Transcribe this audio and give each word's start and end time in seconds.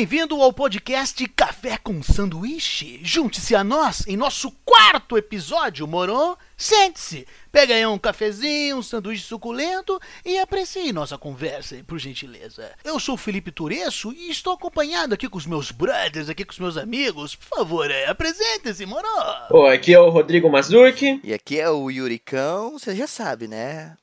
bem-vindo 0.00 0.40
ao 0.40 0.50
podcast 0.50 1.28
Café 1.36 1.76
com 1.76 2.02
Sanduíche. 2.02 3.00
Junte-se 3.02 3.54
a 3.54 3.62
nós 3.62 4.06
em 4.06 4.16
nosso 4.16 4.50
quarto 4.64 5.18
episódio, 5.18 5.86
moro? 5.86 6.38
Sente-se, 6.56 7.26
pega 7.52 7.74
aí 7.74 7.84
um 7.86 7.98
cafezinho, 7.98 8.78
um 8.78 8.82
sanduíche 8.82 9.24
suculento 9.24 10.00
e 10.24 10.38
aprecie 10.38 10.90
nossa 10.90 11.18
conversa, 11.18 11.76
por 11.86 11.98
gentileza. 11.98 12.72
Eu 12.82 12.98
sou 12.98 13.14
o 13.14 13.18
Felipe 13.18 13.52
Tureço 13.52 14.10
e 14.14 14.30
estou 14.30 14.54
acompanhado 14.54 15.12
aqui 15.12 15.28
com 15.28 15.36
os 15.36 15.44
meus 15.44 15.70
brothers, 15.70 16.30
aqui 16.30 16.46
com 16.46 16.52
os 16.52 16.58
meus 16.58 16.78
amigos. 16.78 17.36
Por 17.36 17.58
favor, 17.58 17.90
é, 17.90 18.06
apresente-se, 18.06 18.86
moro? 18.86 19.06
Oi, 19.50 19.74
aqui 19.74 19.92
é 19.92 20.00
o 20.00 20.08
Rodrigo 20.08 20.48
Mazurki. 20.48 21.20
E 21.22 21.34
aqui 21.34 21.60
é 21.60 21.68
o 21.68 21.90
Yuricão, 21.90 22.78
você 22.78 22.96
já 22.96 23.06
sabe, 23.06 23.46
né? 23.46 23.98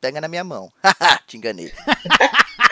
Pega 0.00 0.18
na 0.18 0.28
minha 0.28 0.44
mão. 0.44 0.72
Haha, 0.82 1.18
te 1.28 1.36
enganei. 1.36 1.70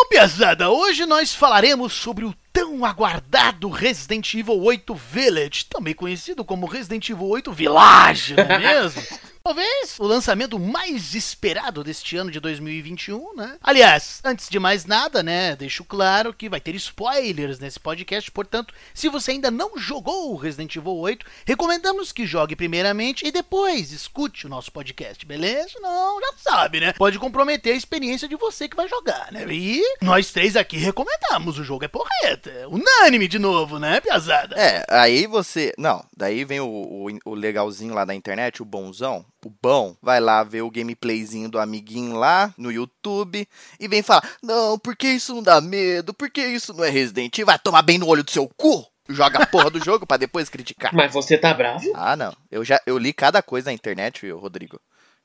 Bom, 0.00 0.06
Piazada, 0.08 0.70
hoje 0.70 1.04
nós 1.04 1.34
falaremos 1.34 1.92
sobre 1.92 2.24
o 2.24 2.34
tão 2.50 2.86
aguardado 2.86 3.68
Resident 3.68 4.32
Evil 4.32 4.58
8 4.58 4.94
Village, 4.94 5.66
também 5.66 5.92
conhecido 5.92 6.42
como 6.42 6.66
Resident 6.66 7.10
Evil 7.10 7.26
8 7.26 7.52
Village, 7.52 8.34
não 8.34 8.44
é 8.44 8.58
mesmo? 8.58 9.02
Talvez 9.42 9.98
o 9.98 10.04
lançamento 10.04 10.58
mais 10.58 11.14
esperado 11.14 11.82
deste 11.82 12.14
ano 12.16 12.30
de 12.30 12.38
2021, 12.38 13.34
né? 13.34 13.56
Aliás, 13.62 14.20
antes 14.22 14.50
de 14.50 14.58
mais 14.58 14.84
nada, 14.84 15.22
né, 15.22 15.56
deixo 15.56 15.82
claro 15.82 16.34
que 16.34 16.48
vai 16.48 16.60
ter 16.60 16.74
spoilers 16.74 17.58
nesse 17.58 17.80
podcast, 17.80 18.30
portanto, 18.30 18.74
se 18.92 19.08
você 19.08 19.32
ainda 19.32 19.50
não 19.50 19.78
jogou 19.78 20.32
o 20.32 20.36
Resident 20.36 20.76
Evil 20.76 20.94
8, 20.94 21.24
recomendamos 21.46 22.12
que 22.12 22.26
jogue 22.26 22.54
primeiramente 22.54 23.26
e 23.26 23.32
depois 23.32 23.92
escute 23.92 24.46
o 24.46 24.48
nosso 24.50 24.70
podcast, 24.70 25.24
beleza? 25.24 25.80
Não, 25.80 26.20
já 26.20 26.32
sabe, 26.36 26.80
né? 26.80 26.92
Pode 26.92 27.18
comprometer 27.18 27.72
a 27.72 27.76
experiência 27.76 28.28
de 28.28 28.36
você 28.36 28.68
que 28.68 28.76
vai 28.76 28.88
jogar, 28.88 29.32
né? 29.32 29.46
E 29.50 29.82
nós 30.02 30.30
três 30.30 30.54
aqui 30.54 30.76
recomendamos, 30.76 31.58
o 31.58 31.64
jogo 31.64 31.84
é 31.84 31.88
porreta, 31.88 32.50
é 32.50 32.66
unânime 32.66 33.26
de 33.26 33.38
novo, 33.38 33.78
né, 33.78 34.00
piazada? 34.00 34.54
É, 34.56 34.84
aí 34.88 35.26
você. 35.26 35.72
Não, 35.78 36.04
daí 36.14 36.44
vem 36.44 36.60
o, 36.60 36.66
o, 36.66 37.08
o 37.24 37.34
legalzinho 37.34 37.94
lá 37.94 38.04
da 38.04 38.14
internet, 38.14 38.60
o 38.60 38.66
bonzão. 38.66 39.24
O 39.44 39.50
bom 39.62 39.96
vai 40.02 40.20
lá 40.20 40.44
ver 40.44 40.62
o 40.62 40.70
gameplayzinho 40.70 41.48
do 41.48 41.58
amiguinho 41.58 42.16
lá 42.16 42.52
no 42.58 42.70
YouTube 42.70 43.48
e 43.78 43.88
vem 43.88 44.02
falar: 44.02 44.28
Não, 44.42 44.78
porque 44.78 45.08
isso 45.08 45.34
não 45.34 45.42
dá 45.42 45.60
medo, 45.60 46.12
porque 46.12 46.44
isso 46.44 46.74
não 46.74 46.84
é 46.84 46.90
Resident 46.90 47.32
Evil, 47.34 47.46
vai 47.46 47.58
tomar 47.58 47.82
bem 47.82 47.98
no 47.98 48.06
olho 48.06 48.22
do 48.22 48.30
seu 48.30 48.46
cu. 48.48 48.86
Joga 49.08 49.42
a 49.42 49.46
porra 49.46 49.70
do 49.70 49.80
jogo 49.84 50.06
pra 50.06 50.16
depois 50.18 50.48
criticar. 50.48 50.94
Mas 50.94 51.12
você 51.12 51.38
tá 51.38 51.54
bravo? 51.54 51.84
Ah, 51.94 52.14
não. 52.14 52.36
Eu 52.50 52.64
já 52.64 52.80
eu 52.86 52.98
li 52.98 53.12
cada 53.12 53.42
coisa 53.42 53.70
na 53.70 53.74
internet, 53.74 54.20
viu, 54.20 54.38
Rodrigo. 54.38 54.78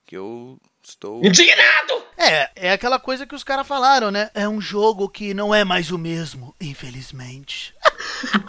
Que 0.06 0.16
eu 0.16 0.58
estou. 0.90 1.24
Indignado! 1.26 2.04
É, 2.18 2.50
é 2.56 2.72
aquela 2.72 2.98
coisa 3.00 3.26
que 3.26 3.36
os 3.36 3.44
caras 3.44 3.68
falaram, 3.68 4.10
né? 4.12 4.30
É 4.34 4.48
um 4.48 4.62
jogo 4.62 5.10
que 5.10 5.34
não 5.34 5.54
é 5.54 5.64
mais 5.64 5.92
o 5.92 5.98
mesmo, 5.98 6.56
infelizmente. 6.62 7.74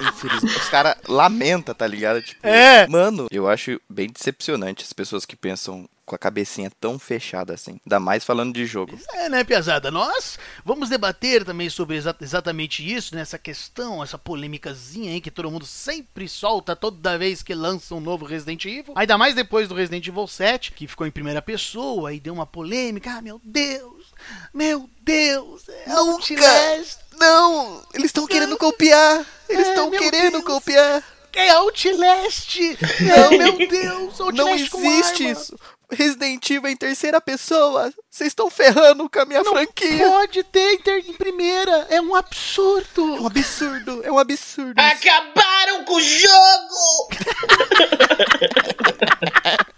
Infelizmente, 0.00 0.58
os 0.58 0.69
caras 0.69 0.97
lamentam, 1.08 1.74
tá 1.74 1.86
ligado? 1.86 2.22
Tipo, 2.22 2.47
É. 2.47 2.86
Mano, 2.86 3.26
eu 3.30 3.48
acho 3.48 3.80
bem 3.88 4.08
decepcionante 4.10 4.84
as 4.84 4.92
pessoas 4.92 5.24
que 5.24 5.34
pensam 5.36 5.88
com 6.06 6.15
a 6.15 6.19
cabecinha 6.19 6.71
tão 6.81 6.99
fechada 6.99 7.53
assim. 7.53 7.81
Ainda 7.84 7.99
mais 8.00 8.25
falando 8.25 8.55
de 8.55 8.65
jogo. 8.65 8.97
É, 9.15 9.28
né, 9.28 9.43
Piazada? 9.43 9.91
Nós 9.91 10.39
vamos 10.65 10.89
debater 10.89 11.44
também 11.44 11.69
sobre 11.69 11.97
exa- 11.97 12.15
exatamente 12.21 12.89
isso, 12.89 13.15
né? 13.15 13.21
Essa 13.22 13.39
questão, 13.39 14.03
essa 14.03 14.16
polêmicazinha 14.16 15.11
aí 15.12 15.21
que 15.21 15.31
todo 15.33 15.50
mundo 15.50 15.66
sempre 15.66 16.28
solta 16.28 16.77
toda 16.77 17.19
vez 17.19 17.43
que 17.43 17.55
lança 17.55 17.95
um 17.95 18.00
novo 18.00 18.25
Resident 18.25 18.65
Evil. 18.65 18.95
Ainda 18.97 19.19
mais 19.19 19.34
depois 19.34 19.69
do 19.69 19.75
Resident 19.75 20.06
Evil 20.06 20.27
7, 20.28 20.71
que 20.72 20.87
ficou 20.87 21.06
em 21.06 21.11
primeira 21.11 21.43
pessoa 21.43 22.15
e 22.15 22.21
deu 22.21 22.33
uma 22.33 22.47
polêmica. 22.47 23.11
Ah, 23.19 23.21
meu 23.21 23.41
Deus! 23.45 24.06
Meu 24.55 24.89
Deus! 25.03 25.69
É 25.69 25.91
Outlast! 25.93 26.99
Não! 27.19 27.83
Eles 27.93 28.06
estão 28.06 28.27
querendo 28.27 28.56
copiar! 28.56 29.27
Eles 29.49 29.66
É, 29.66 29.71
estão 29.71 29.91
meu 29.91 30.00
querendo 30.00 30.33
Deus. 30.33 30.45
copiar! 30.45 31.03
É 31.34 31.50
Outlast! 31.50 32.59
Não, 33.00 33.31
meu 33.39 33.59
Deus! 33.69 34.21
Outlast 34.21 34.37
Não 34.37 34.49
existe 34.55 35.28
isso! 35.28 35.59
Resident 35.91 36.48
Evil 36.50 36.69
em 36.70 36.76
terceira 36.76 37.20
pessoa! 37.20 37.92
Vocês 38.10 38.28
estão 38.28 38.50
ferrando 38.50 39.08
com 39.08 39.20
a 39.20 39.24
minha 39.24 39.44
franquia! 39.44 40.06
Pode 40.08 40.42
ter 40.44 40.74
inter- 40.74 41.04
em 41.06 41.12
primeira! 41.12 41.86
É 41.91 42.00
um 42.00 42.14
absurdo! 42.14 43.16
É 43.16 43.20
um 43.20 43.26
absurdo! 43.26 44.00
É 44.04 44.12
um 44.12 44.19
absurdo! 44.19 44.80
Acabaram 44.80 45.84
com 45.84 45.94
o 45.94 46.00
jogo! 46.00 47.08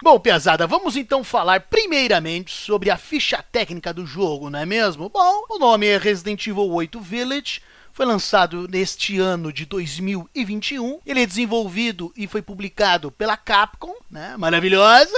Bom, 0.03 0.19
Piazada, 0.19 0.67
vamos 0.67 0.97
então 0.97 1.23
falar 1.23 1.61
primeiramente 1.69 2.53
sobre 2.55 2.91
a 2.91 2.97
ficha 2.97 3.45
técnica 3.53 3.93
do 3.93 4.07
jogo, 4.07 4.49
não 4.49 4.59
é 4.59 4.65
mesmo? 4.67 5.11
Bom, 5.11 5.45
o 5.51 5.59
nome 5.59 5.87
é 5.87 5.99
Resident 5.99 6.47
Evil 6.47 6.71
8 6.71 6.99
Village. 7.01 7.61
Foi 7.99 8.07
lançado 8.07 8.69
neste 8.69 9.19
ano 9.19 9.53
de 9.53 9.67
2021. 9.67 11.01
Ele 11.05 11.21
é 11.21 11.27
desenvolvido 11.27 12.13
e 12.17 12.29
foi 12.29 12.41
publicado 12.41 13.11
pela 13.11 13.37
Capcom, 13.37 13.93
né? 14.09 14.37
Maravilhosa. 14.37 15.13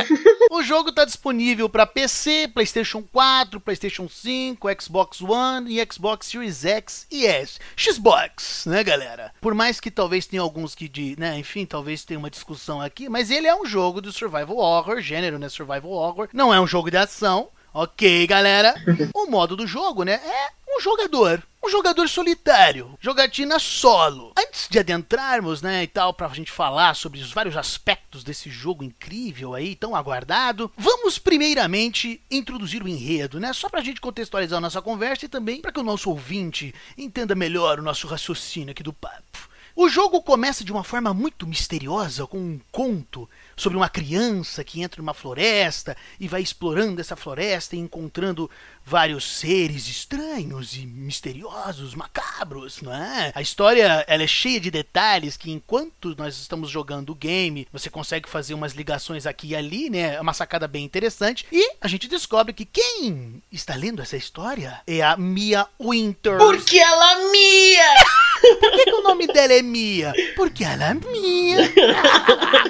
o 0.52 0.62
jogo 0.62 0.90
está 0.90 1.06
disponível 1.06 1.66
para 1.66 1.86
PC, 1.86 2.48
PlayStation 2.52 3.02
4, 3.02 3.58
PlayStation 3.58 4.06
5, 4.06 4.68
Xbox 4.78 5.22
One 5.22 5.80
e 5.80 5.88
Xbox 5.90 6.26
Series 6.26 6.62
X 6.62 7.06
e 7.10 7.24
S. 7.24 7.58
Xbox, 7.74 8.66
né, 8.66 8.84
galera? 8.84 9.32
Por 9.40 9.54
mais 9.54 9.80
que 9.80 9.90
talvez 9.90 10.26
tenha 10.26 10.42
alguns 10.42 10.74
que 10.74 10.90
de, 10.90 11.18
né, 11.18 11.38
enfim, 11.38 11.64
talvez 11.64 12.04
tenha 12.04 12.18
uma 12.18 12.28
discussão 12.28 12.82
aqui, 12.82 13.08
mas 13.08 13.30
ele 13.30 13.46
é 13.46 13.54
um 13.54 13.64
jogo 13.64 14.02
de 14.02 14.12
survival 14.12 14.58
horror, 14.58 15.00
gênero, 15.00 15.38
né, 15.38 15.48
survival 15.48 15.90
horror. 15.90 16.28
Não 16.34 16.52
é 16.52 16.60
um 16.60 16.66
jogo 16.66 16.90
de 16.90 16.98
ação. 16.98 17.48
Ok, 17.72 18.26
galera. 18.26 18.74
O 19.14 19.26
modo 19.26 19.56
do 19.56 19.66
jogo, 19.66 20.02
né, 20.02 20.20
é 20.22 20.65
um 20.76 20.80
jogador. 20.80 21.42
Um 21.64 21.68
jogador 21.68 22.08
solitário, 22.08 22.96
jogatina 23.00 23.58
solo. 23.58 24.32
Antes 24.38 24.68
de 24.70 24.78
adentrarmos, 24.78 25.62
né, 25.62 25.82
e 25.82 25.86
tal, 25.88 26.14
pra 26.14 26.28
gente 26.28 26.52
falar 26.52 26.94
sobre 26.94 27.18
os 27.18 27.32
vários 27.32 27.56
aspectos 27.56 28.22
desse 28.22 28.48
jogo 28.48 28.84
incrível 28.84 29.52
aí, 29.52 29.74
tão 29.74 29.96
aguardado, 29.96 30.70
vamos 30.76 31.18
primeiramente 31.18 32.20
introduzir 32.30 32.84
o 32.84 32.88
enredo, 32.88 33.40
né, 33.40 33.52
só 33.52 33.68
pra 33.68 33.80
gente 33.80 34.00
contextualizar 34.00 34.58
a 34.58 34.60
nossa 34.60 34.80
conversa 34.80 35.24
e 35.24 35.28
também 35.28 35.60
para 35.60 35.72
que 35.72 35.80
o 35.80 35.84
nosso 35.84 36.08
ouvinte 36.08 36.72
entenda 36.96 37.34
melhor 37.34 37.80
o 37.80 37.82
nosso 37.82 38.06
raciocínio 38.06 38.70
aqui 38.70 38.84
do 38.84 38.92
papo. 38.92 39.48
O 39.74 39.88
jogo 39.88 40.22
começa 40.22 40.64
de 40.64 40.72
uma 40.72 40.84
forma 40.84 41.12
muito 41.12 41.46
misteriosa, 41.46 42.26
com 42.26 42.38
um 42.38 42.60
conto 42.70 43.28
sobre 43.56 43.78
uma 43.78 43.88
criança 43.88 44.62
que 44.62 44.82
entra 44.82 45.00
numa 45.00 45.14
floresta 45.14 45.96
e 46.20 46.28
vai 46.28 46.42
explorando 46.42 47.00
essa 47.00 47.16
floresta 47.16 47.74
e 47.74 47.78
encontrando 47.78 48.50
vários 48.84 49.24
seres 49.24 49.88
estranhos 49.88 50.76
e 50.76 50.86
misteriosos, 50.86 51.94
macabros, 51.94 52.82
não 52.82 52.92
é? 52.92 53.32
A 53.34 53.40
história 53.40 54.04
ela 54.06 54.22
é 54.22 54.26
cheia 54.26 54.60
de 54.60 54.70
detalhes 54.70 55.36
que 55.36 55.50
enquanto 55.50 56.14
nós 56.16 56.36
estamos 56.36 56.70
jogando 56.70 57.10
o 57.10 57.14
game, 57.14 57.66
você 57.72 57.88
consegue 57.88 58.28
fazer 58.28 58.54
umas 58.54 58.74
ligações 58.74 59.26
aqui 59.26 59.48
e 59.48 59.56
ali, 59.56 59.90
né? 59.90 60.14
É 60.14 60.20
uma 60.20 60.34
sacada 60.34 60.68
bem 60.68 60.84
interessante. 60.84 61.46
E 61.50 61.72
a 61.80 61.88
gente 61.88 62.06
descobre 62.06 62.52
que 62.52 62.64
quem 62.64 63.42
está 63.50 63.74
lendo 63.74 64.02
essa 64.02 64.16
história 64.16 64.80
é 64.86 65.02
a 65.02 65.16
Mia 65.16 65.66
Winter. 65.80 66.38
Porque 66.38 66.78
ela 66.78 67.30
mia! 67.30 67.94
Por 68.60 68.70
que, 68.72 68.84
que 68.84 68.94
o 68.94 69.02
nome 69.02 69.26
dela 69.26 69.52
é 69.52 69.62
Mia? 69.62 70.12
Porque 70.36 70.62
ela 70.62 70.90
é 70.90 70.94
Mia. 70.94 71.72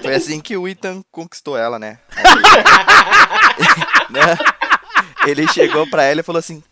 Foi 0.00 0.14
assim 0.14 0.40
que 0.40 0.56
o 0.56 0.68
Ethan 0.76 1.02
conquistou 1.10 1.56
ela, 1.56 1.78
né? 1.78 1.98
Né? 4.08 4.20
Ele 5.26 5.48
chegou 5.48 5.84
pra 5.90 6.04
ela 6.04 6.20
e 6.20 6.22
falou 6.22 6.38
assim: 6.38 6.62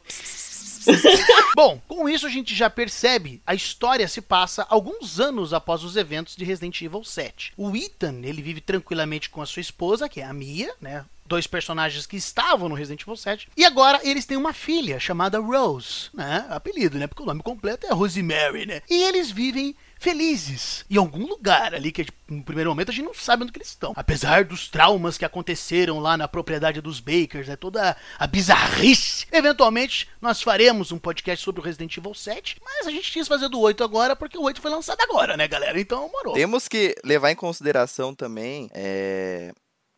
Bom, 1.57 1.81
com 1.89 2.09
isso 2.09 2.27
a 2.27 2.31
gente 2.31 2.55
já 2.55 2.69
percebe, 2.69 3.43
a 3.47 3.55
história 3.55 4.07
se 4.07 4.21
passa 4.21 4.67
alguns 4.69 5.19
anos 5.19 5.53
após 5.53 5.83
os 5.83 5.97
eventos 5.97 6.37
de 6.37 6.45
Resident 6.45 6.81
Evil 6.81 7.05
7. 7.05 7.53
O 7.57 7.75
Ethan, 7.77 8.21
ele 8.23 8.43
vive 8.43 8.61
tranquilamente 8.61 9.31
com 9.31 9.43
a 9.43 9.47
sua 9.47 9.61
esposa, 9.61 10.09
que 10.09 10.21
é 10.21 10.25
a 10.25 10.33
Mia, 10.33 10.73
né? 10.81 11.05
Dois 11.27 11.47
personagens 11.47 12.07
que 12.07 12.17
estavam 12.17 12.69
no 12.69 12.75
Resident 12.75 13.03
Evil 13.03 13.17
7. 13.17 13.49
E 13.57 13.65
agora 13.65 14.01
eles 14.03 14.27
têm 14.27 14.37
uma 14.37 14.53
filha 14.53 15.01
chamada 15.01 15.39
Rose, 15.39 16.11
né? 16.13 16.47
Apelido, 16.51 16.99
né? 16.99 17.07
Porque 17.07 17.23
o 17.23 17.27
nome 17.27 17.43
completo 17.43 17.87
é 17.87 17.93
Rosemary, 17.93 18.67
né? 18.67 18.83
E 18.91 19.03
eles 19.03 19.31
vivem 19.31 19.75
felizes 19.99 20.85
em 20.91 20.97
algum 20.97 21.27
lugar 21.27 21.75
ali 21.75 21.91
que 21.91 22.05
tipo, 22.05 22.19
no 22.29 22.43
primeiro 22.43 22.71
momento 22.71 22.91
a 22.91 22.93
gente 22.93 23.05
não 23.05 23.15
sabe 23.15 23.43
onde 23.43 23.53
que 23.53 23.59
eles 23.59 23.69
estão. 23.69 23.93
Apesar 23.97 24.45
dos 24.45 24.69
traumas 24.69 25.19
que 25.19 25.25
aconteceram 25.25 25.99
lá 25.99 26.17
na 26.17 26.29
propriedade 26.29 26.81
dos 26.81 27.01
Bakers, 27.01 27.49
né, 27.49 27.57
toda 27.57 27.97
a 28.19 28.27
bizarrice. 28.27 29.27
Eventualmente 29.33 30.09
nós 30.21 30.43
faremos 30.43 30.93
um 30.93 30.99
podcast 30.99 31.45
sobre 31.45 31.61
o 31.61 31.65
Resident 31.65 31.97
Evil 31.97 32.15
7, 32.15 32.61
mas 32.63 32.87
a 32.87 32.91
gente 32.91 33.13
quis 33.13 33.29
fazer 33.29 33.49
do 33.49 33.61
8 33.61 33.83
agora 33.85 34.17
porque 34.17 34.39
o 34.39 34.43
8 34.43 34.61
foi 34.61 34.71
lançado 34.71 35.01
agora, 35.01 35.37
né, 35.37 35.49
galera? 35.49 35.81
Então 35.81 36.11
morou. 36.11 36.35
Temos 36.35 36.69
que 36.69 36.95
levar 37.05 37.31
em 37.31 37.37
consideração 37.37 38.15
também. 38.15 38.71
É... 38.73 39.53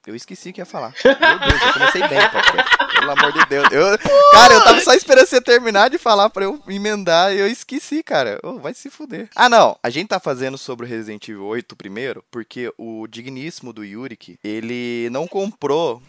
Eu 0.06 0.14
esqueci 0.14 0.50
o 0.50 0.52
que 0.52 0.60
ia 0.60 0.66
falar. 0.66 0.94
Meu 1.04 1.38
Deus, 1.40 1.62
eu 1.62 1.72
comecei 1.72 2.06
bem 2.06 2.30
podcast. 2.30 2.85
Pelo 3.06 3.20
amor 3.20 3.32
de 3.32 3.46
Deus. 3.46 3.68
Eu, 3.70 3.98
cara, 4.32 4.54
eu 4.54 4.64
tava 4.64 4.80
só 4.80 4.92
esperando 4.92 5.26
você 5.26 5.40
terminar 5.40 5.88
de 5.88 5.96
falar 5.96 6.28
pra 6.28 6.44
eu 6.44 6.60
emendar 6.66 7.32
e 7.32 7.38
eu 7.38 7.46
esqueci, 7.46 8.02
cara. 8.02 8.40
Ô, 8.42 8.58
vai 8.58 8.74
se 8.74 8.90
fuder. 8.90 9.28
Ah, 9.36 9.48
não. 9.48 9.78
A 9.80 9.90
gente 9.90 10.08
tá 10.08 10.18
fazendo 10.18 10.58
sobre 10.58 10.84
o 10.84 10.88
Resident 10.88 11.28
Evil 11.28 11.44
8 11.44 11.76
primeiro, 11.76 12.24
porque 12.32 12.72
o 12.76 13.06
digníssimo 13.06 13.72
do 13.72 13.84
Yurik, 13.84 14.40
ele 14.42 15.08
não 15.12 15.28
comprou 15.28 16.02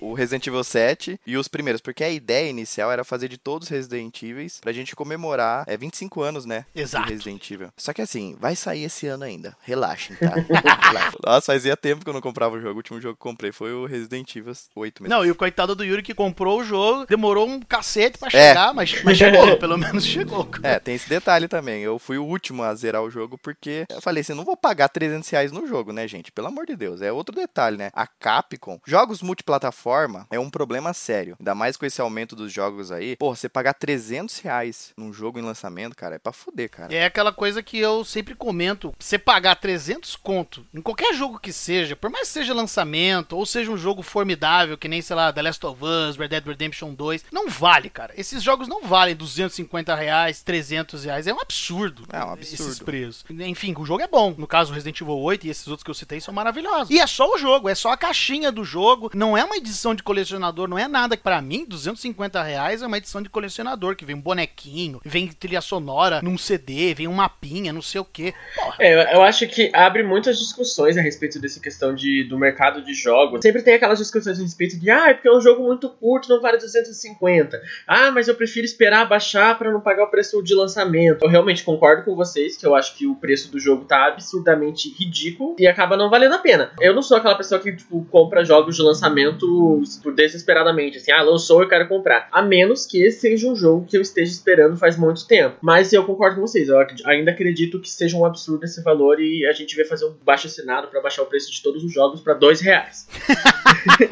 o, 0.00 0.10
o 0.10 0.14
Resident 0.14 0.46
Evil 0.46 0.62
7 0.62 1.18
e 1.26 1.38
os 1.38 1.48
primeiros, 1.48 1.80
porque 1.80 2.04
a 2.04 2.10
ideia 2.10 2.50
inicial 2.50 2.92
era 2.92 3.02
fazer 3.02 3.28
de 3.28 3.38
todos 3.38 3.68
os 3.68 3.70
Resident 3.70 4.22
Evil 4.22 4.46
pra 4.60 4.72
gente 4.72 4.94
comemorar 4.94 5.64
é 5.66 5.74
25 5.74 6.20
anos, 6.20 6.44
né? 6.44 6.66
Exato. 6.74 7.08
Resident 7.08 7.50
Evil. 7.50 7.70
Só 7.78 7.94
que 7.94 8.02
assim, 8.02 8.36
vai 8.38 8.54
sair 8.54 8.84
esse 8.84 9.06
ano 9.06 9.24
ainda. 9.24 9.56
Relaxem, 9.62 10.14
tá? 10.16 10.34
Relaxem. 10.34 11.18
Nossa, 11.24 11.52
fazia 11.52 11.76
tempo 11.78 12.04
que 12.04 12.10
eu 12.10 12.14
não 12.14 12.20
comprava 12.20 12.56
o 12.56 12.60
jogo. 12.60 12.74
O 12.74 12.76
último 12.76 13.00
jogo 13.00 13.14
que 13.14 13.22
comprei 13.22 13.52
foi 13.52 13.72
o 13.72 13.86
Resident 13.86 14.36
Evil 14.36 14.52
8 14.74 15.02
mesmo. 15.02 15.14
Não, 15.14 15.24
e 15.24 15.30
o 15.30 15.34
coitado 15.34 15.74
do 15.74 15.82
Yuri 15.82 16.02
que 16.02 16.14
comprou 16.14 16.25
o 16.32 16.64
jogo, 16.64 17.06
demorou 17.06 17.46
um 17.48 17.60
cacete 17.60 18.18
pra 18.18 18.28
É. 18.28 18.48
chegar, 18.48 18.74
mas, 18.74 19.02
mas 19.02 19.16
chegou, 19.18 19.56
pelo 19.58 19.76
menos 19.76 20.04
chegou. 20.04 20.48
É, 20.62 20.78
tem 20.78 20.94
esse 20.94 21.08
detalhe 21.08 21.48
também. 21.48 21.82
Eu 21.82 21.98
fui 21.98 22.18
o 22.18 22.24
último 22.24 22.62
a 22.62 22.74
zerar 22.74 23.02
o 23.02 23.10
jogo 23.10 23.38
porque 23.38 23.84
eu 23.90 24.00
falei 24.00 24.20
assim, 24.20 24.34
não 24.34 24.44
vou 24.44 24.56
pagar 24.56 24.88
300 24.88 25.28
reais 25.30 25.52
no 25.52 25.66
jogo, 25.66 25.92
né, 25.92 26.06
gente? 26.08 26.32
Pelo 26.32 26.48
amor 26.48 26.66
de 26.66 26.76
Deus. 26.76 27.02
É 27.02 27.12
outro 27.12 27.34
detalhe, 27.34 27.76
né? 27.76 27.90
A 27.94 28.06
Capcom, 28.06 28.78
jogos 28.86 29.22
multiplataforma 29.22 30.26
é 30.30 30.38
um 30.38 30.50
problema 30.50 30.92
sério. 30.92 31.36
Ainda 31.40 31.54
mais 31.54 31.76
com 31.76 31.86
esse 31.86 32.00
aumento 32.00 32.36
dos 32.36 32.52
jogos 32.52 32.92
aí. 32.92 33.16
Pô, 33.16 33.34
você 33.34 33.48
pagar 33.48 33.74
300 33.74 34.38
reais 34.40 34.92
num 34.96 35.12
jogo 35.12 35.38
em 35.38 35.42
lançamento, 35.42 35.96
cara, 35.96 36.16
é 36.16 36.18
pra 36.18 36.32
fuder, 36.32 36.70
cara. 36.70 36.94
É 36.94 37.04
aquela 37.04 37.32
coisa 37.32 37.62
que 37.62 37.78
eu 37.78 38.04
sempre 38.04 38.34
comento, 38.34 38.94
você 38.98 39.18
pagar 39.18 39.56
300 39.56 40.16
conto 40.16 40.64
em 40.74 40.80
qualquer 40.80 41.14
jogo 41.14 41.38
que 41.38 41.52
seja, 41.52 41.96
por 41.96 42.10
mais 42.10 42.28
que 42.28 42.34
seja 42.34 42.54
lançamento, 42.54 43.36
ou 43.36 43.46
seja 43.46 43.70
um 43.70 43.76
jogo 43.76 44.02
formidável, 44.02 44.76
que 44.78 44.88
nem, 44.88 45.00
sei 45.02 45.16
lá, 45.16 45.32
The 45.32 45.42
Last 45.42 45.64
of 45.66 45.82
Us, 45.84 46.05
Red 46.14 46.28
Dead 46.28 46.46
Redemption 46.46 46.92
2, 46.92 47.24
não 47.32 47.48
vale, 47.48 47.88
cara. 47.88 48.12
Esses 48.16 48.42
jogos 48.42 48.68
não 48.68 48.82
valem 48.82 49.16
250 49.16 49.94
reais, 49.94 50.42
300 50.42 51.04
reais, 51.04 51.26
é 51.26 51.32
um 51.32 51.40
absurdo. 51.40 52.04
É 52.12 52.18
um 52.22 52.32
absurdo. 52.32 52.62
Esses 52.70 52.78
preços. 52.78 53.24
Enfim, 53.30 53.74
o 53.78 53.86
jogo 53.86 54.02
é 54.02 54.06
bom. 54.08 54.34
No 54.36 54.46
caso, 54.46 54.72
Resident 54.74 55.00
Evil 55.00 55.16
8 55.18 55.46
e 55.46 55.50
esses 55.50 55.66
outros 55.68 55.82
que 55.82 55.90
eu 55.90 55.94
citei 55.94 56.20
são 56.20 56.34
maravilhosos. 56.34 56.90
E 56.90 56.98
é 57.00 57.06
só 57.06 57.32
o 57.34 57.38
jogo, 57.38 57.68
é 57.68 57.74
só 57.74 57.90
a 57.92 57.96
caixinha 57.96 58.52
do 58.52 58.62
jogo, 58.64 59.10
não 59.14 59.36
é 59.36 59.42
uma 59.42 59.56
edição 59.56 59.94
de 59.94 60.02
colecionador, 60.02 60.68
não 60.68 60.78
é 60.78 60.86
nada. 60.86 61.16
Pra 61.16 61.40
mim, 61.40 61.64
250 61.66 62.42
reais 62.42 62.82
é 62.82 62.86
uma 62.86 62.98
edição 62.98 63.22
de 63.22 63.30
colecionador, 63.30 63.96
que 63.96 64.04
vem 64.04 64.14
um 64.16 64.20
bonequinho, 64.20 65.00
vem 65.04 65.28
trilha 65.28 65.60
sonora 65.60 66.20
num 66.22 66.36
CD, 66.36 66.92
vem 66.94 67.08
um 67.08 67.12
mapinha, 67.14 67.72
não 67.72 67.80
sei 67.82 68.00
o 68.00 68.04
quê. 68.04 68.34
Porra. 68.54 68.76
É, 68.80 68.94
eu- 68.94 69.16
eu 69.16 69.22
acho 69.22 69.46
que 69.48 69.70
abre 69.74 70.02
muitas 70.02 70.38
discussões 70.38 70.96
a 70.98 71.00
respeito 71.00 71.38
dessa 71.40 71.58
questão 71.60 71.94
de, 71.94 72.24
do 72.24 72.38
mercado 72.38 72.84
de 72.84 72.92
jogos. 72.94 73.40
Sempre 73.42 73.62
tem 73.62 73.74
aquelas 73.74 73.98
discussões 73.98 74.38
a 74.38 74.42
respeito 74.42 74.78
de, 74.78 74.90
ah, 74.90 75.08
é 75.10 75.14
porque 75.14 75.28
é 75.28 75.32
um 75.32 75.40
jogo 75.40 75.62
muito 75.62 75.88
curto, 76.00 76.28
não 76.28 76.40
vale 76.40 76.58
250. 76.58 77.60
Ah, 77.86 78.10
mas 78.10 78.28
eu 78.28 78.34
prefiro 78.34 78.64
esperar 78.64 79.08
baixar 79.08 79.58
pra 79.58 79.72
não 79.72 79.80
pagar 79.80 80.04
o 80.04 80.10
preço 80.10 80.42
de 80.42 80.54
lançamento. 80.54 81.24
Eu 81.24 81.28
realmente 81.28 81.64
concordo 81.64 82.04
com 82.04 82.14
vocês 82.14 82.56
que 82.56 82.66
eu 82.66 82.74
acho 82.74 82.96
que 82.96 83.06
o 83.06 83.14
preço 83.14 83.50
do 83.50 83.58
jogo 83.58 83.84
tá 83.84 84.06
absurdamente 84.06 84.94
ridículo 84.98 85.56
e 85.58 85.66
acaba 85.66 85.96
não 85.96 86.10
valendo 86.10 86.34
a 86.34 86.38
pena. 86.38 86.72
Eu 86.80 86.94
não 86.94 87.02
sou 87.02 87.16
aquela 87.16 87.36
pessoa 87.36 87.60
que, 87.60 87.74
tipo, 87.74 88.04
compra 88.10 88.44
jogos 88.44 88.76
de 88.76 88.82
lançamento 88.82 89.82
desesperadamente, 90.14 90.98
assim, 90.98 91.12
ah, 91.12 91.22
lançou, 91.22 91.62
eu 91.62 91.68
quero 91.68 91.88
comprar. 91.88 92.28
A 92.30 92.42
menos 92.42 92.86
que 92.86 93.10
seja 93.10 93.48
um 93.48 93.56
jogo 93.56 93.86
que 93.86 93.96
eu 93.96 94.00
esteja 94.00 94.30
esperando 94.30 94.76
faz 94.76 94.96
muito 94.96 95.26
tempo. 95.26 95.56
Mas 95.60 95.92
eu 95.92 96.04
concordo 96.04 96.36
com 96.36 96.46
vocês, 96.46 96.68
eu 96.68 96.78
ainda 97.04 97.30
acredito 97.30 97.80
que 97.80 97.90
seja 97.90 98.16
um 98.16 98.24
absurdo 98.24 98.64
esse 98.64 98.82
valor 98.82 99.20
e 99.20 99.46
a 99.46 99.52
gente 99.52 99.76
vai 99.76 99.84
fazer 99.84 100.06
um 100.06 100.14
baixo 100.24 100.46
assinado 100.46 100.88
pra 100.88 101.00
baixar 101.00 101.22
o 101.22 101.26
preço 101.26 101.50
de 101.50 101.62
todos 101.62 101.82
os 101.84 101.92
jogos 101.92 102.20
pra 102.20 102.34
dois 102.34 102.60
reais. 102.60 103.06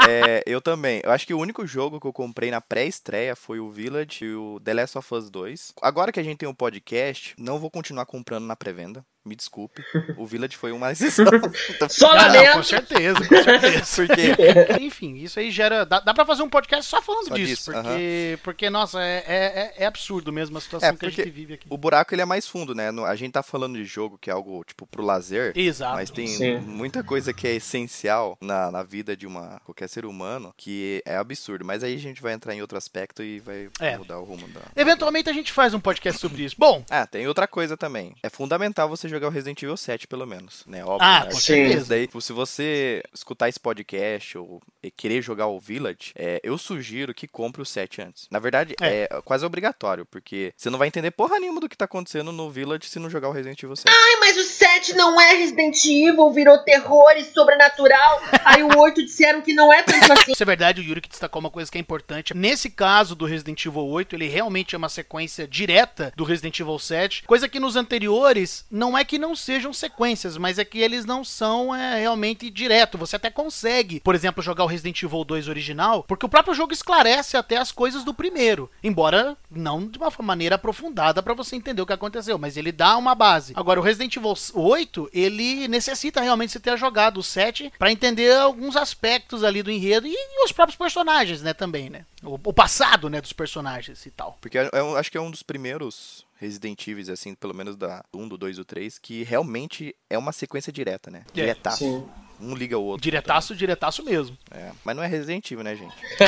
É, 0.08 0.42
eu 0.46 0.60
também. 0.60 1.00
Eu 1.02 1.10
acho 1.10 1.26
que 1.26 1.34
o 1.34 1.38
único 1.38 1.66
jogo 1.74 2.00
que 2.00 2.06
eu 2.06 2.12
comprei 2.12 2.52
na 2.52 2.60
pré-estreia 2.60 3.34
foi 3.34 3.58
o 3.58 3.68
Village 3.68 4.24
e 4.24 4.32
o 4.32 4.60
The 4.60 4.74
Last 4.74 4.96
of 4.96 5.12
Us 5.12 5.28
2. 5.28 5.72
Agora 5.82 6.12
que 6.12 6.20
a 6.20 6.22
gente 6.22 6.38
tem 6.38 6.48
um 6.48 6.54
podcast, 6.54 7.34
não 7.36 7.58
vou 7.58 7.68
continuar 7.68 8.06
comprando 8.06 8.44
na 8.46 8.54
pré-venda. 8.54 9.04
Me 9.24 9.34
desculpe. 9.34 9.82
O 10.18 10.26
Village 10.26 10.54
foi 10.56 10.70
uma 10.70 10.92
exceção. 10.92 11.24
Então, 11.70 11.88
Só 11.88 12.10
Ah, 12.12 12.28
não, 12.28 12.52
com 12.54 12.62
certeza, 12.62 13.26
com 13.26 13.42
certeza. 13.42 13.94
Porque 14.74 14.82
Enfim, 14.82 15.14
isso 15.16 15.40
aí 15.40 15.50
gera. 15.50 15.84
Dá, 15.86 15.98
dá 16.00 16.12
pra 16.12 16.26
fazer 16.26 16.42
um 16.42 16.48
podcast 16.48 16.84
só 16.90 17.00
falando 17.00 17.28
Só 17.28 17.34
disso. 17.34 17.70
disso, 17.70 17.72
porque, 17.72 18.38
porque, 18.42 18.70
nossa, 18.70 19.00
é, 19.02 19.24
é, 19.26 19.74
é 19.78 19.86
absurdo 19.86 20.30
mesmo 20.32 20.58
a 20.58 20.60
situação 20.60 20.90
É, 20.90 20.96
que 20.96 21.06
a 21.06 21.10
gente 21.10 21.30
vive 21.30 21.54
aqui. 21.54 21.66
o 21.70 21.76
buraco 21.78 22.14
ele 22.14 22.20
é 22.22 22.24
mais 22.26 22.46
fundo, 22.46 22.74
né? 22.74 22.90
A 23.06 23.14
gente 23.16 23.32
tá 23.32 23.42
falando 23.42 23.76
de 23.76 23.84
jogo 23.84 24.18
que 24.18 24.28
é 24.28 24.32
algo, 24.32 24.62
tipo, 24.64 24.86
pro 24.86 25.02
lazer. 25.02 25.52
Exato. 25.56 25.94
Mas 25.94 26.10
tem 26.10 26.26
Sim. 26.26 26.58
muita 26.58 27.02
coisa 27.02 27.32
que 27.32 27.46
é 27.48 27.54
essencial 27.54 28.36
na, 28.40 28.70
na 28.70 28.82
vida 28.82 29.16
de 29.16 29.26
uma 29.26 29.58
qualquer 29.64 29.88
ser 29.88 30.04
humano 30.04 30.52
que 30.56 31.02
é 31.06 31.16
absurdo. 31.16 31.64
Mas 31.64 31.82
aí 31.82 31.94
a 31.94 31.98
gente 31.98 32.20
vai 32.20 32.34
entrar 32.34 32.54
em 32.54 32.60
outro 32.60 32.76
aspecto 32.76 33.22
e 33.22 33.40
vai 33.40 33.68
É. 33.80 33.96
mudar 33.96 34.18
o 34.18 34.24
rumo 34.24 34.46
da. 34.48 34.60
Eventualmente 34.76 35.30
a 35.30 35.32
gente 35.32 35.50
faz 35.50 35.72
um 35.72 35.80
podcast 35.80 36.20
sobre 36.20 36.42
isso. 36.44 36.56
Bom, 36.58 36.84
Ah, 36.90 37.06
tem 37.06 37.26
outra 37.26 37.46
coisa 37.48 37.74
também. 37.76 38.14
É 38.22 38.28
fundamental 38.28 38.88
você 38.88 39.08
jogar 39.14 39.28
o 39.28 39.30
Resident 39.30 39.62
Evil 39.62 39.76
7, 39.76 40.06
pelo 40.06 40.26
menos, 40.26 40.64
né? 40.66 40.84
Óbvio. 40.84 40.98
Ah, 41.00 41.24
né? 41.24 41.30
certeza. 41.32 41.86
daí, 41.88 42.08
se 42.20 42.32
você 42.32 43.02
escutar 43.12 43.48
esse 43.48 43.60
podcast 43.60 44.36
ou 44.38 44.60
querer 44.96 45.22
jogar 45.22 45.46
o 45.46 45.58
Village, 45.60 46.12
é, 46.16 46.40
eu 46.42 46.58
sugiro 46.58 47.14
que 47.14 47.26
compre 47.26 47.62
o 47.62 47.64
7 47.64 48.02
antes. 48.02 48.26
Na 48.30 48.38
verdade, 48.38 48.74
É. 48.80 49.02
é. 49.02 49.22
quase 49.24 49.44
obrigatório, 49.44 50.04
porque 50.06 50.52
você 50.56 50.68
não 50.70 50.78
vai 50.78 50.88
entender 50.88 51.10
porra 51.10 51.38
nenhuma 51.38 51.60
do 51.60 51.68
que 51.68 51.76
tá 51.76 51.84
acontecendo 51.84 52.32
no 52.32 52.50
Village 52.50 52.88
se 52.88 52.98
não 52.98 53.08
jogar 53.08 53.28
o 53.28 53.32
Resident 53.32 53.62
Evil 53.62 53.76
7. 53.76 53.88
Ai, 53.88 54.20
mas 54.20 54.36
o 54.36 54.42
7 54.42 54.94
não 54.94 55.20
é 55.20 55.34
Resident 55.34 55.84
Evil, 55.84 56.30
virou 56.32 56.58
terror 56.58 57.12
e 57.16 57.24
sobrenatural. 57.24 58.20
Aí 58.44 58.62
o 58.62 58.78
8 58.78 59.04
disseram 59.04 59.40
que 59.40 59.52
não 59.52 59.72
é 59.72 59.82
tanto 59.82 60.12
assim. 60.12 60.32
Isso 60.32 60.42
é 60.42 60.46
verdade, 60.46 60.80
o 60.80 60.84
Yuri 60.84 61.00
que 61.00 61.08
destacou 61.08 61.40
uma 61.40 61.50
coisa 61.50 61.70
que 61.70 61.78
é 61.78 61.80
importante. 61.80 62.34
Nesse 62.34 62.70
caso 62.70 63.14
do 63.14 63.24
Resident 63.24 63.64
Evil 63.64 63.86
8, 63.86 64.16
ele 64.16 64.28
realmente 64.28 64.74
é 64.74 64.78
uma 64.78 64.88
sequência 64.88 65.46
direta 65.46 66.12
do 66.16 66.24
Resident 66.24 66.58
Evil 66.58 66.78
7, 66.78 67.22
coisa 67.24 67.48
que 67.48 67.60
nos 67.60 67.76
anteriores 67.76 68.64
não 68.70 68.96
é 68.96 69.03
que 69.04 69.18
não 69.18 69.36
sejam 69.36 69.72
sequências, 69.72 70.36
mas 70.36 70.58
é 70.58 70.64
que 70.64 70.78
eles 70.78 71.04
não 71.04 71.24
são 71.24 71.74
é, 71.74 72.00
realmente 72.00 72.50
direto. 72.50 72.98
Você 72.98 73.16
até 73.16 73.30
consegue, 73.30 74.00
por 74.00 74.14
exemplo, 74.14 74.42
jogar 74.42 74.64
o 74.64 74.68
Resident 74.68 75.02
Evil 75.02 75.24
2 75.24 75.48
original, 75.48 76.04
porque 76.04 76.26
o 76.26 76.28
próprio 76.28 76.54
jogo 76.54 76.72
esclarece 76.72 77.36
até 77.36 77.56
as 77.56 77.70
coisas 77.70 78.04
do 78.04 78.14
primeiro, 78.14 78.70
embora 78.82 79.36
não 79.50 79.86
de 79.86 79.98
uma 79.98 80.12
maneira 80.20 80.56
aprofundada 80.56 81.22
pra 81.22 81.34
você 81.34 81.56
entender 81.56 81.82
o 81.82 81.86
que 81.86 81.92
aconteceu, 81.92 82.38
mas 82.38 82.56
ele 82.56 82.72
dá 82.72 82.96
uma 82.96 83.14
base. 83.14 83.52
Agora, 83.56 83.80
o 83.80 83.82
Resident 83.82 84.16
Evil 84.16 84.34
8, 84.54 85.10
ele 85.12 85.68
necessita 85.68 86.20
realmente 86.20 86.52
você 86.52 86.60
ter 86.60 86.76
jogado 86.78 87.18
o 87.18 87.22
7 87.22 87.72
pra 87.78 87.92
entender 87.92 88.34
alguns 88.36 88.76
aspectos 88.76 89.44
ali 89.44 89.62
do 89.62 89.70
enredo 89.70 90.06
e 90.06 90.44
os 90.44 90.52
próprios 90.52 90.76
personagens, 90.76 91.42
né, 91.42 91.52
também, 91.52 91.90
né? 91.90 92.04
O, 92.22 92.34
o 92.34 92.52
passado, 92.52 93.10
né, 93.10 93.20
dos 93.20 93.32
personagens 93.32 94.06
e 94.06 94.10
tal. 94.10 94.38
Porque 94.40 94.58
eu, 94.58 94.70
eu 94.72 94.96
acho 94.96 95.10
que 95.10 95.18
é 95.18 95.20
um 95.20 95.30
dos 95.30 95.42
primeiros 95.42 96.24
Resident 96.44 96.86
Evil, 96.86 97.12
assim, 97.12 97.34
pelo 97.34 97.54
menos 97.54 97.76
da 97.76 98.04
1, 98.12 98.28
do 98.28 98.36
2 98.36 98.56
do 98.56 98.64
3, 98.64 98.98
que 98.98 99.22
realmente 99.22 99.94
é 100.08 100.18
uma 100.18 100.32
sequência 100.32 100.72
direta, 100.72 101.10
né? 101.10 101.24
É, 101.30 101.32
Diretaço. 101.32 101.78
sim. 101.78 102.06
Um 102.40 102.54
liga 102.54 102.78
o 102.78 102.84
outro. 102.84 103.02
Diretaço, 103.02 103.54
diretaço 103.54 104.04
mesmo. 104.04 104.36
É, 104.50 104.70
mas 104.84 104.96
não 104.96 105.02
é 105.02 105.06
Resident 105.06 105.50
Evil, 105.50 105.64
né, 105.64 105.74
gente? 105.76 105.94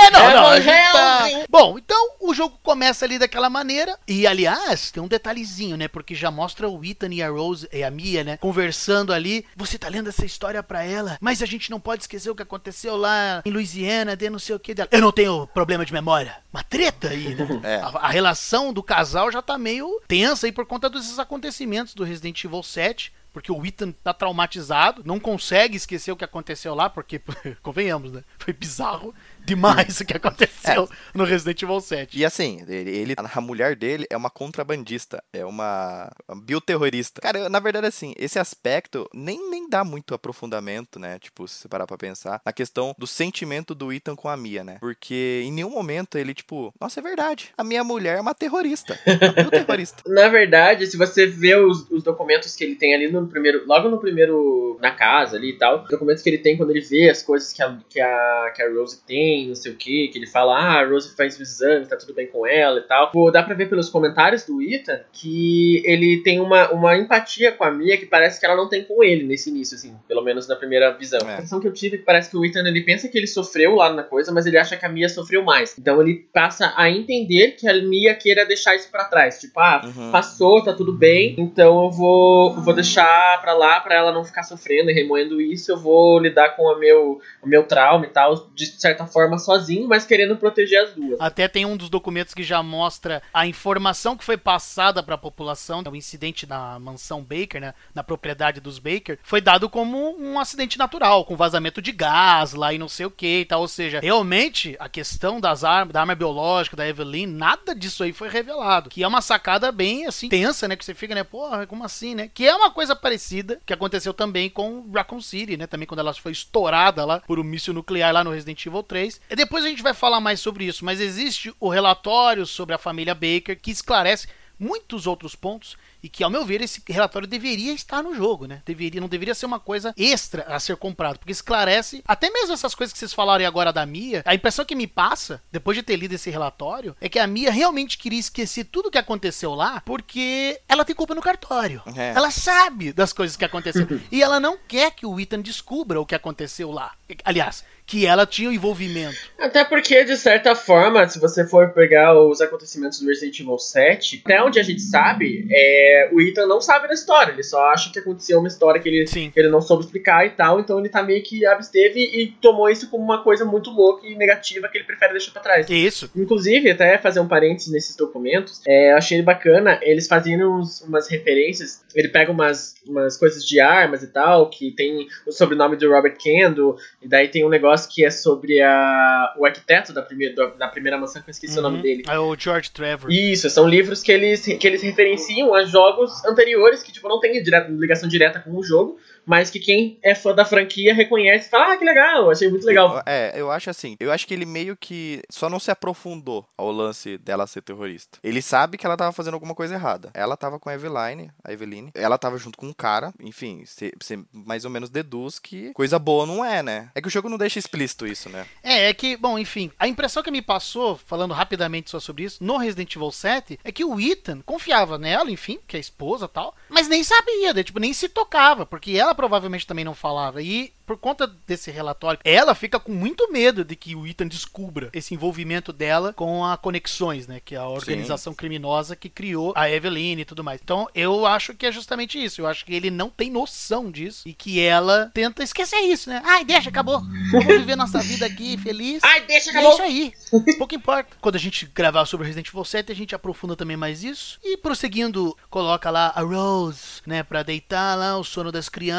É, 0.00 0.10
não, 0.10 0.20
É 0.30 0.34
não. 0.34 0.42
bom, 0.42 0.52
é 0.54 0.92
tá-. 0.92 1.28
Bom, 1.48 1.78
então 1.78 2.10
o 2.20 2.32
jogo 2.32 2.58
começa 2.62 3.04
ali 3.04 3.18
daquela 3.18 3.50
maneira. 3.50 3.98
E, 4.06 4.26
aliás, 4.26 4.90
tem 4.90 5.02
um 5.02 5.08
detalhezinho, 5.08 5.76
né? 5.76 5.88
Porque 5.88 6.14
já 6.14 6.30
mostra 6.30 6.68
o 6.68 6.84
Ethan 6.84 7.12
e 7.12 7.22
a 7.22 7.28
Rose, 7.30 7.68
e 7.72 7.82
a 7.82 7.90
Mia, 7.90 8.22
né? 8.24 8.36
Conversando 8.38 9.12
ali. 9.12 9.44
Você 9.56 9.76
tá 9.78 9.88
lendo 9.88 10.08
essa 10.08 10.24
história 10.24 10.62
pra 10.62 10.84
ela, 10.84 11.18
mas 11.20 11.42
a 11.42 11.46
gente 11.46 11.70
não 11.70 11.80
pode 11.80 12.02
esquecer 12.04 12.30
o 12.30 12.34
que 12.34 12.42
aconteceu 12.42 12.96
lá 12.96 13.42
em 13.44 13.50
Louisiana, 13.50 14.16
de 14.16 14.30
não 14.30 14.38
sei 14.38 14.54
o 14.54 14.60
que 14.60 14.74
dela. 14.74 14.88
Eu 14.92 15.00
não 15.00 15.12
tenho 15.12 15.46
problema 15.48 15.84
de 15.84 15.92
memória. 15.92 16.36
Uma 16.52 16.62
treta 16.62 17.08
aí, 17.08 17.34
né? 17.34 17.46
É. 17.64 17.76
A, 17.76 17.88
a 17.88 18.08
relação 18.08 18.72
do 18.72 18.82
casal 18.82 19.30
já 19.32 19.42
tá 19.42 19.58
meio 19.58 20.00
tensa 20.06 20.46
aí 20.46 20.52
por 20.52 20.64
conta 20.64 20.88
desses 20.88 21.18
acontecimentos 21.18 21.92
do 21.94 22.04
Resident 22.04 22.42
Evil 22.44 22.62
7. 22.62 23.12
Porque 23.38 23.52
o 23.52 23.64
Ethan 23.64 23.92
tá 23.92 24.12
traumatizado, 24.12 25.02
não 25.04 25.20
consegue 25.20 25.76
esquecer 25.76 26.10
o 26.10 26.16
que 26.16 26.24
aconteceu 26.24 26.74
lá, 26.74 26.90
porque, 26.90 27.20
convenhamos, 27.62 28.10
né? 28.10 28.24
Foi 28.36 28.52
bizarro 28.52 29.14
demais 29.48 30.00
o 30.00 30.04
que 30.04 30.16
aconteceu 30.16 30.88
no 31.14 31.24
Resident 31.24 31.62
Evil 31.62 31.80
7. 31.80 32.18
E 32.18 32.24
assim, 32.24 32.62
ele, 32.68 32.90
ele- 32.90 33.14
a 33.16 33.40
mulher 33.40 33.74
dele 33.74 34.06
é 34.10 34.16
uma 34.16 34.30
contrabandista, 34.30 35.22
é 35.32 35.44
uma, 35.44 36.10
uma 36.28 36.40
bioterrorista. 36.42 37.20
Cara, 37.20 37.48
na 37.48 37.58
verdade, 37.58 37.86
assim, 37.86 38.12
esse 38.18 38.38
aspecto 38.38 39.08
nem, 39.14 39.50
nem 39.50 39.68
dá 39.68 39.82
muito 39.84 40.14
aprofundamento, 40.14 40.98
né? 40.98 41.18
Tipo, 41.18 41.48
se 41.48 41.60
você 41.62 41.68
parar 41.68 41.86
pra 41.86 41.96
pensar, 41.96 42.40
na 42.44 42.52
questão 42.52 42.94
do 42.98 43.06
sentimento 43.06 43.74
do 43.74 43.92
Ethan 43.92 44.14
com 44.14 44.28
a 44.28 44.36
Mia, 44.36 44.62
né? 44.62 44.76
Porque 44.80 45.42
em 45.44 45.52
nenhum 45.52 45.70
momento 45.70 46.18
ele, 46.18 46.34
tipo, 46.34 46.72
nossa, 46.80 47.00
é 47.00 47.02
verdade, 47.02 47.50
a 47.56 47.64
minha 47.64 47.82
mulher 47.82 48.18
é 48.18 48.20
uma 48.20 48.34
terrorista. 48.34 48.98
Uma 49.06 49.32
bioterrorista. 49.32 50.02
Na 50.06 50.28
verdade, 50.28 50.86
se 50.86 50.96
você 50.96 51.26
vê 51.26 51.54
os, 51.56 51.90
os 51.90 52.02
documentos 52.02 52.54
que 52.54 52.64
ele 52.64 52.74
tem 52.74 52.94
ali 52.94 53.10
no 53.10 53.26
primeiro. 53.26 53.64
Logo 53.66 53.88
no 53.88 53.98
primeiro. 53.98 54.76
Na 54.80 54.90
casa 54.92 55.36
ali 55.36 55.50
e 55.50 55.58
tal. 55.58 55.82
Os 55.84 55.88
documentos 55.88 56.22
que 56.22 56.28
ele 56.28 56.38
tem 56.38 56.56
quando 56.56 56.70
ele 56.70 56.80
vê 56.80 57.08
as 57.10 57.22
coisas 57.22 57.52
que 57.52 57.62
a, 57.62 57.78
que 57.88 58.00
a, 58.00 58.52
que 58.54 58.62
a 58.62 58.70
Rose 58.72 59.00
tem 59.06 59.37
bem, 59.38 59.48
não 59.48 59.54
sei 59.54 59.72
o 59.72 59.76
que, 59.76 60.08
que 60.08 60.18
ele 60.18 60.26
fala, 60.26 60.56
ah, 60.58 60.80
a 60.80 60.86
Rose 60.86 61.14
faz 61.16 61.38
o 61.38 61.42
exame, 61.42 61.86
tá 61.86 61.96
tudo 61.96 62.14
bem 62.14 62.26
com 62.26 62.46
ela 62.46 62.78
e 62.80 62.82
tal. 62.82 63.10
Pô, 63.10 63.30
dá 63.30 63.42
pra 63.42 63.54
ver 63.54 63.68
pelos 63.68 63.88
comentários 63.88 64.44
do 64.44 64.60
Ethan 64.62 65.00
que 65.12 65.82
ele 65.84 66.22
tem 66.22 66.40
uma, 66.40 66.70
uma 66.72 66.96
empatia 66.96 67.52
com 67.52 67.64
a 67.64 67.70
Mia 67.70 67.96
que 67.96 68.06
parece 68.06 68.40
que 68.40 68.46
ela 68.46 68.56
não 68.56 68.68
tem 68.68 68.84
com 68.84 69.02
ele 69.02 69.24
nesse 69.24 69.50
início, 69.50 69.74
assim, 69.76 69.94
pelo 70.06 70.22
menos 70.22 70.48
na 70.48 70.56
primeira 70.56 70.90
visão. 70.92 71.20
É. 71.20 71.30
A 71.30 71.32
impressão 71.34 71.60
que 71.60 71.68
eu 71.68 71.72
tive 71.72 71.96
é 71.96 71.98
que 71.98 72.04
parece 72.04 72.30
que 72.30 72.36
o 72.36 72.44
Ethan 72.44 72.66
ele 72.66 72.82
pensa 72.82 73.08
que 73.08 73.16
ele 73.18 73.26
sofreu 73.26 73.74
lá 73.76 73.92
na 73.92 74.02
coisa, 74.02 74.32
mas 74.32 74.46
ele 74.46 74.58
acha 74.58 74.76
que 74.76 74.84
a 74.84 74.88
Mia 74.88 75.08
sofreu 75.08 75.42
mais. 75.44 75.76
Então 75.78 76.00
ele 76.00 76.14
passa 76.32 76.72
a 76.76 76.90
entender 76.90 77.52
que 77.52 77.68
a 77.68 77.74
Mia 77.82 78.14
queira 78.14 78.44
deixar 78.46 78.74
isso 78.74 78.90
pra 78.90 79.04
trás. 79.04 79.38
Tipo, 79.38 79.60
ah, 79.60 79.82
Uhum. 79.84 80.10
passou, 80.10 80.62
tá 80.62 80.72
tudo 80.72 80.92
bem, 80.92 81.34
então 81.38 81.84
eu 81.84 81.90
vou, 81.90 82.54
eu 82.56 82.62
vou 82.62 82.74
deixar 82.74 83.40
pra 83.40 83.52
lá 83.54 83.80
pra 83.80 83.94
ela 83.94 84.12
não 84.12 84.24
ficar 84.24 84.42
sofrendo 84.42 84.90
e 84.90 84.94
remoendo 84.94 85.40
isso. 85.40 85.70
Eu 85.70 85.76
vou 85.76 86.18
lidar 86.18 86.56
com 86.56 86.62
o 86.62 86.78
meu, 86.78 87.20
o 87.42 87.46
meu 87.48 87.62
trauma 87.64 88.04
e 88.06 88.08
tal, 88.08 88.48
de 88.54 88.66
certa 88.66 89.06
forma 89.06 89.27
sozinho, 89.36 89.88
mas 89.88 90.06
querendo 90.06 90.36
proteger 90.36 90.84
as 90.84 90.94
duas. 90.94 91.20
Até 91.20 91.48
tem 91.48 91.66
um 91.66 91.76
dos 91.76 91.90
documentos 91.90 92.32
que 92.32 92.42
já 92.42 92.62
mostra 92.62 93.20
a 93.34 93.46
informação 93.46 94.16
que 94.16 94.24
foi 94.24 94.36
passada 94.36 95.02
para 95.02 95.16
a 95.16 95.18
população, 95.18 95.82
o 95.90 95.96
incidente 95.96 96.46
na 96.46 96.78
mansão 96.78 97.22
Baker, 97.22 97.60
né, 97.60 97.74
na 97.94 98.04
propriedade 98.04 98.60
dos 98.60 98.78
Baker, 98.78 99.18
foi 99.22 99.40
dado 99.40 99.68
como 99.68 100.16
um 100.18 100.38
acidente 100.38 100.78
natural, 100.78 101.24
com 101.24 101.36
vazamento 101.36 101.80
de 101.82 101.92
gás 101.92 102.52
lá 102.52 102.72
e 102.72 102.78
não 102.78 102.88
sei 102.88 103.06
o 103.06 103.10
que 103.10 103.40
e 103.40 103.44
tal. 103.44 103.62
Ou 103.62 103.68
seja, 103.68 104.00
realmente 104.00 104.76
a 104.78 104.88
questão 104.88 105.40
das 105.40 105.64
armas, 105.64 105.92
da 105.92 106.00
arma 106.00 106.14
biológica 106.14 106.76
da 106.76 106.86
Evelyn, 106.86 107.26
nada 107.26 107.74
disso 107.74 108.02
aí 108.02 108.12
foi 108.12 108.28
revelado. 108.28 108.90
Que 108.90 109.02
é 109.02 109.08
uma 109.08 109.20
sacada 109.20 109.72
bem 109.72 110.06
assim 110.06 110.28
tensa, 110.28 110.68
né, 110.68 110.76
que 110.76 110.84
você 110.84 110.94
fica, 110.94 111.14
né, 111.14 111.24
porra, 111.24 111.66
como 111.66 111.84
assim, 111.84 112.14
né? 112.14 112.30
Que 112.32 112.46
é 112.46 112.54
uma 112.54 112.70
coisa 112.70 112.94
parecida 112.94 113.60
que 113.64 113.72
aconteceu 113.72 114.12
também 114.12 114.48
com 114.50 114.90
Raccoon 114.92 115.20
City, 115.20 115.56
né, 115.56 115.66
também 115.66 115.86
quando 115.86 116.00
ela 116.00 116.14
foi 116.14 116.32
estourada 116.32 117.04
lá 117.04 117.20
por 117.20 117.38
um 117.38 117.44
míssil 117.44 117.74
nuclear 117.74 118.12
lá 118.12 118.22
no 118.22 118.30
Resident 118.30 118.64
Evil 118.64 118.82
3. 118.82 119.17
Depois 119.28 119.64
a 119.64 119.68
gente 119.68 119.82
vai 119.82 119.94
falar 119.94 120.20
mais 120.20 120.40
sobre 120.40 120.64
isso, 120.64 120.84
mas 120.84 121.00
existe 121.00 121.54
o 121.60 121.68
relatório 121.68 122.46
sobre 122.46 122.74
a 122.74 122.78
família 122.78 123.14
Baker 123.14 123.58
que 123.60 123.70
esclarece 123.70 124.28
muitos 124.58 125.06
outros 125.06 125.34
pontos 125.34 125.76
e 126.02 126.08
que, 126.08 126.22
ao 126.22 126.30
meu 126.30 126.44
ver, 126.44 126.60
esse 126.60 126.82
relatório 126.88 127.26
deveria 127.26 127.72
estar 127.72 128.02
no 128.02 128.14
jogo, 128.14 128.46
né? 128.46 128.62
Deveria, 128.64 129.00
não 129.00 129.08
deveria 129.08 129.34
ser 129.34 129.46
uma 129.46 129.60
coisa 129.60 129.92
extra 129.96 130.42
a 130.44 130.58
ser 130.60 130.76
comprado, 130.76 131.18
porque 131.18 131.32
esclarece 131.32 132.02
até 132.06 132.30
mesmo 132.30 132.54
essas 132.54 132.74
coisas 132.74 132.92
que 132.92 132.98
vocês 132.98 133.12
falaram 133.12 133.46
agora 133.46 133.72
da 133.72 133.84
Mia. 133.84 134.22
A 134.24 134.34
impressão 134.34 134.64
que 134.64 134.74
me 134.74 134.86
passa, 134.86 135.42
depois 135.50 135.76
de 135.76 135.82
ter 135.82 135.96
lido 135.96 136.14
esse 136.14 136.30
relatório, 136.30 136.96
é 137.00 137.08
que 137.08 137.18
a 137.18 137.26
Mia 137.26 137.50
realmente 137.50 137.98
queria 137.98 138.20
esquecer 138.20 138.64
tudo 138.64 138.90
que 138.90 138.98
aconteceu 138.98 139.54
lá, 139.54 139.80
porque 139.80 140.60
ela 140.68 140.84
tem 140.84 140.94
culpa 140.94 141.14
no 141.14 141.22
cartório. 141.22 141.82
É. 141.96 142.12
Ela 142.14 142.30
sabe 142.30 142.92
das 142.92 143.12
coisas 143.12 143.36
que 143.36 143.44
aconteceram. 143.44 144.00
e 144.10 144.22
ela 144.22 144.38
não 144.40 144.56
quer 144.56 144.92
que 144.92 145.06
o 145.06 145.18
Ethan 145.18 145.40
descubra 145.40 146.00
o 146.00 146.06
que 146.06 146.14
aconteceu 146.14 146.70
lá. 146.70 146.92
Aliás, 147.24 147.64
que 147.88 148.04
ela 148.04 148.26
tinha 148.26 148.50
o 148.50 148.52
envolvimento. 148.52 149.16
Até 149.40 149.64
porque, 149.64 150.04
de 150.04 150.14
certa 150.18 150.54
forma, 150.54 151.08
se 151.08 151.18
você 151.18 151.46
for 151.46 151.70
pegar 151.70 152.14
os 152.20 152.38
acontecimentos 152.42 153.00
do 153.00 153.06
Resident 153.06 153.40
Evil 153.40 153.58
7, 153.58 154.22
até 154.22 154.42
onde 154.42 154.60
a 154.60 154.62
gente 154.62 154.82
sabe, 154.82 155.48
é, 155.50 155.87
o 156.12 156.20
Ethan 156.20 156.46
não 156.46 156.60
sabe 156.60 156.88
da 156.88 156.94
história. 156.94 157.32
Ele 157.32 157.42
só 157.42 157.64
acha 157.70 157.92
que 157.92 157.98
aconteceu 157.98 158.38
uma 158.38 158.48
história 158.48 158.80
que 158.80 158.88
ele, 158.88 159.06
Sim. 159.06 159.30
que 159.30 159.38
ele 159.40 159.48
não 159.48 159.60
soube 159.60 159.84
explicar 159.84 160.26
e 160.26 160.30
tal. 160.30 160.60
Então 160.60 160.78
ele 160.78 160.88
tá 160.88 161.02
meio 161.02 161.22
que 161.22 161.44
absteve 161.46 162.00
e 162.00 162.28
tomou 162.40 162.68
isso 162.68 162.88
como 162.90 163.02
uma 163.04 163.22
coisa 163.22 163.44
muito 163.44 163.70
louca 163.70 164.06
e 164.06 164.14
negativa 164.14 164.68
que 164.68 164.78
ele 164.78 164.84
prefere 164.84 165.12
deixar 165.12 165.32
pra 165.32 165.42
trás. 165.42 165.68
Isso. 165.70 166.10
Inclusive, 166.16 166.70
até 166.70 166.98
fazer 166.98 167.20
um 167.20 167.28
parênteses 167.28 167.72
nesses 167.72 167.96
documentos, 167.96 168.60
é, 168.66 168.92
eu 168.92 168.96
achei 168.96 169.20
bacana, 169.22 169.78
eles 169.82 170.08
uns- 170.48 170.80
umas 170.82 171.08
referências, 171.08 171.82
ele 171.94 172.08
pega 172.08 172.30
umas, 172.32 172.74
umas 172.86 173.16
coisas 173.16 173.44
de 173.44 173.60
armas 173.60 174.02
e 174.02 174.08
tal, 174.08 174.48
que 174.50 174.70
tem 174.72 175.06
o 175.26 175.32
sobrenome 175.32 175.76
do 175.76 175.88
Robert 175.90 176.16
Kendo, 176.18 176.76
e 177.02 177.08
daí 177.08 177.28
tem 177.28 177.44
um 177.44 177.48
negócio 177.48 177.90
que 177.92 178.04
é 178.04 178.10
sobre 178.10 178.60
a, 178.60 179.34
o 179.38 179.44
arquiteto 179.46 179.92
da 179.92 180.02
primeira, 180.02 180.34
da, 180.34 180.68
primeira 180.68 180.98
mansão, 180.98 181.22
que 181.22 181.28
eu 181.28 181.32
esqueci 181.32 181.58
o 181.58 181.62
nome 181.62 181.76
Uhum. 181.76 181.82
dele. 181.82 182.02
É 182.08 182.18
o 182.18 182.34
George 182.36 182.70
Trevor. 182.70 183.10
Isso, 183.10 183.48
são 183.50 183.68
livros 183.68 184.02
que 184.02 184.10
eles, 184.10 184.44
que 184.44 184.66
eles 184.66 184.82
referenciam 184.82 185.54
a 185.54 185.62
jogos 185.78 186.24
anteriores 186.24 186.82
que 186.82 186.90
tipo, 186.90 187.08
não 187.08 187.20
tem 187.20 187.40
direta- 187.40 187.70
ligação 187.70 188.08
direta 188.08 188.40
com 188.40 188.56
o 188.56 188.62
jogo, 188.64 188.98
mas 189.28 189.50
que 189.50 189.60
quem 189.60 189.98
é 190.02 190.14
fã 190.14 190.34
da 190.34 190.44
franquia 190.44 190.94
reconhece 190.94 191.46
e 191.46 191.50
fala, 191.50 191.74
ah, 191.74 191.76
que 191.76 191.84
legal, 191.84 192.30
achei 192.30 192.48
muito 192.48 192.66
legal. 192.66 193.02
É, 193.04 193.32
eu 193.36 193.50
acho 193.50 193.68
assim. 193.68 193.94
Eu 194.00 194.10
acho 194.10 194.26
que 194.26 194.32
ele 194.32 194.46
meio 194.46 194.74
que 194.74 195.22
só 195.30 195.50
não 195.50 195.60
se 195.60 195.70
aprofundou 195.70 196.48
ao 196.56 196.72
lance 196.72 197.18
dela 197.18 197.46
ser 197.46 197.60
terrorista. 197.60 198.18
Ele 198.24 198.40
sabe 198.40 198.78
que 198.78 198.86
ela 198.86 198.96
tava 198.96 199.12
fazendo 199.12 199.34
alguma 199.34 199.54
coisa 199.54 199.74
errada. 199.74 200.10
Ela 200.14 200.36
tava 200.36 200.58
com 200.58 200.70
a 200.70 200.74
Eveline, 200.74 201.30
a 201.44 201.52
Eveline. 201.52 201.90
Ela 201.94 202.16
tava 202.16 202.38
junto 202.38 202.56
com 202.56 202.66
um 202.66 202.72
cara. 202.72 203.12
Enfim, 203.20 203.64
você 203.64 204.18
mais 204.32 204.64
ou 204.64 204.70
menos 204.70 204.88
deduz 204.88 205.38
que 205.38 205.72
coisa 205.74 205.98
boa 205.98 206.24
não 206.24 206.42
é, 206.42 206.62
né? 206.62 206.90
É 206.94 207.02
que 207.02 207.08
o 207.08 207.10
jogo 207.10 207.28
não 207.28 207.36
deixa 207.36 207.58
explícito 207.58 208.06
isso, 208.06 208.30
né? 208.30 208.46
É, 208.62 208.88
é 208.88 208.94
que, 208.94 209.14
bom, 209.16 209.38
enfim, 209.38 209.70
a 209.78 209.86
impressão 209.86 210.22
que 210.22 210.30
me 210.30 210.40
passou, 210.40 210.96
falando 210.96 211.34
rapidamente 211.34 211.90
só 211.90 212.00
sobre 212.00 212.24
isso, 212.24 212.42
no 212.42 212.56
Resident 212.56 212.96
Evil 212.96 213.12
7, 213.12 213.60
é 213.62 213.70
que 213.70 213.84
o 213.84 214.00
Ethan 214.00 214.40
confiava 214.40 214.96
nela, 214.96 215.30
enfim, 215.30 215.58
que 215.66 215.76
é 215.76 215.78
a 215.78 215.80
esposa 215.80 216.24
e 216.24 216.28
tal, 216.28 216.54
mas 216.70 216.88
nem 216.88 217.04
sabia, 217.04 217.52
né? 217.52 217.62
tipo, 217.62 217.78
nem 217.78 217.92
se 217.92 218.08
tocava, 218.08 218.64
porque 218.64 218.92
ela 218.92 219.14
provavelmente 219.18 219.66
também 219.66 219.84
não 219.84 219.96
falava. 219.96 220.40
E 220.40 220.72
por 220.86 220.96
conta 220.96 221.26
desse 221.44 221.72
relatório, 221.72 222.20
ela 222.24 222.54
fica 222.54 222.78
com 222.78 222.92
muito 222.92 223.32
medo 223.32 223.64
de 223.64 223.74
que 223.74 223.96
o 223.96 224.06
Ethan 224.06 224.28
descubra 224.28 224.90
esse 224.92 225.12
envolvimento 225.12 225.72
dela 225.72 226.12
com 226.12 226.44
a 226.44 226.56
Conexões, 226.56 227.26
né? 227.26 227.40
Que 227.44 227.56
é 227.56 227.58
a 227.58 227.66
organização 227.66 228.32
criminosa 228.32 228.94
que 228.94 229.08
criou 229.08 229.52
a 229.56 229.68
Eveline 229.68 230.22
e 230.22 230.24
tudo 230.24 230.44
mais. 230.44 230.60
Então, 230.62 230.88
eu 230.94 231.26
acho 231.26 231.52
que 231.52 231.66
é 231.66 231.72
justamente 231.72 232.22
isso. 232.22 232.40
Eu 232.40 232.46
acho 232.46 232.64
que 232.64 232.72
ele 232.72 232.92
não 232.92 233.10
tem 233.10 233.28
noção 233.28 233.90
disso 233.90 234.22
e 234.24 234.32
que 234.32 234.60
ela 234.60 235.10
tenta 235.12 235.42
esquecer 235.42 235.80
isso, 235.80 236.08
né? 236.08 236.22
Ai, 236.24 236.44
deixa, 236.44 236.68
acabou. 236.68 237.02
Vamos 237.32 237.46
viver 237.46 237.74
nossa 237.74 237.98
vida 237.98 238.24
aqui 238.24 238.56
feliz. 238.56 239.02
Ai, 239.02 239.22
deixa, 239.22 239.50
acabou. 239.50 239.72
é 239.72 239.74
isso 239.74 239.82
aí. 239.82 240.12
Pouco 240.58 240.76
importa. 240.76 241.16
Quando 241.20 241.34
a 241.34 241.40
gente 241.40 241.66
gravar 241.66 242.06
sobre 242.06 242.24
Resident 242.24 242.48
Evil 242.48 242.64
7, 242.64 242.92
a 242.92 242.94
gente 242.94 243.16
aprofunda 243.16 243.56
também 243.56 243.76
mais 243.76 244.04
isso. 244.04 244.38
E 244.44 244.56
prosseguindo, 244.56 245.36
coloca 245.50 245.90
lá 245.90 246.12
a 246.14 246.22
Rose, 246.22 247.02
né, 247.04 247.24
pra 247.24 247.42
deitar 247.42 247.98
lá 247.98 248.16
o 248.16 248.22
sono 248.22 248.52
das 248.52 248.68
crianças. 248.68 248.97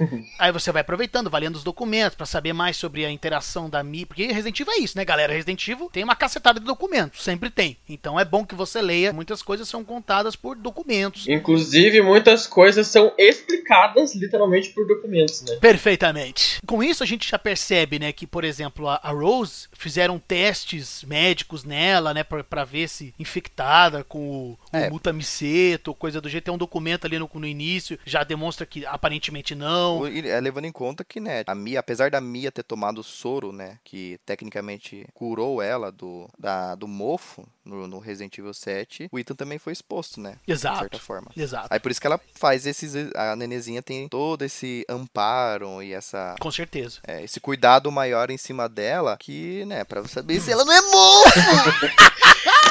Aí 0.38 0.50
você 0.50 0.72
vai 0.72 0.80
aproveitando, 0.80 1.28
vai 1.28 1.42
lendo 1.42 1.56
os 1.56 1.64
documentos 1.64 2.14
pra 2.16 2.24
saber 2.24 2.52
mais 2.54 2.76
sobre 2.76 3.04
a 3.04 3.10
interação 3.10 3.68
da 3.68 3.82
Mi, 3.82 4.06
porque 4.06 4.26
Resident 4.28 4.58
Evil 4.58 4.72
é 4.72 4.78
isso, 4.78 4.96
né, 4.96 5.04
galera? 5.04 5.32
Resident 5.32 5.68
Evil 5.68 5.90
tem 5.92 6.02
uma 6.02 6.16
cacetada 6.16 6.58
de 6.58 6.64
documentos, 6.64 7.22
sempre 7.22 7.50
tem. 7.50 7.76
Então 7.88 8.18
é 8.18 8.24
bom 8.24 8.46
que 8.46 8.54
você 8.54 8.80
leia. 8.80 9.12
Muitas 9.12 9.42
coisas 9.42 9.68
são 9.68 9.84
contadas 9.84 10.34
por 10.34 10.56
documentos. 10.56 11.28
Inclusive, 11.28 12.00
muitas 12.00 12.46
coisas 12.46 12.86
são 12.86 13.12
explicadas 13.18 14.14
literalmente 14.14 14.70
por 14.70 14.86
documentos, 14.86 15.42
né? 15.42 15.56
Perfeitamente. 15.60 16.60
Com 16.66 16.82
isso 16.82 17.02
a 17.02 17.06
gente 17.06 17.28
já 17.28 17.38
percebe, 17.38 17.98
né, 17.98 18.12
que 18.12 18.26
por 18.26 18.44
exemplo 18.44 18.88
a, 18.88 19.10
Rose 19.10 19.68
fizeram 19.72 20.18
testes 20.18 21.04
médicos 21.06 21.64
nela, 21.64 22.14
né, 22.14 22.24
pra, 22.24 22.42
pra 22.42 22.64
ver 22.64 22.88
se 22.88 23.12
infectada 23.18 24.02
com 24.04 24.18
o, 24.18 24.58
o 24.72 24.76
É. 24.76 24.88
mutamiceto, 24.88 25.94
coisa 25.94 26.20
do 26.20 26.28
jeito. 26.28 26.44
Tem 26.44 26.54
um 26.54 26.58
documento 26.58 27.04
ali 27.06 27.18
no, 27.18 27.28
no 27.32 27.46
início, 27.46 27.98
já 28.06 28.24
demonstra 28.24 28.64
que 28.64 28.86
aparentemente 28.86 29.09
não. 29.56 30.00
O- 30.00 30.08
e, 30.08 30.28
é, 30.28 30.40
levando 30.40 30.64
em 30.66 30.72
conta 30.72 31.04
que, 31.04 31.18
né, 31.20 31.42
a 31.46 31.54
Mia, 31.54 31.80
apesar 31.80 32.10
da 32.10 32.20
Mia 32.20 32.52
ter 32.52 32.62
tomado 32.62 33.02
soro, 33.02 33.52
né, 33.52 33.78
que 33.84 34.18
tecnicamente 34.26 35.06
curou 35.14 35.60
ela 35.62 35.90
do, 35.90 36.28
da, 36.38 36.74
do 36.74 36.86
mofo 36.86 37.46
no, 37.64 37.86
no 37.86 37.98
Resident 37.98 38.36
Evil 38.38 38.52
7, 38.54 39.08
o 39.12 39.18
Ethan 39.18 39.34
também 39.34 39.58
foi 39.58 39.72
exposto, 39.72 40.20
né? 40.20 40.36
De 40.46 40.52
Exato. 40.52 40.78
certa 40.80 40.98
forma. 40.98 41.30
Exato. 41.36 41.68
Aí 41.70 41.78
por 41.80 41.90
isso 41.90 42.00
que 42.00 42.06
ela 42.06 42.20
faz 42.34 42.66
esses. 42.66 42.94
A 43.14 43.34
nenezinha 43.36 43.82
tem 43.82 44.08
todo 44.08 44.42
esse 44.42 44.84
amparo 44.88 45.82
e 45.82 45.92
essa. 45.92 46.34
Com 46.40 46.50
certeza. 46.50 47.00
é, 47.06 47.22
esse 47.22 47.40
cuidado 47.40 47.90
maior 47.92 48.30
em 48.30 48.38
cima 48.38 48.68
dela, 48.68 49.16
que, 49.18 49.64
né, 49.66 49.84
pra 49.84 50.06
saber 50.06 50.40
se 50.40 50.50
ela 50.50 50.64
não 50.64 50.72
é 50.72 50.80
mofo! 50.82 51.30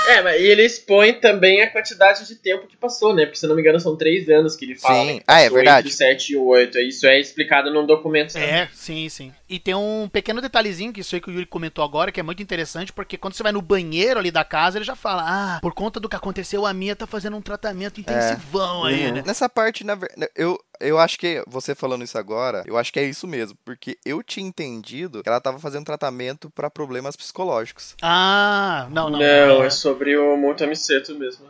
É, 0.10 0.22
mas 0.22 0.42
e 0.42 0.46
ele 0.46 0.64
expõe 0.66 1.14
também 1.14 1.62
a 1.62 1.70
quantidade 1.70 2.28
de 2.28 2.36
tempo 2.36 2.68
que 2.68 2.76
passou, 2.78 3.14
né? 3.14 3.26
Porque 3.26 3.38
se 3.38 3.46
eu 3.46 3.50
não 3.50 3.56
me 3.56 3.62
engano 3.62 3.80
são 3.80 3.96
três 3.96 4.28
anos 4.30 4.56
que 4.56 4.66
ele 4.66 4.76
fala. 4.76 5.02
Sim. 5.06 5.16
né, 5.18 5.22
Ah, 5.28 5.42
é 5.42 5.50
verdade. 5.50 5.88
Entre 5.88 5.94
o 5.94 5.98
7 5.98 6.34
e 6.34 6.38
o 6.38 6.46
8. 6.46 6.78
Isso 6.80 7.06
é 7.08 7.20
explicado 7.20 7.72
num 7.72 7.86
documento. 7.86 8.32
sabe? 8.32 8.46
É, 8.46 8.68
sim, 8.74 9.08
sim. 9.10 9.32
E 9.50 9.60
tem 9.60 9.74
um 9.76 10.08
pequeno 10.12 10.42
detalhezinho 10.42 10.94
que 10.94 11.02
isso 11.02 11.16
aí 11.16 11.22
que 11.22 11.30
o 11.30 11.34
Yuri 11.34 11.46
comentou 11.46 11.84
agora, 11.84 12.12
que 12.12 12.20
é 12.20 12.24
muito 12.24 12.42
interessante, 12.44 12.94
porque 12.94 13.18
quando 13.18 13.34
você 13.34 13.44
vai 13.44 13.52
no 13.52 13.62
banheiro 13.62 14.20
ali 14.20 14.30
da 14.32 14.44
casa, 14.44 14.78
ele 14.78 14.86
já 14.86 14.96
fala: 14.96 15.24
Ah, 15.26 15.60
por 15.62 15.74
conta 15.74 16.00
do 16.00 16.08
que 16.10 16.16
aconteceu, 16.16 16.66
a 16.66 16.74
minha 16.74 16.96
tá 16.96 17.08
fazendo 17.08 17.36
um 17.38 17.42
tratamento 17.42 18.00
intensivão 18.00 18.84
aí, 18.86 19.08
Uhum. 19.08 19.14
né? 19.16 19.24
Nessa 19.26 19.48
parte, 19.50 19.84
na 19.84 19.96
ver- 19.96 20.12
eu, 20.36 20.58
eu 20.80 20.98
acho 20.98 21.20
que 21.20 21.44
você 21.48 21.76
falando 21.76 22.04
isso 22.04 22.18
agora, 22.18 22.64
eu 22.66 22.78
acho 22.78 22.92
que 22.92 23.00
é 23.00 23.04
isso 23.04 23.28
mesmo, 23.28 23.58
porque 23.66 23.98
eu 24.06 24.24
tinha 24.24 24.48
entendido 24.48 25.22
que 25.22 25.30
ela 25.30 25.42
tava 25.42 25.60
fazendo 25.60 25.86
tratamento 25.86 26.50
pra 26.50 26.70
problemas 26.70 27.16
psicológicos. 27.16 27.96
Ah, 28.02 28.88
não, 28.90 29.10
não. 29.10 29.20
Não, 29.20 29.64
é. 29.64 29.68
é 29.68 29.70
sobre 29.70 30.18
o 30.18 30.38
Mutamiceto 30.38 31.14
mesmo. 31.16 31.48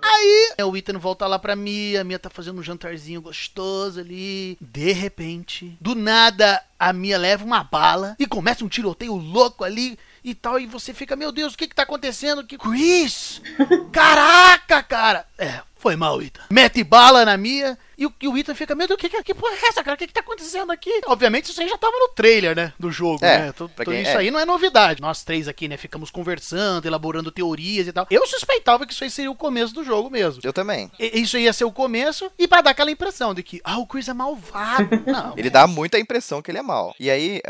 É, 0.57 0.65
O 0.65 0.75
Ethan 0.75 0.98
volta 0.98 1.27
lá 1.27 1.38
pra 1.38 1.55
Mia, 1.55 2.01
a 2.01 2.03
Mia 2.03 2.19
tá 2.19 2.29
fazendo 2.29 2.59
um 2.59 2.63
jantarzinho 2.63 3.21
gostoso 3.21 4.00
ali. 4.00 4.57
De 4.59 4.91
repente, 4.91 5.77
do 5.79 5.95
nada, 5.95 6.62
a 6.77 6.91
Mia 6.91 7.17
leva 7.17 7.45
uma 7.45 7.63
bala 7.63 8.15
e 8.19 8.25
começa 8.25 8.65
um 8.65 8.69
tiroteio 8.69 9.15
louco 9.15 9.63
ali 9.63 9.98
e 10.24 10.33
tal. 10.33 10.59
E 10.59 10.65
você 10.65 10.93
fica, 10.93 11.15
meu 11.15 11.31
Deus, 11.31 11.53
o 11.53 11.57
que 11.57 11.67
que 11.67 11.75
tá 11.75 11.83
acontecendo? 11.83 12.45
Que 12.45 12.57
Chris! 12.57 13.41
Caraca, 13.91 14.81
cara! 14.83 15.25
É, 15.38 15.62
foi 15.77 15.95
mal, 15.95 16.21
Ethan. 16.21 16.41
Mete 16.50 16.83
bala 16.83 17.24
na 17.25 17.38
Mia 17.38 17.77
E 17.99 18.05
o, 18.05 18.13
e 18.21 18.27
o 18.29 18.37
Ethan 18.37 18.55
fica, 18.55 18.73
meu 18.73 18.87
Deus, 18.87 18.97
que, 18.99 19.09
que, 19.09 19.21
que 19.23 19.33
porra 19.35 19.53
é 19.53 19.67
essa, 19.67 19.83
cara? 19.83 19.95
O 19.95 19.97
que, 19.97 20.07
que 20.07 20.13
tá 20.13 20.21
acontecendo 20.21 20.71
aqui? 20.71 21.01
Obviamente, 21.05 21.51
isso 21.51 21.61
aí 21.61 21.67
já 21.67 21.77
tava 21.77 21.97
no 21.99 22.07
trailer, 22.15 22.55
né? 22.55 22.71
Do 22.79 22.89
jogo, 22.89 23.23
É, 23.25 23.39
né? 23.39 23.51
Tô- 23.51 23.67
tô- 23.67 23.83
quem- 23.83 24.01
isso 24.01 24.11
é. 24.11 24.17
aí 24.17 24.31
não 24.31 24.39
é 24.39 24.45
novidade. 24.45 25.01
Nós 25.01 25.23
três 25.23 25.47
aqui, 25.49 25.67
né, 25.67 25.75
ficamos 25.75 26.09
conversando, 26.09 26.85
elaborando 26.85 27.29
teorias 27.31 27.87
e 27.87 27.91
tal. 27.91 28.07
Eu 28.09 28.25
suspeitava 28.25 28.85
que 28.85 28.93
isso 28.93 29.03
aí 29.03 29.11
seria 29.11 29.29
o 29.29 29.35
começo 29.35 29.73
do 29.73 29.83
jogo 29.83 30.09
mesmo. 30.09 30.41
Eu 30.43 30.53
também. 30.53 30.89
E- 30.97 31.19
Isso 31.19 31.37
ia 31.37 31.51
ser 31.51 31.65
o 31.65 31.71
começo, 31.71 32.31
e 32.39 32.47
pra 32.47 32.61
dar 32.61 32.71
aquela 32.71 32.89
impressão 32.89 33.33
de 33.33 33.43
que, 33.43 33.59
ah, 33.65 33.77
o 33.79 33.85
Chris 33.85 34.07
é 34.07 34.13
malvado. 34.13 34.87
Não. 35.05 35.33
Ele 35.37 35.49
dá 35.49 35.67
muita 35.67 35.99
impressão 35.99 36.41
que 36.41 36.49
ele 36.49 36.59
é 36.59 36.61
mal. 36.63 36.95
E 36.99 37.09
aí, 37.09 37.41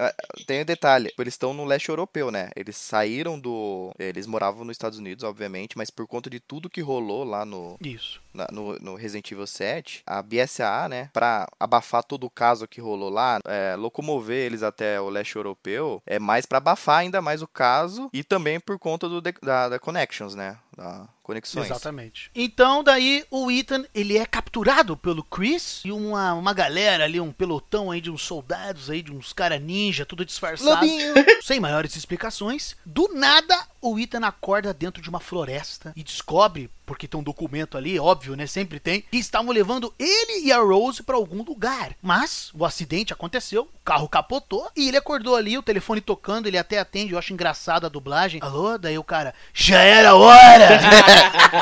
tem 0.47 0.61
um 0.61 0.65
detalhe. 0.65 1.13
Eles 1.19 1.33
estão 1.35 1.53
no 1.53 1.63
leste 1.65 1.89
europeu, 1.89 2.31
né? 2.31 2.49
Eles 2.55 2.75
saíram 2.75 3.39
do... 3.39 3.91
Eles 3.99 4.25
moravam 4.25 4.65
nos 4.65 4.73
Estados 4.75 4.97
Unidos, 4.97 5.23
obviamente, 5.23 5.77
mas 5.77 5.89
por 5.91 6.07
conta 6.07 6.29
de 6.29 6.39
tudo 6.39 6.69
que 6.69 6.81
rolou 6.81 7.23
lá 7.23 7.45
no, 7.45 7.77
Isso. 7.83 8.19
Na- 8.33 8.47
no, 8.51 8.77
no 8.79 8.95
Resident 8.95 9.31
Evil 9.31 9.47
7, 9.47 10.03
a 10.05 10.21
BSAA, 10.21 10.87
né, 10.89 11.09
pra 11.13 11.47
abafar 11.59 12.03
todo 12.03 12.25
o 12.25 12.29
caso 12.29 12.67
que 12.67 12.81
rolou 12.81 13.09
lá, 13.09 13.39
é, 13.45 13.75
locomover 13.75 14.37
eles 14.45 14.63
até 14.63 14.99
o 15.01 15.09
leste 15.09 15.35
europeu, 15.35 16.01
é 16.05 16.19
mais 16.19 16.45
pra 16.45 16.57
abafar 16.59 16.99
ainda 16.99 17.21
mais 17.21 17.41
o 17.41 17.47
caso 17.47 18.09
e 18.13 18.23
também 18.23 18.59
por 18.59 18.77
conta 18.79 19.07
do, 19.09 19.21
da, 19.21 19.69
da 19.69 19.79
Connections, 19.79 20.35
né, 20.35 20.57
da 20.75 21.07
conexões. 21.29 21.67
Exatamente. 21.67 22.31
Então, 22.33 22.83
daí, 22.83 23.23
o 23.29 23.51
Ethan, 23.51 23.85
ele 23.93 24.17
é 24.17 24.25
capturado 24.25 24.97
pelo 24.97 25.23
Chris 25.23 25.83
e 25.85 25.91
uma, 25.91 26.33
uma 26.33 26.53
galera 26.53 27.03
ali, 27.03 27.19
um 27.21 27.31
pelotão 27.31 27.91
aí 27.91 28.01
de 28.01 28.09
uns 28.09 28.23
soldados 28.23 28.89
aí, 28.89 29.03
de 29.03 29.11
uns 29.13 29.31
cara 29.31 29.59
ninja, 29.59 30.07
tudo 30.07 30.25
disfarçado. 30.25 30.71
Lobinho! 30.71 31.13
Sem 31.43 31.59
maiores 31.59 31.95
explicações. 31.95 32.75
Do 32.83 33.09
nada, 33.13 33.55
o 33.79 33.99
Ethan 33.99 34.25
acorda 34.25 34.73
dentro 34.73 35.03
de 35.03 35.09
uma 35.09 35.19
floresta 35.19 35.93
e 35.95 36.03
descobre, 36.03 36.67
porque 36.89 37.07
tem 37.07 37.19
um 37.19 37.23
documento 37.23 37.77
ali, 37.77 37.99
óbvio, 37.99 38.35
né? 38.35 38.47
Sempre 38.47 38.79
tem, 38.79 39.01
que 39.01 39.17
estavam 39.17 39.51
levando 39.51 39.93
ele 39.99 40.47
e 40.47 40.51
a 40.51 40.57
Rose 40.57 41.03
pra 41.03 41.15
algum 41.15 41.43
lugar. 41.43 41.95
Mas 42.01 42.49
o 42.51 42.65
acidente 42.65 43.13
aconteceu, 43.13 43.69
o 43.71 43.85
carro 43.85 44.09
capotou 44.09 44.67
e 44.75 44.87
ele 44.87 44.97
acordou 44.97 45.35
ali, 45.35 45.55
o 45.55 45.61
telefone 45.61 46.01
tocando, 46.01 46.47
ele 46.47 46.57
até 46.57 46.79
atende, 46.79 47.13
eu 47.13 47.19
acho 47.19 47.31
engraçado 47.31 47.85
a 47.85 47.89
dublagem. 47.89 48.41
Alô? 48.41 48.75
Daí 48.75 48.97
o 48.97 49.03
cara, 49.03 49.35
já 49.53 49.83
era 49.83 50.15
hora! 50.15 50.79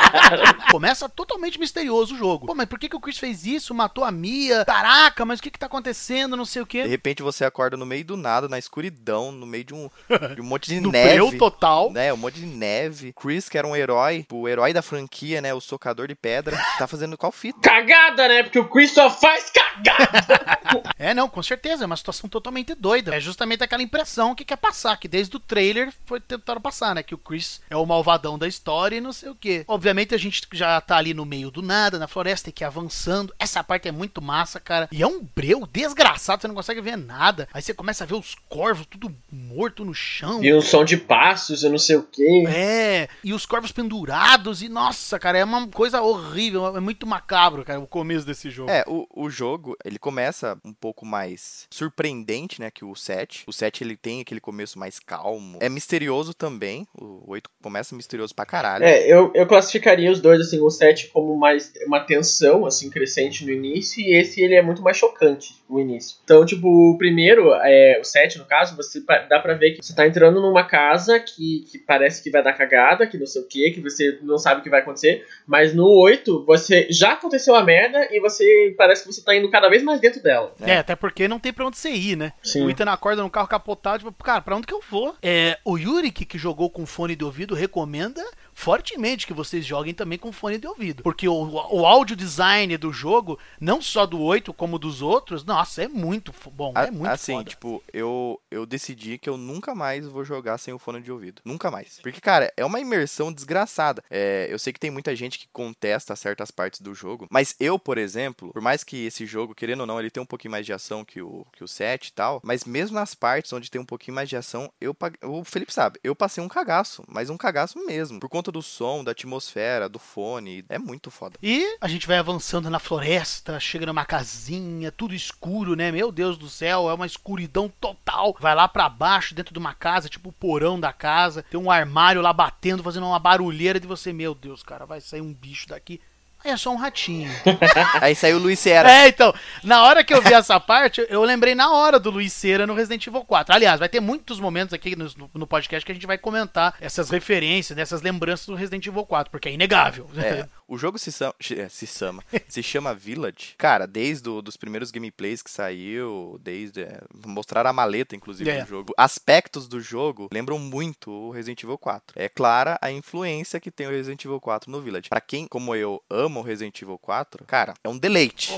Começa 0.72 1.10
totalmente 1.10 1.60
misterioso 1.60 2.14
o 2.14 2.18
jogo. 2.18 2.46
Pô, 2.46 2.54
mas 2.54 2.66
por 2.66 2.78
que, 2.78 2.88
que 2.88 2.96
o 2.96 3.00
Chris 3.00 3.18
fez 3.18 3.44
isso? 3.44 3.74
Matou 3.74 4.04
a 4.04 4.10
Mia? 4.10 4.64
Caraca, 4.64 5.26
mas 5.26 5.40
o 5.40 5.42
que 5.42 5.50
que 5.50 5.58
tá 5.58 5.66
acontecendo? 5.66 6.38
Não 6.38 6.46
sei 6.46 6.62
o 6.62 6.66
quê. 6.66 6.84
De 6.84 6.88
repente 6.88 7.22
você 7.22 7.44
acorda 7.44 7.76
no 7.76 7.84
meio 7.84 8.04
do 8.04 8.16
nada, 8.16 8.48
na 8.48 8.58
escuridão, 8.58 9.30
no 9.30 9.44
meio 9.44 9.64
de 9.64 9.74
um, 9.74 9.90
de 10.34 10.40
um 10.40 10.44
monte 10.44 10.68
de 10.68 10.80
No 10.88 10.90
neve. 10.90 11.12
breu 11.12 11.36
total. 11.36 11.92
Né, 11.92 12.10
um 12.14 12.16
monte 12.16 12.40
de 12.40 12.46
neve. 12.46 13.12
Chris, 13.12 13.46
que 13.46 13.58
era 13.58 13.66
um 13.66 13.76
herói, 13.76 14.24
o 14.32 14.48
herói 14.48 14.72
da 14.72 14.80
franquia, 14.80 15.17
né, 15.40 15.52
o 15.54 15.60
socador 15.60 16.08
de 16.08 16.14
pedra, 16.14 16.56
tá 16.78 16.86
fazendo 16.86 17.16
qual 17.16 17.32
fita? 17.32 17.60
Cagada, 17.60 18.28
né? 18.28 18.42
Porque 18.42 18.58
o 18.58 18.68
Chris 18.68 18.92
só 18.92 19.10
faz 19.10 19.50
cagada. 19.50 20.48
É, 20.98 21.14
não, 21.14 21.28
com 21.28 21.42
certeza, 21.42 21.84
é 21.84 21.86
uma 21.86 21.96
situação 21.96 22.28
totalmente 22.28 22.74
doida. 22.74 23.14
É 23.14 23.20
justamente 23.20 23.62
aquela 23.62 23.82
impressão 23.82 24.34
que 24.34 24.44
quer 24.44 24.56
passar, 24.56 24.98
que 24.98 25.08
desde 25.08 25.34
o 25.36 25.40
trailer 25.40 25.92
foi 26.04 26.20
tentando 26.20 26.60
passar, 26.60 26.94
né? 26.94 27.02
Que 27.02 27.14
o 27.14 27.18
Chris 27.18 27.60
é 27.70 27.76
o 27.76 27.86
malvadão 27.86 28.38
da 28.38 28.46
história 28.48 28.96
e 28.96 29.00
não 29.00 29.12
sei 29.12 29.30
o 29.30 29.34
quê. 29.34 29.64
Obviamente 29.66 30.14
a 30.14 30.18
gente 30.18 30.42
já 30.52 30.78
tá 30.80 30.96
ali 30.96 31.14
no 31.14 31.24
meio 31.24 31.50
do 31.50 31.62
nada, 31.62 31.98
na 31.98 32.08
floresta, 32.08 32.46
tem 32.46 32.52
que 32.52 32.64
ir 32.64 32.66
avançando. 32.66 33.32
Essa 33.38 33.62
parte 33.62 33.88
é 33.88 33.92
muito 33.92 34.20
massa, 34.20 34.60
cara. 34.60 34.88
E 34.92 35.02
é 35.02 35.06
um 35.06 35.22
breu 35.22 35.66
desgraçado, 35.66 36.42
você 36.42 36.48
não 36.48 36.54
consegue 36.54 36.80
ver 36.80 36.96
nada. 36.96 37.48
Aí 37.54 37.62
você 37.62 37.72
começa 37.72 38.04
a 38.04 38.06
ver 38.06 38.14
os 38.14 38.34
corvos 38.48 38.86
tudo 38.86 39.14
morto 39.30 39.84
no 39.84 39.94
chão. 39.94 40.42
E 40.42 40.52
um 40.52 40.60
som 40.60 40.84
de 40.84 40.96
passos, 40.96 41.62
eu 41.62 41.70
não 41.70 41.78
sei 41.78 41.96
o 41.96 42.02
quê. 42.02 42.44
É, 42.48 43.08
e 43.22 43.32
os 43.32 43.46
corvos 43.46 43.72
pendurados, 43.72 44.62
e 44.62 44.68
nossa, 44.68 45.07
cara, 45.16 45.38
é 45.38 45.44
uma 45.44 45.68
coisa 45.68 46.02
horrível, 46.02 46.76
é 46.76 46.80
muito 46.80 47.06
macabro, 47.06 47.64
cara, 47.64 47.78
o 47.78 47.86
começo 47.86 48.26
desse 48.26 48.50
jogo. 48.50 48.68
É, 48.68 48.82
o, 48.88 49.06
o 49.14 49.30
jogo, 49.30 49.76
ele 49.84 49.98
começa 49.98 50.58
um 50.64 50.72
pouco 50.72 51.06
mais 51.06 51.68
surpreendente, 51.70 52.60
né, 52.60 52.68
que 52.68 52.84
o 52.84 52.96
7. 52.96 53.44
O 53.46 53.52
7, 53.52 53.84
ele 53.84 53.96
tem 53.96 54.20
aquele 54.20 54.40
começo 54.40 54.76
mais 54.78 54.98
calmo. 54.98 55.58
É 55.60 55.68
misterioso 55.68 56.34
também, 56.34 56.88
o 57.00 57.22
8 57.28 57.48
começa 57.62 57.94
misterioso 57.94 58.34
pra 58.34 58.44
caralho. 58.44 58.84
É, 58.84 59.06
eu, 59.06 59.30
eu 59.34 59.46
classificaria 59.46 60.10
os 60.10 60.20
dois, 60.20 60.40
assim, 60.40 60.60
o 60.60 60.70
7 60.70 61.08
como 61.08 61.36
mais 61.36 61.72
uma 61.86 62.00
tensão, 62.00 62.66
assim, 62.66 62.90
crescente 62.90 63.44
no 63.44 63.52
início, 63.52 64.02
e 64.02 64.18
esse 64.18 64.42
ele 64.42 64.54
é 64.54 64.62
muito 64.62 64.82
mais 64.82 64.96
chocante, 64.96 65.54
o 65.68 65.78
início. 65.78 66.16
Então, 66.24 66.44
tipo, 66.44 66.68
o 66.68 66.98
primeiro, 66.98 67.52
é, 67.62 67.98
o 68.00 68.04
7 68.04 68.38
no 68.38 68.44
caso, 68.44 68.74
você 68.74 69.00
dá 69.28 69.38
pra 69.38 69.54
ver 69.54 69.72
que 69.72 69.84
você 69.84 69.94
tá 69.94 70.06
entrando 70.06 70.40
numa 70.40 70.64
casa 70.64 71.20
que, 71.20 71.64
que 71.70 71.78
parece 71.78 72.22
que 72.22 72.30
vai 72.30 72.42
dar 72.42 72.54
cagada, 72.54 73.06
que 73.06 73.18
não 73.18 73.26
sei 73.26 73.42
o 73.42 73.46
que, 73.46 73.70
que 73.70 73.80
você 73.80 74.18
não 74.22 74.38
sabe 74.38 74.60
o 74.60 74.64
que 74.64 74.70
vai 74.70 74.80
acontecer, 74.80 74.97
mas 75.46 75.74
no 75.74 75.88
8, 75.88 76.44
você 76.44 76.86
já 76.90 77.12
aconteceu 77.12 77.54
a 77.54 77.62
merda 77.62 78.08
e 78.10 78.20
você 78.20 78.74
parece 78.76 79.02
que 79.02 79.12
você 79.12 79.22
tá 79.22 79.34
indo 79.34 79.50
cada 79.50 79.68
vez 79.68 79.82
mais 79.82 80.00
dentro 80.00 80.22
dela. 80.22 80.54
É, 80.60 80.78
até 80.78 80.94
porque 80.94 81.28
não 81.28 81.38
tem 81.38 81.52
pra 81.52 81.66
onde 81.66 81.76
você 81.76 81.90
ir, 81.90 82.16
né? 82.16 82.32
Sim. 82.42 82.64
O 82.64 82.70
Ethan 82.70 82.90
acorda 82.90 83.22
no 83.22 83.30
carro 83.30 83.48
capotado, 83.48 83.98
tipo, 83.98 84.24
cara, 84.24 84.40
pra 84.40 84.56
onde 84.56 84.66
que 84.66 84.74
eu 84.74 84.82
vou? 84.90 85.14
É, 85.22 85.58
o 85.64 85.76
Yuri, 85.76 86.10
que 86.10 86.38
jogou 86.38 86.70
com 86.70 86.86
fone 86.86 87.16
de 87.16 87.24
ouvido, 87.24 87.54
recomenda 87.54 88.24
fortemente 88.58 89.24
que 89.26 89.32
vocês 89.32 89.64
joguem 89.64 89.94
também 89.94 90.18
com 90.18 90.32
fone 90.32 90.58
de 90.58 90.66
ouvido. 90.66 91.02
Porque 91.04 91.28
o, 91.28 91.34
o 91.70 91.86
áudio 91.86 92.16
design 92.16 92.76
do 92.76 92.92
jogo, 92.92 93.38
não 93.60 93.80
só 93.80 94.04
do 94.04 94.20
8, 94.20 94.52
como 94.52 94.78
dos 94.80 95.00
outros, 95.00 95.44
nossa, 95.44 95.82
é 95.84 95.88
muito 95.88 96.34
bom. 96.50 96.72
A- 96.74 96.86
É 96.86 96.90
muito 96.90 97.06
assim, 97.08 97.34
foda. 97.34 97.50
tipo, 97.50 97.82
eu, 97.92 98.40
eu 98.50 98.66
decidi 98.66 99.16
que 99.16 99.28
eu 99.28 99.36
nunca 99.36 99.74
mais 99.76 100.06
vou 100.06 100.24
jogar 100.24 100.58
sem 100.58 100.74
o 100.74 100.78
fone 100.78 101.00
de 101.00 101.12
ouvido. 101.12 101.40
Nunca 101.44 101.70
mais. 101.70 102.00
Porque, 102.02 102.20
cara, 102.20 102.52
é 102.56 102.64
uma 102.64 102.80
imersão 102.80 103.32
desgraçada. 103.32 104.02
É, 104.10 104.48
eu 104.50 104.58
sei 104.58 104.72
que 104.72 104.80
tem 104.80 104.90
muita 104.90 105.14
gente 105.14 105.38
que 105.38 105.46
contesta 105.52 106.16
certas 106.16 106.50
partes 106.50 106.80
do 106.80 106.94
jogo, 106.94 107.28
mas 107.30 107.54
eu, 107.60 107.78
por 107.78 107.96
exemplo, 107.96 108.50
por 108.52 108.60
mais 108.60 108.82
que 108.82 109.06
esse 109.06 109.24
jogo, 109.24 109.54
querendo 109.54 109.80
ou 109.80 109.86
não, 109.86 110.00
ele 110.00 110.10
tem 110.10 110.22
um 110.22 110.26
pouquinho 110.26 110.50
mais 110.52 110.66
de 110.66 110.72
ação 110.72 111.04
que 111.04 111.22
o, 111.22 111.46
que 111.52 111.62
o 111.62 111.68
7 111.68 112.08
e 112.08 112.12
tal, 112.12 112.40
mas 112.42 112.64
mesmo 112.64 112.96
nas 112.96 113.14
partes 113.14 113.52
onde 113.52 113.70
tem 113.70 113.80
um 113.80 113.84
pouquinho 113.84 114.14
mais 114.16 114.28
de 114.28 114.36
ação, 114.36 114.72
eu 114.80 114.96
o 115.22 115.44
Felipe 115.44 115.72
sabe, 115.72 116.00
eu 116.02 116.14
passei 116.16 116.42
um 116.42 116.48
cagaço, 116.48 117.04
mas 117.06 117.30
um 117.30 117.36
cagaço 117.36 117.78
mesmo, 117.86 118.18
por 118.18 118.28
conta 118.28 118.47
do 118.50 118.62
som, 118.62 119.02
da 119.04 119.12
atmosfera, 119.12 119.88
do 119.88 119.98
fone, 119.98 120.64
é 120.68 120.78
muito 120.78 121.10
foda. 121.10 121.38
E 121.42 121.76
a 121.80 121.88
gente 121.88 122.06
vai 122.06 122.18
avançando 122.18 122.70
na 122.70 122.78
floresta, 122.78 123.58
chega 123.60 123.86
numa 123.86 124.04
casinha, 124.04 124.92
tudo 124.92 125.14
escuro, 125.14 125.74
né? 125.74 125.90
Meu 125.90 126.10
Deus 126.10 126.36
do 126.36 126.48
céu, 126.48 126.88
é 126.90 126.94
uma 126.94 127.06
escuridão 127.06 127.72
total. 127.80 128.36
Vai 128.40 128.54
lá 128.54 128.68
pra 128.68 128.88
baixo, 128.88 129.34
dentro 129.34 129.52
de 129.52 129.58
uma 129.58 129.74
casa, 129.74 130.08
tipo 130.08 130.30
o 130.30 130.32
porão 130.32 130.78
da 130.78 130.92
casa, 130.92 131.44
tem 131.50 131.58
um 131.58 131.70
armário 131.70 132.22
lá 132.22 132.32
batendo, 132.32 132.82
fazendo 132.82 133.06
uma 133.06 133.18
barulheira 133.18 133.78
de 133.80 133.86
você, 133.86 134.12
meu 134.12 134.34
Deus, 134.34 134.62
cara, 134.62 134.86
vai 134.86 135.00
sair 135.00 135.20
um 135.20 135.32
bicho 135.32 135.68
daqui. 135.68 136.00
É 136.48 136.56
só 136.56 136.70
um 136.72 136.76
ratinho. 136.76 137.30
Aí 138.00 138.14
saiu 138.14 138.38
o 138.38 138.40
Luiz 138.40 138.58
Sierra. 138.58 138.90
É, 138.90 139.08
então, 139.08 139.34
na 139.62 139.82
hora 139.84 140.02
que 140.02 140.14
eu 140.14 140.22
vi 140.22 140.32
essa 140.32 140.58
parte, 140.58 141.06
eu 141.10 141.22
lembrei 141.22 141.54
na 141.54 141.70
hora 141.72 142.00
do 142.00 142.10
Luiz 142.10 142.32
Cera 142.32 142.66
no 142.66 142.74
Resident 142.74 143.06
Evil 143.06 143.24
4. 143.24 143.54
Aliás, 143.54 143.78
vai 143.78 143.88
ter 143.88 144.00
muitos 144.00 144.40
momentos 144.40 144.72
aqui 144.72 144.96
no, 144.96 145.10
no 145.34 145.46
podcast 145.46 145.84
que 145.84 145.92
a 145.92 145.94
gente 145.94 146.06
vai 146.06 146.16
comentar 146.16 146.74
essas 146.80 147.10
referências, 147.10 147.78
essas 147.78 148.00
lembranças 148.00 148.46
do 148.46 148.54
Resident 148.54 148.86
Evil 148.86 149.04
4, 149.04 149.30
porque 149.30 149.48
é 149.48 149.52
inegável. 149.52 150.08
É, 150.16 150.46
o 150.68 150.76
jogo 150.78 150.98
se, 150.98 151.10
chama- 151.10 151.34
se 151.70 151.86
chama, 151.86 152.22
se 152.48 152.62
chama 152.62 152.94
Village. 152.94 153.54
Cara, 153.58 153.86
desde 153.86 154.28
os 154.28 154.56
primeiros 154.56 154.90
gameplays 154.90 155.42
que 155.42 155.50
saiu, 155.50 156.38
desde 156.42 156.82
é, 156.82 157.00
mostrar 157.26 157.66
a 157.66 157.72
maleta 157.72 158.14
inclusive 158.14 158.48
É. 158.50 158.62
do 158.62 158.68
jogo, 158.68 158.92
aspectos 158.96 159.66
do 159.66 159.80
jogo 159.80 160.28
lembram 160.32 160.58
muito 160.58 161.10
o 161.10 161.30
Resident 161.30 161.62
Evil 161.62 161.78
4. 161.78 162.14
É 162.16 162.28
clara 162.28 162.78
a 162.80 162.90
influência 162.92 163.58
que 163.60 163.70
tem 163.70 163.86
o 163.86 163.90
Resident 163.90 164.24
Evil 164.24 164.40
4 164.40 164.70
no 164.70 164.80
Village. 164.80 165.08
Pra 165.08 165.20
quem, 165.20 165.46
como 165.46 165.74
eu, 165.74 166.02
ama 166.10 166.40
o 166.40 166.42
Resident 166.42 166.80
Evil 166.82 166.98
4, 166.98 167.44
cara, 167.44 167.74
é 167.82 167.88
um 167.88 167.98
deleite. 167.98 168.52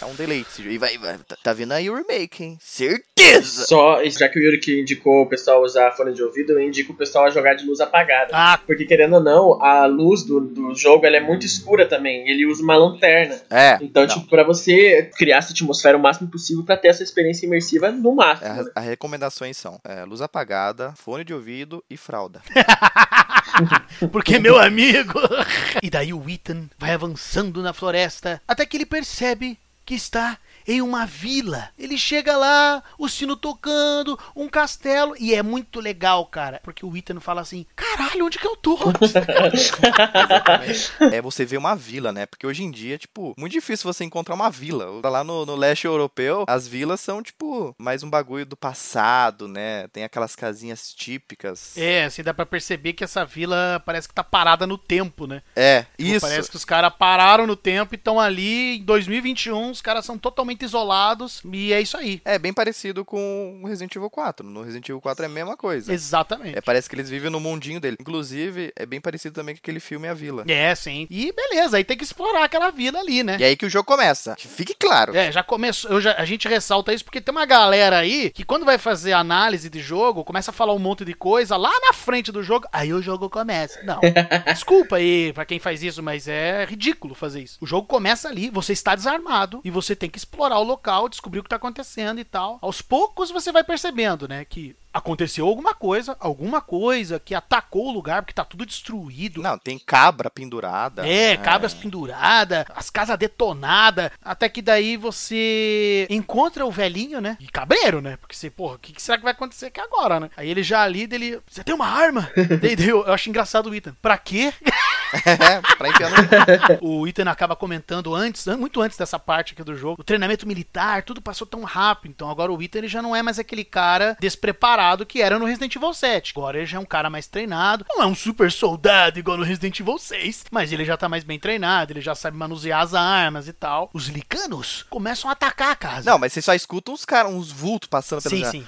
É 0.00 0.04
um 0.04 0.14
deleite. 0.14 0.48
esse 0.50 0.62
jogo. 0.62 0.74
E 0.74 0.78
vai, 0.78 0.96
vai- 0.98 1.18
tá, 1.18 1.36
tá 1.42 1.52
vindo 1.52 1.72
aí 1.72 1.90
o 1.90 1.94
remake, 1.94 2.42
hein? 2.42 2.58
Certeza. 2.60 3.64
Só, 3.66 4.02
já 4.04 4.28
que 4.28 4.38
o 4.38 4.42
Yuri 4.42 4.58
que 4.60 4.80
indicou 4.80 5.22
o 5.22 5.28
pessoal 5.28 5.62
usar 5.62 5.92
fone 5.92 6.12
de 6.12 6.22
ouvido, 6.22 6.52
eu 6.52 6.60
indico 6.60 6.92
o 6.92 6.96
pessoal 6.96 7.26
a 7.26 7.30
jogar 7.30 7.54
de 7.54 7.64
luz 7.66 7.80
apagada. 7.80 8.30
Ah, 8.32 8.58
Porque 8.66 8.84
querendo 8.84 9.14
ou 9.16 9.22
não, 9.22 9.62
a 9.62 9.86
luz 9.86 10.22
do, 10.24 10.40
do 10.40 10.74
jogo 10.74 11.06
ela 11.06 11.16
é 11.16 11.20
muito 11.20 11.44
escura 11.50 11.86
também. 11.86 12.28
Ele 12.28 12.46
usa 12.46 12.62
uma 12.62 12.76
lanterna. 12.76 13.40
É. 13.50 13.78
Então, 13.80 14.02
não. 14.02 14.08
tipo, 14.08 14.26
pra 14.26 14.42
você 14.42 15.10
criar 15.16 15.38
essa 15.38 15.52
atmosfera 15.52 15.96
o 15.96 16.00
máximo 16.00 16.28
possível 16.28 16.64
pra 16.64 16.76
ter 16.76 16.88
essa 16.88 17.02
experiência 17.02 17.46
imersiva 17.46 17.90
no 17.90 18.14
máximo. 18.14 18.48
É, 18.48 18.60
As 18.60 18.70
as 18.80 18.84
recomendações 18.84 19.56
são 19.56 19.78
é, 19.84 20.04
luz 20.04 20.20
apagada, 20.20 20.92
fone 20.96 21.24
de 21.24 21.34
ouvido 21.34 21.84
e 21.88 21.96
fralda. 21.96 22.40
Porque, 24.10 24.38
meu 24.38 24.58
amigo. 24.58 25.20
e 25.82 25.90
daí 25.90 26.12
o 26.12 26.28
Ethan 26.28 26.68
vai 26.78 26.92
avançando 26.92 27.62
na 27.62 27.72
floresta 27.72 28.40
até 28.48 28.64
que 28.64 28.76
ele 28.76 28.86
percebe 28.86 29.58
que 29.84 29.94
está 29.94 30.38
em 30.70 30.80
uma 30.80 31.04
vila. 31.04 31.70
Ele 31.76 31.98
chega 31.98 32.36
lá, 32.36 32.82
o 32.96 33.08
sino 33.08 33.34
tocando, 33.34 34.18
um 34.36 34.48
castelo, 34.48 35.14
e 35.18 35.34
é 35.34 35.42
muito 35.42 35.80
legal, 35.80 36.24
cara, 36.26 36.60
porque 36.62 36.86
o 36.86 36.96
Ethan 36.96 37.18
fala 37.18 37.40
assim: 37.40 37.66
caralho, 37.74 38.26
onde 38.26 38.38
que 38.38 38.46
eu 38.46 38.56
tô? 38.56 38.78
é 41.12 41.20
você 41.20 41.44
vê 41.44 41.56
uma 41.56 41.74
vila, 41.74 42.12
né? 42.12 42.26
Porque 42.26 42.46
hoje 42.46 42.62
em 42.62 42.70
dia, 42.70 42.96
tipo, 42.96 43.34
muito 43.36 43.52
difícil 43.52 43.92
você 43.92 44.04
encontrar 44.04 44.34
uma 44.34 44.50
vila. 44.50 45.00
Lá 45.10 45.24
no, 45.24 45.44
no 45.44 45.56
leste 45.56 45.86
europeu, 45.86 46.44
as 46.46 46.68
vilas 46.68 47.00
são, 47.00 47.22
tipo, 47.22 47.74
mais 47.76 48.02
um 48.02 48.10
bagulho 48.10 48.46
do 48.46 48.56
passado, 48.56 49.48
né? 49.48 49.88
Tem 49.88 50.04
aquelas 50.04 50.36
casinhas 50.36 50.94
típicas. 50.94 51.76
É, 51.76 52.04
assim, 52.04 52.22
dá 52.22 52.32
pra 52.32 52.46
perceber 52.46 52.92
que 52.92 53.02
essa 53.02 53.24
vila 53.24 53.82
parece 53.84 54.06
que 54.06 54.14
tá 54.14 54.22
parada 54.22 54.66
no 54.66 54.78
tempo, 54.78 55.26
né? 55.26 55.42
É, 55.56 55.82
Tipo, 55.82 56.02
isso. 56.02 56.20
Parece 56.20 56.50
que 56.50 56.56
os 56.56 56.64
caras 56.64 56.92
pararam 56.96 57.46
no 57.46 57.56
tempo 57.56 57.94
e 57.94 57.96
estão 57.96 58.20
ali 58.20 58.78
em 58.78 58.84
2021, 58.84 59.70
os 59.70 59.82
caras 59.82 60.04
são 60.04 60.16
totalmente 60.16 60.59
isolados 60.64 61.40
e 61.52 61.72
é 61.72 61.80
isso 61.80 61.96
aí. 61.96 62.20
É 62.24 62.38
bem 62.38 62.52
parecido 62.52 63.04
com 63.04 63.60
o 63.62 63.66
Resident 63.66 63.94
Evil 63.96 64.10
4. 64.10 64.46
No 64.46 64.62
Resident 64.62 64.88
Evil 64.88 65.00
4 65.00 65.24
é 65.24 65.26
a 65.26 65.30
mesma 65.30 65.56
coisa. 65.56 65.92
Exatamente. 65.92 66.56
É, 66.58 66.60
parece 66.60 66.88
que 66.88 66.94
eles 66.94 67.08
vivem 67.10 67.30
no 67.30 67.40
mundinho 67.40 67.80
dele. 67.80 67.96
Inclusive, 68.00 68.72
é 68.76 68.84
bem 68.86 69.00
parecido 69.00 69.34
também 69.34 69.54
com 69.54 69.60
aquele 69.60 69.80
filme 69.80 70.08
A 70.08 70.14
Vila. 70.14 70.44
É, 70.48 70.74
sim. 70.74 71.06
E 71.10 71.32
beleza, 71.32 71.76
aí 71.76 71.84
tem 71.84 71.96
que 71.96 72.04
explorar 72.04 72.44
aquela 72.44 72.70
vila 72.70 72.98
ali, 73.00 73.22
né? 73.22 73.36
E 73.38 73.44
aí 73.44 73.56
que 73.56 73.66
o 73.66 73.70
jogo 73.70 73.86
começa. 73.86 74.34
Que 74.36 74.48
fique 74.48 74.74
claro. 74.74 75.14
É, 75.16 75.30
já 75.32 75.42
começou. 75.42 76.00
já- 76.00 76.14
a 76.16 76.24
gente 76.24 76.46
ressalta 76.48 76.92
isso 76.92 77.04
porque 77.04 77.20
tem 77.20 77.32
uma 77.32 77.46
galera 77.46 77.98
aí 77.98 78.30
que 78.30 78.44
quando 78.44 78.64
vai 78.64 78.78
fazer 78.78 79.12
análise 79.12 79.68
de 79.70 79.80
jogo, 79.80 80.24
começa 80.24 80.50
a 80.50 80.54
falar 80.54 80.74
um 80.74 80.78
monte 80.78 81.04
de 81.04 81.14
coisa 81.14 81.56
lá 81.56 81.72
na 81.86 81.92
frente 81.92 82.30
do 82.32 82.42
jogo, 82.42 82.66
aí 82.72 82.92
o 82.92 83.02
jogo 83.02 83.28
começa. 83.30 83.80
Não. 83.82 84.00
Desculpa 84.46 84.96
aí 84.96 85.32
pra 85.32 85.44
quem 85.44 85.58
faz 85.58 85.82
isso, 85.82 86.02
mas 86.02 86.28
é 86.28 86.64
ridículo 86.64 87.14
fazer 87.14 87.42
isso. 87.42 87.58
O 87.60 87.66
jogo 87.66 87.86
começa 87.86 88.28
ali, 88.28 88.50
você 88.50 88.72
está 88.72 88.94
desarmado 88.94 89.60
e 89.64 89.70
você 89.70 89.94
tem 89.94 90.08
que 90.10 90.18
explorar 90.18 90.39
o 90.58 90.64
local, 90.64 91.08
descobrir 91.08 91.40
o 91.40 91.42
que 91.42 91.48
tá 91.48 91.56
acontecendo 91.56 92.20
e 92.20 92.24
tal. 92.24 92.58
Aos 92.62 92.80
poucos 92.80 93.30
você 93.30 93.52
vai 93.52 93.64
percebendo, 93.64 94.26
né, 94.26 94.44
que 94.44 94.76
aconteceu 94.92 95.46
alguma 95.46 95.74
coisa, 95.74 96.16
alguma 96.20 96.60
coisa 96.60 97.20
que 97.20 97.34
atacou 97.34 97.88
o 97.88 97.92
lugar 97.92 98.22
porque 98.22 98.34
tá 98.34 98.44
tudo 98.44 98.66
destruído. 98.66 99.40
Não, 99.42 99.56
tem 99.58 99.78
cabra 99.78 100.30
pendurada. 100.30 101.06
É, 101.06 101.36
cabras 101.36 101.72
penduradas, 101.74 102.64
as 102.74 102.90
casas 102.90 103.16
detonadas, 103.18 104.10
até 104.22 104.48
que 104.48 104.60
daí 104.60 104.96
você 104.96 106.06
encontra 106.10 106.66
o 106.66 106.70
velhinho, 106.70 107.20
né? 107.20 107.36
E 107.40 107.46
cabreiro, 107.46 108.00
né? 108.00 108.16
Porque 108.16 108.34
você, 108.34 108.50
porra, 108.50 108.74
o 108.74 108.78
que, 108.78 108.92
que 108.92 109.02
será 109.02 109.16
que 109.16 109.24
vai 109.24 109.32
acontecer 109.32 109.66
aqui 109.66 109.80
agora, 109.80 110.20
né? 110.20 110.30
Aí 110.36 110.48
ele 110.48 110.62
já 110.62 110.82
ali, 110.82 111.06
dele, 111.06 111.40
você 111.48 111.62
tem 111.62 111.74
uma 111.74 111.86
arma? 111.86 112.30
daí, 112.60 112.76
daí 112.76 112.88
eu, 112.88 113.04
eu 113.06 113.12
acho 113.12 113.28
engraçado 113.28 113.70
o 113.70 113.74
Ethan. 113.74 113.94
Pra 114.02 114.18
quê? 114.18 114.52
É, 115.12 115.60
pra 115.76 115.88
enfiar 115.88 116.08
no... 116.08 116.78
o 117.00 117.04
Ethan 117.04 117.28
acaba 117.28 117.56
comentando 117.56 118.14
antes, 118.14 118.46
an- 118.46 118.56
muito 118.56 118.80
antes 118.80 118.96
dessa 118.96 119.18
parte 119.18 119.54
aqui 119.54 119.64
do 119.64 119.74
jogo, 119.76 120.00
o 120.00 120.04
treinamento 120.04 120.46
militar, 120.46 121.02
tudo 121.02 121.20
passou 121.20 121.44
tão 121.44 121.64
rápido. 121.64 122.12
Então 122.12 122.30
agora 122.30 122.52
o 122.52 122.62
Ethan 122.62 122.78
ele 122.78 122.86
já 122.86 123.02
não 123.02 123.16
é 123.16 123.20
mais 123.20 123.36
aquele 123.36 123.64
cara 123.64 124.16
despreparado 124.20 124.79
que 125.06 125.20
era 125.20 125.38
no 125.38 125.44
Resident 125.44 125.74
Evil 125.76 125.92
7. 125.92 126.32
Agora 126.36 126.56
ele 126.58 126.66
já 126.66 126.76
é 126.78 126.80
um 126.80 126.84
cara 126.84 127.10
mais 127.10 127.26
treinado. 127.26 127.84
Não 127.88 128.02
é 128.02 128.06
um 128.06 128.14
super 128.14 128.50
soldado 128.50 129.18
igual 129.18 129.36
no 129.36 129.44
Resident 129.44 129.78
Evil 129.78 129.98
6, 129.98 130.44
mas 130.50 130.72
ele 130.72 130.84
já 130.84 130.96
tá 130.96 131.08
mais 131.08 131.22
bem 131.24 131.38
treinado, 131.38 131.92
ele 131.92 132.00
já 132.00 132.14
sabe 132.14 132.36
manusear 132.36 132.80
as 132.82 132.94
armas 132.94 133.46
e 133.48 133.52
tal. 133.52 133.90
Os 133.92 134.08
licanos 134.08 134.84
começam 134.88 135.28
a 135.28 135.32
atacar 135.34 135.70
a 135.72 135.76
casa. 135.76 136.10
Não, 136.10 136.18
mas 136.18 136.32
você 136.32 136.40
só 136.42 136.54
escuta 136.54 136.90
uns 136.90 137.04
caras, 137.04 137.30
uns 137.32 137.50
vultos 137.52 137.88
passando 137.88 138.22
pela 138.22 138.34
Sim, 138.36 138.40
janela. 138.44 138.52
sim. 138.52 138.66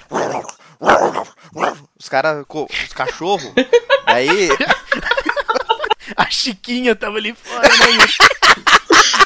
Os 1.99 2.09
caras, 2.09 2.45
os 2.49 2.93
cachorros. 2.93 3.51
Aí, 4.05 4.49
A 6.17 6.29
Chiquinha 6.29 6.95
tava 6.95 7.17
ali 7.17 7.33
fora, 7.33 7.67
né? 7.67 7.75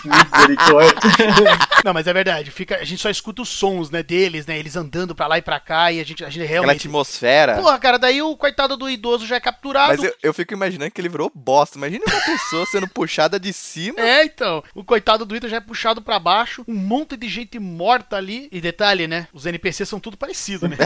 Misericórdia. 0.08 1.00
Não, 1.84 1.94
mas 1.94 2.08
é 2.08 2.14
verdade. 2.14 2.52
Fica, 2.52 2.78
a 2.78 2.84
gente 2.84 3.02
só 3.02 3.10
escuta 3.10 3.42
os 3.42 3.50
sons, 3.50 3.90
né, 3.90 4.02
deles, 4.02 4.46
né? 4.46 4.58
Eles 4.58 4.76
andando 4.76 5.14
pra 5.14 5.28
lá 5.28 5.38
e 5.38 5.42
pra 5.42 5.60
cá 5.60 5.92
e 5.92 6.00
a 6.00 6.04
gente, 6.04 6.24
a 6.24 6.30
gente 6.30 6.44
aquela 6.44 6.62
realmente 6.62 6.88
atmosfera. 6.88 7.56
Porra, 7.56 7.78
cara, 7.80 7.98
daí 7.98 8.22
o 8.22 8.36
coitado 8.36 8.76
do 8.76 8.90
idoso 8.90 9.26
já 9.26 9.36
é 9.36 9.40
capturado. 9.40 9.90
Mas 9.90 10.04
eu, 10.04 10.14
eu 10.24 10.34
fico 10.34 10.54
imaginando 10.54 10.92
que 10.92 11.00
ele 11.00 11.10
virou 11.10 11.32
bosta. 11.34 11.78
Imagina 11.78 12.04
uma 12.08 12.22
pessoa 12.22 12.66
sendo 12.66 12.88
puxada 12.88 13.40
de 13.40 13.54
cima. 13.54 14.00
É, 14.00 14.26
então. 14.26 14.64
O 14.74 14.84
coitado 14.84 15.26
do 15.26 15.36
Ita 15.36 15.48
já 15.48 15.58
é 15.58 15.62
puxado 15.62 16.02
pra 16.02 16.20
baixo. 16.20 16.64
Um 16.68 16.76
monte 16.76 17.16
de 17.16 17.28
gente 17.30 17.60
morta 17.60 18.18
ali. 18.18 18.48
E 18.52 18.60
detalhe, 18.60 19.08
né? 19.08 19.28
Os 19.34 19.46
NPCs 19.46 19.88
são 19.88 20.00
tudo 20.00 20.18
parecidos, 20.18 20.70
né? 20.70 20.78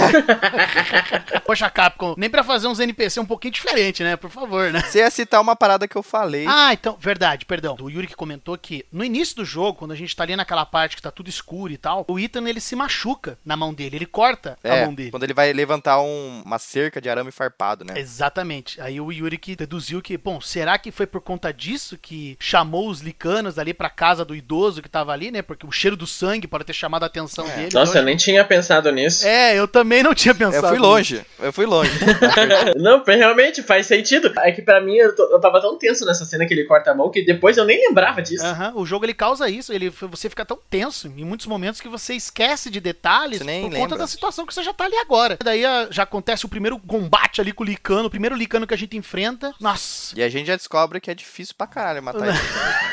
Poxa, 1.46 1.70
Capcom, 1.70 2.16
nem 2.18 2.30
pra 2.30 2.44
fazer 2.44 2.68
uns 2.68 2.80
NPC 2.80 3.20
um 3.20 3.26
pouquinho 3.26 3.54
diferente, 3.54 4.04
né? 4.04 4.16
Por 4.16 4.30
favor, 4.30 4.72
né? 4.72 4.82
Você 4.82 5.00
ia 5.00 5.10
citar 5.10 5.42
uma 5.42 5.56
parada 5.56 5.88
que 5.88 5.96
eu 5.96 6.04
falei. 6.04 6.46
Ah, 6.48 6.74
então, 6.74 6.98
verdade, 7.00 7.46
perdão. 7.46 7.76
O 7.80 7.90
Yuri 7.90 8.08
que 8.08 8.16
comentou 8.16 8.58
que 8.58 8.86
no 8.92 9.04
início 9.12 9.36
do 9.36 9.46
jogo, 9.46 9.78
quando 9.80 9.92
a 9.92 9.96
gente 9.96 10.16
tá 10.16 10.24
ali 10.24 10.36
naquela 10.36 10.66
parte 10.66 10.96
que 10.96 11.02
tá 11.02 11.12
tudo 11.12 11.30
escuro 11.30 11.72
e 11.74 11.78
tal, 11.78 12.06
o 12.08 12.20
Ethan 12.20 12.48
ele 12.48 12.60
se 12.62 12.76
machuca 12.76 13.38
na 13.46 13.56
mão 13.56 13.74
dele, 13.74 13.96
ele 13.98 14.06
corta 14.06 14.58
a 14.64 14.68
é, 14.68 14.86
mão 14.86 14.94
dele. 14.94 15.12
quando 15.12 15.24
ele 15.24 15.34
vai 15.34 15.52
levantar 15.54 16.02
um- 16.02 16.42
uma 16.46 16.58
cerca 16.60 17.02
de 17.02 17.10
arame 17.10 17.32
farpado, 17.32 17.84
né? 17.86 17.94
Exatamente. 17.98 18.80
Aí 18.82 19.00
o 19.02 19.12
Yuri 19.12 19.38
que 19.38 19.56
deduziu 19.56 20.02
que, 20.02 20.18
bom, 20.18 20.40
será 20.40 20.78
que 20.78 20.92
foi 20.92 21.06
por 21.06 21.22
conta 21.22 21.52
disso 21.54 21.98
que 21.98 22.38
chamou 22.40 22.90
os 22.90 23.02
licanos 23.02 23.60
ali 23.60 23.74
pra 23.74 23.90
casa 23.90 24.24
do 24.24 24.36
idoso 24.36 24.82
que 24.82 24.90
tava 24.90 25.12
ali, 25.12 25.32
né? 25.32 25.42
Porque 25.42 25.66
o 25.66 25.72
cheiro 25.72 25.98
do 25.98 26.08
sangue 26.08 26.48
pode 26.48 26.64
ter 26.66 26.74
chamado 26.74 27.04
a 27.04 27.08
atenção 27.08 27.48
É. 27.50 27.56
dele. 27.56 27.70
Nossa, 27.74 28.00
eu 28.00 28.04
nem 28.04 28.16
tinha 28.16 28.44
pensado 28.46 28.92
nisso. 28.92 29.26
É, 29.28 29.58
eu 29.58 29.68
também 29.68 30.02
não 30.04 30.14
tinha 30.16 30.34
pensado. 30.34 30.68
Eu 30.68 30.70
fui 30.70 30.78
nisso. 30.80 30.90
longe, 30.90 31.22
eu 31.40 31.54
fui 31.54 31.66
longe. 31.66 31.92
Não, 32.78 33.04
realmente 33.04 33.62
faz 33.62 33.86
sentido. 33.88 34.32
É 34.40 34.52
que 34.52 34.62
pra 34.62 34.80
mim 34.82 34.96
eu, 34.96 35.16
tô- 35.16 35.30
eu 35.32 35.40
tava 35.40 35.60
tão 35.62 35.78
tenso 35.78 36.06
nessa 36.06 36.26
cena 36.26 36.46
que 36.46 36.54
ele 36.54 36.64
corta 36.66 36.92
a 36.92 36.96
mão 36.96 37.10
que 37.12 37.24
depois 37.24 37.58
eu 37.58 37.66
nem 37.66 37.80
lembrava 37.88 38.22
disso. 38.22 38.46
Aham, 38.46 38.74
o 38.76 38.86
jogo 38.86 39.01
ele 39.06 39.14
causa 39.14 39.50
isso, 39.50 39.74
ele, 39.74 39.90
você 39.90 40.30
fica 40.30 40.46
tão 40.46 40.60
tenso 40.70 41.08
em 41.08 41.26
muitos 41.26 41.46
momentos 41.46 41.82
que 41.82 41.88
você 41.88 42.14
esquece 42.14 42.70
de 42.70 42.80
detalhes 42.80 43.40
por 43.40 43.46
conta 43.46 43.70
lembra. 43.70 43.98
da 43.98 44.08
situação 44.08 44.46
que 44.46 44.54
você 44.54 44.64
já 44.64 44.74
tá 44.74 44.86
ali 44.86 44.98
agora. 44.98 45.38
Daí 45.44 45.66
ah, 45.66 45.88
já 45.90 46.04
acontece 46.04 46.46
o 46.46 46.50
primeiro 46.50 46.80
combate 46.80 47.42
ali 47.42 47.52
com 47.52 47.64
o 47.64 47.68
Licano, 47.68 48.08
o 48.08 48.10
primeiro 48.10 48.36
Licano 48.36 48.68
que 48.68 48.74
a 48.74 48.78
gente 48.78 48.98
enfrenta. 48.98 49.54
Nossa! 49.60 50.18
E 50.18 50.24
a 50.24 50.30
gente 50.30 50.48
já 50.48 50.56
descobre 50.56 51.00
que 51.00 51.12
é 51.12 51.16
difícil 51.16 51.56
pra 51.58 51.68
caralho 51.68 52.04
matar 52.04 52.28
ele. 52.28 52.38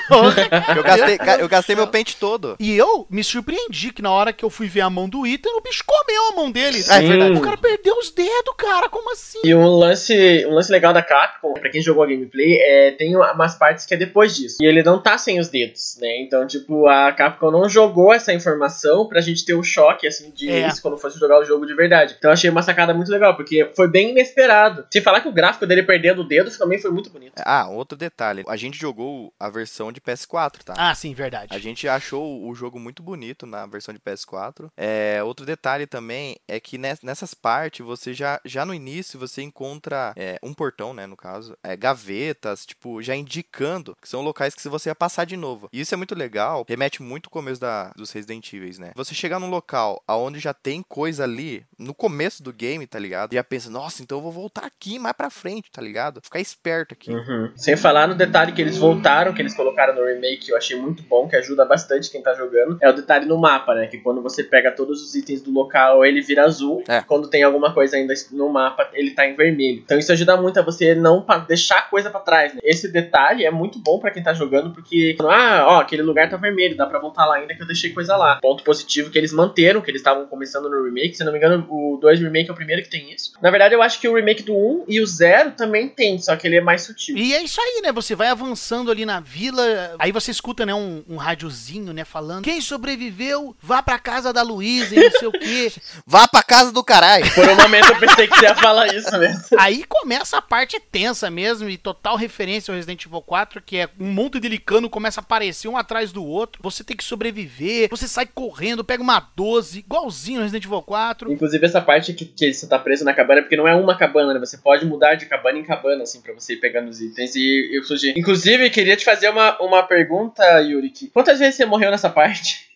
Eu 0.75 0.83
gastei, 0.83 1.18
eu 1.40 1.49
gastei 1.49 1.77
meu 1.77 1.87
pente 1.87 2.16
todo. 2.16 2.57
E 2.59 2.75
eu 2.75 3.07
me 3.11 3.23
surpreendi 3.23 3.92
que 3.92 4.01
na 4.01 4.11
hora 4.11 4.33
que 4.33 4.42
eu 4.44 4.49
fui 4.49 4.66
ver 4.66 4.81
a 4.81 4.88
mão 4.88 5.09
do 5.09 5.27
Ethan, 5.27 5.51
o 5.51 5.61
bicho 5.61 5.85
comeu 5.87 6.29
a 6.29 6.33
mão 6.35 6.51
dele. 6.51 6.83
É 6.88 7.01
verdade. 7.01 7.37
O 7.37 7.40
cara 7.40 7.57
perdeu 7.59 7.94
os 7.99 8.11
dedos, 8.11 8.55
cara, 8.57 8.88
como 8.88 9.12
assim? 9.12 9.40
E 9.44 9.55
um 9.55 9.66
lance, 9.66 10.47
um 10.47 10.55
lance 10.55 10.73
legal 10.73 10.92
da 10.92 11.03
Capcom, 11.03 11.53
pra 11.55 11.71
quem 11.71 11.83
jogou 11.83 12.03
a 12.03 12.07
gameplay, 12.07 12.57
é, 12.59 12.92
tem 12.92 13.16
umas 13.16 13.55
partes 13.55 13.85
que 13.85 13.94
é 13.94 13.97
depois 13.97 14.35
disso. 14.35 14.57
E 14.61 14.66
ele 14.66 14.83
não 14.83 15.01
tá 15.01 15.18
sem 15.18 15.38
os 15.38 15.49
dedos, 15.49 15.88
né? 16.01 16.20
Então, 16.22 16.46
tipo, 16.46 16.87
a 16.88 17.12
Capcom 17.12 17.51
não 17.51 17.68
jogou 17.68 18.12
essa 18.12 18.33
informação 18.33 19.07
pra 19.09 19.20
gente 19.20 19.44
ter 19.44 19.55
o 19.55 19.62
choque, 19.62 20.07
assim, 20.07 20.31
de 20.31 20.48
É. 20.51 20.66
isso 20.68 20.83
quando 20.83 20.98
fosse 20.98 21.18
jogar 21.18 21.38
o 21.40 21.44
jogo 21.44 21.64
de 21.66 21.74
verdade. 21.74 22.14
Então, 22.18 22.31
eu 22.31 22.33
achei 22.35 22.51
uma 22.51 22.62
sacada 22.62 22.92
muito 22.92 23.11
legal, 23.11 23.37
porque 23.37 23.70
foi 23.77 23.88
bem 23.88 24.11
inesperado. 24.11 24.87
Se 24.92 25.01
falar 25.01 25.20
que 25.20 25.29
o 25.29 25.33
gráfico 25.33 25.66
dele 25.66 25.83
perdendo 25.83 26.22
o 26.22 26.29
dedo 26.29 26.51
também 26.59 26.79
foi 26.81 26.90
muito 26.90 27.11
bonito. 27.11 27.33
Ah, 27.44 27.68
outro 27.68 27.96
detalhe. 27.96 28.44
A 28.48 28.57
gente 28.57 28.79
jogou 28.79 29.33
a 29.38 29.48
versão 29.48 29.92
de 29.92 30.01
PS4, 30.01 30.62
tá? 30.64 30.74
Ah, 30.77 30.94
sim, 30.94 31.14
verdade. 31.14 31.55
A 31.55 31.59
gente 31.59 31.88
achou 31.88 32.46
o 32.46 32.55
jogo 32.55 32.79
muito 32.79 33.03
bonito 33.03 33.46
na 33.46 33.66
versão 33.66 33.94
de 33.94 34.01
PS4. 34.01 34.70
É, 34.77 35.22
outro 35.22 35.44
detalhe 35.46 35.87
também 35.87 36.37
é 36.48 36.59
que 36.61 36.77
nes- 36.79 37.01
nessas 37.03 37.35
partes 37.35 37.85
você 37.85 38.12
já, 38.12 38.40
já 38.44 38.64
no 38.64 38.74
início 38.74 39.18
você 39.18 39.42
encontra 39.42 40.12
é, 40.16 40.38
um 40.42 40.53
portão, 40.55 40.92
né, 40.92 41.07
no 41.07 41.16
caso, 41.16 41.57
é, 41.62 41.77
gavetas, 41.77 42.64
tipo, 42.66 43.03
já 43.03 43.14
indicando 43.14 43.96
que 44.01 44.09
são 44.09 44.22
locais 44.22 44.55
que 44.55 44.68
você 44.68 44.88
ia 44.88 44.94
passar 44.94 45.24
de 45.24 45.37
novo. 45.37 45.68
E 45.72 45.78
isso 45.81 45.95
é 45.95 45.97
muito 45.97 46.14
legal, 46.14 46.64
remete 46.69 47.03
muito 47.03 47.27
ao 47.27 47.31
começo 47.31 47.61
da, 47.61 47.93
dos 47.97 48.12
Resident 48.12 48.53
Evil, 48.53 48.69
né? 48.79 48.93
Você 48.95 49.14
chegar 49.14 49.38
num 49.38 49.49
local 49.49 50.03
aonde 50.07 50.38
já 50.38 50.53
tem 50.53 50.83
coisa 50.87 51.25
ali, 51.25 51.64
no 51.79 51.95
começo 51.95 52.43
do 52.43 52.53
game, 52.53 52.87
tá 52.87 52.99
ligado? 52.99 53.35
Já 53.35 53.45
pensa, 53.45 53.71
nossa, 53.71 54.03
então 54.03 54.19
eu 54.19 54.23
vou 54.23 54.33
voltar 54.33 54.67
aqui 54.67 54.99
mais 54.99 55.14
pra 55.17 55.31
frente, 55.31 55.71
tá 55.71 55.81
ligado? 55.81 56.21
Ficar 56.23 56.41
esperto 56.41 56.93
aqui. 56.93 57.12
Uhum. 57.12 57.51
Sem 57.57 57.77
falar 57.77 58.09
no 58.09 58.14
detalhe 58.14 58.53
que 58.53 58.61
eles 58.61 58.77
voltaram, 58.77 59.33
que 59.33 59.41
eles 59.41 59.55
colocaram 59.55 59.95
no 59.95 60.05
remake, 60.05 60.47
que 60.47 60.53
eu 60.53 60.57
achei 60.57 60.77
muito 60.79 61.03
bom, 61.03 61.29
que 61.29 61.37
ajuda 61.37 61.64
bastante 61.64 62.11
quem 62.11 62.23
tá 62.23 62.35
jogando, 62.35 62.79
é 62.81 62.88
o 62.88 62.93
detalhe 62.93 63.27
no 63.27 63.38
mapa, 63.38 63.75
né? 63.75 63.87
Que 63.87 63.99
quando 63.99 64.23
você 64.23 64.43
pega 64.43 64.73
todos 64.73 65.03
os 65.03 65.14
itens 65.14 65.43
do 65.43 65.51
local, 65.51 66.05
ele 66.05 66.21
vira 66.21 66.45
azul. 66.45 66.83
É. 66.88 67.01
Quando 67.03 67.29
tem 67.29 67.43
alguma 67.43 67.73
coisa 67.73 67.97
ainda 67.97 68.14
no 68.33 68.49
mapa, 68.49 68.88
ele 68.93 69.12
tá 69.12 69.27
em 69.27 69.35
vermelho. 69.35 69.83
Então 69.85 69.99
isso 69.99 70.12
ajuda 70.12 70.37
muito 70.37 70.59
a 70.59 70.62
você 70.62 70.95
não 70.95 71.25
deixar 71.47 71.88
coisa 71.88 72.11
pra 72.11 72.21
trás, 72.21 72.55
né? 72.55 72.61
Esse 72.62 72.91
detalhe 72.91 73.45
é 73.45 73.51
muito 73.51 73.79
bom 73.79 73.99
pra 73.99 74.11
quem 74.11 74.23
tá 74.23 74.33
jogando, 74.33 74.73
porque, 74.73 75.17
ah, 75.21 75.67
ó, 75.69 75.81
aquele 75.81 76.03
lugar 76.03 76.29
tá 76.29 76.37
vermelho, 76.37 76.77
dá 76.77 76.87
pra 76.87 76.99
voltar 76.99 77.27
lá 77.27 77.37
ainda 77.37 77.55
que 77.55 77.63
eu 77.63 77.67
deixei 77.67 77.91
coisa 77.91 78.17
lá. 78.17 78.37
Ponto 78.41 78.65
positivo 78.65 79.11
que 79.11 79.19
eles 79.19 79.33
manteram, 79.33 79.81
que 79.81 79.91
eles 79.91 80.01
estavam 80.01 80.27
começando 80.27 80.69
no 80.69 80.85
remake. 80.85 81.15
Se 81.15 81.25
não 81.25 81.33
me 81.33 81.39
engano, 81.39 81.67
o 81.69 81.99
2 82.01 82.21
remake 82.21 82.49
é 82.49 82.53
o 82.53 82.57
primeiro 82.57 82.83
que 82.83 82.89
tem 82.89 83.13
isso. 83.13 83.33
Na 83.43 83.51
verdade, 83.51 83.75
eu 83.75 83.83
acho 83.83 84.01
que 84.01 84.09
o 84.09 84.15
remake 84.15 84.43
do 84.43 84.55
1 84.55 84.85
e 84.89 85.01
o 85.01 85.07
0 85.07 85.53
também 85.53 85.89
tem, 85.89 86.19
só 86.19 86.35
que 86.37 86.47
ele 86.47 86.57
é 86.57 86.61
mais 86.61 86.83
sutil. 86.83 87.17
E 87.17 87.35
é 87.35 87.43
isso 87.43 87.61
aí, 87.61 87.83
né? 87.83 87.93
Você 87.93 88.15
vai 88.15 88.29
avançando 88.29 88.91
ali 88.91 89.05
na 89.05 89.21
vila, 89.21 89.63
aí 89.99 90.11
você 90.11 90.31
escuta, 90.31 90.65
né, 90.65 90.75
um, 90.75 91.05
um 91.09 91.17
rádiozinho, 91.17 91.93
né, 91.93 92.05
falando: 92.05 92.45
quem 92.45 92.61
sobreviveu, 92.61 93.55
vá 93.61 93.83
pra 93.83 93.99
casa 93.99 94.33
da 94.33 94.43
Luísa 94.43 94.95
e 94.95 95.05
não 95.05 95.11
sei 95.11 95.29
o 95.29 95.33
quê. 95.33 95.73
Vá 96.07 96.27
pra 96.27 96.43
casa 96.43 96.73
do 96.73 96.83
caralho. 96.83 97.25
Por 97.35 97.47
um 97.49 97.57
momento 97.57 97.89
eu 97.89 97.99
pensei 97.99 98.27
que 98.27 98.37
você 98.37 98.47
ia 98.47 98.55
falar 98.55 98.87
isso 98.95 99.11
mesmo. 99.19 99.43
Aí 99.59 99.85
começa 99.85 100.39
a 100.39 100.43
parte 100.43 100.81
tensa 100.81 101.31
mesmo, 101.31 101.69
e 101.69 101.77
total 101.77 102.17
referência 102.17 102.73
ao 102.73 102.77
Resident 102.77 103.05
Evil 103.05 103.21
4, 103.21 103.61
que 103.61 103.77
é 103.77 103.89
um 103.99 104.11
monte 104.11 104.41
de 104.41 104.49
licano 104.49 104.89
começa 104.89 105.21
a 105.21 105.23
aparecer 105.23 105.58
um 105.66 105.77
atrás 105.77 106.12
do 106.12 106.25
outro. 106.25 106.62
Você 106.62 106.85
tem 106.85 106.97
que 106.97 107.03
sobreviver, 107.03 107.88
você 107.88 108.07
sai 108.07 108.27
correndo, 108.27 108.85
pega 108.85 109.03
uma 109.03 109.18
12, 109.35 109.79
igualzinho 109.81 110.38
no 110.38 110.42
Resident 110.42 110.64
Evil 110.64 110.83
4. 110.83 111.33
Inclusive 111.33 111.64
essa 111.66 111.81
parte 111.81 112.12
que, 112.12 112.27
que 112.27 112.53
você 112.53 112.68
tá 112.68 112.79
preso 112.79 113.05
na 113.05 113.14
cabana, 113.14 113.40
porque 113.42 113.57
não 113.57 113.66
é 113.66 113.75
uma 113.75 113.97
cabana, 113.97 114.35
né? 114.35 114.40
Você 114.40 114.59
pode 114.59 114.85
mudar 114.85 115.14
de 115.14 115.27
cabana 115.27 115.59
em 115.59 115.64
cabana, 115.64 116.03
assim, 116.03 116.21
pra 116.21 116.35
você 116.35 116.53
ir 116.53 116.59
pegando 116.59 116.88
os 116.88 117.01
itens. 117.01 117.35
E 117.35 117.71
eu 117.73 117.83
sugiro. 117.83 118.18
Inclusive, 118.18 118.71
queria 118.71 118.97
te 118.97 119.05
fazer 119.05 119.31
uma, 119.31 119.61
uma 119.61 119.83
pergunta, 119.83 120.44
Yuri. 120.61 120.92
Quantas 121.12 121.38
vezes 121.38 121.57
você 121.57 121.64
morreu 121.64 121.90
nessa 121.90 122.11
parte? 122.11 122.68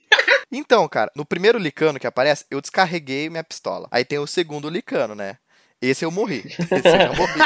Então, 0.51 0.87
cara, 0.87 1.11
no 1.17 1.25
primeiro 1.25 1.59
licano 1.59 1.99
que 1.99 2.07
aparece, 2.07 2.45
eu 2.51 2.61
descarreguei 2.61 3.31
minha 3.31 3.43
pistola. 3.43 3.89
Aí 3.91 4.05
tem 4.05 4.19
o 4.19 4.27
segundo 4.27 4.69
licano, 4.69 5.15
né? 5.15 5.39
Esse 5.83 6.05
eu 6.05 6.13
morri. 6.13 6.45
Esse 6.47 7.05
eu 7.05 7.15
morri. 7.17 7.41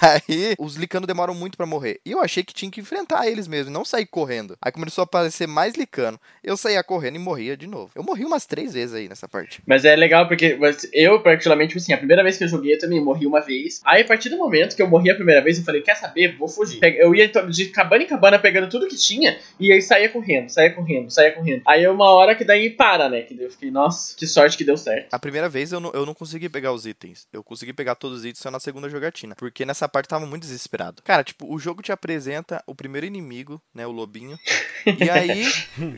Aí 0.00 0.54
os 0.58 0.76
licanos 0.76 1.06
demoram 1.06 1.34
muito 1.34 1.58
pra 1.58 1.66
morrer. 1.66 2.00
E 2.06 2.12
eu 2.12 2.20
achei 2.20 2.42
que 2.42 2.54
tinha 2.54 2.70
que 2.70 2.80
enfrentar 2.80 3.28
eles 3.28 3.46
mesmo, 3.46 3.70
não 3.70 3.84
sair 3.84 4.06
correndo. 4.06 4.56
Aí 4.62 4.72
começou 4.72 5.02
a 5.02 5.04
aparecer 5.04 5.46
mais 5.46 5.74
licano. 5.74 6.18
Eu 6.42 6.56
saía 6.56 6.82
correndo 6.82 7.16
e 7.16 7.18
morria 7.18 7.56
de 7.58 7.66
novo. 7.66 7.90
Eu 7.94 8.02
morri 8.02 8.24
umas 8.24 8.46
três 8.46 8.72
vezes 8.72 8.94
aí 8.94 9.08
nessa 9.10 9.28
parte. 9.28 9.60
Mas 9.66 9.84
é 9.84 9.94
legal 9.94 10.26
porque 10.26 10.58
eu, 10.94 11.20
particularmente, 11.22 11.76
assim, 11.76 11.92
a 11.92 11.98
primeira 11.98 12.22
vez 12.22 12.38
que 12.38 12.44
eu 12.44 12.48
joguei 12.48 12.74
eu 12.74 12.78
também 12.78 12.98
morri 12.98 13.26
uma 13.26 13.40
vez. 13.40 13.82
Aí, 13.84 14.02
a 14.02 14.06
partir 14.06 14.30
do 14.30 14.38
momento 14.38 14.74
que 14.74 14.80
eu 14.80 14.88
morri 14.88 15.10
a 15.10 15.14
primeira 15.14 15.42
vez, 15.42 15.58
eu 15.58 15.64
falei, 15.64 15.82
quer 15.82 15.96
saber? 15.96 16.36
Vou 16.38 16.48
fugir. 16.48 16.80
Eu 16.82 17.14
ia 17.14 17.28
de 17.28 17.66
cabana 17.66 18.04
em 18.04 18.06
cabana 18.06 18.38
pegando 18.38 18.70
tudo 18.70 18.88
que 18.88 18.96
tinha 18.96 19.38
e 19.58 19.70
aí 19.70 19.82
saía 19.82 20.08
correndo, 20.08 20.48
saía 20.48 20.72
correndo, 20.72 21.10
saía 21.10 21.32
correndo. 21.32 21.62
Aí 21.66 21.86
uma 21.86 22.10
hora 22.10 22.34
que 22.34 22.44
daí 22.44 22.70
para, 22.70 23.10
né? 23.10 23.20
Que 23.22 23.38
eu 23.38 23.50
fiquei, 23.50 23.70
nossa, 23.70 24.16
que 24.16 24.26
sorte 24.26 24.56
que 24.56 24.64
deu 24.64 24.78
certo. 24.78 25.12
A 25.12 25.18
primeira 25.18 25.48
vez 25.48 25.72
eu 25.72 25.80
não, 25.80 25.90
eu 25.92 26.06
não 26.06 26.14
consegui 26.14 26.48
pegar 26.48 26.72
os 26.72 26.86
itens. 26.86 27.26
Eu 27.32 27.42
consegui 27.50 27.72
pegar 27.72 27.96
todos 27.96 28.18
os 28.20 28.24
itens 28.24 28.38
só 28.38 28.50
na 28.50 28.60
segunda 28.60 28.88
jogatina. 28.88 29.34
Porque 29.34 29.66
nessa 29.66 29.88
parte 29.88 30.06
eu 30.06 30.10
tava 30.10 30.24
muito 30.26 30.42
desesperado. 30.42 31.02
Cara, 31.02 31.24
tipo, 31.24 31.52
o 31.52 31.58
jogo 31.58 31.82
te 31.82 31.90
apresenta 31.92 32.62
o 32.66 32.74
primeiro 32.74 33.06
inimigo, 33.06 33.60
né? 33.74 33.84
O 33.86 33.90
lobinho. 33.90 34.38
E 34.86 35.10
aí 35.10 35.44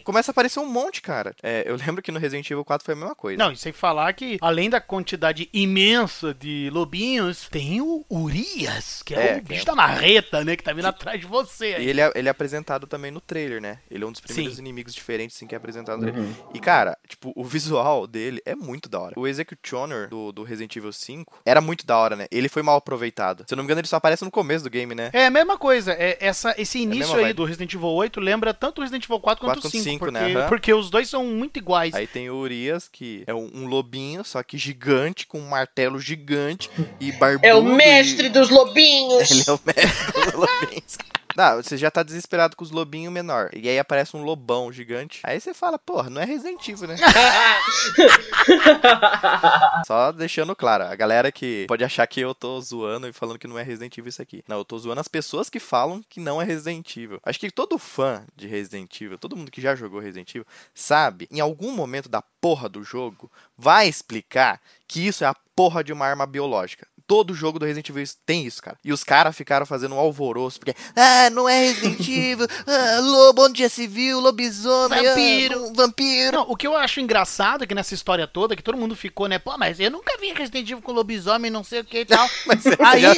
começa 0.03 0.31
a 0.31 0.33
aparecer 0.33 0.59
um 0.61 0.67
monte, 0.67 1.03
cara. 1.03 1.35
É, 1.43 1.63
eu 1.67 1.77
lembro 1.77 2.01
que 2.03 2.11
no 2.11 2.19
Resident 2.19 2.51
Evil 2.51 2.65
4 2.65 2.85
foi 2.85 2.95
a 2.95 2.97
mesma 2.97 3.15
coisa. 3.15 3.39
Não, 3.39 3.53
e 3.53 3.57
sem 3.57 3.71
falar 3.73 4.13
que, 4.15 4.39
além 4.41 4.71
da 4.71 4.81
quantidade 4.81 5.49
imensa 5.53 6.33
de 6.35 6.71
lobinhos, 6.73 7.49
tem 7.51 7.81
o 7.81 8.05
Urias, 8.11 9.03
que 9.03 9.15
é, 9.15 9.35
É, 9.35 9.39
o 9.39 9.43
bicho 9.43 9.63
é- 9.63 9.67
da 9.67 9.75
marreta, 9.75 10.43
né? 10.45 10.57
Que 10.57 10.63
tá 10.65 10.73
vindo 10.73 10.87
atrás 10.87 11.21
de 11.21 11.27
você. 11.27 11.75
aí. 11.75 11.85
E 11.87 11.89
ele 11.91 12.01
é, 12.01 12.11
ele 12.15 12.29
é 12.29 12.31
apresentado 12.31 12.87
também 12.87 13.11
no 13.11 13.21
trailer, 13.21 13.61
né? 13.61 13.79
Ele 13.91 14.03
é 14.05 14.07
um 14.07 14.13
dos 14.13 14.21
primeiros 14.21 14.55
Sim. 14.57 14.61
inimigos 14.63 14.95
diferentes, 14.95 15.37
assim, 15.37 15.47
que 15.47 15.55
é 15.55 15.59
apresentado 15.59 16.01
no 16.01 16.11
trailer. 16.11 16.31
E, 16.55 16.61
cara, 16.61 16.97
tipo, 17.07 17.33
o 17.37 17.45
visual 17.45 18.07
dele 18.07 18.41
é 18.47 18.55
muito 18.55 18.89
da 18.89 19.01
hora. 19.01 19.15
O 19.19 19.27
Executioner 19.27 20.09
do, 20.09 20.33
do 20.33 20.43
Resident 20.43 20.75
Evil 20.77 20.93
5 20.93 21.42
era 21.45 21.61
muito 21.61 21.87
da 21.87 21.97
hora, 21.97 22.17
né? 22.17 22.27
Ele 22.31 22.49
foi 22.49 22.63
mal 22.63 22.77
aproveitado. 22.77 23.45
Se 23.47 23.55
eu 23.55 23.57
não 23.57 23.63
me 23.65 23.67
engano, 23.67 23.81
ele 23.81 23.89
só 23.89 23.97
aparece 23.97 24.25
no 24.25 24.31
começo 24.31 24.65
do 24.65 24.71
game, 24.71 24.95
né? 24.95 25.11
É 25.13 25.27
a 25.27 25.31
mesma 25.31 25.57
coisa. 25.59 25.93
É, 25.93 26.17
essa, 26.21 26.55
esse 26.59 26.79
início 26.79 27.01
mesma 27.01 27.17
aí 27.17 27.23
vibe. 27.25 27.37
do 27.37 27.45
Resident 27.45 27.73
Evil 27.75 27.89
8 27.89 28.21
lembra 28.21 28.55
tanto 28.55 28.79
o 28.79 28.81
Resident 28.83 29.05
Evil 29.05 29.21
4 29.21 29.45
quanto 29.45 29.61
4 29.61 29.69
o 29.69 29.71
5. 29.71 29.83
quanto 29.83 29.85
5, 29.85 29.99
porque, 29.99 30.13
né? 30.13 30.41
Aham. 30.41 30.49
porque 30.49 30.73
os 30.75 30.91
dois 30.91 31.09
são 31.09 31.25
muito 31.25 31.59
iguais. 31.59 31.95
Aí 31.95 32.07
tem 32.07 32.31
o 32.31 32.37
Urias, 32.37 32.89
que 32.91 33.25
é 33.27 33.35
um, 33.35 33.51
um 33.55 33.67
lobinho, 33.67 34.25
só 34.25 34.43
que 34.43 34.57
gigante, 34.59 35.27
com 35.27 35.39
um 35.39 35.49
martelo 35.49 35.99
gigante 35.99 36.71
e 37.01 37.13
barbudo. 37.13 37.47
É 37.47 37.55
o 37.55 37.61
e- 37.61 37.77
mestre 37.77 38.29
dos 38.29 38.49
lobinhos. 38.51 39.31
Ele 39.31 39.45
é 39.47 39.53
o 39.53 39.61
mestre 39.65 40.23
dos 40.23 40.33
lobinhos. 40.35 40.99
Não, 41.37 41.63
você 41.63 41.77
já 41.77 41.91
tá 41.91 42.03
desesperado 42.03 42.57
com 42.57 42.65
os 42.65 42.71
lobinhos 42.71 43.13
menor. 43.13 43.51
E 43.55 43.69
aí 43.69 43.79
aparece 43.79 44.17
um 44.17 44.23
lobão 44.23 44.73
gigante. 44.73 45.21
Aí 45.23 45.41
você 45.41 45.55
fala, 45.55 45.79
porra, 45.79 46.11
não 46.11 46.21
é 46.21 46.25
Resident 46.25 46.67
Evil, 46.69 46.89
né? 46.89 46.97
Só 49.87 50.13
deixando 50.13 50.55
claro, 50.55 50.85
a 50.85 50.95
galera 50.95 51.33
que 51.33 51.67
pode 51.69 51.85
achar 51.85 52.07
que 52.07 52.21
eu 52.21 52.35
tô 52.35 52.61
zoando 52.61 53.09
e 53.09 53.13
falando 53.13 53.39
que 53.39 53.47
não 53.47 53.59
é 53.59 53.63
Resident 53.63 53.97
Evil 53.97 54.09
isso 54.09 54.23
aqui. 54.23 54.43
Não, 54.47 54.59
eu 54.59 54.65
tô 54.65 54.79
zoando 54.79 55.01
as 55.01 55.09
pessoas 55.09 55.49
que 55.49 55.61
falam 55.61 56.03
que 56.09 56.21
não 56.21 56.41
é 56.41 56.45
Resident 56.45 56.97
Evil. 56.97 57.21
Acho 57.25 57.39
que 57.39 57.51
todo 57.51 57.79
fã 57.79 58.25
de 58.37 58.47
Resident 58.47 59.01
Evil, 59.01 59.19
todo 59.19 59.37
mundo 59.37 59.51
que 59.51 59.61
já 59.61 59.75
jogou 59.75 60.01
Resident 60.01 60.31
Evil, 60.31 60.47
sabe, 60.75 61.29
em 61.31 61.41
algum 61.41 61.73
momento 61.73 62.09
da 62.09 62.23
porra 62.43 62.69
do 62.69 62.83
jogo, 62.83 63.31
vai 63.57 63.89
explicar 63.89 64.61
que 64.87 65.07
isso 65.07 65.23
é 65.25 65.27
a 65.29 65.37
porra 65.57 65.83
de 65.83 65.93
uma 65.93 66.05
arma 66.05 66.27
biológica. 66.27 66.87
Todo 67.07 67.35
jogo 67.35 67.59
do 67.59 67.65
Resident 67.67 67.89
Evil 67.91 68.05
tem 68.25 68.47
isso, 68.47 68.63
cara. 68.63 68.79
E 68.83 68.93
os 68.93 69.05
caras 69.05 69.37
ficaram 69.37 69.67
fazendo 69.67 69.95
um 69.95 69.99
alvoroço, 69.99 70.59
porque, 70.59 70.75
ah, 70.97 71.29
não 71.31 71.49
é 71.49 71.59
Resident 71.67 72.01
Evil, 72.09 72.47
ah, 72.67 73.01
lobo, 73.01 73.45
onde 73.45 73.61
já 73.63 73.69
se 73.69 73.87
viu, 73.87 74.19
lobisomem, 74.21 75.05
Vampiro. 75.05 75.65
ah, 75.67 75.73
vampiro. 75.75 76.37
Não, 76.39 76.51
o 76.51 76.57
que 76.57 76.67
eu 76.67 76.75
acho 76.77 77.01
engraçado 77.01 77.65
é 77.65 77.67
que 77.67 77.75
nessa 77.75 77.93
história 77.93 78.27
toda, 78.27 78.57
que 78.57 78.63
todo 78.63 78.79
mundo 78.79 78.97
ficou, 78.97 79.27
né? 79.29 79.39
Pô, 79.39 79.59
mas 79.59 79.79
eu 79.79 79.91
nunca 79.91 80.17
vi 80.19 80.33
Resident 80.33 80.65
Evil 80.71 80.81
com 80.81 80.93
lobisomem, 80.93 81.51
não 81.51 81.63
sei 81.65 81.81
o 81.81 81.85
que 81.85 81.99
e 81.99 82.05
tal. 82.07 82.27
Mas 82.47 82.65
aí. 82.81 83.03
já- 83.03 83.15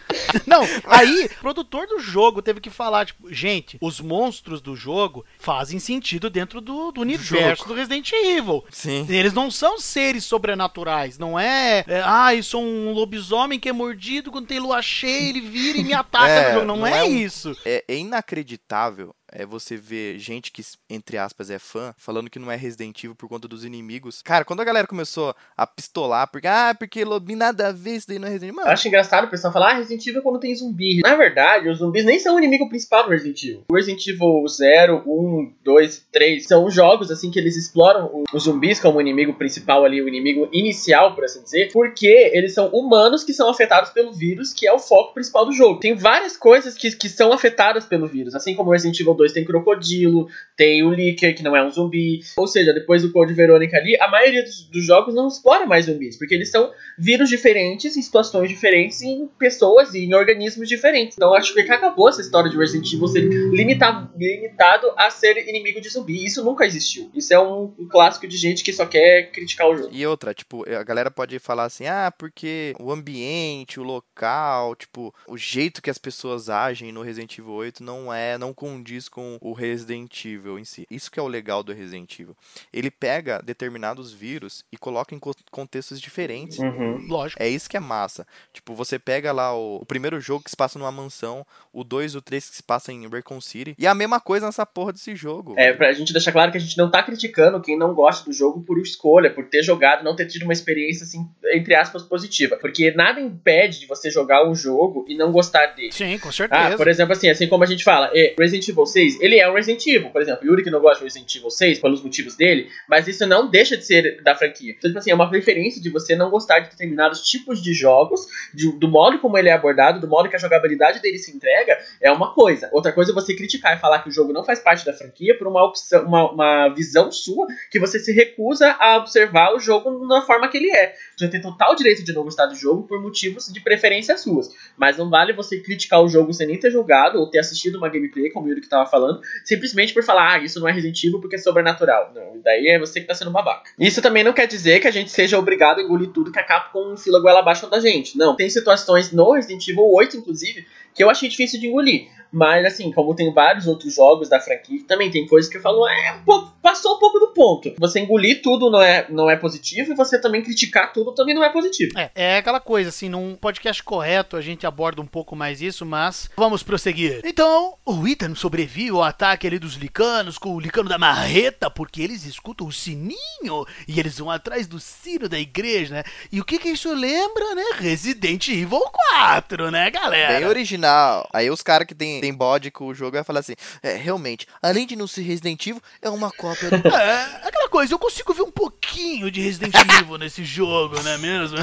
não, 0.46 0.62
aí, 0.86 1.26
o 1.26 1.40
produtor 1.40 1.86
do 1.86 2.00
jogo 2.00 2.42
teve 2.42 2.60
que 2.60 2.70
falar, 2.70 3.06
tipo, 3.06 3.32
gente, 3.32 3.78
os 3.80 4.00
monstros 4.00 4.60
do 4.60 4.74
jogo 4.74 5.24
fazem 5.38 5.78
sentido 5.78 6.28
dentro 6.30 6.60
do, 6.60 6.90
do 6.90 7.00
universo 7.02 7.62
jogo. 7.62 7.68
do 7.68 7.74
Resident 7.74 8.10
Evil. 8.12 8.64
Sim. 8.70 9.06
Eles 9.08 9.32
não 9.32 9.50
são 9.50 9.78
seres 9.80 10.24
sobrenaturais, 10.24 11.18
não 11.18 11.38
é, 11.38 11.84
é 11.88 12.02
ah, 12.04 12.34
eu 12.34 12.42
sou 12.42 12.62
um 12.62 12.92
lobisomem 12.92 13.58
que 13.58 13.68
é 13.68 13.72
mordido, 13.72 14.30
quando 14.30 14.46
tem 14.46 14.58
lua 14.58 14.82
cheia, 14.82 15.28
ele 15.30 15.40
vira 15.40 15.78
e 15.78 15.84
me 15.84 15.94
ataca 15.94 16.26
É, 16.28 16.48
no 16.48 16.54
jogo. 16.60 16.66
Não, 16.66 16.76
não 16.76 16.86
é, 16.86 16.98
é 17.00 17.04
um- 17.04 17.06
isso. 17.16 17.56
É, 17.64 17.84
é 17.88 17.96
inacreditável 17.96 19.14
é 19.32 19.44
você 19.44 19.76
ver 19.76 20.18
gente 20.18 20.52
que, 20.52 20.62
entre 20.88 21.18
aspas, 21.18 21.50
é 21.50 21.58
fã, 21.58 21.94
falando 21.96 22.30
que 22.30 22.38
não 22.38 22.50
é 22.50 22.56
Resident 22.56 22.98
Evil 23.02 23.14
por 23.14 23.28
conta 23.28 23.48
dos 23.48 23.64
inimigos. 23.64 24.22
Cara, 24.22 24.44
quando 24.44 24.60
a 24.60 24.64
galera 24.64 24.86
começou 24.86 25.34
a 25.56 25.66
pistolar, 25.66 26.28
porque, 26.30 26.46
ah, 26.46 26.74
porque 26.78 27.04
lobinho 27.04 27.38
nada 27.38 27.68
a 27.68 27.72
ver, 27.72 27.96
isso 27.96 28.08
daí 28.08 28.18
não 28.18 28.28
é 28.28 28.30
Resident 28.30 28.50
Evil. 28.50 28.60
Eu 28.60 28.64
Mano, 28.64 28.72
acho 28.72 28.88
engraçado 28.88 29.24
o 29.24 29.30
pessoal 29.30 29.52
falar, 29.52 29.72
ah, 29.72 29.74
Resident 29.74 30.06
Evil 30.06 30.20
é 30.20 30.22
quando 30.22 30.40
tem 30.40 30.54
zumbi. 30.54 31.00
Na 31.00 31.16
verdade, 31.16 31.68
os 31.68 31.78
zumbis 31.78 32.04
nem 32.04 32.18
são 32.18 32.36
o 32.36 32.38
inimigo 32.38 32.68
principal 32.68 33.04
do 33.04 33.10
Resident 33.10 33.42
Evil. 33.42 33.64
O 33.68 33.74
Resident 33.74 34.06
Evil 34.06 34.44
0, 34.48 35.02
1, 35.06 35.52
2, 35.64 36.06
3 36.12 36.46
são 36.46 36.70
jogos 36.70 37.10
assim 37.10 37.30
que 37.30 37.38
eles 37.38 37.56
exploram 37.56 38.24
os 38.32 38.44
zumbis 38.44 38.80
como 38.80 38.98
o 38.98 39.00
inimigo 39.00 39.34
principal 39.34 39.84
ali, 39.84 40.00
o 40.00 40.08
inimigo 40.08 40.48
inicial, 40.52 41.14
por 41.14 41.24
assim 41.24 41.42
dizer, 41.42 41.70
porque 41.72 42.30
eles 42.32 42.54
são 42.54 42.68
humanos 42.68 43.24
que 43.24 43.32
são 43.32 43.48
afetados 43.48 43.90
pelo 43.90 44.12
vírus, 44.12 44.52
que 44.52 44.66
é 44.66 44.72
o 44.72 44.78
foco 44.78 45.14
principal 45.14 45.44
do 45.44 45.52
jogo. 45.52 45.80
Tem 45.80 45.94
várias 45.94 46.36
coisas 46.36 46.74
que, 46.74 46.90
que 46.92 47.08
são 47.08 47.32
afetadas 47.32 47.84
pelo 47.84 48.06
vírus, 48.06 48.34
assim 48.34 48.54
como 48.54 48.70
o 48.70 48.72
Resident 48.72 48.98
Evil 49.00 49.15
2 49.16 49.32
tem 49.32 49.44
crocodilo, 49.44 50.28
tem 50.56 50.82
o 50.82 50.90
Licker, 50.90 51.34
que 51.34 51.42
não 51.42 51.56
é 51.56 51.64
um 51.64 51.70
zumbi. 51.70 52.20
Ou 52.36 52.46
seja, 52.46 52.72
depois 52.72 53.02
do 53.02 53.12
Code 53.12 53.32
Verônica 53.32 53.76
ali, 53.76 53.96
a 54.00 54.08
maioria 54.08 54.42
dos, 54.42 54.62
dos 54.68 54.84
jogos 54.84 55.14
não 55.14 55.28
explora 55.28 55.66
mais 55.66 55.86
zumbis, 55.86 56.16
porque 56.16 56.34
eles 56.34 56.50
são 56.50 56.72
vírus 56.98 57.28
diferentes, 57.28 57.96
em 57.96 58.02
situações 58.02 58.48
diferentes, 58.48 59.02
em 59.02 59.26
pessoas 59.38 59.94
e 59.94 60.04
em 60.04 60.14
organismos 60.14 60.68
diferentes. 60.68 61.16
Então 61.16 61.34
acho 61.34 61.52
que 61.52 61.60
acabou 61.60 62.08
essa 62.08 62.20
história 62.20 62.50
de 62.50 62.56
Resident 62.56 62.92
Evil 62.92 63.08
ser 63.08 63.20
limitado, 63.20 64.10
limitado 64.16 64.92
a 64.96 65.10
ser 65.10 65.48
inimigo 65.48 65.80
de 65.80 65.88
zumbi. 65.88 66.24
Isso 66.24 66.44
nunca 66.44 66.64
existiu. 66.64 67.10
Isso 67.14 67.32
é 67.32 67.40
um, 67.40 67.68
clássico 67.90 68.26
de 68.26 68.36
gente 68.36 68.64
que 68.64 68.72
só 68.72 68.86
quer 68.86 69.30
criticar 69.30 69.68
o 69.68 69.76
jogo. 69.76 69.90
E 69.92 70.06
outra, 70.06 70.34
tipo, 70.34 70.68
a 70.68 70.82
galera 70.82 71.10
pode 71.10 71.38
falar 71.38 71.64
assim, 71.64 71.86
ah, 71.86 72.12
porque 72.16 72.74
o 72.80 72.90
ambiente, 72.90 73.80
o 73.80 73.82
local, 73.82 74.74
tipo, 74.74 75.14
o 75.26 75.36
jeito 75.36 75.82
que 75.82 75.90
as 75.90 75.98
pessoas 75.98 76.48
agem 76.48 76.92
no 76.92 77.02
Resident 77.02 77.38
Evil 77.38 77.52
8 77.52 77.82
não 77.82 78.12
é, 78.12 78.38
não 78.38 78.52
condiz 78.52 79.05
com 79.08 79.38
o 79.40 79.52
Resident 79.52 80.24
Evil 80.24 80.58
em 80.58 80.64
si. 80.64 80.86
Isso 80.90 81.10
que 81.10 81.18
é 81.18 81.22
o 81.22 81.28
legal 81.28 81.62
do 81.62 81.72
Resident 81.72 82.18
Evil. 82.18 82.36
Ele 82.72 82.90
pega 82.90 83.40
determinados 83.42 84.12
vírus 84.12 84.64
e 84.72 84.76
coloca 84.76 85.14
em 85.14 85.18
co- 85.18 85.34
contextos 85.50 86.00
diferentes. 86.00 86.58
Uhum. 86.58 87.06
Lógico. 87.08 87.42
É 87.42 87.48
isso 87.48 87.68
que 87.68 87.76
é 87.76 87.80
massa. 87.80 88.26
Tipo, 88.52 88.74
você 88.74 88.98
pega 88.98 89.32
lá 89.32 89.54
o, 89.56 89.76
o 89.82 89.86
primeiro 89.86 90.20
jogo 90.20 90.44
que 90.44 90.50
se 90.50 90.56
passa 90.56 90.78
numa 90.78 90.92
mansão, 90.92 91.46
o 91.72 91.82
2 91.84 92.14
e 92.14 92.18
o 92.18 92.22
3 92.22 92.48
que 92.50 92.56
se 92.56 92.62
passa 92.62 92.92
em 92.92 93.06
Raccoon 93.08 93.40
City, 93.40 93.74
e 93.78 93.86
a 93.86 93.94
mesma 93.94 94.20
coisa 94.20 94.46
nessa 94.46 94.64
porra 94.66 94.92
desse 94.92 95.14
jogo. 95.16 95.54
É, 95.56 95.72
pra 95.72 95.92
gente 95.92 96.12
deixar 96.12 96.32
claro 96.32 96.50
que 96.52 96.58
a 96.58 96.60
gente 96.60 96.76
não 96.78 96.90
tá 96.90 97.02
criticando 97.02 97.60
quem 97.60 97.78
não 97.78 97.94
gosta 97.94 98.24
do 98.24 98.32
jogo 98.32 98.62
por 98.62 98.78
escolha, 98.78 99.32
por 99.32 99.46
ter 99.48 99.62
jogado, 99.62 100.04
não 100.04 100.16
ter 100.16 100.26
tido 100.26 100.42
uma 100.44 100.52
experiência, 100.52 101.04
assim, 101.04 101.28
entre 101.52 101.74
aspas, 101.74 102.02
positiva. 102.02 102.56
Porque 102.56 102.90
nada 102.92 103.20
impede 103.20 103.80
de 103.80 103.86
você 103.86 104.10
jogar 104.10 104.48
um 104.48 104.54
jogo 104.54 105.04
e 105.08 105.16
não 105.16 105.32
gostar 105.32 105.66
dele. 105.74 105.92
Sim, 105.92 106.18
com 106.18 106.30
certeza. 106.32 106.74
Ah, 106.74 106.76
por 106.76 106.88
exemplo, 106.88 107.12
assim, 107.12 107.28
assim 107.28 107.48
como 107.48 107.64
a 107.64 107.66
gente 107.66 107.84
fala, 107.84 108.10
Resident 108.38 108.68
Evil 108.68 108.86
6, 108.96 109.20
ele 109.20 109.38
é 109.38 109.48
um 109.50 109.54
Resident 109.54 109.86
Evil, 109.86 110.10
por 110.10 110.22
exemplo, 110.22 110.46
Yuri 110.46 110.62
que 110.64 110.70
não 110.70 110.80
gosta 110.80 110.98
de 110.98 111.04
Resident 111.04 111.34
Evil 111.36 111.50
6 111.50 111.78
pelos 111.80 112.02
motivos 112.02 112.34
dele, 112.34 112.68
mas 112.88 113.06
isso 113.06 113.26
não 113.26 113.50
deixa 113.50 113.76
de 113.76 113.84
ser 113.84 114.22
da 114.22 114.34
franquia. 114.34 114.72
Então, 114.76 114.88
tipo 114.88 114.98
assim, 114.98 115.10
é 115.10 115.14
uma 115.14 115.28
preferência 115.28 115.82
de 115.82 115.90
você 115.90 116.16
não 116.16 116.30
gostar 116.30 116.60
de 116.60 116.70
determinados 116.70 117.20
tipos 117.22 117.62
de 117.62 117.74
jogos, 117.74 118.26
de- 118.54 118.72
do 118.78 118.88
modo 118.88 119.18
como 119.18 119.36
ele 119.36 119.48
é 119.48 119.52
abordado, 119.52 120.00
do 120.00 120.08
modo 120.08 120.28
que 120.28 120.36
a 120.36 120.38
jogabilidade 120.38 121.00
dele 121.02 121.18
se 121.18 121.30
entrega, 121.34 121.76
é 122.00 122.10
uma 122.10 122.32
coisa. 122.32 122.68
Outra 122.72 122.92
coisa 122.92 123.10
é 123.12 123.14
você 123.14 123.34
criticar 123.34 123.76
e 123.76 123.80
falar 123.80 123.98
que 124.02 124.08
o 124.08 124.12
jogo 124.12 124.32
não 124.32 124.44
faz 124.44 124.60
parte 124.60 124.84
da 124.86 124.92
franquia 124.92 125.36
por 125.36 125.46
uma 125.46 125.62
opção, 125.64 126.04
uma, 126.04 126.30
uma 126.32 126.68
visão 126.68 127.12
sua 127.12 127.46
que 127.70 127.78
você 127.78 127.98
se 127.98 128.12
recusa 128.12 128.70
a 128.80 128.96
observar 128.96 129.54
o 129.54 129.60
jogo 129.60 130.06
na 130.06 130.22
forma 130.22 130.48
que 130.48 130.56
ele 130.56 130.70
é. 130.70 130.94
Você 131.16 131.28
tem 131.28 131.40
total 131.40 131.74
direito 131.74 132.02
de 132.04 132.12
não 132.14 132.22
gostar 132.24 132.46
do 132.46 132.54
jogo 132.54 132.84
por 132.84 133.00
motivos 133.02 133.46
de 133.52 133.60
preferência 133.60 134.16
suas. 134.16 134.50
Mas 134.76 134.96
não 134.96 135.10
vale 135.10 135.32
você 135.32 135.58
criticar 135.60 136.02
o 136.02 136.08
jogo 136.08 136.32
sem 136.32 136.46
nem 136.46 136.58
ter 136.58 136.70
jogado 136.70 137.18
ou 137.18 137.28
ter 137.30 137.38
assistido 137.40 137.76
uma 137.76 137.88
gameplay, 137.88 138.30
como 138.30 138.46
o 138.46 138.48
Yuri 138.48 138.60
que 138.60 138.68
tava 138.68 138.85
falando, 138.86 139.20
simplesmente 139.44 139.92
por 139.92 140.02
falar, 140.02 140.34
ah, 140.34 140.38
isso 140.38 140.60
não 140.60 140.68
é 140.68 140.72
Resident 140.72 141.02
Evil 141.04 141.20
porque 141.20 141.36
é 141.36 141.38
sobrenatural. 141.38 142.12
Não, 142.14 142.40
daí 142.42 142.68
é 142.68 142.78
você 142.78 143.00
que 143.00 143.06
tá 143.06 143.14
sendo 143.14 143.30
babaca. 143.30 143.70
Isso 143.78 144.00
também 144.02 144.24
não 144.24 144.32
quer 144.32 144.46
dizer 144.46 144.80
que 144.80 144.88
a 144.88 144.90
gente 144.90 145.10
seja 145.10 145.38
obrigado 145.38 145.78
a 145.78 145.82
engolir 145.82 146.10
tudo 146.10 146.32
que 146.32 146.38
a 146.38 146.44
Capcom 146.44 146.96
fila 146.96 147.20
goela 147.20 147.40
abaixo 147.40 147.68
da 147.68 147.80
gente. 147.80 148.16
Não, 148.16 148.36
tem 148.36 148.48
situações 148.48 149.12
no 149.12 149.32
Resident 149.32 149.66
Evil 149.68 149.90
8, 149.92 150.16
inclusive, 150.16 150.66
que 150.96 151.04
eu 151.04 151.10
achei 151.10 151.28
difícil 151.28 151.60
de 151.60 151.66
engolir. 151.68 152.08
Mas, 152.32 152.64
assim, 152.66 152.92
como 152.92 153.14
tem 153.14 153.32
vários 153.32 153.66
outros 153.66 153.94
jogos 153.94 154.28
da 154.28 154.40
franquia, 154.40 154.80
também 154.86 155.10
tem 155.10 155.26
coisas 155.26 155.50
que 155.50 155.56
eu 155.56 155.62
falo, 155.62 155.86
é, 155.88 156.12
um 156.12 156.24
pouco, 156.24 156.52
passou 156.62 156.96
um 156.96 156.98
pouco 156.98 157.18
do 157.18 157.28
ponto. 157.28 157.74
Você 157.78 158.00
engolir 158.00 158.42
tudo 158.42 158.70
não 158.70 158.82
é, 158.82 159.06
não 159.08 159.30
é 159.30 159.36
positivo 159.36 159.92
e 159.92 159.94
você 159.94 160.20
também 160.20 160.42
criticar 160.42 160.92
tudo 160.92 161.14
também 161.14 161.34
não 161.34 161.44
é 161.44 161.50
positivo. 161.50 161.98
É, 161.98 162.10
é 162.14 162.36
aquela 162.38 162.60
coisa, 162.60 162.88
assim, 162.88 163.08
num 163.08 163.36
podcast 163.36 163.82
correto 163.82 164.36
a 164.36 164.40
gente 164.40 164.66
aborda 164.66 165.00
um 165.00 165.06
pouco 165.06 165.36
mais 165.36 165.62
isso, 165.62 165.86
mas 165.86 166.28
vamos 166.36 166.62
prosseguir. 166.62 167.20
Então, 167.24 167.74
o 167.84 168.06
Ethan 168.06 168.34
sobrevive 168.34 168.90
ao 168.90 169.02
ataque 169.02 169.46
ali 169.46 169.58
dos 169.58 169.74
licanos 169.74 170.38
com 170.38 170.54
o 170.54 170.60
licano 170.60 170.88
da 170.88 170.98
marreta, 170.98 171.70
porque 171.70 172.02
eles 172.02 172.24
escutam 172.24 172.66
o 172.66 172.72
sininho 172.72 173.64
e 173.86 173.98
eles 173.98 174.18
vão 174.18 174.30
atrás 174.30 174.66
do 174.66 174.80
sino 174.80 175.28
da 175.28 175.38
igreja, 175.38 175.94
né? 175.94 176.04
E 176.30 176.40
o 176.40 176.44
que 176.44 176.58
que 176.58 176.68
isso 176.68 176.92
lembra, 176.92 177.54
né? 177.54 177.64
Resident 177.76 178.48
Evil 178.48 178.82
4, 179.10 179.70
né, 179.70 179.90
galera? 179.90 180.38
Bem 180.38 180.46
original. 180.46 180.85
Aí 181.32 181.50
os 181.50 181.62
caras 181.62 181.86
que 181.86 181.94
tem, 181.94 182.20
tem 182.20 182.32
bode 182.32 182.70
com 182.70 182.86
o 182.86 182.94
jogo 182.94 183.12
vai 183.12 183.24
falar 183.24 183.40
assim: 183.40 183.54
é, 183.82 183.94
realmente, 183.96 184.46
além 184.62 184.86
de 184.86 184.96
não 184.96 185.06
ser 185.06 185.22
Resident 185.22 185.66
Evil, 185.66 185.82
é 186.00 186.08
uma 186.10 186.30
cópia 186.30 186.70
do. 186.70 186.76
É, 186.96 187.46
aquela 187.46 187.68
coisa, 187.68 187.92
eu 187.92 187.98
consigo 187.98 188.32
ver 188.32 188.42
um 188.42 188.50
pouquinho 188.50 189.30
de 189.30 189.40
Resident 189.40 189.74
Evil 190.00 190.16
nesse 190.18 190.44
jogo, 190.44 191.00
não 191.02 191.10
é 191.10 191.18
mesmo? 191.18 191.58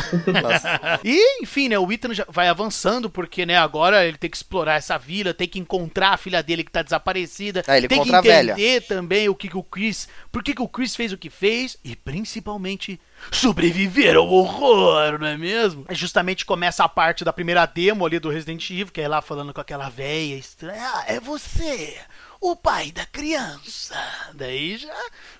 e, 1.03 1.41
enfim, 1.41 1.69
né, 1.69 1.77
o 1.79 1.91
Ethan 1.91 2.13
já 2.13 2.25
vai 2.29 2.47
avançando, 2.47 3.09
porque, 3.09 3.45
né, 3.45 3.57
agora 3.57 4.05
ele 4.05 4.17
tem 4.17 4.29
que 4.29 4.37
explorar 4.37 4.75
essa 4.75 4.97
vila, 4.97 5.33
tem 5.33 5.47
que 5.47 5.59
encontrar 5.59 6.09
a 6.13 6.17
filha 6.17 6.43
dele 6.43 6.63
que 6.63 6.71
tá 6.71 6.81
desaparecida, 6.81 7.63
Ah, 7.67 7.77
ele 7.77 7.87
tem 7.87 7.97
que 7.97 8.09
encontra 8.09 8.19
a 8.19 8.21
velha. 8.21 8.51
entender 8.53 8.81
também 8.81 9.29
o 9.29 9.35
que, 9.35 9.47
que 9.49 9.57
o 9.57 9.63
Chris, 9.63 10.07
por 10.31 10.43
que, 10.43 10.53
que 10.53 10.61
o 10.61 10.67
Chris 10.67 10.95
fez 10.95 11.11
o 11.11 11.17
que 11.17 11.29
fez, 11.29 11.77
e 11.83 11.95
principalmente 11.95 12.99
sobreviver 13.31 14.15
ao 14.15 14.27
horror, 14.27 15.19
não 15.19 15.27
é 15.27 15.37
mesmo? 15.37 15.85
Aí 15.87 15.95
justamente 15.95 16.45
começa 16.45 16.83
a 16.83 16.89
parte 16.89 17.23
da 17.23 17.33
primeira 17.33 17.65
demo 17.65 18.05
ali 18.05 18.19
do 18.19 18.29
Resident 18.29 18.69
Evil, 18.69 18.91
que 18.91 19.01
é 19.01 19.07
lá 19.07 19.21
falando 19.21 19.53
com 19.53 19.61
aquela 19.61 19.89
véia 19.89 20.35
estranha, 20.35 20.81
ah, 20.95 21.03
é 21.07 21.19
você, 21.19 21.97
o 22.39 22.55
pai 22.55 22.91
da 22.91 23.05
criança. 23.05 23.95
Daí 24.33 24.77
já 24.77 24.95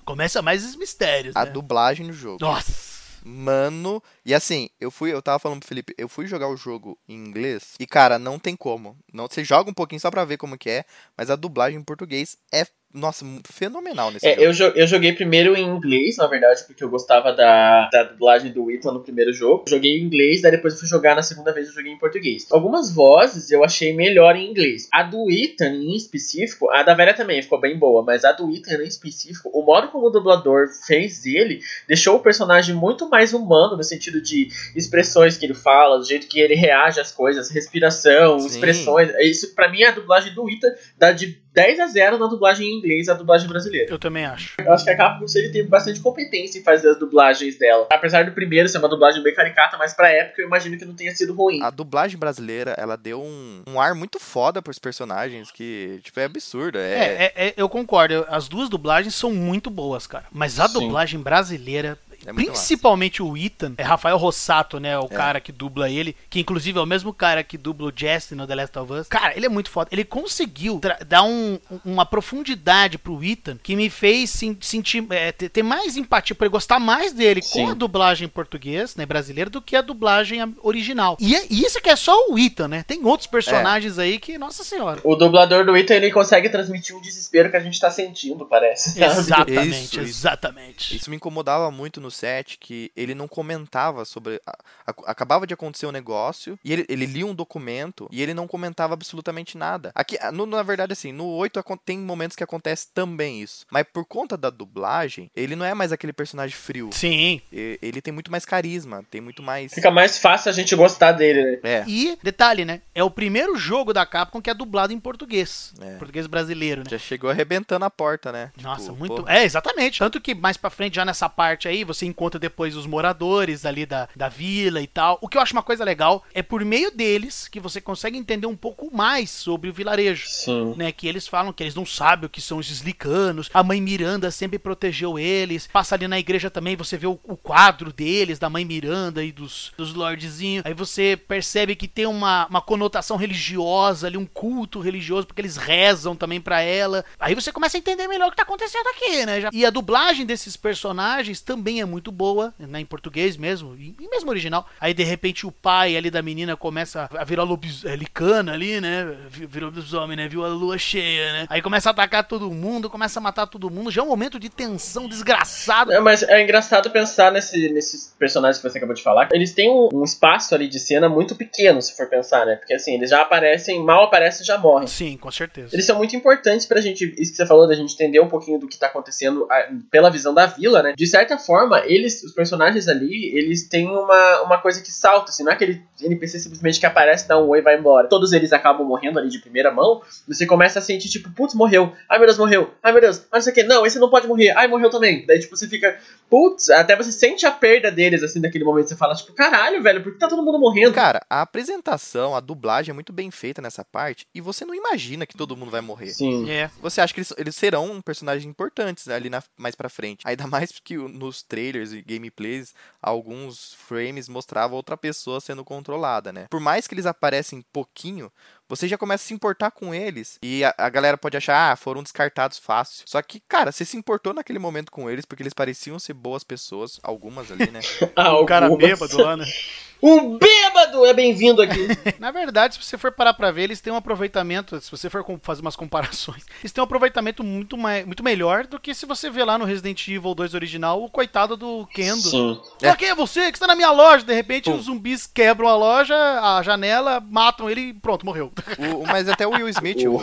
começa 0.06 0.42
mais 0.42 0.66
os 0.66 0.76
mistérios, 0.76 1.36
A 1.36 1.46
né? 1.46 1.52
dublagem 1.52 2.08
no 2.08 2.14
jogo. 2.14 2.38
Nossa. 2.42 2.94
Mano, 3.26 4.04
e 4.26 4.34
assim, 4.34 4.70
eu 4.82 4.92
fui, 4.92 5.14
eu 5.14 5.22
tava 5.22 5.40
falando 5.40 5.60
pro 5.60 5.68
Felipe, 5.70 5.96
eu 5.98 6.10
fui 6.10 6.28
jogar 6.28 6.50
o 6.50 6.58
jogo 6.58 7.00
em 7.08 7.16
inglês 7.16 7.76
e 7.80 7.88
cara, 7.88 8.20
não 8.20 8.38
tem 8.38 8.54
como. 8.54 8.98
Não, 9.14 9.28
você 9.28 9.46
joga 9.46 9.70
um 9.70 9.74
pouquinho 9.74 10.02
só 10.02 10.12
pra 10.12 10.26
ver 10.26 10.36
como 10.36 10.58
que 10.58 10.70
é, 10.70 10.84
mas 11.18 11.30
a 11.30 11.38
dublagem 11.38 11.80
em 11.80 11.84
português 11.84 12.36
é, 12.54 12.68
nossa, 12.94 13.26
fenomenal 13.52 14.12
nesse 14.12 14.28
É, 14.28 14.32
jogo. 14.36 14.44
eu, 14.44 14.54
jo- 14.54 14.74
eu 14.76 14.88
joguei 14.88 15.14
primeiro 15.14 15.56
em 15.56 15.66
inglês, 15.66 16.18
na 16.18 16.28
verdade, 16.28 16.64
porque 16.68 16.84
eu 16.84 16.90
gostava 16.90 17.34
da, 17.34 17.90
da 17.92 18.04
dublagem 18.04 18.52
do 18.52 18.70
Ethan 18.70 18.92
no 18.92 19.02
primeiro 19.02 19.34
jogo. 19.34 19.66
Joguei 19.68 19.98
em 19.98 20.04
inglês, 20.04 20.42
daí 20.42 20.52
depois 20.52 20.74
eu 20.74 20.80
fui 20.80 20.88
jogar 20.88 21.16
na 21.16 21.24
segunda 21.24 21.52
vez 21.52 21.68
eu 21.68 21.74
joguei 21.74 21.92
em 21.92 21.98
português. 21.98 22.46
Algumas 22.52 22.94
vozes 22.94 23.50
eu 23.52 23.64
achei 23.64 23.94
melhor 23.94 24.36
em 24.36 24.50
inglês. 24.50 24.88
A 24.92 25.04
do 25.04 25.30
Ethan 25.32 25.70
em 25.74 25.96
específico, 25.96 26.70
a 26.70 26.84
da 26.84 26.94
velha 26.94 27.14
também 27.14 27.42
ficou 27.42 27.60
bem 27.60 27.78
boa, 27.78 28.04
mas 28.04 28.24
a 28.24 28.32
do 28.32 28.50
Ethan 28.54 28.84
em 28.84 28.88
específico, 28.88 29.50
o 29.54 29.64
modo 29.66 29.88
como 29.90 30.08
o 30.08 30.10
dublador 30.10 30.68
fez 30.86 31.26
ele, 31.26 31.60
deixou 31.88 32.16
o 32.18 32.20
personagem 32.20 32.76
muito 32.76 33.10
mais 33.10 33.34
humano, 33.34 33.76
no 33.76 33.84
sentido 33.84 34.22
de 34.22 34.50
expressões 34.76 35.38
que 35.38 35.46
ele 35.46 35.54
fala, 35.54 35.98
do 35.98 36.06
jeito 36.06 36.28
que 36.28 36.40
ele 36.40 36.56
reage 36.56 37.00
às 37.00 37.12
coisas, 37.12 37.50
respiração, 37.50 38.40
Sim. 38.40 38.48
expressões. 38.48 39.10
Isso, 39.22 39.56
pra 39.56 39.70
mim, 39.70 39.84
a 39.84 39.92
dublagem 39.92 40.34
do 40.34 40.50
Ethan 40.50 40.74
dá 40.98 41.12
de 41.12 41.42
10 41.54 41.80
a 41.80 41.88
0 41.88 42.18
na 42.18 42.28
dublagem 42.28 42.68
em 42.68 42.78
inglês 42.78 43.08
a 43.08 43.14
dublagem 43.14 43.48
brasileira. 43.48 43.92
Eu 43.92 44.00
também 44.00 44.26
acho. 44.26 44.56
Eu 44.60 44.74
acho 44.74 44.84
que 44.84 44.90
a 44.90 44.98
Capcom 44.98 45.28
sempre 45.28 45.52
teve 45.52 45.68
bastante 45.68 46.00
competência 46.00 46.60
em 46.60 46.64
fazer 46.64 46.90
as 46.90 46.98
dublagens 47.00 47.58
dela. 47.58 47.88
Apesar 47.92 48.26
do 48.26 48.32
primeiro 48.32 48.68
ser 48.68 48.80
uma 48.80 48.90
dublagem 48.90 49.22
bem 49.22 49.34
caricata, 49.34 49.78
mas 49.78 49.94
pra 49.94 50.10
época 50.10 50.42
eu 50.42 50.48
imagino 50.48 50.78
que 50.78 50.86
não 50.86 50.96
tenha 50.96 51.16
sido 51.16 51.34
ruim. 51.34 51.62
A 51.62 51.70
dublagem 51.70 52.18
brasileira, 52.18 52.74
ela 52.78 52.96
deu 52.98 53.22
um, 53.22 53.62
um 53.68 53.80
ar 53.80 53.94
muito 53.94 54.20
foda 54.20 54.62
pros 54.62 54.80
personagens 54.80 55.52
que, 55.52 56.00
tipo, 56.04 56.20
é 56.20 56.26
absurdo. 56.26 56.78
É, 56.80 56.94
É, 56.94 57.24
é, 57.36 57.48
é, 57.48 57.54
eu 57.56 57.70
concordo. 57.70 58.26
As 58.30 58.48
duas 58.48 58.68
dublagens 58.70 59.14
são 59.14 59.32
muito 59.32 59.70
boas, 59.70 60.08
cara. 60.08 60.26
Mas 60.32 60.60
a 60.60 60.68
Sim. 60.68 60.80
dublagem 60.80 61.20
brasileira, 61.20 61.98
É 62.26 62.34
principalmente 62.34 63.22
o 63.22 63.36
Ethan, 63.38 63.74
é 63.78 63.84
Rafael 63.84 64.18
Rossato, 64.18 64.80
né? 64.80 64.98
O 64.98 65.06
É. 65.06 65.08
cara 65.10 65.40
que 65.42 65.52
dubla 65.52 65.90
ele, 65.90 66.16
que 66.30 66.40
inclusive 66.40 66.78
é 66.78 66.82
o 66.82 66.86
mesmo 66.86 67.14
cara 67.14 67.44
que 67.44 67.58
dubla 67.58 67.88
o 67.90 67.94
Jesse 67.96 68.36
no 68.36 68.48
The 68.48 68.56
Last 68.56 68.80
of 68.80 68.94
Us. 68.94 69.08
Cara, 69.08 69.36
ele 69.36 69.46
é 69.46 69.50
muito 69.50 69.70
foda. 69.70 69.90
Ele 69.92 70.04
conseguiu 70.06 70.80
dar 71.08 71.24
um- 71.24 71.60
uma 71.84 72.06
profundidade 72.06 72.98
pro 72.98 73.24
Ethan 73.24 73.58
que 73.62 73.76
me 73.76 73.90
fez 73.90 74.30
sen- 74.30 74.58
sentir, 74.62 75.06
é, 75.10 75.32
ter, 75.32 75.50
ter 75.50 75.64
mais 75.64 75.98
empatia, 75.98 76.36
por 76.36 76.46
ele 76.46 76.52
gostar 76.52 76.80
mais 76.80 77.14
dele 77.14 77.42
Sim. 77.42 77.66
com 77.66 77.72
a 77.72 77.74
dublagem 77.74 78.26
em 78.26 78.30
português, 78.30 78.96
né, 78.96 79.06
brasileira, 79.06 79.50
do 79.50 79.62
que 79.62 79.76
a 79.76 79.82
dublagem 79.82 80.40
original. 80.62 81.18
E, 81.20 81.36
é- 81.36 81.46
e 81.50 81.64
isso 81.66 81.82
que 81.82 81.90
é 81.90 81.96
só 81.96 82.16
o 82.30 82.38
Ethan, 82.40 82.68
né? 82.68 82.84
Tem 82.88 83.04
outros 83.06 83.28
personagens 83.28 83.98
aí 84.00 84.20
que, 84.20 84.38
nossa 84.38 84.64
senhora. 84.64 85.02
O 85.04 85.16
dublador 85.16 85.66
do 85.66 85.76
Ethan, 85.76 85.96
ele 85.96 86.12
consegue 86.12 86.50
transmitir 86.50 86.96
um 86.96 87.02
desespero 87.02 87.50
que 87.52 87.58
a 87.58 87.60
gente 87.60 87.80
tá 87.80 87.90
sentindo, 87.92 88.46
parece. 88.46 89.02
Exatamente, 89.04 89.70
Isso, 89.70 90.00
isso. 90.02 90.20
exatamente. 90.20 90.96
Isso 90.96 91.10
me 91.10 91.16
incomodava 91.16 91.70
muito 91.72 92.00
no 92.02 92.10
set, 92.14 92.58
que 92.58 92.92
ele 92.96 93.14
não 93.16 93.28
comentava 93.28 94.06
sobre. 94.06 94.40
a- 94.46 94.58
a- 94.88 95.12
acabava 95.12 95.46
de 95.48 95.54
acontecer 95.54 95.86
um 95.86 95.92
negócio, 95.92 96.58
e 96.64 96.72
ele, 96.74 96.86
ele 96.90 97.06
lia 97.06 97.26
um 97.26 97.34
documento, 97.36 98.08
e 98.12 98.22
ele 98.22 98.34
não 98.34 98.48
comentava 98.48 98.94
absolutamente 98.94 99.58
nada. 99.58 99.92
Aqui, 99.96 100.18
ah, 100.22 100.32
no- 100.32 100.46
na 100.46 100.62
verdade, 100.64 100.94
assim, 100.94 101.12
no 101.12 101.26
8 101.28 101.60
acon- 101.60 101.78
tem 101.78 101.98
momentos 102.00 102.36
que 102.36 102.44
acontece 102.44 102.88
também 102.94 103.42
isso. 103.42 103.66
Mas 103.72 103.86
por 103.92 104.06
conta 104.06 104.38
da 104.38 104.50
dublagem, 104.50 105.30
ele 105.36 105.56
não 105.56 105.66
é 105.66 105.74
mais 105.74 105.92
aquele 105.92 106.14
personagem 106.14 106.56
frio. 106.56 106.90
Sim. 106.94 107.42
E- 107.52 107.80
Ele 107.82 108.02
tem 108.02 108.14
muito 108.14 108.32
mais 108.32 108.46
carisma, 108.46 109.04
tem 109.10 109.20
muito 109.22 109.42
mais. 109.44 109.74
Fica 109.74 109.90
mais 109.92 110.18
fácil 110.18 110.50
a 110.50 110.54
gente 110.54 110.76
gostar 110.76 111.12
dele, 111.12 111.44
né? 111.44 111.60
É. 111.64 111.84
E, 111.88 112.18
detalhe, 112.24 112.64
né? 112.66 112.82
É 112.94 113.04
o 113.04 113.10
primeiro 113.10 113.56
jogo 113.58 113.94
da 113.94 114.06
Capcom 114.06 114.42
que 114.42 114.50
é 114.50 114.54
dublado 114.54 114.94
em 114.94 115.00
português. 115.00 115.74
É. 115.82 115.96
Português 115.98 116.28
brasileiro, 116.28 116.82
né? 116.82 116.88
Já 116.90 116.98
chegou 116.98 117.30
arrebentando 117.30 117.84
a 117.86 117.90
porta, 117.90 118.32
né? 118.32 118.52
Nossa, 118.62 118.84
Tipo, 118.86 118.96
muito. 118.98 119.24
pô, 119.24 119.30
É, 119.30 119.44
exatamente. 119.44 120.00
Tanto 120.00 120.20
que 120.22 120.34
mais 120.36 120.56
pra 120.58 120.70
frente, 120.70 120.96
já 120.96 121.06
nessa 121.06 121.28
parte 121.30 121.68
aí, 121.68 121.84
você 121.84 122.03
encontra 122.06 122.40
depois 122.40 122.76
os 122.76 122.86
moradores 122.86 123.66
ali 123.66 123.86
da, 123.86 124.08
da 124.16 124.30
vila 124.30 124.82
e 124.82 124.88
tal. 124.88 125.18
O 125.22 125.28
que 125.28 125.38
eu 125.38 125.42
acho 125.42 125.54
uma 125.54 125.64
coisa 125.64 125.84
legal 125.84 126.24
é 126.34 126.42
por 126.42 126.64
meio 126.66 126.92
deles 126.92 127.48
que 127.48 127.60
você 127.60 127.80
consegue 127.82 128.18
entender 128.18 128.48
um 128.48 128.56
pouco 128.56 128.90
mais 128.96 129.30
sobre 129.30 129.70
o 129.70 129.74
vilarejo. 129.74 130.28
Sim. 130.28 130.74
Né, 130.78 130.92
que 130.92 131.08
eles 131.08 131.28
falam 131.28 131.54
que 131.54 131.64
eles 131.64 131.76
não 131.76 131.86
sabem 131.86 132.26
o 132.26 132.30
que 132.30 132.42
são 132.42 132.60
esses 132.60 132.80
licanos. 132.82 133.50
A 133.54 133.64
mãe 133.64 133.80
Miranda 133.82 134.32
sempre 134.32 134.58
protegeu 134.60 135.18
eles. 135.20 135.68
Passa 135.72 135.96
ali 135.96 136.08
na 136.08 136.20
igreja 136.20 136.50
também, 136.50 136.76
você 136.76 136.98
vê 136.98 137.08
o, 137.08 137.20
o 137.24 137.36
quadro 137.38 137.92
deles, 137.94 138.40
da 138.40 138.50
mãe 138.50 138.66
Miranda 138.66 139.24
e 139.24 139.32
dos, 139.32 139.72
dos 139.78 139.94
lordzinhos. 139.94 140.66
Aí 140.66 140.74
você 140.74 141.18
percebe 141.18 141.76
que 141.76 141.88
tem 141.88 142.06
uma, 142.06 142.48
uma 142.48 142.62
conotação 142.62 143.18
religiosa 143.18 144.08
ali, 144.08 144.18
um 144.18 144.26
culto 144.26 144.80
religioso, 144.80 145.28
porque 145.28 145.42
eles 145.42 145.58
rezam 145.58 146.16
também 146.16 146.40
pra 146.42 146.62
ela. 146.62 147.04
Aí 147.20 147.36
você 147.36 147.52
começa 147.52 147.78
a 147.78 147.80
entender 147.80 148.08
melhor 148.08 148.28
o 148.28 148.32
que 148.32 148.38
tá 148.38 148.44
acontecendo 148.44 148.88
aqui, 148.88 149.26
né? 149.26 149.42
Já- 149.42 149.50
E 149.54 149.66
a 149.66 149.70
dublagem 149.70 150.26
desses 150.26 150.56
personagens 150.58 151.42
também 151.42 151.82
é 151.82 151.86
muito 151.94 152.12
boa, 152.12 152.54
né, 152.60 152.80
em 152.80 152.86
português 152.86 153.38
mesmo, 153.38 153.76
e, 153.76 153.96
mesmo 154.12 154.30
original. 154.30 154.68
Aí 154.80 154.94
de 154.94 155.04
repente 155.04 155.46
o 155.48 155.52
pai 155.52 155.96
ali 155.96 156.10
da 156.10 156.22
menina 156.22 156.58
começa 156.58 157.08
a 157.16 157.24
virar 157.24 157.44
lobis, 157.44 157.86
é, 157.86 157.96
licana 157.96 158.54
ali, 158.54 158.82
né? 158.82 159.16
Vi- 159.30 159.46
Virou 159.46 159.70
lobisomem, 159.70 160.18
né? 160.18 160.28
Viu 160.28 160.44
a 160.44 160.48
lua 160.48 160.78
cheia, 160.78 161.32
né? 161.34 161.46
Aí 161.50 161.62
começa 161.62 161.90
a 161.90 161.92
atacar 161.92 162.24
todo 162.28 162.50
mundo, 162.52 162.90
começa 162.90 163.20
a 163.20 163.22
matar 163.24 163.46
todo 163.48 163.70
mundo. 163.70 163.92
Já 163.92 164.02
é 164.02 164.04
um 164.04 164.08
momento 164.08 164.40
de 164.40 164.50
tensão 164.50 165.08
desgraçado. 165.08 165.92
É, 165.94 166.00
mas 166.00 166.24
é 166.24 166.42
engraçado 166.42 166.90
pensar 166.90 167.32
nesse, 167.32 167.70
nesses 167.70 168.14
personagens 168.18 168.62
que 168.62 168.68
você 168.70 168.78
acabou 168.78 168.96
de 168.96 169.04
falar. 169.04 169.30
Eles 169.32 169.54
têm 169.54 169.70
um, 169.70 169.90
um 169.94 170.04
espaço 170.04 170.56
ali 170.56 170.68
de 170.68 170.80
cena 170.80 171.08
muito 171.08 171.36
pequeno, 171.36 171.82
se 171.82 171.96
for 171.96 172.08
pensar, 172.10 172.46
né? 172.46 172.56
Porque 172.56 172.74
assim, 172.74 172.96
eles 172.96 173.10
já 173.12 173.22
aparecem, 173.22 173.84
mal 173.84 174.06
aparecem, 174.06 174.46
já 174.46 174.58
morrem. 174.58 174.88
Sim, 174.88 175.18
com 175.18 175.30
certeza. 175.32 175.70
Eles 175.76 175.86
são 175.86 175.98
muito 175.98 176.16
importantes 176.16 176.66
pra 176.66 176.82
gente, 176.82 177.14
isso 177.20 177.32
que 177.32 177.38
você 177.38 177.46
falou, 177.46 177.68
da 177.68 177.76
gente 177.76 177.94
entender 177.94 178.20
um 178.20 178.30
pouquinho 178.30 178.60
do 178.60 178.68
que 178.68 178.78
tá 178.78 178.88
acontecendo 178.88 179.46
ah, 179.52 179.68
pela 179.92 180.10
visão 180.10 180.34
da 180.34 180.46
vila, 180.46 180.82
né? 180.82 180.94
De 180.98 181.06
certa 181.08 181.38
forma, 181.38 181.73
eles, 181.76 182.24
os 182.24 182.34
personagens 182.34 182.88
ali, 182.88 183.36
eles 183.36 183.68
têm 183.68 183.88
uma, 183.88 184.42
uma 184.42 184.58
coisa 184.58 184.82
que 184.82 184.92
salta, 184.92 185.30
assim, 185.30 185.44
não 185.44 185.52
é 185.52 185.56
aquele 185.56 185.82
NPC 186.02 186.40
simplesmente 186.40 186.80
que 186.80 186.86
aparece, 186.86 187.28
dá 187.28 187.38
um 187.40 187.48
oi 187.50 187.60
e 187.60 187.62
vai 187.62 187.78
embora. 187.78 188.08
Todos 188.08 188.34
eles 188.34 188.54
acabam 188.54 188.86
morrendo 188.86 189.20
ali 189.20 189.30
de 189.30 189.40
primeira 189.40 189.72
mão, 189.72 190.02
você 190.28 190.46
começa 190.46 190.80
a 190.80 190.82
sentir, 190.82 191.10
tipo, 191.10 191.32
putz, 191.32 191.54
morreu, 191.54 191.94
ai 192.10 192.18
meu 192.18 192.28
Deus, 192.28 192.38
morreu, 192.38 192.72
ai 192.82 192.92
meu 192.92 193.02
Deus, 193.02 193.26
mas 193.32 193.40
não 193.40 193.42
sei 193.42 193.52
o 193.52 193.56
que, 193.56 193.64
não, 193.64 193.86
esse 193.86 194.00
não 194.00 194.10
pode 194.10 194.28
morrer, 194.28 194.52
ai 194.52 194.68
morreu 194.68 194.90
também. 194.90 195.26
Daí, 195.26 195.40
tipo, 195.40 195.56
você 195.56 195.68
fica, 195.68 195.98
putz, 196.30 196.70
até 196.70 196.96
você 196.96 197.12
sente 197.12 197.46
a 197.46 197.52
perda 197.52 197.92
deles, 197.92 198.24
assim, 198.24 198.40
naquele 198.40 198.64
momento, 198.64 198.90
você 198.90 198.96
fala, 198.96 199.16
tipo, 199.16 199.34
caralho, 199.34 199.82
velho, 199.82 200.04
por 200.04 200.14
que 200.14 200.20
tá 200.20 200.28
todo 200.28 200.44
mundo 200.44 200.60
morrendo? 200.60 200.94
Cara, 200.94 201.22
a 201.30 201.42
apresentação, 201.42 202.36
a 202.36 202.40
dublagem 202.40 202.92
é 202.92 202.94
muito 202.94 203.14
bem 203.14 203.32
feita 203.32 203.62
nessa 203.62 203.84
parte 203.84 204.26
e 204.34 204.42
você 204.42 204.66
não 204.66 204.76
imagina 204.76 205.26
que 205.26 205.38
todo 205.38 205.56
mundo 205.56 205.72
vai 205.72 205.82
morrer. 205.82 206.10
Sim. 206.10 206.50
É. 206.50 206.70
Você 206.82 207.02
acha 207.02 207.14
que 207.14 207.20
eles, 207.20 207.34
eles 207.38 207.56
serão 207.56 208.02
personagens 208.02 208.46
importantes 208.46 209.08
ali 209.08 209.30
na, 209.30 209.44
mais 209.58 209.76
pra 209.76 209.90
frente. 209.90 210.22
Ainda 210.26 210.48
mais 210.48 210.72
que 210.84 210.96
nos 210.98 211.44
trailers 211.64 211.94
e 211.94 212.02
gameplays, 212.02 212.74
alguns 213.02 213.74
frames 213.74 214.28
mostravam 214.28 214.76
outra 214.76 214.98
pessoa 214.98 215.40
sendo 215.40 215.64
controlada, 215.64 216.34
né? 216.34 216.48
Por 216.50 216.60
mais 216.60 216.88
que 216.88 216.94
eles 216.94 217.06
aparecem 217.06 217.64
pouquinho, 217.72 218.32
você 218.76 218.88
já 218.88 218.98
começa 218.98 219.24
a 219.24 219.28
se 219.28 219.34
importar 219.34 219.72
com 219.72 219.94
eles. 219.94 220.38
E 220.42 220.64
a, 220.64 220.74
a, 220.78 220.90
galera 220.90 221.18
pode 221.18 221.38
achar, 221.38 221.72
ah, 221.72 221.76
foram 221.76 222.04
descartados 222.04 222.58
fácil. 222.58 223.04
Só 223.08 223.22
que, 223.22 223.40
cara, 223.40 223.72
você 223.72 223.86
se 223.86 223.98
importou 223.98 224.34
naquele 224.34 224.60
momento 224.60 224.92
com 224.92 225.10
eles, 225.10 225.26
porque 225.26 225.44
eles 225.44 225.54
pareciam 225.54 226.00
ser 226.00 226.14
boas 226.14 226.44
pessoas, 226.44 227.00
algumas 227.04 227.52
ali, 227.52 227.70
né? 227.70 227.80
ah, 228.16 228.38
o 228.38 228.46
cara 228.46 228.76
bêbado 228.76 229.22
lá, 229.22 229.38
né? 229.38 229.46
Um 230.06 230.38
bêbado 230.38 231.06
é 231.06 231.14
bem-vindo 231.14 231.62
aqui. 231.62 231.88
Na 232.20 232.30
verdade, 232.30 232.76
se 232.76 232.84
você 232.84 232.98
for 232.98 233.10
parar 233.10 233.34
pra 233.34 233.52
ver, 233.52 233.64
eles 233.64 233.80
têm 233.80 233.94
um 233.94 233.96
aproveitamento, 233.96 234.82
se 234.82 234.92
você 234.92 235.10
for 235.10 235.24
fazer 235.42 235.62
umas 235.62 235.78
comparações, 235.78 236.44
eles 236.60 236.74
têm 236.74 236.82
um 236.82 236.84
aproveitamento 236.84 237.42
muito, 237.42 237.78
mais, 237.78 238.06
muito 238.06 238.22
melhor 238.22 238.68
do 238.68 238.78
que 238.78 238.94
se 238.94 239.06
você 239.06 239.30
vê 239.30 239.46
lá 239.46 239.58
no 239.58 239.64
Resident 239.64 240.06
Evil 240.10 240.36
2 240.36 240.56
original 240.56 241.02
o 241.02 241.10
coitado 241.10 241.56
do 241.56 241.88
Kendo. 241.88 242.22
Sim. 242.22 242.62
É. 242.82 242.94
quem 242.98 243.12
é 243.12 243.16
você? 243.16 243.50
Que 243.50 243.56
está 243.56 243.66
na 243.66 243.76
minha 243.76 243.92
loja? 243.92 244.26
De 244.26 244.34
repente, 244.34 244.66
Pum. 244.70 244.76
os 244.76 244.88
zumbis 244.88 245.26
quebram 245.26 245.70
a 245.70 245.78
loja, 245.78 246.16
a 246.18 246.62
janela, 246.62 247.22
matam 247.22 247.70
ele 247.70 247.80
e 247.80 247.94
pronto, 247.94 248.26
morreu. 248.26 248.52
O, 248.78 249.06
mas 249.06 249.28
até 249.28 249.46
o 249.48 249.52
Will 249.52 249.70
Smith, 249.70 250.06
o... 250.06 250.18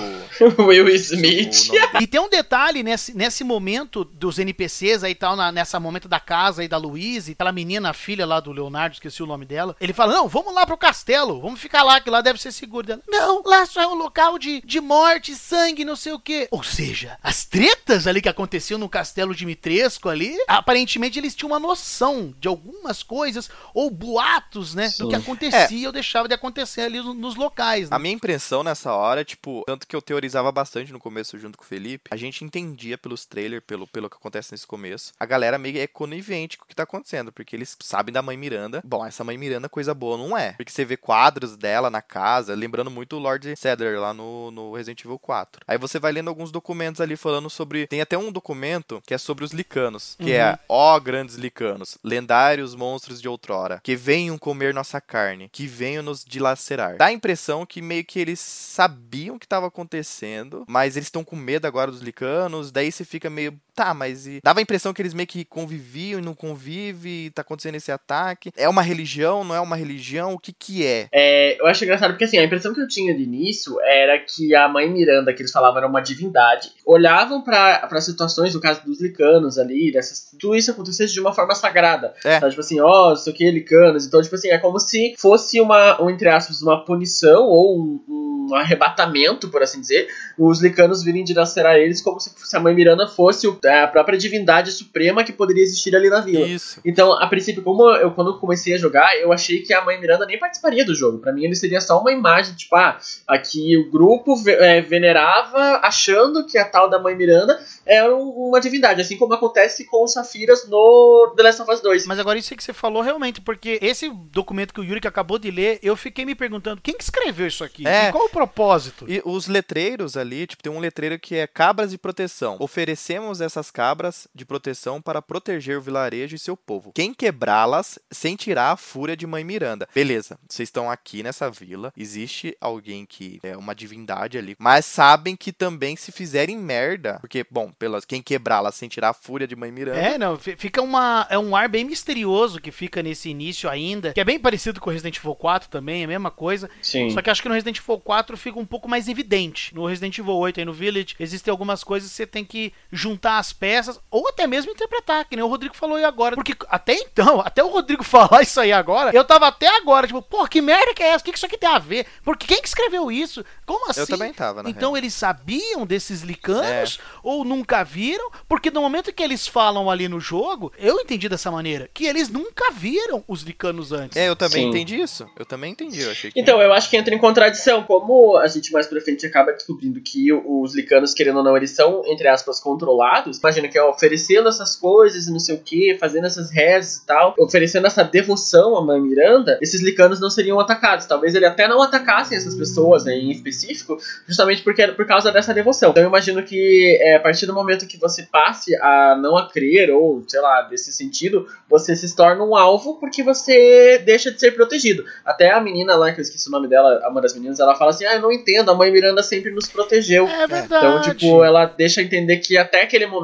o 0.62 0.66
Will 0.66 0.88
Smith. 0.88 1.70
O 1.70 2.02
e 2.02 2.06
tem 2.06 2.20
um 2.20 2.28
detalhe 2.28 2.82
nesse, 2.82 3.16
nesse 3.16 3.44
momento 3.44 4.04
dos 4.04 4.38
NPCs 4.38 5.04
aí 5.04 5.14
tal, 5.14 5.36
na, 5.36 5.52
nessa 5.52 5.80
momento 5.80 6.08
da 6.08 6.20
casa 6.20 6.62
aí 6.62 6.68
da 6.68 6.76
Louise, 6.76 7.32
aquela 7.32 7.52
menina, 7.52 7.90
a 7.90 7.94
filha 7.94 8.26
lá 8.26 8.40
do 8.40 8.52
Leonardo, 8.52 8.94
esqueci 8.94 9.22
o 9.22 9.26
nome 9.26 9.44
dela. 9.44 9.76
Ele 9.80 9.92
fala: 9.92 10.14
Não, 10.14 10.28
vamos 10.28 10.54
lá 10.54 10.66
pro 10.66 10.76
castelo, 10.76 11.40
vamos 11.40 11.60
ficar 11.60 11.82
lá, 11.82 12.00
que 12.00 12.10
lá 12.10 12.20
deve 12.20 12.40
ser 12.40 12.52
seguro. 12.52 12.86
Dela, 12.86 13.02
não, 13.08 13.42
lá 13.44 13.66
só 13.66 13.82
é 13.82 13.86
um 13.86 13.94
local 13.94 14.38
de, 14.38 14.60
de 14.64 14.80
morte, 14.80 15.34
sangue, 15.34 15.84
não 15.84 15.96
sei 15.96 16.12
o 16.12 16.18
quê. 16.18 16.48
Ou 16.50 16.62
seja, 16.62 17.18
as 17.22 17.44
tretas 17.44 18.06
ali 18.06 18.20
que 18.20 18.28
aconteciam 18.28 18.78
no 18.78 18.88
castelo 18.88 19.34
Dimitresco 19.34 20.08
ali, 20.08 20.36
aparentemente 20.46 21.18
eles 21.18 21.34
tinham 21.34 21.50
uma 21.50 21.58
noção 21.58 22.34
de 22.38 22.48
algumas 22.48 23.02
coisas, 23.02 23.50
ou 23.74 23.90
boatos, 23.90 24.74
né, 24.74 24.88
Sim. 24.88 25.04
do 25.04 25.08
que 25.08 25.16
acontecia 25.16 25.84
é. 25.84 25.86
ou 25.86 25.92
deixava 25.92 26.28
de 26.28 26.34
acontecer 26.34 26.82
ali 26.82 27.00
nos 27.00 27.34
locais. 27.34 27.90
Né? 27.90 27.96
A 27.96 27.98
minha 27.98 28.14
impressão 28.14 28.29
nessa 28.62 28.92
hora, 28.92 29.24
tipo, 29.24 29.62
tanto 29.66 29.86
que 29.86 29.96
eu 29.96 30.02
teorizava 30.02 30.50
bastante 30.52 30.92
no 30.92 30.98
começo 30.98 31.38
junto 31.38 31.56
com 31.56 31.64
o 31.64 31.66
Felipe, 31.66 32.10
a 32.10 32.16
gente 32.16 32.44
entendia 32.44 32.98
pelos 32.98 33.24
trailers, 33.26 33.62
pelo, 33.66 33.86
pelo 33.86 34.10
que 34.10 34.16
acontece 34.16 34.52
nesse 34.52 34.66
começo, 34.66 35.12
a 35.18 35.26
galera 35.26 35.58
meio 35.58 35.78
é 35.78 35.86
conivente 35.86 36.58
com 36.58 36.64
o 36.64 36.68
que 36.68 36.74
tá 36.74 36.82
acontecendo, 36.82 37.32
porque 37.32 37.54
eles 37.54 37.76
sabem 37.80 38.12
da 38.12 38.22
mãe 38.22 38.36
Miranda. 38.36 38.82
Bom, 38.84 39.04
essa 39.04 39.24
mãe 39.24 39.38
Miranda 39.38 39.68
coisa 39.68 39.94
boa 39.94 40.16
não 40.16 40.36
é. 40.36 40.52
Porque 40.52 40.72
você 40.72 40.84
vê 40.84 40.96
quadros 40.96 41.56
dela 41.56 41.90
na 41.90 42.02
casa, 42.02 42.54
lembrando 42.54 42.90
muito 42.90 43.16
o 43.16 43.18
Lord 43.18 43.54
Cedar 43.56 43.98
lá 43.98 44.12
no, 44.12 44.50
no 44.50 44.72
Resident 44.74 45.04
Evil 45.04 45.18
4. 45.18 45.62
Aí 45.66 45.78
você 45.78 45.98
vai 45.98 46.12
lendo 46.12 46.28
alguns 46.28 46.50
documentos 46.50 47.00
ali 47.00 47.16
falando 47.16 47.48
sobre. 47.48 47.86
Tem 47.86 48.00
até 48.00 48.18
um 48.18 48.32
documento 48.32 49.02
que 49.06 49.14
é 49.14 49.18
sobre 49.18 49.44
os 49.44 49.52
licanos, 49.52 50.16
que 50.18 50.32
é, 50.32 50.44
uhum. 50.44 50.50
é 50.50 50.58
Ó 50.68 50.98
grandes 50.98 51.36
licanos, 51.36 51.98
lendários 52.02 52.74
monstros 52.74 53.20
de 53.20 53.28
outrora, 53.28 53.80
que 53.82 53.94
venham 53.94 54.38
comer 54.38 54.74
nossa 54.74 55.00
carne, 55.00 55.48
que 55.52 55.66
venham 55.66 56.02
nos 56.02 56.24
dilacerar. 56.24 56.96
Dá 56.96 57.06
a 57.06 57.12
impressão 57.12 57.64
que 57.64 57.80
meio 57.80 58.04
que 58.04 58.09
eles 58.18 58.40
sabiam 58.40 59.36
o 59.36 59.38
que 59.38 59.46
estava 59.46 59.66
acontecendo, 59.66 60.64
mas 60.68 60.96
eles 60.96 61.06
estão 61.06 61.24
com 61.24 61.36
medo 61.36 61.66
agora 61.66 61.90
dos 61.90 62.00
licanos, 62.00 62.70
daí 62.70 62.90
você 62.90 63.04
fica 63.04 63.30
meio. 63.30 63.58
Tá, 63.80 63.94
mas 63.94 64.26
e... 64.26 64.40
dava 64.44 64.60
a 64.60 64.62
impressão 64.62 64.92
que 64.92 65.00
eles 65.00 65.14
meio 65.14 65.26
que 65.26 65.42
conviviam 65.42 66.20
e 66.20 66.22
não 66.22 66.34
convivem, 66.34 67.30
tá 67.30 67.40
acontecendo 67.40 67.76
esse 67.76 67.90
ataque. 67.90 68.52
É 68.54 68.68
uma 68.68 68.82
religião, 68.82 69.42
não 69.42 69.54
é 69.54 69.60
uma 69.60 69.74
religião? 69.74 70.34
O 70.34 70.38
que 70.38 70.52
que 70.52 70.84
é? 70.84 71.08
é? 71.10 71.58
Eu 71.58 71.66
acho 71.66 71.82
engraçado 71.82 72.10
porque 72.10 72.24
assim, 72.24 72.36
a 72.36 72.44
impressão 72.44 72.74
que 72.74 72.80
eu 72.82 72.86
tinha 72.86 73.16
de 73.16 73.22
início 73.22 73.80
era 73.80 74.18
que 74.18 74.54
a 74.54 74.68
mãe 74.68 74.86
Miranda, 74.90 75.32
que 75.32 75.40
eles 75.40 75.50
falavam 75.50 75.78
era 75.78 75.86
uma 75.86 76.02
divindade, 76.02 76.70
olhavam 76.84 77.42
para 77.42 78.00
situações, 78.02 78.54
no 78.54 78.60
caso 78.60 78.84
dos 78.84 79.00
licanos 79.00 79.56
ali, 79.56 79.90
dessas, 79.90 80.30
tudo 80.38 80.54
isso 80.54 80.70
acontecesse 80.70 81.14
de 81.14 81.20
uma 81.20 81.32
forma 81.32 81.54
sagrada. 81.54 82.12
É. 82.22 82.36
Então, 82.36 82.50
tipo 82.50 82.60
assim, 82.60 82.80
ó, 82.80 83.08
oh, 83.08 83.14
isso 83.14 83.30
aqui 83.30 83.46
é 83.46 83.50
licanos. 83.50 84.04
Então, 84.04 84.20
tipo 84.20 84.34
assim, 84.34 84.50
é 84.50 84.58
como 84.58 84.78
se 84.78 85.14
fosse 85.18 85.58
uma, 85.58 86.02
um, 86.02 86.10
entre 86.10 86.28
aspas, 86.28 86.60
uma 86.60 86.84
punição 86.84 87.44
ou 87.44 87.80
um, 87.80 88.48
um 88.50 88.54
arrebatamento, 88.54 89.48
por 89.48 89.62
assim 89.62 89.80
dizer, 89.80 90.06
os 90.38 90.60
licanos 90.60 91.02
virem 91.02 91.24
dilacerar 91.24 91.76
eles 91.76 92.02
como 92.02 92.20
se 92.20 92.30
a 92.54 92.60
mãe 92.60 92.74
Miranda 92.74 93.08
fosse 93.08 93.48
a 93.70 93.88
própria 93.88 94.18
divindade 94.18 94.72
suprema 94.72 95.24
que 95.24 95.32
poderia 95.32 95.62
existir 95.62 95.94
ali 95.94 96.08
na 96.08 96.20
vila. 96.20 96.46
Isso. 96.46 96.80
Então, 96.84 97.12
a 97.12 97.26
princípio, 97.26 97.62
como 97.62 97.88
eu 97.96 98.10
quando 98.12 98.32
eu 98.32 98.38
comecei 98.38 98.74
a 98.74 98.78
jogar, 98.78 99.16
eu 99.18 99.32
achei 99.32 99.60
que 99.60 99.72
a 99.72 99.84
mãe 99.84 100.00
Miranda 100.00 100.26
nem 100.26 100.38
participaria 100.38 100.84
do 100.84 100.94
jogo. 100.94 101.18
Para 101.18 101.32
mim, 101.32 101.44
ele 101.44 101.54
seria 101.54 101.80
só 101.80 102.00
uma 102.00 102.12
imagem, 102.12 102.54
tipo, 102.54 102.74
ah, 102.76 102.98
aqui 103.26 103.76
o 103.76 103.90
grupo 103.90 104.34
é, 104.46 104.80
venerava 104.80 105.80
achando 105.82 106.46
que 106.46 106.58
a 106.58 106.64
tal 106.64 106.88
da 106.88 106.98
mãe 106.98 107.14
Miranda 107.16 107.60
era 107.86 108.14
uma 108.14 108.60
divindade, 108.60 109.00
assim 109.00 109.16
como 109.16 109.34
acontece 109.34 109.84
com 109.84 110.04
os 110.04 110.12
Safiras 110.12 110.68
no 110.68 111.32
The 111.36 111.42
Last 111.42 111.62
of 111.62 111.72
Us 111.72 111.80
2. 111.80 112.06
Mas 112.06 112.18
agora 112.18 112.38
isso 112.38 112.54
que 112.54 112.62
você 112.62 112.72
falou 112.72 113.02
realmente, 113.02 113.40
porque 113.40 113.78
esse 113.82 114.08
documento 114.08 114.74
que 114.74 114.80
o 114.80 114.84
Yuri 114.84 115.06
acabou 115.06 115.38
de 115.38 115.50
ler, 115.50 115.78
eu 115.82 115.96
fiquei 115.96 116.24
me 116.24 116.34
perguntando, 116.34 116.80
quem 116.82 116.96
que 116.96 117.04
escreveu 117.04 117.46
isso 117.46 117.64
aqui? 117.64 117.86
É. 117.86 118.08
E 118.08 118.12
qual 118.12 118.26
o 118.26 118.30
propósito? 118.30 119.04
E 119.08 119.22
os 119.24 119.46
letreiros 119.46 120.16
ali, 120.16 120.46
tipo, 120.46 120.62
tem 120.62 120.72
um 120.72 120.78
letreiro 120.80 121.18
que 121.18 121.36
é 121.36 121.46
cabras 121.46 121.90
de 121.90 121.98
proteção. 121.98 122.56
Oferecemos 122.58 123.40
essas 123.50 123.70
cabras 123.70 124.28
de 124.34 124.44
proteção 124.44 125.00
para 125.00 125.20
proteger 125.20 125.78
o 125.78 125.82
vilarejo 125.82 126.36
e 126.36 126.38
seu 126.38 126.56
povo. 126.56 126.92
Quem 126.92 127.12
quebrá-las 127.12 127.98
sentirá 128.10 128.70
a 128.72 128.76
fúria 128.76 129.16
de 129.16 129.26
mãe 129.26 129.44
Miranda. 129.44 129.88
Beleza, 129.94 130.38
vocês 130.48 130.68
estão 130.68 130.90
aqui 130.90 131.22
nessa 131.22 131.50
vila, 131.50 131.92
existe 131.96 132.56
alguém 132.60 133.04
que 133.04 133.38
é 133.42 133.56
uma 133.56 133.74
divindade 133.74 134.38
ali, 134.38 134.56
mas 134.58 134.86
sabem 134.86 135.36
que 135.36 135.52
também 135.52 135.96
se 135.96 136.12
fizerem 136.12 136.56
merda, 136.56 137.18
porque, 137.20 137.44
bom, 137.50 137.72
pelas 137.72 138.04
quem 138.04 138.22
quebrá-la 138.22 138.72
sentirá 138.72 139.10
a 139.10 139.14
fúria 139.14 139.46
de 139.46 139.56
mãe 139.56 139.72
Miranda. 139.72 139.98
É, 139.98 140.18
não, 140.18 140.36
fica 140.36 140.80
uma 140.80 141.26
é 141.28 141.38
um 141.38 141.56
ar 141.56 141.68
bem 141.68 141.84
misterioso 141.84 142.60
que 142.60 142.70
fica 142.70 143.02
nesse 143.02 143.28
início 143.28 143.68
ainda, 143.68 144.12
que 144.12 144.20
é 144.20 144.24
bem 144.24 144.38
parecido 144.38 144.80
com 144.80 144.90
o 144.90 144.92
Resident 144.92 145.16
Evil 145.16 145.34
4 145.34 145.68
também, 145.68 146.02
é 146.02 146.04
a 146.04 146.08
mesma 146.08 146.30
coisa. 146.30 146.70
Sim. 146.80 147.10
Só 147.10 147.20
que 147.20 147.30
acho 147.30 147.42
que 147.42 147.48
no 147.48 147.54
Resident 147.54 147.78
Evil 147.78 147.98
4 147.98 148.36
fica 148.36 148.58
um 148.58 148.66
pouco 148.66 148.88
mais 148.88 149.08
evidente. 149.08 149.74
No 149.74 149.86
Resident 149.86 150.16
Evil 150.18 150.36
8 150.36 150.60
aí 150.60 150.66
no 150.66 150.72
Village, 150.72 151.16
existem 151.18 151.50
algumas 151.50 151.82
coisas 151.82 152.10
que 152.10 152.16
você 152.16 152.26
tem 152.26 152.44
que 152.44 152.72
juntar 152.92 153.39
as 153.40 153.52
peças 153.52 153.98
ou 154.10 154.28
até 154.28 154.46
mesmo 154.46 154.70
interpretar, 154.70 155.24
que 155.24 155.36
nem 155.36 155.44
o 155.44 155.48
Rodrigo 155.48 155.74
falou 155.74 155.96
aí 155.96 156.04
agora, 156.04 156.36
porque 156.36 156.54
até 156.68 156.94
então, 156.94 157.40
até 157.44 157.62
o 157.62 157.68
Rodrigo 157.68 158.04
falar 158.04 158.42
isso 158.42 158.60
aí 158.60 158.72
agora, 158.72 159.10
eu 159.14 159.24
tava 159.24 159.48
até 159.48 159.66
agora, 159.76 160.06
tipo, 160.06 160.22
pô, 160.22 160.46
que 160.46 160.60
merda 160.60 160.94
que 160.94 161.02
é 161.02 161.08
essa? 161.08 161.22
O 161.22 161.24
que 161.24 161.36
isso 161.36 161.46
aqui 161.46 161.58
tem 161.58 161.68
a 161.68 161.78
ver? 161.78 162.06
Porque 162.24 162.46
quem 162.46 162.60
que 162.60 162.68
escreveu 162.68 163.10
isso? 163.10 163.44
Como 163.66 163.90
assim? 163.90 164.00
Eu 164.00 164.06
também 164.06 164.32
tava, 164.32 164.62
na 164.62 164.70
Então 164.70 164.92
real. 164.92 164.98
eles 164.98 165.14
sabiam 165.14 165.86
desses 165.86 166.22
licanos 166.22 166.98
é. 167.00 167.18
ou 167.22 167.44
nunca 167.44 167.82
viram? 167.82 168.30
Porque 168.48 168.70
no 168.70 168.80
momento 168.80 169.12
que 169.12 169.22
eles 169.22 169.46
falam 169.46 169.90
ali 169.90 170.08
no 170.08 170.20
jogo, 170.20 170.72
eu 170.78 171.00
entendi 171.00 171.28
dessa 171.28 171.50
maneira, 171.50 171.88
que 171.92 172.06
eles 172.06 172.28
nunca 172.28 172.70
viram 172.70 173.24
os 173.26 173.42
licanos 173.42 173.92
antes. 173.92 174.16
É, 174.16 174.28
eu 174.28 174.36
também 174.36 174.64
Sim. 174.64 174.68
entendi 174.68 175.00
isso. 175.00 175.26
Eu 175.38 175.46
também 175.46 175.72
entendi, 175.72 176.00
eu 176.00 176.10
achei 176.10 176.30
que... 176.30 176.40
Então, 176.40 176.60
eu 176.60 176.72
acho 176.72 176.90
que 176.90 176.96
entra 176.96 177.14
em 177.14 177.18
contradição. 177.18 177.82
Como 177.82 178.36
a 178.36 178.46
gente 178.46 178.72
mais 178.72 178.86
pra 178.86 179.00
frente 179.00 179.26
acaba 179.26 179.52
descobrindo 179.52 180.00
que 180.00 180.32
os 180.32 180.74
licanos, 180.74 181.14
querendo 181.14 181.38
ou 181.38 181.44
não, 181.44 181.56
eles 181.56 181.70
são, 181.70 182.02
entre 182.06 182.28
aspas, 182.28 182.60
controlados. 182.60 183.29
Imagina 183.38 183.68
que 183.68 183.78
é 183.78 183.82
oferecendo 183.82 184.48
essas 184.48 184.76
coisas 184.76 185.26
e 185.26 185.32
não 185.32 185.38
sei 185.38 185.54
o 185.54 185.58
que, 185.58 185.96
fazendo 185.98 186.26
essas 186.26 186.50
rezas 186.50 186.96
e 186.96 187.06
tal, 187.06 187.34
oferecendo 187.38 187.86
essa 187.86 188.02
devoção 188.02 188.76
à 188.76 188.84
mãe 188.84 189.00
Miranda, 189.00 189.58
esses 189.60 189.80
licanos 189.80 190.20
não 190.20 190.30
seriam 190.30 190.58
atacados. 190.58 191.06
Talvez 191.06 191.34
ele 191.34 191.46
até 191.46 191.68
não 191.68 191.82
atacassem 191.82 192.36
essas 192.36 192.54
pessoas 192.54 193.04
né, 193.04 193.14
em 193.14 193.30
específico, 193.30 193.98
justamente 194.26 194.62
porque 194.62 194.86
por 194.88 195.06
causa 195.06 195.30
dessa 195.30 195.54
devoção. 195.54 195.90
Então 195.90 196.02
eu 196.02 196.08
imagino 196.08 196.42
que 196.42 196.98
é, 197.00 197.16
a 197.16 197.20
partir 197.20 197.46
do 197.46 197.54
momento 197.54 197.86
que 197.86 197.98
você 197.98 198.22
passe 198.22 198.74
a 198.76 199.16
não 199.16 199.36
a 199.36 199.48
crer, 199.48 199.90
ou 199.90 200.24
sei 200.26 200.40
lá, 200.40 200.62
desse 200.62 200.92
sentido, 200.92 201.46
você 201.68 201.94
se 201.94 202.14
torna 202.14 202.44
um 202.44 202.56
alvo 202.56 202.98
porque 202.98 203.22
você 203.22 203.98
deixa 204.04 204.30
de 204.30 204.40
ser 204.40 204.52
protegido. 204.52 205.04
Até 205.24 205.52
a 205.52 205.60
menina 205.60 205.94
lá, 205.96 206.12
que 206.12 206.20
eu 206.20 206.22
esqueci 206.22 206.48
o 206.48 206.52
nome 206.52 206.68
dela, 206.68 207.06
uma 207.08 207.20
das 207.20 207.34
meninas, 207.34 207.60
ela 207.60 207.74
fala 207.74 207.90
assim: 207.90 208.04
Ah, 208.04 208.14
eu 208.14 208.20
não 208.20 208.32
entendo, 208.32 208.70
a 208.70 208.74
mãe 208.74 208.90
Miranda 208.90 209.22
sempre 209.22 209.50
nos 209.50 209.68
protegeu. 209.68 210.26
É 210.28 210.46
verdade. 210.46 210.86
Então, 210.86 211.00
tipo, 211.02 211.44
ela 211.44 211.66
deixa 211.66 212.02
entender 212.02 212.38
que 212.38 212.56
até 212.56 212.82
aquele 212.82 213.06
momento 213.06 213.19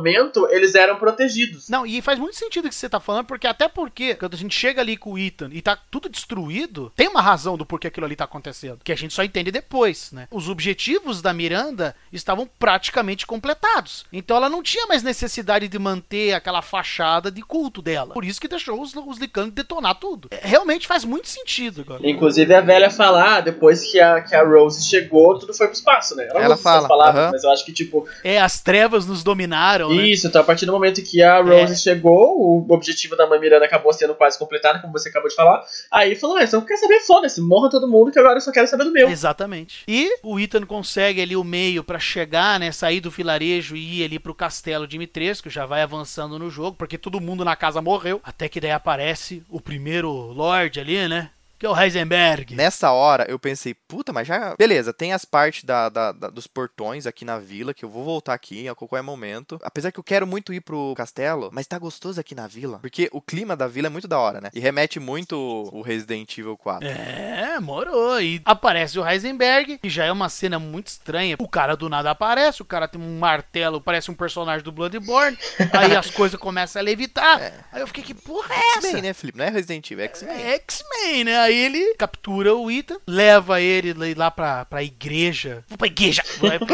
eles 0.50 0.74
eram 0.74 0.96
protegidos. 0.96 1.68
Não, 1.68 1.86
e 1.86 2.00
faz 2.02 2.18
muito 2.18 2.36
sentido 2.36 2.66
o 2.66 2.68
que 2.68 2.74
você 2.74 2.88
tá 2.88 3.00
falando, 3.00 3.26
porque 3.26 3.46
até 3.46 3.68
porque 3.68 4.14
quando 4.14 4.34
a 4.34 4.38
gente 4.38 4.54
chega 4.54 4.80
ali 4.80 4.96
com 4.96 5.12
o 5.12 5.18
Ethan 5.18 5.50
e 5.52 5.62
tá 5.62 5.78
tudo 5.90 6.08
destruído, 6.08 6.92
tem 6.96 7.08
uma 7.08 7.20
razão 7.20 7.56
do 7.56 7.66
porquê 7.66 7.88
aquilo 7.88 8.06
ali 8.06 8.16
tá 8.16 8.24
acontecendo, 8.24 8.80
que 8.82 8.92
a 8.92 8.96
gente 8.96 9.14
só 9.14 9.22
entende 9.22 9.50
depois, 9.50 10.10
né? 10.12 10.28
Os 10.30 10.48
objetivos 10.48 11.22
da 11.22 11.32
Miranda 11.32 11.94
estavam 12.12 12.48
praticamente 12.58 13.26
completados. 13.26 14.04
Então 14.12 14.36
ela 14.36 14.48
não 14.48 14.62
tinha 14.62 14.86
mais 14.86 15.02
necessidade 15.02 15.68
de 15.68 15.78
manter 15.78 16.32
aquela 16.34 16.62
fachada 16.62 17.30
de 17.30 17.42
culto 17.42 17.80
dela. 17.82 18.12
Por 18.14 18.24
isso 18.24 18.40
que 18.40 18.48
deixou 18.48 18.80
os, 18.80 18.94
os 18.94 19.18
detonar 19.52 19.94
tudo. 19.96 20.28
É, 20.30 20.40
realmente 20.46 20.86
faz 20.86 21.04
muito 21.04 21.28
sentido 21.28 21.82
agora. 21.82 22.08
Inclusive 22.08 22.54
a 22.54 22.60
velha 22.60 22.90
falar, 22.90 23.40
depois 23.40 23.84
que 23.90 24.00
a, 24.00 24.20
que 24.20 24.34
a 24.34 24.44
Rose 24.44 24.84
chegou, 24.84 25.38
tudo 25.38 25.54
foi 25.54 25.66
pro 25.66 25.76
espaço, 25.76 26.14
né? 26.16 26.26
Ela, 26.30 26.40
Ela 26.42 26.56
fala, 26.56 26.88
palavras, 26.88 27.22
aham. 27.22 27.32
mas 27.32 27.44
eu 27.44 27.50
acho 27.50 27.64
que, 27.64 27.72
tipo, 27.72 28.08
É, 28.24 28.40
as 28.40 28.60
trevas 28.60 29.06
nos 29.06 29.22
dominaram, 29.22 29.85
né? 29.94 30.08
isso, 30.08 30.26
então 30.26 30.40
a 30.40 30.44
partir 30.44 30.66
do 30.66 30.72
momento 30.72 31.02
que 31.02 31.22
a 31.22 31.40
Rose 31.40 31.72
É. 31.72 31.76
chegou, 31.76 32.40
o 32.40 32.66
objetivo 32.72 33.16
da 33.16 33.26
mãe 33.26 33.38
Miranda 33.38 33.64
acabou 33.64 33.92
sendo 33.92 34.14
quase 34.14 34.38
completado, 34.38 34.80
como 34.80 34.92
você 34.92 35.08
acabou 35.08 35.28
de 35.28 35.34
falar. 35.34 35.64
Aí 35.90 36.14
falou, 36.14 36.38
então 36.40 36.60
quer 36.62 36.76
saber, 36.76 37.00
foda-se, 37.00 37.40
morra 37.40 37.70
todo 37.70 37.88
mundo 37.88 38.10
que 38.10 38.18
agora 38.18 38.36
eu 38.36 38.40
só 38.40 38.50
quero 38.52 38.66
saber 38.66 38.84
do 38.84 38.92
meu. 38.92 39.08
Exatamente. 39.08 39.84
E 39.86 40.10
o 40.22 40.38
Ethan 40.40 40.64
consegue 40.66 41.20
ali 41.20 41.36
o 41.36 41.44
meio 41.44 41.84
pra 41.84 41.98
chegar, 41.98 42.58
né, 42.58 42.72
sair 42.72 43.00
do 43.00 43.10
vilarejo 43.10 43.76
e 43.76 44.00
ir 44.00 44.04
ali 44.04 44.18
pro 44.18 44.34
castelo 44.34 44.86
de 44.86 44.98
Mitresco, 44.98 45.50
já 45.50 45.66
vai 45.66 45.82
avançando 45.82 46.38
no 46.38 46.50
jogo, 46.50 46.76
porque 46.76 46.98
todo 46.98 47.20
mundo 47.20 47.44
na 47.44 47.54
casa 47.56 47.80
morreu, 47.82 48.20
até 48.24 48.48
que 48.48 48.60
daí 48.60 48.70
aparece 48.72 49.42
o 49.48 49.60
primeiro 49.60 50.10
Lorde 50.10 50.80
ali, 50.80 51.08
né, 51.08 51.30
que 51.58 51.66
é 51.66 51.68
o 51.68 51.78
Heisenberg. 51.80 52.54
Nessa 52.54 52.90
hora 52.92 53.24
eu 53.28 53.38
pensei, 53.38 53.74
puta, 53.74 54.12
mas 54.12 54.26
já. 54.26 54.54
Beleza, 54.56 54.92
tem 54.92 55.12
as 55.12 55.24
partes 55.24 55.64
da, 55.64 55.88
da- 55.88 56.12
da- 56.12 56.28
dos 56.28 56.46
portões 56.46 57.06
aqui 57.06 57.24
na 57.24 57.38
vila, 57.38 57.72
que 57.74 57.84
eu 57.84 57.88
vou 57.88 58.04
voltar 58.04 58.34
aqui 58.34 58.68
a 58.68 58.74
qualquer 58.74 59.02
momento. 59.02 59.58
Apesar 59.62 59.90
que 59.92 59.98
eu 59.98 60.04
quero 60.04 60.26
muito 60.26 60.52
ir 60.52 60.60
pro 60.60 60.94
castelo, 60.96 61.50
mas 61.52 61.66
tá 61.66 61.78
gostoso 61.78 62.20
aqui 62.20 62.34
na 62.34 62.46
vila. 62.46 62.78
Porque 62.80 63.08
o 63.12 63.20
clima 63.20 63.56
da 63.56 63.66
vila 63.66 63.86
é 63.86 63.90
muito 63.90 64.08
da 64.08 64.18
hora, 64.18 64.40
né? 64.40 64.50
E 64.54 64.60
remete 64.60 65.00
muito 65.00 65.36
o 65.36 65.80
Resident 65.82 66.36
Evil 66.38 66.56
4. 66.56 66.86
É, 66.88 67.58
morou. 67.60 68.20
E 68.20 68.40
aparece 68.44 68.98
o 68.98 69.06
Heisenberg, 69.08 69.78
que 69.78 69.88
já 69.90 70.04
é 70.04 70.12
uma 70.12 70.28
cena 70.28 70.58
muito 70.58 70.88
estranha. 70.88 71.36
O 71.38 71.48
cara 71.48 71.76
do 71.76 71.88
nada 71.88 72.10
aparece, 72.10 72.62
o 72.62 72.64
cara 72.64 72.86
tem 72.88 73.00
um 73.00 73.18
martelo, 73.18 73.80
parece 73.80 74.10
um 74.10 74.14
personagem 74.14 74.62
do 74.64 74.72
Bloodborne. 74.72 75.38
aí 75.72 75.96
as 75.96 76.10
coisas 76.10 76.38
começam 76.38 76.80
a 76.80 76.84
levitar. 76.84 77.66
Aí 77.72 77.80
eu 77.80 77.86
fiquei, 77.86 78.02
que 78.04 78.14
porra 78.14 78.54
é 78.54 78.58
essa? 78.78 78.86
X-Men, 78.88 79.02
né, 79.02 79.12
Felipe? 79.14 79.38
Não 79.38 79.44
é 79.44 79.48
Resident 79.50 79.90
Evil, 79.90 80.04
é 80.04 80.08
X-Men. 80.08 80.42
É 80.42 80.54
X-Men, 80.56 81.24
né? 81.24 81.45
Aí 81.46 81.56
ele 81.56 81.94
captura 81.94 82.54
o 82.54 82.70
Ethan, 82.70 82.96
leva 83.06 83.60
ele 83.60 83.92
lá 84.14 84.30
pra, 84.30 84.64
pra 84.64 84.82
igreja. 84.82 85.64
Vou 85.68 85.78
pra 85.78 85.86
igreja! 85.86 86.22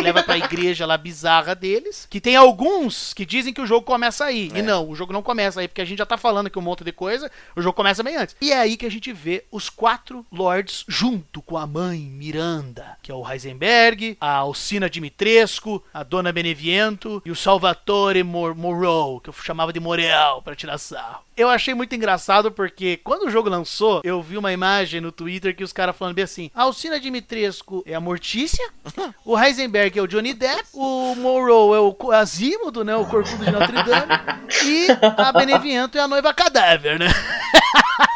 Leva 0.03 0.23
pra 0.23 0.39
igreja 0.39 0.87
lá 0.87 0.97
bizarra 0.97 1.55
deles. 1.55 2.07
Que 2.11 2.21
tem 2.21 2.37
alguns 2.37 3.13
que 3.15 3.25
dizem 3.27 3.53
que 3.53 3.61
o 3.61 3.67
jogo 3.67 3.85
começa 3.87 4.25
aí. 4.25 4.51
E 4.55 4.59
É. 4.59 4.63
não, 4.63 4.89
o 4.89 4.95
jogo 4.95 5.13
não 5.13 5.23
começa 5.23 5.61
aí, 5.61 5.69
porque 5.69 5.81
a 5.81 5.85
gente 5.85 5.99
já 5.99 6.07
tá 6.07 6.17
falando 6.17 6.47
aqui 6.47 6.59
um 6.59 6.63
monte 6.63 6.85
de 6.85 6.93
coisa. 6.93 7.31
O 7.57 7.63
jogo 7.63 7.75
começa 7.77 8.03
bem 8.03 8.17
antes. 8.17 8.37
E 8.41 8.51
é 8.53 8.59
aí 8.59 8.77
que 8.77 8.87
a 8.87 8.91
gente 8.91 9.13
vê 9.13 9.45
os 9.51 9.69
quatro 9.69 10.25
lords 10.33 10.85
junto 10.89 11.43
com 11.43 11.57
a 11.57 11.67
mãe 11.67 11.99
Miranda, 12.01 12.97
que 13.03 13.11
é 13.11 13.15
o 13.15 13.29
Heisenberg, 13.29 14.17
a 14.21 14.33
Alcina 14.37 14.89
Dimitrescu, 14.89 15.83
a 15.93 16.03
Dona 16.03 16.33
Beneviento 16.33 17.23
e 17.25 17.31
o 17.31 17.37
Salvatore 17.37 18.23
Mor 18.23 18.55
Moreau, 18.55 19.21
que 19.21 19.29
eu 19.31 19.35
chamava 19.35 19.73
de 19.73 19.81
Morel 19.81 20.41
pra 20.43 20.55
tirar 20.55 20.79
sarro. 20.79 21.23
Eu 21.37 21.49
achei 21.49 21.73
muito 21.75 21.95
engraçado 21.95 22.53
porque 22.53 22.99
quando 23.03 23.23
o 23.27 23.31
jogo 23.31 23.49
lançou, 23.49 24.03
eu 24.05 24.21
vi 24.23 24.37
uma 24.37 24.53
imagem 24.53 25.01
no 25.01 25.11
Twitter 25.11 25.57
que 25.57 25.65
os 25.65 25.73
caras 25.73 25.97
falando 25.97 26.15
bem 26.15 26.25
assim: 26.25 26.51
a 26.55 26.63
Alcina 26.63 27.01
Dimitrescu 27.01 27.83
é 27.87 27.95
a 27.95 28.01
Mortícia, 28.01 28.69
o 29.25 29.39
Heisenberg 29.39 29.99
é 29.99 30.03
o 30.03 30.07
Johnny 30.07 30.35
Depp, 30.35 30.65
o 30.75 31.15
Morrow 31.15 31.75
é 31.75 31.81
o 31.81 31.93
Co- 31.95 32.13
Asímodo, 32.13 32.85
né? 32.85 32.95
O 32.97 33.07
Corcunda 33.07 33.47
de 33.47 33.51
Notre 33.51 33.83
Dame, 33.83 34.13
e 34.67 34.87
a 35.17 35.33
Beneviento 35.33 35.97
é 35.97 36.01
a 36.03 36.09
noiva 36.09 36.35
cadáver, 36.35 36.99
né? 36.99 37.07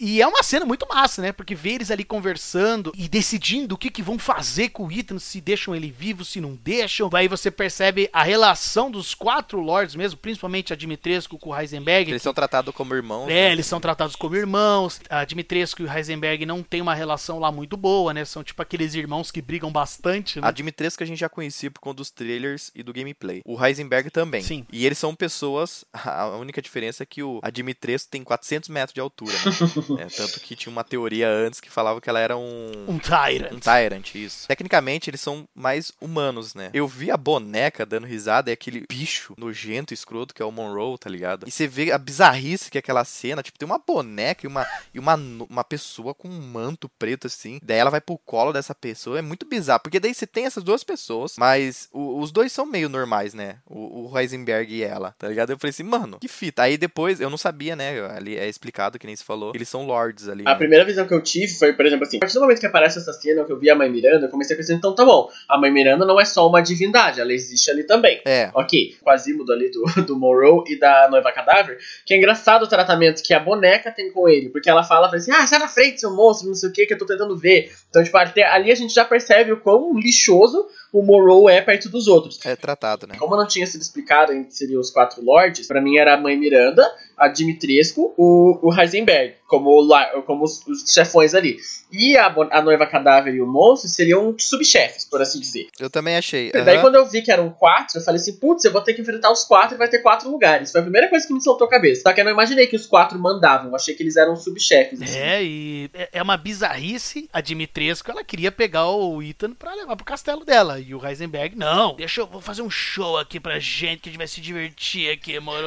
E 0.00 0.20
é 0.20 0.26
uma 0.26 0.42
cena 0.42 0.64
muito 0.64 0.86
massa, 0.88 1.20
né? 1.20 1.32
Porque 1.32 1.54
ver 1.54 1.74
eles 1.74 1.90
ali 1.90 2.04
conversando 2.04 2.92
e 2.96 3.08
decidindo 3.08 3.74
o 3.74 3.78
que, 3.78 3.90
que 3.90 4.02
vão 4.02 4.18
fazer 4.18 4.70
com 4.70 4.86
o 4.86 4.92
Ethan, 4.92 5.18
se 5.18 5.40
deixam 5.40 5.74
ele 5.74 5.90
vivo, 5.90 6.24
se 6.24 6.40
não 6.40 6.54
deixam. 6.54 7.10
Aí 7.12 7.28
você 7.28 7.50
percebe 7.50 8.08
a 8.12 8.22
relação 8.22 8.90
dos 8.90 9.14
quatro 9.14 9.60
lords 9.60 9.94
mesmo, 9.94 10.18
principalmente 10.18 10.72
a 10.72 10.76
Dimitrescu 10.76 11.38
com 11.38 11.50
o 11.50 11.58
Heisenberg. 11.58 12.10
Eles 12.10 12.22
são 12.22 12.34
tratados 12.34 12.74
como 12.74 12.94
irmãos. 12.94 13.28
É, 13.28 13.48
né? 13.48 13.52
eles 13.52 13.66
são 13.66 13.80
tratados 13.80 14.16
como 14.16 14.34
irmãos. 14.34 15.00
A 15.08 15.24
Dimitrescu 15.24 15.82
e 15.82 15.84
o 15.84 15.92
Heisenberg 15.92 16.46
não 16.46 16.62
tem 16.62 16.80
uma 16.80 16.94
relação 16.94 17.38
lá 17.38 17.52
muito 17.52 17.76
boa, 17.76 18.14
né? 18.14 18.24
São 18.24 18.42
tipo 18.42 18.62
aqueles 18.62 18.94
irmãos 18.94 19.30
que 19.30 19.42
brigam 19.42 19.70
bastante, 19.70 20.40
né? 20.40 20.48
A 20.48 20.50
Dimitrescu 20.50 21.02
a 21.02 21.06
gente 21.06 21.18
já 21.18 21.28
conhecia 21.28 21.70
por 21.70 21.80
conta 21.80 21.96
dos 21.96 22.10
trailers 22.10 22.70
e 22.74 22.82
do 22.82 22.92
gameplay. 22.92 23.42
O 23.44 23.62
Heisenberg 23.62 24.10
também. 24.10 24.42
Sim. 24.42 24.66
E 24.72 24.86
eles 24.86 24.98
são 24.98 25.14
pessoas. 25.14 25.84
A 26.12 26.36
única 26.36 26.60
diferença 26.60 27.02
é 27.02 27.06
que 27.06 27.22
o, 27.22 27.40
a 27.42 27.50
Dimitrescu 27.50 28.10
tem 28.10 28.22
400 28.22 28.68
metros 28.68 28.81
de 28.90 29.00
altura. 29.00 29.32
Né? 29.32 29.52
É, 30.02 30.06
tanto 30.06 30.40
que 30.40 30.56
tinha 30.56 30.72
uma 30.72 30.82
teoria 30.82 31.28
antes 31.28 31.60
que 31.60 31.70
falava 31.70 32.00
que 32.00 32.08
ela 32.08 32.18
era 32.18 32.36
um. 32.36 32.70
Um 32.88 32.98
Tyrant. 32.98 33.52
Um 33.52 33.60
Tyrant, 33.60 34.14
isso. 34.14 34.48
Tecnicamente, 34.48 35.08
eles 35.10 35.20
são 35.20 35.46
mais 35.54 35.92
humanos, 36.00 36.54
né? 36.54 36.70
Eu 36.72 36.88
vi 36.88 37.10
a 37.10 37.16
boneca 37.16 37.84
dando 37.86 38.06
risada, 38.06 38.50
é 38.50 38.54
aquele 38.54 38.84
bicho 38.88 39.34
nojento, 39.36 39.92
escroto, 39.94 40.34
que 40.34 40.42
é 40.42 40.44
o 40.44 40.50
Monroe, 40.50 40.98
tá 40.98 41.08
ligado? 41.10 41.46
E 41.46 41.50
você 41.50 41.66
vê 41.66 41.92
a 41.92 41.98
bizarrice 41.98 42.70
que 42.70 42.78
é 42.78 42.80
aquela 42.80 43.04
cena, 43.04 43.42
tipo, 43.42 43.58
tem 43.58 43.66
uma 43.66 43.78
boneca 43.78 44.46
e 44.46 44.48
uma, 44.48 44.66
e 44.94 44.98
uma, 44.98 45.14
uma 45.48 45.64
pessoa 45.64 46.14
com 46.14 46.28
um 46.28 46.40
manto 46.40 46.88
preto, 46.98 47.26
assim. 47.26 47.58
Daí 47.62 47.78
ela 47.78 47.90
vai 47.90 48.00
pro 48.00 48.18
colo 48.18 48.52
dessa 48.52 48.74
pessoa, 48.74 49.18
é 49.18 49.22
muito 49.22 49.46
bizarro. 49.46 49.80
Porque 49.80 50.00
daí 50.00 50.14
você 50.14 50.26
tem 50.26 50.46
essas 50.46 50.64
duas 50.64 50.82
pessoas, 50.82 51.34
mas 51.38 51.88
o- 51.92 52.20
os 52.20 52.30
dois 52.32 52.50
são 52.52 52.64
meio 52.66 52.88
normais, 52.88 53.34
né? 53.34 53.58
O, 53.66 54.10
o 54.10 54.18
Heisenberg 54.18 54.72
e 54.74 54.82
ela, 54.82 55.12
tá 55.18 55.28
ligado? 55.28 55.50
Eu 55.50 55.58
falei 55.58 55.70
assim, 55.70 55.82
mano, 55.82 56.18
que 56.18 56.28
fita. 56.28 56.62
Aí 56.62 56.76
depois, 56.78 57.20
eu 57.20 57.30
não 57.30 57.38
sabia, 57.38 57.76
né? 57.76 58.00
Ali 58.16 58.36
é 58.36 58.48
explicado, 58.48 58.71
que 58.98 59.06
nem 59.06 59.14
se 59.14 59.24
falou, 59.24 59.52
eles 59.54 59.68
são 59.68 59.86
lords 59.86 60.28
ali. 60.28 60.42
A 60.46 60.50
né? 60.50 60.54
primeira 60.56 60.84
visão 60.84 61.06
que 61.06 61.14
eu 61.14 61.22
tive 61.22 61.52
foi, 61.52 61.72
por 61.72 61.84
exemplo, 61.84 62.06
assim, 62.06 62.16
a 62.16 62.20
partir 62.20 62.34
do 62.34 62.40
momento 62.40 62.60
que 62.60 62.66
aparece 62.66 62.98
essa 62.98 63.12
cena, 63.12 63.44
que 63.44 63.52
eu 63.52 63.58
vi 63.58 63.70
a 63.70 63.74
mãe 63.74 63.90
Miranda, 63.90 64.26
eu 64.26 64.30
comecei 64.30 64.54
a 64.54 64.58
pensar, 64.58 64.74
então 64.74 64.94
tá 64.94 65.04
bom, 65.04 65.28
a 65.48 65.58
mãe 65.58 65.70
Miranda 65.70 66.04
não 66.04 66.20
é 66.20 66.24
só 66.24 66.48
uma 66.48 66.62
divindade, 66.62 67.20
ela 67.20 67.32
existe 67.32 67.70
ali 67.70 67.84
também. 67.84 68.20
É, 68.24 68.50
Ok, 68.54 68.96
Quasimodo 69.02 69.52
ali 69.52 69.70
do, 69.70 69.84
do 70.02 70.18
Morrow 70.18 70.64
e 70.66 70.78
da 70.78 71.08
noiva 71.10 71.32
cadáver, 71.32 71.78
que 72.06 72.14
é 72.14 72.16
engraçado 72.16 72.64
o 72.64 72.68
tratamento 72.68 73.22
que 73.22 73.34
a 73.34 73.40
boneca 73.40 73.90
tem 73.90 74.10
com 74.10 74.28
ele, 74.28 74.48
porque 74.48 74.70
ela 74.70 74.82
fala, 74.82 75.14
assim, 75.14 75.30
ah, 75.30 75.46
sai 75.46 75.58
da 75.58 75.68
frente, 75.68 76.00
seu 76.00 76.14
monstro, 76.14 76.48
não 76.48 76.54
sei 76.54 76.68
o 76.68 76.72
que, 76.72 76.86
que 76.86 76.94
eu 76.94 76.98
tô 76.98 77.06
tentando 77.06 77.36
ver. 77.36 77.72
Então, 77.88 78.02
tipo, 78.02 78.16
até 78.16 78.46
ali 78.46 78.70
a 78.70 78.74
gente 78.74 78.94
já 78.94 79.04
percebe 79.04 79.52
o 79.52 79.60
quão 79.60 79.98
lixoso 79.98 80.66
o 80.92 81.02
Morrow 81.02 81.48
é 81.48 81.60
perto 81.60 81.88
dos 81.88 82.06
outros. 82.06 82.38
é 82.44 82.54
tratado, 82.54 83.06
né? 83.06 83.14
Como 83.18 83.36
não 83.36 83.46
tinha 83.46 83.66
sido 83.66 83.80
explicado 83.80 84.32
que 84.44 84.54
seriam 84.54 84.80
os 84.80 84.90
quatro 84.90 85.24
lords, 85.24 85.66
pra 85.66 85.80
mim 85.80 85.96
era 85.96 86.14
a 86.14 86.16
mãe 86.16 86.36
Miranda, 86.36 86.86
a 87.22 87.28
Dimitrescu, 87.28 88.12
o, 88.18 88.58
o 88.60 88.74
Heisenberg, 88.74 89.34
como, 89.52 90.22
como 90.22 90.44
os, 90.44 90.66
os 90.66 90.90
chefões 90.90 91.34
ali. 91.34 91.58
E 91.92 92.16
a, 92.16 92.34
a 92.52 92.62
noiva 92.62 92.86
cadáver 92.86 93.34
e 93.34 93.42
o 93.42 93.46
monstro 93.46 93.86
seriam 93.90 94.34
subchefes, 94.38 95.04
por 95.04 95.20
assim 95.20 95.38
dizer. 95.38 95.68
Eu 95.78 95.90
também 95.90 96.16
achei. 96.16 96.48
E 96.48 96.62
daí 96.62 96.80
quando 96.80 96.94
eu 96.94 97.04
vi 97.06 97.20
que 97.20 97.30
eram 97.30 97.50
quatro, 97.50 97.98
eu 97.98 98.02
falei 98.02 98.18
assim, 98.18 98.32
putz, 98.38 98.64
eu 98.64 98.72
vou 98.72 98.80
ter 98.80 98.94
que 98.94 99.02
enfrentar 99.02 99.30
os 99.30 99.44
quatro 99.44 99.74
e 99.74 99.78
vai 99.78 99.88
ter 99.88 99.98
quatro 99.98 100.30
lugares. 100.30 100.72
Foi 100.72 100.80
a 100.80 100.84
primeira 100.84 101.08
coisa 101.10 101.26
que 101.26 101.34
me 101.34 101.42
soltou 101.42 101.66
a 101.66 101.70
cabeça. 101.70 102.00
Só 102.00 102.12
que 102.14 102.20
eu 102.22 102.24
não 102.24 102.32
imaginei 102.32 102.66
que 102.66 102.76
os 102.76 102.86
quatro 102.86 103.18
mandavam, 103.18 103.68
eu 103.68 103.76
achei 103.76 103.94
que 103.94 104.02
eles 104.02 104.16
eram 104.16 104.34
subchefes. 104.36 105.02
assim. 105.02 105.18
É, 105.18 105.44
e 105.44 105.90
é- 105.92 106.08
é 106.14 106.22
uma 106.22 106.38
bizarrice. 106.38 107.28
A 107.30 107.42
Dimitrescu, 107.42 108.10
ela 108.10 108.24
queria 108.24 108.50
pegar 108.50 108.86
o 108.88 109.22
Ethan 109.22 109.52
pra 109.52 109.74
levar 109.74 109.94
pro 109.96 110.04
castelo 110.06 110.46
dela. 110.46 110.80
E 110.80 110.94
o 110.94 111.06
Heisenberg, 111.06 111.56
não, 111.56 111.94
deixa 111.94 112.22
eu 112.22 112.26
vou 112.26 112.40
fazer 112.40 112.62
um 112.62 112.70
show 112.70 113.18
aqui 113.18 113.38
pra 113.38 113.58
gente 113.58 114.00
que 114.00 114.08
a 114.08 114.12
gente 114.12 114.18
vai 114.18 114.26
se 114.28 114.40
divertir 114.40 115.10
aqui, 115.10 115.38
moro? 115.40 115.66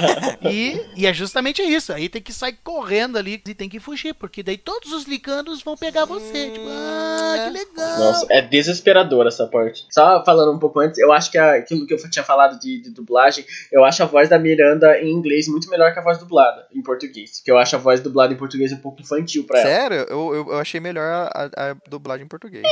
e, 0.50 0.80
e 0.96 1.06
é 1.06 1.12
justamente 1.12 1.60
isso. 1.60 1.92
Aí 1.92 2.08
tem 2.08 2.22
que 2.22 2.32
sair 2.32 2.56
correndo 2.64 3.18
ali 3.18 3.25
e 3.34 3.38
tem 3.54 3.68
que 3.68 3.78
fugir, 3.80 4.14
porque 4.14 4.42
daí 4.42 4.56
todos 4.56 4.92
os 4.92 5.04
licanos 5.04 5.62
vão 5.62 5.76
pegar 5.76 6.04
você. 6.04 6.50
Tipo, 6.50 6.66
ah, 6.68 7.34
que 7.46 7.50
legal. 7.58 7.98
Nossa, 7.98 8.26
é 8.30 8.40
desesperador 8.42 9.26
essa 9.26 9.46
parte. 9.46 9.84
Só 9.90 10.24
falando 10.24 10.52
um 10.52 10.58
pouco 10.58 10.80
antes, 10.80 10.98
eu 10.98 11.12
acho 11.12 11.30
que 11.30 11.38
a- 11.38 11.54
aquilo 11.54 11.86
que 11.86 11.94
eu 11.94 12.10
tinha 12.10 12.24
falado 12.24 12.58
de, 12.60 12.80
de 12.80 12.90
dublagem, 12.90 13.44
eu 13.72 13.84
acho 13.84 14.02
a 14.02 14.06
voz 14.06 14.28
da 14.28 14.38
Miranda 14.38 14.98
em 15.00 15.10
inglês 15.10 15.48
muito 15.48 15.68
melhor 15.68 15.92
que 15.92 15.98
a 15.98 16.02
voz 16.02 16.18
dublada 16.18 16.66
em 16.74 16.82
português. 16.82 17.38
Porque 17.38 17.50
eu 17.50 17.58
acho 17.58 17.74
a 17.76 17.78
voz 17.78 18.00
dublada 18.00 18.32
em 18.32 18.36
português 18.36 18.72
um 18.72 18.78
pouco 18.78 19.00
infantil 19.02 19.44
pra 19.44 19.60
ela. 19.60 19.68
Sério? 19.70 19.96
Eu, 20.08 20.34
eu, 20.34 20.46
eu 20.52 20.58
achei 20.58 20.80
melhor 20.80 21.04
a, 21.04 21.50
a- 21.56 21.70
a 21.70 21.76
dublagem 21.88 22.24
em 22.24 22.28
português. 22.28 22.62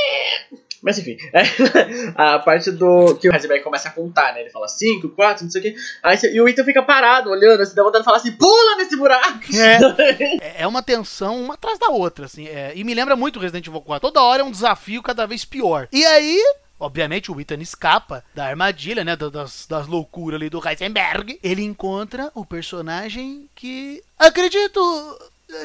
Mas 0.81 0.99
enfim, 0.99 1.17
a 2.15 2.37
parte 2.39 2.69
do 2.71 3.15
que 3.15 3.27
o 3.27 3.33
Heisenberg 3.33 3.63
começa 3.63 3.89
a 3.89 3.91
contar, 3.91 4.33
né? 4.33 4.41
Ele 4.41 4.49
fala 4.51 4.67
5, 4.67 5.09
4, 5.09 5.43
não 5.43 5.49
sei 5.51 5.59
o 5.59 5.63
quê. 5.63 5.75
Aí, 6.03 6.17
e 6.31 6.39
o 6.41 6.47
Ethan 6.47 6.63
fica 6.63 6.83
parado, 6.83 7.29
olhando, 7.31 7.61
assim, 7.61 7.73
dá 7.73 7.81
vontade 7.81 8.03
de 8.03 8.05
falar 8.05 8.17
assim, 8.17 8.33
pula 8.33 8.75
nesse 8.77 8.95
buraco! 8.95 9.39
É, 9.55 9.79
é 10.57 10.67
uma 10.67 10.81
tensão 10.83 11.41
uma 11.43 11.53
atrás 11.55 11.77
da 11.79 11.89
outra, 11.89 12.25
assim. 12.25 12.47
é, 12.47 12.73
e 12.75 12.83
me 12.83 12.93
lembra 12.93 13.15
muito 13.15 13.39
Resident 13.39 13.67
Evil 13.67 13.81
4. 13.81 14.07
Toda 14.09 14.21
hora 14.23 14.41
é 14.41 14.45
um 14.45 14.51
desafio 14.51 15.01
cada 15.03 15.25
vez 15.25 15.43
pior. 15.45 15.87
E 15.91 16.05
aí, 16.05 16.39
obviamente, 16.79 17.31
o 17.31 17.39
Ethan 17.39 17.61
escapa 17.61 18.23
da 18.33 18.45
armadilha, 18.45 19.03
né? 19.03 19.15
da- 19.15 19.29
Das, 19.29 19.65
das 19.67 19.87
loucuras 19.87 20.39
ali 20.39 20.49
do 20.49 20.61
Heisenberg. 20.67 21.39
Ele 21.43 21.63
encontra 21.63 22.31
o 22.35 22.45
personagem 22.45 23.49
que 23.55 24.03
acredito 24.17 24.79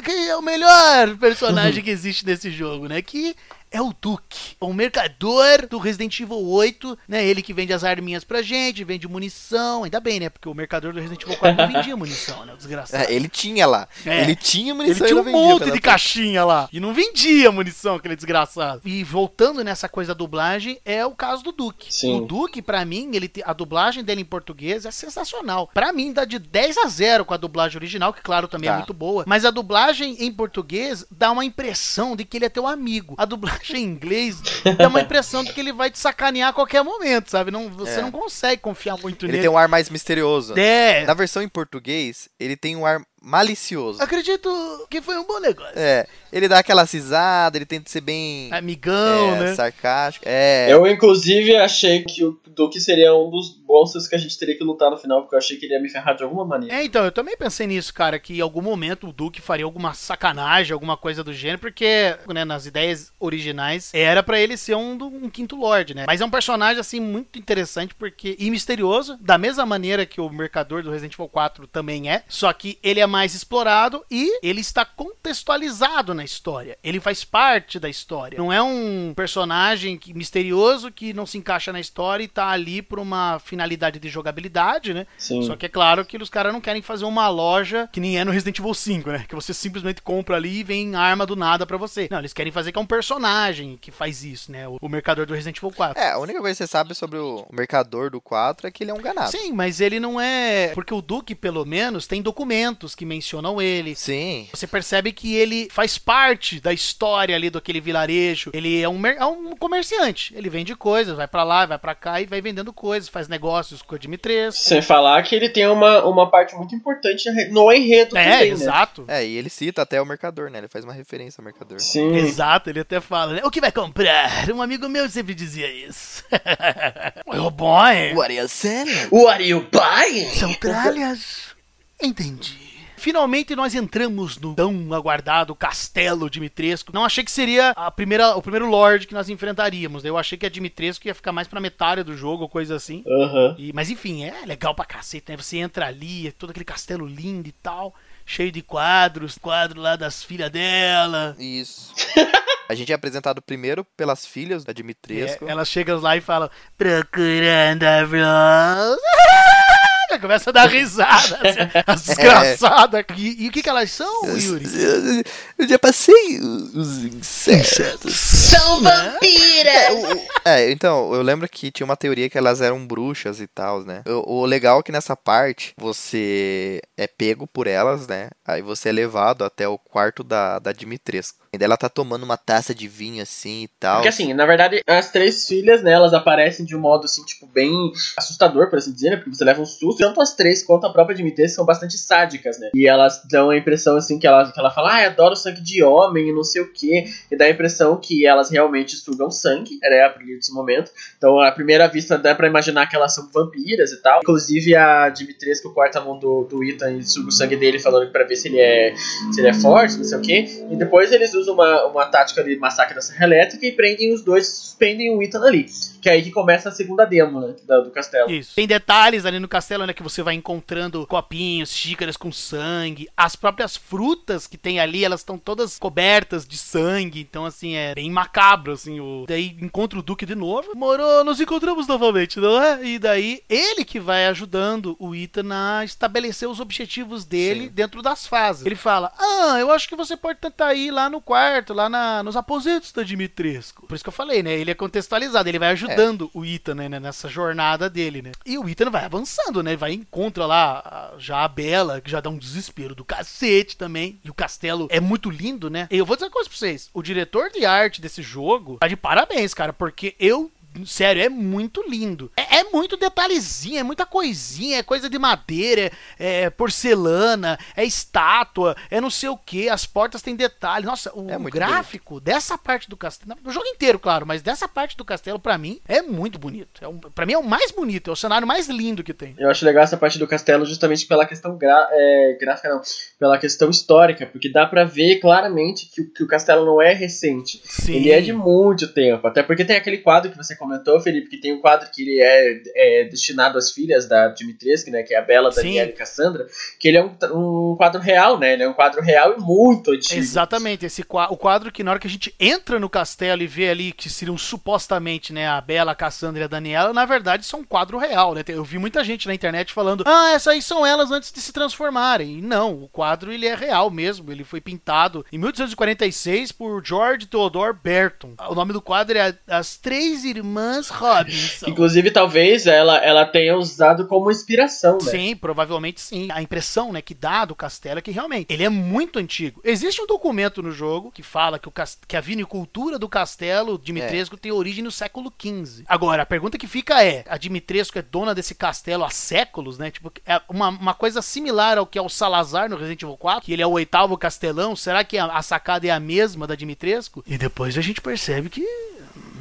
que 0.04 0.10
é 0.10 0.36
o 0.36 0.42
melhor 0.42 1.16
personagem 1.16 1.82
que 1.84 1.90
existe 1.90 2.24
nesse 2.26 2.50
jogo, 2.50 2.86
né? 2.86 3.00
Que 3.02 3.34
é 3.70 3.80
o 3.80 3.94
Duke, 4.00 4.56
o 4.60 4.72
mercador 4.72 5.66
do 5.68 5.78
Resident 5.78 6.18
Evil 6.20 6.40
8, 6.44 6.98
né? 7.08 7.24
Ele 7.24 7.40
que 7.42 7.52
vende 7.52 7.72
as 7.72 7.84
arminhas 7.84 8.24
pra 8.24 8.42
gente, 8.42 8.82
vende 8.84 9.06
munição. 9.06 9.84
Ainda 9.84 10.00
bem, 10.00 10.18
né? 10.20 10.28
Porque 10.28 10.48
o 10.48 10.54
mercador 10.54 10.92
do 10.92 10.98
Resident 10.98 11.22
Evil 11.22 11.36
4 11.36 11.56
não 11.56 11.68
vendia 11.72 11.96
munição, 11.96 12.44
né? 12.44 12.52
O 12.52 12.56
desgraçado. 12.56 13.04
É, 13.04 13.12
ele 13.12 13.28
tinha 13.28 13.66
lá. 13.66 13.88
É. 14.04 14.22
Ele 14.22 14.34
tinha 14.34 14.72
Ele 14.72 14.74
munição 14.74 15.06
tinha 15.06 15.10
e 15.10 15.12
um 15.12 15.16
não 15.16 15.24
vendia, 15.24 15.40
monte 15.40 15.70
de 15.70 15.80
caixinha 15.80 16.44
lá. 16.44 16.68
E 16.72 16.80
não 16.80 16.92
vendia 16.92 17.52
munição, 17.52 17.94
aquele 17.96 18.16
desgraçado. 18.16 18.80
E 18.84 19.04
voltando 19.04 19.62
nessa 19.62 19.88
coisa 19.88 20.08
da 20.14 20.18
dublagem, 20.18 20.80
é 20.84 21.04
o 21.06 21.12
caso 21.12 21.42
do 21.44 21.52
Duke. 21.52 21.92
Sim. 21.94 22.20
O 22.22 22.26
Duke, 22.26 22.60
pra 22.60 22.84
mim, 22.84 23.10
ele 23.14 23.30
a 23.44 23.52
dublagem 23.52 24.02
dele 24.02 24.22
em 24.22 24.24
português 24.24 24.84
é 24.84 24.90
sensacional. 24.90 25.70
Pra 25.72 25.92
mim, 25.92 26.12
dá 26.12 26.24
de 26.24 26.38
10 26.38 26.78
a 26.78 26.88
0 26.88 27.24
com 27.24 27.34
a 27.34 27.36
dublagem 27.36 27.76
original, 27.76 28.12
que 28.12 28.20
claro, 28.22 28.48
também 28.48 28.68
é 28.68 28.72
Tá. 28.72 28.76
muito 28.78 28.94
boa. 28.94 29.24
Mas 29.26 29.44
a 29.44 29.50
dublagem 29.50 30.16
em 30.24 30.32
português 30.32 31.04
dá 31.10 31.30
uma 31.30 31.44
impressão 31.44 32.14
de 32.16 32.24
que 32.24 32.36
ele 32.36 32.44
é 32.46 32.48
teu 32.48 32.66
amigo. 32.66 33.14
A 33.16 33.24
dublagem 33.24 33.59
dublagem 33.60 33.84
em 33.84 33.88
inglês 33.88 34.36
dá 34.78 34.88
uma 34.88 35.00
impressão 35.00 35.44
de 35.44 35.52
que 35.52 35.60
ele 35.60 35.72
vai 35.72 35.90
te 35.90 35.98
sacanear 35.98 36.48
a 36.50 36.52
qualquer 36.52 36.82
momento, 36.82 37.30
sabe? 37.30 37.50
Não, 37.50 37.68
você 37.70 37.98
É. 37.98 38.02
não 38.02 38.10
consegue 38.10 38.60
confiar 38.62 38.96
muito 38.98 39.24
Ele 39.26 39.32
nele. 39.32 39.42
tem 39.44 39.50
um 39.50 39.58
ar 39.58 39.68
mais 39.68 39.88
misterioso. 39.90 40.58
É, 40.58 41.04
Na 41.04 41.14
versão 41.14 41.42
em 41.42 41.48
português, 41.48 42.28
ele 42.38 42.56
tem 42.56 42.76
um 42.76 42.84
ar 42.86 43.00
malicioso. 43.20 44.02
acredito 44.02 44.50
que 44.90 45.00
foi 45.00 45.16
um 45.18 45.26
bom 45.26 45.38
negócio. 45.40 45.72
É, 45.76 46.06
ele 46.32 46.48
dá 46.48 46.58
aquela 46.58 46.86
cisada, 46.86 47.56
ele 47.58 47.66
tenta 47.66 47.90
ser 47.90 48.00
bem 48.00 48.48
Amigão, 48.52 49.36
é, 49.36 49.40
né? 49.40 49.54
sarcástico. 49.54 50.24
É, 50.28 50.72
Eu, 50.72 50.86
inclusive, 50.86 51.56
achei 51.56 52.02
que 52.04 52.24
o 52.24 52.38
Duke 52.48 52.80
seria 52.80 53.14
um 53.14 53.30
dos 53.30 53.60
monstros 53.66 54.06
que 54.08 54.14
a 54.14 54.18
gente 54.18 54.38
teria 54.38 54.56
que 54.56 54.64
lutar 54.64 54.90
no 54.90 54.96
final, 54.96 55.20
porque 55.22 55.34
eu 55.34 55.38
achei 55.38 55.56
que 55.56 55.66
ele 55.66 55.74
ia 55.74 55.80
me 55.80 55.88
ferrar 55.88 56.16
de 56.16 56.22
alguma 56.22 56.44
maneira. 56.44 56.74
É, 56.74 56.84
então, 56.84 57.04
eu 57.04 57.12
também 57.12 57.36
pensei 57.36 57.66
nisso, 57.66 57.92
cara, 57.92 58.18
que 58.18 58.38
em 58.38 58.40
algum 58.40 58.62
momento 58.62 59.08
o 59.08 59.12
Duke 59.12 59.40
faria 59.40 59.64
alguma 59.64 59.92
sacanagem, 59.94 60.72
alguma 60.72 60.96
coisa 60.96 61.22
do 61.22 61.32
gênero, 61.32 61.58
porque, 61.60 62.16
né, 62.32 62.44
nas 62.44 62.66
ideias 62.66 63.12
originais, 63.20 63.90
era 63.94 64.22
pra 64.22 64.40
ele 64.40 64.56
ser 64.56 64.74
um, 64.74 64.96
do- 64.96 65.06
um 65.06 65.28
quinto 65.28 65.56
Lorde, 65.56 65.94
né? 65.94 66.04
Mas 66.06 66.20
é 66.20 66.24
um 66.24 66.30
personagem, 66.30 66.80
assim, 66.80 67.00
muito 67.00 67.38
interessante 67.38 67.94
porque 67.94 68.36
e 68.38 68.50
misterioso, 68.50 69.16
da 69.20 69.36
mesma 69.38 69.66
maneira 69.66 70.06
que 70.06 70.20
o 70.20 70.28
Mercador 70.30 70.82
do 70.82 70.90
Resident 70.90 71.14
Evil 71.14 71.28
4 71.28 71.66
também 71.66 72.10
é, 72.10 72.22
só 72.28 72.52
que 72.52 72.78
ele 72.82 73.00
é 73.00 73.06
mais 73.10 73.34
explorado 73.34 74.04
e 74.10 74.38
ele 74.42 74.60
está 74.60 74.84
contextualizado 74.84 76.14
na 76.14 76.24
história. 76.24 76.78
Ele 76.82 77.00
faz 77.00 77.24
parte 77.24 77.78
da 77.78 77.88
história. 77.88 78.38
Não 78.38 78.52
é 78.52 78.62
um 78.62 79.12
personagem 79.14 79.98
que, 79.98 80.14
misterioso 80.14 80.90
que 80.90 81.12
não 81.12 81.26
se 81.26 81.36
encaixa 81.38 81.72
na 81.72 81.80
história 81.80 82.24
e 82.24 82.28
tá 82.28 82.48
ali 82.48 82.80
por 82.80 82.98
uma 82.98 83.38
finalidade 83.38 83.98
de 83.98 84.08
jogabilidade, 84.08 84.94
né? 84.94 85.06
Sim. 85.18 85.42
Só 85.42 85.56
que 85.56 85.66
é 85.66 85.68
claro 85.68 86.04
que 86.04 86.16
os 86.16 86.30
caras 86.30 86.52
não 86.52 86.60
querem 86.60 86.82
fazer 86.82 87.04
uma 87.04 87.28
loja 87.28 87.88
que 87.92 88.00
nem 88.00 88.18
é 88.18 88.24
no 88.24 88.30
Resident 88.30 88.58
Evil 88.58 88.74
5, 88.74 89.10
né? 89.10 89.24
Que 89.28 89.34
você 89.34 89.52
simplesmente 89.52 90.00
compra 90.02 90.36
ali 90.36 90.60
e 90.60 90.64
vem 90.64 90.94
arma 90.94 91.26
do 91.26 91.36
nada 91.36 91.66
pra 91.66 91.76
você. 91.76 92.08
Não, 92.10 92.18
eles 92.18 92.32
querem 92.32 92.52
fazer 92.52 92.72
que 92.72 92.78
é 92.78 92.82
um 92.82 92.86
personagem 92.86 93.76
que 93.80 93.90
faz 93.90 94.24
isso, 94.24 94.52
né? 94.52 94.68
O, 94.68 94.78
o 94.80 94.88
mercador 94.88 95.26
do 95.26 95.34
Resident 95.34 95.56
Evil 95.56 95.72
4. 95.72 96.00
é, 96.00 96.12
a 96.12 96.18
única 96.18 96.40
coisa 96.40 96.54
que 96.54 96.64
você 96.64 96.70
sabe 96.70 96.94
sobre 96.94 97.18
o 97.18 97.46
mercador 97.52 98.10
do 98.10 98.20
4 98.20 98.66
é 98.66 98.70
que 98.70 98.84
ele 98.84 98.90
é 98.90 98.94
um 98.94 99.00
ganado. 99.00 99.30
Sim, 99.30 99.52
mas 99.52 99.80
ele 99.80 99.98
não 99.98 100.20
é. 100.20 100.68
Porque 100.74 100.94
o 100.94 101.02
Duke, 101.02 101.34
pelo 101.34 101.64
menos, 101.64 102.06
tem 102.06 102.22
documentos 102.22 102.94
que 103.00 103.06
mencionam 103.06 103.62
ele. 103.62 103.96
Sim. 103.96 104.46
Você 104.52 104.66
percebe 104.66 105.10
que 105.10 105.34
ele 105.34 105.70
faz 105.72 105.96
parte 105.96 106.60
da 106.60 106.70
história 106.70 107.34
ali 107.34 107.48
daquele 107.48 107.80
vilarejo. 107.80 108.50
Ele 108.52 108.82
é 108.82 108.86
um, 108.86 109.06
é 109.06 109.24
um 109.24 109.56
comerciante. 109.56 110.34
Ele 110.36 110.50
vende 110.50 110.76
coisas, 110.76 111.16
vai 111.16 111.26
pra 111.26 111.42
lá, 111.42 111.64
vai 111.64 111.78
pra 111.78 111.94
cá 111.94 112.20
e 112.20 112.26
vai 112.26 112.42
vendendo 112.42 112.74
coisas, 112.74 113.08
faz 113.08 113.26
negócios 113.26 113.80
com 113.80 113.94
o 113.94 113.98
Dimitrescu. 113.98 114.62
Sem 114.62 114.82
falar 114.82 115.22
que 115.22 115.34
ele 115.34 115.48
tem 115.48 115.66
uma, 115.66 116.04
uma 116.04 116.30
parte 116.30 116.54
muito 116.54 116.74
importante 116.74 117.24
no 117.50 117.72
enredo 117.72 118.18
É, 118.18 118.22
também, 118.24 118.38
né? 118.38 118.46
exato. 118.48 119.04
É, 119.08 119.24
e 119.24 119.34
ele 119.34 119.48
cita 119.48 119.80
até 119.80 119.98
o 119.98 120.04
mercador, 120.04 120.50
né? 120.50 120.58
Ele 120.58 120.68
faz 120.68 120.84
uma 120.84 120.92
referência 120.92 121.40
ao 121.40 121.44
mercador. 121.46 121.80
Sim. 121.80 122.14
Exato, 122.16 122.68
ele 122.68 122.80
até 122.80 123.00
fala, 123.00 123.32
né? 123.32 123.40
O 123.44 123.50
que 123.50 123.62
vai 123.62 123.72
comprar? 123.72 124.50
Um 124.52 124.60
amigo 124.60 124.90
meu 124.90 125.08
sempre 125.08 125.32
dizia 125.34 125.72
isso. 125.72 126.22
oh 127.26 127.50
boy! 127.50 128.12
What 128.14 128.24
are 128.30 128.36
you 128.36 128.46
selling? 128.48 129.08
What 129.10 129.36
are 129.36 129.48
you 129.48 129.66
buying? 129.72 130.28
São 130.34 130.52
tralhas? 130.52 131.56
Entendi. 132.02 132.69
Finalmente 133.00 133.56
nós 133.56 133.74
entramos 133.74 134.36
no 134.38 134.54
tão 134.54 134.92
aguardado 134.92 135.54
castelo 135.54 136.28
Dimitrescu. 136.28 136.92
Não 136.92 137.04
achei 137.04 137.24
que 137.24 137.30
seria 137.30 137.70
a 137.70 137.90
primeira, 137.90 138.36
o 138.36 138.42
primeiro 138.42 138.68
Lorde 138.68 139.06
que 139.06 139.14
nós 139.14 139.28
enfrentaríamos. 139.30 140.04
Eu 140.04 140.18
achei 140.18 140.36
que 140.36 140.44
a 140.44 140.50
Dimitrescu 140.50 141.06
ia 141.08 141.14
ficar 141.14 141.32
mais 141.32 141.48
pra 141.48 141.60
metade 141.60 142.02
do 142.02 142.14
jogo 142.16 142.42
ou 142.42 142.48
coisa 142.48 142.76
assim. 142.76 143.02
Aham. 143.06 143.56
E- 143.58 143.72
mas 143.72 143.88
enfim, 143.90 144.24
é 144.24 144.44
legal 144.46 144.74
pra 144.74 144.84
cacete, 144.84 145.30
né? 145.32 145.36
Você 145.38 145.56
entra 145.56 145.86
ali, 145.86 146.28
é 146.28 146.30
todo 146.30 146.50
aquele 146.50 146.64
castelo 146.64 147.06
lindo 147.06 147.48
e 147.48 147.52
tal, 147.52 147.94
cheio 148.26 148.52
de 148.52 148.60
quadros, 148.60 149.38
quadro 149.38 149.80
lá 149.80 149.96
das 149.96 150.22
filhas 150.22 150.50
dela. 150.50 151.34
Isso. 151.38 151.94
A 152.68 152.74
gente 152.74 152.92
é 152.92 152.94
apresentado 152.94 153.42
primeiro 153.42 153.84
pelas 153.96 154.24
filhas 154.24 154.62
da 154.62 154.72
Dimitrescu. 154.72 155.44
É, 155.44 155.50
elas 155.50 155.68
chegam 155.68 155.98
lá 155.98 156.16
e 156.16 156.20
falam, 156.20 156.48
procurando 156.78 157.82
a 157.82 158.00
Rose. 158.02 159.00
Começa 160.18 160.50
a 160.50 160.52
dar 160.52 160.66
risada, 160.70 161.38
assim, 161.42 161.58
as 161.86 162.02
desgraçadas. 162.02 163.04
E, 163.16 163.44
e 163.44 163.48
o 163.48 163.52
que, 163.52 163.62
que 163.62 163.68
elas 163.68 163.90
são, 163.90 164.24
Yuri? 164.26 164.64
Eu, 164.74 165.22
eu 165.58 165.68
já 165.68 165.78
passei 165.78 166.38
os 166.40 167.04
insetos. 167.04 168.14
São 168.16 168.80
Né? 168.80 168.90
vampiras! 169.12 170.18
É, 170.44 170.70
então, 170.70 171.12
eu 171.14 171.22
lembro 171.22 171.48
que 171.48 171.70
tinha 171.70 171.84
uma 171.84 171.96
teoria 171.96 172.28
que 172.30 172.38
elas 172.38 172.60
eram 172.60 172.86
bruxas 172.86 173.40
e 173.40 173.46
tal, 173.46 173.84
né? 173.84 174.02
O, 174.06 174.40
o 174.40 174.44
legal 174.46 174.80
é 174.80 174.82
que 174.82 174.92
nessa 174.92 175.14
parte 175.16 175.74
você 175.76 176.80
é 176.96 177.06
pego 177.06 177.46
por 177.46 177.66
elas, 177.66 178.06
né? 178.06 178.30
Aí 178.46 178.62
você 178.62 178.88
é 178.88 178.92
levado 178.92 179.44
até 179.44 179.68
o 179.68 179.78
quarto 179.78 180.22
da, 180.24 180.58
da 180.58 180.72
Dimitrescu. 180.72 181.39
Ela 181.58 181.76
tá 181.76 181.88
tomando 181.88 182.22
uma 182.22 182.36
taça 182.36 182.72
de 182.72 182.86
vinho 182.86 183.20
assim 183.20 183.64
e 183.64 183.68
tal. 183.68 183.96
Porque 183.96 184.08
assim, 184.08 184.32
na 184.32 184.46
verdade, 184.46 184.80
as 184.86 185.10
três 185.10 185.48
filhas, 185.48 185.82
né, 185.82 185.92
elas 185.92 186.14
aparecem 186.14 186.64
de 186.64 186.76
um 186.76 186.80
modo, 186.80 187.06
assim, 187.06 187.24
tipo, 187.24 187.44
bem 187.46 187.72
assustador, 188.16 188.70
por 188.70 188.78
assim 188.78 188.92
dizer, 188.92 189.10
né? 189.10 189.16
Porque 189.16 189.34
você 189.34 189.44
leva 189.44 189.60
um 189.60 189.66
susto. 189.66 189.98
Tanto 189.98 190.20
as 190.20 190.34
três 190.36 190.62
quanto 190.62 190.86
a 190.86 190.92
própria 190.92 191.16
Dimitrescu 191.16 191.56
são 191.56 191.64
bastante 191.64 191.98
sádicas, 191.98 192.60
né? 192.60 192.70
E 192.72 192.86
elas 192.86 193.22
dão 193.28 193.50
a 193.50 193.56
impressão, 193.56 193.96
assim, 193.96 194.16
que 194.16 194.28
ela, 194.28 194.50
que 194.50 194.58
ela 194.60 194.70
fala, 194.70 194.92
ah, 194.92 195.06
adoro 195.06 195.34
sangue 195.34 195.60
de 195.60 195.82
homem 195.82 196.28
e 196.28 196.32
não 196.32 196.44
sei 196.44 196.62
o 196.62 196.72
quê. 196.72 197.04
E 197.28 197.36
dá 197.36 197.46
a 197.46 197.50
impressão 197.50 197.96
que 197.96 198.24
elas 198.24 198.48
realmente 198.48 198.94
sugam 198.94 199.28
sangue, 199.28 199.76
né, 199.82 200.04
a 200.04 200.10
partir 200.10 200.36
desse 200.36 200.52
momento. 200.54 200.92
Então, 201.18 201.40
à 201.40 201.50
primeira 201.50 201.88
vista, 201.88 202.16
dá 202.16 202.32
pra 202.32 202.46
imaginar 202.46 202.86
que 202.88 202.94
elas 202.94 203.12
são 203.12 203.28
vampiras 203.32 203.90
e 203.90 204.00
tal. 204.00 204.20
Inclusive, 204.22 204.76
a 204.76 205.08
Dimitrescu 205.08 205.74
corta 205.74 205.98
a 205.98 206.04
mão 206.04 206.16
do, 206.16 206.44
do 206.44 206.62
Ethan 206.62 206.92
e 206.92 207.02
suga 207.02 207.28
o 207.28 207.32
sangue 207.32 207.56
dele, 207.56 207.80
falando 207.80 208.08
pra 208.12 208.22
ver 208.22 208.36
se 208.36 208.46
ele 208.46 208.60
é, 208.60 208.94
se 209.32 209.40
ele 209.40 209.48
é 209.48 209.54
forte, 209.54 209.96
não 209.96 210.04
sei 210.04 210.18
o 210.18 210.20
quê. 210.22 210.64
E 210.70 210.76
depois 210.76 211.10
eles 211.10 211.34
usam 211.34 211.39
uma, 211.48 211.86
uma 211.86 212.06
tática 212.06 212.42
de 212.42 212.56
massacre 212.56 212.94
da 212.94 213.00
Serra 213.00 213.24
Elétrica 213.24 213.66
e 213.66 213.72
prendem 213.72 214.12
os 214.14 214.22
dois, 214.22 214.46
suspendem 214.48 215.14
o 215.14 215.22
Ethan 215.22 215.42
ali. 215.44 215.66
Que 216.00 216.08
é 216.08 216.12
aí 216.12 216.22
que 216.22 216.30
começa 216.30 216.68
a 216.70 216.72
segunda 216.72 217.04
demo, 217.04 217.40
né, 217.40 217.54
da- 217.66 217.80
do 217.80 217.90
castelo. 217.90 218.30
Isso. 218.30 218.54
Tem 218.54 218.66
detalhes 218.66 219.26
ali 219.26 219.38
no 219.38 219.48
castelo, 219.48 219.84
né? 219.86 219.92
Que 219.92 220.02
você 220.02 220.22
vai 220.22 220.34
encontrando 220.34 221.06
copinhos, 221.06 221.70
xícaras 221.70 222.16
com 222.16 222.32
sangue. 222.32 223.08
As 223.16 223.36
próprias 223.36 223.76
frutas 223.76 224.46
que 224.46 224.56
tem 224.56 224.80
ali, 224.80 225.04
elas 225.04 225.20
estão 225.20 225.36
todas 225.38 225.78
cobertas 225.78 226.46
de 226.46 226.56
sangue. 226.56 227.20
Então, 227.20 227.44
assim, 227.44 227.74
é 227.74 227.94
bem 227.94 228.10
macabro, 228.10 228.72
assim. 228.72 228.98
O... 229.00 229.24
Daí 229.28 229.56
encontra 229.60 229.98
o 229.98 230.02
Duque 230.02 230.24
de 230.24 230.34
novo. 230.34 230.70
Moro, 230.74 231.22
nos 231.24 231.40
encontramos 231.40 231.86
novamente, 231.86 232.40
não 232.40 232.62
é? 232.62 232.82
E 232.84 232.98
daí, 232.98 233.42
ele 233.48 233.84
que 233.84 234.00
vai 234.00 234.26
ajudando 234.26 234.96
o 234.98 235.14
Ethan 235.14 235.50
a 235.52 235.84
estabelecer 235.84 236.48
os 236.48 236.60
objetivos 236.60 237.24
dele 237.24 237.64
Sim. 237.64 237.70
dentro 237.74 238.00
das 238.02 238.26
fases. 238.26 238.64
Ele 238.64 238.74
fala, 238.76 239.12
ah, 239.18 239.56
eu 239.58 239.70
acho 239.70 239.88
que 239.88 239.96
você 239.96 240.16
pode 240.16 240.38
tentar 240.38 240.72
ir 240.74 240.90
lá 240.90 241.10
no 241.10 241.20
quarto, 241.34 241.72
lá 241.72 241.88
na- 241.88 242.24
nos 242.24 242.34
aposentos 242.36 242.90
da 242.90 243.04
Dimitrescu. 243.04 243.86
Por 243.86 243.94
isso 243.94 244.02
que 244.02 244.08
eu 244.08 244.12
falei, 244.12 244.42
né? 244.42 244.52
Ele 244.52 244.72
é 244.72 244.74
contextualizado, 244.74 245.48
ele 245.48 245.60
vai 245.60 245.70
ajudando 245.70 246.28
o 246.34 246.44
Ethan, 246.44 246.74
né, 246.74 246.88
nessa 246.88 247.28
jornada 247.28 247.88
dele, 247.88 248.20
né? 248.20 248.32
E 248.44 248.58
o 248.58 248.68
Ethan 248.68 248.90
vai 248.90 249.04
avançando, 249.04 249.62
né? 249.62 249.76
Vai 249.76 249.92
encontra 249.92 250.44
lá 250.44 251.14
já 251.18 251.44
a 251.44 251.48
Bela, 251.48 252.00
que 252.00 252.10
já 252.10 252.20
dá 252.20 252.28
um 252.28 252.36
desespero 252.36 252.96
do 252.96 253.04
cacete 253.04 253.76
também. 253.76 254.18
E 254.24 254.30
o 254.30 254.34
castelo 254.34 254.88
é 254.90 254.98
muito 254.98 255.30
lindo, 255.30 255.70
né? 255.70 255.86
E 255.88 255.98
eu 255.98 256.04
vou 256.04 256.16
dizer 256.16 256.26
uma 256.26 256.32
coisa 256.32 256.48
pra 256.48 256.58
vocês: 256.58 256.90
o 256.92 257.00
diretor 257.00 257.48
de 257.50 257.64
arte 257.64 258.00
desse 258.00 258.22
jogo 258.22 258.78
tá 258.80 258.88
de 258.88 258.96
parabéns, 258.96 259.54
cara, 259.54 259.72
porque 259.72 260.16
eu. 260.18 260.50
Sério, 260.86 261.22
é 261.22 261.28
muito 261.28 261.82
lindo. 261.88 262.30
É, 262.36 262.58
é 262.60 262.64
muito 262.64 262.96
detalhezinho, 262.96 263.78
é 263.78 263.82
muita 263.82 264.06
coisinha, 264.06 264.78
é 264.78 264.82
coisa 264.82 265.08
de 265.10 265.18
madeira, 265.18 265.90
é, 266.18 266.42
é 266.42 266.50
porcelana, 266.50 267.58
é 267.76 267.84
estátua, 267.84 268.76
é 268.90 269.00
não 269.00 269.10
sei 269.10 269.28
o 269.28 269.36
que, 269.36 269.68
as 269.68 269.84
portas 269.86 270.22
têm 270.22 270.34
detalhes. 270.36 270.86
Nossa, 270.86 271.10
o 271.16 271.28
É 271.30 271.38
gráfico 271.50 272.20
dessa 272.20 272.56
parte 272.56 272.88
do 272.88 272.96
castelo, 272.96 273.36
do 273.42 273.50
jogo 273.50 273.66
inteiro, 273.66 273.98
claro, 273.98 274.26
mas 274.26 274.42
dessa 274.42 274.68
parte 274.68 274.96
do 274.96 275.04
castelo, 275.04 275.38
pra 275.38 275.58
mim, 275.58 275.80
é 275.88 276.02
muito 276.02 276.38
bonito. 276.38 276.82
É 276.84 276.88
um, 276.88 276.98
pra 276.98 277.26
mim 277.26 277.32
é 277.34 277.38
o 277.38 277.42
mais 277.44 277.70
bonito, 277.70 278.10
é 278.10 278.12
o 278.12 278.16
cenário 278.16 278.46
mais 278.46 278.68
lindo 278.68 279.02
que 279.04 279.12
tem. 279.14 279.34
Eu 279.38 279.50
acho 279.50 279.64
legal 279.64 279.82
essa 279.84 279.96
parte 279.96 280.18
do 280.18 280.26
castelo 280.26 280.64
justamente 280.64 281.06
pela 281.06 281.26
questão 281.26 281.56
gra 281.56 281.88
é, 281.92 282.38
gráfica, 282.40 282.68
não, 282.68 282.80
pela 283.18 283.38
questão 283.38 283.70
histórica, 283.70 284.26
porque 284.26 284.50
dá 284.50 284.66
pra 284.66 284.84
ver 284.84 285.18
claramente 285.20 285.86
que, 285.92 286.00
o- 286.00 286.10
que 286.12 286.22
o 286.22 286.26
castelo 286.26 286.64
não 286.64 286.80
é 286.80 286.92
recente. 286.92 287.60
Sim. 287.64 287.94
Ele 287.94 288.10
é 288.12 288.20
de 288.20 288.32
muito 288.32 288.88
tempo, 288.92 289.26
até 289.26 289.42
porque 289.42 289.64
tem 289.64 289.76
aquele 289.76 289.98
quadro 289.98 290.30
que 290.30 290.36
você 290.36 290.54
comentou, 290.60 291.00
Felipe, 291.00 291.30
que 291.30 291.40
tem 291.40 291.54
um 291.54 291.60
quadro 291.60 291.90
que 291.90 292.02
ele 292.02 292.20
é, 292.22 292.60
é 292.76 293.04
destinado 293.04 293.56
às 293.56 293.72
filhas 293.72 294.06
da 294.06 294.28
Dimitrescu, 294.28 294.90
né, 294.90 295.02
que 295.02 295.14
é 295.14 295.18
a 295.18 295.22
Bela, 295.22 295.50
Sim. 295.50 295.62
Daniela 295.62 295.88
e 295.88 295.94
Cassandra, 295.94 296.46
que 296.78 296.86
ele 296.86 296.98
é 296.98 297.04
um, 297.04 297.16
um 297.32 297.76
quadro 297.76 298.00
real, 298.00 298.38
né, 298.38 298.52
ele 298.52 298.62
é 298.62 298.68
um 298.68 298.74
quadro 298.74 299.00
real 299.00 299.34
e 299.36 299.40
muito 299.40 299.90
antigo. 299.90 300.20
Exatamente, 300.20 300.84
esse 300.84 301.02
o 301.30 301.36
quadro 301.36 301.72
que 301.72 301.82
na 301.82 301.92
hora 301.92 302.00
que 302.00 302.06
a 302.06 302.10
gente 302.10 302.34
entra 302.38 302.78
no 302.78 302.90
castelo 302.90 303.42
e 303.42 303.46
vê 303.46 303.70
ali 303.70 303.90
que 303.90 304.10
seriam 304.10 304.36
supostamente, 304.36 305.32
né, 305.32 305.48
a 305.48 305.60
Bela, 305.60 305.92
a 305.92 305.94
Cassandra 305.94 306.42
e 306.42 306.44
a 306.44 306.48
Daniela, 306.48 306.92
na 306.92 307.06
verdade 307.06 307.46
são 307.46 307.60
um 307.60 307.64
quadro 307.64 307.96
real, 307.96 308.34
né? 308.34 308.44
Eu 308.46 308.62
vi 308.62 308.78
muita 308.78 309.02
gente 309.02 309.26
na 309.26 309.34
internet 309.34 309.72
falando: 309.72 310.04
"Ah, 310.06 310.32
essas 310.32 310.48
aí 310.48 310.62
são 310.62 310.84
elas 310.84 311.10
antes 311.10 311.32
de 311.32 311.40
se 311.40 311.52
transformarem". 311.52 312.38
E 312.38 312.42
não, 312.42 312.82
o 312.82 312.88
quadro 312.88 313.32
ele 313.32 313.46
é 313.46 313.54
real 313.54 313.90
mesmo, 313.90 314.30
ele 314.30 314.44
foi 314.44 314.60
pintado 314.60 315.24
em 315.32 315.38
1846 315.38 316.52
por 316.52 316.84
George 316.84 317.26
Theodore 317.26 317.76
Berton. 317.82 318.34
O 318.48 318.54
nome 318.54 318.72
do 318.72 318.82
quadro 318.82 319.16
é 319.16 319.34
As 319.48 319.76
Três 319.76 320.24
Irmãs 320.24 320.49
Thomas 320.50 320.88
Robinson. 320.88 321.66
Inclusive, 321.68 322.10
talvez 322.10 322.66
ela, 322.66 322.98
ela 322.98 323.24
tenha 323.24 323.56
usado 323.56 324.06
como 324.08 324.30
inspiração, 324.30 324.98
né? 325.00 325.10
Sim, 325.10 325.36
provavelmente 325.36 326.00
sim. 326.00 326.28
A 326.32 326.42
impressão 326.42 326.92
né, 326.92 327.00
que 327.00 327.14
dá 327.14 327.44
do 327.44 327.54
castelo 327.54 328.00
é 328.00 328.02
que 328.02 328.10
realmente 328.10 328.52
ele 328.52 328.64
é 328.64 328.68
muito 328.68 329.20
antigo. 329.20 329.60
Existe 329.62 330.02
um 330.02 330.06
documento 330.06 330.60
no 330.60 330.72
jogo 330.72 331.12
que 331.12 331.22
fala 331.22 331.58
que, 331.58 331.68
o 331.68 331.70
cast... 331.70 332.00
que 332.06 332.16
a 332.16 332.20
vinicultura 332.20 332.98
do 332.98 333.08
castelo 333.08 333.78
Dimitrescu 333.78 334.36
tem 334.36 334.50
origem 334.50 334.82
no 334.82 334.90
século 334.90 335.32
XV. 335.40 335.84
Agora, 335.86 336.24
a 336.24 336.26
pergunta 336.26 336.58
que 336.58 336.66
fica 336.66 337.04
é: 337.04 337.24
a 337.28 337.36
Dimitrescu 337.36 337.98
é 337.98 338.02
dona 338.02 338.34
desse 338.34 338.54
castelo 338.54 339.04
há 339.04 339.10
séculos, 339.10 339.78
né? 339.78 339.90
Tipo, 339.92 340.12
é 340.26 340.40
uma, 340.48 340.68
uma 340.70 340.94
coisa 340.94 341.22
similar 341.22 341.78
ao 341.78 341.86
que 341.86 341.98
é 341.98 342.02
o 342.02 342.08
Salazar 342.08 342.68
no 342.68 342.76
Resident 342.76 343.02
Evil 343.02 343.16
4, 343.16 343.44
que 343.44 343.52
ele 343.52 343.62
é 343.62 343.66
o 343.66 343.72
oitavo 343.72 344.18
castelão. 344.18 344.74
Será 344.74 345.04
que 345.04 345.16
a, 345.16 345.26
a 345.26 345.42
sacada 345.42 345.86
é 345.86 345.90
a 345.90 346.00
mesma 346.00 346.44
da 346.44 346.56
Dimitrescu? 346.56 347.22
E 347.24 347.38
depois 347.38 347.78
a 347.78 347.80
gente 347.80 348.00
percebe 348.00 348.48
que 348.48 348.66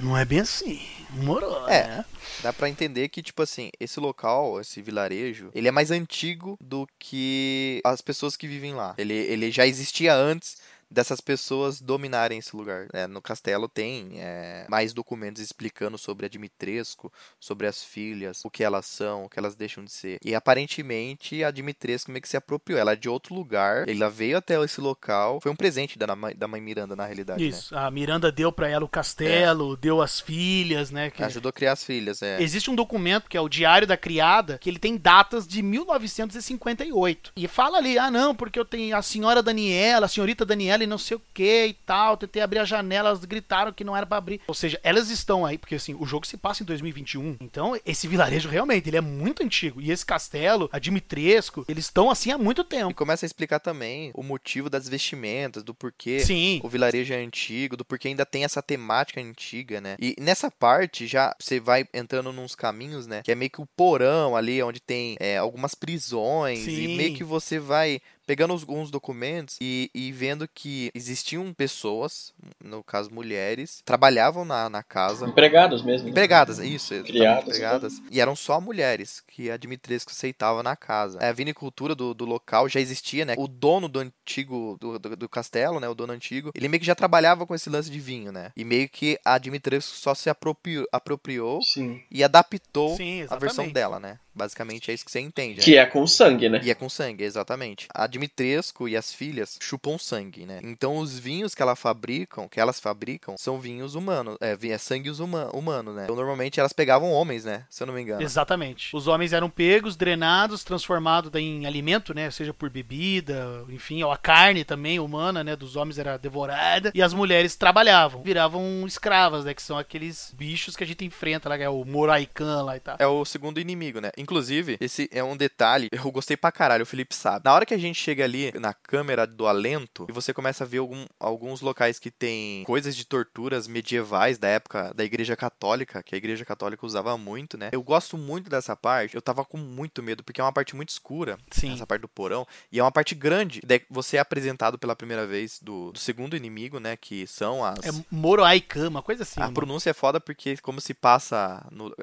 não 0.01 0.15
é 0.15 0.23
bem 0.23 0.39
assim. 0.39 0.79
Morou, 1.11 1.67
É. 1.67 1.87
né? 1.87 2.05
Dá 2.41 2.53
pra 2.53 2.69
entender 2.69 3.09
que, 3.09 3.21
tipo 3.21 3.41
assim, 3.41 3.69
esse 3.79 3.99
local, 3.99 4.59
esse 4.61 4.81
vilarejo, 4.81 5.49
ele 5.53 5.67
é 5.67 5.71
mais 5.71 5.91
antigo 5.91 6.57
do 6.61 6.87
que 6.99 7.81
as 7.83 8.01
pessoas 8.01 8.35
que 8.37 8.47
vivem 8.47 8.73
lá. 8.73 8.93
Ele, 8.97 9.13
ele 9.13 9.51
já 9.51 9.65
existia 9.65 10.13
antes 10.15 10.57
dessas 10.91 11.21
pessoas 11.21 11.79
dominarem 11.81 12.39
esse 12.39 12.55
lugar. 12.55 12.87
É, 12.93 13.05
no 13.07 13.21
castelo 13.21 13.67
tem 13.67 14.13
é, 14.15 14.65
mais 14.69 14.93
documentos 14.93 15.41
explicando 15.41 15.97
sobre 15.97 16.25
a 16.25 16.29
Dimitrescu, 16.29 17.11
sobre 17.39 17.67
as 17.67 17.83
filhas, 17.83 18.43
o 18.43 18.49
que 18.49 18.63
elas 18.63 18.85
são, 18.85 19.25
o 19.25 19.29
que 19.29 19.37
elas 19.39 19.55
deixam 19.55 19.83
de 19.83 19.91
ser. 19.91 20.17
E 20.23 20.33
aparentemente 20.35 21.43
a 21.43 21.51
Dimitrescu 21.51 22.11
meio 22.11 22.21
que 22.21 22.29
se 22.29 22.37
apropriou. 22.37 22.79
Ela 22.79 22.93
é 22.93 22.95
de 22.95 23.09
outro 23.09 23.33
lugar, 23.35 23.87
ela 23.87 24.09
veio 24.09 24.37
até 24.37 24.61
esse 24.63 24.81
local. 24.81 25.39
Foi 25.41 25.51
um 25.51 25.55
presente 25.55 25.97
da, 25.97 26.15
mãe- 26.15 26.35
da 26.35 26.47
mãe 26.47 26.61
Miranda, 26.61 26.95
na 26.95 27.05
realidade. 27.05 27.41
né? 27.41 27.49
Isso. 27.49 27.75
A 27.77 27.89
Miranda 27.91 28.31
deu 28.31 28.51
pra 28.51 28.67
ela 28.67 28.83
o 28.85 28.89
castelo, 28.89 29.75
deu 29.77 30.01
as 30.01 30.19
filhas, 30.19 30.91
né? 30.91 31.09
que- 31.09 31.23
Ajudou 31.23 31.49
a 31.49 31.53
criar 31.53 31.73
as 31.73 31.83
filhas, 31.83 32.21
é. 32.21 32.41
Existe 32.41 32.69
um 32.71 32.75
documento 32.75 33.29
que 33.29 33.37
é 33.37 33.41
o 33.41 33.49
Diário 33.49 33.87
da 33.87 33.95
Criada, 33.97 34.57
que 34.57 34.69
ele 34.69 34.79
tem 34.79 34.97
datas 34.97 35.47
de 35.47 35.61
1958. 35.61 37.31
E 37.35 37.47
fala 37.47 37.77
ali, 37.77 37.97
ah 37.97 38.09
não, 38.11 38.35
porque 38.35 38.59
eu 38.59 38.65
tenho 38.65 38.95
a 38.95 39.01
senhora 39.01 39.41
Daniela, 39.43 40.05
a 40.05 40.09
senhorita 40.09 40.45
Daniela 40.45 40.78
e 40.83 40.87
não 40.87 40.97
sei 40.97 41.17
o 41.17 41.21
que 41.33 41.65
e 41.67 41.73
tal, 41.73 42.17
tentei 42.17 42.41
abrir 42.41 42.59
a 42.59 42.65
janela, 42.65 43.09
elas 43.09 43.25
gritaram 43.25 43.71
que 43.73 43.83
não 43.83 43.95
era 43.95 44.05
pra 44.05 44.17
abrir. 44.17 44.41
Ou 44.47 44.53
seja, 44.53 44.79
elas 44.83 45.09
estão 45.09 45.45
aí, 45.45 45.57
porque 45.57 45.75
assim, 45.75 45.95
o 45.99 46.05
jogo 46.05 46.25
se 46.27 46.37
passa 46.37 46.63
em 46.63 46.65
2021. 46.65 47.37
Então, 47.41 47.79
esse 47.85 48.07
vilarejo 48.07 48.49
realmente, 48.49 48.89
ele 48.89 48.97
é 48.97 49.01
muito 49.01 49.43
antigo. 49.43 49.81
E 49.81 49.91
esse 49.91 50.05
castelo, 50.05 50.69
a 50.71 50.79
Dimitrescu, 50.79 51.65
eles 51.67 51.85
estão 51.85 52.09
assim 52.09 52.31
há 52.31 52.37
muito 52.37 52.61
E 52.61 52.65
tempo. 52.65 52.93
começa 52.93 53.25
a 53.25 53.27
explicar 53.27 53.59
também 53.59 54.11
o 54.13 54.23
motivo 54.23 54.69
das 54.69 54.87
vestimentas, 54.87 55.63
do 55.63 55.73
porquê 55.73 56.19
Sim. 56.19 56.59
o 56.63 56.69
vilarejo 56.69 57.13
é 57.13 57.17
antigo, 57.17 57.75
do 57.77 57.85
porquê 57.85 58.07
ainda 58.09 58.25
tem 58.25 58.43
essa 58.43 58.61
temática 58.61 59.21
antiga, 59.21 59.79
né? 59.81 59.95
E 59.99 60.15
nessa 60.19 60.49
parte 60.51 61.07
já 61.07 61.35
você 61.39 61.59
vai 61.59 61.85
entrando 61.93 62.31
nos 62.31 62.55
caminhos, 62.55 63.07
né? 63.07 63.21
Que 63.23 63.31
é 63.31 63.35
meio 63.35 63.51
que 63.51 63.61
o 63.61 63.65
porão 63.65 64.35
ali, 64.35 64.61
onde 64.61 64.79
tem 64.79 65.15
é, 65.19 65.37
algumas 65.37 65.73
prisões, 65.75 66.59
Sim. 66.59 66.71
e 66.83 66.97
meio 66.97 67.15
que 67.15 67.23
você 67.23 67.59
vai 67.59 67.99
pegando 68.29 68.53
os- 68.53 68.61
alguns 68.61 68.91
documentos 68.91 69.57
e, 69.59 69.89
e 69.91 70.11
vendo 70.11 70.47
que 70.47 70.91
existiam 70.93 71.51
pessoas, 71.51 72.31
no 72.63 72.83
caso 72.83 73.11
mulheres, 73.11 73.81
trabalhavam 73.83 74.45
na, 74.45 74.69
na 74.69 74.83
casa. 74.83 75.25
Empregados 75.25 75.81
mesmo. 75.83 76.05
né? 76.05 76.11
Empregadas, 76.11 76.59
isso, 76.59 76.93
exatamente, 76.93 77.17
Criadas, 77.17 77.43
empregadas. 77.47 78.01
E 78.11 78.21
eram 78.21 78.35
só 78.35 78.61
mulheres 78.61 79.23
que 79.27 79.49
a 79.49 79.57
Dimitrescu 79.57 80.11
aceitava 80.11 80.61
na 80.61 80.75
casa. 80.75 81.17
A 81.19 81.31
vinicultura 81.31 81.95
do, 81.95 82.13
do 82.13 82.23
local 82.23 82.69
já 82.69 82.79
existia, 82.79 83.25
né? 83.25 83.33
O 83.35 83.47
dono 83.47 83.87
do 83.89 83.97
antigo, 83.99 84.77
do, 84.79 84.99
do, 84.99 85.15
do 85.15 85.27
castelo, 85.27 85.79
né? 85.79 85.89
O 85.89 85.95
dono 85.95 86.13
antigo, 86.13 86.51
ele 86.53 86.67
meio 86.67 86.79
que 86.79 86.85
já 86.85 86.93
trabalhava 86.93 87.47
com 87.47 87.55
esse 87.55 87.67
lance 87.67 87.89
de 87.89 87.99
vinho, 87.99 88.31
né? 88.31 88.51
E 88.55 88.63
meio 88.63 88.87
que 88.87 89.19
a 89.25 89.39
Dimitrescu 89.39 89.95
só 89.95 90.13
se 90.13 90.29
apropriou, 90.29 90.85
apropriou 90.91 91.63
Sim. 91.63 92.03
e 92.11 92.23
adaptou 92.23 92.95
Sim, 92.95 93.25
a 93.27 93.35
versão 93.37 93.67
dela, 93.71 93.99
né? 93.99 94.19
Basicamente 94.39 94.89
é 94.89 94.93
isso 94.93 95.03
que 95.03 95.11
você 95.11 95.19
entende. 95.19 95.59
né? 95.59 95.63
Que 95.63 95.77
é 95.77 95.85
com 95.85 96.07
sangue, 96.07 96.47
né? 96.47 96.61
E 96.63 96.71
é 96.71 96.73
com 96.73 96.87
sangue, 96.87 97.25
exatamente. 97.25 97.87
A 97.93 98.07
Dimitrescu 98.07 98.87
e 98.87 98.95
as 98.95 99.13
filhas 99.13 99.57
chupam 99.59 99.97
sangue, 99.97 100.45
né? 100.45 100.61
Então 100.63 100.97
os 100.97 101.19
vinhos 101.19 101.53
que 101.53 101.61
ela 101.61 101.75
fabricam, 101.75 102.47
que 102.47 102.59
elas 102.59 102.79
fabricam, 102.79 103.35
são 103.37 103.59
vinhos 103.59 103.95
humanos, 103.95 104.37
é, 104.39 104.57
é 104.69 104.77
sangue 104.77 105.09
huma, 105.11 105.49
humano, 105.53 105.93
né? 105.93 106.03
Então 106.05 106.15
normalmente 106.15 106.59
elas 106.59 106.71
pegavam 106.71 107.11
homens, 107.11 107.43
né? 107.43 107.65
Se 107.69 107.83
eu 107.83 107.87
não 107.87 107.93
me 107.93 108.01
engano. 108.01 108.21
Exatamente. 108.21 108.95
Os 108.95 109.07
homens 109.07 109.33
eram 109.33 109.49
pegos, 109.49 109.97
drenados, 109.97 110.63
transformados 110.63 111.29
em 111.35 111.65
alimento, 111.65 112.13
né? 112.13 112.31
Seja 112.31 112.53
por 112.53 112.69
bebida, 112.69 113.65
enfim, 113.69 114.01
ou 114.03 114.11
a 114.11 114.17
carne 114.17 114.63
também 114.63 114.99
humana, 114.99 115.43
né? 115.43 115.55
Dos 115.55 115.75
homens 115.75 115.97
era 115.97 116.17
devorada. 116.17 116.91
E 116.95 117.01
as 117.01 117.13
mulheres 117.13 117.55
trabalhavam, 117.55 118.23
viravam 118.23 118.85
escravas, 118.87 119.43
né? 119.43 119.53
Que 119.53 119.61
são 119.61 119.77
aqueles 119.77 120.33
bichos 120.37 120.75
que 120.75 120.83
a 120.83 120.87
gente 120.87 121.03
enfrenta 121.03 121.49
lá, 121.49 121.57
que 121.57 121.63
é 121.63 121.69
o 121.69 121.83
Moraikan 121.83 122.63
lá 122.63 122.77
e 122.77 122.79
tal. 122.79 122.95
É 122.99 123.07
o 123.07 123.25
segundo 123.25 123.59
inimigo, 123.59 123.99
né? 123.99 124.11
Inclusive, 124.29 124.77
esse 124.79 125.09
é 125.11 125.23
um 125.23 125.35
detalhe, 125.35 125.87
eu 125.91 126.11
gostei 126.11 126.37
pra 126.37 126.51
caralho, 126.51 126.83
o 126.83 126.85
Felipe 126.85 127.15
sabe. 127.15 127.41
Na 127.45 127.53
hora 127.53 127.65
que 127.65 127.73
a 127.73 127.77
gente 127.79 127.99
chega 127.99 128.23
ali 128.23 128.51
na 128.59 128.73
câmera 128.75 129.25
do 129.25 129.47
alento, 129.47 130.05
e 130.07 130.11
você 130.11 130.31
começa 130.31 130.63
a 130.63 130.67
ver 130.67 130.77
algum- 130.77 131.07
alguns 131.19 131.61
locais 131.61 131.97
que 131.97 132.11
tem 132.11 132.63
coisas 132.63 132.95
de 132.95 133.05
torturas 133.05 133.67
medievais 133.67 134.37
da 134.37 134.47
época 134.47 134.93
da 134.95 135.03
Igreja 135.03 135.35
Católica, 135.35 136.03
que 136.03 136.13
a 136.13 136.17
Igreja 136.17 136.45
Católica 136.45 136.85
usava 136.85 137.17
muito, 137.17 137.57
né? 137.57 137.69
Eu 137.71 137.81
gosto 137.81 138.17
muito 138.17 138.49
dessa 138.51 138.75
parte, 138.75 139.15
eu 139.15 139.21
tava 139.21 139.43
com 139.43 139.57
muito 139.57 140.03
medo, 140.03 140.23
porque 140.23 140.39
é 140.39 140.43
uma 140.43 140.53
parte 140.53 140.75
muito 140.75 140.89
escura, 140.89 141.37
Sim. 141.49 141.73
essa 141.73 141.87
parte 141.87 142.01
do 142.01 142.07
porão, 142.07 142.45
e 142.71 142.77
é 142.79 142.83
uma 142.83 142.91
parte 142.91 143.15
grande. 143.15 143.61
Daí 143.65 143.81
você 143.89 144.17
é 144.17 144.19
apresentado 144.19 144.77
pela 144.77 144.95
primeira 144.95 145.25
vez 145.25 145.59
do, 145.61 145.91
do 145.91 145.97
segundo 145.99 146.37
inimigo, 146.37 146.79
né? 146.79 146.95
Que 146.95 147.25
são 147.25 147.63
as. 147.65 147.79
É 147.83 147.89
Moroaikan, 148.11 148.89
uma 148.89 149.01
coisa 149.01 149.23
assim. 149.23 149.39
a 149.39 149.43
mano. 149.45 149.55
pronúncia 149.55 149.89
é 149.89 149.93
foda 149.93 150.19
porque, 150.19 150.57
como 150.57 150.79
se 150.79 150.93
passa 150.93 151.65
no- 151.71 151.95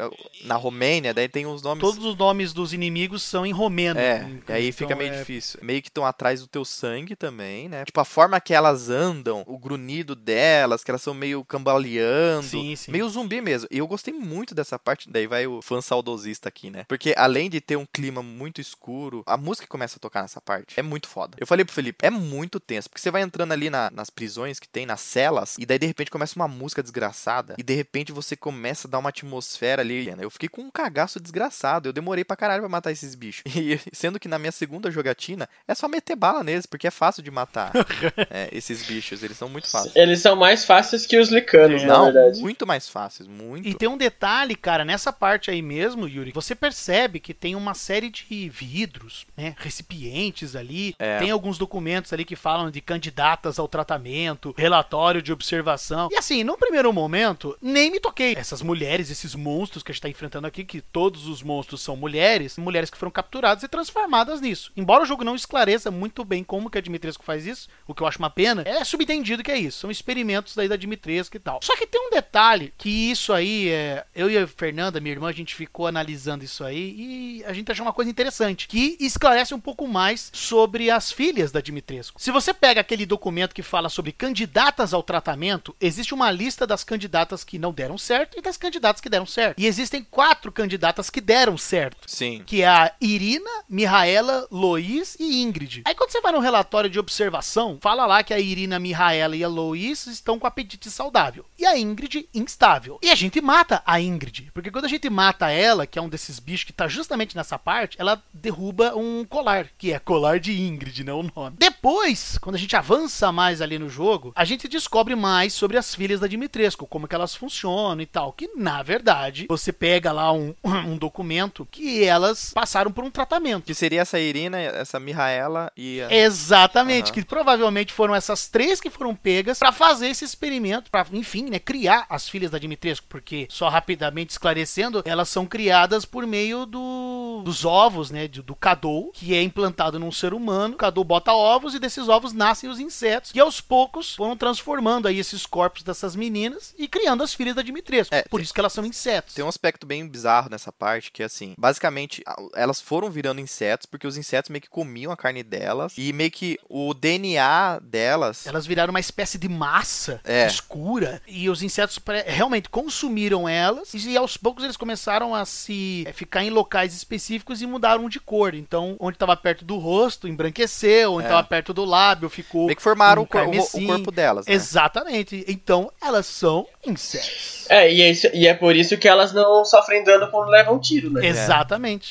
na 0.45 0.57
Romênia, 0.57 1.15
daí 1.15 1.29
tem 1.29 1.47
os 1.47 1.63
nomes. 1.63 1.81
Todos 1.83 2.05
os 2.07 2.17
nomes 2.17 2.53
dos 2.55 2.73
inimigos 2.73 3.23
são 3.23 3.45
em 3.45 3.53
romeno. 3.53 4.01
É, 4.01 4.23
Então, 4.31 4.55
e 4.57 4.59
aí 4.59 4.73
fica 4.73 4.95
meio 4.97 5.13
é- 5.13 5.19
difícil. 5.19 5.61
Meio 5.63 5.83
que 5.83 5.89
estão 5.89 6.07
atrás 6.07 6.41
do 6.41 6.47
teu 6.47 6.65
sangue 6.65 7.15
também, 7.15 7.69
né? 7.69 7.85
Tipo, 7.85 8.01
a 8.01 8.05
forma 8.05 8.41
que 8.41 8.55
elas 8.55 8.89
andam, 8.89 9.43
o 9.47 9.59
grunhido 9.59 10.15
delas, 10.15 10.83
que 10.83 10.91
elas 10.91 11.03
são 11.03 11.13
meio 11.13 11.45
cambaleando. 11.45 12.47
Sim, 12.47 12.75
sim. 12.77 12.91
Meio 12.93 13.09
zumbi 13.09 13.41
mesmo. 13.41 13.69
E 13.71 13.79
eu 13.79 13.87
gostei 13.87 14.15
muito 14.15 14.55
dessa 14.55 14.79
parte. 14.79 15.11
Daí 15.11 15.27
vai 15.27 15.47
o 15.47 15.61
fã 15.61 15.81
saudosista 15.81 16.49
aqui, 16.49 16.71
né? 16.71 16.85
Porque 16.89 17.15
além 17.17 17.51
de 17.51 17.61
ter 17.61 17.77
um 17.77 17.87
clima 17.87 18.23
muito 18.23 18.61
escuro, 18.61 19.23
a 19.27 19.37
música 19.37 19.67
que 19.67 19.71
começa 19.71 19.97
a 19.97 20.01
tocar 20.01 20.23
nessa 20.23 20.41
parte 20.41 20.79
é 20.79 20.83
muito 20.83 21.09
foda. 21.09 21.37
Eu 21.41 21.47
falei 21.47 21.65
pro 21.65 21.75
Felipe, 21.75 22.05
é 22.07 22.11
muito 22.11 22.59
tenso. 22.61 22.89
Porque 22.89 23.01
você 23.01 23.11
vai 23.11 23.23
entrando 23.23 23.53
ali 23.53 23.69
na- 23.71 23.91
nas 23.91 24.11
prisões 24.11 24.59
que 24.59 24.69
tem, 24.69 24.87
nas 24.87 25.01
celas, 25.01 25.57
e 25.59 25.67
daí 25.67 25.79
de 25.79 25.87
repente 25.87 26.11
começa 26.11 26.37
uma 26.37 26.49
música 26.49 26.83
desgraçada. 26.83 27.55
E 27.59 27.63
de 27.63 27.75
repente 27.75 28.13
você 28.13 28.37
começa 28.37 28.87
a 28.87 28.91
dar 28.91 28.99
uma 28.99 29.09
atmosfera 29.11 29.83
ali. 29.83 29.97
né? 30.07 30.25
Eu 30.25 30.31
fiquei 30.31 30.49
com 30.49 30.63
um 30.63 30.71
cagaço 30.71 31.19
desgraçado. 31.19 31.89
Eu 31.89 31.93
demorei 31.97 32.25
pra 32.25 32.37
caralho 32.37 32.61
pra 32.63 32.69
matar 32.69 32.93
esses 32.93 33.15
bichos. 33.15 33.43
E 33.57 33.81
sendo 33.93 34.21
que 34.21 34.29
na 34.29 34.39
minha 34.39 34.53
segunda 34.53 34.91
jogatina 34.91 35.49
é 35.67 35.75
só 35.75 35.89
meter 35.89 36.15
bala 36.15 36.45
neles, 36.45 36.67
porque 36.67 36.87
é 36.87 36.91
fácil 36.91 37.23
de 37.23 37.31
matar 37.31 37.73
é, 38.31 38.49
esses 38.53 38.83
bichos. 38.87 39.23
Eles 39.23 39.37
são 39.37 39.49
muito 39.49 39.69
fáceis. 39.71 39.97
Eles 39.97 40.21
são 40.21 40.37
mais 40.37 40.65
fáceis 40.65 41.05
que 41.07 41.19
os 41.19 41.31
licanos, 41.31 41.83
É. 41.83 41.87
na 41.87 41.99
Não, 41.99 42.05
verdade. 42.13 42.41
muito 42.41 42.67
mais 42.67 42.89
fáceis, 42.89 43.27
muito. 43.29 43.67
E 43.67 43.75
tem 43.75 43.89
um 43.89 43.97
detalhe, 43.97 44.55
cara, 44.55 44.85
nessa 44.85 45.13
parte 45.13 45.51
aí 45.51 45.63
mesmo, 45.63 46.07
Yuri, 46.07 46.33
você 46.33 46.55
percebe 46.55 47.19
que 47.19 47.33
tem 47.35 47.57
uma 47.57 47.75
série 47.75 48.11
de 48.11 48.49
vidros, 48.51 49.27
né, 49.37 49.55
recipientes 49.59 50.55
ali, 50.55 50.95
É. 50.99 51.19
tem 51.19 51.31
alguns 51.31 51.59
documentos 51.59 52.13
ali 52.13 52.25
que 52.25 52.37
falam 52.37 52.71
de 52.71 52.81
candidatas 52.81 53.59
ao 53.59 53.67
tratamento, 53.69 54.55
relatório 54.57 55.23
de 55.23 55.33
observação. 55.33 56.09
E 56.13 56.17
assim, 56.17 56.45
no 56.45 56.57
primeiro 56.59 56.93
momento, 56.93 57.57
nem 57.63 57.91
me 57.91 57.99
toquei. 58.01 58.35
Essas 58.37 58.61
mulheres, 58.63 59.11
esses 59.11 59.35
monstros 59.35 59.83
que 59.83 59.91
a 59.91 59.95
gente 59.95 60.03
tá 60.03 60.09
enfrentando 60.09 60.47
aqui, 60.47 60.65
que 60.65 60.81
todos 60.81 61.27
os 61.27 61.43
monstros 61.43 61.81
são 61.87 61.97
mulheres, 61.97 62.59
mulheres 62.59 62.91
que 62.91 62.99
foram 62.99 63.13
capturadas 63.13 63.63
e 63.63 63.69
transformadas 63.69 64.41
nisso. 64.41 64.73
Embora 64.77 65.05
o 65.05 65.07
jogo 65.07 65.25
não 65.25 65.37
esclareça 65.37 65.91
muito 65.91 66.25
bem 66.25 66.43
como 66.43 66.69
que 66.69 66.79
a 66.79 66.81
Dimitrescu 66.81 67.25
faz 67.25 67.47
isso, 67.47 67.69
o 67.87 67.95
que 67.95 68.03
eu 68.03 68.07
acho 68.07 68.19
uma 68.19 68.29
pena, 68.29 68.63
é 68.67 68.83
subentendido 68.85 69.43
que 69.43 69.53
é 69.53 69.59
isso. 69.59 69.79
São 69.79 69.91
experimentos 69.91 70.55
daí 70.55 70.69
da 70.69 70.77
Dimitrescu 70.77 71.37
e 71.37 71.41
tal. 71.41 71.61
Só 71.63 71.77
que 71.77 71.87
tem 71.87 72.01
um 72.01 72.11
detalhe 72.11 72.75
que 72.77 73.11
isso 73.11 73.33
aí 73.33 73.69
é. 73.71 74.05
Eu 74.15 74.29
e 74.29 74.37
a 74.37 74.47
Fernanda, 74.47 75.01
minha 75.01 75.15
irmã, 75.15 75.29
a 75.29 75.33
gente 75.33 75.55
ficou 75.55 75.87
analisando 75.87 76.45
isso 76.45 76.65
aí 76.65 76.95
e 76.99 77.45
a 77.45 77.53
gente 77.53 77.71
achou 77.71 77.87
uma 77.87 77.93
coisa 77.93 78.11
interessante 78.11 78.67
que 78.67 78.97
esclarece 79.01 79.55
um 79.55 79.61
pouco 79.61 79.87
mais 79.87 80.31
sobre 80.33 80.91
as 80.91 81.13
filhas 81.13 81.53
da 81.53 81.61
Dimitrescu. 81.61 82.21
Se 82.21 82.33
você 82.33 82.53
pega 82.53 82.81
aquele 82.81 83.07
documento 83.07 83.55
que 83.55 83.63
fala 83.63 83.89
sobre 83.89 84.11
candidatas 84.11 84.93
ao 84.93 85.03
tratamento, 85.03 85.75
existe 85.81 86.13
uma 86.13 86.31
lista 86.31 86.67
das 86.67 86.83
candidatas 86.83 87.45
que 87.45 87.59
não 87.59 87.73
deram 87.73 87.97
certo 87.97 88.39
e 88.39 88.43
das 88.43 88.57
candidatas 88.57 89.01
que 89.01 89.09
deram 89.09 89.27
certo. 89.27 89.61
E 89.61 89.67
existem 89.67 90.03
quatro 90.03 90.51
candidatas 90.51 91.09
que 91.09 91.21
deram 91.21 91.57
certo 91.57 91.76
certo. 91.77 91.99
Sim. 92.07 92.43
Que 92.47 92.63
é 92.63 92.69
a 92.69 92.93
Irina, 93.01 93.51
Mihaela, 93.69 94.47
Lois 94.51 95.17
e 95.21 95.43
Ingrid. 95.43 95.83
Aí 95.85 95.95
quando 95.95 96.11
você 96.11 96.21
vai 96.21 96.33
no 96.33 96.41
relatório 96.41 96.89
de 96.89 96.99
observação, 96.99 97.79
fala 97.81 98.07
lá 98.07 98.23
que 98.23 98.33
a 98.33 98.41
Irina, 98.41 98.79
Mihaela 98.79 99.37
e 99.37 99.45
a 99.45 99.49
Lois 99.49 100.07
estão 100.07 100.39
com 100.39 100.47
apetite 100.47 100.91
saudável. 100.91 101.45
E 101.59 101.67
a 101.67 101.79
Ingrid, 101.79 102.29
instável. 102.35 102.99
E 103.03 103.11
a 103.11 103.15
gente 103.15 103.41
mata 103.41 103.83
a 103.85 104.01
Ingrid. 104.01 104.51
Porque 104.55 104.71
quando 104.71 104.87
a 104.87 104.89
gente 104.89 105.09
mata 105.11 105.51
ela, 105.51 105.87
que 105.87 105.99
é 105.99 106.03
um 106.03 106.09
desses 106.09 106.39
bichos 106.39 106.65
que 106.65 106.73
tá 106.73 106.89
justamente 106.89 107.37
nessa 107.37 107.59
parte, 107.59 107.97
ela 108.01 108.23
derruba 108.33 108.97
um 108.97 109.25
colar, 109.25 109.69
que 109.77 109.93
é 109.93 109.99
colar 109.99 110.41
de 110.41 110.59
Ingrid, 110.59 111.05
não 111.05 111.21
o 111.21 111.31
nome. 111.35 111.57
Depois, 111.59 112.39
quando 112.39 112.57
a 112.57 112.59
gente 112.59 112.75
avança 112.75 113.31
mais 113.31 113.61
ali 113.61 113.79
no 113.79 113.89
jogo, 113.89 114.33
a 114.35 114.45
gente 114.45 114.69
descobre 114.69 115.15
mais 115.15 115.53
sobre 115.53 115.77
as 115.77 115.95
filhas 115.95 116.21
da 116.21 116.27
Dimitrescu, 116.27 116.87
como 116.87 117.07
que 117.07 117.15
elas 117.15 117.35
funcionam 117.35 118.01
e 118.01 118.07
tal. 118.07 118.33
Que, 118.33 118.49
na 118.57 118.83
verdade, 118.83 119.47
você 119.49 119.73
pega 119.73 120.11
lá 120.13 120.33
um, 120.33 120.55
um 120.65 120.97
documento 120.97 121.66
que 121.67 122.05
elas 122.05 122.53
passaram 122.55 122.91
por 122.91 123.05
um 123.05 123.11
tratamento. 123.11 123.65
Que 123.65 123.75
seria 123.75 124.01
essa 124.03 124.19
Irina, 124.19 124.59
essa 124.61 124.99
Mihaela 125.01 125.71
e 125.77 126.01
a... 126.03 126.13
Exatamente, 126.15 127.07
Aham. 127.07 127.15
que 127.15 127.25
provavelmente 127.25 127.93
foram 127.93 128.15
essas 128.15 128.49
três 128.49 128.81
que 128.81 128.91
foram 128.91 129.15
pegas 129.15 129.59
pra 129.59 129.73
fazer 129.73 130.09
esse 130.09 130.25
experimento, 130.25 130.91
pra, 130.91 131.07
enfim, 131.13 131.51
né, 131.51 131.59
criar 131.59 132.07
as 132.09 132.29
filhas 132.29 132.51
da 132.51 132.59
Dimitrescu, 132.59 133.07
porque 133.09 133.47
só 133.51 133.69
rapidamente 133.69 134.31
esclarecendo, 134.31 135.03
elas 135.05 135.29
são 135.29 135.45
criadas 135.47 136.05
por 136.05 136.27
meio 136.27 136.65
do, 136.67 137.43
dos 137.45 137.65
ovos, 137.65 138.11
né, 138.11 138.29
de- 138.29 138.43
do 138.43 138.55
cadou, 138.55 139.11
que 139.13 139.35
é 139.35 139.43
implantado 139.43 139.99
num 139.99 140.13
ser 140.13 140.33
humano. 140.33 140.75
O 140.75 140.79
cadou 140.79 141.03
bota 141.05 141.33
ovos 141.33 141.75
e 141.75 141.79
desses 141.79 142.09
ovos 142.09 142.33
nascem 142.33 142.71
os 142.71 142.79
insetos, 142.79 143.33
que 143.33 143.41
aos 143.41 143.61
poucos 143.61 144.15
foram 144.15 144.37
transformando 144.37 145.09
aí 145.09 145.19
esses 145.19 145.45
corpos 145.47 145.83
dessas 145.83 146.15
meninas 146.15 146.75
e 146.79 146.87
criando 146.87 147.23
as 147.23 147.35
filhas 147.35 147.55
da 147.57 147.63
Dimitrescu. 147.63 148.15
É, 148.15 148.23
por 148.23 148.41
isso 148.41 148.55
que 148.55 148.61
elas 148.61 148.73
são 148.73 148.85
insetos. 148.85 149.35
Tem 149.35 149.45
um 149.45 149.49
aspecto 149.49 149.87
bem 149.87 150.07
bizarro 150.07 150.49
nessa 150.51 150.71
parte, 150.71 151.11
que 151.11 151.23
é 151.23 151.27
assim, 151.27 151.55
basicamente, 151.57 152.23
elas 152.55 152.81
foram 152.81 153.11
virando 153.11 153.41
insetos, 153.41 153.87
porque 153.87 154.07
os 154.07 154.17
insetos 154.17 154.51
meio 154.51 154.63
que 154.63 154.69
comiam 154.69 155.11
a 155.13 155.17
carne 155.17 155.43
delas, 155.43 155.95
e 155.97 156.13
meio 156.13 156.31
que 156.31 156.59
o 156.69 156.93
DNA 156.95 157.81
delas... 157.83 158.47
Elas 158.47 158.67
viraram 158.67 158.91
uma 158.91 159.01
espécie 159.01 159.39
de 159.39 159.49
massa 159.49 160.21
É. 160.25 160.47
escura 160.47 161.21
e 161.27 161.49
os 161.49 161.63
insetos 161.63 161.99
realmente 162.27 162.69
consumiram 162.69 163.49
elas 163.49 163.93
e 163.95 164.17
aos 164.17 164.37
poucos 164.37 164.65
eles 164.65 164.77
começaram 164.77 165.35
a 165.35 165.45
se 165.45 166.05
é, 166.07 166.13
ficar 166.13 166.45
em 166.45 166.51
locais 166.51 166.95
específicos 166.95 167.63
e 167.63 167.67
mudaram 167.67 168.09
de 168.09 168.21
cor. 168.21 168.55
Então, 168.55 168.97
onde 169.01 169.17
estava 169.17 169.37
perto 169.37 169.65
do 169.65 169.79
rosto, 169.79 170.29
embranqueceu, 170.29 171.13
onde 171.15 171.25
É. 171.25 171.29
estava 171.29 171.47
perto 171.47 171.73
do 171.73 171.85
lábio, 171.85 172.29
ficou 172.29 172.67
Meio 172.67 172.77
que 172.77 172.83
formaram 172.83 173.23
um 173.23 173.25
o, 173.25 173.29
o- 173.29 173.87
corpo 173.87 174.11
delas, 174.11 174.47
né? 174.47 174.53
Exatamente. 174.55 175.45
Então, 175.49 175.91
elas 176.03 176.27
são 176.27 176.67
insetos. 176.87 177.67
É, 177.69 177.93
e 177.93 178.03
é, 178.03 178.11
isso- 178.11 178.29
e 178.33 178.47
é 178.47 178.55
por 178.55 178.77
isso 178.77 178.97
que 178.97 179.09
elas 179.09 179.33
não 179.33 179.65
sofrem 179.65 180.05
dano 180.05 180.31
quando 180.31 180.49
levam 180.51 180.79
tiro, 180.79 181.11
né? 181.11 181.27
Exatamente. 181.27 181.46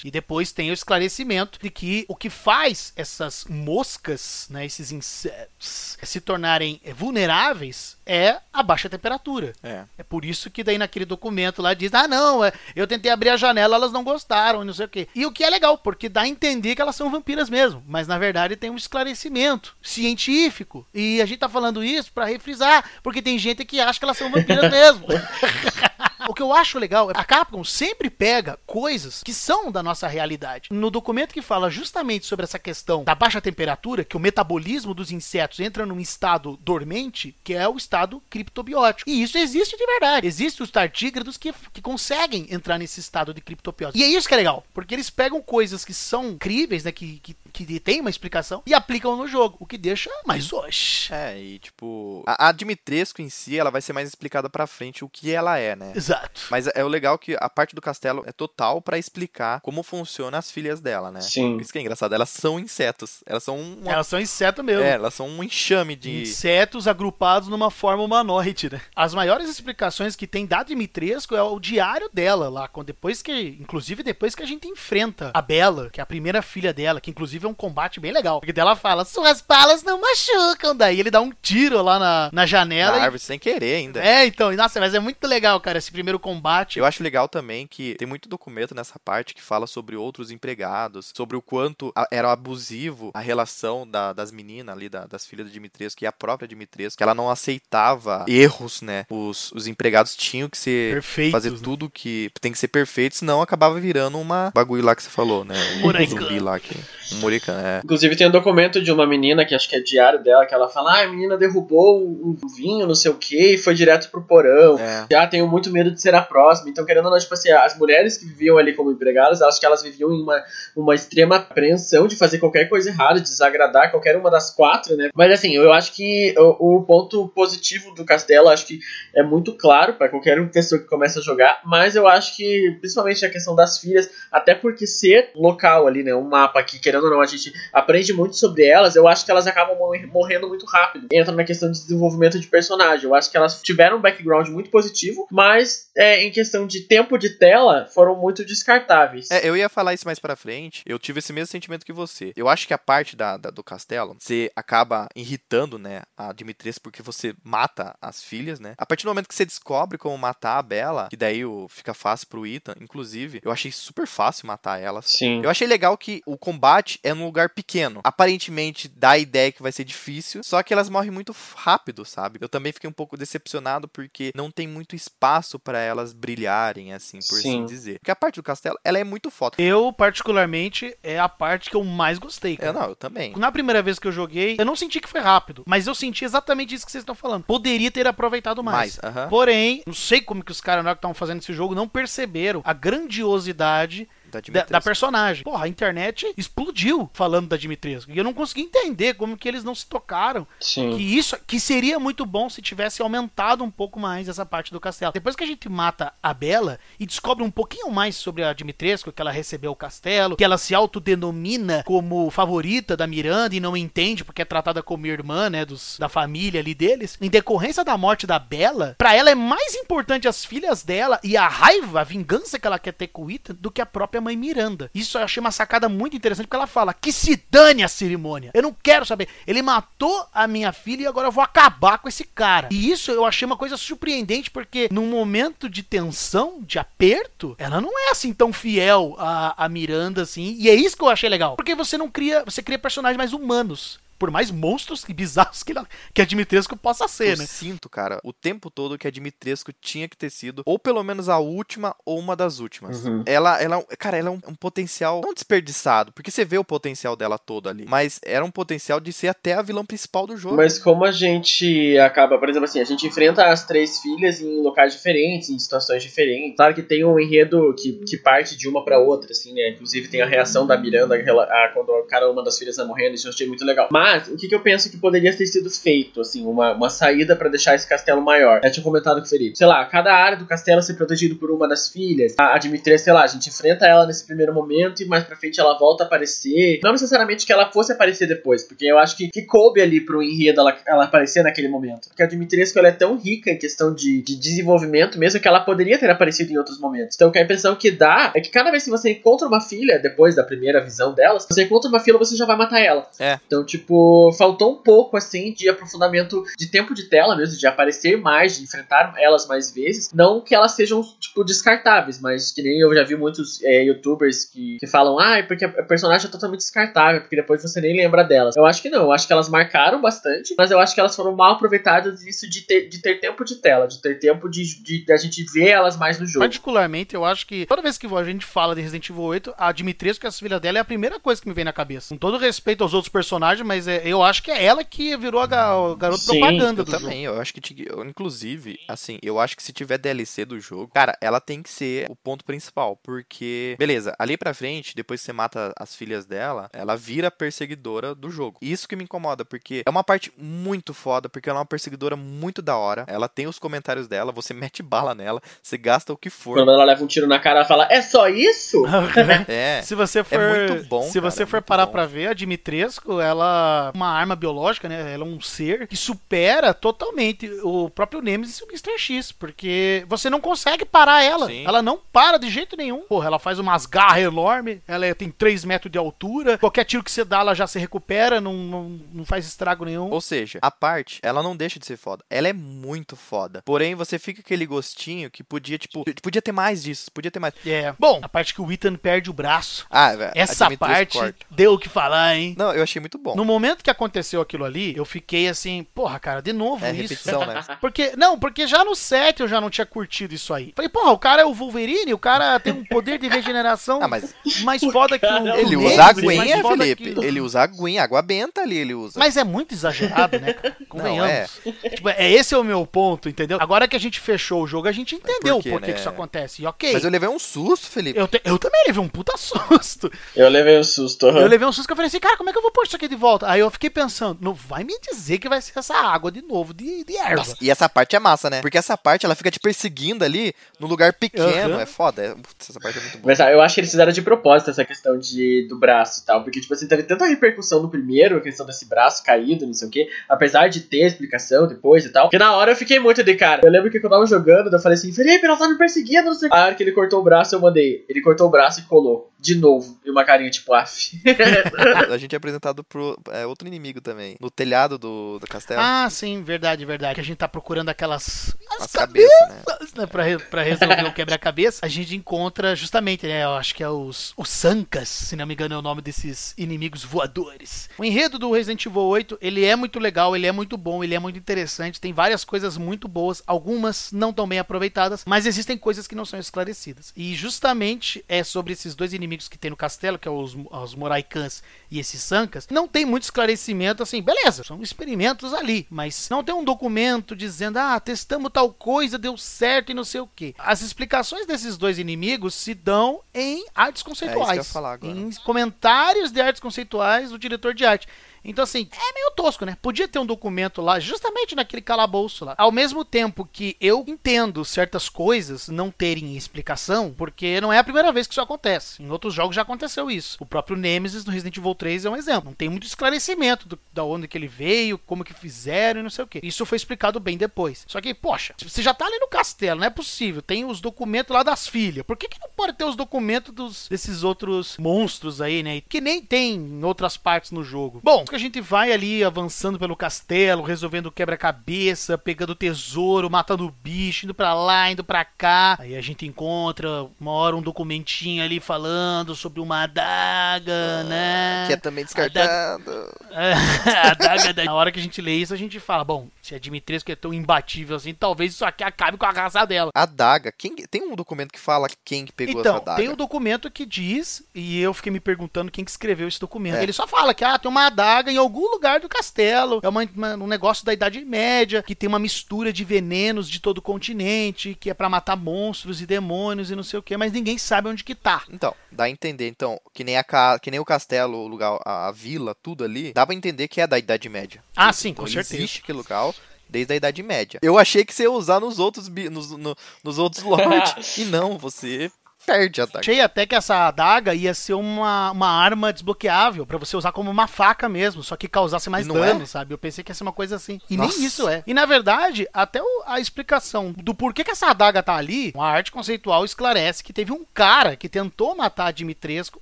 E 0.06 0.12
depois 0.12 0.52
tem 0.52 0.70
o 0.70 0.74
esclarecimento 0.74 1.60
de 1.62 1.70
que 1.70 2.06
o 2.08 2.16
que 2.16 2.30
faz 2.30 2.94
essas 2.96 3.46
moscas, 3.46 4.48
né, 4.50 4.66
esses 4.66 4.92
insetos, 4.92 5.98
se 6.02 6.22
tornarem 6.22 6.82
vulneráveis 6.96 7.98
é 8.06 8.40
a 8.54 8.62
baixa 8.62 8.90
temperatura. 8.90 9.54
É. 9.64 9.84
É 9.98 10.04
por 10.04 10.24
isso 10.24 10.50
que 10.50 10.64
daí 10.64 10.78
naquele 10.78 11.06
documento 11.06 11.62
lá 11.62 11.74
diz: 11.74 11.94
ah, 11.94 12.08
não, 12.08 12.44
é, 12.44 12.52
eu 12.76 12.88
tentei 12.88 13.12
abrir 13.12 13.30
a 13.30 13.38
janela, 13.38 13.76
elas 13.76 13.92
não 13.92 14.04
gostaram, 14.04 14.62
e 14.62 14.66
não 14.66 14.74
sei 14.74 14.86
o 14.86 14.90
quê. 14.90 15.08
E 15.16 15.26
o 15.26 15.32
que 15.32 15.44
é 15.44 15.50
legal, 15.50 15.78
porque 15.78 16.08
dá 16.10 16.22
a 16.22 16.28
entender 16.28 16.76
que 16.76 16.82
elas 16.82 16.96
são 16.96 17.10
vampiras 17.10 17.50
mesmo. 17.50 17.84
Mas 17.88 18.08
na 18.08 18.18
verdade 18.18 18.56
tem 18.56 18.70
um 18.70 18.76
esclarecimento 18.76 19.76
científico. 19.82 20.88
E 20.94 21.22
a 21.22 21.26
gente 21.26 21.40
tá 21.40 21.50
falando 21.50 21.84
isso 21.84 22.12
pra 22.12 22.26
refrisar, 22.26 22.90
porque 23.04 23.22
tem 23.22 23.38
gente 23.38 23.66
que 23.66 23.80
acha 23.80 24.00
que 24.00 24.06
elas 24.06 24.18
são 24.18 24.32
vampiras 24.32 24.70
mesmo. 24.72 25.06
O 26.28 26.34
que 26.34 26.42
eu 26.42 26.54
acho 26.54 26.80
legal 26.80 27.12
é 27.12 27.14
a 27.16 27.24
Capcom 27.24 27.64
sempre 27.64 28.10
pega 28.10 28.60
coisas 28.66 29.22
que 29.24 29.34
são 29.34 29.72
da 29.72 29.84
nossa 29.84 30.08
realidade. 30.08 30.70
No 30.72 30.90
documento 30.90 31.34
que 31.34 31.42
fala 31.42 31.70
justamente 31.70 32.26
sobre 32.26 32.44
essa 32.46 32.58
questão 32.58 33.04
da 33.04 33.14
baixa 33.14 33.40
temperatura, 33.40 34.04
que 34.04 34.18
o 34.18 34.20
metabolismo 34.20 34.94
dos 34.94 35.12
insetos 35.12 35.60
entra 35.60 35.86
num 35.86 36.00
estado 36.00 36.58
dormente, 36.62 37.36
que 37.44 37.54
é 37.54 37.68
o 37.68 37.78
estado 37.78 38.22
criptobiótico. 38.30 39.10
E 39.10 39.22
isso 39.22 39.38
existe 39.38 39.78
de 39.78 39.86
verdade. 39.86 40.28
Existem 40.28 40.64
os 40.64 40.72
tartígrados 40.72 41.38
que, 41.38 41.54
que 41.72 41.82
conseguem 41.82 42.48
entrar 42.50 42.78
nesse 42.78 43.00
estado 43.00 43.34
de 43.34 43.42
criptobiótico. 43.42 43.98
E 43.98 44.04
é 44.04 44.08
isso 44.08 44.28
que 44.28 44.34
é 44.34 44.38
legal, 44.38 44.66
porque 44.74 44.96
eles 44.96 45.10
pegam 45.10 45.42
coisas 45.42 45.86
que 45.86 45.94
são 45.94 46.38
críveis, 46.38 46.84
né, 46.84 46.92
que, 46.92 47.20
que, 47.20 47.36
que 47.52 47.80
tem 47.80 48.02
uma 48.02 48.10
explicação, 48.10 48.64
e 48.66 48.74
aplicam 48.74 49.16
no 49.16 49.28
jogo, 49.28 49.58
o 49.60 49.66
que 49.66 49.78
deixa 49.78 50.10
mais 50.26 50.52
hoje. 50.52 51.14
É, 51.14 51.40
e 51.40 51.60
tipo, 51.60 52.24
a, 52.26 52.50
a 52.50 52.52
Dimitrescu 52.52 53.22
em 53.22 53.30
si, 53.30 53.58
ela 53.58 53.70
vai 53.70 53.82
ser 53.82 53.94
mais 53.94 54.08
explicada 54.08 54.50
pra 54.50 54.66
frente 54.66 55.06
o 55.06 55.10
que 55.10 55.32
ela 55.32 55.58
é, 55.58 55.76
né? 55.76 55.85
Exato. 55.96 56.42
Mas 56.50 56.68
é 56.74 56.84
o 56.84 56.88
legal 56.88 57.18
que 57.18 57.36
a 57.40 57.50
parte 57.50 57.76
do 57.76 57.82
castelo 57.82 58.24
é 58.26 58.32
total 58.32 58.82
pra 58.82 58.98
explicar 58.98 59.60
como 59.62 59.84
funcionam 59.84 60.38
as 60.40 60.50
filhas 60.52 60.80
dela, 60.80 61.12
né? 61.12 61.22
Sim. 61.22 61.58
Isso 61.58 61.72
que 61.72 61.78
é 61.78 61.82
engraçado, 61.82 62.14
elas 62.14 62.30
são 62.30 62.60
insetos. 62.60 63.24
Elas 63.26 63.44
são 63.44 63.58
uma... 63.60 63.92
Elas 63.92 64.08
são 64.08 64.20
insetos 64.20 64.64
mesmo. 64.64 64.84
É, 64.84 64.92
elas 64.92 65.14
são 65.14 65.28
um 65.28 65.44
enxame 65.44 65.96
de... 65.96 66.22
Insetos 66.24 66.88
agrupados 66.88 67.48
numa 67.50 67.70
forma 67.72 68.04
humanoide, 68.04 68.70
né? 68.72 68.82
As 68.96 69.14
maiores 69.14 69.50
explicações 69.50 70.16
que 70.16 70.28
tem 70.28 70.46
da 70.46 70.64
Dimitrescu 70.64 71.36
é 71.36 71.44
o 71.44 71.60
diário 71.60 72.10
dela 72.14 72.50
lá, 72.50 72.68
quando 72.68 72.88
depois 72.88 73.22
que, 73.22 73.58
inclusive 73.60 74.04
depois 74.04 74.36
que 74.36 74.44
a 74.44 74.46
gente 74.48 74.68
enfrenta 74.68 75.32
a 75.34 75.42
Bela, 75.42 75.90
que 75.90 76.00
é 76.00 76.04
a 76.04 76.06
primeira 76.06 76.42
filha 76.42 76.74
dela, 76.74 77.02
que 77.02 77.10
inclusive 77.10 77.46
é 77.46 77.50
um 77.50 77.54
combate 77.54 78.00
bem 78.00 78.12
legal. 78.12 78.40
Porque 78.40 78.54
dela 78.54 78.76
fala: 78.76 79.04
"Suas 79.06 79.42
balas 79.42 79.84
não 79.84 80.00
machucam". 80.00 80.76
Daí 80.76 81.00
ele 81.00 81.12
dá 81.12 81.22
um 81.22 81.32
tiro 81.42 81.82
lá 81.82 82.00
na, 82.00 82.06
na 82.26 82.30
Na 82.32 82.46
janela. 82.46 82.98
e- 82.98 83.00
árvore 83.02 83.20
sem 83.20 83.38
querer 83.40 83.76
ainda. 83.76 84.04
É, 84.04 84.26
então, 84.26 84.54
e, 84.54 84.56
nossa, 84.56 84.80
mas 84.80 84.94
é 84.94 85.00
muito 85.00 85.26
legal, 85.28 85.60
cara, 85.60 85.75
esse 85.78 85.92
primeiro 85.92 86.20
combate. 86.20 86.80
Eu 86.80 86.86
acho 86.86 87.04
legal 87.04 87.28
também 87.28 87.68
que 87.68 87.96
tem 87.96 88.08
muito 88.08 88.28
documento 88.30 88.74
nessa 88.76 88.98
parte 89.00 89.34
que 89.34 89.42
fala 89.42 89.68
sobre 89.68 89.96
outros 89.96 90.32
empregados, 90.32 91.12
sobre 91.16 91.36
o 91.38 91.42
quanto 91.42 91.92
a- 91.96 92.08
era 92.12 92.32
abusivo 92.32 93.12
a 93.14 93.20
relação 93.20 93.88
da- 93.88 94.14
das 94.14 94.32
meninas 94.32 94.76
ali, 94.76 94.90
da- 94.90 95.06
das 95.06 95.26
filhas 95.26 95.48
da 95.48 95.54
Dimitrescu 95.54 96.04
e 96.04 96.08
a 96.08 96.12
própria 96.12 96.48
Dimitrescu, 96.48 96.98
que 96.98 97.04
ela 97.04 97.14
não 97.16 97.30
aceitava 97.30 98.26
erros, 98.28 98.82
né? 98.82 99.06
Os, 99.10 99.52
os 99.52 99.68
empregados 99.68 100.16
tinham 100.16 100.50
que 100.50 100.58
ser 100.58 100.94
Perfeitos, 100.94 101.32
fazer 101.32 101.52
né? 101.52 101.58
tudo 101.62 101.90
que 101.90 102.30
tem 102.42 102.52
que 102.52 102.58
ser 102.58 102.68
perfeito, 102.68 103.16
senão 103.16 103.42
acabava 103.42 103.80
virando 103.80 104.20
uma 104.20 104.52
bagulho 104.54 104.84
lá 104.84 104.96
que 104.96 105.04
você 105.04 105.10
falou, 105.10 105.44
né? 105.44 105.56
Um 105.78 105.82
Murican. 105.82 106.20
zumbi 106.22 106.40
lá 106.40 106.60
que 106.60 106.76
um 107.14 107.18
murican, 107.20 107.54
é. 107.60 107.82
Inclusive 107.84 108.16
tem 108.16 108.28
um 108.28 108.32
documento 108.32 108.82
de 108.82 108.92
uma 108.92 109.06
menina, 109.06 109.46
que 109.46 109.54
acho 109.56 109.70
que 109.70 109.76
é 109.76 109.80
diário 109.80 110.22
dela, 110.24 110.46
que 110.46 110.54
ela 110.54 110.68
fala, 110.68 110.94
ah, 111.00 111.04
a 111.04 111.08
menina 111.08 111.38
derrubou 111.38 112.02
o 112.04 112.26
o 112.46 112.48
vinho, 112.50 112.86
não 112.88 112.96
sei 112.96 113.12
o 113.12 113.16
que, 113.16 113.54
e 113.54 113.58
foi 113.58 113.74
direto 113.74 114.10
pro 114.12 114.22
porão. 114.22 114.78
É. 114.80 115.06
Já 115.12 115.26
tenho 115.28 115.48
muito 115.48 115.65
medo 115.72 115.92
de 115.92 116.02
ser 116.02 116.14
a 116.16 116.22
próxima. 116.22 116.70
Então, 116.70 116.86
querendo 116.86 117.06
ou 117.06 117.12
não, 117.12 117.20
tipo 117.20 117.34
assim, 117.34 117.52
as 117.52 117.78
mulheres 117.78 118.18
que 118.18 118.26
viviam 118.26 118.58
ali 118.58 118.74
como 118.74 118.92
empregadas, 118.92 119.42
acho 119.42 119.60
que 119.60 119.66
elas 119.66 119.82
viviam 119.84 120.12
em 120.14 120.22
uma, 120.22 120.44
uma 120.76 120.96
extrema 120.96 121.38
apreensão 121.38 122.08
de 122.08 122.16
fazer 122.16 122.40
qualquer 122.40 122.66
coisa 122.70 122.90
errada, 122.90 123.20
de 123.20 123.28
desagradar 123.30 123.92
qualquer 123.92 124.16
uma 124.18 124.30
das 124.30 124.50
quatro, 124.52 124.96
né? 124.96 125.10
Mas 125.14 125.32
assim, 125.32 125.56
eu 125.56 125.72
acho 125.74 125.94
que 125.94 126.34
o, 126.38 126.78
o 126.78 126.84
ponto 126.84 127.28
positivo 127.30 127.94
do 127.94 128.04
castelo, 128.06 128.50
acho 128.50 128.66
que 128.68 128.80
é 129.16 129.24
muito 129.24 129.54
claro 129.54 129.94
para 129.94 130.10
qualquer 130.10 130.36
pessoa 130.52 130.80
que 130.80 130.88
começa 130.88 131.20
a 131.20 131.24
jogar, 131.24 131.62
mas 131.66 131.96
eu 131.96 132.08
acho 132.08 132.36
que, 132.36 132.78
principalmente 132.80 133.26
a 133.26 133.30
questão 133.30 133.56
das 133.56 133.78
filhas, 133.78 134.10
até 134.32 134.54
porque 134.54 134.86
ser 134.88 135.32
local 135.36 135.88
ali, 135.88 136.04
né? 136.04 136.14
Um 136.14 136.28
mapa 136.28 136.62
que, 136.64 136.80
querendo 136.80 137.06
ou 137.06 137.10
não, 137.10 137.22
a 137.22 137.26
gente 137.26 137.54
aprende 137.72 138.14
muito 138.14 138.36
sobre 138.36 138.66
elas, 138.66 138.96
eu 138.96 139.08
acho 139.08 139.26
que 139.26 139.32
elas 139.32 139.48
acabam 139.48 139.78
morre- 139.78 140.06
morrendo 140.06 140.48
muito 140.48 140.66
rápido. 140.66 141.08
Entra 141.12 141.34
na 141.34 141.44
questão 141.44 141.72
de 141.72 141.80
desenvolvimento 141.82 142.40
de 142.40 142.48
personagem. 142.48 143.06
Eu 143.06 143.16
acho 143.16 143.30
que 143.32 143.38
elas 143.38 143.62
tiveram 143.62 143.98
um 143.98 144.02
background 144.02 144.48
muito 144.50 144.70
positivo, 144.70 145.28
mas 145.32 145.55
é, 145.96 146.24
em 146.24 146.32
questão 146.32 146.66
de 146.68 146.82
tempo 146.82 147.18
de 147.18 147.30
tela, 147.38 147.86
foram 147.94 148.16
muito 148.16 148.44
descartáveis. 148.46 149.30
É, 149.32 149.48
eu 149.48 149.56
ia 149.56 149.70
falar 149.70 149.94
isso 149.94 150.06
mais 150.06 150.20
pra 150.20 150.36
frente. 150.36 150.84
Eu 150.86 151.00
tive 151.00 151.20
esse 151.20 151.32
mesmo 151.34 151.48
sentimento 151.52 151.86
que 151.86 151.94
você. 151.94 152.34
Eu 152.36 152.48
acho 152.50 152.68
que 152.68 152.74
a 152.74 152.78
parte 152.78 153.16
da, 153.16 153.38
da- 153.38 153.50
do 153.50 153.64
castelo, 153.64 154.16
você 154.20 154.52
acaba 154.56 155.08
irritando, 155.16 155.78
né, 155.78 156.02
a 156.18 156.34
Dimitrescu 156.34 156.84
porque 156.84 157.02
você 157.02 157.34
mata 157.44 157.96
as 158.02 158.24
filhas, 158.24 158.60
né? 158.60 158.74
A 158.78 158.86
partir 158.86 159.04
do 159.06 159.10
momento 159.10 159.28
que 159.28 159.36
você 159.36 159.46
descobre 159.46 159.98
como 159.98 160.18
matar 160.18 160.58
a 160.58 160.62
Bela, 160.62 161.08
que 161.10 161.18
daí 161.18 161.46
o, 161.46 161.68
fica 161.70 161.94
fácil 161.94 162.28
pro 162.28 162.46
Ethan, 162.46 162.76
inclusive, 162.82 163.40
eu 163.44 163.52
achei 163.52 163.72
super 163.72 164.06
fácil 164.08 164.48
matar 164.48 164.80
elas. 164.82 165.06
Sim. 165.06 165.42
Eu 165.44 165.50
achei 165.50 165.68
legal 165.68 165.98
que 165.98 166.22
o 166.26 166.38
combate 166.38 167.00
é 167.04 167.14
num 167.14 167.26
lugar 167.26 167.50
pequeno. 167.50 168.02
Aparentemente 168.04 168.88
dá 168.88 169.12
a 169.12 169.18
ideia 169.18 169.52
que 169.52 169.62
vai 169.62 169.72
ser 169.72 169.84
difícil, 169.84 170.44
só 170.44 170.62
que 170.64 170.74
elas 170.74 170.90
morrem 170.90 171.12
muito 171.12 171.36
rápido, 171.56 172.04
sabe? 172.04 172.40
Eu 172.42 172.50
também 172.50 172.72
fiquei 172.74 172.90
um 172.90 172.94
pouco 172.94 173.16
decepcionado 173.16 173.88
porque 173.88 174.32
não 174.36 174.50
tem 174.52 174.68
muito 174.68 174.96
espaço 174.96 175.45
pra 175.60 175.80
elas 175.80 176.14
brilharem, 176.14 176.94
assim, 176.94 177.20
por 177.20 177.40
Sim. 177.40 177.64
assim 177.64 177.66
dizer. 177.66 178.00
Porque 178.00 178.12
a 178.12 178.16
parte 178.16 178.36
do 178.36 178.44
castelo, 178.44 178.78
ela 178.84 178.98
é 178.98 179.04
muito 179.04 179.30
foda. 179.30 179.56
Eu, 179.60 179.94
particularmente, 179.94 180.96
é 181.04 181.20
a 181.20 181.30
parte 181.30 181.70
que 181.70 181.76
eu 181.76 181.84
mais 181.84 182.18
gostei. 182.18 182.58
cara. 182.58 182.70
Eu 182.70 182.74
não, 182.74 182.90
eu 182.90 182.96
também. 182.96 183.34
Na 183.36 183.52
primeira 183.52 183.82
vez 183.82 184.00
que 184.00 184.08
eu 184.08 184.12
joguei, 184.12 184.56
eu 184.60 184.66
não 184.66 184.76
senti 184.76 185.00
que 185.00 185.10
foi 185.10 185.22
rápido, 185.22 185.64
mas 185.66 185.88
eu 185.88 185.96
senti 185.96 186.26
exatamente 186.26 186.74
isso 186.76 186.86
que 186.86 186.92
vocês 186.92 187.02
estão 187.02 187.16
falando. 187.16 187.44
Poderia 187.44 187.92
ter 187.92 188.08
aproveitado 188.08 188.64
mais. 188.64 188.76
Mais, 188.76 189.00
aham. 189.04 189.30
Porém, 189.30 189.84
não 189.86 189.94
sei 189.94 190.22
como 190.22 190.44
que 190.44 190.52
os 190.52 190.60
caras 190.62 190.84
na 190.84 190.90
hora 190.92 190.96
que 190.96 191.00
estavam 191.00 191.14
fazendo 191.16 191.42
esse 191.42 191.54
jogo 191.54 191.74
não 191.76 191.88
perceberam 191.88 192.62
a 192.64 192.74
grandiosidade 192.74 194.08
Da 194.36 194.40
da, 194.40 194.42
Dimitrescu. 194.42 194.72
da 194.72 194.82
personagem. 194.82 195.44
Porra, 195.44 195.66
a 195.66 195.68
internet 195.68 196.34
explodiu 196.38 197.10
falando 197.14 197.48
da 197.48 197.58
Dimitrescu. 197.58 198.12
E 198.12 198.18
eu 198.18 198.24
não 198.24 198.34
consegui 198.34 198.62
entender 198.62 199.14
como 199.14 199.38
que 199.38 199.48
eles 199.48 199.64
não 199.64 199.74
se 199.74 199.86
tocaram. 199.86 200.46
Sim. 200.60 200.96
Que 200.98 201.18
isso 201.18 201.38
que 201.46 201.60
seria 201.60 202.00
muito 202.00 202.26
bom 202.26 202.50
se 202.50 202.62
tivesse 202.62 203.02
aumentado 203.02 203.64
um 203.64 203.72
pouco 203.72 204.00
mais 204.00 204.28
essa 204.28 204.46
parte 204.46 204.72
do 204.72 204.80
castelo. 204.80 205.14
Depois 205.14 205.36
que 205.36 205.44
a 205.44 205.48
gente 205.48 205.70
mata 205.70 206.14
a 206.22 206.34
Bela 206.34 206.80
e 207.00 207.06
descobre 207.06 207.44
um 207.44 207.52
pouquinho 207.52 207.90
mais 207.90 208.16
sobre 208.16 208.44
a 208.44 208.54
Dimitrescu, 208.54 209.12
que 209.12 209.22
ela 209.22 209.32
recebeu 209.32 209.72
o 209.72 209.76
castelo, 209.76 210.36
que 210.36 210.44
ela 210.44 210.58
se 210.58 210.76
autodenomina 210.76 211.84
como 211.86 212.30
favorita 212.30 212.98
da 212.98 213.08
Miranda 213.08 213.56
e 213.56 213.60
não 213.60 213.78
entende 213.78 214.24
porque 214.24 214.42
é 214.42 214.46
tratada 214.46 214.84
como 214.84 215.08
irmã, 215.08 215.50
né, 215.50 215.66
dos, 215.66 215.98
da 216.00 216.10
família 216.10 216.60
ali 216.60 216.74
deles. 216.74 217.18
Em 217.22 217.30
decorrência 217.30 217.84
da 217.84 217.98
morte 217.98 218.28
da 218.28 218.40
Bela, 218.40 218.96
pra 218.98 219.16
ela 219.16 219.30
é 219.30 219.36
mais 219.36 219.76
importante 219.76 220.28
as 220.28 220.44
filhas 220.44 220.84
dela 220.84 221.20
e 221.24 221.38
a 221.38 221.48
raiva, 221.48 222.02
a 222.02 222.04
vingança 222.04 222.60
que 222.60 222.68
ela 222.68 222.80
quer 222.80 222.94
ter 222.94 223.08
com 223.08 223.26
o 223.26 223.32
Ethan 223.32 223.56
do 223.60 223.72
que 223.72 223.82
a 223.82 223.86
própria 223.86 224.22
mãe 224.26 224.36
Miranda. 224.36 224.90
Isso 224.94 225.18
eu 225.18 225.24
achei 225.24 225.40
uma 225.40 225.52
sacada 225.52 225.88
muito 225.88 226.16
interessante 226.16 226.48
porque 226.48 226.56
ela 226.56 226.68
fala 226.68 226.94
que 226.94 227.12
se 227.12 227.44
dane 227.50 227.84
a 227.84 227.88
cerimônia. 227.88 228.52
Eu 228.54 228.64
não 228.64 228.74
quero 228.74 229.06
saber. 229.06 229.28
Ele 229.46 229.62
matou 229.62 230.26
a 230.34 230.48
minha 230.48 230.74
filha 230.74 231.04
e 231.04 231.08
agora 231.08 231.28
eu 231.28 231.32
vou 231.32 231.44
acabar 231.44 232.00
com 232.00 232.10
esse 232.10 232.24
cara. 232.24 232.70
E 232.72 232.92
isso 232.92 233.12
eu 233.12 233.26
achei 233.26 233.46
uma 233.46 233.58
coisa 233.58 233.78
surpreendente 233.78 234.50
porque 234.50 234.90
num 234.92 235.08
momento 235.08 235.70
de 235.70 235.84
tensão, 235.84 236.60
de 236.62 236.80
aperto, 236.80 237.56
ela 237.60 237.80
não 237.80 237.92
é 238.08 238.12
assim 238.12 238.34
tão 238.34 238.52
fiel 238.52 239.16
a, 239.20 239.66
a 239.66 239.70
Miranda 239.70 240.24
assim. 240.24 240.56
E 240.58 240.70
é 240.70 240.74
isso 240.74 240.98
que 240.98 241.04
eu 241.04 241.10
achei 241.10 241.30
legal. 241.30 241.56
Porque 241.56 241.76
você 241.76 241.98
não 241.98 242.10
cria, 242.10 242.44
você 242.44 242.64
cria 242.64 242.80
personagens 242.80 243.18
mais 243.18 243.32
humanos. 243.34 244.00
Por 244.18 244.32
mais 244.32 244.50
monstros 244.52 245.04
e 245.10 245.14
bizarros 245.14 245.62
que, 245.64 245.72
ela, 245.72 245.86
que 246.14 246.22
a 246.22 246.26
Dimitrescu 246.26 246.78
possa 246.78 247.08
ser, 247.08 247.34
Eu 247.34 247.38
né? 247.38 247.46
sinto, 247.46 247.90
cara, 247.90 248.20
o 248.24 248.32
tempo 248.32 248.70
todo 248.70 248.98
que 248.98 249.08
a 249.08 249.12
Dimitrescu 249.12 249.74
tinha 249.74 250.08
que 250.08 250.16
ter 250.18 250.30
sido, 250.30 250.64
ou 250.66 250.80
pelo 250.80 251.04
menos 251.04 251.28
a 251.30 251.38
última, 251.38 251.96
ou 252.06 252.18
uma 252.20 252.36
das 252.36 252.60
últimas. 252.60 253.06
Uhum. 253.06 253.24
Ela, 253.26 253.62
ela, 253.62 253.84
cara, 254.00 254.18
ela 254.18 254.30
é 254.30 254.32
um, 254.32 254.40
um 254.48 254.56
potencial 254.56 255.22
não 255.24 255.34
desperdiçado, 255.34 256.12
porque 256.14 256.32
você 256.32 256.46
vê 256.46 256.58
o 256.58 256.64
potencial 256.64 257.16
dela 257.16 257.38
todo 257.38 257.68
ali, 257.70 257.86
mas 257.88 258.20
era 258.24 258.44
um 258.46 258.52
potencial 258.52 259.00
de 259.00 259.12
ser 259.12 259.28
até 259.28 259.54
a 259.54 259.62
vilã 259.62 259.86
principal 259.86 260.26
do 260.28 260.38
jogo. 260.38 260.56
Mas 260.56 260.80
como 260.80 261.04
a 261.06 261.12
gente 261.12 261.98
acaba, 262.00 262.38
por 262.38 262.50
exemplo 262.50 262.66
assim, 262.66 262.80
a 262.80 262.84
gente 262.86 263.06
enfrenta 263.08 263.46
as 263.48 263.66
três 263.66 264.00
filhas 264.00 264.40
em 264.40 264.62
locais 264.62 264.94
diferentes, 264.94 265.50
em 265.50 265.60
situações 265.60 266.02
diferentes. 266.04 266.56
Claro 266.56 266.74
que 266.74 266.82
tem 266.82 267.04
um 267.04 267.20
enredo 267.20 267.74
que, 267.78 267.94
que 268.06 268.18
parte 268.18 268.56
de 268.56 268.68
uma 268.68 268.84
pra 268.84 268.98
outra, 269.00 269.32
assim, 269.32 269.54
né? 269.54 269.70
Inclusive 269.72 270.08
tem 270.08 270.22
a 270.22 270.26
reação 270.26 270.66
da 270.66 270.78
Miranda 270.78 271.16
rela- 271.18 271.44
a- 271.46 271.72
quando 271.74 271.92
cada 272.08 272.30
uma 272.30 272.44
das 272.44 272.58
filhas 272.58 272.76
tá 272.76 272.86
morrendo, 272.86 273.16
isso 273.16 273.28
eu 273.28 273.32
achei 273.32 273.48
muito 273.48 273.66
legal. 273.66 273.88
Mas, 273.92 274.05
o 274.28 274.38
que, 274.38 274.48
que 274.48 274.56
eu 274.56 274.60
penso 274.60 274.90
que 274.90 274.98
poderia 274.98 275.36
ter 275.36 275.46
sido 275.48 275.70
feito, 275.70 276.22
assim, 276.22 276.46
uma, 276.46 276.74
uma 276.74 276.90
saída 276.90 277.36
pra 277.36 277.50
deixar 277.50 277.76
esse 277.76 277.88
castelo 277.88 278.22
maior? 278.22 278.62
Eu 278.64 278.72
tinha 278.72 278.84
comentado 278.84 279.20
com 279.20 279.26
o 279.26 279.30
Felipe. 279.30 279.58
Sei 279.58 279.68
lá, 279.68 279.86
cada 279.86 280.14
área 280.14 280.38
do 280.38 280.46
castelo 280.46 280.82
ser 280.82 280.94
protegido 280.96 281.36
por 281.36 281.52
uma 281.52 281.68
das 281.68 281.90
filhas. 281.90 282.36
A, 282.38 282.56
a 282.56 282.60
sei 282.98 283.14
lá, 283.14 283.24
a 283.24 283.28
gente 283.28 283.50
enfrenta 283.50 283.86
ela 283.86 284.06
nesse 284.06 284.26
primeiro 284.26 284.54
momento 284.54 285.02
e 285.02 285.06
mais 285.06 285.24
pra 285.24 285.36
frente 285.36 285.60
ela 285.60 285.78
volta 285.78 286.04
a 286.04 286.08
aparecer. 286.08 286.80
Não 286.84 286.92
necessariamente 286.92 287.46
que 287.46 287.54
ela 287.54 287.72
fosse 287.72 287.92
aparecer 287.92 288.28
depois, 288.28 288.64
porque 288.64 288.86
eu 288.86 288.98
acho 288.98 289.18
que, 289.18 289.30
que 289.30 289.44
coube 289.44 289.82
ali 289.82 290.02
pro 290.02 290.22
enredo 290.22 290.62
ela, 290.62 290.78
ela 290.88 291.04
aparecer 291.06 291.44
naquele 291.44 291.68
momento. 291.68 292.08
Porque 292.10 292.24
a 292.24 292.28
Dimitrescu 292.28 292.80
ela 292.80 292.90
é 292.90 292.92
tão 292.92 293.18
rica 293.18 293.52
em 293.52 293.58
questão 293.58 293.94
de, 293.94 294.22
de 294.22 294.36
desenvolvimento 294.36 295.18
mesmo 295.18 295.40
que 295.40 295.48
ela 295.48 295.60
poderia 295.60 295.98
ter 295.98 296.10
aparecido 296.10 296.52
em 296.52 296.58
outros 296.58 296.80
momentos. 296.80 297.16
Então 297.16 297.32
que 297.32 297.40
a 297.40 297.42
impressão 297.42 297.76
que 297.76 297.92
dá 297.92 298.32
é 298.36 298.42
que 298.42 298.50
cada 298.50 298.72
vez 298.72 298.84
que 298.84 298.90
você 298.90 299.12
encontra 299.12 299.48
uma 299.48 299.62
filha, 299.62 300.00
depois 300.00 300.36
da 300.36 300.44
primeira 300.44 300.84
visão 300.84 301.14
delas, 301.14 301.46
você 301.50 301.64
encontra 301.64 301.90
uma 301.90 302.00
filha, 302.00 302.18
você 302.18 302.36
já 302.36 302.46
vai 302.46 302.56
matar 302.56 302.80
ela. 302.80 303.08
É. 303.20 303.40
Então, 303.46 303.66
tipo, 303.66 303.95
faltou 304.38 304.74
um 304.74 304.78
pouco 304.78 305.18
assim 305.18 305.54
de 305.54 305.70
aprofundamento 305.70 306.44
de 306.58 306.68
tempo 306.68 306.94
de 306.94 307.04
tela 307.04 307.36
mesmo, 307.36 307.58
de 307.58 307.68
aparecer 307.68 308.18
mais, 308.18 308.58
de 308.58 308.64
enfrentar 308.64 309.14
elas 309.18 309.48
mais 309.48 309.72
vezes. 309.72 310.12
Não 310.14 310.42
que 310.42 310.56
elas 310.56 310.72
sejam, 310.72 311.02
tipo, 311.20 311.44
descartáveis, 311.44 312.20
mas 312.20 312.52
que 312.52 312.62
nem 312.62 312.80
eu 312.80 312.94
já 312.94 313.04
vi 313.04 313.16
muitos 313.16 313.64
é, 313.64 313.84
youtubers 313.84 314.46
que, 314.46 314.78
que 314.80 314.88
falam, 314.88 315.20
ah, 315.20 315.38
é 315.38 315.44
porque 315.44 315.66
a 315.66 315.84
personagem 315.84 316.28
é 316.28 316.32
totalmente 316.32 316.60
descartável, 316.60 317.22
porque 317.22 317.36
depois 317.36 317.62
você 317.62 317.82
nem 317.82 317.96
lembra 317.96 318.24
delas. 318.24 318.56
Eu 318.56 318.66
acho 318.66 318.82
que 318.82 318.90
não, 318.90 319.04
eu 319.04 319.12
acho 319.12 319.28
que 319.28 319.34
elas 319.34 319.50
marcaram 319.50 320.02
bastante, 320.02 320.56
mas 320.58 320.72
eu 320.72 320.80
acho 320.80 320.94
que 320.94 321.00
elas 321.00 321.16
foram 321.16 321.36
mal 321.36 321.54
aproveitadas 321.54 322.20
disso 322.20 322.50
de 322.50 322.62
ter, 322.62 322.88
de 322.88 323.02
ter 323.02 323.20
tempo 323.20 323.44
de 323.44 323.56
tela, 323.56 323.88
de 323.88 324.02
ter 324.02 324.20
tempo 324.20 324.50
de, 324.50 324.82
de, 324.82 325.06
de 325.06 325.14
a 325.14 325.18
gente 325.18 325.44
ver 325.54 325.70
elas 325.70 325.98
mais 325.98 326.20
no 326.20 326.26
jogo. 326.26 326.46
Particularmente, 326.46 327.16
eu 327.16 327.26
acho 327.26 327.46
que 327.46 327.66
toda 327.66 327.82
vez 327.82 327.98
que 327.98 328.08
a 328.08 328.24
gente 328.24 328.46
fala 328.46 328.76
de 328.76 328.82
Resident 328.82 329.10
Evil 329.10 329.24
8, 329.24 329.54
a 329.58 329.72
Dimitrescu 329.72 330.26
e 330.26 330.28
as 330.28 330.40
filhas 330.40 330.62
dela 330.62 330.78
é 330.78 330.82
a 330.82 330.86
primeira 330.86 331.20
coisa 331.20 331.42
que 331.42 331.48
me 331.48 331.54
vem 331.54 331.66
na 331.66 331.74
cabeça. 331.74 332.14
Com 332.14 332.18
todo 332.18 332.38
respeito 332.38 332.84
aos 332.84 332.94
outros 332.94 333.12
personagens, 333.12 333.66
mas 333.66 333.85
é- 333.88 334.02
eu 334.06 334.22
acho 334.24 334.42
que 334.44 334.52
é 334.52 334.64
ela 334.64 334.84
que 334.84 335.16
virou 335.18 335.40
a, 335.42 335.48
ga- 335.48 335.76
o 335.78 335.96
garoto 335.96 336.24
Sim, 336.24 336.40
propaganda 336.40 336.82
Eu 336.82 336.86
do 336.86 336.92
jogo. 336.92 337.04
também, 337.04 337.24
eu 337.26 337.40
acho 337.40 337.54
que, 337.54 337.62
inclusive, 338.08 338.80
assim, 338.88 339.20
eu 339.22 339.40
acho 339.40 339.56
que 339.56 339.64
se 339.64 339.74
tiver 339.74 339.98
DLC 339.98 340.46
do 340.46 340.60
jogo, 340.60 340.92
cara, 340.94 341.18
ela 341.22 341.40
tem 341.40 341.62
que 341.62 341.70
ser 341.70 342.10
o 342.10 342.16
ponto 342.16 342.44
principal, 342.46 342.98
porque, 343.04 343.76
beleza, 343.78 344.16
ali 344.18 344.38
pra 344.38 344.54
frente, 344.54 344.96
depois 344.96 345.20
que 345.22 345.26
você 345.26 345.34
mata 345.34 345.74
as 345.78 345.96
filhas 345.96 346.26
dela, 346.26 346.70
ela 346.74 346.96
vira 346.96 347.30
perseguidora 347.32 348.14
do 348.16 348.30
jogo. 348.30 348.58
Isso 348.62 348.88
que 348.88 348.96
me 348.96 349.04
incomoda, 349.04 349.44
porque 349.46 349.84
é 349.86 349.90
uma 349.90 350.04
parte 350.04 350.32
muito 350.38 350.94
foda, 350.94 351.28
porque 351.30 351.50
ela 351.50 351.60
é 351.60 351.62
uma 351.62 351.66
perseguidora 351.66 352.16
muito 352.16 352.62
da 352.62 352.78
hora, 352.78 353.04
ela 353.08 353.28
tem 353.28 353.48
os 353.48 353.60
comentários 353.60 354.08
dela, 354.08 354.32
você 354.32 354.54
mete 354.56 354.82
bala 354.84 355.14
nela, 355.16 355.42
você 355.62 355.78
gasta 355.78 356.14
o 356.14 356.18
que 356.18 356.30
for. 356.30 356.56
Quando 356.58 356.72
ela 356.72 356.84
leva 356.86 357.04
um 357.04 357.08
tiro 357.08 357.28
na 357.28 357.40
cara, 357.40 357.60
ela 357.60 357.68
fala, 357.68 357.88
é 357.92 358.02
só 358.02 358.28
isso? 358.28 358.84
É, 359.48 359.82
Se 359.84 359.96
você 359.96 360.24
for, 360.24 360.40
muito 360.40 360.88
bom, 360.88 361.04
se 361.04 361.20
cara, 361.20 361.32
você 361.32 361.44
é 361.44 361.46
for 361.46 361.58
muito 361.58 361.66
parar 361.68 361.86
bom. 361.86 361.92
pra 361.92 362.06
ver, 362.06 362.28
a 362.28 362.34
Dimitrescu, 362.34 363.20
ela 363.20 363.75
é 363.94 363.98
uma 363.98 364.08
arma 364.10 364.36
biológica, 364.36 364.88
né? 364.90 365.14
Ela 365.14 365.24
é 365.24 365.28
um 365.28 365.40
ser 365.42 365.88
que 365.88 365.96
supera 365.98 366.74
totalmente 366.74 367.50
o 367.64 367.90
próprio 367.90 368.22
Nemesis 368.22 368.60
e 368.60 368.64
o 368.64 368.68
Mr. 368.68 368.98
X, 368.98 369.32
porque 369.32 370.06
você 370.08 370.30
não 370.30 370.40
consegue 370.42 370.86
parar 370.86 371.24
ela. 371.24 371.48
Sim. 371.48 371.64
Ela 371.66 371.82
não 371.82 372.00
para 372.12 372.38
de 372.38 372.50
jeito 372.50 372.76
nenhum. 372.78 373.02
Porra, 373.02 373.28
ela 373.28 373.40
faz 373.40 373.60
umas 373.60 373.86
garras 373.86 374.24
enormes, 374.24 374.80
ela 374.88 375.06
é- 375.06 375.14
tem 375.14 375.30
3 375.30 375.64
metros 375.66 375.92
de 375.92 375.98
altura, 375.98 376.58
qualquer 376.58 376.84
tiro 376.86 377.04
que 377.04 377.12
você 377.12 377.24
dá, 377.26 377.40
ela 377.40 377.54
já 377.54 377.68
se 377.68 377.80
recupera, 377.80 378.40
não, 378.42 378.54
não, 378.54 378.90
não 379.14 379.26
faz 379.26 379.46
estrago 379.46 379.86
nenhum. 379.86 380.10
Ou 380.10 380.22
seja, 380.22 380.60
a 380.62 380.72
parte, 380.72 381.20
ela 381.24 381.42
não 381.44 381.56
deixa 381.56 381.80
de 381.80 381.86
ser 381.86 381.98
foda. 381.98 382.24
Ela 382.30 382.48
é 382.48 382.54
muito 382.54 383.16
foda. 383.16 383.62
Porém, 383.66 383.96
você 383.96 384.18
fica 384.20 384.42
aquele 384.42 384.66
gostinho 384.66 385.30
que 385.32 385.44
podia, 385.44 385.78
tipo, 385.78 386.04
podia 386.22 386.42
ter 386.42 386.52
mais 386.52 386.84
disso, 386.84 387.12
podia 387.12 387.32
ter 387.32 387.40
mais. 387.40 387.54
É. 387.66 387.94
Bom, 387.98 388.20
a 388.22 388.30
parte 388.30 388.54
que 388.54 388.62
o 388.62 388.72
Ethan 388.72 388.96
perde 388.96 389.30
o 389.30 389.34
braço. 389.34 389.86
Ah, 389.90 390.16
velho, 390.16 390.32
a 390.36 390.40
Essa 390.40 390.70
parte 390.78 391.18
deu 391.50 391.74
o 391.74 391.80
que 391.80 391.90
falar, 391.90 392.36
hein? 392.36 392.56
Não, 392.58 392.74
eu 392.74 392.84
achei 392.84 393.00
muito 393.00 393.18
bom. 393.18 393.36
No 393.36 393.44
momento 393.46 393.65
que 393.84 393.90
aconteceu 393.90 394.42
aquilo 394.42 394.66
ali, 394.66 394.96
eu 394.96 395.06
fiquei 395.06 395.48
assim, 395.48 395.86
porra, 395.96 396.20
cara, 396.20 396.42
de 396.42 396.52
novo 396.54 396.86
É 396.86 396.92
isso. 396.92 397.02
repetição, 397.02 397.46
né? 397.46 397.64
Porque, 397.82 398.14
não, 398.18 398.38
porque 398.38 398.68
já 398.68 398.84
no 398.84 398.96
7 398.96 399.42
eu 399.42 399.48
já 399.48 399.60
não 399.62 399.70
tinha 399.70 399.86
curtido 399.86 400.34
isso 400.34 400.54
aí. 400.54 400.74
Falei, 400.76 400.90
porra, 400.90 401.12
o 401.12 401.18
cara 401.20 401.42
é 401.42 401.46
o 401.46 401.54
Wolverine, 401.54 402.14
o 402.14 402.18
cara 402.18 402.60
tem 402.60 402.74
um 402.74 402.84
poder 402.86 403.18
de 403.20 403.28
regeneração 403.28 404.00
Ah, 404.04 404.08
mas 404.08 404.34
mais 404.64 404.82
foda 404.84 405.18
que 405.18 405.26
o. 405.26 405.48
é 405.48 405.62
ele 405.62 405.76
usa 405.78 406.04
aguinha, 406.06 406.62
Felipe. 406.64 407.14
que- 407.16 407.26
Ele 407.26 407.42
usa 407.42 407.62
aguinha, 407.62 408.04
água 408.04 408.22
benta 408.22 408.62
ali, 408.62 408.78
ele 408.78 408.94
usa. 408.94 409.18
Mas 409.20 409.38
é 409.38 409.44
muito 409.44 409.74
exagerado, 409.74 410.40
né, 410.40 410.54
cara? 410.54 410.76
Convenhamos. 410.90 411.32
é. 411.32 411.90
Tipo, 411.90 412.10
é 412.10 412.32
esse 412.32 412.54
é 412.54 412.58
o 412.58 412.64
meu 412.64 412.86
ponto, 412.86 413.30
entendeu? 413.30 413.58
Agora 413.62 413.88
que 413.88 413.96
a 413.96 414.00
gente 414.00 414.20
fechou 414.20 414.64
o 414.64 414.68
jogo, 414.68 414.88
a 414.88 414.92
gente 414.92 415.16
entendeu 415.16 415.56
por 415.58 415.64
quê, 415.64 415.70
por 415.72 415.82
que 415.82 415.88
né? 415.88 415.94
que 415.94 416.00
isso 416.00 416.10
acontece. 416.10 416.62
E 416.62 416.66
ok. 416.66 416.94
Mas 416.94 417.04
eu 417.04 417.10
levei 417.10 417.30
um 417.30 417.40
susto, 417.40 417.88
Felipe. 417.88 418.20
Eu, 418.20 418.28
te- 418.28 418.42
eu 418.44 418.58
também 418.58 418.84
levei 418.88 419.02
um 419.02 419.08
puta 419.08 419.34
susto. 419.38 420.12
Eu 420.36 420.50
levei 420.50 420.78
um 420.80 420.84
susto. 420.84 421.28
aham. 421.28 421.40
Eu 421.42 421.48
levei 421.48 421.68
um 421.68 421.72
susto 421.72 421.88
que 421.88 421.92
eu 421.94 421.96
falei 421.96 422.08
assim, 422.08 422.20
cara, 422.20 422.38
como 422.38 422.50
é 422.50 422.54
que 422.54 422.58
eu 422.58 422.62
vou 422.62 422.72
pôr 422.72 422.84
isso 422.86 422.96
aqui 422.96 423.08
de 423.08 423.16
volta? 423.16 423.48
Aí 423.56 423.62
eu 423.62 423.72
fiquei 423.72 423.90
pensando, 423.90 424.38
não 424.42 424.54
vai 424.54 424.84
me 424.84 425.00
dizer 425.00 425.38
que 425.38 425.48
vai 425.48 425.62
ser 425.62 425.80
essa 425.80 425.96
água 425.96 426.30
de 426.30 426.42
novo 426.42 426.74
de, 426.74 427.06
de 427.06 427.16
erva. 427.16 427.38
Nossa, 427.38 427.56
e 427.62 427.72
essa 427.72 427.88
parte 427.88 428.14
é 428.14 428.20
massa, 428.20 428.50
né? 428.50 428.60
Porque 428.60 428.78
essa 428.78 428.98
parte 428.98 429.26
ela 429.26 429.34
fica 429.34 429.50
te 429.50 429.62
perseguindo 429.62 430.26
ali 430.26 430.54
no 430.78 430.88
lugar 430.88 431.14
pequeno. 431.14 431.76
Aham. 431.76 431.82
É 431.82 431.86
foda. 431.86 432.22
É... 432.22 432.36
Putz, 432.36 432.70
essa 432.70 432.80
parte 432.82 432.98
é 432.98 433.02
muito 433.02 433.14
boa. 433.20 433.24
Mas 433.28 433.40
ah, 433.40 433.50
eu 433.50 433.62
acho 433.62 433.76
que 433.76 433.80
eles 433.80 433.92
fizeram 433.92 434.12
de 434.12 434.22
propósito 434.22 434.72
essa 434.72 434.84
questão 434.84 435.18
de, 435.18 435.68
do 435.70 435.80
braço 435.80 436.22
e 436.22 436.26
tal. 436.26 436.44
Porque, 436.44 436.60
tipo 436.60 436.74
assim, 436.74 436.86
teve 436.86 437.04
tanta 437.04 437.26
repercussão 437.26 437.82
no 437.82 437.90
primeiro, 437.90 438.36
a 438.36 438.42
questão 438.42 438.66
desse 438.66 438.90
braço 438.90 439.24
caído, 439.24 439.66
não 439.66 439.74
sei 439.74 439.88
o 439.88 439.92
quê. 439.92 440.10
Apesar 440.28 440.68
de 440.68 440.82
ter 440.82 441.06
explicação 441.06 441.66
depois 441.66 442.04
e 442.04 442.10
tal. 442.10 442.30
Que 442.30 442.38
na 442.38 442.54
hora 442.58 442.74
eu 442.74 442.76
fiquei 442.76 443.00
muito 443.00 443.24
de 443.24 443.36
cara. 443.36 443.62
Eu 443.64 443.72
lembro 443.72 443.90
que 443.90 444.02
quando 444.02 444.12
eu 444.12 444.20
tava 444.20 444.26
jogando, 444.26 444.70
eu 444.70 444.80
falei 444.82 444.98
assim, 444.98 445.14
Felipe, 445.14 445.46
ela 445.46 445.56
tá 445.56 445.70
me 445.70 445.78
perseguindo, 445.78 446.26
não 446.26 446.36
sei 446.36 446.50
o 446.50 446.52
quê. 446.52 446.58
A 446.58 446.66
hora 446.66 446.76
que 446.76 446.84
ele 446.84 446.92
cortou 446.92 447.22
o 447.22 447.24
braço, 447.24 447.56
eu 447.56 447.62
mandei. 447.62 448.04
Ele 448.10 448.20
cortou 448.20 448.48
o 448.48 448.52
braço 448.52 448.82
e 448.82 448.84
colou. 448.84 449.32
De 449.40 449.56
novo. 449.56 449.98
E 450.04 450.10
uma 450.10 450.26
carinha 450.26 450.50
tipo, 450.50 450.74
af. 450.74 451.22
A 452.12 452.18
gente 452.18 452.34
é 452.34 452.38
apresentado 452.38 452.84
pro 452.84 453.18
é, 453.32 453.45
outro 453.48 453.68
inimigo 453.68 454.02
também. 454.02 454.36
No 454.40 454.50
telhado 454.50 454.98
do, 454.98 455.40
do 455.40 455.48
castelo. 455.48 455.82
Ah, 455.82 456.08
sim, 456.10 456.42
verdade, 456.44 456.86
verdade. 456.86 457.16
Que 457.16 457.22
a 457.22 457.24
gente 457.24 457.38
tá 457.38 457.48
procurando 457.48 457.90
aquelas. 457.90 458.56
as 458.80 458.92
cabeças, 458.92 459.50
né? 459.50 459.62
né, 459.96 460.06
pra, 460.08 460.24
re- 460.24 460.40
pra 460.40 460.64
resolver 460.64 461.06
o 461.06 461.14
quebra-cabeça, 461.14 461.80
a 461.86 461.88
gente 461.88 462.16
encontra 462.16 462.76
justamente, 462.76 463.26
né? 463.26 463.44
Eu 463.44 463.52
acho 463.56 463.74
que 463.76 463.84
é 463.84 463.90
os, 463.90 464.34
os 464.36 464.50
Sankas, 464.50 465.08
se 465.10 465.36
não 465.36 465.46
me 465.46 465.54
engano 465.54 465.76
é 465.76 465.78
o 465.78 465.82
nome 465.82 466.02
desses 466.02 466.54
inimigos 466.58 467.04
voadores. 467.04 467.90
O 467.98 468.04
enredo 468.04 468.38
do 468.38 468.52
Resident 468.52 468.86
Evil 468.86 469.02
8, 469.04 469.38
ele 469.42 469.64
é 469.64 469.76
muito 469.76 470.00
legal, 470.00 470.36
ele 470.36 470.46
é 470.48 470.52
muito 470.52 470.78
bom, 470.78 471.04
ele 471.04 471.16
é 471.16 471.20
muito 471.20 471.38
interessante, 471.40 472.00
tem 472.02 472.14
várias 472.14 472.44
coisas 472.44 472.78
muito 472.78 473.08
boas, 473.08 473.42
algumas 473.48 474.12
não 474.12 474.34
tão 474.34 474.48
bem 474.48 474.60
aproveitadas, 474.60 475.24
mas 475.26 475.46
existem 475.46 475.78
coisas 475.78 476.08
que 476.08 476.16
não 476.16 476.26
são 476.26 476.40
esclarecidas. 476.40 477.14
E 477.16 477.34
justamente 477.36 478.24
é 478.28 478.44
sobre 478.44 478.74
esses 478.74 478.96
dois 478.96 479.14
inimigos 479.14 479.48
que 479.48 479.58
tem 479.58 479.72
no 479.72 479.78
castelo, 479.78 480.20
que 480.20 480.28
é 480.28 480.32
os, 480.32 480.56
os 480.72 480.96
Moraikans 480.96 481.64
e 481.90 482.00
esses 482.00 482.22
Sankas, 482.22 482.68
não 482.70 482.88
tem 482.88 483.06
muito 483.06 483.24
esclarecimento 483.26 484.02
assim, 484.04 484.22
beleza, 484.22 484.64
são 484.64 484.82
experimentos 484.82 485.54
ali, 485.54 485.86
mas 485.90 486.28
não 486.30 486.44
tem 486.44 486.54
um 486.56 486.64
documento 486.64 487.36
dizendo, 487.36 487.78
ah, 487.78 488.00
testamos 488.00 488.52
tal 488.52 488.72
coisa, 488.74 489.18
deu 489.18 489.38
certo 489.38 489.92
e 489.92 489.96
não 489.96 490.04
sei 490.04 490.22
o 490.22 490.28
que. 490.28 490.56
As 490.58 490.82
explicações 490.82 491.46
desses 491.46 491.78
dois 491.78 492.00
inimigos 492.00 492.56
se 492.56 492.74
dão 492.74 493.20
em 493.34 493.66
artes 493.76 494.02
conceituais, 494.04 494.60
É 494.60 494.64
falar 494.64 494.94
agora. 494.94 495.18
em 495.18 495.32
comentários 495.44 496.32
de 496.32 496.42
artes 496.42 496.62
conceituais 496.62 497.30
do 497.30 497.38
diretor 497.40 497.74
de 497.74 497.86
arte. 497.86 498.08
Então, 498.46 498.64
assim, 498.64 498.88
é 498.92 499.14
meio 499.14 499.32
tosco, 499.32 499.66
né? 499.66 499.78
Podia 499.82 500.08
ter 500.08 500.20
um 500.20 500.26
documento 500.26 500.82
lá, 500.82 501.00
justamente 501.00 501.56
naquele 501.56 501.82
calabouço 501.82 502.46
lá. 502.46 502.56
Ao 502.58 502.72
mesmo 502.72 503.04
tempo 503.04 503.48
que 503.52 503.76
eu 503.82 504.04
entendo 504.08 504.64
certas 504.64 505.10
coisas 505.10 505.68
não 505.68 505.92
terem 505.92 506.38
explicação, 506.38 507.14
porque 507.16 507.60
não 507.60 507.74
é 507.74 507.80
a 507.80 507.84
primeira 507.84 508.12
vez 508.12 508.28
que 508.28 508.34
isso 508.34 508.42
acontece. 508.42 509.02
Em 509.02 509.10
outros 509.10 509.34
jogos 509.34 509.56
já 509.56 509.64
aconteceu 509.64 510.10
isso. 510.10 510.38
O 510.40 510.46
próprio 510.46 510.78
Nemesis 510.78 511.26
no 511.26 511.32
Resident 511.32 511.58
Evil 511.58 511.76
3 511.76 512.06
é 512.06 512.10
um 512.10 512.16
exemplo. 512.16 512.46
Não 512.46 512.54
tem 512.54 512.70
muito 512.70 512.86
esclarecimento 512.86 513.68
do, 513.68 513.80
da 513.92 514.04
onde 514.04 514.28
que 514.28 514.38
ele 514.38 514.48
veio, 514.48 514.98
como 514.98 515.24
que 515.24 515.34
fizeram 515.34 516.00
e 516.00 516.04
não 516.04 516.10
sei 516.10 516.24
o 516.24 516.28
que. 516.28 516.40
Isso 516.44 516.66
foi 516.66 516.76
explicado 516.76 517.20
bem 517.20 517.38
depois. 517.38 517.84
Só 517.88 518.00
que, 518.00 518.14
poxa, 518.14 518.54
você 518.62 518.82
já 518.82 518.94
tá 518.94 519.06
ali 519.06 519.18
no 519.20 519.28
castelo, 519.28 519.80
não 519.80 519.88
é 519.88 519.90
possível. 519.90 520.42
Tem 520.42 520.66
os 520.66 520.80
documentos 520.80 521.34
lá 521.34 521.44
das 521.44 521.68
filhas. 521.68 522.06
Por 522.06 522.18
que, 522.18 522.28
que 522.28 522.40
não 522.40 522.50
pode 522.56 522.74
ter 522.74 522.86
os 522.86 522.96
documentos 522.96 523.54
dos, 523.54 523.88
desses 523.90 524.24
outros 524.24 524.78
monstros 524.78 525.42
aí, 525.42 525.64
né? 525.64 525.82
Que 525.82 526.00
nem 526.00 526.22
tem 526.22 526.56
em 526.56 526.84
outras 526.84 527.18
partes 527.18 527.52
no 527.52 527.64
jogo. 527.64 528.02
Bom, 528.04 528.24
que 528.36 528.38
a 528.38 528.40
gente 528.40 528.60
vai 528.60 528.92
ali 528.92 529.24
avançando 529.24 529.80
pelo 529.80 529.96
castelo, 529.96 530.62
resolvendo 530.62 531.10
quebra-cabeça, 531.12 532.18
pegando 532.18 532.54
tesouro, 532.54 533.30
matando 533.30 533.74
bicho, 533.82 534.26
indo 534.26 534.34
pra 534.34 534.54
lá, 534.54 534.92
indo 534.92 535.04
pra 535.04 535.24
cá. 535.24 535.78
Aí 535.80 535.96
a 535.96 536.02
gente 536.02 536.26
encontra 536.26 537.08
uma 537.20 537.32
hora 537.32 537.56
um 537.56 537.62
documentinho 537.62 538.44
ali 538.44 538.60
falando 538.60 539.36
sobre 539.36 539.62
uma 539.62 539.84
adaga, 539.84 541.04
né? 541.06 541.64
Que 541.68 541.74
é 541.74 541.78
também 541.78 542.04
A 542.04 542.08
daga- 542.08 542.78
descartado. 542.78 543.16
a 543.96 544.12
adaga 544.12 544.54
da... 544.54 544.64
Na 544.66 544.74
hora 544.74 544.92
que 544.92 545.00
a 545.00 545.02
gente 545.04 545.22
lê 545.22 545.36
isso, 545.36 545.54
a 545.54 545.58
gente 545.58 545.80
fala, 545.80 546.04
bom, 546.04 546.28
se 546.42 546.54
a 546.54 546.60
Dimitrescu 546.60 547.12
é 547.12 547.16
tão 547.16 547.34
imbatível 547.34 547.96
assim, 547.96 548.14
talvez 548.14 548.54
isso 548.54 548.66
aqui 548.66 548.84
acabe 548.84 549.18
com 549.18 549.26
a 549.26 549.32
raça 549.32 549.66
dela. 549.66 549.92
A 549.96 550.06
daga. 550.06 550.52
Quem, 550.52 550.76
tem 550.76 551.04
um 551.04 551.16
documento 551.16 551.52
que 551.52 551.60
fala 551.60 551.88
quem 552.04 552.26
que 552.26 552.34
pegou 552.34 552.60
Então, 552.60 552.76
essa 552.76 552.86
daga. 552.86 552.98
tem 552.98 553.10
um 553.10 553.16
documento 553.16 553.72
que 553.72 553.86
diz, 553.86 554.44
e 554.54 554.80
eu 554.82 554.94
fiquei 554.94 555.12
me 555.12 555.20
perguntando 555.20 555.72
quem 555.72 555.86
que 555.86 555.92
escreveu 555.92 556.28
esse 556.28 556.40
documento. 556.40 556.76
É. 556.76 556.84
Ele 556.84 556.94
só 556.94 557.08
fala 557.08 557.34
que 557.34 557.44
ah, 557.44 557.58
tem 557.58 557.70
uma 557.72 557.86
adaga 557.88 558.25
em 558.32 558.38
algum 558.38 558.70
lugar 558.72 559.00
do 559.00 559.10
castelo. 559.10 559.80
É 559.84 559.90
uma- 559.90 560.08
uma- 560.16 560.36
um 560.36 560.48
negócio 560.48 560.86
da 560.86 560.94
Idade 560.94 561.24
Média, 561.24 561.82
que 561.84 561.96
tem 561.96 562.08
uma 562.08 562.20
mistura 562.20 562.72
de 562.74 562.84
venenos 562.84 563.50
de 563.50 563.60
todo 563.60 563.80
o 563.80 563.82
continente, 563.82 564.76
que 564.80 564.90
é 564.90 564.94
pra 564.94 565.10
matar 565.10 565.36
monstros 565.36 566.02
e 566.02 566.06
demônios 566.06 566.72
e 566.72 566.76
não 566.76 566.84
sei 566.84 567.00
o 567.00 567.04
que, 567.04 567.16
mas 567.18 567.32
ninguém 567.32 567.58
sabe 567.58 567.90
onde 567.90 568.04
que 568.04 568.16
tá. 568.16 568.44
Então, 568.50 568.74
dá 568.92 569.06
a 569.06 569.10
entender, 569.10 569.48
então, 569.48 569.80
que 569.94 570.04
nem, 570.04 570.18
a 570.18 570.24
que 570.62 570.72
nem 570.72 570.80
o 570.80 570.86
castelo, 570.86 571.38
o 571.38 571.48
lugar, 571.48 571.80
a, 571.86 572.08
a 572.08 572.12
vila, 572.12 572.56
tudo 572.62 572.84
ali, 572.84 573.14
dá 573.14 573.26
pra 573.26 573.36
entender 573.36 573.68
que 573.68 573.82
é 573.82 573.88
da 573.88 573.98
Idade 574.00 574.30
Média. 574.30 574.64
Ah, 574.76 574.92
sim, 574.94 575.10
Então, 575.10 575.26
com 575.26 575.32
certeza. 575.32 575.56
Existe 575.56 575.82
aquele 575.82 575.98
local 575.98 576.34
desde 576.70 576.94
a 576.94 576.96
Idade 576.96 577.22
Média. 577.24 577.60
Eu 577.62 577.78
achei 577.78 578.04
que 578.04 578.14
você 578.14 578.24
ia 578.24 578.32
usar 578.32 578.60
nos 578.60 578.80
outros, 578.80 579.08
nos, 579.08 579.52
no- 579.52 579.76
nos 580.04 580.18
outros 580.18 580.44
lords. 580.98 581.18
e 581.18 581.26
não, 581.26 581.58
você 581.58 582.12
perde 582.46 582.82
a. 582.82 582.88
Achei 582.96 583.20
até 583.22 583.46
que 583.46 583.56
essa 583.56 583.88
adaga 583.88 584.34
ia 584.34 584.54
ser 584.54 584.74
uma, 584.74 585.32
uma 585.32 585.50
arma 585.50 585.92
desbloqueável 585.92 586.66
pra 586.66 586.78
você 586.78 586.96
usar 586.96 587.12
como 587.12 587.30
uma 587.32 587.48
faca 587.48 587.90
mesmo, 587.90 588.24
só 588.24 588.36
que 588.36 588.48
causasse 588.48 588.90
mais 588.90 589.08
não 589.08 589.16
dano, 589.16 589.44
é? 589.44 589.46
sabe? 589.46 589.74
Eu 589.74 589.78
pensei 589.78 590.04
que 590.04 590.12
ia 590.12 590.16
ser 590.16 590.24
uma 590.24 590.32
coisa 590.32 590.56
assim. 590.56 590.80
E 590.90 590.98
Nossa. 590.98 591.18
nem 591.18 591.26
isso 591.28 591.48
é. 591.50 591.64
E 591.66 591.74
na 591.74 591.86
verdade, 591.86 592.48
até 592.54 592.82
o- 592.82 593.04
a 593.06 593.20
explicação 593.20 593.94
do 593.98 594.14
porquê 594.14 594.44
que 594.44 594.52
essa 594.52 594.68
adaga 594.68 595.02
tá 595.04 595.16
ali, 595.16 595.54
a 595.58 595.66
arte 595.66 595.92
conceitual 595.92 596.46
esclarece 596.46 597.04
que 597.04 597.14
teve 597.14 597.32
um 597.32 597.46
cara 597.54 597.96
que 597.96 598.08
tentou 598.10 598.56
matar 598.56 598.88
a 598.88 598.92
Dimitrescu 598.92 599.62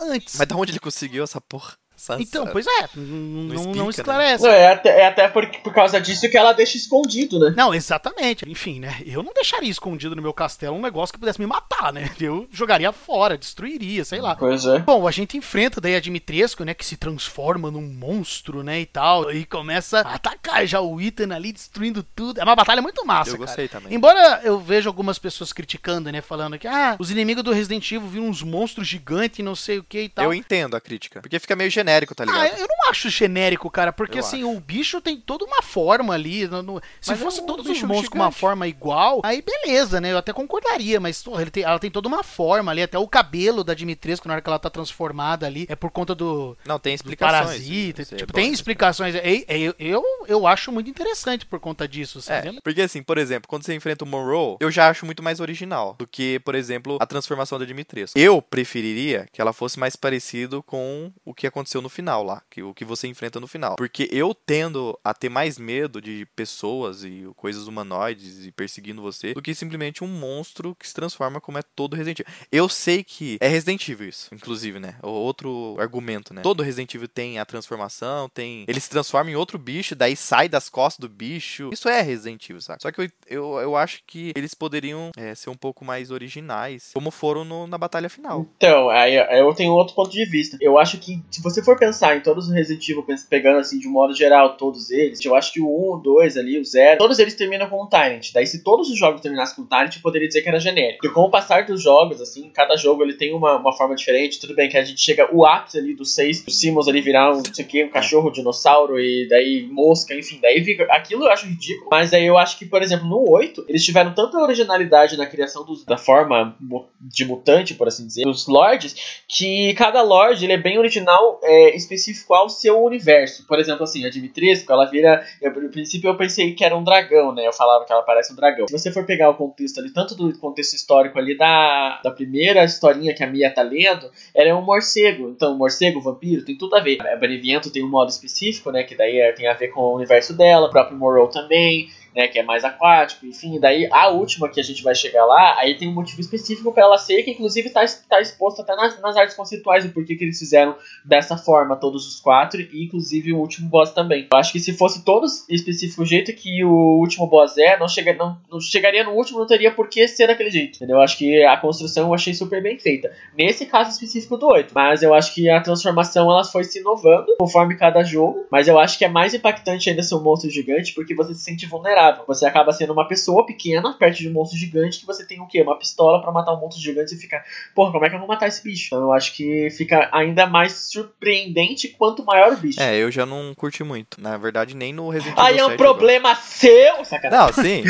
antes. 0.00 0.36
Mas 0.38 0.46
da 0.48 0.56
onde 0.56 0.72
ele 0.72 0.80
conseguiu 0.80 1.24
essa 1.24 1.40
porra? 1.40 1.74
Então, 2.18 2.46
pois 2.46 2.66
é, 2.66 2.88
não, 2.96 3.54
explica, 3.54 3.78
não 3.78 3.84
né? 3.84 3.90
esclarece. 3.90 4.44
Não, 4.44 4.50
é 4.50 4.72
até, 4.72 5.00
é 5.00 5.06
até 5.06 5.28
por, 5.28 5.46
por 5.46 5.72
causa 5.72 6.00
disso 6.00 6.28
que 6.28 6.36
ela 6.36 6.52
deixa 6.52 6.76
escondido, 6.76 7.38
né? 7.38 7.54
Não, 7.56 7.74
exatamente. 7.74 8.48
Enfim, 8.48 8.80
né? 8.80 9.02
Eu 9.06 9.22
não 9.22 9.32
deixaria 9.32 9.70
escondido 9.70 10.14
no 10.14 10.22
meu 10.22 10.32
castelo 10.32 10.76
um 10.76 10.82
negócio 10.82 11.12
que 11.12 11.18
pudesse 11.18 11.40
me 11.40 11.46
matar, 11.46 11.92
né? 11.92 12.10
Eu 12.20 12.48
jogaria 12.50 12.90
fora, 12.92 13.36
destruiria, 13.36 14.04
sei 14.04 14.20
lá. 14.20 14.34
Pois 14.34 14.64
é. 14.64 14.78
Bom, 14.80 15.06
a 15.06 15.10
gente 15.10 15.36
enfrenta 15.36 15.80
daí 15.80 15.94
a 15.94 16.00
Dimitrescu, 16.00 16.64
né, 16.64 16.74
que 16.74 16.84
se 16.84 16.96
transforma 16.96 17.70
num 17.70 17.82
monstro, 17.82 18.62
né, 18.62 18.80
e 18.80 18.86
tal, 18.86 19.30
e 19.30 19.44
começa 19.44 20.00
a 20.00 20.14
atacar 20.14 20.66
já 20.66 20.80
o 20.80 21.00
Ethan 21.00 21.34
ali, 21.34 21.52
destruindo 21.52 22.02
tudo. 22.02 22.40
É 22.40 22.44
uma 22.44 22.56
batalha 22.56 22.80
muito 22.80 23.04
massa, 23.04 23.30
Eu 23.30 23.34
cara. 23.34 23.46
gostei 23.46 23.68
também. 23.68 23.94
Embora 23.94 24.40
eu 24.42 24.58
veja 24.58 24.88
algumas 24.88 25.18
pessoas 25.18 25.52
criticando, 25.52 26.10
né, 26.10 26.20
falando 26.20 26.58
que, 26.58 26.66
ah, 26.66 26.96
os 26.98 27.10
inimigos 27.10 27.44
do 27.44 27.52
Resident 27.52 27.90
Evil 27.92 28.08
viram 28.08 28.28
uns 28.28 28.42
monstros 28.42 28.88
gigantes 28.88 29.38
e 29.38 29.42
não 29.42 29.54
sei 29.54 29.78
o 29.78 29.84
que 29.84 30.02
e 30.02 30.08
tal. 30.08 30.24
Eu 30.24 30.34
entendo 30.34 30.76
a 30.76 30.80
crítica. 30.80 31.20
Porque 31.20 31.38
fica 31.38 31.54
meio 31.54 31.70
genérico, 31.70 31.93
tá 32.14 32.24
ligado? 32.24 32.40
Ah, 32.42 32.48
eu 32.58 32.66
não 32.66 32.90
acho 32.90 33.08
genérico, 33.10 33.70
cara, 33.70 33.92
porque 33.92 34.18
Eu 34.18 34.20
assim, 34.20 34.42
o 34.44 34.58
bicho 34.58 35.00
tem 35.00 35.16
toda 35.16 35.44
uma 35.44 35.62
forma 35.62 36.14
ali. 36.14 36.46
no- 36.48 36.62
no- 36.62 36.80
se 37.00 37.10
Mas 37.10 37.20
é 37.20 37.22
fosse 37.22 37.40
um 37.40 37.46
todos 37.46 37.66
os 37.68 37.82
monstros 37.82 38.08
com 38.08 38.16
uma 38.18 38.24
gigante. 38.26 38.40
forma 38.40 38.66
igual, 38.66 39.20
aí 39.24 39.42
beleza, 39.42 40.00
né? 40.00 40.12
Eu 40.12 40.18
até 40.18 40.32
concordaria, 40.32 40.98
mas 40.98 41.22
porra, 41.22 41.42
ele 41.42 41.50
tem- 41.50 41.62
ela 41.62 41.78
tem 41.78 41.90
toda 41.90 42.08
uma 42.08 42.22
forma 42.24 42.70
ali, 42.72 42.82
até 42.82 42.98
o 42.98 43.06
cabelo 43.06 43.62
da 43.62 43.74
Dimitrescu 43.74 44.26
na 44.28 44.34
hora 44.34 44.40
que 44.42 44.48
ela 44.48 44.58
tá 44.58 44.68
transformada 44.70 45.46
ali, 45.46 45.66
é 45.68 45.76
por 45.76 45.90
conta 45.90 46.14
do, 46.14 46.56
Não, 46.66 46.78
tem 46.78 46.94
explicações. 46.94 47.40
parasita. 47.44 48.02
É 48.02 48.04
Tipo, 48.04 48.32
bom, 48.32 48.36
tem 48.36 48.50
é 48.50 48.52
explicações. 48.52 49.14
É- 49.14 49.44
é- 49.48 49.58
Eu, 49.64 49.74
eu, 49.78 50.02
eu 50.26 50.46
acho 50.46 50.70
muito 50.72 50.90
interessante 50.90 51.46
por 51.46 51.58
conta 51.60 51.86
disso, 51.86 52.20
sabe? 52.20 52.48
É, 52.48 52.52
porque 52.62 52.82
assim, 52.82 53.02
por 53.02 53.18
exemplo, 53.18 53.48
quando 53.48 53.64
você 53.64 53.74
enfrenta 53.74 54.04
o 54.04 54.08
Monroe, 54.08 54.56
eu 54.60 54.70
já 54.70 54.88
acho 54.88 55.06
muito 55.06 55.22
mais 55.22 55.40
original 55.40 55.94
do 55.98 56.06
que, 56.06 56.38
por 56.40 56.54
exemplo, 56.54 56.98
a 57.00 57.06
transformação 57.06 57.58
da 57.58 57.64
Dimitrescu. 57.64 58.18
Eu 58.18 58.40
preferiria 58.42 59.26
que 59.32 59.40
ela 59.40 59.52
fosse 59.52 59.78
mais 59.78 59.94
parecido 59.96 60.62
com 60.62 61.12
o 61.24 61.32
que 61.34 61.46
aconteceu 61.46 61.73
no 61.82 61.88
final 61.88 62.22
lá, 62.22 62.42
que 62.50 62.62
o 62.62 62.74
que 62.74 62.84
você 62.84 63.06
enfrenta 63.06 63.38
no 63.40 63.46
final. 63.46 63.76
Porque 63.76 64.08
eu 64.12 64.34
tendo 64.34 64.98
a 65.04 65.12
ter 65.14 65.28
mais 65.28 65.58
medo 65.58 66.00
de 66.00 66.26
pessoas 66.36 67.04
e 67.04 67.28
coisas 67.36 67.66
humanoides 67.66 68.44
e 68.46 68.52
perseguindo 68.52 69.02
você 69.02 69.34
do 69.34 69.42
que 69.42 69.54
simplesmente 69.54 70.02
um 70.04 70.08
monstro 70.08 70.74
que 70.74 70.86
se 70.86 70.94
transforma 70.94 71.40
como 71.40 71.58
é 71.58 71.62
todo 71.62 71.94
Resident 71.96 72.20
Evil. 72.20 72.32
Eu 72.50 72.68
sei 72.68 73.02
que 73.04 73.36
é 73.40 73.48
Resident 73.48 73.88
Evil 73.88 74.08
isso, 74.08 74.34
inclusive, 74.34 74.78
né? 74.78 74.96
Outro 75.02 75.76
argumento, 75.78 76.32
né? 76.34 76.42
Todo 76.42 76.62
Resident 76.62 76.94
Evil 76.94 77.08
tem 77.08 77.38
a 77.38 77.44
transformação, 77.44 78.28
tem. 78.28 78.64
Ele 78.68 78.80
se 78.80 78.90
transforma 78.90 79.30
em 79.30 79.36
outro 79.36 79.58
bicho, 79.58 79.94
daí 79.94 80.16
sai 80.16 80.48
das 80.48 80.68
costas 80.68 81.00
do 81.00 81.08
bicho. 81.08 81.70
Isso 81.72 81.88
é 81.88 82.00
Resident 82.02 82.44
Evil, 82.48 82.60
sabe? 82.60 82.82
Só 82.82 82.90
que 82.90 83.00
eu, 83.00 83.10
eu, 83.26 83.58
eu 83.60 83.76
acho 83.76 84.02
que 84.06 84.32
eles 84.36 84.54
poderiam 84.54 85.10
é, 85.16 85.34
ser 85.34 85.50
um 85.50 85.56
pouco 85.56 85.84
mais 85.84 86.10
originais, 86.10 86.90
como 86.92 87.10
foram 87.10 87.44
no- 87.44 87.66
na 87.66 87.78
batalha 87.78 88.08
final. 88.08 88.46
Então, 88.56 88.90
aí 88.90 89.14
eu 89.38 89.52
tenho 89.54 89.72
outro 89.72 89.94
ponto 89.94 90.10
de 90.10 90.24
vista. 90.24 90.56
Eu 90.60 90.78
acho 90.78 90.98
que, 90.98 91.22
se 91.30 91.40
você 91.42 91.62
for 91.64 91.78
pensar 91.78 92.16
em 92.16 92.20
todos 92.20 92.48
os 92.48 92.54
Resident 92.54 92.88
Evil, 92.88 93.04
pegando 93.28 93.58
assim, 93.58 93.78
de 93.78 93.88
modo 93.88 94.14
geral, 94.14 94.56
todos 94.56 94.90
eles, 94.90 95.24
eu 95.24 95.34
acho 95.34 95.52
que 95.52 95.60
o 95.60 95.66
1, 95.66 95.94
o 95.94 95.96
2 95.98 96.36
ali, 96.36 96.58
o 96.58 96.64
0, 96.64 96.98
todos 96.98 97.18
eles 97.18 97.34
terminam 97.34 97.68
com 97.68 97.82
um 97.82 97.88
Tyrant. 97.88 98.32
Daí, 98.32 98.46
se 98.46 98.62
todos 98.62 98.90
os 98.90 98.98
jogos 98.98 99.20
terminassem 99.20 99.56
com 99.56 99.62
um 99.62 99.66
Tyrant, 99.66 99.96
eu 99.96 100.02
poderia 100.02 100.28
dizer 100.28 100.42
que 100.42 100.48
era 100.48 100.60
genérico. 100.60 101.06
E 101.06 101.10
com 101.10 101.22
o 101.22 101.30
passar 101.30 101.64
dos 101.64 101.82
jogos, 101.82 102.20
assim, 102.20 102.50
cada 102.50 102.76
jogo 102.76 103.02
ele 103.02 103.14
tem 103.14 103.32
uma, 103.34 103.56
uma 103.56 103.72
forma 103.72 103.94
diferente. 103.94 104.40
Tudo 104.40 104.54
bem 104.54 104.68
que 104.68 104.76
a 104.76 104.84
gente 104.84 105.00
chega 105.00 105.28
o 105.34 105.44
ápice 105.44 105.78
ali 105.78 105.94
do 105.94 106.04
6, 106.04 106.44
o 106.46 106.50
Simmons 106.50 106.88
ali 106.88 107.00
virar 107.00 107.32
um, 107.32 107.36
não 107.36 107.54
sei 107.54 107.64
o 107.64 107.68
que, 107.68 107.84
um 107.84 107.90
cachorro, 107.90 108.28
um 108.28 108.32
dinossauro, 108.32 108.98
e 108.98 109.26
daí 109.28 109.66
mosca, 109.70 110.14
enfim, 110.14 110.38
daí 110.40 110.62
fica. 110.64 110.84
Aquilo 110.90 111.24
eu 111.24 111.30
acho 111.30 111.46
ridículo. 111.46 111.88
Mas 111.90 112.12
aí 112.12 112.26
eu 112.26 112.38
acho 112.38 112.58
que, 112.58 112.66
por 112.66 112.82
exemplo, 112.82 113.06
no 113.06 113.30
8, 113.30 113.66
eles 113.68 113.84
tiveram 113.84 114.14
tanta 114.14 114.38
originalidade 114.38 115.16
na 115.16 115.26
criação 115.26 115.64
dos, 115.64 115.84
da 115.84 115.96
forma 115.96 116.56
de 117.00 117.24
mutante, 117.24 117.74
por 117.74 117.88
assim 117.88 118.06
dizer, 118.06 118.24
dos 118.24 118.46
lords, 118.46 119.22
que 119.28 119.74
cada 119.74 120.02
lord 120.02 120.42
ele 120.44 120.52
é 120.52 120.58
bem 120.58 120.78
original, 120.78 121.40
é, 121.42 121.53
específico 121.74 122.34
ao 122.34 122.48
seu 122.48 122.82
universo. 122.82 123.46
Por 123.46 123.58
exemplo, 123.58 123.84
assim, 123.84 124.04
a 124.04 124.10
Dimitrescu, 124.10 124.72
ela 124.72 124.86
vira. 124.86 125.24
Eu, 125.40 125.52
no 125.52 125.68
princípio 125.68 126.08
eu 126.08 126.16
pensei 126.16 126.52
que 126.54 126.64
era 126.64 126.76
um 126.76 126.84
dragão, 126.84 127.34
né? 127.34 127.46
Eu 127.46 127.52
falava 127.52 127.84
que 127.84 127.92
ela 127.92 128.02
parece 128.02 128.32
um 128.32 128.36
dragão. 128.36 128.66
Se 128.68 128.76
você 128.78 128.92
for 128.92 129.04
pegar 129.04 129.30
o 129.30 129.34
contexto 129.34 129.78
ali, 129.80 129.90
tanto 129.92 130.14
do 130.14 130.36
contexto 130.38 130.74
histórico 130.74 131.18
ali 131.18 131.36
da, 131.36 132.00
da 132.02 132.10
primeira 132.10 132.64
historinha 132.64 133.14
que 133.14 133.22
a 133.22 133.26
Mia 133.26 133.52
tá 133.52 133.62
lendo, 133.62 134.10
ela 134.34 134.48
é 134.50 134.54
um 134.54 134.62
morcego. 134.62 135.28
Então, 135.28 135.56
morcego, 135.56 136.00
vampiro, 136.00 136.44
tem 136.44 136.56
tudo 136.56 136.76
a 136.76 136.80
ver. 136.80 137.00
A 137.06 137.16
Beneviento 137.16 137.70
tem 137.70 137.82
um 137.84 137.90
modo 137.90 138.10
específico, 138.10 138.70
né? 138.70 138.82
Que 138.84 138.94
daí 138.94 139.18
é- 139.18 139.32
tem 139.32 139.46
a 139.46 139.54
ver 139.54 139.68
com 139.68 139.80
o 139.80 139.96
universo 139.96 140.36
dela, 140.36 140.66
o 140.66 140.70
próprio 140.70 140.96
Morrow 140.98 141.28
também. 141.28 141.88
Né, 142.14 142.28
que 142.28 142.38
é 142.38 142.42
mais 142.44 142.64
aquático, 142.64 143.26
enfim, 143.26 143.58
daí 143.58 143.88
a 143.90 144.08
última 144.08 144.48
que 144.48 144.60
a 144.60 144.62
gente 144.62 144.84
vai 144.84 144.94
chegar 144.94 145.24
lá, 145.24 145.58
aí 145.58 145.76
tem 145.76 145.88
um 145.88 145.92
motivo 145.92 146.20
específico 146.20 146.72
pra 146.72 146.84
ela 146.84 146.96
ser, 146.96 147.24
que 147.24 147.32
inclusive 147.32 147.70
tá, 147.70 147.84
tá 148.08 148.20
exposto 148.20 148.62
até 148.62 148.76
nas, 148.76 149.00
nas 149.00 149.16
artes 149.16 149.34
conceituais 149.34 149.84
do 149.84 149.90
porquê 149.90 150.14
que 150.14 150.24
eles 150.24 150.38
fizeram 150.38 150.76
dessa 151.04 151.36
forma, 151.36 151.74
todos 151.74 152.06
os 152.06 152.20
quatro, 152.20 152.60
e 152.60 152.84
inclusive 152.84 153.32
o 153.32 153.38
último 153.38 153.68
boss 153.68 153.90
também. 153.90 154.28
Eu 154.32 154.38
acho 154.38 154.52
que 154.52 154.60
se 154.60 154.72
fosse 154.72 155.04
todos 155.04 155.44
específico 155.48 156.02
o 156.02 156.06
jeito 156.06 156.32
que 156.32 156.64
o 156.64 157.00
último 157.00 157.26
boss 157.26 157.58
é, 157.58 157.76
não, 157.76 157.88
chega, 157.88 158.12
não, 158.14 158.38
não 158.48 158.60
chegaria 158.60 159.02
no 159.02 159.10
último, 159.10 159.40
não 159.40 159.46
teria 159.46 159.72
por 159.72 159.88
que 159.88 160.06
ser 160.06 160.28
daquele 160.28 160.50
jeito, 160.50 160.76
entendeu? 160.76 160.98
Eu 160.98 161.02
acho 161.02 161.18
que 161.18 161.42
a 161.44 161.56
construção 161.56 162.06
eu 162.06 162.14
achei 162.14 162.32
super 162.32 162.62
bem 162.62 162.78
feita. 162.78 163.12
Nesse 163.36 163.66
caso 163.66 163.90
específico 163.90 164.36
do 164.36 164.46
8, 164.46 164.72
mas 164.72 165.02
eu 165.02 165.12
acho 165.12 165.34
que 165.34 165.50
a 165.50 165.60
transformação 165.60 166.30
ela 166.30 166.44
foi 166.44 166.62
se 166.62 166.78
inovando 166.78 167.34
conforme 167.38 167.76
cada 167.76 168.04
jogo, 168.04 168.46
mas 168.50 168.68
eu 168.68 168.78
acho 168.78 168.96
que 168.96 169.04
é 169.04 169.08
mais 169.08 169.34
impactante 169.34 169.90
ainda 169.90 170.02
ser 170.02 170.14
um 170.14 170.22
monstro 170.22 170.48
gigante, 170.48 170.94
porque 170.94 171.12
você 171.12 171.34
se 171.34 171.40
sente 171.40 171.66
vulnerável 171.66 172.03
Você 172.26 172.46
acaba 172.46 172.72
sendo 172.72 172.92
uma 172.92 173.06
pessoa 173.06 173.44
pequena, 173.46 173.94
perto 173.98 174.18
de 174.18 174.28
um 174.28 174.32
monstro 174.32 174.58
gigante, 174.58 175.00
que 175.00 175.06
você 175.06 175.24
tem 175.24 175.40
o 175.40 175.46
quê? 175.46 175.62
Uma 175.62 175.78
pistola 175.78 176.20
pra 176.20 176.32
matar 176.32 176.52
um 176.52 176.60
monstro 176.60 176.82
gigante 176.82 177.14
e 177.14 177.18
fica, 177.18 177.42
porra, 177.74 177.92
como 177.92 178.04
é 178.04 178.08
que 178.08 178.14
eu 178.14 178.18
vou 178.18 178.28
matar 178.28 178.48
esse 178.48 178.62
bicho? 178.62 178.86
Então 178.86 179.00
eu 179.00 179.12
acho 179.12 179.34
que 179.34 179.68
fica 179.70 180.08
ainda 180.12 180.46
mais 180.46 180.72
surpreendente 180.90 181.88
quanto 181.88 182.24
maior 182.24 182.52
o 182.52 182.56
bicho. 182.56 182.80
É, 182.80 182.96
eu 182.96 183.10
já 183.10 183.24
não 183.24 183.54
curti 183.54 183.82
muito. 183.84 184.20
Na 184.20 184.36
verdade, 184.36 184.76
nem 184.76 184.92
no 184.92 185.08
Resident 185.08 185.36
Evil 185.38 185.44
Aí 185.44 185.58
é 185.58 185.64
um 185.64 185.70
7 185.70 185.72
eu 185.72 185.76
problema 185.78 186.34
seu! 186.34 187.04
Sacanagem. 187.04 187.46
Não, 187.46 187.52
sim. 187.52 187.84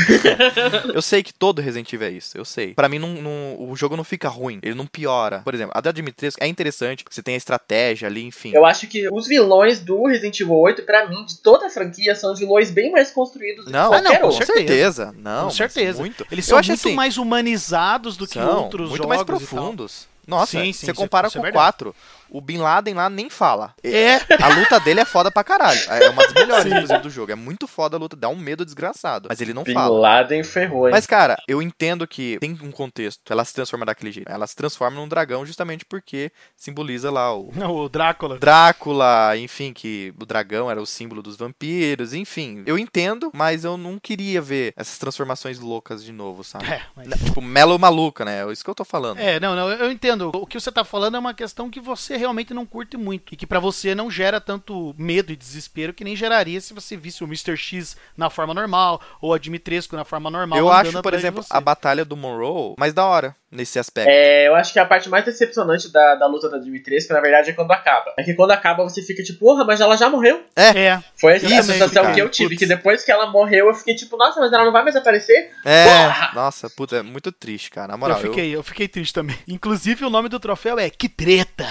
eu 0.94 1.02
sei 1.02 1.22
que 1.22 1.32
todo 1.32 1.60
Resident 1.62 1.92
Evil 1.92 2.06
é 2.08 2.10
isso, 2.10 2.36
eu 2.36 2.44
sei. 2.44 2.74
Pra 2.74 2.88
mim, 2.88 2.98
não, 2.98 3.08
não- 3.14 3.56
o 3.70 3.76
jogo 3.76 3.96
não 3.96 4.04
fica 4.04 4.28
ruim, 4.28 4.58
ele 4.62 4.74
não 4.74 4.86
piora. 4.86 5.40
Por 5.40 5.54
exemplo, 5.54 5.72
a 5.74 5.80
da 5.80 5.92
Dimitrescu 5.92 6.42
é 6.42 6.46
interessante, 6.46 7.04
você 7.08 7.22
tem 7.22 7.34
a 7.34 7.38
estratégia 7.38 8.08
ali, 8.08 8.24
enfim. 8.24 8.52
Eu 8.54 8.64
acho 8.64 8.86
que 8.86 9.08
os 9.12 9.26
vilões 9.26 9.80
do 9.80 10.06
Resident 10.06 10.40
Evil 10.40 10.54
8, 10.54 10.82
pra 10.82 11.08
mim, 11.08 11.24
de 11.24 11.38
toda 11.38 11.66
a 11.66 11.70
franquia, 11.70 12.14
são 12.14 12.34
vilões 12.34 12.70
bem 12.70 12.90
mais 12.90 13.10
construídos 13.10 13.64
do 13.64 13.70
Não, 13.70 13.90
que 13.90 13.96
Ah, 13.96 14.02
não, 14.04 14.10
qualquer 14.12 14.20
com 14.22 14.28
com 14.28 14.34
outro. 14.34 14.46
certeza. 14.54 15.14
Não, 15.18 15.44
Com 15.44 15.50
certeza. 15.50 15.98
Muito. 15.98 16.26
Eles 16.30 16.46
Eu 16.46 16.50
são 16.50 16.58
acho 16.58 16.68
muito 16.70 16.80
assim, 16.80 16.94
mais 16.94 17.16
humanizados 17.18 18.16
do 18.16 18.26
que 18.26 18.38
outros 18.38 18.90
muito 18.90 18.98
jogos 19.02 19.08
mais 19.08 19.22
e 19.22 19.24
tal. 19.24 19.36
profundos. 19.36 20.06
Nossa, 20.26 20.52
Sim, 20.52 20.72
sim, 20.72 20.86
você 20.86 20.94
compara 20.94 21.28
isso 21.28 21.36
é 21.36 21.40
com 21.40 21.42
o 21.42 21.44
verdade. 21.44 21.64
4. 21.64 21.94
O 22.30 22.40
Bin 22.40 22.58
Laden 22.58 22.94
lá 22.94 23.08
nem 23.08 23.30
fala. 23.30 23.74
É, 23.82 24.16
A 24.42 24.48
luta 24.48 24.80
dele 24.80 25.00
é 25.00 25.04
foda 25.04 25.30
pra 25.30 25.44
caralho. 25.44 25.78
É 25.88 26.08
uma 26.10 26.22
das 26.24 26.32
melhores, 26.34 26.66
inclusive, 26.66 26.98
do 27.00 27.10
jogo. 27.10 27.32
É 27.32 27.34
muito 27.34 27.66
foda 27.66 27.96
a 27.96 28.00
luta, 28.00 28.16
dá 28.16 28.28
um 28.28 28.36
medo 28.36 28.64
desgraçado. 28.64 29.28
Mas 29.28 29.40
ele 29.40 29.54
não 29.54 29.62
Bin 29.62 29.74
fala. 29.74 29.98
Laden 29.98 30.42
ferrou, 30.42 30.88
hein? 30.88 30.92
Mas, 30.92 31.06
cara, 31.06 31.36
eu 31.46 31.62
entendo 31.62 32.06
que 32.06 32.38
tem 32.40 32.58
um 32.62 32.70
contexto. 32.70 33.20
Ela 33.30 33.44
se 33.44 33.54
transforma 33.54 33.86
daquele 33.86 34.12
jeito. 34.12 34.30
Ela 34.30 34.46
se 34.46 34.56
transforma 34.56 34.96
num 34.96 35.08
dragão 35.08 35.44
justamente 35.46 35.84
porque 35.84 36.30
simboliza 36.56 37.10
lá 37.10 37.34
o 37.34 37.50
o 37.84 37.88
Drácula. 37.88 38.38
Drácula, 38.38 39.36
enfim, 39.36 39.72
que 39.72 40.12
o 40.20 40.26
dragão 40.26 40.70
era 40.70 40.80
o 40.80 40.86
símbolo 40.86 41.22
dos 41.22 41.36
vampiros, 41.36 42.12
enfim. 42.14 42.62
Eu 42.66 42.78
entendo, 42.78 43.30
mas 43.34 43.64
eu 43.64 43.76
não 43.76 43.98
queria 43.98 44.40
ver 44.40 44.72
essas 44.76 44.98
transformações 44.98 45.58
loucas 45.58 46.04
de 46.04 46.12
novo, 46.12 46.42
sabe? 46.42 46.66
É, 46.66 46.82
mas... 46.96 47.08
Tipo, 47.20 47.40
Melo 47.40 47.78
maluca, 47.78 48.24
né? 48.24 48.42
É 48.44 48.52
isso 48.52 48.64
que 48.64 48.70
eu 48.70 48.74
tô 48.74 48.84
falando. 48.84 49.18
É, 49.18 49.38
não, 49.38 49.54
não, 49.54 49.70
eu 49.70 49.90
entendo. 49.90 50.30
O 50.34 50.46
que 50.46 50.58
você 50.58 50.72
tá 50.72 50.84
falando 50.84 51.16
é 51.16 51.18
uma 51.18 51.34
questão 51.34 51.70
que 51.70 51.80
você 51.80 52.16
realmente 52.24 52.54
não 52.54 52.66
curte 52.66 52.96
muito. 52.96 53.32
E 53.32 53.36
que 53.36 53.46
pra 53.46 53.60
você 53.60 53.94
não 53.94 54.10
gera 54.10 54.40
tanto 54.40 54.94
medo 54.98 55.32
e 55.32 55.36
desespero 55.36 55.92
que 55.94 56.04
nem 56.04 56.16
geraria 56.16 56.60
se 56.60 56.74
você 56.74 56.96
visse 56.96 57.22
o 57.22 57.26
Mr. 57.26 57.56
X 57.56 57.96
na 58.16 58.28
forma 58.28 58.52
normal, 58.52 59.00
ou 59.20 59.32
a 59.32 59.38
Dimitrescu 59.38 59.96
na 59.96 60.04
forma 60.04 60.30
normal. 60.30 60.58
eu 60.58 60.70
acho, 60.70 61.02
por 61.02 61.14
exemplo, 61.14 61.44
a 61.48 61.60
batalha 61.60 62.04
do 62.04 62.16
Monroe 62.16 62.74
mais 62.78 62.92
da 62.92 63.04
hora 63.04 63.36
nesse 63.54 63.78
aspecto. 63.78 64.08
É, 64.08 64.48
eu 64.48 64.54
acho 64.54 64.72
que 64.72 64.78
a 64.78 64.84
parte 64.84 65.08
mais 65.08 65.24
decepcionante 65.24 65.90
da, 65.90 66.16
da 66.16 66.26
luta 66.26 66.48
da 66.48 66.58
Dimitrescu, 66.58 67.12
na 67.12 67.20
verdade, 67.20 67.50
é 67.50 67.52
quando 67.52 67.70
acaba. 67.70 68.12
É 68.18 68.22
que 68.22 68.34
quando 68.34 68.50
acaba 68.50 68.82
você 68.82 69.00
fica 69.02 69.22
tipo, 69.22 69.38
porra, 69.38 69.64
mas 69.64 69.80
ela 69.80 69.96
já 69.96 70.10
morreu. 70.10 70.42
É, 70.56 71.00
Foi 71.16 71.34
essa 71.34 71.46
a 71.46 71.50
Isso, 71.50 71.72
sensação 71.72 72.02
cara. 72.02 72.14
que 72.14 72.20
eu 72.20 72.28
tive, 72.28 72.50
Putz. 72.50 72.58
que 72.58 72.66
depois 72.66 73.04
que 73.04 73.12
ela 73.12 73.30
morreu 73.30 73.68
eu 73.68 73.74
fiquei 73.74 73.94
tipo, 73.94 74.16
nossa, 74.16 74.40
mas 74.40 74.52
ela 74.52 74.64
não 74.64 74.72
vai 74.72 74.82
mais 74.82 74.96
aparecer? 74.96 75.50
É, 75.64 75.84
Porra! 75.84 76.30
nossa, 76.34 76.68
puta, 76.68 76.96
é 76.96 77.02
muito 77.02 77.30
triste, 77.30 77.70
cara. 77.70 77.88
Na 77.88 77.96
moral, 77.96 78.18
eu 78.18 78.22
fiquei, 78.22 78.56
eu... 78.56 78.62
fiquei 78.62 78.88
triste 78.88 79.14
também. 79.14 79.36
Inclusive 79.46 80.04
o 80.04 80.10
nome 80.10 80.28
do 80.28 80.40
troféu 80.40 80.78
é 80.78 80.90
Que 80.90 81.08
Treta. 81.08 81.66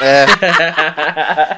É. 0.00 0.24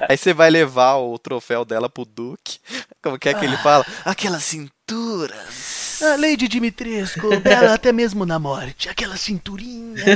Aí 0.10 0.16
você 0.16 0.34
vai 0.34 0.50
levar 0.50 0.96
o 0.96 1.16
troféu 1.18 1.64
dela 1.64 1.88
pro 1.88 2.04
Duke. 2.04 2.58
Como 3.00 3.18
que 3.18 3.28
é 3.28 3.34
que 3.34 3.44
ele 3.44 3.56
fala? 3.58 3.86
Aquelas 4.04 4.42
cinturas. 4.42 5.81
A 6.02 6.16
Lady 6.16 6.48
Dimitrescu, 6.48 7.38
bela 7.40 7.74
até 7.74 7.92
mesmo 7.92 8.26
na 8.26 8.38
morte. 8.38 8.88
Aquela 8.88 9.16
cinturinha. 9.16 10.02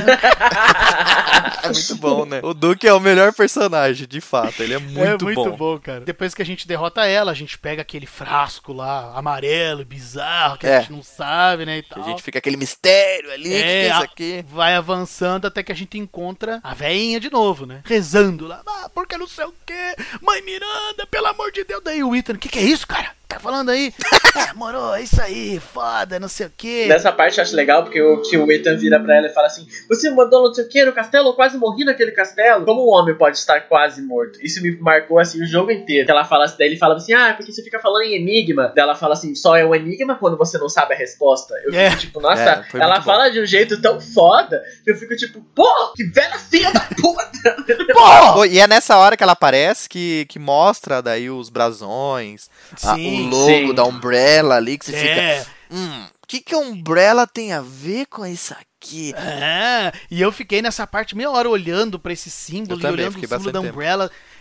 É 1.63 1.67
muito 1.69 1.95
bom, 1.97 2.25
né? 2.25 2.39
O 2.43 2.53
Duke 2.53 2.87
é 2.87 2.93
o 2.93 2.99
melhor 2.99 3.33
personagem, 3.33 4.07
de 4.07 4.21
fato. 4.21 4.61
Ele 4.63 4.73
é 4.73 4.77
muito, 4.79 5.23
é 5.29 5.33
muito 5.33 5.43
bom. 5.51 5.57
bom. 5.57 5.79
cara. 5.79 6.01
Depois 6.01 6.33
que 6.33 6.41
a 6.41 6.45
gente 6.45 6.67
derrota 6.67 7.05
ela, 7.05 7.31
a 7.31 7.35
gente 7.35 7.57
pega 7.57 7.81
aquele 7.81 8.05
frasco 8.05 8.71
lá, 8.71 9.11
amarelo, 9.15 9.83
bizarro, 9.83 10.57
que 10.57 10.65
É. 10.67 10.77
a 10.77 10.79
gente 10.79 10.93
não 10.93 11.03
sabe, 11.03 11.65
né? 11.65 11.79
E 11.79 11.83
tal. 11.83 12.03
a 12.03 12.07
gente 12.07 12.23
fica 12.23 12.39
aquele 12.39 12.55
mistério 12.57 13.31
ali, 13.31 13.49
o 13.49 13.51
que, 13.51 13.63
é 13.63 13.89
isso 13.89 14.01
aqui? 14.03 14.45
vai 14.49 14.75
avançando 14.75 15.45
até 15.47 15.61
que 15.61 15.71
a 15.71 15.75
gente 15.75 15.97
encontra 15.97 16.59
a 16.63 16.73
veinha 16.73 17.19
de 17.19 17.29
novo, 17.29 17.65
né? 17.65 17.81
Rezando 17.85 18.47
lá, 18.47 18.61
ah, 18.65 18.89
porque 18.93 19.17
não 19.17 19.27
sei 19.27 19.45
o 19.45 19.53
quê, 19.65 19.95
mãe 20.21 20.41
Miranda, 20.41 21.05
pelo 21.09 21.27
amor 21.27 21.51
de 21.51 21.63
Deus. 21.63 21.81
Daí 21.83 22.03
o 22.03 22.15
Ethan, 22.15 22.33
o 22.33 22.37
que, 22.37 22.49
que 22.49 22.59
é 22.59 22.63
isso, 22.63 22.87
cara? 22.87 23.16
Tá 23.37 23.43
falando 23.43 23.69
aí? 23.69 23.93
é, 24.35 24.53
moro, 24.55 24.93
é 24.95 25.03
isso 25.03 25.21
aí, 25.21 25.59
foda, 25.59 26.19
não 26.19 26.27
sei 26.27 26.47
o 26.47 26.51
quê. 26.57 26.85
Nessa 26.89 27.11
parte 27.11 27.37
eu 27.37 27.43
acho 27.43 27.55
legal, 27.55 27.83
porque 27.83 28.01
o, 28.01 28.21
que 28.23 28.35
o 28.35 28.51
Ethan 28.51 28.75
vira 28.77 28.99
pra 28.99 29.15
ela 29.17 29.27
e 29.27 29.33
fala 29.33 29.45
assim: 29.45 29.67
Você 29.87 30.09
mandou 30.09 30.43
não 30.47 30.53
sei 30.53 30.63
o 30.65 30.69
que 30.69 30.83
no 30.83 30.91
castelo, 30.91 31.29
eu 31.29 31.33
quase 31.33 31.55
morri 31.57 31.85
naquele 31.85 32.11
castelo. 32.11 32.65
Como 32.65 32.83
um 32.87 32.89
homem 32.93 33.15
pode 33.15 33.37
estar 33.37 33.61
quase 33.61 34.01
morto? 34.01 34.39
Isso 34.43 34.59
me 34.63 34.75
marcou 34.79 35.19
assim 35.19 35.41
o 35.41 35.45
jogo 35.45 35.69
inteiro. 35.71 36.09
Ela 36.09 36.25
fala 36.25 36.45
assim, 36.45 36.55
daí 36.57 36.67
ele 36.69 36.77
fala 36.77 36.95
assim: 36.95 37.13
Ah, 37.13 37.33
porque 37.37 37.51
você 37.51 37.61
fica 37.63 37.79
falando 37.79 38.01
em 38.03 38.15
enigma. 38.15 38.71
Daí 38.75 38.83
ela 38.83 38.95
fala 38.95 39.13
assim: 39.13 39.35
só 39.35 39.55
é 39.55 39.63
um 39.63 39.75
enigma 39.75 40.15
quando 40.15 40.35
você 40.35 40.57
não 40.57 40.67
sabe 40.67 40.95
a 40.95 40.97
resposta. 40.97 41.53
Eu 41.63 41.73
É. 41.75 41.91
fico 41.91 42.01
tipo, 42.01 42.19
nossa, 42.19 42.41
É, 42.41 42.65
ela 42.79 42.95
muito 42.95 43.05
bom. 43.05 43.11
fala 43.11 43.29
de 43.29 43.39
um 43.39 43.45
jeito 43.45 43.79
tão 43.81 44.01
foda 44.01 44.61
que 44.83 44.89
eu 44.91 44.95
fico 44.95 45.15
tipo, 45.15 45.41
pô, 45.53 45.93
que 45.95 46.03
velha 46.05 46.39
filha 46.39 46.71
da 46.71 46.79
puta! 46.79 47.55
Pô! 48.33 48.45
E 48.45 48.59
é 48.59 48.67
nessa 48.67 48.97
hora 48.97 49.15
que 49.15 49.23
ela 49.23 49.33
aparece 49.33 49.87
que, 49.87 50.25
que 50.29 50.39
mostra 50.39 51.01
daí 51.01 51.29
os 51.29 51.49
brasões, 51.49 52.49
a- 52.83 52.95
Sim, 52.95 53.26
o 53.26 53.26
logo 53.29 53.67
sim. 53.67 53.73
da 53.73 53.83
Umbrella 53.83 54.55
ali, 54.55 54.77
que 54.77 54.85
você 54.85 54.95
É, 54.95 55.39
fica. 55.41 55.51
Hum, 55.71 56.05
o 56.23 56.27
que, 56.27 56.39
que 56.41 56.53
a 56.55 56.57
Umbrella 56.57 57.25
tem 57.27 57.53
a 57.53 57.61
ver 57.61 58.05
com 58.07 58.25
isso 58.25 58.53
aqui? 58.53 59.13
é, 59.15 59.91
e 60.09 60.21
eu 60.21 60.31
fiquei 60.31 60.61
nessa 60.61 60.85
parte 60.85 61.15
meia 61.15 61.29
hora 61.31 61.49
olhando 61.49 61.99
pra 61.99 62.13
esse 62.13 62.29
símbolo 62.29 62.79
Eu 62.79 62.89
e 62.89 62.93
olhando 62.93 63.09
o 63.09 63.13
símbolo 63.27 63.51
da 63.51 63.59
bastante 63.61 63.63
tempo. 63.63 63.77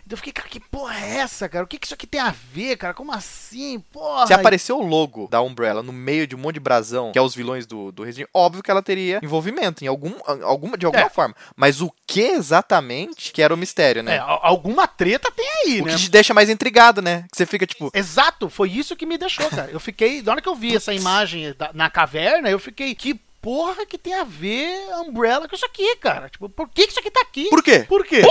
Então 0.06 0.14
eu 0.14 0.18
fiquei, 0.18 0.32
cara, 0.32 0.48
que 0.48 0.60
porra 0.60 0.94
é 1.00 1.16
essa, 1.16 1.48
cara? 1.48 1.64
O 1.64 1.66
que, 1.66 1.78
que 1.78 1.84
isso 1.86 1.94
aqui 1.94 2.06
tem 2.06 2.20
a 2.20 2.32
ver, 2.52 2.76
cara? 2.76 2.94
Como 2.94 3.10
assim? 3.12 3.80
Porra! 3.92 4.24
Se 4.28 4.32
apareceu 4.32 4.78
o 4.78 4.86
logo 4.86 5.26
da 5.28 5.42
Umbrella 5.42 5.82
no 5.82 5.92
meio 5.92 6.28
de 6.28 6.36
um 6.36 6.38
monte 6.38 6.54
de 6.54 6.60
brasão, 6.60 7.10
que 7.10 7.18
é 7.18 7.22
os 7.22 7.34
vilões 7.34 7.66
do, 7.66 7.90
do 7.90 8.04
Resident 8.04 8.28
Evil, 8.28 8.40
óbvio 8.40 8.62
que 8.62 8.70
ela 8.70 8.82
teria 8.82 9.18
envolvimento 9.20 9.82
em 9.82 9.88
algum, 9.88 10.12
alguma, 10.44 10.78
de 10.78 10.86
alguma 10.86 11.06
É. 11.06 11.10
forma. 11.10 11.34
Mas 11.56 11.80
o 11.80 11.92
que 12.06 12.20
exatamente 12.20 13.32
que 13.32 13.42
era 13.42 13.52
o 13.52 13.56
mistério, 13.56 14.00
É, 14.00 14.02
né? 14.04 14.18
al- 14.18 14.40
alguma 14.42 14.86
treta 14.86 15.30
tem 15.32 15.46
aí, 15.64 15.80
o 15.82 15.86
né? 15.86 15.92
que 15.94 15.98
te 15.98 16.10
deixa 16.10 16.32
mais 16.32 16.48
intrigado, 16.48 17.02
né? 17.02 17.24
Que 17.30 17.36
você 17.36 17.44
fica 17.44 17.66
tipo, 17.66 17.90
Exato, 17.92 18.48
foi 18.48 18.70
isso 18.70 18.94
que 18.94 19.06
me 19.06 19.18
deixou, 19.18 19.48
cara. 19.50 19.70
Eu 19.72 19.80
fiquei, 19.80 20.22
na 20.22 20.32
hora 20.32 20.40
que 20.40 20.48
eu 20.48 20.54
vi 20.54 20.76
essa 20.76 20.94
imagem 20.94 21.52
da- 21.58 21.70
na 21.74 21.90
caverna, 21.90 22.48
eu 22.48 22.58
fiquei, 22.60 22.94
que 22.94 23.20
porra 23.46 23.86
que 23.86 23.96
tem 23.96 24.12
a 24.12 24.24
ver 24.24 24.76
Umbrella 25.06 25.48
com 25.48 25.54
isso 25.54 25.64
aqui, 25.64 25.94
cara? 25.98 26.28
Tipo, 26.28 26.48
por 26.48 26.68
que 26.68 26.82
isso 26.82 26.98
aqui 26.98 27.12
tá 27.12 27.20
aqui? 27.20 27.48
por 27.48 27.62
quê? 27.62 27.84
Por 27.88 28.04
quê? 28.04 28.22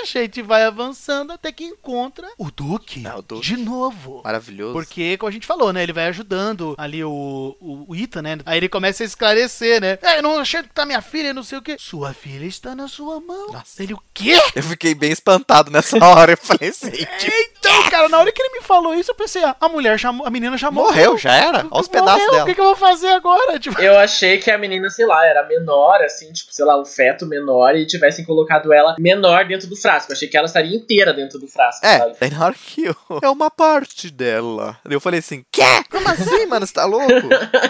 A 0.00 0.04
gente 0.04 0.40
vai 0.40 0.62
avançando 0.62 1.32
até 1.32 1.50
que 1.50 1.64
encontra 1.64 2.28
o 2.38 2.48
Duque. 2.48 3.04
É, 3.04 3.12
o 3.12 3.22
Duke. 3.22 3.44
De 3.44 3.56
novo. 3.56 4.22
Maravilhoso. 4.24 4.72
Porque, 4.72 5.16
como 5.16 5.28
a 5.28 5.32
gente 5.32 5.48
falou, 5.48 5.72
né? 5.72 5.82
Ele 5.82 5.92
vai 5.92 6.06
ajudando 6.06 6.76
ali 6.78 7.02
o, 7.02 7.56
o, 7.60 7.86
o 7.88 7.96
Ethan, 7.96 8.22
né? 8.22 8.38
Aí 8.46 8.56
ele 8.56 8.68
começa 8.68 9.02
a 9.02 9.06
esclarecer, 9.06 9.80
né? 9.80 9.98
É, 10.00 10.18
eu 10.18 10.22
não 10.22 10.38
achei 10.38 10.62
que 10.62 10.68
tá 10.68 10.86
minha 10.86 11.02
filha, 11.02 11.34
não 11.34 11.42
sei 11.42 11.58
o 11.58 11.62
quê. 11.62 11.74
Sua 11.76 12.14
filha 12.14 12.46
está 12.46 12.72
na 12.76 12.86
sua 12.86 13.20
mão. 13.20 13.50
Nossa. 13.52 13.82
Ele, 13.82 13.94
o 13.94 14.02
quê? 14.14 14.40
Eu 14.54 14.62
fiquei 14.62 14.94
bem 14.94 15.10
espantado 15.10 15.72
nessa 15.72 15.96
hora. 16.06 16.34
Eu 16.34 16.38
falei 16.38 16.70
assim, 16.70 16.90
tipo, 16.90 17.36
Então, 17.58 17.90
cara, 17.90 18.08
na 18.08 18.20
hora 18.20 18.30
que 18.30 18.40
ele 18.40 18.60
me 18.60 18.62
falou 18.62 18.94
isso, 18.94 19.10
eu 19.10 19.14
pensei, 19.16 19.42
ah, 19.42 19.56
a 19.60 19.68
mulher 19.68 19.98
já, 19.98 20.10
a 20.10 20.30
menina 20.30 20.56
já 20.56 20.70
morreu. 20.70 20.92
morreu, 20.92 21.18
já 21.18 21.34
era. 21.34 21.66
Olha 21.68 21.80
os 21.80 21.88
pedaços 21.88 22.12
Morreu, 22.12 22.30
dela. 22.30 22.42
O 22.44 22.46
que, 22.46 22.54
que 22.54 22.60
eu 22.60 22.66
vou 22.66 22.76
fazer 22.76 23.08
agora? 23.08 23.58
Tipo, 23.58 23.80
Eu 23.80 23.98
achei 23.98 24.38
que 24.38 24.51
a 24.52 24.58
menina, 24.58 24.88
sei 24.90 25.06
lá, 25.06 25.26
era 25.26 25.46
menor, 25.46 26.00
assim, 26.02 26.32
tipo, 26.32 26.52
sei 26.52 26.64
lá, 26.64 26.80
um 26.80 26.84
feto 26.84 27.26
menor 27.26 27.74
e 27.76 27.86
tivessem 27.86 28.24
colocado 28.24 28.72
ela 28.72 28.94
menor 28.98 29.44
dentro 29.46 29.68
do 29.68 29.76
frasco. 29.76 30.12
Eu 30.12 30.16
achei 30.16 30.28
que 30.28 30.36
ela 30.36 30.46
estaria 30.46 30.76
inteira 30.76 31.12
dentro 31.12 31.38
do 31.38 31.46
frasco, 31.48 31.84
É, 31.84 31.98
sabe? 31.98 32.16
daí 32.20 32.30
na 32.30 32.44
hora 32.46 32.54
que 32.54 32.84
eu... 32.84 32.96
É 33.22 33.28
uma 33.28 33.50
parte 33.50 34.10
dela. 34.10 34.76
Eu 34.88 35.00
falei 35.00 35.20
assim, 35.20 35.44
quê? 35.50 35.62
Como 35.90 36.08
assim, 36.08 36.46
mano? 36.46 36.66
Você 36.66 36.72
tá 36.72 36.84
louco? 36.84 37.08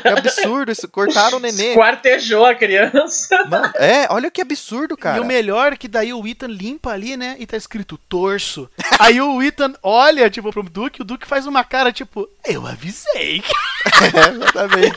Que 0.02 0.08
absurdo 0.08 0.70
isso. 0.72 0.88
Cortaram 0.88 1.38
o 1.38 1.40
nenê. 1.40 1.70
Esquartejou 1.70 2.44
a 2.46 2.54
criança. 2.54 3.44
Mano, 3.48 3.72
é, 3.76 4.06
olha 4.10 4.30
que 4.30 4.40
absurdo, 4.40 4.96
cara. 4.96 5.18
E 5.18 5.20
o 5.20 5.24
melhor 5.24 5.72
é 5.72 5.76
que 5.76 5.88
daí 5.88 6.12
o 6.12 6.26
Ethan 6.26 6.46
limpa 6.48 6.90
ali, 6.90 7.16
né? 7.16 7.36
E 7.38 7.46
tá 7.46 7.56
escrito 7.56 7.98
torso. 8.08 8.68
Aí 8.98 9.20
o 9.20 9.42
Ethan 9.42 9.72
olha, 9.82 10.30
tipo, 10.30 10.50
pro 10.52 10.62
Duke, 10.62 11.02
o 11.02 11.04
Duke 11.04 11.26
faz 11.26 11.46
uma 11.46 11.64
cara, 11.64 11.92
tipo, 11.92 12.28
eu 12.46 12.66
avisei. 12.66 13.42
É, 13.84 14.28
exatamente. 14.30 14.94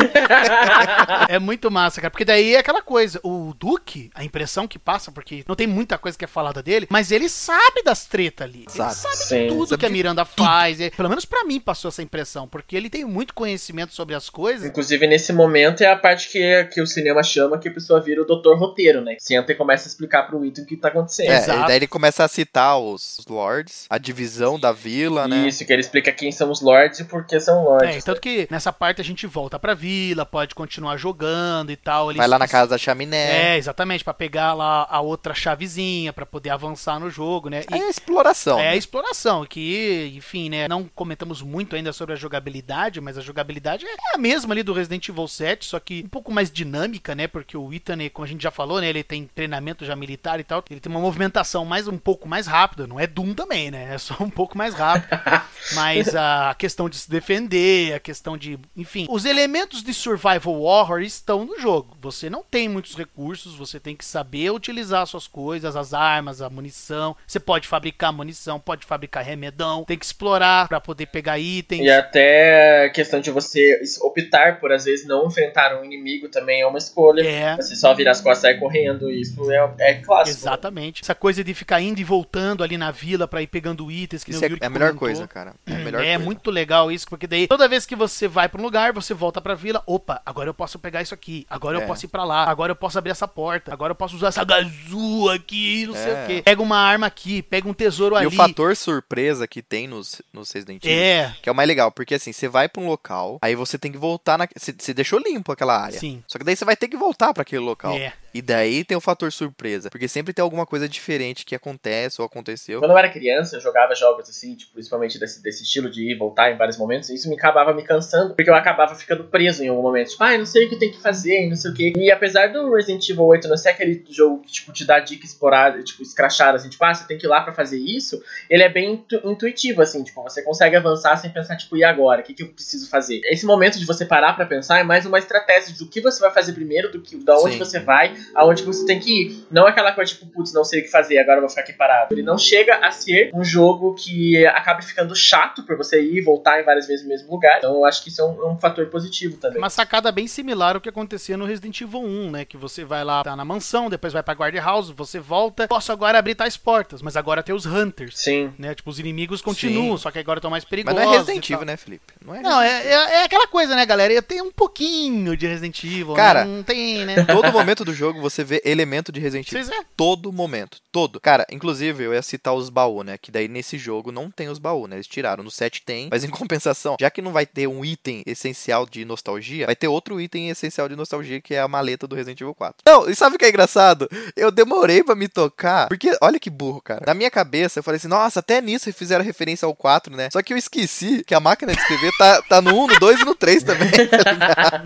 é 1.29 1.39
muito 1.39 1.71
massa, 1.76 2.02
cara. 2.02 2.11
Porque 2.11 2.26
daí 2.26 2.56
é 2.56 2.60
aquela 2.60 2.81
coisa. 2.81 3.19
O 3.23 3.53
Duke, 3.57 4.10
a 4.15 4.23
impressão 4.23 4.68
que 4.68 4.80
passa, 4.80 5.11
porque 5.11 5.43
não 5.47 5.56
tem 5.56 5.68
muita 5.68 5.97
coisa 5.97 6.18
que 6.18 6.26
é 6.26 6.27
falada 6.27 6.61
dele, 6.64 6.88
mas 6.89 7.11
ele 7.11 7.27
sabe 7.30 7.84
das 7.84 8.06
tretas 8.06 8.47
ali. 8.47 8.65
Sabe. 8.68 8.89
Ele 8.89 8.95
sabe 8.95 9.15
Sim. 9.15 9.47
tudo 9.47 9.68
Sabe 9.68 9.80
que 9.80 9.85
a 9.85 9.89
Miranda 9.89 10.26
faz. 10.26 10.80
E, 10.80 10.89
pelo 10.91 11.10
menos 11.10 11.26
pra 11.26 11.43
mim 11.43 11.60
passou 11.60 11.89
essa 11.89 12.02
impressão, 12.02 12.47
porque 12.47 12.76
ele 12.76 12.89
tem 12.89 13.03
muito 13.03 13.34
conhecimento 13.34 13.93
sobre 13.93 14.15
as 14.15 14.30
coisas. 14.30 14.69
Inclusive, 14.69 15.07
nesse 15.07 15.34
momento 15.34 15.81
é 15.81 15.88
a 15.88 15.95
parte 15.95 16.30
que, 16.30 16.64
que 16.65 16.81
o 16.81 16.88
cinema 16.88 17.23
chama 17.23 17.57
que 17.57 17.69
a 17.69 17.73
pessoa 17.73 18.02
vira 18.02 18.22
o 18.22 18.26
doutor 18.26 18.57
roteiro, 18.57 19.02
né? 19.02 19.15
Senta 19.19 19.52
e 19.52 19.56
começa 19.56 19.88
a 19.88 19.89
explicar 19.89 20.23
pro 20.23 20.45
Ethan 20.45 20.61
o 20.61 20.65
que 20.65 20.77
tá 20.77 20.88
acontecendo. 20.88 21.31
É, 21.31 21.38
Exato. 21.38 21.60
e 21.60 21.68
daí 21.68 21.76
ele 21.76 21.88
começa 21.88 22.23
a 22.23 22.27
citar 22.27 22.80
os 22.80 23.06
os 23.19 23.26
lords, 23.27 23.85
a 23.89 23.97
divisão 23.97 24.60
da 24.60 24.72
vila, 24.72 25.27
né? 25.27 25.47
Isso, 25.47 25.65
que 25.65 25.72
ele 25.72 25.81
explica 25.81 26.11
quem 26.11 26.31
são 26.31 26.52
os 26.52 26.61
lords 26.61 26.99
e 26.99 27.03
por 27.03 27.26
que 27.26 27.39
são 27.39 27.64
lords. 27.64 27.97
É, 27.97 28.02
tanto 28.02 28.22
que 28.22 28.47
nessa 28.49 28.72
parte 28.72 29.02
a 29.02 29.03
gente 29.03 29.27
volta 29.27 29.60
pra 29.60 29.73
vila, 29.73 30.26
pode 30.26 30.56
continuar 30.56 30.97
jogando 30.97 31.55
e 31.72 31.76
tal. 31.76 32.10
Eles- 32.11 32.18
Vai 32.18 32.27
lá 32.27 32.38
na 32.40 32.48
casa 32.48 32.72
da 32.72 32.77
chaminé. 32.77 33.53
É, 33.53 33.57
exatamente, 33.57 34.03
pra 34.03 34.14
pegar 34.14 34.53
lá 34.53 34.88
a 34.90 34.99
outra 35.02 35.34
chavezinha, 35.34 36.11
pra 36.14 36.26
poder 36.26 36.49
avançar 36.49 36.99
no 36.99 37.10
jogo, 37.10 37.49
né? 37.49 37.61
E- 37.72 37.73
É 37.76 37.90
exploração. 37.90 38.60
é 38.60 38.68
a 38.69 38.72
né? 38.72 38.77
exploração, 38.77 39.45
que, 39.45 40.11
enfim, 40.15 40.49
né? 40.49 40.68
Não 40.68 40.84
comentamos 40.95 41.41
muito 41.41 41.76
ainda 41.76 41.94
sobre 41.94 42.14
a 42.14 42.18
jogabilidade, 42.18 42.99
mas 43.02 43.18
a 43.18 43.22
jogabilidade 43.22 43.86
é 43.86 44.15
a 44.15 44.18
mesma 44.18 44.53
ali 44.53 44.64
do 44.64 44.73
Resident 44.73 45.07
Evil 45.07 45.27
7, 45.27 45.65
só 45.65 45.80
que 45.80 46.03
um 46.06 46.10
pouco 46.10 46.32
mais 46.32 46.52
dinâmica, 46.52 47.14
né? 47.15 47.27
Porque 47.27 47.56
o 47.57 47.72
Ethan, 47.73 47.95
né, 47.98 48.10
como 48.10 48.26
a 48.26 48.27
gente 48.27 48.41
já 48.41 48.52
falou, 48.52 48.80
né? 48.82 48.88
Ele 48.90 49.03
tem 49.03 49.26
treinamento 49.34 49.86
já 49.86 49.95
militar 49.95 50.40
e 50.40 50.44
tal. 50.44 50.64
Ele 50.69 50.80
tem 50.80 50.91
uma 50.91 50.99
movimentação 51.02 51.65
mais 51.65 51.88
um 51.88 51.98
pouco 51.98 52.27
mais 52.27 52.48
rápida. 52.48 52.88
Não 52.88 52.99
é 52.99 53.07
Doom 53.07 53.34
também, 53.34 53.69
né? 53.72 53.94
É 53.94 53.98
só 53.98 54.15
um 54.19 54.30
pouco 54.30 54.57
mais 54.57 54.73
rápido. 54.73 55.10
mas 55.73 56.15
a 56.15 56.56
questão 56.57 56.90
de 56.90 56.98
se 56.98 57.10
defender, 57.10 57.94
a 57.94 57.99
questão 57.99 58.38
de. 58.38 58.57
Enfim, 58.76 59.06
os 59.10 59.26
elementos 59.26 59.84
de 59.84 59.94
survival 59.94 60.61
horror 60.61 61.02
estão 61.02 61.44
no 61.45 61.59
jogo. 61.59 61.97
Você 62.01 62.30
não 62.30 62.43
tem 62.43 62.67
muitos 62.67 62.95
recursos, 62.95 63.55
você 63.55 63.80
tem 63.80 63.95
que 63.95 64.05
saber 64.05 64.51
utilizar 64.51 65.05
suas 65.07 65.27
coisas, 65.27 65.76
as 65.76 65.93
armas, 65.93 66.41
a 66.41 66.49
munição. 66.49 67.15
Você 67.26 67.39
pode 67.39 67.67
fabricar 67.67 68.11
munição, 68.11 68.59
pode 68.59 68.85
fabricar 68.85 69.23
remedão, 69.23 69.84
tem 69.84 69.97
que 69.97 70.05
explorar 70.05 70.67
pra 70.67 70.81
poder 70.81 71.07
pegar 71.07 71.39
itens. 71.39 71.81
E 71.81 71.89
até 71.89 72.85
a 72.85 72.89
questão 72.89 73.19
de 73.19 73.31
você 73.31 73.81
optar 74.01 74.59
por, 74.59 74.72
às 74.72 74.85
vezes, 74.85 75.07
não 75.07 75.27
enfrentar 75.27 75.80
um 75.80 75.84
inimigo 75.84 76.30
também 76.30 76.61
é 76.61 76.67
uma 76.67 76.77
escolha. 76.77 77.22
É. 77.22 77.55
Você 77.55 77.76
só 77.76 77.93
virar 77.93 78.11
as 78.11 78.22
costas 78.22 78.39
e 78.39 78.41
sair 78.41 78.59
correndo, 78.59 79.09
isso 79.09 79.51
é, 79.51 79.73
é 79.80 79.93
clássico. 79.95 80.38
Exatamente. 80.38 81.01
Essa 81.03 81.15
coisa 81.15 81.43
de 81.43 81.53
ficar 81.53 81.81
indo 81.81 81.99
e 81.99 82.03
voltando 82.03 82.63
ali 82.63 82.77
na 82.77 82.91
vila 82.91 83.27
pra 83.27 83.41
ir 83.41 83.47
pegando 83.47 83.91
itens 83.91 84.23
que 84.23 84.31
Isso 84.31 84.43
é, 84.43 84.49
é 84.59 84.65
a 84.65 84.69
melhor 84.69 84.93
coisa, 84.95 85.27
cara. 85.27 85.53
É 85.65 85.73
a 85.73 85.77
melhor 85.77 86.03
é 86.03 86.13
coisa. 86.13 86.19
muito 86.19 86.51
legal 86.51 86.91
isso, 86.91 87.07
porque 87.07 87.27
daí 87.27 87.47
toda 87.47 87.67
vez 87.67 87.85
que 87.85 87.95
você 87.95 88.27
vai 88.27 88.47
pra 88.47 88.59
um 88.59 88.63
lugar, 88.63 88.93
você 88.93 89.13
volta 89.13 89.41
pra 89.41 89.55
vila, 89.55 89.84
opa, 89.85 90.22
agora 90.26 90.49
eu 90.49 90.53
posso 90.53 90.80
pegar 90.80 91.01
isso 91.01 91.13
aqui, 91.13 91.34
agora 91.49 91.77
eu 91.77 91.81
É. 91.81 91.85
posso 91.85 92.05
ir 92.05 92.09
pra 92.09 92.23
lá, 92.23 92.43
agora 92.49 92.71
eu 92.71 92.75
posso 92.75 92.97
abrir 92.97 93.11
essa 93.11 93.27
porta, 93.27 93.73
agora 93.73 93.91
eu 93.91 93.95
posso 93.95 94.15
usar 94.15 94.27
essa 94.27 94.43
gazua 94.43 95.35
aqui, 95.35 95.85
não 95.87 95.93
sei 95.95 96.11
É. 96.11 96.23
o 96.23 96.27
quê. 96.27 96.41
Pega 96.43 96.61
uma 96.61 96.77
arma 96.77 97.07
aqui, 97.07 97.41
pega 97.41 97.67
um 97.67 97.73
tesouro 97.73 98.15
E 98.15 98.19
ali. 98.19 98.27
o 98.27 98.31
fator 98.31 98.75
surpresa 98.75 99.47
que 99.47 99.61
tem 99.61 99.87
nos, 99.87 100.21
nos 100.31 100.51
Resident 100.51 100.83
Evil, 100.83 100.97
É, 100.97 101.35
que 101.41 101.49
é 101.49 101.51
o 101.51 101.55
mais 101.55 101.67
legal, 101.67 101.91
porque 101.91 102.15
assim, 102.15 102.31
você 102.31 102.47
vai 102.47 102.69
pra 102.69 102.81
um 102.81 102.87
local, 102.87 103.39
aí 103.41 103.55
você 103.55 103.77
tem 103.77 103.91
que 103.91 103.97
voltar 103.97 104.37
na. 104.37 104.47
Você 104.55 104.73
você 104.77 104.93
deixou 104.93 105.19
limpo 105.19 105.51
aquela 105.51 105.77
área. 105.79 105.99
sim. 105.99 106.23
Só 106.27 106.37
que 106.37 106.43
daí 106.45 106.55
você 106.55 106.65
vai 106.65 106.75
ter 106.75 106.87
que 106.87 106.97
voltar 106.97 107.33
pra 107.33 107.41
aquele 107.41 107.61
local. 107.63 107.93
É. 107.93 108.13
E 108.35 108.41
daí 108.41 108.83
tem 108.83 108.97
o 108.97 108.99
fator 108.99 109.31
surpresa, 109.31 109.89
porque 109.89 110.09
sempre 110.09 110.33
tem 110.33 110.43
alguma 110.43 110.65
coisa 110.65 110.89
diferente 110.89 111.45
que 111.45 111.55
acontece 111.55 112.19
ou 112.19 112.25
aconteceu. 112.25 112.79
Quando 112.79 112.91
eu 112.91 112.97
era 112.97 113.07
criança, 113.07 113.55
eu 113.55 113.61
jogava 113.61 113.95
jogos 113.95 114.29
assim, 114.29 114.55
tipo, 114.55 114.73
principalmente 114.73 115.17
desse, 115.17 115.41
desse 115.41 115.63
estilo 115.63 115.89
de 115.89 116.09
ir 116.09 116.11
e 116.11 116.17
voltar 116.17 116.51
em 116.51 116.57
vários 116.57 116.77
momentos, 116.77 117.09
e 117.09 117.15
isso 117.15 117.29
me 117.29 117.35
acabava 117.35 117.73
me 117.73 117.81
cansando, 117.81 118.35
porque 118.35 118.49
eu 118.49 118.53
acabava 118.53 118.93
ficando 118.93 119.23
preso 119.23 119.63
em 119.63 119.69
algum 119.69 119.81
momento. 119.81 120.09
Tipo, 120.09 120.25
ah, 120.25 120.33
eu 120.33 120.39
não 120.39 120.45
sei 120.45 120.65
o 120.65 120.69
que 120.69 120.75
tem 120.75 120.91
que 120.91 121.01
fazer, 121.01 121.47
não 121.47 121.55
sei 121.55 121.71
o 121.71 121.73
que. 121.73 121.93
E 121.95 122.11
apesar 122.11 122.51
do 122.51 122.75
Resident 122.75 123.07
Evil 123.07 123.23
8 123.23 123.47
não 123.47 123.55
ser 123.55 123.69
aquele 123.69 124.03
jogo 124.09 124.41
que, 124.41 124.51
tipo, 124.51 124.73
te 124.73 124.83
dá 124.83 124.99
dica 124.99 125.25
explorada, 125.25 125.81
tipo, 125.81 126.03
escrachada, 126.03 126.57
assim, 126.57 126.67
tipo, 126.67 126.83
ah, 126.83 126.93
você 126.93 127.07
tem 127.07 127.17
que 127.17 127.25
ir 127.25 127.29
lá 127.29 127.39
pra 127.39 127.53
fazer 127.53 127.79
isso, 127.79 128.21
ele 128.49 128.63
é 128.63 128.69
bem 128.69 128.95
intu- 128.95 129.21
intuitivo, 129.23 129.81
assim, 129.81 130.03
tipo, 130.03 130.21
você 130.21 130.41
consegue 130.41 130.75
avançar 130.75 131.15
sem 131.15 131.29
pensar, 131.29 131.55
tipo, 131.55 131.77
e 131.77 131.85
agora? 131.85 132.19
O 132.19 132.23
que, 132.25 132.33
que 132.33 132.43
eu 132.43 132.49
preciso 132.49 132.89
fazer? 132.89 133.21
Esse 133.31 133.45
momento 133.45 133.79
de 133.79 133.85
você 133.85 134.03
parar 134.03 134.33
pra 134.33 134.45
pensar 134.45 134.77
é 134.77 134.83
mais 134.83 135.05
uma 135.05 135.19
estratégia 135.19 135.73
do 135.77 135.87
que 135.87 136.01
você 136.01 136.19
vai 136.19 136.31
fazer 136.31 136.51
primeiro, 136.51 136.91
do 136.91 136.99
que 136.99 137.15
da 137.15 137.39
onde 137.39 137.53
Sim. 137.53 137.59
você 137.59 137.79
vai, 137.79 138.24
aonde 138.34 138.64
que 138.64 138.68
você 138.68 138.85
tem 138.85 138.99
que 138.99 139.22
ir. 139.22 139.45
Não 139.52 139.68
aquela 139.68 139.91
coisa, 139.91 140.14
tipo, 140.14 140.26
putz, 140.27 140.53
não 140.53 140.64
sei 140.64 140.81
o 140.81 140.84
que 140.84 140.89
fazer, 140.89 141.18
agora 141.19 141.38
eu 141.38 141.41
vou 141.41 141.49
ficar 141.49 141.61
aqui 141.61 141.73
parado. 141.73 142.14
Ele 142.14 142.23
não 142.23 142.38
chega 142.38 142.77
a 142.77 142.91
ser 142.91 143.31
um 143.34 143.43
jogo 143.43 143.93
que 143.95 144.45
acaba 144.47 144.81
ficando 144.81 145.15
chato 145.15 145.64
por 145.64 145.77
você 145.77 146.02
ir 146.02 146.18
e 146.18 146.22
voltar 146.22 146.61
em 146.61 146.64
várias 146.64 146.88
vezes 146.88 147.03
no 147.03 147.10
mesmo 147.10 147.31
lugar. 147.31 147.57
Então 147.57 147.76
eu 147.76 147.85
acho 147.85 148.03
que 148.03 148.10
isso 148.10 148.22
é 148.22 148.26
um, 148.26 148.41
é 148.43 148.52
um 148.52 148.57
fator 148.57 148.85
positivo 148.88 149.38
também. 149.38 149.57
Uma 149.57 149.69
sacada 149.69 150.11
bem 150.11 150.27
similar 150.27 150.76
ao 150.76 150.81
que 150.81 150.89
acontecia 150.89 151.38
no 151.38 151.45
Resident 151.45 151.80
Evil 151.81 152.02
1, 152.02 152.31
né? 152.31 152.45
Que 152.45 152.57
você 152.57 152.84
vai 152.84 153.03
lá, 153.03 153.23
tá 153.23 153.35
na 153.35 153.45
mansão, 153.45 153.89
depois 153.89 154.14
vai 154.14 154.23
pra 154.23 154.34
guard 154.34 154.56
house, 154.56 154.89
você 154.89 155.19
volta, 155.19 155.68
posso 155.68 155.91
agora 155.91 156.18
abrir 156.18 156.35
tais 156.35 156.57
portas, 156.57 157.02
mas 157.02 157.15
agora 157.18 157.43
tem 157.43 157.53
os 157.53 157.65
hunters, 157.65 158.18
Sim. 158.18 158.53
né? 158.57 158.73
Tipo, 158.73 158.89
os 158.89 158.99
inimigos 158.99 159.41
continuam, 159.41 159.97
só 159.97 160.11
que 160.11 160.19
agora 160.19 160.39
estão 160.39 160.52
mais 160.52 160.64
Mas 160.64 160.69
perigosos. 160.69 161.02
não 161.02 161.14
é 161.14 161.18
Resident. 161.18 161.49
Evil, 161.49 161.65
né, 161.65 161.77
Felipe? 161.77 162.14
Não 162.23 162.35
é. 162.35 162.41
Não, 162.41 162.61
é, 162.61 162.88
é, 162.88 162.91
é 162.91 163.23
aquela 163.23 163.47
coisa, 163.47 163.76
né, 163.76 163.85
galera? 163.85 164.22
Tem 164.22 164.41
um 164.41 164.52
pouquinho 164.52 165.35
de 165.35 165.47
Resident 165.47 165.84
Evil, 165.84 166.14
Cara, 166.14 166.45
né? 166.45 166.56
Não 166.56 166.64
tem, 166.64 167.06
né? 167.06 167.23
Todo 167.26 167.52
momento 167.52 167.84
do 167.84 167.93
jogo 167.93 168.14
você 168.21 168.43
vê 168.43 168.61
elemento 168.65 169.11
de 169.11 169.19
Resident 169.19 169.51
Evil. 169.51 169.73
É. 169.73 169.85
Todo 169.95 170.31
momento. 170.31 170.79
Todo. 170.91 171.19
Cara, 171.19 171.45
inclusive 171.51 172.03
eu 172.03 172.13
ia 172.13 172.21
citar 172.21 172.53
os 172.53 172.69
baús, 172.69 173.05
né? 173.05 173.17
Que 173.17 173.31
daí 173.31 173.47
nesse 173.47 173.77
jogo 173.77 174.11
não 174.11 174.31
tem 174.31 174.49
os 174.49 174.59
baús, 174.59 174.89
né? 174.89 174.95
Eles 174.97 175.07
tiraram. 175.07 175.43
No 175.43 175.51
7 175.51 175.81
tem. 175.81 176.09
Mas 176.11 176.23
em 176.23 176.29
compensação, 176.31 176.95
já 176.99 177.09
que 177.09 177.21
não 177.21 177.31
vai 177.31 177.45
ter 177.45 177.67
um 177.67 177.83
item 177.83 178.23
essencial 178.25 178.85
de 178.85 179.03
nostalgia, 179.05 179.65
vai 179.65 179.75
ter 179.75 179.87
outro 179.87 180.19
item 180.19 180.49
essencial 180.49 180.87
de 180.87 180.95
nostalgia 180.95 181.41
que 181.41 181.53
é 181.53 181.59
a 181.59 181.67
maleta 181.67 182.07
do 182.07 182.15
Resident 182.15 182.41
Evil 182.41 182.55
4. 182.55 182.83
Não, 182.85 183.09
e 183.09 183.15
sabe 183.15 183.35
o 183.35 183.39
que 183.39 183.45
é 183.45 183.49
engraçado? 183.49 184.09
Eu 184.35 184.51
demorei 184.51 185.03
pra 185.03 185.15
me 185.15 185.27
tocar. 185.27 185.87
Porque, 185.87 186.15
olha 186.21 186.39
que 186.39 186.49
burro, 186.49 186.81
cara. 186.81 187.03
Na 187.05 187.13
minha 187.13 187.31
cabeça 187.31 187.79
eu 187.79 187.83
falei 187.83 187.97
assim, 187.97 188.07
nossa, 188.07 188.39
até 188.39 188.61
nisso 188.61 188.91
fizeram 188.93 189.23
referência 189.23 189.65
ao 189.65 189.75
4, 189.75 190.15
né? 190.15 190.29
Só 190.31 190.41
que 190.41 190.53
eu 190.53 190.57
esqueci 190.57 191.23
que 191.23 191.35
a 191.35 191.39
máquina 191.39 191.73
de 191.73 191.79
escrever 191.79 192.11
tá, 192.17 192.41
tá 192.43 192.61
no 192.61 192.83
1, 192.83 192.87
no 192.87 192.99
2 192.99 193.21
e 193.21 193.25
no 193.25 193.35
3 193.35 193.63
também. 193.63 193.91
tá? 194.09 194.83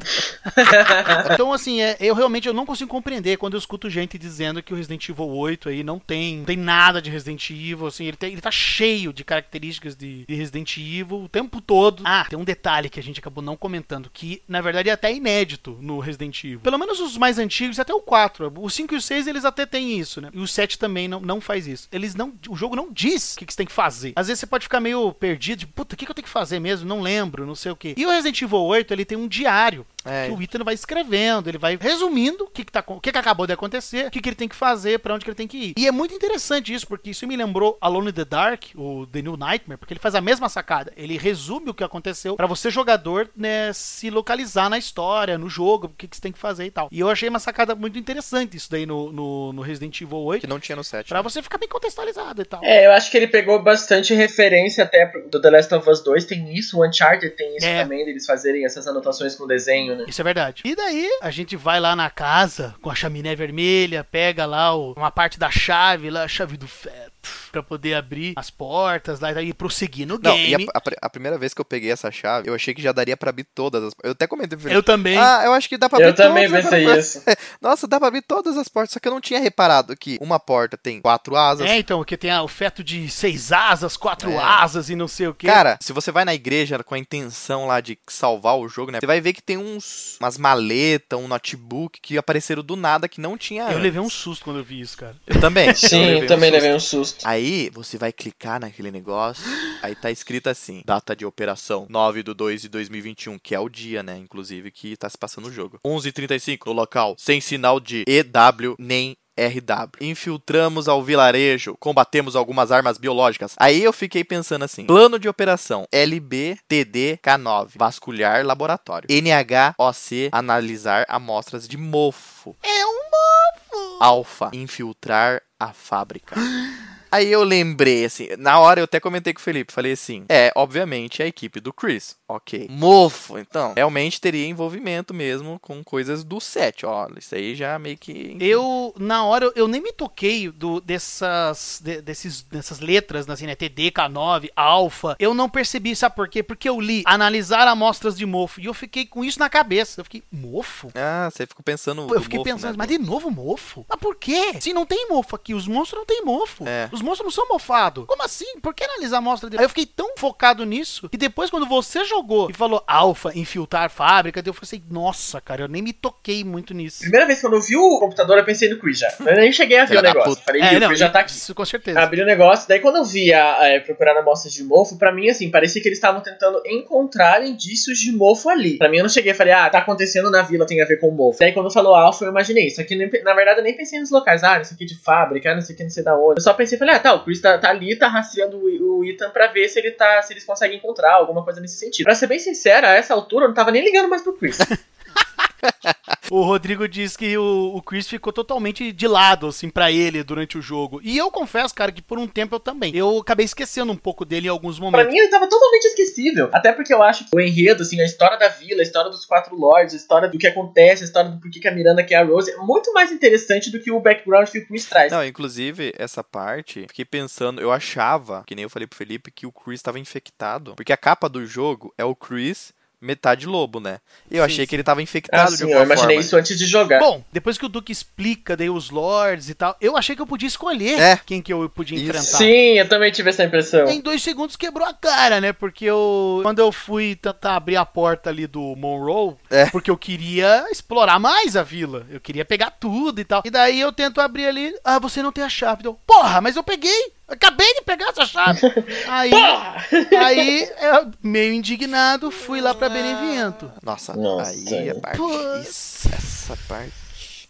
Então, 1.33 1.53
assim, 1.53 1.81
é, 1.81 1.97
eu 1.99 2.15
realmente 2.15 2.47
eu 2.47 2.53
não 2.53 2.65
consigo 2.65 2.89
compreender 2.89 3.08
quando 3.37 3.53
eu 3.53 3.59
escuto 3.59 3.89
gente 3.89 4.17
dizendo 4.17 4.61
que 4.61 4.73
o 4.73 4.75
Resident 4.75 5.07
Evil 5.09 5.27
8 5.27 5.69
aí 5.69 5.83
não 5.83 5.99
tem, 5.99 6.37
não 6.37 6.45
tem 6.45 6.57
nada 6.57 7.01
de 7.01 7.09
Resident 7.09 7.49
Evil, 7.49 7.87
assim, 7.87 8.05
ele, 8.05 8.17
tem, 8.17 8.31
ele 8.31 8.41
tá 8.41 8.51
cheio 8.51 9.11
de 9.13 9.23
características 9.23 9.95
de, 9.95 10.25
de 10.25 10.35
Resident 10.35 10.77
Evil 10.77 11.23
o 11.23 11.29
tempo 11.29 11.61
todo. 11.61 12.03
Ah, 12.05 12.25
tem 12.29 12.37
um 12.37 12.43
detalhe 12.43 12.89
que 12.89 12.99
a 12.99 13.03
gente 13.03 13.19
acabou 13.19 13.43
não 13.43 13.57
comentando, 13.57 14.09
que 14.11 14.41
na 14.47 14.61
verdade 14.61 14.89
é 14.89 14.93
até 14.93 15.13
inédito 15.13 15.77
no 15.81 15.99
Resident 15.99 16.43
Evil. 16.43 16.59
Pelo 16.61 16.77
menos 16.77 16.99
os 16.99 17.17
mais 17.17 17.37
antigos, 17.37 17.79
até 17.79 17.93
o 17.93 18.01
4. 18.01 18.51
O 18.57 18.69
5 18.69 18.93
e 18.93 18.97
o 18.97 19.01
6 19.01 19.27
eles 19.27 19.45
até 19.45 19.65
têm 19.65 19.99
isso, 19.99 20.21
né? 20.21 20.29
E 20.33 20.39
o 20.39 20.47
7 20.47 20.77
também 20.77 21.07
não, 21.07 21.19
não 21.19 21.41
faz 21.41 21.67
isso. 21.67 21.87
Eles 21.91 22.15
não. 22.15 22.33
O 22.47 22.55
jogo 22.55 22.75
não 22.75 22.91
diz 22.91 23.33
o 23.33 23.39
que, 23.39 23.45
que 23.45 23.53
você 23.53 23.57
tem 23.57 23.65
que 23.65 23.71
fazer. 23.71 24.13
Às 24.15 24.27
vezes 24.27 24.39
você 24.39 24.47
pode 24.47 24.63
ficar 24.63 24.79
meio 24.79 25.11
perdido, 25.13 25.59
de, 25.59 25.67
puta, 25.67 25.93
o 25.93 25.97
que, 25.97 26.05
que 26.05 26.11
eu 26.11 26.15
tenho 26.15 26.25
que 26.25 26.31
fazer 26.31 26.59
mesmo? 26.59 26.87
Não 26.87 27.01
lembro, 27.01 27.45
não 27.45 27.55
sei 27.55 27.71
o 27.71 27.75
que. 27.75 27.93
E 27.97 28.05
o 28.05 28.09
Resident 28.09 28.41
Evil 28.41 28.59
8, 28.59 28.93
ele 28.93 29.05
tem 29.05 29.17
um 29.17 29.27
diário 29.27 29.85
É. 30.05 30.27
que 30.27 30.31
o 30.33 30.41
Ethan 30.41 30.63
vai 30.63 30.73
escrevendo, 30.73 31.49
ele 31.49 31.57
vai 31.57 31.77
resumindo 31.79 32.45
o 32.45 32.47
que, 32.47 32.63
que, 32.63 32.71
tá, 32.71 32.83
o 32.87 32.99
que, 32.99 33.11
que 33.11 33.17
acabou 33.17 33.45
de 33.45 33.53
acontecer, 33.53 34.07
o 34.07 34.11
que, 34.11 34.21
que 34.21 34.29
ele 34.29 34.35
tem 34.35 34.47
que 34.47 34.55
fazer, 34.55 34.99
pra 34.99 35.13
onde 35.13 35.25
que 35.25 35.29
ele 35.29 35.35
tem 35.35 35.47
que 35.47 35.57
ir. 35.57 35.73
E 35.77 35.87
é 35.87 35.91
muito 35.91 36.13
interessante 36.13 36.73
isso, 36.73 36.87
porque 36.87 37.09
isso 37.11 37.27
me 37.27 37.35
lembrou 37.35 37.77
Alone 37.81 38.09
in 38.09 38.13
the 38.13 38.25
Dark, 38.25 38.63
o 38.75 39.05
The 39.07 39.21
New 39.21 39.35
Nightmare, 39.37 39.77
porque 39.77 39.93
ele 39.93 39.99
faz 39.99 40.15
a 40.15 40.21
mesma 40.21 40.47
sacada. 40.49 40.91
Ele 40.95 41.17
resume 41.17 41.69
o 41.69 41.73
que 41.73 41.83
aconteceu 41.83 42.35
pra 42.35 42.47
você, 42.47 42.69
jogador, 42.69 43.29
né, 43.35 43.71
se 43.73 44.09
localizar 44.09 44.69
na 44.69 44.77
história, 44.77 45.37
no 45.37 45.49
jogo, 45.49 45.87
o 45.87 45.89
que, 45.89 46.07
que 46.07 46.15
você 46.15 46.21
tem 46.21 46.31
que 46.31 46.39
fazer 46.39 46.65
e 46.65 46.71
tal. 46.71 46.87
E 46.91 46.99
eu 46.99 47.09
achei 47.09 47.27
uma 47.29 47.39
sacada 47.39 47.75
muito 47.75 47.99
interessante 47.99 48.55
isso 48.57 48.71
daí 48.71 48.85
no, 48.85 49.11
no, 49.11 49.53
no 49.53 49.61
Resident 49.61 49.99
Evil 50.01 50.19
8, 50.19 50.41
Que 50.41 50.47
não 50.47 50.59
tinha 50.59 50.75
no 50.75 50.83
7. 50.83 51.09
pra 51.09 51.21
você 51.21 51.41
ficar 51.41 51.57
bem 51.57 51.67
contextualizado 51.69 52.41
e 52.41 52.45
tal. 52.45 52.63
É, 52.63 52.85
eu 52.87 52.91
acho 52.93 53.11
que 53.11 53.17
ele 53.17 53.27
pegou 53.27 53.61
bastante 53.61 54.13
referência 54.13 54.83
até 54.83 55.05
do 55.29 55.41
The 55.41 55.49
Last 55.49 55.73
of 55.75 55.89
Us 55.89 56.01
2, 56.03 56.25
tem 56.25 56.53
isso, 56.57 56.79
o 56.79 56.87
Uncharted 56.87 57.35
tem 57.35 57.57
isso 57.57 57.65
É. 57.65 57.83
também, 57.83 58.05
deles 58.05 58.25
fazerem 58.25 58.65
essas 58.65 58.87
anotações 58.87 59.35
com 59.35 59.45
desenho, 59.47 59.88
né? 59.95 60.05
Isso 60.07 60.21
é 60.21 60.23
verdade. 60.23 60.61
E 60.65 60.75
daí, 60.75 61.09
a 61.21 61.31
gente 61.31 61.55
vai 61.55 61.79
lá 61.79 61.95
na 61.95 62.09
casa 62.09 62.75
com 62.81 62.89
a 62.89 62.95
chaminé 62.95 63.35
vermelha, 63.35 64.03
pega 64.03 64.45
lá 64.45 64.75
o- 64.75 64.93
uma 64.93 65.11
parte 65.11 65.37
da 65.39 65.49
chave, 65.51 66.09
lá, 66.09 66.23
a 66.23 66.27
chave 66.27 66.57
do 66.57 66.67
feto, 66.67 67.18
pra 67.51 67.63
poder 67.63 67.93
abrir 67.95 68.33
as 68.35 68.49
portas 68.49 69.19
lá 69.19 69.41
e 69.41 69.53
prosseguir 69.53 70.07
no 70.07 70.19
Não, 70.21 70.35
e 70.37 70.53
a, 70.53 70.57
game. 70.57 70.69
a 70.73 70.81
a 71.01 71.09
primeira 71.09 71.37
vez 71.37 71.53
que 71.53 71.61
eu 71.61 71.65
peguei 71.65 71.91
essa 71.91 72.11
chave, 72.11 72.49
eu 72.49 72.53
achei 72.55 72.73
que 72.73 72.81
já 72.81 72.91
daria 72.91 73.15
pra 73.17 73.29
abrir 73.29 73.45
todas 73.55 73.83
as 73.83 73.93
Eu 74.03 74.11
até 74.11 74.27
comentei 74.27 74.57
pro 74.57 74.69
Eu 74.69 74.83
também. 74.83 75.17
Ah, 75.17 75.41
eu 75.45 75.53
acho 75.53 75.67
que 75.69 75.77
dá 75.77 75.87
pra 75.89 75.97
abrir 75.97 76.09
Eu 76.09 76.15
também 76.15 76.47
todas 76.47 76.65
as 76.65 76.69
pensei 76.69 76.85
portas." 76.85 77.15
isso. 77.15 77.23
Nossa, 77.61 77.87
dá 77.87 77.99
pra 77.99 78.07
abrir 78.07 78.21
todas 78.21 78.57
as 78.57 78.67
portas, 78.67 78.91
só 78.93 78.99
que 78.99 79.07
eu 79.07 79.11
não 79.11 79.21
tinha 79.21 79.39
reparado 79.39 79.95
que 79.95 80.17
uma 80.21 80.39
porta 80.39 80.77
tem 80.77 81.01
quatro 81.01 81.35
asas. 81.35 81.67
é, 81.69 81.77
então, 81.77 82.03
que 82.03 82.17
tem 82.17 82.31
ah, 82.31 82.41
o 82.43 82.47
feto 82.47 82.83
de 82.83 83.09
seis 83.09 83.51
asas, 83.51 83.95
quatro 83.97 84.31
É. 84.31 84.37
asas 84.37 84.89
e 84.89 84.95
não 84.95 85.07
sei 85.07 85.27
o 85.27 85.33
que. 85.33 85.47
Cara, 85.47 85.77
se 85.81 85.93
você 85.93 86.11
vai 86.11 86.23
na 86.25 86.33
igreja 86.33 86.81
com 86.83 86.95
a 86.95 86.99
intenção 86.99 87.67
lá 87.67 87.81
de 87.81 87.97
salvar 88.07 88.57
o 88.57 88.67
jogo, 88.69 88.91
né? 88.91 88.99
Você 88.99 89.07
vai 89.07 89.19
ver 89.21 89.33
que 89.33 89.41
tem 89.41 89.57
uns 89.57 90.17
umas 90.19 90.37
maletas, 90.37 91.19
um 91.19 91.27
notebook 91.27 91.99
que 92.01 92.17
apareceram 92.17 92.63
do 92.63 92.75
nada 92.75 93.07
que 93.07 93.19
não 93.21 93.37
tinha 93.37 93.63
eu 93.63 93.67
antes. 93.69 93.81
levei 93.81 93.99
um 94.01 94.09
susto 94.09 94.43
quando 94.43 94.57
eu 94.59 94.63
vi 94.63 94.79
isso, 94.81 94.97
cara. 94.97 95.15
Eu 95.27 95.39
também. 95.39 95.73
Sim, 95.75 96.03
eu 96.05 96.17
eu 96.19 96.27
também 96.27 96.49
um 96.49 96.53
levei 96.53 96.73
um 96.73 96.79
susto. 96.79 97.18
Aí 97.23 97.69
você 97.73 97.97
vai 97.97 98.11
clicar 98.11 98.59
naquele 98.59 98.91
negócio, 98.91 99.45
aí 99.81 99.95
tá 99.95 100.09
escrito 100.09 100.47
assim: 100.47 100.81
data 100.85 101.15
de 101.15 101.25
operação 101.25 101.85
9 101.89 102.23
de 102.23 102.33
2 102.33 102.61
de 102.61 102.69
2021, 102.69 103.37
que 103.39 103.53
é 103.53 103.59
o 103.59 103.69
dia, 103.69 104.01
né? 104.01 104.17
Inclusive, 104.17 104.71
que 104.71 104.95
tá 104.95 105.09
se 105.09 105.17
passando 105.17 105.47
o 105.47 105.51
jogo. 105.51 105.79
11h35 105.85 106.67
no 106.67 106.73
local, 106.73 107.15
sem 107.17 107.41
sinal 107.41 107.79
de 107.79 108.03
EW 108.07 108.75
nem. 108.77 109.15
RW. 109.39 109.91
Infiltramos 110.01 110.89
ao 110.89 111.01
vilarejo, 111.01 111.77
combatemos 111.79 112.35
algumas 112.35 112.73
armas 112.73 112.97
biológicas. 112.97 113.55
Aí 113.57 113.81
eu 113.81 113.93
fiquei 113.93 114.21
pensando 114.21 114.65
assim: 114.65 114.85
plano 114.85 115.17
de 115.17 115.29
operação 115.29 115.87
LBTD-K9, 115.93 117.69
vasculhar 117.77 118.45
laboratório. 118.45 119.07
NHOC, 119.09 120.27
analisar 120.33 121.05
amostras 121.07 121.65
de 121.69 121.77
mofo. 121.77 122.57
É 122.61 122.85
um 122.85 122.99
mofo! 123.11 124.03
Alfa, 124.03 124.51
infiltrar 124.51 125.41
a 125.57 125.71
fábrica. 125.71 126.35
Aí 127.11 127.31
eu 127.31 127.43
lembrei, 127.43 128.05
assim, 128.05 128.27
na 128.37 128.59
hora 128.59 128.79
eu 128.79 128.83
até 128.85 128.99
comentei 128.99 129.33
com 129.33 129.39
o 129.39 129.43
Felipe, 129.43 129.73
falei 129.73 129.93
assim, 129.93 130.25
é, 130.29 130.51
obviamente, 130.55 131.23
a 131.23 131.27
equipe 131.27 131.59
do 131.59 131.73
Chris, 131.73 132.15
ok. 132.27 132.67
Mofo, 132.69 133.37
então, 133.37 133.73
realmente 133.75 134.21
teria 134.21 134.45
envolvimento 134.45 135.13
mesmo 135.13 135.59
com 135.59 135.83
coisas 135.83 136.23
do 136.23 136.39
set, 136.39 136.85
ó, 136.85 137.07
isso 137.17 137.33
aí 137.35 137.55
já 137.55 137.77
meio 137.79 137.97
que... 137.97 138.37
Eu, 138.39 138.93
na 138.99 139.23
hora, 139.23 139.51
eu, 139.55 139.67
nem 139.67 139.81
me 139.81 139.91
toquei 139.91 140.49
do, 140.51 140.79
dessas, 140.81 141.81
de- 141.83 142.01
desses, 142.01 142.41
dessas 142.43 142.79
letras, 142.79 143.29
assim, 143.29 143.47
né, 143.47 143.55
TD, 143.55 143.91
K9, 143.91 144.49
Alpha, 144.55 145.15
eu 145.19 145.33
não 145.33 145.49
percebi, 145.49 145.95
sabe 145.95 146.15
por 146.15 146.27
quê? 146.27 146.43
Porque 146.43 146.69
eu 146.69 146.79
li 146.79 147.03
analisar 147.05 147.67
amostras 147.67 148.15
de 148.17 148.25
mofo, 148.25 148.59
e 148.61 148.65
eu 148.65 148.73
fiquei 148.73 149.05
com 149.05 149.23
isso 149.23 149.39
na 149.39 149.49
cabeça, 149.49 149.99
eu 150.01 150.05
fiquei, 150.05 150.23
mofo? 150.31 150.91
Ah, 150.95 151.29
você 151.31 151.45
ficou 151.45 151.63
pensando 151.63 152.13
Eu 152.13 152.21
fiquei 152.21 152.39
mofo, 152.39 152.51
pensando, 152.51 152.71
né? 152.71 152.77
mas 152.77 152.87
de 152.87 152.97
novo 152.97 153.31
mofo? 153.31 153.85
Mas 153.89 153.99
por 153.99 154.15
quê? 154.15 154.53
Se 154.59 154.73
não 154.73 154.85
tem 154.85 155.07
mofo 155.09 155.35
aqui, 155.35 155.53
os 155.53 155.67
monstros 155.67 155.99
não 155.99 156.05
tem 156.05 156.23
mofo. 156.23 156.67
É. 156.67 156.89
Os 156.91 156.98
monstros 157.01 157.25
não 157.25 157.31
são 157.31 157.47
mofados. 157.47 158.05
Como 158.05 158.23
assim? 158.23 158.59
Por 158.61 158.73
que 158.73 158.83
analisar 158.83 159.17
a 159.17 159.19
amostra 159.19 159.49
dele? 159.49 159.61
Aí 159.61 159.65
eu 159.65 159.69
fiquei 159.69 159.85
tão 159.85 160.13
focado 160.17 160.65
nisso 160.65 161.09
que 161.09 161.17
depois, 161.17 161.49
quando 161.49 161.65
você 161.65 162.03
jogou 162.05 162.49
e 162.49 162.53
falou 162.53 162.83
alfa, 162.87 163.31
infiltrar 163.37 163.89
fábrica, 163.89 164.41
eu 164.45 164.53
falei 164.53 164.63
assim, 164.63 164.83
nossa, 164.89 165.39
cara, 165.41 165.63
eu 165.63 165.67
nem 165.67 165.81
me 165.81 165.93
toquei 165.93 166.43
muito 166.43 166.73
nisso. 166.73 166.99
Primeira 167.01 167.25
vez 167.25 167.39
que 167.39 167.45
eu 167.47 167.61
vi 167.61 167.75
o 167.75 167.99
computador, 167.99 168.37
eu 168.37 168.45
pensei 168.45 168.69
no 168.69 168.77
Chris 168.79 168.99
já. 168.99 169.13
Eu 169.19 169.35
nem 169.35 169.51
cheguei 169.51 169.77
a 169.79 169.85
ver 169.85 169.97
o 169.99 170.01
negócio. 170.01 170.29
puta. 170.31 170.41
Falei, 170.43 170.61
É, 170.61 170.73
"Ih, 170.73 170.77
o 170.77 170.87
Chris 170.87 170.99
já 170.99 171.09
tá 171.09 171.19
aqui. 171.19 171.31
isso 171.31 171.53
com 171.55 171.65
certeza. 171.65 171.99
Abri 171.99 172.21
o 172.21 172.25
negócio, 172.25 172.67
daí 172.67 172.79
quando 172.79 172.97
eu 172.97 173.05
vi 173.05 173.33
a, 173.33 173.75
a- 173.77 173.81
procurar 173.81 174.17
amostras 174.17 174.53
de 174.53 174.63
mofo, 174.63 174.97
pra 174.97 175.11
mim, 175.13 175.29
assim, 175.29 175.49
parecia 175.51 175.81
que 175.81 175.87
eles 175.87 175.97
estavam 175.97 176.21
tentando 176.21 176.61
encontrar 176.65 177.45
indícios 177.45 177.99
de 177.99 178.11
mofo 178.11 178.49
ali. 178.49 178.77
Pra 178.77 178.89
mim, 178.89 178.97
eu 178.97 179.03
não 179.03 179.09
cheguei 179.09 179.31
e 179.31 179.35
falei, 179.35 179.53
ah, 179.53 179.69
tá 179.69 179.79
acontecendo 179.79 180.29
na 180.31 180.41
vila, 180.41 180.65
tem 180.65 180.81
a 180.81 180.85
ver 180.85 180.97
com 180.99 181.11
mofo. 181.11 181.39
Daí 181.39 181.51
quando 181.53 181.71
falou 181.71 181.95
alfa, 181.95 182.25
eu 182.25 182.29
imaginei. 182.29 182.67
Isso 182.67 182.81
aqui, 182.81 182.95
nem- 182.95 183.09
na 183.23 183.33
verdade, 183.33 183.59
eu 183.59 183.63
nem 183.63 183.75
pensei 183.75 183.99
nos 183.99 184.09
locais. 184.11 184.43
Ah, 184.43 184.59
isso 184.61 184.73
aqui 184.73 184.85
de 184.85 184.97
fábrica, 184.99 185.53
não 185.53 185.61
sei 185.61 185.75
o 185.75 185.77
que, 185.77 185.83
não 185.83 185.89
sei 185.89 186.03
da 186.03 186.15
onde. 186.17 186.39
Eu 186.39 186.41
só 186.43 186.53
pensei, 186.53 186.77
falei, 186.77 186.88
ah, 186.89 186.99
tá, 186.99 187.13
o 187.13 187.23
Chris 187.23 187.41
tá, 187.41 187.57
tá 187.57 187.69
ali, 187.69 187.95
tá 187.97 188.07
rastreando 188.07 188.57
o, 188.57 188.99
o 188.99 189.05
Ethan 189.05 189.29
pra 189.29 189.47
ver 189.47 189.67
se 189.69 189.79
ele 189.79 189.91
tá, 189.91 190.21
se 190.21 190.33
eles 190.33 190.43
conseguem 190.43 190.77
encontrar 190.77 191.13
alguma 191.13 191.43
coisa 191.43 191.59
nesse 191.59 191.77
sentido. 191.77 192.05
Pra 192.05 192.15
ser 192.15 192.27
bem 192.27 192.39
sincera, 192.39 192.89
a 192.89 192.93
essa 192.93 193.13
altura, 193.13 193.45
eu 193.45 193.49
não 193.49 193.55
tava 193.55 193.71
nem 193.71 193.83
ligando 193.83 194.09
mais 194.09 194.21
pro 194.21 194.33
Chris. 194.33 194.57
O 196.31 196.43
Rodrigo 196.43 196.87
diz 196.87 197.17
que 197.17 197.35
o, 197.37 197.71
o 197.75 197.81
Chris 197.81 198.07
ficou 198.07 198.31
totalmente 198.31 198.91
de 198.91 199.07
lado, 199.07 199.47
assim, 199.47 199.67
pra 199.67 199.91
ele 199.91 200.23
durante 200.23 200.57
o 200.59 200.61
jogo. 200.61 200.99
E 201.03 201.17
eu 201.17 201.31
confesso, 201.31 201.73
cara, 201.73 201.91
que 201.91 202.03
por 202.03 202.19
um 202.19 202.27
tempo 202.27 202.53
eu 202.55 202.59
também. 202.59 202.95
Eu 202.95 203.17
acabei 203.17 203.45
esquecendo 203.45 203.91
um 203.91 203.95
pouco 203.97 204.23
dele 204.23 204.45
em 204.47 204.49
alguns 204.49 204.77
Pra 204.77 204.85
momentos. 204.85 205.11
mim 205.11 205.17
ele 205.19 205.29
tava 205.29 205.47
totalmente 205.49 205.85
esquecível. 205.85 206.47
Até 206.53 206.71
porque 206.71 206.93
eu 206.93 207.01
acho 207.01 207.25
que 207.27 207.35
o 207.35 207.39
enredo, 207.39 207.81
assim, 207.81 207.99
a 207.99 208.05
história 208.05 208.37
da 208.37 208.47
vila, 208.47 208.81
a 208.81 208.83
história 208.83 209.09
dos 209.09 209.25
quatro 209.25 209.55
lords, 209.55 209.93
a 209.93 209.97
história 209.97 210.29
do 210.29 210.37
que 210.37 210.45
acontece, 210.45 211.01
a 211.03 211.05
história 211.05 211.31
do 211.31 211.39
porquê 211.39 211.59
que 211.59 211.67
a 211.67 211.73
Miranda 211.73 212.03
quer 212.03 212.17
a 212.17 212.23
Rose, 212.23 212.51
é 212.51 212.57
muito 212.57 212.93
mais 212.93 213.11
interessante 213.11 213.71
do 213.71 213.79
que 213.79 213.89
o 213.91 213.99
background 213.99 214.47
que 214.49 214.59
o 214.59 214.67
Chris 214.67 214.85
traz. 214.85 215.11
Não, 215.11 215.25
inclusive, 215.25 215.93
essa 215.97 216.23
parte, 216.23 216.81
fiquei 216.87 217.05
pensando, 217.05 217.59
eu 217.59 217.71
achava, 217.71 218.43
que 218.45 218.53
nem 218.53 218.63
eu 218.63 218.69
falei 218.69 218.87
pro 218.87 218.97
Felipe, 218.97 219.31
que 219.31 219.47
o 219.47 219.51
Chris 219.51 219.81
tava 219.81 219.97
infectado. 219.97 220.75
Porque 220.75 220.93
a 220.93 220.97
capa 220.97 221.27
do 221.27 221.43
jogo 221.45 221.91
é 221.97 222.05
o 222.05 222.15
Chris 222.15 222.71
metade 223.01 223.45
lobo, 223.45 223.79
né? 223.79 223.99
Eu 224.29 224.39
Sim, 224.43 224.45
achei 224.45 224.65
sim. 224.65 224.69
que 224.69 224.75
ele 224.75 224.83
tava 224.83 224.99
Ah, 224.99 225.03
infectado 225.03 225.51
de 225.51 225.57
sim, 225.57 225.63
alguma 225.63 225.81
eu 225.81 225.85
imaginei 225.85 226.15
forma. 226.15 226.21
isso 226.21 226.35
antes 226.37 226.57
de 226.57 226.65
jogar. 226.65 226.99
Bom, 226.99 227.23
depois 227.31 227.57
que 227.57 227.65
o 227.65 227.69
Duke 227.69 227.91
explica 227.91 228.55
daí 228.57 228.69
os 228.69 228.89
lords 228.89 229.49
e 229.49 229.53
tal, 229.53 229.75
eu 229.79 229.95
achei 229.95 230.15
que 230.15 230.21
eu 230.21 230.27
podia 230.27 230.47
escolher 230.47 230.99
É. 230.99 231.19
quem 231.25 231.41
que 231.41 231.51
eu 231.53 231.69
podia 231.69 231.97
Isso. 231.97 232.05
enfrentar. 232.05 232.37
Sim, 232.37 232.77
eu 232.77 232.87
também 232.89 233.11
tive 233.11 233.29
essa 233.29 233.43
impressão. 233.43 233.87
Em 233.87 234.01
dois 234.01 234.21
segundos 234.21 234.55
quebrou 234.55 234.85
a 234.87 234.93
cara, 234.93 235.39
né? 235.39 235.53
Porque 235.53 235.85
eu. 235.85 236.39
Quando 236.43 236.59
eu 236.59 236.71
fui 236.71 237.15
tentar 237.15 237.55
abrir 237.55 237.77
a 237.77 237.85
porta 237.85 238.29
ali 238.29 238.45
do 238.47 238.75
Monroe, 238.75 239.35
É. 239.49 239.65
porque 239.67 239.89
eu 239.89 239.97
queria 239.97 240.65
explorar 240.71 241.19
mais 241.19 241.55
a 241.55 241.63
vila. 241.63 242.05
Eu 242.09 242.19
queria 242.19 242.43
pegar 242.45 242.71
tudo 242.71 243.19
e 243.21 243.23
tal. 243.23 243.41
E 243.45 243.49
daí 243.49 243.79
eu 243.79 243.91
tento 243.91 244.19
abrir 244.21 244.45
ali. 244.47 244.73
Ah, 244.83 244.99
você 244.99 245.21
não 245.23 245.31
tem 245.31 245.43
a 245.43 245.49
chave. 245.49 245.85
Eu, 245.85 245.93
Porra, 246.05 246.41
mas 246.41 246.55
eu 246.55 246.63
peguei! 246.63 247.13
Acabei 247.29 247.73
de 247.75 247.81
pegar 247.81 248.09
essa 248.09 248.25
chave! 248.25 248.59
aí, 249.07 249.29
Porra! 249.29 249.85
aí, 250.19 250.71
eu, 250.81 251.11
meio 251.21 251.53
indignado, 251.53 252.31
fui 252.31 252.59
lá 252.59 252.73
pra 252.73 252.89
Benevento. 252.89 253.71
Nossa, 253.83 254.13
Nossa, 254.15 254.51
aí 254.51 254.89
a 254.89 254.93
é. 254.93 254.93
parte. 254.95 255.21
Isso, 255.61 256.09
essa 256.13 256.57
parte. 256.67 257.49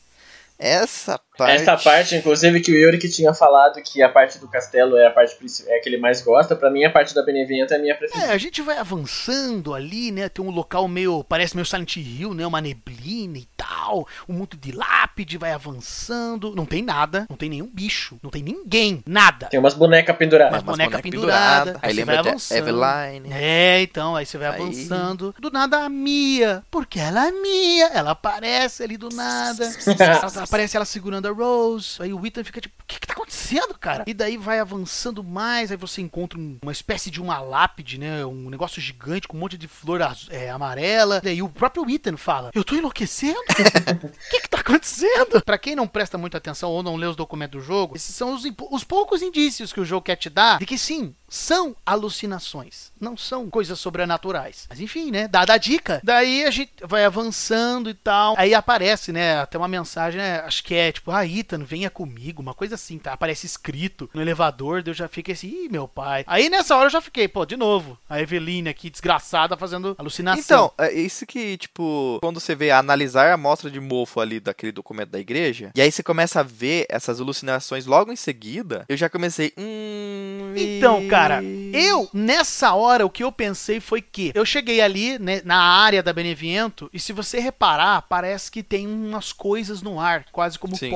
Essa 0.57 1.19
parte. 1.45 1.61
Essa 1.61 1.77
parte, 1.77 2.15
inclusive, 2.15 2.59
que 2.61 2.71
o 2.71 2.75
Yuri 2.75 2.97
que 2.97 3.09
tinha 3.09 3.33
falado 3.33 3.81
que 3.81 4.01
a 4.03 4.09
parte 4.09 4.37
do 4.37 4.47
castelo 4.47 4.97
é 4.97 5.07
a 5.07 5.11
parte 5.11 5.37
é 5.67 5.77
a 5.77 5.81
que 5.81 5.89
ele 5.89 5.97
mais 5.97 6.21
gosta, 6.21 6.55
pra 6.55 6.69
mim 6.69 6.83
a 6.83 6.89
parte 6.91 7.15
da 7.15 7.23
Benevento 7.23 7.73
é 7.73 7.77
a 7.77 7.79
minha 7.79 7.95
preferida. 7.95 8.27
É, 8.27 8.31
a 8.33 8.37
gente 8.37 8.61
vai 8.61 8.77
avançando 8.77 9.73
ali, 9.73 10.11
né? 10.11 10.29
Tem 10.29 10.43
um 10.43 10.49
local 10.51 10.87
meio. 10.87 11.23
Parece 11.23 11.55
meio 11.55 11.65
Silent 11.65 11.95
Hill, 11.97 12.33
né? 12.33 12.45
Uma 12.45 12.61
neblina 12.61 13.37
e 13.37 13.47
tal. 13.57 14.07
Um 14.27 14.33
monte 14.33 14.57
de 14.57 14.71
lápide, 14.71 15.37
vai 15.37 15.51
avançando. 15.53 16.53
Não 16.55 16.65
tem 16.65 16.81
nada, 16.83 17.25
não 17.29 17.37
tem 17.37 17.49
nenhum 17.49 17.67
bicho, 17.67 18.17
não 18.21 18.29
tem 18.29 18.43
ninguém, 18.43 19.01
nada. 19.07 19.47
Tem 19.47 19.59
umas 19.59 19.73
bonecas 19.73 20.15
penduradas. 20.17 20.51
Mas 20.53 20.61
Umas 20.63 20.77
boneca 20.77 20.89
bonecas 20.97 21.11
pendurada, 21.11 21.65
penduradas, 21.73 21.83
aí 21.83 21.89
Aí 21.89 21.95
você 21.95 22.05
vai 22.05 22.15
lembra 22.15 22.23
de 22.23 22.29
avançando. 22.29 22.57
Eveline. 22.57 23.29
É, 23.33 23.81
então, 23.81 24.15
aí 24.15 24.25
você 24.25 24.37
vai 24.37 24.47
Aí- 24.49 24.55
avançando. 24.61 25.35
Do 25.39 25.49
nada 25.51 25.79
a 25.85 25.89
Mia. 25.89 26.63
Porque 26.69 26.99
ela 26.99 27.27
é 27.27 27.31
Mia. 27.31 27.87
Ela 27.93 28.11
aparece 28.11 28.83
ali 28.83 28.97
do 28.97 29.09
nada. 29.09 29.63
ela, 29.99 30.27
aparece 30.43 30.75
ela 30.75 30.85
segurando 30.85 31.25
a 31.27 31.28
Rose. 31.33 32.01
Aí 32.01 32.13
o 32.13 32.25
Ethan 32.25 32.43
fica 32.43 32.61
tipo, 32.61 32.75
o 32.81 32.85
que, 32.87 32.99
que 32.99 33.07
tá 33.07 33.13
acontecendo, 33.13 33.73
cara? 33.79 34.03
E 34.07 34.13
daí 34.13 34.37
vai 34.37 34.59
avançando 34.59 35.23
mais. 35.23 35.71
Aí 35.71 35.77
você 35.77 36.01
encontra 36.01 36.37
um- 36.39 36.57
uma 36.61 36.71
espécie 36.71 37.09
de 37.11 37.21
uma 37.21 37.39
lápide, 37.39 37.97
né? 37.97 38.25
Um 38.25 38.49
negócio 38.49 38.81
gigante 38.81 39.27
com 39.27 39.37
um 39.37 39.39
monte 39.39 39.57
de 39.57 39.67
flor 39.67 40.01
azu- 40.01 40.27
é, 40.31 40.49
amarela. 40.49 41.21
Daí 41.21 41.41
o 41.41 41.49
próprio 41.49 41.89
Ethan 41.89 42.17
fala: 42.17 42.51
Eu 42.53 42.63
tô 42.63 42.75
enlouquecendo? 42.75 43.39
O 43.39 43.45
que, 44.31 44.41
que 44.41 44.49
tá 44.49 44.59
acontecendo? 44.59 45.41
Pra 45.43 45.57
quem 45.57 45.75
não 45.75 45.87
presta 45.87 46.17
muita 46.17 46.37
atenção 46.37 46.69
ou 46.71 46.81
não 46.83 46.95
lê 46.95 47.05
os 47.05 47.15
documentos 47.15 47.59
do 47.61 47.65
jogo, 47.65 47.95
esses 47.95 48.13
são 48.15 48.33
os, 48.33 48.43
os 48.71 48.83
poucos 48.83 49.21
indícios 49.21 49.71
que 49.73 49.79
o 49.79 49.85
jogo 49.85 50.03
quer 50.03 50.15
te 50.15 50.29
dar 50.29 50.59
de 50.59 50.65
que 50.65 50.77
sim, 50.77 51.15
são 51.27 51.75
alucinações, 51.85 52.91
não 52.99 53.15
são 53.15 53.49
coisas 53.49 53.79
sobrenaturais. 53.79 54.65
Mas 54.69 54.79
enfim, 54.79 55.11
né? 55.11 55.27
Dada 55.27 55.53
a 55.53 55.57
dica, 55.57 56.01
daí 56.03 56.43
a 56.43 56.51
gente 56.51 56.71
vai 56.83 57.05
avançando 57.05 57.89
e 57.89 57.93
tal. 57.93 58.35
Aí 58.37 58.53
aparece, 58.53 59.11
né? 59.11 59.39
Até 59.39 59.57
uma 59.57 59.67
mensagem, 59.67 60.19
né? 60.19 60.39
Acho 60.41 60.63
que 60.63 60.73
é 60.75 60.91
tipo, 60.91 61.11
ah, 61.11 61.18
Ethan, 61.25 61.63
venha 61.63 61.89
comigo, 61.89 62.41
uma 62.41 62.53
coisa 62.53 62.75
assim, 62.75 62.97
tá? 62.97 63.13
Aparece 63.13 63.45
escrito 63.45 64.09
no 64.13 64.21
elevador, 64.21 64.83
eu 64.85 64.93
já 64.93 65.07
fiquei 65.07 65.33
assim, 65.33 65.65
ih, 65.65 65.69
meu 65.69 65.87
pai. 65.87 66.23
Aí 66.27 66.49
nessa 66.49 66.75
hora 66.75 66.87
eu 66.87 66.91
já 66.91 67.01
fiquei, 67.01 67.27
pô, 67.27 67.45
de 67.45 67.57
novo, 67.57 67.97
a 68.09 68.21
Eveline 68.21 68.69
aqui, 68.69 68.89
desgraçada, 68.89 69.57
fazendo 69.57 69.95
alucinação. 69.97 70.71
Então, 70.75 70.85
é 70.85 70.93
isso 70.93 71.25
que, 71.25 71.57
tipo, 71.57 72.19
quando 72.21 72.39
você 72.39 72.55
vê 72.55 72.71
analisar 72.71 73.29
a 73.29 73.33
amostra 73.33 73.69
de 73.69 73.79
mofo 73.79 74.19
ali 74.19 74.39
daquele 74.39 74.71
documento 74.71 75.09
da 75.09 75.19
igreja, 75.19 75.71
e 75.75 75.81
aí 75.81 75.91
você 75.91 76.03
começa 76.03 76.39
a 76.39 76.43
ver 76.43 76.85
essas 76.89 77.19
alucinações 77.19 77.85
logo 77.85 78.11
em 78.11 78.15
seguida, 78.15 78.85
eu 78.87 78.97
já 78.97 79.09
comecei. 79.09 79.53
Hum. 79.57 80.53
Então, 80.55 81.07
cara, 81.07 81.41
eu, 81.73 82.09
nessa 82.13 82.73
hora, 82.73 83.05
o 83.05 83.09
que 83.09 83.23
eu 83.23 83.31
pensei 83.31 83.79
foi 83.79 84.01
que 84.01 84.31
eu 84.33 84.45
cheguei 84.45 84.81
ali, 84.81 85.19
né, 85.19 85.41
na 85.45 85.59
área 85.59 86.01
da 86.01 86.13
Beneviento, 86.13 86.89
e 86.93 86.99
se 86.99 87.13
você 87.13 87.39
reparar, 87.39 88.01
parece 88.03 88.51
que 88.51 88.63
tem 88.63 88.87
umas 88.87 89.31
coisas 89.31 89.81
no 89.81 89.99
ar, 89.99 90.25
quase 90.31 90.57
como 90.57 90.75
Sim. 90.75 90.89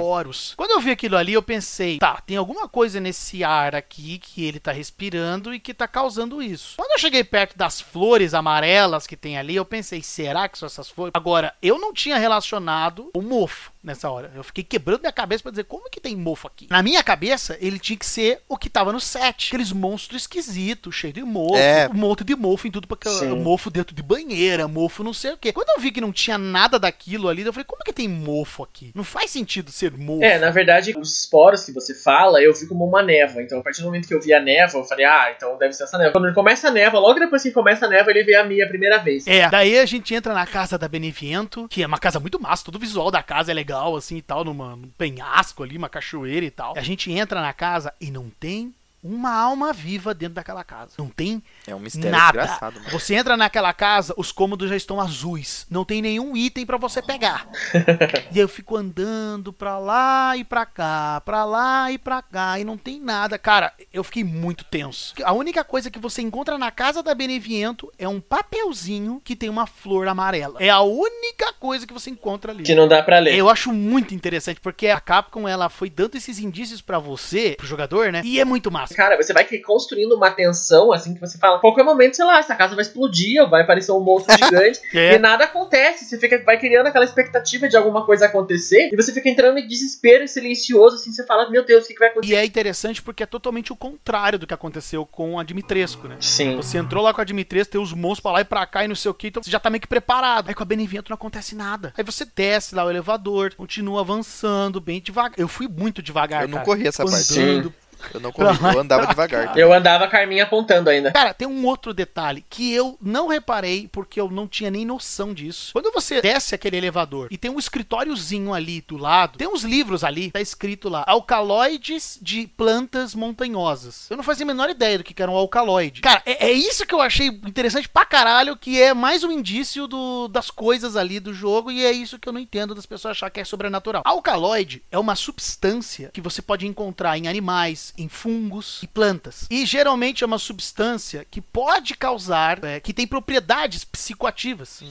Quando 0.56 0.72
eu 0.72 0.80
vi 0.80 0.91
aquilo 0.91 1.18
ali, 1.18 1.34
eu 1.34 1.41
pensei, 1.41 1.98
tá, 1.98 2.22
tem 2.26 2.38
alguma 2.38 2.68
coisa 2.68 2.99
nesse 2.99 3.44
ar 3.44 3.76
aqui 3.76 4.19
que 4.19 4.45
ele 4.45 4.60
tá 4.60 4.72
respirando 4.72 5.53
e 5.53 5.60
que 5.60 5.73
tá 5.73 5.88
causando 5.88 6.41
isso. 6.41 6.76
Quando 6.77 6.91
eu 6.91 6.99
cheguei 6.99 7.23
perto 7.23 7.57
das 7.57 7.81
flores 7.81 8.34
amarelas 8.34 9.07
que 9.07 9.18
tem 9.18 9.38
ali, 9.38 9.56
eu 9.56 9.65
pensei, 9.65 10.02
será 10.02 10.48
que 10.48 10.57
são 10.57 10.68
essas 10.68 10.90
flores? 10.90 11.11
Agora, 11.15 11.53
eu 11.61 11.80
não 11.80 11.94
tinha 11.94 12.18
relacionado 12.18 13.10
o 13.14 13.22
mofo 13.22 13.73
nessa 13.84 14.10
hora. 14.10 14.31
Eu 14.35 14.43
fiquei 14.43 14.64
quebrando 14.64 15.01
minha 15.01 15.11
cabeça 15.11 15.43
pra 15.43 15.51
dizer 15.51 15.65
como 15.65 15.89
que 15.89 15.99
tem 15.99 16.15
mofo 16.15 16.47
aqui. 16.47 16.68
Na 16.69 16.81
minha 16.81 17.03
cabeça, 17.03 17.57
ele 17.60 17.77
tinha 17.80 17.97
que 17.97 18.05
ser 18.05 18.41
o 18.47 18.57
que 18.57 18.69
tava 18.69 18.91
no 18.93 18.99
set. 18.99 19.47
Aqueles 19.49 19.72
monstros 19.72 20.22
esquisitos, 20.23 20.95
cheio 20.95 21.14
de 21.14 21.23
mofo, 21.23 21.55
É. 21.57 21.89
um 21.89 21.93
monte 21.97 22.23
de 22.23 22.35
mofo 22.35 22.68
em 22.68 22.72
tudo, 22.72 22.88
porque 22.88 23.10
Sim. 23.10 23.27
mofo 23.39 23.69
dentro 23.69 23.93
de 23.95 24.01
banheira, 24.01 24.68
mofo 24.68 25.03
não 25.03 25.14
sei 25.14 25.34
o 25.34 25.38
quê. 25.38 25.51
Quando 25.51 25.69
eu 25.76 25.81
vi 25.81 25.91
que 25.91 25.99
não 26.01 26.11
tinha 26.11 26.38
nada 26.38 26.80
daquilo 26.80 27.27
ali, 27.27 27.41
eu 27.43 27.51
falei, 27.53 27.65
como 27.65 27.84
que 27.84 27.91
tem 27.93 28.07
mofo 28.07 28.64
aqui? 28.64 28.91
Não 28.95 29.03
faz 29.03 29.31
sentido 29.31 29.72
ser 29.72 29.91
mofo. 29.91 30.23
É, 30.23 30.39
na 30.39 30.49
verdade, 30.49 30.93
os 30.97 31.19
esporos 31.22 31.64
que 31.65 31.72
você 31.72 31.93
fala, 31.93 32.41
eu 32.41 32.53
vi 32.53 32.65
como 32.68 32.85
uma 32.85 33.01
névoa. 33.03 33.41
Então, 33.41 33.60
a 33.60 33.61
partir 33.64 33.81
do 33.81 33.85
momento 33.85 34.07
que 34.07 34.14
eu 34.14 34.22
vi 34.22 34.34
a 34.34 34.39
névoa, 34.41 34.81
eu 34.81 34.85
falei, 34.85 35.05
ah, 35.05 35.34
então 35.35 35.57
deve 35.57 35.73
ser 35.73 35.84
essa 35.84 35.97
névoa. 35.97 36.14
Quando 36.14 36.26
ele 36.26 36.35
começa 36.35 36.68
a 36.69 36.72
névoa, 36.72 36.99
logo 36.99 37.19
depois 37.19 37.43
que 37.43 37.51
começa 37.51 37.85
a 37.85 37.89
névoa, 37.89 38.11
ele 38.11 38.23
vê 38.23 38.35
a 38.35 38.43
minha 38.43 38.65
a 38.65 38.68
primeira 38.68 38.97
vez. 38.99 39.27
É, 39.27 39.49
daí 39.49 39.77
a 39.77 39.85
gente 39.85 40.14
entra 40.14 40.34
na 40.34 40.45
casa 40.45 40.77
da 40.77 40.88
Beneviento, 40.88 41.68
que 41.69 41.84
é 41.84 41.88
uma 41.88 41.97
casa 41.97 42.19
muito 42.19 42.39
massa, 42.41 42.64
todo 42.64 42.76
o 42.76 42.80
visual 42.80 43.11
da 43.11 43.22
casa 43.23 43.51
é 43.51 43.53
legal, 43.53 43.73
assim 43.74 44.18
e 44.18 44.22
tal, 44.22 44.44
numa, 44.44 44.76
num 44.76 44.90
penhasco 44.98 45.64
ali, 45.64 45.78
uma 45.78 45.90
cachoeira 45.90 46.45
e 46.45 46.52
tal. 46.52 46.78
A 46.78 46.82
gente 46.82 47.12
entra 47.12 47.41
na 47.41 47.54
casa 47.54 47.94
e 48.00 48.12
não 48.12 48.30
tem 48.30 48.74
uma 49.04 49.32
alma 49.32 49.74
viva 49.74 50.14
dentro 50.14 50.36
daquela 50.36 50.64
casa. 50.64 50.91
Não 50.98 51.10
tem 51.10 51.44
É 51.68 51.73
um 51.73 51.80
mistério 51.80 52.11
nada. 52.11 52.60
Você 52.91 53.15
entra 53.15 53.38
naquela 53.38 53.73
casa, 53.73 54.14
os 54.18 54.31
cômodos 54.31 54.69
já 54.69 54.76
estão 54.76 54.99
azuis. 54.99 55.65
Não 55.69 55.85
tem 55.85 56.02
nenhum 56.02 56.35
item 56.35 56.65
pra 56.65 56.77
você 56.77 57.02
pegar. 57.02 57.48
e 58.34 58.40
eu 58.40 58.48
fico 58.48 58.76
andando 58.76 59.53
pra 59.53 59.77
lá 59.77 60.35
e 60.35 60.44
pra 60.44 60.65
cá, 60.65 61.22
pra 61.22 61.45
lá 61.45 61.91
e 61.91 61.98
pra 61.98 62.22
cá, 62.22 62.60
e 62.60 62.64
não 62.64 62.77
tem 62.77 62.99
nada. 62.99 63.38
Cara, 63.38 63.73
eu 63.94 64.03
fiquei 64.03 64.23
muito 64.23 64.65
tenso. 64.65 65.14
A 65.23 65.34
única 65.34 65.64
coisa 65.64 65.90
que 65.90 65.99
você 65.99 66.22
encontra 66.22 66.57
na 66.57 66.72
casa 66.72 67.02
da 67.02 67.15
Beneviento 67.15 67.91
é 67.98 68.07
um 68.07 68.19
papelzinho 68.19 69.22
que 69.23 69.35
tem 69.35 69.49
uma 69.49 69.65
flor 69.65 70.07
amarela. 70.07 70.61
É 70.61 70.69
a 70.69 70.81
única 70.81 71.53
coisa 71.60 71.88
que 71.88 71.94
você 71.94 72.10
encontra 72.10 72.52
ali. 72.52 72.64
Que 72.64 72.76
não 72.76 72.88
dá 72.88 73.02
pra 73.02 73.19
ler. 73.19 73.35
Eu 73.35 73.49
acho 73.49 73.72
muito 73.72 74.14
interessante, 74.14 74.60
porque 74.60 74.88
a 74.88 74.99
Capcom 74.99 75.48
ela 75.48 75.69
foi 75.69 75.90
dando 75.90 76.15
esses 76.15 76.40
indícios 76.40 76.81
pra 76.81 76.99
você, 76.99 77.56
pro 77.57 77.68
jogador, 77.68 78.11
né? 78.11 78.22
E 78.23 78.40
é 78.40 78.45
muito 78.45 78.72
massa. 78.72 78.94
Cara, 78.94 79.15
você 79.15 79.31
vai 79.31 79.45
construindo 79.60 80.14
uma 80.14 80.31
tensão, 80.31 80.91
assim, 80.91 81.14
que 81.14 81.22
você 81.22 81.38
fala, 81.38 81.52
qualquer 81.59 81.84
momento, 81.84 82.15
sei 82.15 82.25
lá, 82.25 82.39
essa 82.39 82.55
casa 82.55 82.75
vai 82.75 82.84
explodir, 82.84 83.41
ou 83.41 83.49
vai 83.49 83.61
aparecer 83.61 83.91
um 83.91 83.99
monstro 83.99 84.34
gigante, 84.38 84.80
É. 84.93 85.15
e 85.15 85.19
nada 85.19 85.45
acontece. 85.45 86.05
Você 86.05 86.17
fica, 86.17 86.41
vai 86.43 86.59
criando 86.59 86.88
aquela 86.88 87.05
expectativa 87.05 87.67
de 87.67 87.75
alguma 87.77 88.05
coisa 88.05 88.25
acontecer, 88.25 88.89
e 88.91 88.95
você 88.95 89.11
fica 89.13 89.30
entrando 89.30 89.57
em 89.59 89.67
desespero 89.67 90.27
silencioso, 90.27 90.95
assim, 90.95 91.11
você 91.11 91.25
fala, 91.25 91.49
meu 91.49 91.65
Deus, 91.65 91.85
o 91.85 91.88
que, 91.88 91.93
que 91.93 91.99
vai 91.99 92.09
acontecer? 92.09 92.34
E 92.34 92.35
é 92.35 92.45
interessante 92.45 93.01
porque 93.01 93.23
é 93.23 93.25
totalmente 93.25 93.71
o 93.71 93.75
contrário 93.75 94.38
do 94.39 94.47
que 94.47 94.53
aconteceu 94.53 95.05
com 95.05 95.39
a 95.39 95.43
Dimitrescu, 95.43 96.07
né? 96.07 96.17
Sim. 96.19 96.55
Você 96.57 96.77
entrou 96.77 97.03
lá 97.03 97.13
com 97.13 97.21
a 97.21 97.23
Dimitrescu, 97.23 97.71
tem 97.73 97.81
os 97.81 97.93
monstros 97.93 98.21
pra 98.21 98.31
lá 98.31 98.41
e 98.41 98.45
pra 98.45 98.65
cá 98.65 98.84
e 98.85 98.88
não 98.88 98.95
sei 98.95 99.09
o 99.11 99.13
que, 99.13 99.27
então 99.27 99.41
você 99.41 99.51
já 99.51 99.59
tá 99.59 99.69
meio 99.69 99.81
que 99.81 99.88
preparado. 99.88 100.47
Aí 100.49 100.53
com 100.55 100.63
a 100.63 100.65
Benevento 100.65 101.09
não 101.09 101.15
acontece 101.15 101.55
nada. 101.55 101.93
Aí 101.97 102.03
você 102.03 102.25
desce 102.35 102.75
lá 102.75 102.85
o 102.85 102.89
elevador, 102.89 103.53
continua 103.55 104.01
avançando 104.01 104.80
bem 104.81 105.01
devagar. 105.01 105.34
Eu 105.38 105.47
fui 105.47 105.67
muito 105.67 106.01
devagar, 106.01 106.43
Eu 106.43 106.47
não 106.47 106.55
cara. 106.55 106.65
corri 106.65 106.88
essa 106.88 107.03
parte. 107.05 107.39
Andando. 107.39 107.73
Eu 108.13 108.19
não 108.19 108.31
corri, 108.31 108.57
eu 108.73 108.80
andava 108.80 109.07
devagar. 109.07 109.57
Eu 109.57 109.73
andava 109.73 110.05
a 110.05 110.07
Carminha 110.07 110.43
apontando 110.43 110.89
ainda. 110.89 111.11
Cara, 111.11 111.34
tem 111.34 111.47
um 111.47 111.65
outro 111.65 111.93
detalhe 111.93 112.43
que 112.49 112.73
eu 112.73 112.97
não 113.01 113.27
reparei 113.27 113.88
porque 113.91 114.19
eu 114.19 114.30
não 114.30 114.47
tinha 114.47 114.71
nem 114.71 114.85
noção 114.85 115.34
disso. 115.34 115.71
Quando 115.73 115.91
você 115.91 116.21
desce 116.21 116.55
aquele 116.55 116.77
elevador 116.77 117.27
e 117.31 117.38
tem 117.38 117.51
um 117.51 117.59
escritóriozinho 117.59 118.53
ali 118.53 118.81
do 118.88 118.97
lado, 118.97 119.38
tem 119.38 119.47
uns 119.47 119.63
livros 119.63 120.03
ali, 120.03 120.31
tá 120.31 120.41
escrito 120.41 120.89
lá, 120.89 121.03
alcaloides 121.07 122.17
de 122.21 122.47
plantas 122.47 123.13
montanhosas. 123.13 124.07
Eu 124.09 124.17
não 124.17 124.23
fazia 124.23 124.45
a 124.45 124.47
menor 124.47 124.69
ideia 124.69 124.97
do 124.97 125.03
que 125.03 125.21
era 125.21 125.31
um 125.31 125.35
alcaloide. 125.35 126.01
Cara, 126.01 126.21
é, 126.25 126.47
é 126.47 126.51
isso 126.51 126.85
que 126.85 126.93
eu 126.95 127.01
achei 127.01 127.27
interessante 127.27 127.88
pra 127.89 128.05
caralho, 128.05 128.55
que 128.57 128.81
é 128.81 128.93
mais 128.93 129.23
um 129.23 129.31
indício 129.31 129.88
do- 129.88 130.27
das 130.27 130.49
coisas 130.49 130.95
ali 130.95 131.19
do 131.19 131.34
jogo 131.34 131.71
e 131.71 131.84
é 131.85 131.91
isso 131.91 132.17
que 132.19 132.27
eu 132.27 132.34
não 132.34 132.39
entendo 132.39 132.73
das 132.75 132.85
pessoas 132.85 133.11
achar 133.11 133.30
que 133.30 133.39
é 133.39 133.43
sobrenatural. 133.45 134.01
Alcaloide 134.05 134.84
é 134.91 134.97
uma 134.97 135.15
substância 135.15 136.09
que 136.13 136.21
você 136.21 136.41
pode 136.41 136.65
encontrar 136.65 137.17
em 137.17 137.27
animais, 137.27 137.93
em 137.98 138.10
fungos 138.10 138.82
e 138.82 138.88
plantas. 138.88 139.48
E 139.49 139.65
geralmente 139.65 140.24
é 140.24 140.28
uma 140.28 140.38
substância 140.38 141.26
que 141.30 141.41
pode 141.41 141.95
causar, 141.95 142.64
é, 142.64 142.80
que 142.80 142.94
tem 142.94 143.07
propriedades 143.07 143.84
psicoativas. 143.84 144.82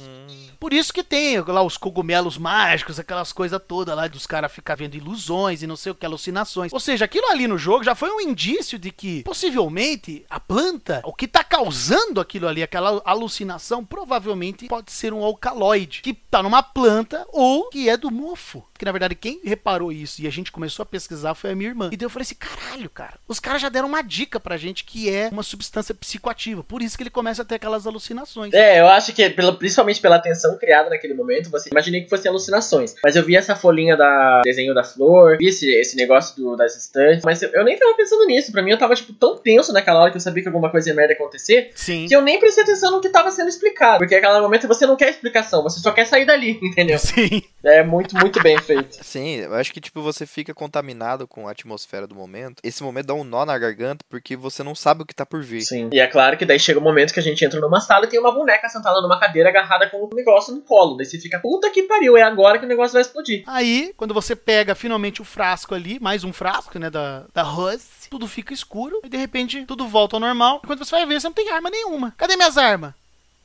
Por 0.59 0.73
isso 0.73 0.93
que 0.93 1.03
tem 1.03 1.41
lá 1.41 1.63
os 1.63 1.77
cogumelos 1.77 2.39
mágicos, 2.39 2.99
aquelas 2.99 3.33
coisas 3.33 3.61
todas 3.67 3.97
lá 3.97 4.07
dos 4.07 4.27
caras 4.27 4.53
ficar 4.53 4.75
vendo 4.75 4.95
ilusões 4.95 5.63
e 5.63 5.67
não 5.67 5.77
sei 5.77 5.93
o 5.93 5.95
que, 5.95 6.07
alucinações. 6.07 6.73
Ou 6.73 6.81
seja, 6.81 7.05
aquilo 7.05 7.27
ali 7.29 7.47
no 7.47 7.59
jogo 7.59 7.85
já 7.85 7.95
foi 7.95 8.11
um 8.11 8.21
indício 8.21 8.79
de 8.79 8.91
que 8.91 9.23
possivelmente 9.23 10.25
a 10.29 10.39
planta, 10.39 11.01
o 11.05 11.13
que 11.13 11.27
tá 11.27 11.43
causando 11.43 12.21
aquilo 12.21 12.49
ali, 12.49 12.63
aquela 12.63 13.03
alucinação, 13.05 13.85
provavelmente 13.85 14.67
pode 14.67 14.93
ser 14.93 15.13
um 15.13 15.23
alcaloide 15.23 16.03
que 16.03 16.15
tá 16.15 16.43
numa 16.43 16.63
planta 16.63 17.27
ou 17.33 17.69
que 17.69 17.89
é 17.89 17.97
do 17.97 18.11
mofo. 18.11 18.65
Que 18.79 18.85
na 18.85 18.93
verdade 18.93 19.15
quem 19.15 19.41
reparou 19.45 19.93
isso 19.93 20.21
e 20.23 20.27
a 20.27 20.31
gente 20.31 20.51
começou 20.51 20.83
a 20.83 20.87
pesquisar 20.87 21.35
foi 21.35 21.53
a 21.53 21.55
minha 21.55 21.71
irmã. 21.71 21.91
E 21.93 21.97
daí 21.97 22.07
eu 22.07 22.11
falei 22.11 22.25
assim: 22.25 22.35
caralho, 22.35 22.91
cara, 22.95 23.15
os 23.27 23.41
caras 23.41 23.61
já 23.63 23.69
deram 23.69 23.89
uma 23.89 24.03
dica 24.03 24.39
pra 24.39 24.57
gente 24.57 24.85
que 24.85 25.09
é 25.11 25.29
uma 25.33 25.43
substância 25.43 25.95
psicoativa. 25.95 26.63
Por 26.63 26.83
isso 26.83 26.97
que 26.97 27.03
ele 27.03 27.11
começa 27.11 27.43
a 27.43 27.45
ter 27.45 27.57
aquelas 27.57 27.87
alucinações. 27.87 28.53
É, 28.53 28.81
eu 28.81 28.87
acho 28.89 29.13
que, 29.13 29.29
pela- 29.31 29.53
principalmente 29.57 30.01
pela 30.01 30.19
tensão 30.19 30.57
criada 30.59 30.91
naquele 30.91 31.15
momento, 31.15 31.51
você 31.51 31.69
imaginei 31.71 32.03
que 32.03 32.11
fossem 32.11 32.29
alucinações. 32.29 32.95
Mas 33.03 33.17
eu 33.17 33.25
vi 33.25 33.37
essa 33.37 33.57
folhinha 33.57 33.97
da 33.97 34.41
desenho 34.45 34.75
da 34.75 34.85
flor, 34.85 35.39
vi 35.39 35.49
esse, 35.49 35.71
esse 35.71 35.97
negócio 35.97 36.37
do, 36.37 36.57
das 36.57 36.77
estantes, 36.77 37.25
mas 37.25 37.41
eu, 37.43 37.51
eu 37.51 37.65
nem 37.65 37.79
tava 37.79 37.95
pensando 37.97 38.27
nisso. 38.27 38.53
Pra 38.53 38.63
mim, 38.63 38.71
eu 38.71 38.79
tava, 38.79 38.95
tipo, 38.95 39.13
tão 39.13 39.37
tenso 39.37 39.73
naquela 39.73 40.01
hora 40.01 40.11
que 40.11 40.17
eu 40.17 40.21
sabia 40.21 40.43
que 40.43 40.49
alguma 40.49 40.71
coisa 40.71 40.89
ia 40.91 40.95
merda 40.95 41.15
acontecer, 41.15 41.71
Sim. 41.75 42.07
que 42.07 42.15
eu 42.15 42.21
nem 42.23 42.39
prestei 42.39 42.63
atenção 42.65 42.91
no 42.91 43.01
que 43.01 43.09
tava 43.09 43.31
sendo 43.31 43.49
explicado. 43.49 43.99
Porque 43.99 44.15
naquele 44.21 44.41
momento 44.41 44.69
você 44.69 44.87
não 44.87 44.97
quer 44.97 45.11
explicação, 45.11 45.63
você 45.63 45.81
só 45.81 45.91
quer 45.93 46.07
sair 46.07 46.25
dali, 46.25 46.59
entendeu? 46.63 46.99
Sim. 46.99 47.43
É 47.65 47.83
muito, 47.83 48.17
muito 48.17 48.43
bem 48.43 48.59
feito. 48.59 48.99
Sim, 49.05 49.37
eu 49.37 49.55
acho 49.55 49.73
que 49.73 49.81
tipo 49.81 50.03
você 50.03 50.27
fica 50.27 50.53
contaminado 50.53 51.29
com 51.29 51.47
a 51.47 51.53
atmosfera 51.53 52.07
do 52.07 52.15
momento. 52.15 52.61
Esse 52.65 52.82
momento 52.83 53.07
dá 53.07 53.15
um 53.15 53.25
nó 53.25 53.45
na 53.45 53.59
garganta 53.59 54.05
porque 54.09 54.37
você 54.37 54.63
não 54.63 54.75
sabe 54.75 55.03
o 55.03 55.07
que 55.07 55.15
tá 55.15 55.25
por 55.25 55.43
vir. 55.43 55.63
Sim. 55.63 55.91
E 55.93 56.01
é 56.01 56.07
claro 56.07 56.37
que 56.37 56.45
daí 56.45 56.59
chega 56.59 56.79
o 56.79 56.83
momento 56.83 57.13
que 57.13 57.21
a 57.21 57.23
gente 57.23 57.45
entra 57.45 57.61
numa 57.61 57.81
sala 57.81 58.07
e 58.07 58.09
tem 58.09 58.21
uma 58.21 58.33
boneca 58.33 58.69
sentada 58.69 59.01
numa 59.01 59.19
cadeira 59.19 59.49
agarrada 59.49 59.89
com 59.89 60.05
um 60.05 60.15
negócio 60.15 60.55
no 60.55 60.61
colo. 60.63 60.97
Daí 60.97 61.07
você 61.07 61.19
fica, 61.19 61.39
puta 61.39 61.71
que 61.71 61.85
pariu, 61.85 62.17
é 62.17 62.23
agora 62.23 62.59
que 62.59 62.65
o 62.65 62.69
negócio 62.69 62.93
vai 62.93 63.03
explodir. 63.03 63.43
Aí, 63.47 63.93
quando 63.97 64.15
você 64.15 64.35
pega 64.35 64.75
finalmente 64.75 65.21
o 65.21 65.25
frasco 65.25 65.75
ali, 65.75 65.99
mais 66.01 66.25
um 66.25 66.33
frasco, 66.33 66.79
né, 66.79 66.91
da, 66.91 67.25
da 67.33 67.43
Rose, 67.43 68.09
tudo 68.11 68.27
fica 68.27 68.53
escuro 68.53 69.01
e 69.05 69.09
de 69.09 69.17
repente 69.17 69.65
tudo 69.67 69.87
volta 69.87 70.17
ao 70.17 70.21
normal. 70.21 70.61
E 70.63 70.67
quando 70.67 70.85
você 70.85 70.97
vai 70.97 71.07
ver, 71.07 71.21
você 71.21 71.27
não 71.27 71.35
tem 71.35 71.51
arma 71.51 71.71
nenhuma. 71.71 72.15
Cadê 72.17 72.37
minhas 72.37 72.59
armas? 72.59 72.95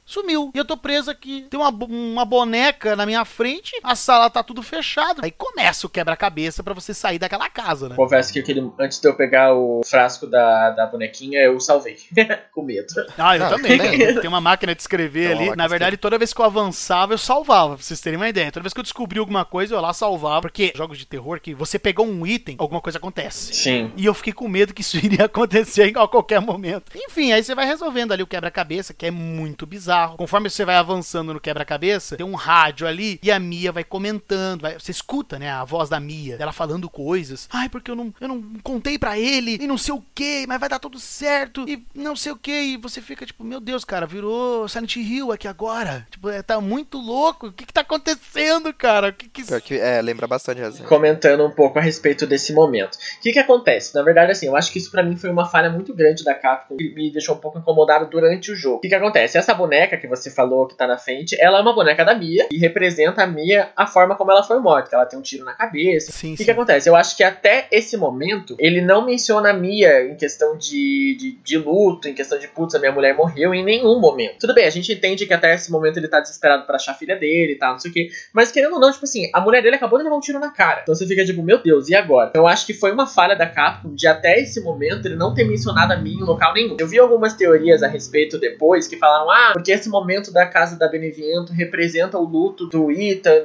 Sumiu. 0.07 0.51
E 0.55 0.57
eu 0.57 0.63
tô 0.63 0.77
preso 0.77 1.11
aqui. 1.11 1.45
Tem 1.49 1.59
uma, 1.59 1.69
uma 1.69 2.23
boneca 2.23 2.95
na 2.95 3.05
minha 3.05 3.25
frente, 3.25 3.73
a 3.83 3.93
sala 3.93 4.29
tá 4.29 4.41
tudo 4.41 4.63
fechado. 4.63 5.19
Aí 5.21 5.31
começa 5.31 5.85
o 5.85 5.89
quebra-cabeça 5.89 6.63
pra 6.63 6.73
você 6.73 6.93
sair 6.93 7.19
daquela 7.19 7.49
casa, 7.49 7.89
né? 7.89 7.95
Confesso 7.97 8.31
que 8.31 8.39
aquele, 8.39 8.71
antes 8.79 9.01
de 9.01 9.07
eu 9.09 9.13
pegar 9.15 9.53
o 9.53 9.81
frasco 9.85 10.25
da, 10.25 10.69
da 10.71 10.85
bonequinha, 10.85 11.41
eu 11.41 11.59
salvei. 11.59 11.97
com 12.53 12.63
medo. 12.63 12.87
Ah, 13.17 13.35
eu 13.37 13.45
Ah, 13.45 13.49
também. 13.49 13.77
cara. 13.77 14.21
Tem 14.21 14.29
uma 14.29 14.39
máquina 14.39 14.73
de 14.73 14.81
escrever 14.81 15.33
uma 15.35 15.41
ali. 15.41 15.55
Na 15.57 15.65
de 15.65 15.69
verdade, 15.69 15.97
toda 15.97 16.17
vez 16.17 16.31
que 16.33 16.39
eu 16.39 16.45
avançava, 16.45 17.13
eu 17.13 17.17
salvava, 17.17 17.75
pra 17.75 17.83
vocês 17.83 17.99
terem 17.99 18.15
uma 18.17 18.29
ideia. 18.29 18.49
Toda 18.49 18.63
vez 18.63 18.73
que 18.73 18.79
eu 18.79 18.83
descobri 18.83 19.19
alguma 19.19 19.43
coisa, 19.43 19.75
eu 19.75 19.81
lá 19.81 19.91
salvava. 19.91 20.39
Porque 20.41 20.71
jogos 20.73 20.97
de 20.97 21.05
terror, 21.05 21.41
que 21.41 21.53
você 21.53 21.77
pegou 21.77 22.07
um 22.07 22.25
item, 22.25 22.55
alguma 22.59 22.79
coisa 22.79 22.97
acontece. 22.97 23.53
Sim. 23.53 23.91
E 23.97 24.05
eu 24.05 24.13
fiquei 24.13 24.31
com 24.31 24.47
medo 24.47 24.73
que 24.73 24.79
isso 24.81 24.95
iria 25.03 25.25
acontecer 25.25 25.93
a 25.97 26.07
qualquer 26.07 26.39
momento. 26.39 26.93
Enfim, 26.95 27.33
aí 27.33 27.43
você 27.43 27.53
vai 27.53 27.65
resolvendo 27.65 28.13
ali 28.13 28.23
o 28.23 28.27
quebra-cabeça, 28.27 28.93
que 28.93 29.05
é 29.05 29.11
muito 29.11 29.65
bizarro. 29.65 29.96
Conforme 30.17 30.49
você 30.49 30.65
vai 30.65 30.75
avançando 30.75 31.33
no 31.33 31.39
quebra-cabeça, 31.39 32.17
tem 32.17 32.25
um 32.25 32.35
rádio 32.35 32.87
ali 32.87 33.19
e 33.23 33.31
a 33.31 33.39
Mia 33.39 33.71
vai 33.71 33.83
comentando. 33.83 34.61
vai- 34.61 34.73
você 34.79 34.91
escuta, 34.91 35.37
né, 35.39 35.49
a 35.51 35.63
voz 35.63 35.89
da 35.89 35.99
Mia, 35.99 36.37
ela 36.39 36.51
falando 36.51 36.89
coisas. 36.89 37.47
Ai, 37.51 37.69
porque 37.69 37.89
eu 37.91 37.95
não, 37.95 38.13
eu 38.19 38.27
não 38.27 38.41
contei 38.63 38.97
pra 38.97 39.17
ele 39.17 39.57
e 39.61 39.67
não 39.67 39.77
sei 39.77 39.93
o 39.93 40.03
que, 40.13 40.45
mas 40.47 40.59
vai 40.59 40.69
dar 40.69 40.79
tudo 40.79 40.99
certo 40.99 41.65
e 41.67 41.83
não 41.95 42.15
sei 42.15 42.31
o 42.31 42.35
que. 42.37 42.51
E 42.51 42.77
você 42.77 43.01
fica 43.01 43.25
tipo, 43.25 43.43
meu 43.43 43.59
Deus, 43.59 43.83
cara, 43.85 44.05
virou 44.05 44.67
Silent 44.67 44.95
Hill 44.97 45.31
aqui 45.31 45.47
agora. 45.47 46.05
Tipo, 46.09 46.29
é, 46.29 46.41
tá 46.41 46.59
muito 46.59 46.97
louco. 46.97 47.47
O 47.47 47.51
que 47.51 47.65
que 47.65 47.73
tá 47.73 47.81
acontecendo, 47.81 48.73
cara? 48.73 49.09
O 49.09 49.13
que 49.13 49.27
que... 49.29 49.43
Pior 49.45 49.61
que, 49.61 49.75
é, 49.77 50.01
lembra 50.01 50.27
bastante 50.27 50.61
a 50.61 50.65
resenha. 50.65 50.87
Comentando 50.87 51.45
um 51.45 51.51
pouco 51.51 51.79
a 51.79 51.81
respeito 51.81 52.25
desse 52.25 52.53
momento. 52.53 52.95
O 52.95 53.21
que 53.21 53.31
que 53.31 53.39
acontece? 53.39 53.93
Na 53.95 54.01
verdade, 54.03 54.31
assim, 54.31 54.47
eu 54.47 54.55
acho 54.55 54.71
que 54.71 54.79
isso 54.79 54.91
pra 54.91 55.03
mim 55.03 55.15
foi 55.15 55.29
uma 55.29 55.45
falha 55.47 55.69
muito 55.69 55.93
grande 55.93 56.23
da 56.23 56.33
Capcom 56.33 56.75
e 56.79 56.93
me 56.93 57.11
deixou 57.11 57.35
um 57.35 57.39
pouco 57.39 57.57
incomodado 57.59 58.09
durante 58.09 58.51
o 58.51 58.55
jogo. 58.55 58.77
O 58.77 58.79
que 58.79 58.89
que 58.89 58.95
acontece? 58.95 59.37
Essa 59.37 59.53
boneca 59.53 59.86
que 59.95 60.07
você 60.07 60.29
falou 60.29 60.67
que 60.67 60.75
tá 60.75 60.87
na 60.87 60.97
frente, 60.97 61.37
ela 61.39 61.59
é 61.59 61.61
uma 61.61 61.73
boneca 61.73 62.03
da 62.03 62.15
Mia 62.15 62.47
e 62.51 62.57
representa 62.57 63.23
a 63.23 63.27
Mia 63.27 63.69
a 63.75 63.85
forma 63.85 64.15
como 64.15 64.31
ela 64.31 64.43
foi 64.43 64.59
morta, 64.59 64.89
que 64.89 64.95
ela 64.95 65.05
tem 65.05 65.17
um 65.17 65.21
tiro 65.21 65.45
na 65.45 65.53
cabeça. 65.53 66.11
Sim, 66.11 66.29
O 66.29 66.31
que, 66.31 66.37
sim. 66.37 66.45
que 66.45 66.51
acontece? 66.51 66.89
Eu 66.89 66.95
acho 66.95 67.15
que 67.15 67.23
até 67.23 67.67
esse 67.71 67.95
momento 67.95 68.55
ele 68.59 68.81
não 68.81 69.05
menciona 69.05 69.51
a 69.51 69.53
Mia 69.53 70.03
em 70.03 70.15
questão 70.15 70.57
de, 70.57 71.15
de, 71.17 71.31
de 71.43 71.57
luto, 71.57 72.07
em 72.09 72.13
questão 72.13 72.39
de 72.39 72.47
putz, 72.47 72.73
a 72.75 72.79
minha 72.79 72.91
mulher 72.91 73.15
morreu 73.15 73.53
em 73.53 73.63
nenhum 73.63 73.99
momento. 73.99 74.39
Tudo 74.39 74.53
bem, 74.53 74.65
a 74.65 74.71
gente 74.71 74.91
entende 74.91 75.25
que 75.25 75.33
até 75.33 75.53
esse 75.53 75.71
momento 75.71 75.97
ele 75.97 76.07
tá 76.07 76.19
desesperado 76.19 76.65
pra 76.65 76.75
achar 76.75 76.93
a 76.93 76.95
filha 76.95 77.15
dele 77.15 77.53
e 77.53 77.55
tal, 77.55 77.73
não 77.73 77.79
sei 77.79 77.91
o 77.91 77.93
que. 77.93 78.09
Mas 78.33 78.51
querendo 78.51 78.73
ou 78.73 78.79
não, 78.79 78.91
tipo 78.91 79.05
assim, 79.05 79.29
a 79.33 79.39
mulher 79.39 79.61
dele 79.61 79.75
acabou 79.75 79.99
de 79.99 80.03
levar 80.03 80.15
um 80.15 80.19
tiro 80.19 80.39
na 80.39 80.49
cara. 80.49 80.81
Então 80.81 80.95
você 80.95 81.05
fica 81.05 81.23
tipo, 81.23 81.43
meu 81.43 81.61
Deus, 81.61 81.89
e 81.89 81.95
agora? 81.95 82.29
Então 82.29 82.41
eu 82.41 82.47
acho 82.47 82.65
que 82.65 82.73
foi 82.73 82.91
uma 82.91 83.05
falha 83.05 83.35
da 83.35 83.45
Capcom 83.45 83.93
de 83.93 84.07
até 84.07 84.39
esse 84.39 84.61
momento 84.61 85.05
ele 85.05 85.15
não 85.15 85.33
ter 85.33 85.43
mencionado 85.43 85.93
a 85.93 85.97
Mia 85.97 86.15
em 86.15 86.23
local 86.23 86.53
nenhum. 86.53 86.75
Eu 86.79 86.87
vi 86.87 86.97
algumas 86.97 87.33
teorias 87.33 87.83
a 87.83 87.87
respeito 87.87 88.37
depois 88.39 88.87
que 88.87 88.97
falaram, 88.97 89.29
ah, 89.29 89.51
porque 89.53 89.76
esse 89.77 89.89
momento 89.89 90.31
da 90.31 90.45
casa 90.45 90.75
da 90.77 90.87
Beneviento 90.87 91.53
representa 91.53 92.17
o 92.17 92.23
luto 92.23 92.67
do 92.67 92.87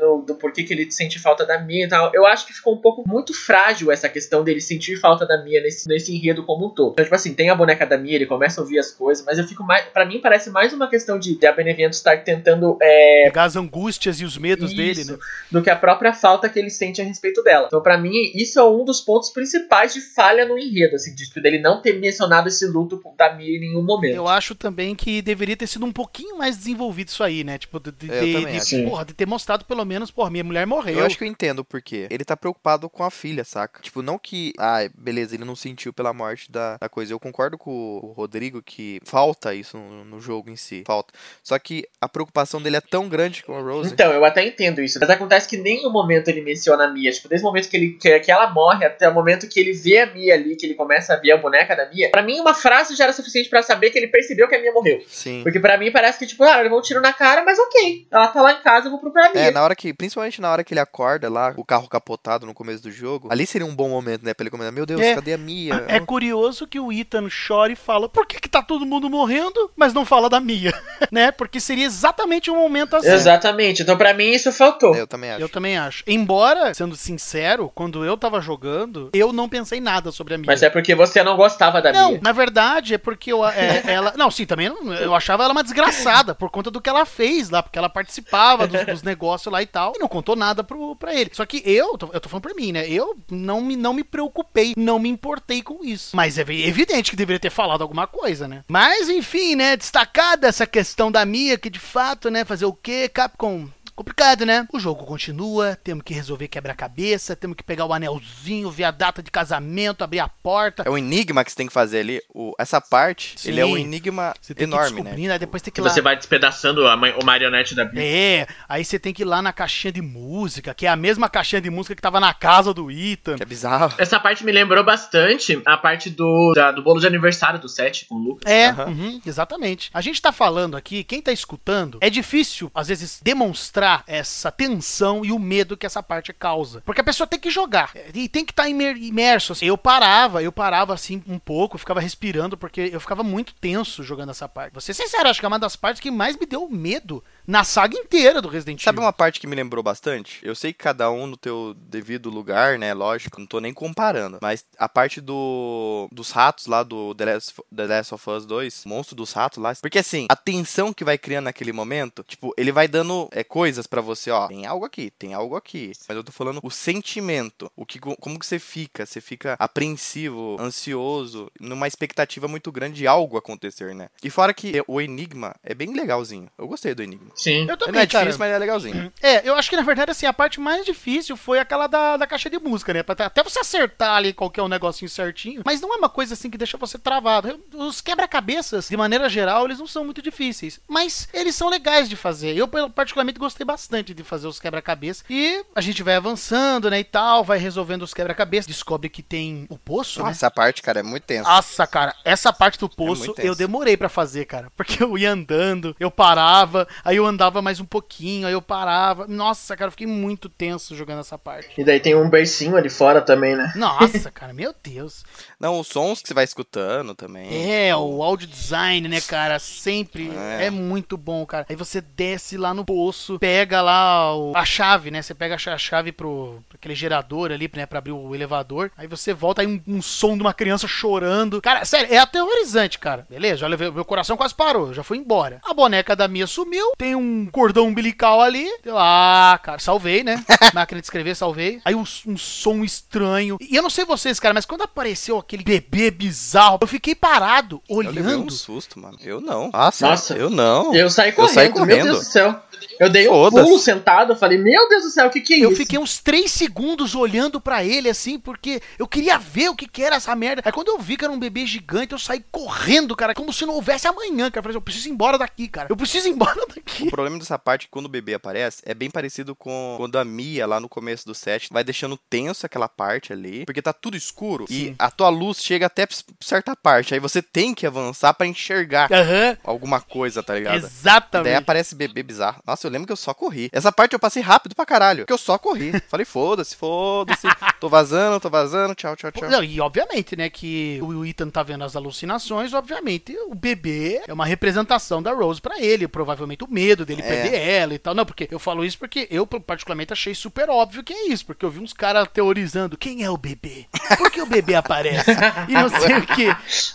no- 0.01 0.23
do 0.23 0.35
porquê 0.35 0.63
que 0.65 0.73
ele 0.73 0.91
sente 0.91 1.19
falta 1.19 1.45
da 1.47 1.59
Mia 1.61 1.87
e 1.87 1.89
tal. 1.89 2.11
Eu 2.15 2.27
acho 2.27 2.47
que 2.47 2.53
ficou 2.53 2.75
um 2.75 2.79
pouco 2.79 3.09
muito 3.09 3.33
frágil 3.35 3.91
essa 3.93 4.09
questão 4.09 4.43
dele 4.43 4.61
sentir 4.61 4.97
falta 4.99 5.27
da 5.27 5.43
Mia 5.43 5.61
nesse, 5.63 5.89
nesse 5.89 6.15
enredo 6.15 6.45
como 6.45 6.67
um 6.67 6.71
todo. 6.71 6.93
Então, 6.93 7.05
tipo 7.05 7.15
assim, 7.15 7.35
tem 7.35 7.51
a 7.51 7.55
boneca 7.55 7.87
da 7.87 7.97
Mia, 7.97 8.15
ele 8.17 8.27
começa 8.27 8.61
a 8.61 8.63
ouvir 8.65 8.79
as 8.79 8.91
coisas, 8.91 9.25
mas 9.25 9.39
eu 9.39 9.47
fico 9.47 9.63
mais. 9.63 9.85
Pra 9.87 10.05
mim, 10.05 10.21
parece 10.21 10.51
mais 10.51 10.73
uma 10.73 10.89
questão 10.89 11.19
de, 11.19 11.37
de 11.37 11.47
a 11.47 11.53
Beneviento 11.53 11.93
estar 11.95 12.17
tentando 12.25 12.77
é, 12.81 13.25
Pegar 13.27 13.45
as 13.45 13.57
angústias 13.57 14.21
e 14.21 14.25
os 14.25 14.37
medos 14.39 14.73
dele, 14.75 15.01
isso, 15.01 15.13
né? 15.13 15.19
do 15.51 15.63
que 15.63 15.71
a 15.71 15.77
própria 15.77 16.13
falta 16.13 16.49
que 16.49 16.59
ele 16.59 16.71
sente 16.71 17.01
a 17.01 17.05
respeito 17.05 17.43
dela. 17.43 17.67
Então, 17.67 17.83
pra 17.83 17.99
mim, 17.99 18.13
isso 18.35 18.59
é 18.59 18.65
um 18.65 18.85
dos 18.85 19.01
pontos 19.01 19.31
principais 19.31 19.93
de 19.93 20.01
falha 20.01 20.45
no 20.47 20.59
enredo, 20.59 20.97
assim, 20.97 21.15
de, 21.15 21.31
dele 21.41 21.59
não 21.59 21.81
ter 21.81 21.99
mencionado 21.99 22.49
esse 22.49 22.67
luto 22.67 23.01
da 23.17 23.35
Mia 23.35 23.57
em 23.57 23.61
nenhum 23.61 23.83
momento. 23.83 24.15
Eu 24.15 24.29
acho 24.29 24.55
também 24.55 24.95
que 24.95 25.21
deveria 25.23 25.57
ter 25.57 25.67
sido 25.67 25.85
um 25.85 25.93
pouquinho 25.93 26.22
mais 26.37 26.57
desenvolvido 26.57 27.09
isso 27.09 27.23
aí, 27.25 27.45
né? 27.45 27.59
Tipo, 27.59 27.79
de, 27.81 27.93
de, 27.93 28.09
Eu 28.09 28.21
de- 28.25 28.61
de- 28.61 28.83
porra, 28.89 29.05
de 29.05 29.15
ter 29.15 29.27
mostrado 29.27 29.65
pelo 29.65 29.85
menos, 29.85 30.11
porra, 30.11 30.31
minha 30.31 30.45
mulher 30.45 30.67
morreu. 30.67 30.99
Eu 31.01 31.07
acho 31.07 31.17
que 31.19 31.25
eu 31.25 31.29
entendo 31.29 31.61
o 31.61 31.65
porquê. 31.65 32.07
Ele 32.11 32.25
tá 32.25 32.37
preocupado 32.37 32.89
com 32.89 33.03
a 33.05 33.11
filha, 33.11 33.45
saca? 33.45 33.81
Tipo, 33.83 34.03
não 34.03 34.19
que. 34.19 34.53
Ah, 34.59 34.81
beleza, 34.97 35.35
ele 35.35 35.45
não 35.45 35.57
sentiu 35.57 35.93
pela 35.93 36.13
morte 36.13 36.51
da, 36.51 36.77
da 36.77 36.89
coisa. 36.89 37.13
Eu 37.13 37.21
concordo 37.21 37.57
com 37.59 37.71
o 38.03 38.13
Rodrigo 38.13 38.63
que 38.63 39.01
falta 39.05 39.55
isso 39.55 39.77
no, 39.79 40.05
no 40.05 40.21
jogo 40.21 40.51
em 40.51 40.57
si. 40.57 40.83
Falta. 40.87 41.13
Só 41.43 41.59
que 41.59 41.85
a 42.01 42.09
preocupação 42.09 42.61
dele 42.61 42.77
é 42.77 42.81
tão 42.81 43.09
grande 43.09 43.43
com 43.43 43.57
a 43.57 43.61
Rose. 43.61 43.93
Então, 43.93 44.13
eu 44.13 44.25
até 44.25 44.47
entendo 44.47 44.81
isso. 44.83 44.99
Mas 45.01 45.11
acontece 45.11 45.49
que 45.49 45.57
nem 45.57 45.83
no 45.83 45.91
momento 45.91 46.29
ele 46.29 46.41
menciona 46.43 46.85
a 46.85 46.89
Mia. 46.93 47.11
Tipo, 47.13 47.29
desde 47.29 47.45
o 47.47 47.49
momento 47.49 47.69
que, 47.69 47.77
ele, 47.77 47.91
que, 47.93 48.21
que 48.21 48.31
ela 48.31 48.51
morre 48.51 48.85
até 48.85 49.09
o 49.09 49.15
momento 49.15 49.49
que 49.49 49.59
ele 49.61 49.73
vê 49.73 49.99
a 50.01 50.07
Mia 50.07 50.35
ali, 50.35 50.57
que 50.57 50.67
ele 50.67 50.75
começa 50.75 51.15
a 51.15 51.17
ver 51.17 51.33
a 51.33 51.37
boneca 51.37 51.75
da 51.75 51.89
Mia. 51.89 52.11
Pra 52.11 52.23
mim, 52.23 52.39
uma 52.41 52.55
frase 52.55 52.95
já 52.95 53.05
era 53.05 53.13
suficiente 53.13 53.49
pra 53.49 53.63
saber 53.63 53.91
que 53.91 53.99
ele 53.99 54.09
percebeu 54.09 54.49
que 54.49 54.55
a 54.55 54.61
Mia 54.61 54.73
morreu. 54.73 55.03
Sim. 55.09 55.43
Porque 55.43 55.59
pra 55.61 55.79
mim 55.79 55.91
parece 55.91 56.12
que, 56.19 56.27
tipo, 56.27 56.43
ah, 56.45 56.57
levou 56.61 56.79
um 56.79 56.83
tiro 56.83 57.01
na 57.01 57.13
cara, 57.13 57.43
mas 57.45 57.59
ok. 57.59 58.07
Ela 58.11 58.29
tá 58.29 58.43
lá 58.43 58.53
em 58.53 58.63
casa, 58.63 58.87
eu 58.87 58.91
vou 58.91 59.01
procurar 59.01 59.29
a 59.29 59.33
Mia. 59.33 59.43
É, 59.43 59.51
na 59.51 59.63
hora 59.63 59.75
que, 59.75 59.93
principalmente 59.93 60.41
na 60.41 60.51
hora 60.51 60.65
que 60.65 60.73
ele 60.75 60.81
acorda 60.81 61.29
lá, 61.31 61.53
o 61.57 61.65
carro 61.65 61.89
capotado 61.89 62.47
no 62.47 62.55
começo 62.55 62.83
do 62.83 62.91
jogo, 62.91 63.29
ali 63.31 63.47
seria 63.47 63.67
um 63.67 63.75
bom 63.75 63.89
momento, 63.89 64.25
né, 64.25 64.35
pra 64.35 64.43
ele 64.45 64.51
comentar, 64.51 64.73
meu 64.73 64.87
Deus, 64.87 65.01
É. 65.01 65.15
cadê 65.15 65.35
a 65.35 65.39
Mia? 65.39 65.85
É 65.89 66.01
curioso 66.01 66.67
que 66.67 66.79
o 66.81 66.93
Ethan 66.93 67.29
chora 67.47 67.73
e 67.73 67.77
fala: 67.77 68.09
por 68.09 68.27
que, 68.27 68.41
que 68.41 68.49
tá 68.49 68.63
todo 68.63 68.85
mundo 68.87 69.09
morrendo, 69.11 69.71
mas 69.77 69.93
não 69.93 70.05
fala 70.05 70.29
da 70.29 70.41
Mia? 70.41 70.73
né? 71.11 71.31
Porque 71.33 71.61
seria 71.61 71.85
exatamente 71.87 72.51
um 72.51 72.57
momento 72.57 72.97
assim. 72.97 73.09
Exatamente. 73.11 73.83
Então, 73.83 73.97
pra 73.97 74.13
mim, 74.15 74.31
isso 74.31 74.53
faltou. 74.53 74.95
Eu 74.95 75.07
também 75.07 75.31
acho. 75.31 75.41
Eu 75.41 75.49
também 75.49 75.77
acho. 75.79 76.03
Embora, 76.07 76.73
sendo 76.75 76.97
sincero, 76.97 77.71
quando 77.75 78.05
eu 78.05 78.17
tava 78.17 78.41
jogando, 78.41 79.11
eu 79.13 79.33
não 79.33 79.49
pensei 79.49 79.81
nada 79.81 80.11
sobre 80.13 80.35
a 80.35 80.39
Mia. 80.39 80.47
Mas 80.47 80.63
é 80.63 80.71
porque 80.71 80.95
você 80.95 81.23
não 81.23 81.37
gostava 81.37 81.81
da 81.83 81.93
Não, 81.93 82.13
Mia. 82.13 82.21
na 82.23 82.33
verdade 82.33 82.95
é 82.95 82.99
porque 82.99 83.33
eu, 83.33 83.45
é, 83.47 83.83
ela. 83.87 84.15
Não, 84.17 84.31
sim, 84.31 84.47
também 84.47 84.69
não- 84.69 84.93
eu 84.95 85.15
achava 85.15 85.43
ela 85.45 85.53
uma 85.53 85.63
desgraçada 85.93 86.35
por 86.35 86.51
conta 86.51 86.71
do 86.71 86.81
que 86.81 86.89
ela 86.89 87.05
fez 87.05 87.51
lá, 87.51 87.63
porque 87.63 87.79
ela 87.79 87.89
participava 87.89 88.67
dos, 88.67 88.85
dos 88.85 89.03
negócios 89.03 89.53
lá 89.53 89.63
e 89.63 89.67
tal, 89.67 89.93
e 89.97 89.99
não 89.99 90.09
contou 90.09 90.35
nada 90.35 90.65
pro, 90.65 90.97
pra 90.97 91.15
ele. 91.15 91.31
Só 91.33 91.45
que 91.45 91.63
eu, 91.65 91.99
eu 92.13 92.21
tô 92.21 92.29
falando 92.29 92.43
por 92.43 92.55
mim, 92.55 92.73
né? 92.73 92.89
Eu 92.89 93.17
não 93.31 93.61
me, 93.61 93.77
não 93.77 93.93
me 93.93 94.05
preocupei, 94.05 94.75
não 94.77 94.99
me 94.99 95.09
importei 95.09 95.63
com 95.63 95.85
isso. 95.85 96.17
Mas 96.17 96.39
é 96.39 96.43
evidente 96.43 97.11
que 97.11 97.17
deveria 97.17 97.41
ter 97.41 97.51
falado 97.51 97.83
alguma 97.83 98.07
coisa, 98.07 98.49
né? 98.49 98.65
Mas 98.69 99.09
enfim, 99.09 99.55
né? 99.55 99.77
Destacada 99.77 100.49
essa 100.49 100.67
questão 100.67 101.11
da 101.11 101.25
Mia, 101.25 101.59
que 101.59 101.71
de 101.71 101.79
fato, 101.79 102.31
né? 102.31 102.45
Fazer 102.45 102.65
o 102.65 102.73
quê? 102.73 103.09
Capcom. 103.09 103.69
Complicado, 103.95 104.47
né? 104.47 104.67
O 104.73 104.81
jogo 104.81 105.05
continua, 105.05 105.77
temos 105.83 106.03
que 106.03 106.15
resolver 106.15 106.49
quebra-cabeça, 106.49 107.37
temos 107.37 107.57
que 107.57 107.63
pegar 107.63 107.85
o 107.85 107.93
anelzinho, 107.93 108.71
ver 108.71 108.85
a 108.85 108.91
data 108.91 109.23
de 109.23 109.31
casamento, 109.31 110.03
abrir 110.03 110.21
a 110.21 110.29
porta. 110.29 110.83
É 110.87 110.91
o 110.91 110.97
enigma 110.97 111.45
que 111.45 111.51
você 111.51 111.57
tem 111.57 111.67
que 111.67 111.73
fazer 111.73 112.01
ali. 112.01 112.21
O, 112.35 112.55
essa 112.59 112.81
parte, 112.81 113.35
Sim. 113.37 113.51
ele 113.51 113.61
é 113.61 113.67
um 113.67 113.77
enigma 113.77 114.35
Você 114.41 114.55
tem 114.55 114.67
que 114.67 114.73
ir 114.73 114.75
enorme, 114.75 114.97
né? 114.97 115.03
descobrindo, 115.03 115.33
aí 115.35 115.39
depois 115.39 115.63
tem 115.63 115.71
que 115.71 115.75
Que 115.75 115.81
ir 115.81 115.85
lá. 115.85 115.91
você 115.91 116.01
vai 116.01 116.17
despedaçando 116.17 116.87
a 116.89 116.95
o 116.95 117.25
marionete 117.25 117.75
da 117.75 117.85
Mia. 117.85 118.03
É, 118.03 118.47
aí 118.69 118.85
você 118.85 118.99
tem 118.99 119.13
que 119.13 119.23
ir 119.23 119.25
lá 119.27 119.43
na 119.43 119.53
caixinha 119.53 119.93
de 119.93 120.01
música, 120.01 120.73
que 120.75 120.87
é 120.87 120.89
a 120.89 120.97
mesma 120.97 121.29
caixinha 121.29 121.61
de 121.61 121.69
música 121.71 121.95
que 121.95 122.03
tava 122.03 122.19
na 122.19 122.33
casa 122.33 122.73
do 122.73 122.91
Ethan. 122.91 123.37
Que 123.37 123.43
é 123.43 123.47
bizarro. 123.47 123.95
Essa 123.99 124.19
parte 124.19 124.45
me 124.45 124.53
lembrou 124.53 124.83
bastante 124.85 125.61
a 125.67 125.77
parte 125.77 126.09
do, 126.11 126.53
da- 126.55 126.73
do 126.73 126.83
bolo 126.83 126.99
de 127.01 127.07
aniversário 127.07 127.59
do 127.61 127.69
set 127.69 128.07
com 128.07 128.15
o 128.15 128.19
Lucas. 128.19 128.51
É, 128.51 128.69
Aham. 128.69 128.87
uhum, 128.87 129.21
exatamente. 129.27 129.91
A 129.93 130.01
gente 130.01 130.21
tá 130.23 130.33
falando 130.33 130.77
aqui, 130.77 131.05
quem 131.05 131.21
tá 131.21 131.31
escutando, 131.33 131.99
é 132.01 132.09
difícil, 132.09 132.71
às 132.75 132.89
vezes, 132.89 133.21
demonstrar 133.23 133.92
essa 134.07 134.51
tensão 134.51 135.25
e 135.25 135.33
o 135.33 135.39
medo 135.39 135.77
que 135.77 135.87
essa 135.87 136.03
parte 136.03 136.33
causa. 136.33 136.83
Porque 136.85 137.01
a 137.01 137.05
pessoa 137.05 137.27
tem 137.27 137.39
que 137.39 137.51
jogar. 137.51 137.91
é, 137.95 138.11
E 138.15 138.29
tem 138.29 138.45
que 138.45 138.53
estar 138.53 138.69
imerso. 138.69 139.53
assim. 139.53 139.67
Eu 139.67 139.77
parava, 139.77 140.43
eu 140.43 140.53
parava 140.53 140.95
assim 140.95 141.23
um 141.27 141.39
pouco, 141.39 141.79
ficava 141.79 142.01
respirando, 142.01 142.57
porque 142.57 142.91
eu 142.93 143.01
ficava 143.01 143.23
muito 143.23 143.55
tenso 143.55 144.03
jogando 144.03 144.31
essa 144.31 144.49
parte. 144.49 144.73
Vou 144.73 144.81
ser 144.81 144.95
sincero, 144.95 145.29
acho 145.29 145.41
que 145.41 145.47
é 145.47 145.49
uma 145.49 145.59
das 145.59 145.77
partes 145.77 146.01
que 146.01 146.11
mais 146.11 146.37
me 146.37 146.47
deu 146.47 146.69
medo 146.69 147.23
na 147.47 147.65
saga 147.65 147.97
inteira 147.97 148.41
do 148.41 148.49
Resident 148.49 148.79
Evil. 148.79 148.85
Sabe 148.85 149.01
uma 149.01 149.13
parte 149.13 149.41
que 149.41 149.47
me 149.47 149.57
lembrou 149.57 149.83
bastante? 149.83 150.39
Eu 150.43 150.55
sei 150.55 150.73
que 150.73 150.79
cada 150.79 151.11
um 151.11 151.27
no 151.27 151.37
teu 151.37 151.75
devido 151.77 152.31
lugar, 152.31 152.79
né? 152.79 152.95
Lógico, 152.95 153.41
não 153.41 153.47
tô 153.47 153.61
nem 153.61 153.73
comparando. 153.73 154.39
Mas 154.41 154.65
a 154.79 154.89
parte 154.89 155.21
do 155.21 156.09
dos 156.13 156.31
ratos 156.31 156.67
lá 156.67 156.83
do 156.83 157.15
The 157.15 157.25
Last, 157.25 157.55
The 157.75 157.87
Last 157.87 158.15
of 158.15 158.31
Us 158.31 158.47
2, 158.47 158.85
o 158.85 158.89
monstro 158.89 159.17
dos 159.17 159.33
ratos 159.33 159.59
lá. 159.59 159.75
Porque 159.81 159.99
assim, 159.99 160.27
a 160.29 160.37
tensão 160.37 160.93
que 160.93 161.05
vai 161.05 161.19
criando 161.19 161.45
naquele 161.45 161.73
momento, 161.73 162.25
tipo, 162.27 162.53
ele 162.57 162.73
vai 162.73 162.87
dando 162.87 163.29
é, 163.33 163.43
coisas 163.43 163.87
pra 163.87 164.01
você, 164.01 164.31
ó. 164.31 164.49
Tem 164.49 164.67
algo 164.67 164.85
aqui, 164.85 165.11
tem 165.11 165.35
algo 165.35 165.57
aqui. 165.57 165.93
Mas 166.09 166.17
eu 166.17 166.25
tô 166.25 166.33
falando 166.33 166.61
o 166.63 166.71
sentimento. 166.71 167.71
O 167.77 167.87
que, 167.87 167.99
como 167.99 168.39
que 168.39 168.47
você 168.47 168.59
fica? 168.59 169.07
Você 169.07 169.21
fica 169.21 169.57
apreensivo, 169.59 170.57
ansioso, 170.61 171.51
numa 171.61 171.89
expectativa 171.89 172.47
muito 172.47 172.71
grande 172.71 172.97
de 172.97 173.07
algo 173.07 173.37
acontecer, 173.37 173.95
né? 173.95 174.09
E 174.23 174.31
fora 174.31 174.55
que 174.55 174.83
o 174.87 175.01
Enigma 175.01 175.55
é 175.63 175.75
bem 175.75 175.95
legalzinho. 175.95 176.49
Eu 176.59 176.69
gostei 176.69 176.95
do 176.95 177.03
Enigma. 177.03 177.32
Sim. 177.35 177.67
Eu 177.69 177.77
também, 177.77 177.95
não 177.95 178.01
é 178.01 178.07
cara. 178.07 178.25
difícil, 178.25 178.39
mas 178.39 178.53
é 178.53 178.59
legalzinho. 178.59 179.13
É, 179.23 179.49
eu 179.49 179.55
acho 179.55 179.71
que 179.71 179.77
na 179.77 179.83
verdade, 179.83 180.11
assim, 180.11 180.27
a 180.27 180.33
parte 180.33 180.61
mais 180.61 180.85
difícil 180.85 181.37
foi 181.37 181.59
aquela 181.59 181.87
da, 181.87 182.17
da 182.17 182.27
caixa 182.27 182.51
de 182.51 182.59
música, 182.59 182.93
né? 182.93 183.03
Pra 183.03 183.27
até 183.27 183.43
você 183.43 183.61
acertar 183.61 184.17
ali 184.17 184.33
qualquer 184.33 184.63
um 184.63 184.69
negocinho 184.69 185.09
certinho. 185.09 185.63
Mas 185.65 185.81
não 185.81 185.95
é 185.95 185.97
uma 185.97 186.09
coisa 186.09 186.35
assim 186.35 186.51
que 186.51 186.59
deixa 186.59 186.77
você 186.77 186.99
travado. 186.99 187.61
Os 187.75 188.01
quebra-cabeças, 188.01 188.89
de 188.89 188.97
maneira 188.97 189.29
geral, 189.29 189.65
eles 189.65 189.79
não 189.79 189.87
são 189.87 190.05
muito 190.05 190.23
difíceis. 190.23 190.81
Mas 190.89 191.29
eles 191.33 191.55
são 191.55 191.69
legais 191.69 192.09
de 192.09 192.17
fazer. 192.17 192.57
Eu, 192.57 192.69
particularmente, 192.69 193.39
gostei 193.39 193.65
bastante 193.65 194.15
de 194.15 194.23
fazer 194.25 194.47
os 194.47 194.61
quebra-cabeças. 194.61 195.25
E 195.29 195.65
a 195.75 195.81
gente 195.81 196.03
vai 196.03 196.17
avançando, 196.17 196.91
né? 196.91 197.01
E 197.01 197.05
tal, 197.05 197.45
vai 197.45 197.59
resolvendo 197.59 198.03
os 198.03 198.15
quebra-cabeças. 198.15 198.67
Descobre 198.67 199.09
que 199.09 199.23
tem 199.23 199.67
o 199.69 199.79
poço, 199.79 200.21
né? 200.21 200.27
Nossa, 200.27 200.47
essa 200.47 200.51
parte, 200.51 200.83
cara, 200.83 201.01
é 201.01 201.03
muito 201.03 201.25
tensa. 201.25 201.49
Nossa, 201.49 201.87
cara, 201.87 202.15
essa 202.25 202.53
parte 202.53 202.79
do 202.79 202.89
poço 202.89 203.25
muito 203.25 203.35
tenso. 203.35 203.49
eu 203.49 203.55
demorei 203.55 203.97
pra 203.97 204.09
fazer, 204.09 204.45
cara. 204.45 204.71
Porque 204.77 205.03
eu 205.03 205.17
ia 205.17 205.33
andando, 205.33 205.95
eu 205.99 206.11
parava, 206.11 206.87
aí 207.05 207.17
eu 207.17 207.22
andava 207.27 207.61
mais 207.63 207.81
um 207.81 207.85
pouquinho, 207.85 208.47
aí 208.47 208.53
eu 208.53 208.63
parava. 208.63 209.27
Nossa, 209.27 209.77
cara, 209.77 209.89
eu 209.89 209.93
fiquei 209.93 210.07
muito 210.07 210.49
tenso 210.49 210.95
jogando 210.97 211.21
essa 211.21 211.39
parte. 211.39 211.69
E 211.79 211.85
daí 211.85 212.01
tem 212.01 212.15
um 212.15 212.29
bercinho 212.29 212.77
ali 212.77 212.89
fora 212.89 213.21
também, 213.21 213.57
né? 213.57 213.73
Nossa, 213.77 214.31
cara, 214.33 214.53
meu 214.53 214.75
Deus. 214.83 215.25
Não, 215.59 215.79
os 215.81 215.87
sons 215.89 216.21
que 216.23 216.29
você 216.29 216.35
vai 216.35 216.45
escutando 216.45 217.15
também. 217.15 217.49
É, 217.71 217.95
o 217.97 218.23
audio 218.23 218.47
design, 218.47 219.07
né, 219.09 219.21
cara, 219.21 219.59
sempre 219.59 220.31
é. 220.59 220.67
É. 220.67 220.71
muito 220.71 221.17
bom, 221.17 221.45
cara. 221.47 221.67
Aí 221.69 221.77
você 221.77 222.01
desce 222.01 222.57
lá 222.57 222.75
no 222.75 222.85
poço, 222.85 223.39
pega 223.39 223.81
lá 223.83 224.35
o- 224.37 224.53
a 224.57 224.65
chave, 224.65 225.11
né? 225.11 225.23
Você 225.23 225.35
pega 225.35 225.55
a 225.55 225.59
cha- 225.59 225.75
a 225.75 225.79
chave 225.79 226.13
pro 226.13 226.33
pro 226.69 226.77
aquele 226.77 226.95
gerador 226.95 227.51
ali, 227.53 227.71
né, 227.75 227.85
pra 227.87 227.99
abrir 227.99 228.13
o 228.13 228.35
elevador. 228.35 228.91
Aí 228.97 229.07
você 229.07 229.33
volta, 229.35 229.61
aí 229.61 229.67
um, 229.67 229.81
um 229.87 230.03
som 230.03 230.35
de 230.37 230.43
uma 230.43 230.53
criança 230.55 230.87
chorando. 230.89 231.61
Cara, 231.61 231.85
sério, 231.85 232.13
é 232.13 232.19
aterrorizante, 232.19 232.99
cara. 232.99 233.27
Beleza, 233.29 233.59
já 233.59 233.67
levei, 233.67 233.91
meu 233.91 234.05
coração 234.05 234.37
quase 234.37 234.55
parou, 234.55 234.93
já 234.93 235.03
fui 235.03 235.19
embora. 235.19 235.61
A 235.65 235.73
boneca 235.75 236.17
da 236.17 236.27
Mia 236.29 236.47
sumiu, 236.47 236.93
tem 236.99 237.12
um 237.15 237.47
cordão 237.51 237.87
umbilical 237.87 238.41
ali. 238.41 238.67
Eu, 238.85 238.97
ah, 238.99 239.59
cara, 239.63 239.79
salvei, 239.79 240.23
né? 240.25 240.43
Máquina 240.75 241.01
de 241.01 241.07
escrever, 241.07 241.35
salvei. 241.35 241.81
Aí 241.85 241.95
um, 241.95 242.05
um 242.27 242.37
som 242.37 242.83
estranho. 242.85 243.57
E 243.61 243.75
eu 243.77 243.83
não 243.83 243.91
sei 243.91 244.05
vocês, 244.05 244.39
cara, 244.41 244.55
mas 244.55 244.65
quando 244.67 244.83
apareceu 244.83 245.39
aquele 245.39 245.63
bebê 245.63 246.11
bizarro, 246.11 246.79
eu 246.81 246.87
fiquei 246.87 247.15
parado, 247.15 247.83
Eu 247.89 247.99
levei 247.99 248.23
um 248.23 248.27
olhando. 248.27 248.53
susto, 248.53 248.99
mano. 248.99 249.19
Eu 249.23 249.41
não. 249.41 249.71
Nossa, 249.73 250.09
Nossa. 250.09 250.35
eu 250.35 250.51
não. 250.51 250.95
Eu 250.95 251.09
saí 251.11 251.33
correndo, 251.33 251.55
saí 251.55 251.69
meu 251.69 251.75
correndo. 251.79 252.05
Deus 252.05 252.19
do 252.21 252.25
céu. 252.25 252.61
Eu 252.99 253.09
dei 253.09 253.29
um 253.29 253.51
pulo 253.51 253.79
sentado, 253.79 254.33
eu 254.33 254.37
falei, 254.37 254.59
meu 254.59 254.89
Deus 254.89 255.05
do 255.05 255.11
céu, 255.11 255.29
o 255.29 255.31
que 255.31 255.41
que 255.41 255.55
é 255.55 255.59
Eu 255.65 255.69
isso? 255.71 255.77
fiquei 255.77 255.99
uns 255.99 256.19
3 256.19 256.51
segundos 256.51 257.15
olhando 257.15 257.61
pra 257.61 257.85
ele, 257.85 258.09
assim, 258.09 258.39
porque 258.41 258.83
eu 258.99 259.07
queria 259.07 259.39
ver 259.39 259.69
o 259.71 259.77
que, 259.77 259.87
que 259.87 260.03
era 260.03 260.17
essa 260.17 260.35
merda. 260.35 260.63
Aí 260.65 260.73
quando 260.73 260.89
eu 260.89 260.99
vi 260.99 261.17
que 261.17 261.25
era 261.25 261.33
um 261.33 261.39
bebê 261.39 261.65
gigante, 261.65 262.13
eu 262.13 262.19
saí 262.19 262.45
correndo, 262.51 263.15
cara, 263.15 263.35
como 263.35 263.53
se 263.53 263.65
não 263.65 263.75
houvesse 263.75 264.09
amanhã, 264.09 264.51
cara. 264.51 264.59
Eu 264.59 264.63
falei, 264.65 264.77
eu 264.77 264.81
preciso 264.81 265.09
ir 265.09 265.13
embora 265.13 265.39
daqui, 265.39 265.69
cara. 265.69 265.87
Eu 265.91 265.97
preciso 265.97 266.27
ir 266.27 266.33
embora 266.33 266.61
daqui. 266.75 267.02
O 267.07 267.11
problema 267.11 267.39
dessa 267.39 267.59
parte 267.59 267.83
é 267.83 267.85
que 267.85 267.91
quando 267.91 268.07
o 268.07 268.09
bebê 268.09 268.35
aparece 268.35 268.83
é 268.85 268.95
bem 268.95 269.11
parecido 269.11 269.55
com 269.55 269.95
quando 269.97 270.17
a 270.19 270.25
Mia, 270.25 270.67
lá 270.67 270.81
no 270.81 270.89
começo 270.89 271.27
do 271.27 271.35
set, 271.35 271.69
vai 271.71 271.85
deixando 271.85 272.17
tenso 272.17 272.67
aquela 272.67 272.89
parte 272.89 273.33
ali, 273.33 273.65
porque 273.65 273.83
tá 273.83 273.93
tudo 273.93 274.17
escuro 274.17 274.67
Sim. 274.69 274.75
e 274.75 274.95
a 274.99 275.11
tua 275.11 275.29
luz 275.29 275.63
chega 275.63 275.87
até 275.87 276.07
certa 276.41 276.75
parte. 276.77 277.15
Aí 277.15 277.21
você 277.21 277.43
tem 277.43 277.75
que 277.75 277.87
avançar 277.87 278.35
pra 278.35 278.47
enxergar 278.47 279.11
Aham, 279.13 279.57
alguma 279.65 280.01
coisa, 280.01 280.43
tá 280.43 280.55
ligado? 280.55 280.77
E 280.77 280.81
daí 280.81 280.89
exatamente. 280.91 281.55
aparece 281.57 281.95
bebê 281.95 282.23
bizarro. 282.23 282.63
Nossa, 282.67 282.87
eu 282.87 282.91
lembro 282.91 283.07
que 283.07 283.13
eu 283.13 283.17
só 283.17 283.35
corri. 283.35 283.69
Essa 283.73 283.93
parte 283.93 284.13
eu 284.13 284.19
passei 284.19 284.43
rápido 284.43 284.75
pra 284.75 284.87
caralho. 284.87 285.27
Que 285.27 285.33
eu 285.33 285.39
só 285.39 285.59
corri. 285.59 285.93
Falei, 286.09 286.25
foda-se, 286.25 286.77
foda-se. 286.77 287.47
Tô 287.81 287.89
vazando, 287.89 288.41
tô 288.41 288.51
vazando. 288.51 288.95
Tchau, 288.95 289.17
tchau, 289.17 289.33
tchau. 289.33 289.51
Não, 289.51 289.63
e 289.63 289.81
obviamente, 289.81 290.37
né, 290.37 290.49
que 290.49 290.99
o 291.03 291.25
Ethan 291.25 291.51
tá 291.51 291.63
vendo 291.63 291.85
as 291.85 291.97
alucinações, 291.97 292.73
obviamente, 292.73 293.37
o 293.49 293.55
bebê 293.55 294.23
é 294.27 294.33
uma 294.33 294.47
representação 294.47 295.23
da 295.23 295.33
Rose 295.33 295.61
pra 295.61 295.81
ele, 295.81 296.07
provavelmente 296.09 296.65
o 296.65 296.69
medo 296.93 297.07
dele 297.07 297.23
É. 297.23 297.29
perder 297.29 297.55
ela 297.59 297.95
e 297.95 297.99
tal. 297.99 298.15
Não, 298.15 298.25
porque 298.27 298.47
eu 298.51 298.59
falo 298.59 298.85
isso 298.85 298.99
porque 298.99 299.27
eu 299.31 299.47
particularmente 299.47 300.13
achei 300.13 300.35
super 300.35 300.69
óbvio 300.69 301.03
que 301.03 301.13
é 301.13 301.29
isso, 301.29 301.47
porque 301.47 301.65
eu 301.65 301.71
vi 301.71 301.81
uns 301.81 301.93
caras 301.93 302.29
teorizando 302.33 302.97
quem 302.97 303.25
é 303.25 303.31
o 303.31 303.37
bebê? 303.37 303.87
Por 304.19 304.31
que 304.31 304.41
o 304.43 304.47
bebê 304.47 304.75
aparece? 304.75 305.31
E 305.69 305.73
não 305.73 305.89
sei 305.89 306.17
o 306.19 306.27
quê. 306.27 306.49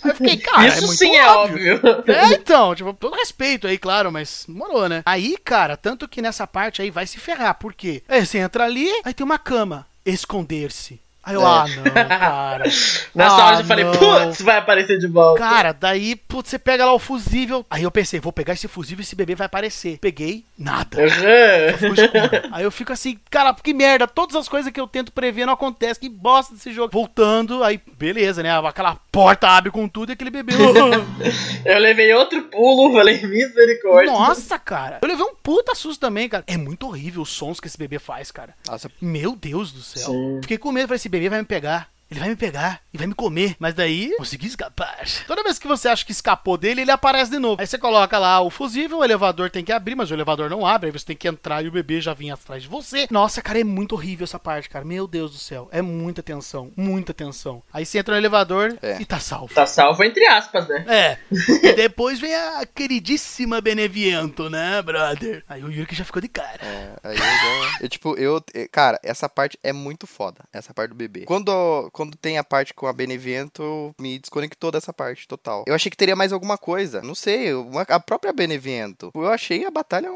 Aí 0.04 0.12
eu 0.12 0.16
fiquei, 0.16 0.38
cara, 0.38 0.68
isso 0.68 0.78
é 0.78 0.82
muito 0.82 0.98
sim 1.00 1.16
é 1.16 1.28
óbvio. 1.32 1.82
é, 2.08 2.34
então, 2.34 2.76
tipo, 2.76 2.94
todo 2.94 3.16
respeito 3.16 3.66
aí, 3.68 3.78
claro, 3.78 4.12
mas 4.12 4.46
demorou, 4.48 4.88
né? 4.90 5.02
Aí, 5.06 5.38
cara, 5.44 5.76
tanto 5.78 6.08
que 6.08 6.22
nessa 6.22 6.46
parte 6.46 6.82
aí 6.82 6.90
vai 6.92 7.08
se 7.08 7.18
ferrar, 7.18 7.56
por 7.56 7.74
quê? 7.74 8.04
Aí 8.08 8.26
você 8.26 8.38
entra 8.40 8.66
ali, 8.66 8.90
aí 9.04 9.14
tem 9.14 9.26
uma 9.26 9.40
cama, 9.40 9.86
esconder-se. 10.06 11.00
Aí 11.28 11.36
eu, 11.36 11.46
ah, 11.46 11.66
não, 11.68 11.84
cara. 11.84 12.64
Nessa 13.14 13.36
Ah, 13.36 13.46
hora 13.48 13.60
eu 13.60 13.66
falei, 13.66 13.84
putz, 13.84 14.42
vai 14.42 14.58
aparecer 14.58 14.98
de 14.98 15.08
volta. 15.08 15.40
Cara, 15.40 15.74
daí, 15.74 16.16
putz, 16.16 16.50
você 16.50 16.58
pega 16.58 16.86
lá 16.86 16.94
o 16.94 17.00
fusível. 17.00 17.66
Aí 17.70 17.84
eu 17.84 17.92
pensei, 17.92 18.18
vou 18.18 18.32
pegar 18.32 18.54
esse 18.54 18.66
fusível 18.70 19.02
e 19.02 19.04
esse 19.04 19.14
bebê 19.14 19.36
vai 19.36 19.46
aparecer. 19.48 19.98
Peguei, 20.00 20.46
nada. 20.58 20.98
Uhum. 20.98 22.50
Aí 22.54 22.64
eu 22.64 22.72
fico 22.72 22.94
assim, 22.94 23.20
cara, 23.30 23.54
que 23.54 23.74
merda, 23.74 24.08
todas 24.08 24.38
as 24.38 24.48
coisas 24.48 24.72
que 24.72 24.80
eu 24.80 24.88
tento 24.88 25.12
prever 25.12 25.46
não 25.46 25.52
acontecem, 25.54 26.00
que 26.00 26.10
bosta 26.10 26.54
desse 26.54 26.72
jogo. 26.72 26.92
Voltando, 26.94 27.62
aí, 27.62 27.82
beleza, 27.98 28.42
né? 28.42 28.50
Aquela 28.58 28.96
porta 29.12 29.50
abre 29.50 29.70
com 29.70 29.86
tudo 29.90 30.12
e 30.12 30.14
aquele 30.14 30.30
bebê. 30.32 30.54
Eu 31.66 31.80
levei 31.80 32.14
outro 32.14 32.44
pulo, 32.44 32.94
falei, 32.94 33.22
misericórdia. 33.26 34.12
Nossa, 34.14 34.58
cara. 34.58 35.00
Eu 35.02 35.08
levei 35.10 35.26
um 35.26 35.36
puta 35.36 35.76
susto 35.76 36.00
também, 36.00 36.30
cara. 36.30 36.44
É 36.48 36.56
muito 36.56 36.88
horrível 36.88 37.22
os 37.22 37.30
sons 37.30 37.60
que 37.60 37.68
esse 37.68 37.78
bebê 37.78 38.00
faz, 38.00 38.32
cara. 38.32 38.54
Nossa, 38.68 38.90
Meu 39.02 39.36
Deus 39.36 39.72
do 39.72 39.82
céu. 39.82 40.12
Sim. 40.12 40.40
Fiquei 40.42 40.58
com 40.58 40.72
medo, 40.72 40.88
falei, 40.88 40.96
esse 40.98 41.10
bebê 41.10 41.17
vai 41.30 41.40
me 41.40 41.46
pegar. 41.46 41.97
Ele 42.10 42.20
vai 42.20 42.30
me 42.30 42.36
pegar 42.36 42.82
e 42.94 42.98
vai 42.98 43.08
me 43.08 43.14
comer. 43.14 43.56
Mas 43.60 43.74
daí, 43.74 44.14
consegui 44.18 44.48
escapar. 44.48 45.06
Toda 45.28 45.44
vez 45.44 45.60
que 45.60 45.68
você 45.68 45.88
acha 45.90 46.06
que 46.06 46.12
escapou 46.12 46.58
dele, 46.58 46.82
ele 46.82 46.92
aparece 46.92 47.30
de 47.32 47.40
novo. 47.40 47.60
Aí 47.62 47.68
você 47.68 47.78
coloca 47.78 48.18
lá 48.18 48.40
o 48.42 48.50
fusível, 48.50 49.00
o 49.00 49.04
elevador 49.04 49.50
tem 49.50 49.64
que 49.64 49.72
abrir, 49.72 49.96
mas 49.96 50.10
o 50.10 50.14
elevador 50.14 50.50
não 50.50 50.66
abre. 50.66 50.88
Aí 50.88 50.92
você 50.92 51.06
tem 51.06 51.16
que 51.16 51.28
entrar 51.28 51.64
e 51.64 51.68
o 51.68 51.72
bebê 51.72 52.00
já 52.02 52.14
vinha 52.14 52.34
atrás 52.36 52.64
de 52.64 52.70
você. 52.70 53.08
Nossa, 53.12 53.42
cara, 53.42 53.60
é 53.60 53.64
muito 53.64 53.94
horrível 53.94 54.24
essa 54.24 54.40
parte, 54.40 54.70
cara. 54.70 54.86
Meu 54.86 55.08
Deus 55.08 55.32
do 55.32 55.38
céu. 55.38 55.68
É 55.72 55.82
muita 55.82 56.24
tensão, 56.24 56.72
muita 56.78 57.14
tensão. 57.14 57.62
Aí 57.74 57.86
você 57.86 57.98
entra 58.00 58.14
no 58.14 58.20
elevador 58.22 58.78
É. 58.82 59.02
e 59.02 59.06
tá 59.06 59.20
salvo. 59.20 59.54
Tá 59.54 59.66
salvo 59.66 60.04
entre 60.04 60.26
aspas, 60.28 60.68
né? 60.68 60.86
É. 60.88 61.18
E 61.68 61.74
depois 61.74 62.20
vem 62.20 62.34
a 62.34 62.66
queridíssima 62.66 63.60
Beneviento, 63.62 64.50
né, 64.50 64.82
brother? 64.82 65.44
Aí 65.48 65.64
o 65.64 65.70
Yuri 65.72 65.86
que 65.86 65.96
já 65.96 66.04
ficou 66.06 66.22
de 66.22 66.28
cara. 66.28 66.60
É, 66.62 66.94
aí 67.04 67.16
eu 67.18 67.24
já. 67.24 67.78
Eu, 67.82 67.90
tipo, 67.90 68.16
eu. 68.18 68.44
eh, 68.54 68.68
Cara, 68.72 69.00
essa 69.04 69.28
parte 69.30 69.58
é 69.64 69.72
muito 69.74 70.08
foda. 70.08 70.42
Essa 70.54 70.74
parte 70.74 70.90
do 70.90 70.96
bebê. 70.96 71.26
Quando, 71.26 71.90
quando 71.98 72.16
tem 72.16 72.38
a 72.38 72.44
parte 72.44 72.74
com 72.76 72.86
a 72.86 72.94
Benevento, 72.94 73.92
me 74.00 74.20
desconectou 74.20 74.72
dessa 74.72 74.94
parte 74.94 75.28
total. 75.28 75.64
Eu 75.68 75.74
achei 75.74 75.90
que 75.90 75.98
teria 75.98 76.16
mais 76.16 76.32
alguma 76.32 76.58
coisa. 76.58 77.02
Não 77.02 77.16
sei, 77.16 77.54
uma- 77.56 77.82
a 77.82 78.00
própria 78.00 78.32
Benevento. 78.32 79.12
Eu 79.16 79.28
achei 79.28 79.66
a 79.66 79.72
batalha 79.72 80.10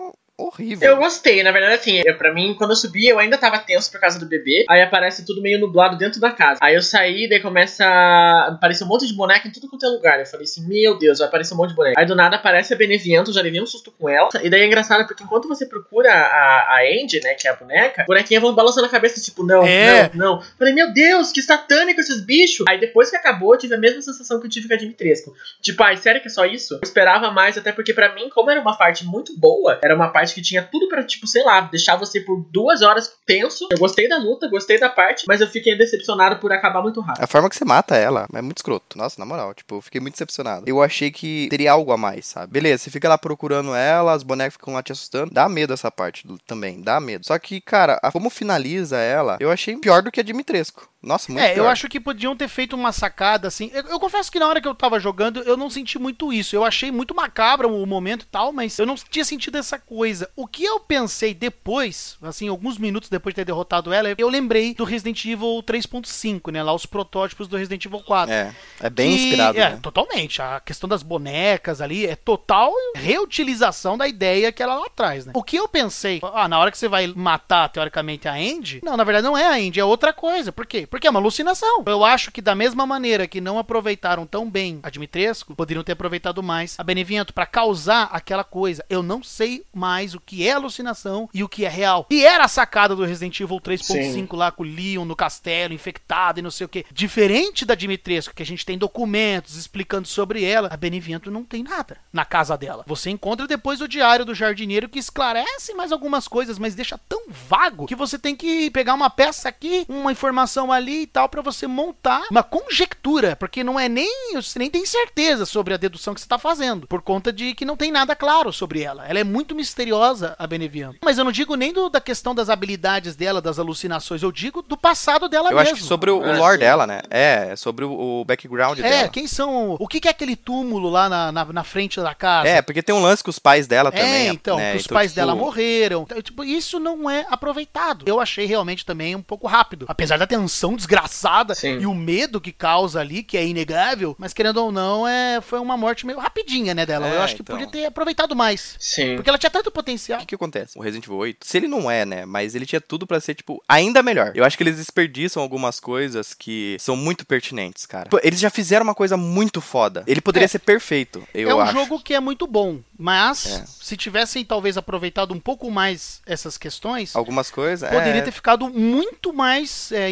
horrível. 0.47 0.89
Eu 0.91 0.97
gostei, 0.97 1.43
na 1.43 1.51
verdade, 1.51 1.75
assim, 1.75 2.01
eu, 2.05 2.17
pra 2.17 2.33
mim, 2.33 2.55
quando 2.57 2.71
eu 2.71 2.75
subi, 2.75 3.07
eu 3.07 3.19
ainda 3.19 3.37
tava 3.37 3.59
tenso 3.59 3.91
por 3.91 3.99
causa 3.99 4.19
do 4.19 4.25
bebê. 4.25 4.65
Aí 4.69 4.81
aparece 4.81 5.25
tudo 5.25 5.41
meio 5.41 5.59
nublado 5.59 5.97
dentro 5.97 6.19
da 6.19 6.31
casa. 6.31 6.59
Aí 6.61 6.75
eu 6.75 6.81
saí, 6.81 7.27
daí 7.29 7.39
começa 7.39 7.85
a 7.85 8.47
aparecer 8.53 8.83
um 8.83 8.87
monte 8.87 9.07
de 9.07 9.13
boneca 9.13 9.47
em 9.47 9.51
tudo 9.51 9.67
quanto 9.69 9.85
é 9.85 9.89
lugar. 9.89 10.19
Eu 10.19 10.25
falei 10.25 10.43
assim, 10.45 10.65
meu 10.67 10.97
Deus, 10.97 11.19
vai 11.19 11.27
aparecer 11.27 11.53
um 11.53 11.57
monte 11.57 11.69
de 11.69 11.75
boneca. 11.75 11.99
Aí 11.99 12.05
do 12.05 12.15
nada 12.15 12.35
aparece 12.35 12.73
a 12.73 12.77
Beneviento, 12.77 13.33
já 13.33 13.41
levei 13.41 13.61
um 13.61 13.65
susto 13.65 13.91
com 13.91 14.09
ela. 14.09 14.29
E 14.41 14.49
daí 14.49 14.61
é 14.61 14.65
engraçado, 14.65 15.05
porque 15.07 15.23
enquanto 15.23 15.47
você 15.47 15.65
procura 15.65 16.11
a, 16.11 16.77
a 16.77 16.79
Andy, 16.81 17.21
né, 17.23 17.33
que 17.33 17.47
é 17.47 17.51
a 17.51 17.55
boneca, 17.55 18.01
a 18.03 18.05
bonequinha 18.05 18.39
vão 18.39 18.53
balançando 18.53 18.87
a 18.87 18.89
cabeça, 18.89 19.21
tipo, 19.21 19.43
não, 19.45 19.65
É. 19.65 20.09
não, 20.13 20.37
não. 20.37 20.41
Falei, 20.57 20.73
meu 20.73 20.91
Deus, 20.93 21.31
que 21.31 21.41
satânico 21.41 21.99
esses 21.99 22.21
bichos. 22.21 22.65
Aí 22.67 22.79
depois 22.79 23.09
que 23.09 23.15
acabou, 23.15 23.53
eu 23.53 23.59
tive 23.59 23.75
a 23.75 23.77
mesma 23.77 24.01
sensação 24.01 24.39
que 24.39 24.45
eu 24.47 24.49
tive 24.49 24.67
com 24.67 24.73
a 24.73 24.77
Dimitrescu. 24.77 25.33
Tipo, 25.61 25.83
ai, 25.83 25.97
sério 25.97 26.21
que 26.21 26.27
é 26.27 26.31
só 26.31 26.45
isso? 26.45 26.75
Eu 26.75 26.79
esperava 26.83 27.31
mais, 27.31 27.57
até 27.57 27.71
porque 27.71 27.93
pra 27.93 28.13
mim, 28.15 28.29
como 28.29 28.49
era 28.49 28.59
uma 28.59 28.77
parte 28.77 29.05
muito 29.05 29.37
boa, 29.37 29.79
era 29.83 29.95
uma 29.95 30.09
parte 30.09 30.30
que 30.33 30.41
tinha 30.41 30.63
tudo 30.63 30.87
pra, 30.87 31.03
tipo, 31.03 31.27
sei 31.27 31.43
lá, 31.43 31.61
deixar 31.61 31.95
você 31.95 32.21
por 32.21 32.45
duas 32.51 32.81
horas 32.81 33.11
tenso. 33.25 33.67
Eu 33.71 33.77
gostei 33.77 34.07
da 34.07 34.17
luta, 34.17 34.47
gostei 34.49 34.79
da 34.79 34.89
parte, 34.89 35.25
mas 35.27 35.41
eu 35.41 35.47
fiquei 35.47 35.77
decepcionado 35.77 36.37
por 36.37 36.51
acabar 36.51 36.81
muito 36.81 36.99
rápido. 37.01 37.23
A 37.23 37.27
forma 37.27 37.49
que 37.49 37.55
você 37.55 37.65
mata 37.65 37.95
ela 37.95 38.27
é 38.33 38.41
muito 38.41 38.57
escroto. 38.57 38.97
Nossa, 38.97 39.15
na 39.19 39.25
moral, 39.25 39.53
tipo, 39.53 39.75
eu 39.75 39.81
fiquei 39.81 39.99
muito 40.01 40.13
decepcionado. 40.13 40.63
Eu 40.67 40.81
achei 40.81 41.11
que 41.11 41.47
teria 41.49 41.71
algo 41.71 41.91
a 41.91 41.97
mais, 41.97 42.25
sabe? 42.27 42.51
Beleza, 42.53 42.83
você 42.83 42.89
fica 42.91 43.07
lá 43.09 43.17
procurando 43.17 43.73
ela, 43.75 44.13
as 44.13 44.23
bonecas 44.23 44.53
ficam 44.53 44.73
lá 44.73 44.83
te 44.83 44.91
assustando. 44.91 45.31
Dá 45.33 45.47
medo 45.49 45.73
essa 45.73 45.89
parte 45.91 46.27
também, 46.45 46.81
dá 46.81 46.99
medo. 46.99 47.25
Só 47.25 47.37
que, 47.39 47.59
cara, 47.61 47.99
a- 48.03 48.11
como 48.11 48.29
finaliza 48.29 48.97
ela, 48.97 49.37
eu 49.39 49.49
achei 49.51 49.77
pior 49.77 50.01
do 50.01 50.11
que 50.11 50.19
a 50.19 50.23
Dimitrescu. 50.23 50.89
Nossa, 51.03 51.31
muito 51.31 51.43
É, 51.43 51.53
pior. 51.55 51.63
eu 51.65 51.69
acho 51.69 51.89
que 51.89 51.99
podiam 51.99 52.35
ter 52.35 52.47
feito 52.47 52.75
uma 52.75 52.91
sacada 52.91 53.47
assim. 53.47 53.71
Eu, 53.73 53.83
eu 53.87 53.99
confesso 53.99 54.31
que 54.31 54.37
na 54.37 54.47
hora 54.47 54.61
que 54.61 54.67
eu 54.67 54.75
tava 54.75 54.99
jogando, 54.99 55.41
eu 55.41 55.57
não 55.57 55.67
senti 55.69 55.97
muito 55.97 56.31
isso. 56.31 56.55
Eu 56.55 56.63
achei 56.63 56.91
muito 56.91 57.15
macabro 57.15 57.73
o 57.75 57.85
momento 57.87 58.21
e 58.21 58.27
tal, 58.27 58.53
mas 58.53 58.77
eu 58.77 58.85
não 58.85 58.93
tinha 58.95 59.25
sentido 59.25 59.57
essa 59.57 59.79
coisa. 59.79 60.29
O 60.35 60.45
que 60.45 60.63
eu 60.63 60.79
pensei 60.79 61.33
depois, 61.33 62.17
assim, 62.21 62.47
alguns 62.49 62.77
minutos 62.77 63.09
depois 63.09 63.33
de 63.33 63.37
ter 63.41 63.45
derrotado 63.45 63.91
ela, 63.91 64.13
eu 64.15 64.29
lembrei 64.29 64.75
do 64.75 64.83
Resident 64.83 65.25
Evil 65.25 65.63
3.5, 65.65 66.51
né? 66.51 66.61
Lá 66.61 66.71
os 66.73 66.85
protótipos 66.85 67.47
do 67.47 67.57
Resident 67.57 67.83
Evil 67.83 68.01
4. 68.01 68.31
É, 68.33 68.53
é 68.79 68.89
bem 68.89 69.09
Que- 69.17 69.23
inspirado, 69.23 69.57
É, 69.57 69.69
né? 69.71 69.79
totalmente. 69.81 70.39
A 70.41 70.59
questão 70.59 70.87
das 70.87 71.01
bonecas 71.01 71.81
ali 71.81 72.05
é 72.05 72.15
total 72.15 72.71
reutilização 72.95 73.97
da 73.97 74.07
ideia 74.07 74.51
que 74.51 74.61
ela 74.61 74.75
lá 74.75 74.85
atrás, 74.85 75.25
né? 75.25 75.31
O 75.35 75.43
que 75.43 75.55
eu 75.57 75.67
pensei, 75.67 76.19
ah, 76.33 76.47
na 76.47 76.59
hora 76.59 76.71
que 76.71 76.77
você 76.77 76.87
vai 76.87 77.07
matar, 77.07 77.69
teoricamente, 77.69 78.27
a 78.27 78.33
Andy, 78.33 78.81
não, 78.83 78.95
na 78.97 79.03
verdade 79.03 79.25
não 79.25 79.37
é 79.37 79.45
a 79.45 79.55
Andy, 79.55 79.79
é 79.79 79.85
outra 79.85 80.13
coisa. 80.13 80.51
Por 80.51 80.65
quê? 80.65 80.87
Porque 80.91 81.07
é 81.07 81.09
uma 81.09 81.21
alucinação. 81.21 81.83
Eu 81.87 82.03
acho 82.03 82.33
que 82.33 82.41
da 82.41 82.53
mesma 82.53 82.85
maneira 82.85 83.25
que 83.25 83.39
não 83.39 83.57
aproveitaram 83.57 84.27
tão 84.27 84.51
bem 84.51 84.81
a 84.83 84.89
Dimitrescu, 84.89 85.55
poderiam 85.55 85.85
ter 85.85 85.93
aproveitado 85.93 86.43
mais 86.43 86.75
a 86.77 86.83
Beneviento 86.83 87.33
pra 87.33 87.45
causar 87.45 88.09
aquela 88.11 88.43
coisa. 88.43 88.85
Eu 88.89 89.01
não 89.01 89.23
sei 89.23 89.63
mais 89.73 90.13
o 90.13 90.19
que 90.19 90.45
é 90.45 90.51
alucinação 90.51 91.29
e 91.33 91.45
o 91.45 91.47
que 91.47 91.63
é 91.63 91.69
real. 91.69 92.05
E 92.11 92.25
era 92.25 92.43
a 92.43 92.49
sacada 92.49 92.93
do 92.93 93.05
Resident 93.05 93.39
Evil 93.39 93.61
3.5 93.61 94.35
lá 94.35 94.51
com 94.51 94.63
o 94.63 94.65
Leon 94.65 95.05
no 95.05 95.15
castelo, 95.15 95.73
infectado 95.73 96.39
e 96.39 96.43
não 96.43 96.51
sei 96.51 96.65
o 96.65 96.69
que. 96.69 96.85
Diferente 96.91 97.63
da 97.63 97.73
Dimitrescu, 97.73 98.35
que 98.35 98.43
a 98.43 98.45
gente 98.45 98.65
tem 98.65 98.77
documentos 98.77 99.55
explicando 99.55 100.09
sobre 100.09 100.43
ela, 100.43 100.67
a 100.73 100.75
Beneviento 100.75 101.31
não 101.31 101.45
tem 101.45 101.63
nada 101.63 101.99
na 102.11 102.25
casa 102.25 102.57
dela. 102.57 102.83
Você 102.85 103.09
encontra 103.09 103.47
depois 103.47 103.79
o 103.79 103.87
diário 103.87 104.25
do 104.25 104.35
jardineiro 104.35 104.89
que 104.89 104.99
esclarece 104.99 105.73
mais 105.73 105.93
algumas 105.93 106.27
coisas, 106.27 106.59
mas 106.59 106.75
deixa 106.75 106.97
tão 106.97 107.27
vago 107.29 107.85
que 107.85 107.95
você 107.95 108.19
tem 108.19 108.35
que 108.35 108.69
pegar 108.71 108.93
uma 108.93 109.09
peça 109.09 109.47
aqui, 109.47 109.85
uma 109.87 110.11
informação 110.11 110.69
ali 110.69 110.80
e 110.89 111.07
tal, 111.07 111.29
pra 111.29 111.41
você 111.41 111.67
montar 111.67 112.23
uma 112.31 112.43
conjectura, 112.43 113.35
porque 113.35 113.63
não 113.63 113.79
é 113.79 113.87
nem. 113.87 114.33
Você 114.35 114.57
nem 114.57 114.69
tem 114.69 114.85
certeza 114.85 115.45
sobre 115.45 115.73
a 115.73 115.77
dedução 115.77 116.13
que 116.13 116.21
você 116.21 116.27
tá 116.27 116.37
fazendo, 116.39 116.87
por 116.87 117.01
conta 117.01 117.31
de 117.31 117.53
que 117.53 117.65
não 117.65 117.77
tem 117.77 117.91
nada 117.91 118.15
claro 118.15 118.51
sobre 118.51 118.81
ela. 118.81 119.05
Ela 119.07 119.19
é 119.19 119.23
muito 119.23 119.53
misteriosa, 119.53 120.35
a 120.39 120.47
Beneviento. 120.47 120.97
Mas 121.03 121.17
eu 121.17 121.23
não 121.23 121.31
digo 121.31 121.55
nem 121.55 121.71
do- 121.73 121.89
da 121.89 121.99
questão 122.01 122.33
das 122.33 122.49
habilidades 122.49 123.15
dela, 123.15 123.41
das 123.41 123.59
alucinações, 123.59 124.23
eu 124.23 124.31
digo 124.31 124.61
do 124.61 124.77
passado 124.77 125.27
dela 125.29 125.49
Eu 125.49 125.57
mesmo. 125.57 125.73
acho 125.73 125.81
que 125.81 125.87
sobre 125.87 126.09
o, 126.11 126.19
o 126.19 126.23
Ah, 126.31 126.37
lore 126.37 126.57
dela, 126.57 126.87
né? 126.87 127.01
É, 127.09 127.49
é 127.51 127.55
sobre 127.55 127.85
o, 127.85 127.91
o 128.21 128.25
background 128.25 128.79
É, 128.79 128.81
dela. 128.83 129.09
quem 129.09 129.27
são. 129.27 129.75
O 129.79 129.87
que, 129.87 129.99
que 129.99 130.07
é 130.07 130.11
aquele 130.11 130.35
túmulo 130.35 130.89
lá 130.89 131.07
na, 131.09 131.31
na, 131.31 131.45
na 131.45 131.63
frente 131.63 131.99
da 131.99 132.13
casa? 132.15 132.47
É, 132.49 132.61
porque 132.61 132.81
tem 132.81 132.93
um 132.95 133.01
lance 133.01 133.23
com 133.23 133.29
os 133.29 133.39
pais 133.39 133.67
dela 133.67 133.91
também. 133.91 134.27
É, 134.29 134.31
então, 134.31 134.57
né? 134.57 134.71
que 134.71 134.77
os 134.77 134.85
Então, 134.85 134.95
pais 134.95 135.11
tipo, 135.11 135.15
dela 135.21 135.35
morreram. 135.35 136.03
Então, 136.03 136.21
tipo, 136.21 136.43
isso 136.43 136.79
não 136.79 137.09
é 137.09 137.25
aproveitado. 137.29 138.05
Eu 138.07 138.19
achei 138.19 138.45
realmente 138.45 138.85
também 138.85 139.15
um 139.15 139.21
pouco 139.21 139.47
rápido. 139.47 139.85
Apesar 139.87 140.17
da 140.17 140.27
tensão 140.27 140.70
desgraçada 140.75 141.55
Sim. 141.55 141.79
e 141.79 141.85
o 141.85 141.93
medo 141.93 142.39
que 142.41 142.51
causa 142.51 142.99
ali, 142.99 143.23
que 143.23 143.37
é 143.37 143.45
inegável, 143.45 144.15
mas 144.17 144.33
querendo 144.33 144.57
ou 144.57 144.71
não, 144.71 145.07
é, 145.07 145.39
foi 145.41 145.59
uma 145.59 145.75
morte 145.77 146.05
meio 146.05 146.19
rapidinha, 146.19 146.73
né, 146.73 146.85
dela. 146.85 147.07
É, 147.07 147.15
Eu 147.17 147.21
acho 147.21 147.35
que 147.35 147.41
então. 147.41 147.57
podia 147.57 147.71
ter 147.71 147.85
aproveitado 147.85 148.35
mais. 148.35 148.75
Sim. 148.79 149.15
Porque 149.15 149.29
ela 149.29 149.37
tinha 149.37 149.49
tanto 149.49 149.67
O 149.67 149.71
potencial. 149.71 150.19
que, 150.19 150.25
que 150.27 150.35
acontece? 150.35 150.77
O 150.77 150.81
Resident 150.81 151.05
Evil 151.05 151.17
8, 151.17 151.45
se 151.45 151.57
ele 151.57 151.67
não 151.67 151.89
é, 151.89 152.05
né? 152.05 152.25
Mas 152.25 152.55
ele 152.55 152.65
tinha 152.65 152.81
tudo 152.81 153.05
pra 153.07 153.19
ser, 153.19 153.35
tipo, 153.35 153.63
ainda 153.67 154.01
melhor. 154.03 154.31
Eu 154.35 154.43
acho 154.43 154.57
que 154.57 154.63
eles 154.63 154.77
desperdiçam 154.77 155.41
algumas 155.41 155.79
coisas 155.79 156.33
que 156.33 156.77
são 156.79 156.95
muito 156.95 157.25
pertinentes, 157.25 157.85
cara. 157.85 158.09
Eles 158.23 158.39
já 158.39 158.49
fizeram 158.49 158.83
uma 158.83 158.95
coisa 158.95 159.15
muito 159.17 159.61
foda. 159.61 160.03
Ele 160.07 160.21
poderia 160.21 160.45
É. 160.45 160.47
ser 160.47 160.59
perfeito, 160.59 161.23
eu 161.33 161.49
é 161.49 161.55
um 161.55 161.59
acho. 161.61 161.73
jogo 161.73 161.99
que 162.01 162.13
é 162.13 162.19
muito 162.19 162.45
bom, 162.47 162.79
mas 162.97 163.45
É. 163.45 163.65
se 163.65 163.95
tivessem 163.97 164.43
talvez 164.45 164.77
aproveitado 164.77 165.33
um 165.33 165.39
pouco 165.39 165.69
mais 165.71 166.21
essas 166.25 166.57
questões, 166.57 167.15
Algumas 167.15 167.49
coisas. 167.49 167.89
poderia 167.89 168.19
é... 168.19 168.21
ter 168.21 168.31
ficado 168.31 168.69
muito 168.69 169.33
mais 169.33 169.91
é, 169.91 170.09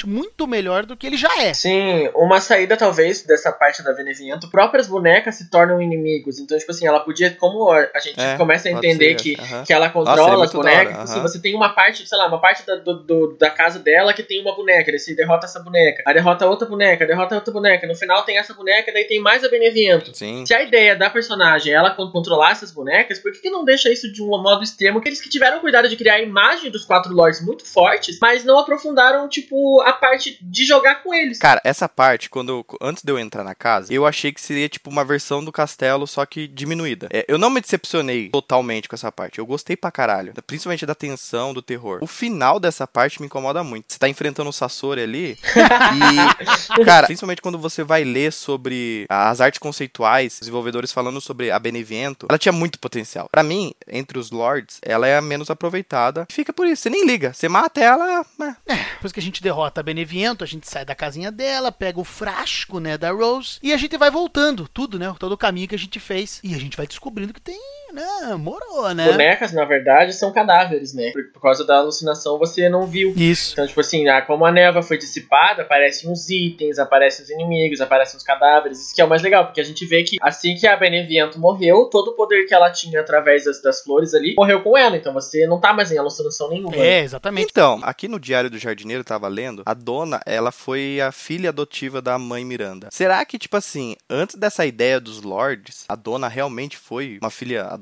interessante, 0.00 0.06
muito 0.06 0.46
melhor 0.46 0.84
do 0.86 0.96
que 0.96 1.06
ele 1.06 1.16
já 1.16 1.28
é. 1.38 1.52
Sim, 1.54 2.08
uma 2.14 2.40
saída 2.40 2.76
talvez 2.76 3.22
dessa 3.22 3.52
parte 3.52 3.82
da 3.82 3.92
Beneviento, 3.92 4.50
próprias 4.50 4.86
bonecas 4.86 5.34
se 5.36 5.50
tornam 5.50 5.80
inimigos. 5.80 6.38
Então, 6.38 6.56
tipo 6.58 6.70
assim, 6.70 6.86
ela 6.86 7.00
podia, 7.00 7.30
como 7.32 7.70
a 7.70 7.88
a 7.94 7.98
gente 7.98 8.20
É, 8.20 8.36
começa 8.36 8.68
a 8.68 8.72
entender 8.72 9.18
ser, 9.18 9.22
que, 9.22 9.36
que 9.66 9.72
ela 9.72 9.86
Nossa, 9.86 9.90
é 9.90 9.92
controla 9.92 10.36
muito 10.38 10.44
as 10.44 10.52
bonecas, 10.52 10.86
hora, 10.86 10.90
tipo 10.92 11.02
assim, 11.12 11.20
você 11.20 11.38
tem 11.40 11.54
uma 11.54 11.70
parte, 11.70 12.06
sei 12.08 12.16
lá, 12.18 12.26
uma 12.28 12.40
parte 12.40 12.64
da, 12.66 12.76
do, 12.76 12.94
do- 13.02 13.36
da 13.38 13.50
casa 13.50 13.78
dela 13.78 14.12
que 14.12 14.22
tem 14.22 14.40
uma 14.40 14.54
boneca, 14.54 14.90
você 14.96 15.14
derrota 15.14 15.46
essa 15.46 15.60
boneca, 15.60 16.02
aí 16.06 16.14
derrota 16.14 16.46
outra 16.46 16.66
boneca, 16.68 17.06
derrota 17.06 17.34
outra 17.34 17.52
boneca, 17.52 17.86
no 17.86 17.94
final 17.94 18.22
tem 18.24 18.38
essa 18.38 18.54
boneca, 18.54 18.92
daí 18.92 19.04
tem 19.04 19.20
mais 19.20 19.42
a 19.44 19.48
Beneviento. 19.48 20.16
Sim. 20.16 20.44
Se 20.46 20.54
a 20.54 20.62
ideia 20.62 20.94
da 20.96 21.10
personagem 21.10 21.72
é 21.72 21.76
ela 21.76 21.90
con- 21.90 22.10
controlar 22.10 22.52
essas 22.52 22.70
bonecas, 22.70 23.18
por 23.18 23.32
que, 23.32 23.40
que 23.40 23.50
não 23.50 23.64
deixa 23.64 23.90
isso 23.90 24.10
de 24.12 24.22
um 24.22 24.26
modo 24.28 24.62
extremo? 24.62 24.98
Aqueles 24.98 25.20
que 25.20 25.28
tiveram 25.28 25.58
cuidado 25.60 25.88
de 25.88 25.96
criar 25.96 26.14
a 26.14 26.20
imagem 26.20 26.70
dos 26.70 26.84
quatro 26.84 27.12
lords 27.12 27.44
muito 27.44 27.64
fortes, 27.66 28.18
mas 28.20 28.44
não 28.44 28.58
aprofundaram, 28.58 29.28
tipo, 29.28 29.79
a 29.82 29.92
parte 29.92 30.38
de 30.40 30.64
jogar 30.64 31.02
com 31.02 31.12
eles. 31.14 31.38
Cara, 31.38 31.60
essa 31.64 31.88
parte, 31.88 32.28
quando 32.30 32.50
eu- 32.50 32.66
antes 32.80 33.02
de 33.02 33.10
eu 33.12 33.18
entrar 33.18 33.44
na 33.44 33.54
casa, 33.54 33.92
eu 33.92 34.06
achei 34.06 34.32
que 34.32 34.40
seria 34.40 34.68
tipo 34.68 34.90
uma 34.90 35.04
versão 35.04 35.44
do 35.44 35.52
castelo, 35.52 36.06
só 36.06 36.24
que 36.26 36.46
diminuída. 36.46 37.08
É, 37.12 37.24
eu 37.28 37.38
não 37.38 37.50
me 37.50 37.60
decepcionei 37.60 38.28
totalmente 38.30 38.88
com 38.88 38.94
essa 38.94 39.10
parte. 39.12 39.38
Eu 39.38 39.46
gostei 39.46 39.76
pra 39.76 39.90
caralho. 39.90 40.32
Principalmente 40.46 40.86
da 40.86 40.94
tensão, 40.94 41.52
do 41.54 41.62
terror. 41.62 41.98
O 42.02 42.06
final 42.06 42.58
dessa 42.58 42.86
parte 42.86 43.20
me 43.20 43.26
incomoda 43.26 43.62
muito. 43.62 43.92
Você 43.92 43.98
tá 43.98 44.08
enfrentando 44.08 44.50
o 44.50 44.52
Sasori 44.52 45.02
ali. 45.02 45.38
e, 46.80 46.84
cara, 46.84 47.06
principalmente 47.06 47.42
quando 47.42 47.58
você 47.58 47.82
vai 47.84 48.04
ler 48.04 48.32
sobre 48.32 49.06
as 49.08 49.40
artes 49.40 49.58
conceituais, 49.58 50.34
os 50.34 50.40
desenvolvedores 50.40 50.92
falando 50.92 51.20
sobre 51.20 51.50
a 51.50 51.58
Benevento, 51.58 52.26
ela 52.28 52.38
tinha 52.38 52.52
muito 52.52 52.78
potencial. 52.78 53.28
Pra 53.30 53.42
mim, 53.42 53.72
entre 53.88 54.18
os 54.18 54.30
lords, 54.30 54.78
ela 54.82 55.06
é 55.06 55.16
a 55.16 55.22
menos 55.22 55.50
aproveitada. 55.50 56.26
Fica 56.30 56.52
por 56.52 56.66
isso. 56.66 56.82
Você 56.82 56.90
nem 56.90 57.06
liga. 57.06 57.32
Você 57.32 57.48
mata 57.48 57.80
ela. 57.80 58.24
é, 58.68 58.76
Depois 58.94 59.12
que 59.12 59.20
a 59.20 59.22
gente 59.22 59.42
derrota 59.42 59.69
a 59.78 59.82
Beneviento, 59.82 60.42
a 60.42 60.46
gente 60.46 60.68
sai 60.68 60.84
da 60.84 60.94
casinha 60.94 61.30
dela, 61.30 61.70
pega 61.70 62.00
o 62.00 62.04
frasco, 62.04 62.80
né, 62.80 62.98
da 62.98 63.12
Rose, 63.12 63.58
e 63.62 63.72
a 63.72 63.76
gente 63.76 63.96
vai 63.96 64.10
voltando, 64.10 64.66
tudo, 64.66 64.98
né, 64.98 65.14
todo 65.18 65.32
o 65.32 65.38
caminho 65.38 65.68
que 65.68 65.74
a 65.74 65.78
gente 65.78 66.00
fez. 66.00 66.40
E 66.42 66.54
a 66.54 66.58
gente 66.58 66.76
vai 66.76 66.86
descobrindo 66.86 67.32
que 67.32 67.40
tem, 67.40 67.60
né, 67.92 68.34
morou, 68.36 68.92
né? 68.94 69.10
Bonecas, 69.10 69.52
na 69.52 69.64
verdade, 69.64 70.12
são 70.12 70.32
cadáveres, 70.32 70.92
né? 70.94 71.10
Por, 71.12 71.24
por 71.32 71.42
causa 71.42 71.64
da 71.64 71.76
alucinação, 71.78 72.38
você 72.38 72.68
não 72.68 72.86
viu. 72.86 73.12
Isso. 73.16 73.52
Então, 73.52 73.66
tipo 73.66 73.80
assim, 73.80 74.08
ah, 74.08 74.22
como 74.22 74.44
a 74.44 74.52
neva 74.52 74.82
foi 74.82 74.98
dissipada, 74.98 75.62
aparecem 75.62 76.10
os 76.10 76.28
itens, 76.30 76.78
aparecem 76.78 77.24
os 77.24 77.30
inimigos, 77.30 77.80
aparecem 77.80 78.16
os 78.16 78.22
cadáveres. 78.22 78.80
Isso 78.80 78.94
que 78.94 79.00
é 79.00 79.04
o 79.04 79.08
mais 79.08 79.22
legal, 79.22 79.46
porque 79.46 79.60
a 79.60 79.64
gente 79.64 79.84
vê 79.86 80.02
que 80.02 80.16
assim 80.20 80.54
que 80.54 80.66
a 80.66 80.76
Beneviento 80.76 81.38
morreu, 81.38 81.86
todo 81.90 82.08
o 82.08 82.16
poder 82.16 82.46
que 82.46 82.54
ela 82.54 82.70
tinha 82.70 83.00
através 83.00 83.44
das, 83.44 83.60
das 83.62 83.82
flores 83.82 84.14
ali 84.14 84.34
morreu 84.36 84.62
com 84.62 84.76
ela. 84.76 84.96
Então 84.96 85.12
você 85.12 85.46
não 85.46 85.60
tá 85.60 85.72
mais 85.72 85.90
em 85.92 85.98
alucinação 85.98 86.48
nenhuma. 86.50 86.76
né? 86.76 86.86
É, 86.86 87.00
exatamente. 87.00 87.48
Então, 87.50 87.80
aqui 87.82 88.08
no 88.08 88.20
Diário 88.20 88.50
do 88.50 88.58
Jardineiro, 88.58 89.00
eu 89.00 89.04
tava 89.04 89.28
lendo, 89.28 89.62
a 89.66 89.74
dona, 89.74 90.20
ela 90.24 90.52
foi 90.52 91.00
a 91.00 91.10
filha 91.12 91.48
adotiva 91.50 92.00
da 92.00 92.18
mãe 92.18 92.44
Miranda. 92.44 92.88
Será 92.90 93.24
que, 93.24 93.38
tipo 93.38 93.56
assim, 93.56 93.96
antes 94.08 94.36
dessa 94.36 94.64
ideia 94.64 95.00
dos 95.00 95.22
lords, 95.22 95.84
a 95.88 95.96
dona 95.96 96.28
realmente 96.28 96.76
foi 96.76 97.18
uma 97.20 97.30
filha 97.30 97.64
adotiva? 97.64 97.79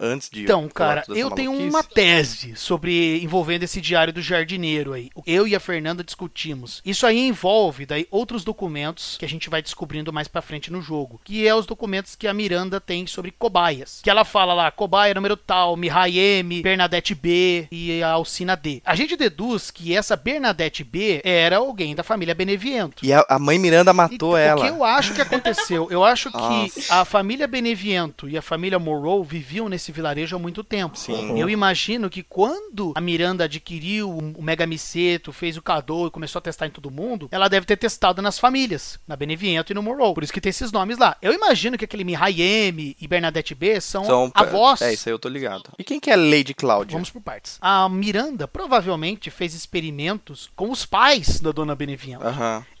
Antes 0.00 0.28
de. 0.30 0.42
Então, 0.44 0.68
cara, 0.68 1.04
eu 1.08 1.30
tenho 1.30 1.50
maluquice? 1.52 1.74
uma 1.76 1.82
tese 1.82 2.56
sobre 2.56 3.22
envolvendo 3.22 3.62
esse 3.62 3.80
diário 3.80 4.12
do 4.12 4.22
jardineiro 4.22 4.92
aí. 4.92 5.10
Eu 5.26 5.46
e 5.46 5.54
a 5.54 5.60
Fernanda 5.60 6.04
discutimos. 6.04 6.80
Isso 6.84 7.06
aí 7.06 7.18
envolve 7.18 7.86
daí 7.86 8.06
outros 8.10 8.44
documentos 8.44 9.16
que 9.18 9.24
a 9.24 9.28
gente 9.28 9.48
vai 9.50 9.62
descobrindo 9.62 10.12
mais 10.12 10.28
pra 10.28 10.42
frente 10.42 10.70
no 10.70 10.80
jogo, 10.82 11.20
que 11.24 11.46
é 11.46 11.54
os 11.54 11.66
documentos 11.66 12.14
que 12.16 12.26
a 12.26 12.34
Miranda 12.34 12.80
tem 12.80 13.06
sobre 13.06 13.30
cobaias. 13.30 14.00
Que 14.02 14.10
ela 14.10 14.24
fala 14.24 14.54
lá, 14.54 14.70
cobaia 14.70 15.14
número 15.14 15.36
tal, 15.36 15.76
Mihai 15.76 16.18
M, 16.18 16.62
Bernadette 16.62 17.14
B 17.14 17.66
e 17.70 18.02
a 18.02 18.10
Alcina 18.10 18.56
D. 18.56 18.82
A 18.84 18.94
gente 18.94 19.16
deduz 19.16 19.70
que 19.70 19.94
essa 19.96 20.16
Bernadette 20.16 20.84
B 20.84 21.20
era 21.24 21.56
alguém 21.58 21.94
da 21.94 22.02
família 22.02 22.34
Beneviento. 22.34 23.04
E 23.04 23.12
a, 23.12 23.24
a 23.28 23.38
mãe 23.38 23.58
Miranda 23.58 23.92
matou 23.92 24.38
E- 24.38 24.42
ela. 24.42 24.60
O 24.60 24.64
que 24.64 24.70
eu 24.70 24.84
acho 24.84 25.14
que 25.14 25.20
aconteceu? 25.20 25.88
Eu 25.90 26.04
acho 26.04 26.30
que 26.30 26.36
Nossa. 26.38 26.94
a 27.00 27.04
família 27.04 27.46
Beneviento 27.46 28.28
e 28.28 28.36
a 28.36 28.42
família 28.42 28.78
Morrow 28.78 29.22
viviam 29.40 29.68
nesse 29.68 29.90
vilarejo 29.90 30.36
há 30.36 30.38
muito 30.38 30.62
tempo. 30.62 30.98
Sim. 30.98 31.38
Eu 31.38 31.48
imagino 31.48 32.10
que 32.10 32.22
quando 32.22 32.92
a 32.94 33.00
Miranda 33.00 33.44
adquiriu 33.44 34.10
o 34.10 34.42
Mega 34.42 34.66
Miceto, 34.66 35.32
fez 35.32 35.56
o 35.56 35.62
Cadô 35.62 36.06
e 36.06 36.10
começou 36.10 36.38
a 36.38 36.42
testar 36.42 36.66
em 36.66 36.70
todo 36.70 36.90
mundo, 36.90 37.28
ela 37.32 37.48
deve 37.48 37.64
ter 37.64 37.76
testado 37.76 38.20
nas 38.20 38.38
famílias, 38.38 39.00
na 39.08 39.16
Beneviento 39.16 39.72
e 39.72 39.74
no 39.74 39.82
Morrow. 39.82 40.12
Por 40.12 40.22
isso 40.22 40.32
que 40.32 40.40
tem 40.40 40.50
esses 40.50 40.70
nomes 40.70 40.98
lá. 40.98 41.16
Eu 41.22 41.32
imagino 41.32 41.78
que 41.78 41.84
aquele 41.84 42.04
Mihai 42.04 42.40
M 42.40 42.96
e 43.00 43.08
Bernadette 43.08 43.54
B 43.54 43.80
são, 43.80 44.04
São 44.04 44.30
avós. 44.34 44.82
É, 44.82 44.92
isso 44.92 45.08
aí 45.08 45.14
eu 45.14 45.18
tô 45.18 45.28
ligado. 45.28 45.70
E 45.78 45.84
quem 45.84 45.98
que 45.98 46.10
é 46.10 46.16
Lady 46.16 46.52
Cláudia? 46.54 46.92
Vamos 46.92 47.10
por 47.10 47.22
partes. 47.22 47.56
A 47.60 47.88
Miranda 47.88 48.46
provavelmente 48.46 49.30
fez 49.30 49.54
experimentos 49.54 50.50
com 50.54 50.70
os 50.70 50.84
pais 50.84 51.40
da 51.40 51.50
dona 51.50 51.74
Beneviento 51.74 52.24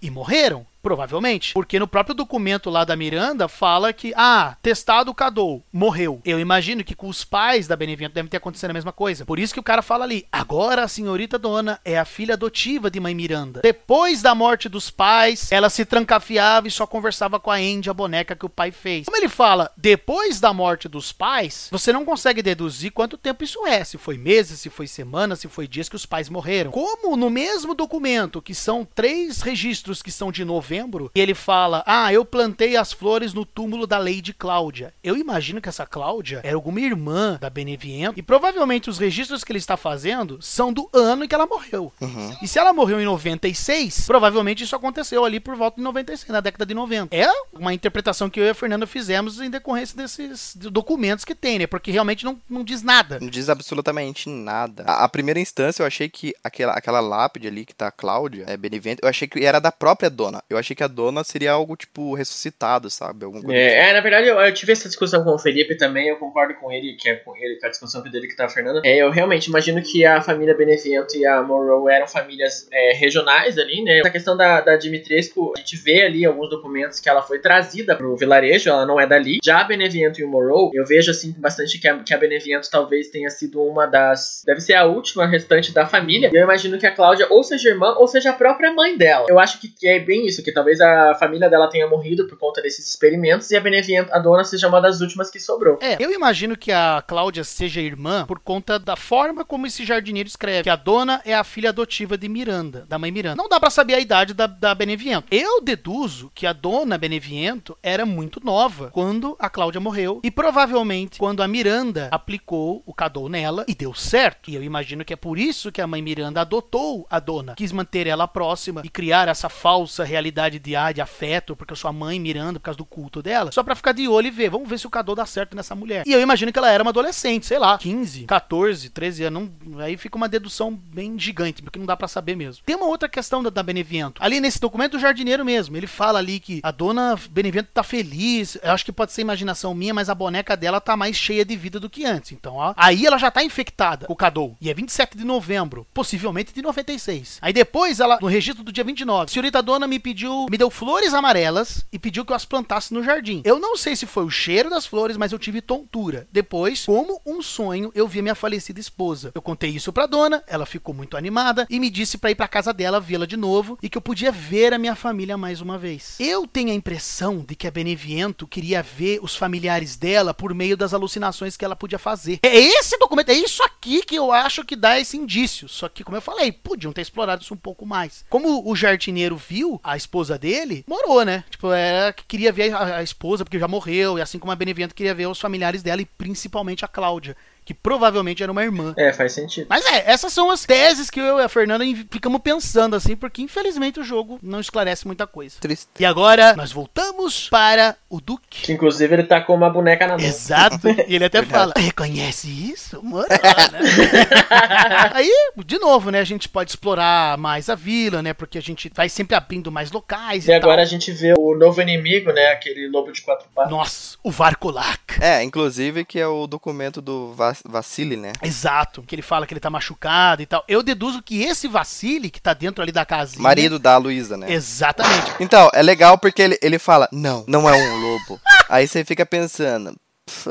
e 0.02 0.10
morreram. 0.10 0.66
Provavelmente. 0.82 1.52
Porque 1.52 1.78
no 1.78 1.88
próprio 1.88 2.14
documento 2.14 2.70
lá 2.70 2.84
da 2.84 2.96
Miranda 2.96 3.48
fala 3.48 3.92
que, 3.92 4.12
ah, 4.16 4.56
testado 4.62 5.14
Cadou, 5.14 5.62
morreu. 5.72 6.20
Eu 6.24 6.40
imagino 6.40 6.82
que 6.82 6.94
com 6.94 7.08
os 7.08 7.24
pais 7.24 7.66
da 7.66 7.76
Benevento 7.76 8.14
deve 8.14 8.28
ter 8.28 8.38
acontecido 8.38 8.70
a 8.70 8.74
mesma 8.74 8.92
coisa. 8.92 9.24
Por 9.24 9.38
isso 9.38 9.52
que 9.52 9.60
o 9.60 9.64
cara 9.64 9.82
fala 9.82 10.04
ali, 10.04 10.26
agora 10.32 10.84
a 10.84 10.88
senhorita 10.88 11.38
dona 11.38 11.80
é 11.84 11.98
a 11.98 12.04
filha 12.04 12.34
adotiva 12.34 12.90
de 12.90 13.00
mãe 13.00 13.14
Miranda. 13.14 13.60
Depois 13.62 14.22
da 14.22 14.34
morte 14.34 14.68
dos 14.68 14.90
pais, 14.90 15.50
ela 15.52 15.68
se 15.68 15.84
trancafiava 15.84 16.68
e 16.68 16.70
só 16.70 16.86
conversava 16.86 17.38
com 17.38 17.50
a 17.50 17.56
Andy, 17.56 17.90
a 17.90 17.94
boneca 17.94 18.36
que 18.36 18.46
o 18.46 18.50
pai 18.50 18.70
fez. 18.70 19.04
Como 19.04 19.16
ele 19.16 19.28
fala, 19.28 19.70
depois 19.76 20.40
da 20.40 20.52
morte 20.52 20.88
dos 20.88 21.12
pais, 21.12 21.68
você 21.70 21.92
não 21.92 22.04
consegue 22.04 22.42
deduzir 22.42 22.92
quanto 22.92 23.18
tempo 23.18 23.44
isso 23.44 23.66
é. 23.66 23.84
Se 23.84 23.98
foi 23.98 24.16
meses, 24.16 24.60
se 24.60 24.70
foi 24.70 24.86
semanas, 24.86 25.40
se 25.40 25.48
foi 25.48 25.68
dias 25.68 25.88
que 25.88 25.96
os 25.96 26.06
pais 26.06 26.28
morreram. 26.28 26.70
Como 26.70 27.16
no 27.16 27.28
mesmo 27.30 27.74
documento, 27.74 28.40
que 28.40 28.54
são 28.54 28.86
três 28.94 29.42
registros 29.42 30.02
que 30.02 30.10
são 30.10 30.32
de 30.32 30.44
novembro, 30.70 31.10
e 31.14 31.20
ele 31.20 31.34
fala: 31.34 31.82
Ah, 31.84 32.12
eu 32.12 32.24
plantei 32.24 32.76
as 32.76 32.92
flores 32.92 33.34
no 33.34 33.44
túmulo 33.44 33.86
da 33.86 33.98
Lady 33.98 34.32
Cláudia. 34.32 34.94
Eu 35.02 35.16
imagino 35.16 35.60
que 35.60 35.68
essa 35.68 35.84
Cláudia 35.84 36.40
era 36.44 36.54
alguma 36.54 36.80
irmã 36.80 37.38
da 37.40 37.50
Beneviento, 37.50 38.18
e 38.18 38.22
provavelmente 38.22 38.88
os 38.88 38.98
registros 38.98 39.42
que 39.42 39.50
ele 39.50 39.58
está 39.58 39.76
fazendo 39.76 40.38
são 40.40 40.72
do 40.72 40.88
ano 40.92 41.24
em 41.24 41.28
que 41.28 41.34
ela 41.34 41.46
morreu. 41.46 41.92
E 42.40 42.46
se 42.46 42.58
ela 42.58 42.72
morreu 42.72 43.00
em 43.00 43.04
96, 43.04 44.06
provavelmente 44.06 44.62
isso 44.62 44.76
aconteceu 44.76 45.24
ali 45.24 45.40
por 45.40 45.56
volta 45.56 45.76
de 45.76 45.82
96, 45.82 46.30
na 46.30 46.40
década 46.40 46.64
de 46.64 46.74
90. 46.74 47.14
É 47.14 47.28
uma 47.52 47.74
interpretação 47.74 48.30
que 48.30 48.38
eu 48.38 48.44
e 48.44 48.50
a 48.50 48.54
Fernanda 48.54 48.86
fizemos 48.86 49.40
em 49.40 49.50
decorrência 49.50 49.96
desses 49.96 50.54
documentos 50.56 51.24
que 51.24 51.34
tem, 51.34 51.58
né? 51.58 51.66
Porque 51.66 51.90
realmente 51.90 52.24
não, 52.24 52.40
não 52.48 52.62
diz 52.62 52.82
nada. 52.82 53.18
Não 53.20 53.28
diz 53.28 53.48
absolutamente 53.48 54.28
nada. 54.28 54.84
A, 54.86 55.04
a 55.04 55.08
primeira 55.08 55.40
instância 55.40 55.82
eu 55.82 55.86
achei 55.86 56.08
que 56.08 56.34
aquela, 56.44 56.72
aquela 56.74 57.00
lápide 57.00 57.48
ali 57.48 57.64
que 57.64 57.74
tá 57.74 57.88
a 57.88 57.92
Cláudia, 57.92 58.44
é 58.46 58.56
Benevento, 58.56 59.00
eu 59.02 59.08
achei 59.08 59.26
que 59.26 59.44
era 59.44 59.58
da 59.58 59.72
própria 59.72 60.10
dona. 60.10 60.42
Eu 60.48 60.58
achei 60.60 60.76
que 60.76 60.84
a 60.84 60.88
dona 60.88 61.24
seria 61.24 61.52
algo, 61.52 61.76
tipo, 61.76 62.14
ressuscitado, 62.14 62.90
sabe? 62.90 63.24
Alguma 63.24 63.42
coisa 63.42 63.58
assim. 63.58 63.68
É, 63.68 63.90
é, 63.90 63.92
na 63.92 64.00
verdade, 64.00 64.28
eu, 64.28 64.38
eu 64.38 64.54
tive 64.54 64.72
essa 64.72 64.88
discussão 64.88 65.24
com 65.24 65.34
o 65.34 65.38
Felipe 65.38 65.76
também, 65.76 66.08
eu 66.08 66.16
concordo 66.16 66.54
com 66.54 66.70
ele, 66.70 66.94
que 66.94 67.08
é 67.08 67.16
com 67.16 67.36
ele, 67.36 67.58
com 67.58 67.66
a 67.66 67.70
discussão 67.70 68.02
dele 68.02 68.28
que 68.28 68.36
tá 68.36 68.46
a 68.46 68.48
Fernanda. 68.48 68.80
É, 68.84 68.96
eu 68.96 69.10
realmente 69.10 69.46
imagino 69.46 69.82
que 69.82 70.04
a 70.04 70.20
família 70.20 70.54
Benevento 70.54 71.16
e 71.16 71.26
a 71.26 71.42
Morrow 71.42 71.88
eram 71.88 72.06
famílias 72.06 72.68
é, 72.72 72.92
regionais 72.94 73.58
ali, 73.58 73.82
né? 73.82 74.00
A 74.04 74.10
questão 74.10 74.36
da, 74.36 74.60
da 74.60 74.76
Dimitrescu, 74.76 75.52
a 75.56 75.60
gente 75.60 75.76
vê 75.76 76.02
ali 76.02 76.24
alguns 76.24 76.50
documentos 76.50 77.00
que 77.00 77.08
ela 77.08 77.22
foi 77.22 77.38
trazida 77.38 77.96
pro 77.96 78.16
vilarejo, 78.16 78.68
ela 78.68 78.86
não 78.86 79.00
é 79.00 79.06
dali. 79.06 79.38
Já 79.44 79.60
a 79.60 79.64
Benevento 79.64 80.20
e 80.20 80.24
o 80.24 80.28
Morrow, 80.28 80.70
eu 80.74 80.84
vejo 80.84 81.10
assim 81.10 81.34
bastante 81.38 81.78
que 81.78 81.88
a, 81.88 81.98
que 81.98 82.14
a 82.14 82.18
Benevento 82.18 82.68
talvez 82.70 83.08
tenha 83.08 83.30
sido 83.30 83.62
uma 83.62 83.86
das. 83.86 84.42
Deve 84.44 84.60
ser 84.60 84.74
a 84.74 84.84
última 84.84 85.26
restante 85.26 85.72
da 85.72 85.86
família. 85.86 86.30
E 86.32 86.36
eu 86.36 86.42
imagino 86.42 86.78
que 86.78 86.86
a 86.86 86.94
Cláudia 86.94 87.26
ou 87.30 87.42
seja 87.42 87.70
irmã 87.70 87.94
ou 87.96 88.06
seja 88.06 88.30
a 88.30 88.34
própria 88.34 88.72
mãe 88.72 88.96
dela. 88.96 89.26
Eu 89.28 89.38
acho 89.38 89.60
que, 89.60 89.68
que 89.68 89.88
é 89.88 89.98
bem 89.98 90.26
isso, 90.26 90.42
que 90.42 90.49
talvez 90.52 90.80
a 90.80 91.14
família 91.14 91.48
dela 91.48 91.68
tenha 91.68 91.86
morrido 91.86 92.26
por 92.26 92.38
conta 92.38 92.62
desses 92.62 92.88
experimentos 92.88 93.50
e 93.50 93.56
a 93.56 93.60
Benevento, 93.60 94.12
a 94.12 94.18
dona, 94.18 94.44
seja 94.44 94.68
uma 94.68 94.80
das 94.80 95.00
últimas 95.00 95.30
que 95.30 95.38
sobrou. 95.38 95.78
É, 95.80 96.02
eu 96.02 96.12
imagino 96.12 96.56
que 96.56 96.72
a 96.72 97.02
Cláudia 97.06 97.44
seja 97.44 97.80
irmã 97.80 98.24
por 98.26 98.38
conta 98.38 98.78
da 98.78 98.96
forma 98.96 99.44
como 99.44 99.66
esse 99.66 99.84
jardineiro 99.84 100.28
escreve. 100.28 100.62
Que 100.62 100.70
a 100.70 100.76
dona 100.76 101.20
é 101.24 101.34
a 101.34 101.44
filha 101.44 101.70
adotiva 101.70 102.16
de 102.16 102.28
Miranda, 102.28 102.86
da 102.88 102.98
mãe 102.98 103.10
Miranda. 103.10 103.36
Não 103.36 103.48
dá 103.48 103.58
pra 103.58 103.70
saber 103.70 103.94
a 103.94 104.00
idade 104.00 104.34
da, 104.34 104.46
da 104.46 104.74
Beneviento. 104.74 105.26
Eu 105.30 105.60
deduzo 105.60 106.30
que 106.34 106.46
a 106.46 106.52
dona 106.52 106.98
Beneviento 106.98 107.76
era 107.82 108.04
muito 108.04 108.44
nova 108.44 108.90
quando 108.90 109.36
a 109.38 109.48
Cláudia 109.48 109.80
morreu. 109.80 110.20
E 110.22 110.30
provavelmente 110.30 111.18
quando 111.18 111.42
a 111.42 111.48
Miranda 111.48 112.08
aplicou 112.10 112.82
o 112.86 112.94
cadô 112.94 113.28
nela 113.28 113.64
e 113.68 113.74
deu 113.74 113.94
certo. 113.94 114.50
E 114.50 114.54
eu 114.54 114.62
imagino 114.62 115.04
que 115.04 115.12
é 115.12 115.16
por 115.16 115.38
isso 115.38 115.72
que 115.72 115.80
a 115.80 115.86
mãe 115.86 116.02
Miranda 116.02 116.40
adotou 116.40 117.06
a 117.10 117.18
dona. 117.18 117.54
Quis 117.54 117.72
manter 117.72 118.06
ela 118.06 118.26
próxima 118.26 118.82
e 118.84 118.88
criar 118.88 119.28
essa 119.28 119.48
falsa 119.48 120.04
realidade 120.04 120.39
de, 120.48 120.76
ah, 120.76 120.92
de 120.92 121.00
afeto, 121.00 121.54
porque 121.56 121.72
eu 121.72 121.76
sou 121.76 121.88
a 121.88 121.92
mãe 121.92 122.18
Miranda 122.18 122.58
por 122.58 122.64
causa 122.64 122.78
do 122.78 122.84
culto 122.84 123.22
dela. 123.22 123.52
Só 123.52 123.62
pra 123.62 123.74
ficar 123.74 123.92
de 123.92 124.08
olho 124.08 124.28
e 124.28 124.30
ver. 124.30 124.50
Vamos 124.50 124.68
ver 124.68 124.78
se 124.78 124.86
o 124.86 124.90
cadô 124.90 125.14
dá 125.14 125.26
certo 125.26 125.56
nessa 125.56 125.74
mulher. 125.74 126.04
E 126.06 126.12
eu 126.12 126.20
imagino 126.20 126.52
que 126.52 126.58
ela 126.58 126.70
era 126.70 126.82
uma 126.82 126.90
adolescente, 126.90 127.46
sei 127.46 127.58
lá, 127.58 127.78
15, 127.78 128.24
14, 128.24 128.90
13 128.90 129.24
anos. 129.24 129.50
Aí 129.78 129.96
fica 129.96 130.16
uma 130.16 130.28
dedução 130.28 130.74
bem 130.74 131.18
gigante, 131.18 131.62
porque 131.62 131.78
não 131.78 131.86
dá 131.86 131.96
pra 131.96 132.08
saber 132.08 132.36
mesmo. 132.36 132.62
Tem 132.64 132.76
uma 132.76 132.86
outra 132.86 133.08
questão 133.08 133.42
da, 133.42 133.50
da 133.50 133.62
Beneviento. 133.62 134.22
Ali 134.22 134.40
nesse 134.40 134.60
documento 134.60 134.92
do 134.92 134.98
jardineiro 134.98 135.44
mesmo, 135.44 135.76
ele 135.76 135.86
fala 135.86 136.18
ali 136.18 136.40
que 136.40 136.60
a 136.62 136.70
dona 136.70 137.18
Beneviento 137.30 137.70
tá 137.72 137.82
feliz. 137.82 138.56
Eu 138.62 138.72
acho 138.72 138.84
que 138.84 138.92
pode 138.92 139.12
ser 139.12 139.22
imaginação 139.22 139.74
minha, 139.74 139.94
mas 139.94 140.08
a 140.08 140.14
boneca 140.14 140.56
dela 140.56 140.80
tá 140.80 140.96
mais 140.96 141.16
cheia 141.16 141.44
de 141.44 141.56
vida 141.56 141.78
do 141.78 141.90
que 141.90 142.04
antes. 142.04 142.32
Então, 142.32 142.54
ó, 142.56 142.74
aí 142.76 143.06
ela 143.06 143.18
já 143.18 143.30
tá 143.30 143.42
infectada 143.42 144.06
com 144.06 144.12
o 144.12 144.16
Cadou. 144.16 144.56
E 144.60 144.70
é 144.70 144.74
27 144.74 145.16
de 145.16 145.24
novembro, 145.24 145.86
possivelmente 145.92 146.52
de 146.52 146.62
96. 146.62 147.38
Aí 147.42 147.52
depois 147.52 148.00
ela, 148.00 148.18
no 148.20 148.26
registro 148.26 148.64
do 148.64 148.72
dia 148.72 148.84
29, 148.84 149.24
a 149.24 149.28
senhorita 149.28 149.62
dona 149.62 149.86
me 149.86 149.98
pediu, 149.98 150.29
me 150.50 150.58
deu 150.58 150.70
flores 150.70 151.14
amarelas 151.14 151.84
e 151.92 151.98
pediu 151.98 152.24
que 152.24 152.32
eu 152.32 152.36
as 152.36 152.44
plantasse 152.44 152.92
no 152.92 153.02
jardim. 153.02 153.42
Eu 153.44 153.58
não 153.58 153.76
sei 153.76 153.94
se 153.96 154.06
foi 154.06 154.24
o 154.24 154.30
cheiro 154.30 154.70
das 154.70 154.86
flores, 154.86 155.16
mas 155.16 155.32
eu 155.32 155.38
tive 155.38 155.60
tontura. 155.60 156.26
Depois, 156.32 156.84
como 156.86 157.20
um 157.24 157.42
sonho, 157.42 157.90
eu 157.94 158.08
vi 158.08 158.22
minha 158.22 158.34
falecida 158.34 158.80
esposa. 158.80 159.32
Eu 159.34 159.42
contei 159.42 159.70
isso 159.70 159.92
pra 159.92 160.06
dona, 160.06 160.42
ela 160.46 160.66
ficou 160.66 160.94
muito 160.94 161.16
animada 161.16 161.66
e 161.70 161.78
me 161.78 161.90
disse 161.90 162.18
pra 162.18 162.30
ir 162.30 162.34
pra 162.34 162.48
casa 162.48 162.72
dela 162.72 163.00
vê-la 163.00 163.26
de 163.26 163.36
novo 163.36 163.78
e 163.82 163.88
que 163.88 163.96
eu 163.96 164.02
podia 164.02 164.32
ver 164.32 164.72
a 164.72 164.78
minha 164.78 164.94
família 164.94 165.36
mais 165.36 165.60
uma 165.60 165.78
vez. 165.78 166.16
Eu 166.18 166.46
tenho 166.46 166.70
a 166.70 166.74
impressão 166.74 167.44
de 167.46 167.54
que 167.54 167.66
a 167.66 167.70
Beneviento 167.70 168.46
queria 168.46 168.82
ver 168.82 169.20
os 169.22 169.36
familiares 169.36 169.96
dela 169.96 170.34
por 170.34 170.54
meio 170.54 170.76
das 170.76 170.94
alucinações 170.94 171.56
que 171.56 171.64
ela 171.64 171.76
podia 171.76 171.98
fazer. 171.98 172.38
É 172.42 172.58
esse 172.58 172.98
documento, 172.98 173.30
é 173.30 173.34
isso 173.34 173.62
aqui 173.62 174.02
que 174.02 174.16
eu 174.16 174.32
acho 174.32 174.64
que 174.64 174.76
dá 174.76 174.98
esse 175.00 175.16
indício. 175.16 175.68
Só 175.68 175.88
que, 175.88 176.04
como 176.04 176.16
eu 176.16 176.22
falei, 176.22 176.52
podiam 176.52 176.92
ter 176.92 177.02
explorado 177.02 177.42
isso 177.42 177.54
um 177.54 177.56
pouco 177.56 177.86
mais. 177.86 178.24
Como 178.28 178.68
o 178.68 178.76
jardineiro 178.76 179.36
viu 179.36 179.80
a 179.82 179.96
esposa 179.96 180.19
dele, 180.38 180.84
morou, 180.86 181.24
né? 181.24 181.44
Tipo, 181.50 181.72
era 181.72 182.12
que 182.12 182.24
queria 182.24 182.52
ver 182.52 182.72
a, 182.74 182.96
a 182.98 183.02
esposa 183.02 183.44
porque 183.44 183.58
já 183.58 183.68
morreu, 183.68 184.18
e 184.18 184.22
assim 184.22 184.38
como 184.38 184.52
a 184.52 184.56
Beneviento 184.56 184.94
queria 184.94 185.14
ver 185.14 185.26
os 185.26 185.40
familiares 185.40 185.82
dela 185.82 186.02
e 186.02 186.06
principalmente 186.06 186.84
a 186.84 186.88
Cláudia 186.88 187.36
que 187.70 187.74
provavelmente 187.74 188.42
era 188.42 188.50
uma 188.50 188.64
irmã. 188.64 188.92
É, 188.96 189.12
faz 189.12 189.32
sentido. 189.32 189.68
Mas 189.70 189.86
é, 189.86 190.10
essas 190.10 190.32
são 190.32 190.50
as 190.50 190.64
teses 190.64 191.08
que 191.08 191.20
eu 191.20 191.38
e 191.38 191.42
a 191.44 191.48
Fernanda 191.48 191.84
ficamos 192.10 192.40
pensando 192.40 192.96
assim, 192.96 193.14
porque 193.14 193.42
infelizmente 193.42 194.00
o 194.00 194.02
jogo 194.02 194.40
não 194.42 194.58
esclarece 194.58 195.06
muita 195.06 195.24
coisa. 195.24 195.54
Triste. 195.60 195.86
E 195.96 196.04
agora 196.04 196.56
nós 196.56 196.72
voltamos 196.72 197.48
para 197.48 197.94
o 198.08 198.20
Duque. 198.20 198.62
Que 198.62 198.72
inclusive 198.72 199.14
ele 199.14 199.22
tá 199.22 199.40
com 199.40 199.54
uma 199.54 199.70
boneca 199.70 200.04
na 200.08 200.16
mão. 200.18 200.26
Exato. 200.26 200.80
E 201.06 201.14
ele 201.14 201.24
até 201.24 201.42
fala: 201.44 201.72
Reconhece 201.76 202.48
isso? 202.48 203.00
Mano. 203.04 203.26
Aí, 205.14 205.30
de 205.64 205.78
novo, 205.78 206.10
né? 206.10 206.20
A 206.20 206.24
gente 206.24 206.48
pode 206.48 206.70
explorar 206.70 207.36
mais 207.38 207.68
a 207.68 207.74
vila, 207.74 208.22
né? 208.22 208.32
Porque 208.34 208.58
a 208.58 208.62
gente 208.62 208.90
vai 208.94 209.08
sempre 209.08 209.34
abrindo 209.36 209.70
mais 209.70 209.90
locais 209.92 210.46
E 210.46 210.50
e, 210.50 210.54
agora 210.54 210.82
a 210.82 210.84
tal. 210.84 210.90
gente 210.90 211.12
vê 211.12 211.34
o 211.38 211.54
novo 211.56 211.80
inimigo, 211.80 212.32
né? 212.32 212.48
Aquele 212.48 212.88
lobo 212.88 213.12
de 213.12 213.22
quatro 213.22 213.48
patas. 213.54 213.70
Nossa, 213.70 214.16
o 214.22 214.30
Varkolak. 214.30 215.00
É, 215.20 215.42
inclusive 215.42 216.04
que 216.04 216.18
é 216.18 216.26
o 216.26 216.46
documento 216.46 217.00
do 217.02 217.32
Vas- 217.32 217.59
Vassili, 217.64 218.16
né? 218.16 218.32
Exato, 218.42 219.02
que 219.02 219.14
ele 219.14 219.22
fala 219.22 219.46
que 219.46 219.52
ele 219.52 219.60
tá 219.60 219.70
machucado 219.70 220.42
e 220.42 220.46
tal. 220.46 220.64
Eu 220.68 220.82
deduzo 220.82 221.22
que 221.22 221.42
esse 221.42 221.68
Vassili, 221.68 222.30
que 222.30 222.40
tá 222.40 222.54
dentro 222.54 222.82
ali 222.82 222.92
da 222.92 223.04
casinha. 223.04 223.42
Marido 223.42 223.78
da 223.78 223.96
Luísa, 223.96 224.36
né? 224.36 224.52
Exatamente. 224.52 225.32
Então, 225.40 225.70
é 225.72 225.82
legal 225.82 226.18
porque 226.18 226.42
ele, 226.42 226.58
ele 226.62 226.78
fala, 226.78 227.08
não, 227.12 227.44
não 227.46 227.68
é 227.68 227.72
um 227.74 227.96
lobo. 228.00 228.40
Aí 228.68 228.86
você 228.86 229.04
fica 229.04 229.24
pensando. 229.26 229.96
"Pff." 230.26 230.50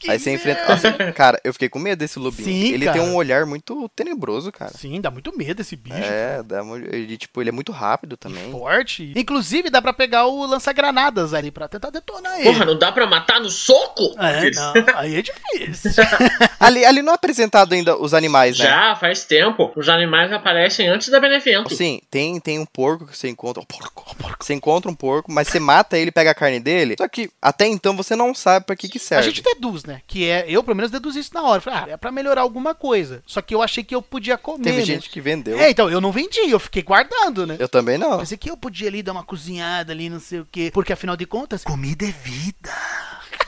Que 0.00 0.10
Aí 0.10 0.18
você 0.18 0.32
enfrenta. 0.32 1.12
cara, 1.12 1.38
eu 1.44 1.52
fiquei 1.52 1.68
com 1.68 1.78
medo 1.78 1.98
desse 1.98 2.18
lobinho. 2.18 2.48
Sim, 2.48 2.72
ele 2.72 2.86
cara. 2.86 2.98
tem 2.98 3.06
um 3.06 3.14
olhar 3.14 3.44
muito 3.44 3.86
tenebroso, 3.94 4.50
cara. 4.50 4.72
Sim, 4.74 4.98
dá 4.98 5.10
muito 5.10 5.36
medo 5.36 5.60
esse 5.60 5.76
bicho. 5.76 5.94
É, 5.98 6.42
dá, 6.42 6.62
ele, 6.90 7.18
tipo, 7.18 7.40
ele 7.42 7.50
é 7.50 7.52
muito 7.52 7.70
rápido 7.70 8.16
também. 8.16 8.50
Forte. 8.50 9.12
Inclusive, 9.14 9.68
dá 9.68 9.82
pra 9.82 9.92
pegar 9.92 10.26
o 10.26 10.46
lança-granadas 10.46 11.34
ali 11.34 11.50
pra 11.50 11.68
tentar 11.68 11.90
detonar 11.90 12.34
ele. 12.40 12.44
Porra, 12.44 12.64
não 12.64 12.78
dá 12.78 12.90
pra 12.90 13.06
matar 13.06 13.40
no 13.40 13.50
soco? 13.50 14.14
É, 14.18 14.50
não, 14.52 14.72
aí 14.96 15.16
é 15.16 15.22
difícil. 15.22 16.02
Ali, 16.58 16.84
ali 16.84 17.00
não 17.02 17.12
é 17.12 17.14
apresentado 17.14 17.72
ainda 17.72 17.96
os 17.96 18.12
animais, 18.12 18.58
né? 18.58 18.66
Já 18.66 18.94
faz 18.96 19.24
tempo. 19.24 19.72
Os 19.74 19.88
animais 19.88 20.30
aparecem 20.30 20.88
antes 20.88 21.08
da 21.08 21.18
Benevento. 21.18 21.74
Sim, 21.74 22.00
tem, 22.10 22.38
tem 22.38 22.58
um 22.58 22.66
porco 22.66 23.06
que 23.06 23.16
você 23.16 23.28
encontra. 23.28 23.62
Porco, 23.64 24.14
porco. 24.16 24.44
Você 24.44 24.52
encontra 24.54 24.90
um 24.90 24.94
porco, 24.94 25.32
mas 25.32 25.48
você 25.48 25.58
mata 25.58 25.96
ele 25.98 26.08
e 26.08 26.12
pega 26.12 26.30
a 26.30 26.34
carne 26.34 26.60
dele. 26.60 26.96
Só 26.98 27.08
que 27.08 27.30
até 27.40 27.66
então 27.66 27.96
você 27.96 28.14
não 28.14 28.34
sabe 28.34 28.66
pra 28.66 28.76
que 28.76 28.88
que 28.88 28.98
A 28.98 29.00
serve. 29.00 29.28
gente 29.30 29.42
deduz, 29.42 29.84
né? 29.84 29.89
Que 30.06 30.28
é. 30.28 30.44
Eu, 30.48 30.62
pelo 30.62 30.76
menos, 30.76 30.90
deduzi 30.90 31.20
isso 31.20 31.34
na 31.34 31.42
hora. 31.42 31.60
Falei, 31.60 31.80
ah, 31.80 31.86
é 31.90 31.96
pra 31.96 32.12
melhorar 32.12 32.42
alguma 32.42 32.74
coisa. 32.74 33.22
Só 33.26 33.40
que 33.40 33.54
eu 33.54 33.62
achei 33.62 33.82
que 33.82 33.94
eu 33.94 34.02
podia 34.02 34.36
comer. 34.36 34.64
Teve 34.64 34.78
né? 34.78 34.84
gente 34.84 35.10
que 35.10 35.20
vendeu. 35.20 35.58
É, 35.58 35.70
então, 35.70 35.90
eu 35.90 36.00
não 36.00 36.12
vendi, 36.12 36.50
eu 36.50 36.60
fiquei 36.60 36.82
guardando, 36.82 37.46
né? 37.46 37.56
Eu 37.58 37.68
também 37.68 37.98
não. 37.98 38.18
Pensei 38.18 38.38
que 38.38 38.50
eu 38.50 38.56
podia 38.56 38.88
ali 38.88 39.02
dar 39.02 39.12
uma 39.12 39.24
cozinhada 39.24 39.92
ali, 39.92 40.08
não 40.08 40.20
sei 40.20 40.40
o 40.40 40.48
quê. 40.50 40.70
Porque 40.72 40.92
afinal 40.92 41.16
de 41.16 41.26
contas, 41.26 41.64
comida 41.64 42.04
é 42.04 42.12
vida. 42.12 42.70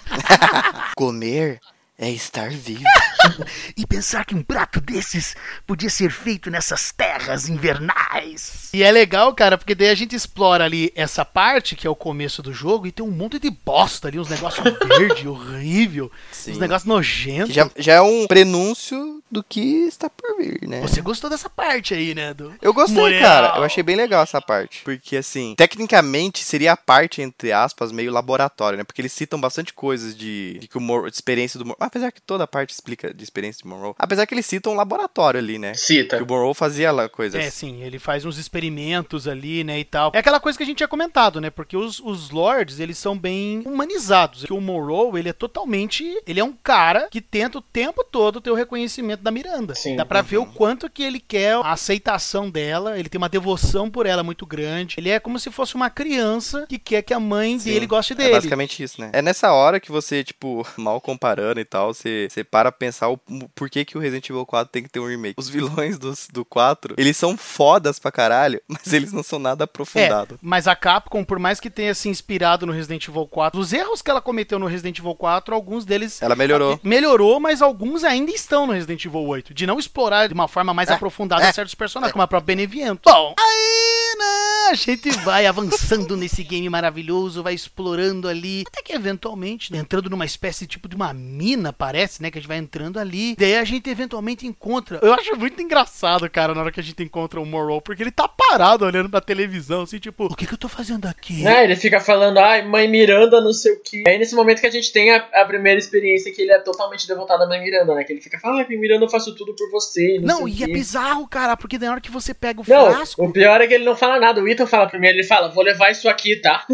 Comer 0.96 1.60
é 1.98 2.10
estar 2.10 2.50
vivo. 2.50 2.82
E 3.76 3.86
pensar 3.86 4.24
que 4.24 4.34
um 4.34 4.42
prato 4.42 4.80
desses 4.80 5.34
podia 5.66 5.88
ser 5.88 6.10
feito 6.10 6.50
nessas 6.50 6.92
terras 6.92 7.48
invernais. 7.48 8.68
E 8.72 8.82
é 8.82 8.90
legal, 8.90 9.34
cara, 9.34 9.56
porque 9.56 9.74
daí 9.74 9.88
a 9.88 9.94
gente 9.94 10.14
explora 10.14 10.64
ali 10.64 10.92
essa 10.94 11.24
parte, 11.24 11.74
que 11.74 11.86
é 11.86 11.90
o 11.90 11.96
começo 11.96 12.42
do 12.42 12.52
jogo, 12.52 12.86
e 12.86 12.92
tem 12.92 13.04
um 13.04 13.10
monte 13.10 13.38
de 13.38 13.50
bosta 13.50 14.08
ali, 14.08 14.18
uns 14.18 14.28
negócios 14.28 14.64
verde, 14.98 15.26
horrível, 15.26 16.10
Sim. 16.30 16.52
uns 16.52 16.58
negócios 16.58 16.86
nojentos. 16.86 17.54
Já, 17.54 17.70
já 17.76 17.94
é 17.94 18.00
um 18.00 18.26
prenúncio 18.26 19.22
do 19.30 19.42
que 19.42 19.86
está 19.86 20.10
por 20.10 20.36
vir, 20.36 20.68
né? 20.68 20.80
Você 20.82 21.00
gostou 21.00 21.30
dessa 21.30 21.48
parte 21.48 21.94
aí, 21.94 22.14
né? 22.14 22.34
Do... 22.34 22.52
Eu 22.60 22.74
gostei, 22.74 22.96
Moral. 22.96 23.20
cara. 23.20 23.56
Eu 23.56 23.64
achei 23.64 23.82
bem 23.82 23.96
legal 23.96 24.22
essa 24.22 24.40
parte. 24.40 24.82
Porque, 24.84 25.16
assim, 25.16 25.54
tecnicamente 25.56 26.44
seria 26.44 26.72
a 26.72 26.76
parte, 26.76 27.22
entre 27.22 27.50
aspas, 27.50 27.90
meio 27.90 28.12
laboratório, 28.12 28.76
né? 28.76 28.84
Porque 28.84 29.00
eles 29.00 29.12
citam 29.12 29.40
bastante 29.40 29.72
coisas 29.72 30.14
de, 30.14 30.58
de 30.58 30.68
que 30.68 30.76
o 30.76 31.10
de 31.10 31.14
experiência 31.14 31.58
do 31.58 31.64
Monroe. 31.64 31.78
Apesar 31.80 32.12
que 32.12 32.20
toda 32.20 32.44
a 32.44 32.46
parte 32.46 32.70
explica 32.70 33.11
de 33.14 33.22
experiência 33.24 33.62
de 33.62 33.68
Monroe. 33.68 33.94
Apesar 33.98 34.26
que 34.26 34.34
eles 34.34 34.46
citam 34.46 34.72
um 34.72 34.76
laboratório 34.76 35.38
ali, 35.38 35.58
né? 35.58 35.74
Cita. 35.74 36.16
Que 36.16 36.22
o 36.22 36.26
Monroe 36.26 36.54
fazia 36.54 36.90
lá 36.92 37.08
coisas. 37.08 37.40
É, 37.42 37.50
sim, 37.50 37.82
ele 37.82 37.98
faz 37.98 38.24
uns 38.24 38.38
experimentos 38.38 39.28
ali, 39.28 39.64
né, 39.64 39.78
e 39.78 39.84
tal. 39.84 40.12
É 40.14 40.18
aquela 40.18 40.40
coisa 40.40 40.56
que 40.56 40.62
a 40.62 40.66
gente 40.66 40.78
tinha 40.78 40.88
comentado, 40.88 41.40
né, 41.40 41.50
porque 41.50 41.76
os, 41.76 42.00
os 42.00 42.30
lords, 42.30 42.80
eles 42.80 42.98
são 42.98 43.16
bem 43.16 43.62
humanizados. 43.64 44.44
Que 44.44 44.52
o 44.52 44.60
Monroe, 44.60 45.18
ele 45.18 45.28
é 45.28 45.32
totalmente, 45.32 46.04
ele 46.26 46.40
é 46.40 46.44
um 46.44 46.52
cara 46.52 47.08
que 47.10 47.20
tenta 47.20 47.58
o 47.58 47.62
tempo 47.62 48.04
todo 48.04 48.40
ter 48.40 48.50
o 48.50 48.54
reconhecimento 48.54 49.22
da 49.22 49.30
Miranda. 49.30 49.74
Sim, 49.74 49.96
Dá 49.96 50.04
pra 50.04 50.20
uhum. 50.20 50.26
ver 50.26 50.36
o 50.38 50.46
quanto 50.46 50.88
que 50.88 51.02
ele 51.02 51.20
quer 51.20 51.54
a 51.54 51.72
aceitação 51.72 52.50
dela, 52.50 52.98
ele 52.98 53.08
tem 53.08 53.18
uma 53.18 53.28
devoção 53.28 53.90
por 53.90 54.06
ela 54.06 54.22
muito 54.22 54.46
grande. 54.46 54.96
Ele 54.98 55.10
é 55.10 55.20
como 55.20 55.38
se 55.38 55.50
fosse 55.50 55.74
uma 55.74 55.90
criança 55.90 56.66
que 56.68 56.78
quer 56.78 57.02
que 57.02 57.14
a 57.14 57.20
mãe 57.20 57.58
Sim, 57.58 57.70
dele 57.70 57.86
goste 57.86 58.12
É 58.12 58.16
dele. 58.16 58.32
basicamente 58.32 58.82
isso, 58.82 59.00
né? 59.00 59.10
É 59.12 59.20
nessa 59.22 59.52
hora 59.52 59.80
que 59.80 59.90
você, 59.90 60.24
tipo, 60.24 60.66
mal 60.76 61.00
comparando 61.00 61.60
e 61.60 61.64
tal, 61.64 61.92
você, 61.92 62.28
você 62.30 62.44
para 62.44 62.70
pra 62.72 62.78
pensar 63.02 63.08
o, 63.08 63.14
o 63.28 63.48
por 63.54 63.68
que, 63.68 63.86
o 63.96 64.00
Resident 64.00 64.28
Evil 64.30 64.46
4 64.46 64.70
tem 64.72 64.82
que 64.82 64.88
ter 64.88 65.00
um 65.00 65.06
remake. 65.08 65.34
Os 65.36 65.48
vilões 65.48 65.98
dos, 65.98 66.28
do 66.32 66.44
4, 66.44 66.94
eles 66.96 67.16
são 67.16 67.36
fodas 67.36 67.98
pra 67.98 68.12
caralho, 68.12 68.60
mas 68.68 68.92
eles 68.92 69.12
não 69.12 69.22
são 69.22 69.38
nada 69.38 69.64
É, 69.64 69.66
aprofundados. 69.66 70.38
mas 70.40 70.68
a 70.68 70.76
Capcom, 70.76 71.24
por 71.24 71.38
mais 71.38 71.58
que 71.60 71.70
tenha 71.70 71.94
se 71.94 72.08
inspirado 72.08 72.66
no 72.66 72.72
Resident 72.72 73.06
Evil 73.08 73.26
4, 73.26 73.58
os 73.58 73.72
erros 73.72 74.02
que 74.02 74.10
ela 74.10 74.20
cometeu 74.20 74.58
no 74.58 74.66
Resident 74.66 74.98
Evil 74.98 75.14
4, 75.14 75.54
alguns 75.54 75.84
deles 75.84 76.20
Ela 76.22 76.36
melhorou. 76.36 76.78
melhorou, 76.82 77.40
mas 77.40 77.62
alguns 77.62 78.04
ainda 78.04 78.30
estão 78.30 78.66
no 78.66 78.72
Resident 78.72 79.04
Evil 79.04 79.22
8. 79.26 79.54
De 79.54 79.66
não 79.66 79.78
explorar 79.78 80.28
de 80.28 80.34
uma 80.34 80.48
forma 80.48 80.72
mais 80.74 80.88
É, 80.88 80.94
aprofundada 80.94 81.44
é, 81.44 81.52
certos 81.52 81.74
personagens, 81.74 82.12
como 82.12 82.22
a 82.22 82.28
própria 82.28 82.42
Beneviento. 82.52 83.02
Bom, 83.08 83.34
aí, 83.38 84.16
né, 84.18 84.70
a 84.70 84.74
gente 84.74 85.10
vai 85.20 85.46
avançando 85.46 86.16
nesse 86.18 86.42
game 86.42 86.68
maravilhoso, 86.68 87.42
vai 87.42 87.54
explorando 87.54 88.28
ali, 88.28 88.64
até 88.66 88.82
que 88.82 88.92
eventualmente, 88.92 89.72
né, 89.72 89.78
entrando 89.78 90.10
numa 90.10 90.24
espécie 90.26 90.66
tipo 90.66 90.88
de 90.88 90.96
uma 90.96 91.12
mina, 91.14 91.72
parece, 91.72 92.20
né, 92.20 92.30
que 92.30 92.38
a 92.38 92.40
gente 92.40 92.48
vai 92.48 92.58
entrando 92.58 92.91
ali. 92.98 93.34
Daí 93.36 93.56
a 93.56 93.64
gente 93.64 93.88
eventualmente 93.88 94.46
encontra. 94.46 94.98
Eu 95.02 95.12
acho 95.14 95.36
muito 95.36 95.60
engraçado, 95.60 96.28
cara, 96.30 96.54
na 96.54 96.60
hora 96.60 96.72
que 96.72 96.80
a 96.80 96.82
gente 96.82 97.02
encontra 97.02 97.40
o 97.40 97.46
Morrow, 97.46 97.80
porque 97.80 98.02
ele 98.02 98.10
tá 98.10 98.28
parado 98.28 98.84
olhando 98.84 99.08
pra 99.08 99.20
televisão, 99.20 99.82
assim, 99.82 99.98
tipo, 99.98 100.26
o 100.26 100.34
que 100.36 100.46
que 100.46 100.54
eu 100.54 100.58
tô 100.58 100.68
fazendo 100.68 101.06
aqui? 101.06 101.42
Né, 101.42 101.64
ele 101.64 101.76
fica 101.76 102.00
falando, 102.00 102.38
ai, 102.38 102.62
mãe 102.66 102.88
Miranda, 102.88 103.40
não 103.40 103.52
sei 103.52 103.72
o 103.72 103.80
que. 103.82 104.02
Aí 104.06 104.18
nesse 104.18 104.34
momento 104.34 104.60
que 104.60 104.66
a 104.66 104.70
gente 104.70 104.92
tem 104.92 105.10
a, 105.12 105.16
a 105.34 105.44
primeira 105.44 105.78
experiência 105.78 106.32
que 106.32 106.42
ele 106.42 106.52
é 106.52 106.58
totalmente 106.58 107.06
devotado 107.06 107.42
à 107.42 107.46
mãe 107.46 107.60
Miranda, 107.60 107.94
né? 107.94 108.04
Que 108.04 108.12
ele 108.12 108.20
fica 108.20 108.38
falando, 108.38 108.58
ai, 108.60 108.66
mãe 108.68 108.78
Miranda, 108.78 109.04
eu 109.04 109.10
faço 109.10 109.34
tudo 109.34 109.54
por 109.54 109.70
você. 109.70 110.18
Não, 110.20 110.26
Não, 110.26 110.36
sei 110.36 110.44
o 110.44 110.48
e 110.48 110.62
é 110.64 110.66
bizarro, 110.66 111.26
cara, 111.28 111.56
porque 111.56 111.78
na 111.78 111.90
hora 111.90 112.00
que 112.00 112.10
você 112.10 112.32
pega 112.34 112.60
o 112.60 112.64
Não, 112.66 112.92
frasco. 112.92 113.24
o 113.24 113.32
pior 113.32 113.60
é 113.60 113.66
que 113.66 113.74
ele 113.74 113.84
não 113.84 113.96
fala 113.96 114.18
nada. 114.18 114.40
O 114.42 114.48
Ethan 114.48 114.66
fala 114.66 114.88
primeiro, 114.88 115.18
ele 115.18 115.26
fala, 115.26 115.48
vou 115.48 115.62
levar 115.64 115.90
isso 115.90 116.08
aqui, 116.08 116.36
tá? 116.36 116.64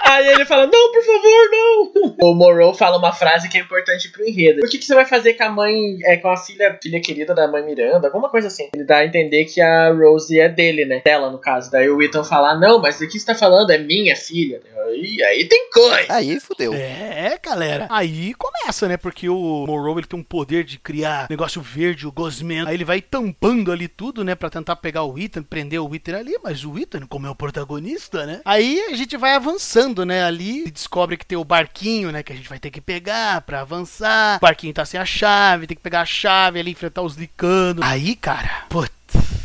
Aí 0.00 0.26
ele 0.28 0.44
fala, 0.44 0.66
não, 0.66 0.92
por 0.92 1.02
favor, 1.04 1.50
não. 1.50 2.16
O 2.30 2.34
Morrow 2.34 2.74
fala 2.74 2.98
uma 2.98 3.12
frase 3.12 3.48
que 3.48 3.56
é 3.58 3.60
importante 3.60 4.09
pro 4.10 4.26
enredo. 4.26 4.60
O 4.64 4.68
que, 4.68 4.78
que 4.78 4.84
você 4.84 4.94
vai 4.94 5.04
fazer 5.04 5.34
com 5.34 5.44
a 5.44 5.50
mãe, 5.50 5.98
é, 6.04 6.16
com 6.16 6.28
a 6.28 6.36
filha, 6.36 6.78
filha 6.82 7.00
querida 7.00 7.34
da 7.34 7.48
mãe 7.48 7.64
Miranda? 7.64 8.08
Alguma 8.08 8.28
coisa 8.28 8.48
assim. 8.48 8.68
Ele 8.74 8.84
dá 8.84 8.98
a 8.98 9.06
entender 9.06 9.44
que 9.44 9.60
a 9.60 9.92
Rose 9.92 10.38
é 10.38 10.48
dele, 10.48 10.84
né? 10.84 11.00
Dela, 11.04 11.30
no 11.30 11.38
caso. 11.38 11.70
Daí 11.70 11.88
o 11.88 12.02
Ethan 12.02 12.24
fala, 12.24 12.58
não, 12.58 12.80
mas 12.80 13.00
o 13.00 13.08
que 13.08 13.18
você 13.18 13.26
tá 13.26 13.34
falando 13.34 13.70
é 13.70 13.78
minha 13.78 14.16
filha. 14.16 14.60
Aí, 14.86 15.22
aí 15.22 15.48
tem 15.48 15.70
coisa. 15.70 16.12
Aí 16.12 16.40
fudeu. 16.40 16.72
É, 16.74 17.38
galera. 17.42 17.86
Aí 17.90 18.34
começa, 18.34 18.88
né? 18.88 18.96
Porque 18.96 19.28
o 19.28 19.64
Morrow 19.66 19.98
ele 19.98 20.06
tem 20.06 20.18
um 20.18 20.22
poder 20.22 20.64
de 20.64 20.78
criar 20.78 21.26
negócio 21.28 21.60
verde, 21.60 22.06
o 22.06 22.12
gosmento. 22.12 22.68
Aí 22.68 22.74
ele 22.74 22.84
vai 22.84 23.00
tampando 23.00 23.72
ali 23.72 23.88
tudo, 23.88 24.24
né? 24.24 24.34
Pra 24.34 24.50
tentar 24.50 24.76
pegar 24.76 25.04
o 25.04 25.18
Ethan, 25.18 25.42
prender 25.42 25.80
o 25.80 25.94
Ethan 25.94 26.18
ali. 26.18 26.34
Mas 26.42 26.64
o 26.64 26.78
Ethan, 26.78 27.06
como 27.06 27.26
é 27.26 27.30
o 27.30 27.34
protagonista, 27.34 28.26
né? 28.26 28.40
Aí 28.44 28.80
a 28.90 28.96
gente 28.96 29.16
vai 29.16 29.34
avançando, 29.34 30.04
né? 30.04 30.24
Ali 30.24 30.66
e 30.66 30.70
descobre 30.70 31.16
que 31.16 31.26
tem 31.26 31.38
o 31.38 31.44
barquinho, 31.44 32.10
né? 32.10 32.22
Que 32.22 32.32
a 32.32 32.36
gente 32.36 32.48
vai 32.48 32.58
ter 32.58 32.70
que 32.70 32.80
pegar 32.80 33.40
pra 33.42 33.60
avançar. 33.60 33.99
O 34.36 34.40
barquinho 34.40 34.74
tá 34.74 34.84
sem 34.84 34.98
a 34.98 35.04
chave, 35.04 35.66
tem 35.66 35.76
que 35.76 35.82
pegar 35.82 36.02
a 36.02 36.06
chave 36.06 36.60
ali, 36.60 36.70
enfrentar 36.70 37.02
os 37.02 37.16
licanos. 37.16 37.82
Aí, 37.84 38.14
cara, 38.16 38.64
putz. 38.68 38.90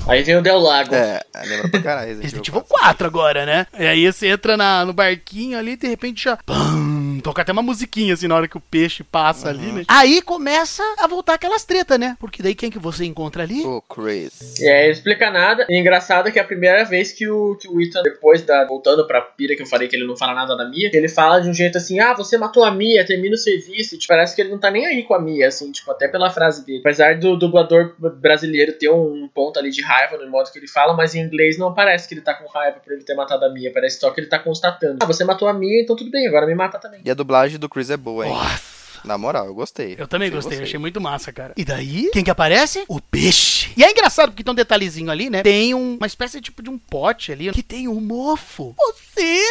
Aí 0.07 0.21
vem 0.21 0.37
o 0.37 0.41
Del 0.41 0.59
Lago. 0.59 0.93
É, 0.93 1.19
lembra 1.45 1.67
pra 1.67 1.81
caralho. 1.81 2.07
Resident 2.07 2.23
Resident 2.23 2.47
Evil 2.47 2.59
Evil 2.59 2.69
4 2.69 3.07
agora, 3.07 3.45
né? 3.45 3.65
E 3.77 3.87
aí 3.87 4.11
você 4.11 4.27
entra 4.27 4.55
na, 4.55 4.85
no 4.85 4.93
barquinho 4.93 5.57
ali 5.57 5.71
e 5.71 5.77
de 5.77 5.87
repente 5.87 6.23
já. 6.23 6.37
Pam, 6.45 6.94
toca 7.21 7.41
até 7.41 7.51
uma 7.51 7.61
musiquinha 7.61 8.13
assim 8.13 8.27
na 8.27 8.35
hora 8.35 8.47
que 8.47 8.57
o 8.57 8.61
peixe 8.61 9.03
passa 9.03 9.49
ali, 9.49 9.71
né? 9.71 9.83
Aí 9.87 10.21
começa 10.21 10.83
a 10.99 11.07
voltar 11.07 11.35
aquelas 11.35 11.63
tretas, 11.63 11.99
né? 11.99 12.15
Porque 12.19 12.41
daí 12.41 12.55
quem 12.55 12.69
que 12.69 12.79
você 12.79 13.05
encontra 13.05 13.43
ali? 13.43 13.65
Ô, 13.65 13.81
Chris. 13.81 14.59
E 14.59 14.67
aí 14.67 14.91
explica 14.91 15.29
nada. 15.29 15.65
E 15.69 15.79
engraçado 15.79 16.31
que 16.31 16.39
é 16.39 16.41
a 16.41 16.45
primeira 16.45 16.83
vez 16.83 17.11
que 17.11 17.27
o, 17.27 17.55
que 17.55 17.67
o 17.67 17.81
Ethan, 17.81 18.01
depois 18.03 18.41
da. 18.41 18.65
Voltando 18.65 19.05
pra 19.05 19.21
pira 19.21 19.55
que 19.55 19.61
eu 19.61 19.67
falei 19.67 19.87
que 19.87 19.95
ele 19.95 20.07
não 20.07 20.17
fala 20.17 20.33
nada 20.33 20.55
da 20.55 20.67
Mia, 20.67 20.89
ele 20.93 21.07
fala 21.07 21.39
de 21.39 21.49
um 21.49 21.53
jeito 21.53 21.77
assim: 21.77 21.99
ah, 21.99 22.13
você 22.13 22.37
matou 22.37 22.63
a 22.63 22.71
Mia, 22.71 23.05
termina 23.05 23.35
o 23.35 23.37
serviço. 23.37 23.95
E, 23.95 23.97
tipo, 23.97 24.13
parece 24.13 24.35
que 24.35 24.41
ele 24.41 24.49
não 24.49 24.59
tá 24.59 24.71
nem 24.71 24.85
aí 24.85 25.03
com 25.03 25.13
a 25.13 25.21
Mia, 25.21 25.47
assim, 25.47 25.71
tipo, 25.71 25.91
até 25.91 26.07
pela 26.07 26.29
frase 26.29 26.65
dele. 26.65 26.79
Apesar 26.79 27.17
do 27.17 27.37
dublador 27.37 27.95
brasileiro 28.19 28.73
ter 28.73 28.89
um 28.89 29.27
ponto 29.33 29.59
ali 29.59 29.69
de 29.69 29.81
raiva 29.81 30.17
no 30.17 30.29
modo 30.29 30.51
que 30.51 30.59
ele 30.59 30.67
fala, 30.67 30.93
mas 30.93 31.15
em 31.15 31.21
inglês 31.21 31.57
não 31.57 31.73
parece 31.73 32.07
que 32.07 32.13
ele 32.13 32.21
tá 32.21 32.33
com 32.33 32.47
raiva 32.47 32.79
por 32.79 32.93
ele 32.93 33.03
ter 33.03 33.15
matado 33.15 33.45
a 33.45 33.49
Mia. 33.49 33.71
Parece 33.73 33.99
só 33.99 34.11
que 34.11 34.19
ele 34.19 34.27
tá 34.27 34.39
constatando. 34.39 34.97
Ah, 35.01 35.05
você 35.05 35.23
matou 35.23 35.47
a 35.47 35.53
Mia, 35.53 35.81
então 35.81 35.95
tudo 35.95 36.09
bem, 36.09 36.27
agora 36.27 36.45
me 36.45 36.55
mata 36.55 36.79
também. 36.79 37.01
E 37.05 37.11
a 37.11 37.13
dublagem 37.13 37.59
do 37.59 37.69
Chris 37.69 37.91
é 37.91 37.95
boa, 37.97 38.25
hein? 38.25 38.33
Nossa. 38.33 38.75
Na 39.05 39.15
moral, 39.19 39.45
eu 39.45 39.53
gostei. 39.53 39.95
Eu 39.99 40.07
também 40.07 40.31
gostei, 40.31 40.53
gostei. 40.53 40.63
achei 40.67 40.79
muito 40.79 40.99
massa, 40.99 41.31
cara. 41.31 41.53
E 41.55 41.63
daí, 41.63 42.09
quem 42.11 42.23
que 42.23 42.31
aparece? 42.31 42.83
O 42.87 42.99
peixe. 42.99 43.71
E 43.77 43.83
é 43.83 43.91
engraçado 43.91 44.29
porque 44.31 44.43
tem 44.43 44.51
um 44.51 44.55
detalhezinho 44.55 45.11
ali, 45.11 45.29
né? 45.29 45.43
Tem 45.43 45.75
um- 45.75 45.97
uma 45.97 46.07
espécie 46.07 46.41
tipo 46.41 46.63
de 46.63 46.71
um 46.71 46.79
pote 46.79 47.31
ali 47.31 47.51
que 47.51 47.61
tem 47.61 47.87
um 47.87 48.01
mofo. 48.01 48.73
Você, 48.75 49.43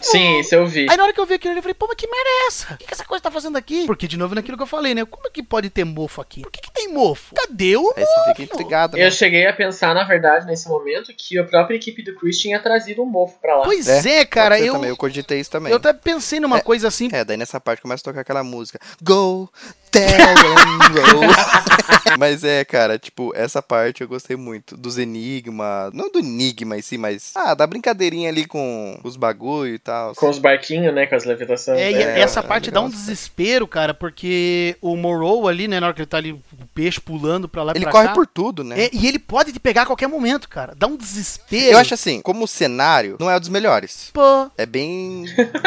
Sim, 0.00 0.40
isso 0.40 0.54
eu 0.54 0.66
vi. 0.66 0.86
Aí 0.90 0.96
na 0.96 1.04
hora 1.04 1.12
que 1.12 1.20
eu 1.20 1.26
vi 1.26 1.34
aquilo, 1.34 1.54
eu 1.54 1.62
falei, 1.62 1.74
pô, 1.74 1.86
mas 1.88 1.96
que 1.96 2.06
merda 2.06 2.28
é 2.28 2.46
essa? 2.46 2.74
O 2.74 2.76
que, 2.76 2.86
que 2.86 2.92
essa 2.94 3.04
coisa 3.04 3.22
tá 3.22 3.30
fazendo 3.30 3.56
aqui? 3.56 3.86
Porque, 3.86 4.06
de 4.06 4.16
novo, 4.16 4.34
naquilo 4.34 4.56
que 4.56 4.62
eu 4.62 4.66
falei, 4.66 4.94
né? 4.94 5.04
Como 5.04 5.26
é 5.26 5.30
que 5.30 5.42
pode 5.42 5.70
ter 5.70 5.84
mofo 5.84 6.20
aqui? 6.20 6.42
Por 6.42 6.50
que, 6.52 6.60
que 6.60 6.70
tem 6.72 6.88
mofo? 6.92 7.34
Cadê 7.34 7.76
o 7.76 7.92
Aí 7.96 8.04
você 8.04 8.20
fica 8.28 8.42
mofo? 8.42 8.42
intrigado, 8.42 8.96
né? 8.96 9.06
Eu 9.06 9.10
cheguei 9.10 9.46
a 9.46 9.52
pensar, 9.52 9.94
na 9.94 10.04
verdade, 10.04 10.46
nesse 10.46 10.68
momento, 10.68 11.12
que 11.16 11.38
a 11.38 11.44
própria 11.44 11.76
equipe 11.76 12.02
do 12.02 12.14
Chris 12.14 12.38
tinha 12.38 12.60
trazido 12.60 13.02
um 13.02 13.06
mofo 13.06 13.38
pra 13.40 13.56
lá. 13.56 13.64
Pois 13.64 13.88
É, 13.88 14.20
é, 14.20 14.24
cara, 14.24 14.58
eu, 14.60 14.74
também, 14.74 14.90
eu 14.90 14.96
cogitei 14.96 15.40
isso 15.40 15.50
também. 15.50 15.70
eu 15.72 15.78
até 15.78 15.92
pensei 15.92 16.40
numa 16.40 16.60
coisa 16.60 16.88
assim. 16.88 17.08
É, 17.12 17.24
daí 17.24 17.36
nessa 17.36 17.60
parte 17.60 17.82
começa 17.82 18.02
a 18.02 18.04
tocar 18.04 18.20
aquela 18.20 18.44
música. 18.44 18.78
Go, 19.02 19.50
mas 22.18 22.44
é, 22.44 22.64
cara, 22.64 22.98
tipo, 22.98 23.32
essa 23.34 23.62
parte 23.62 24.02
eu 24.02 24.08
gostei 24.08 24.36
muito. 24.36 24.76
Dos 24.76 24.98
enigmas. 24.98 25.92
Não 25.92 26.10
do 26.10 26.18
enigma 26.18 26.78
em 26.78 26.82
si, 26.82 26.98
mas. 26.98 27.32
Ah, 27.34 27.54
da 27.54 27.66
brincadeirinha 27.66 28.28
ali 28.28 28.46
com 28.46 28.98
os 29.02 29.16
bagulho 29.16 29.74
e 29.74 29.78
tal. 29.78 30.14
Com 30.14 30.28
os 30.28 30.38
barquinhos, 30.38 30.94
né? 30.94 31.06
Com 31.06 31.14
as 31.14 31.24
levitações. 31.24 31.78
É, 31.78 31.90
e 31.90 31.94
É, 31.94 32.20
essa 32.20 32.40
é 32.40 32.42
parte 32.42 32.70
dá 32.70 32.80
um 32.80 32.88
desespero, 32.88 33.66
cara, 33.66 33.94
porque 33.94 34.76
o 34.80 34.96
Morrow 34.96 35.48
ali, 35.48 35.68
né, 35.68 35.80
na 35.80 35.86
hora 35.86 35.94
que 35.94 36.00
ele 36.02 36.06
tá 36.06 36.16
ali, 36.16 36.32
o 36.32 36.40
peixe 36.74 37.00
pulando 37.00 37.48
pra 37.48 37.62
lá 37.62 37.72
e 37.72 37.78
Ele 37.78 37.84
pra 37.84 37.92
corre 37.92 38.08
cá, 38.08 38.14
por 38.14 38.26
tudo, 38.26 38.64
né? 38.64 38.84
é, 38.84 38.90
e 38.92 39.06
ele 39.06 39.18
pode 39.18 39.52
te 39.52 39.60
pegar 39.60 39.82
a 39.82 39.86
qualquer 39.86 40.08
momento, 40.08 40.48
cara. 40.48 40.74
Dá 40.76 40.86
um 40.86 40.96
desespero. 40.96 41.72
Eu 41.72 41.78
acho 41.78 41.94
assim, 41.94 42.20
como 42.20 42.44
o 42.44 42.48
cenário 42.48 43.16
não 43.18 43.30
é 43.30 43.36
um 43.36 43.40
dos 43.40 43.48
melhores. 43.48 44.10
Pô, 44.12 44.50
É 44.56 44.66
bem. 44.66 45.24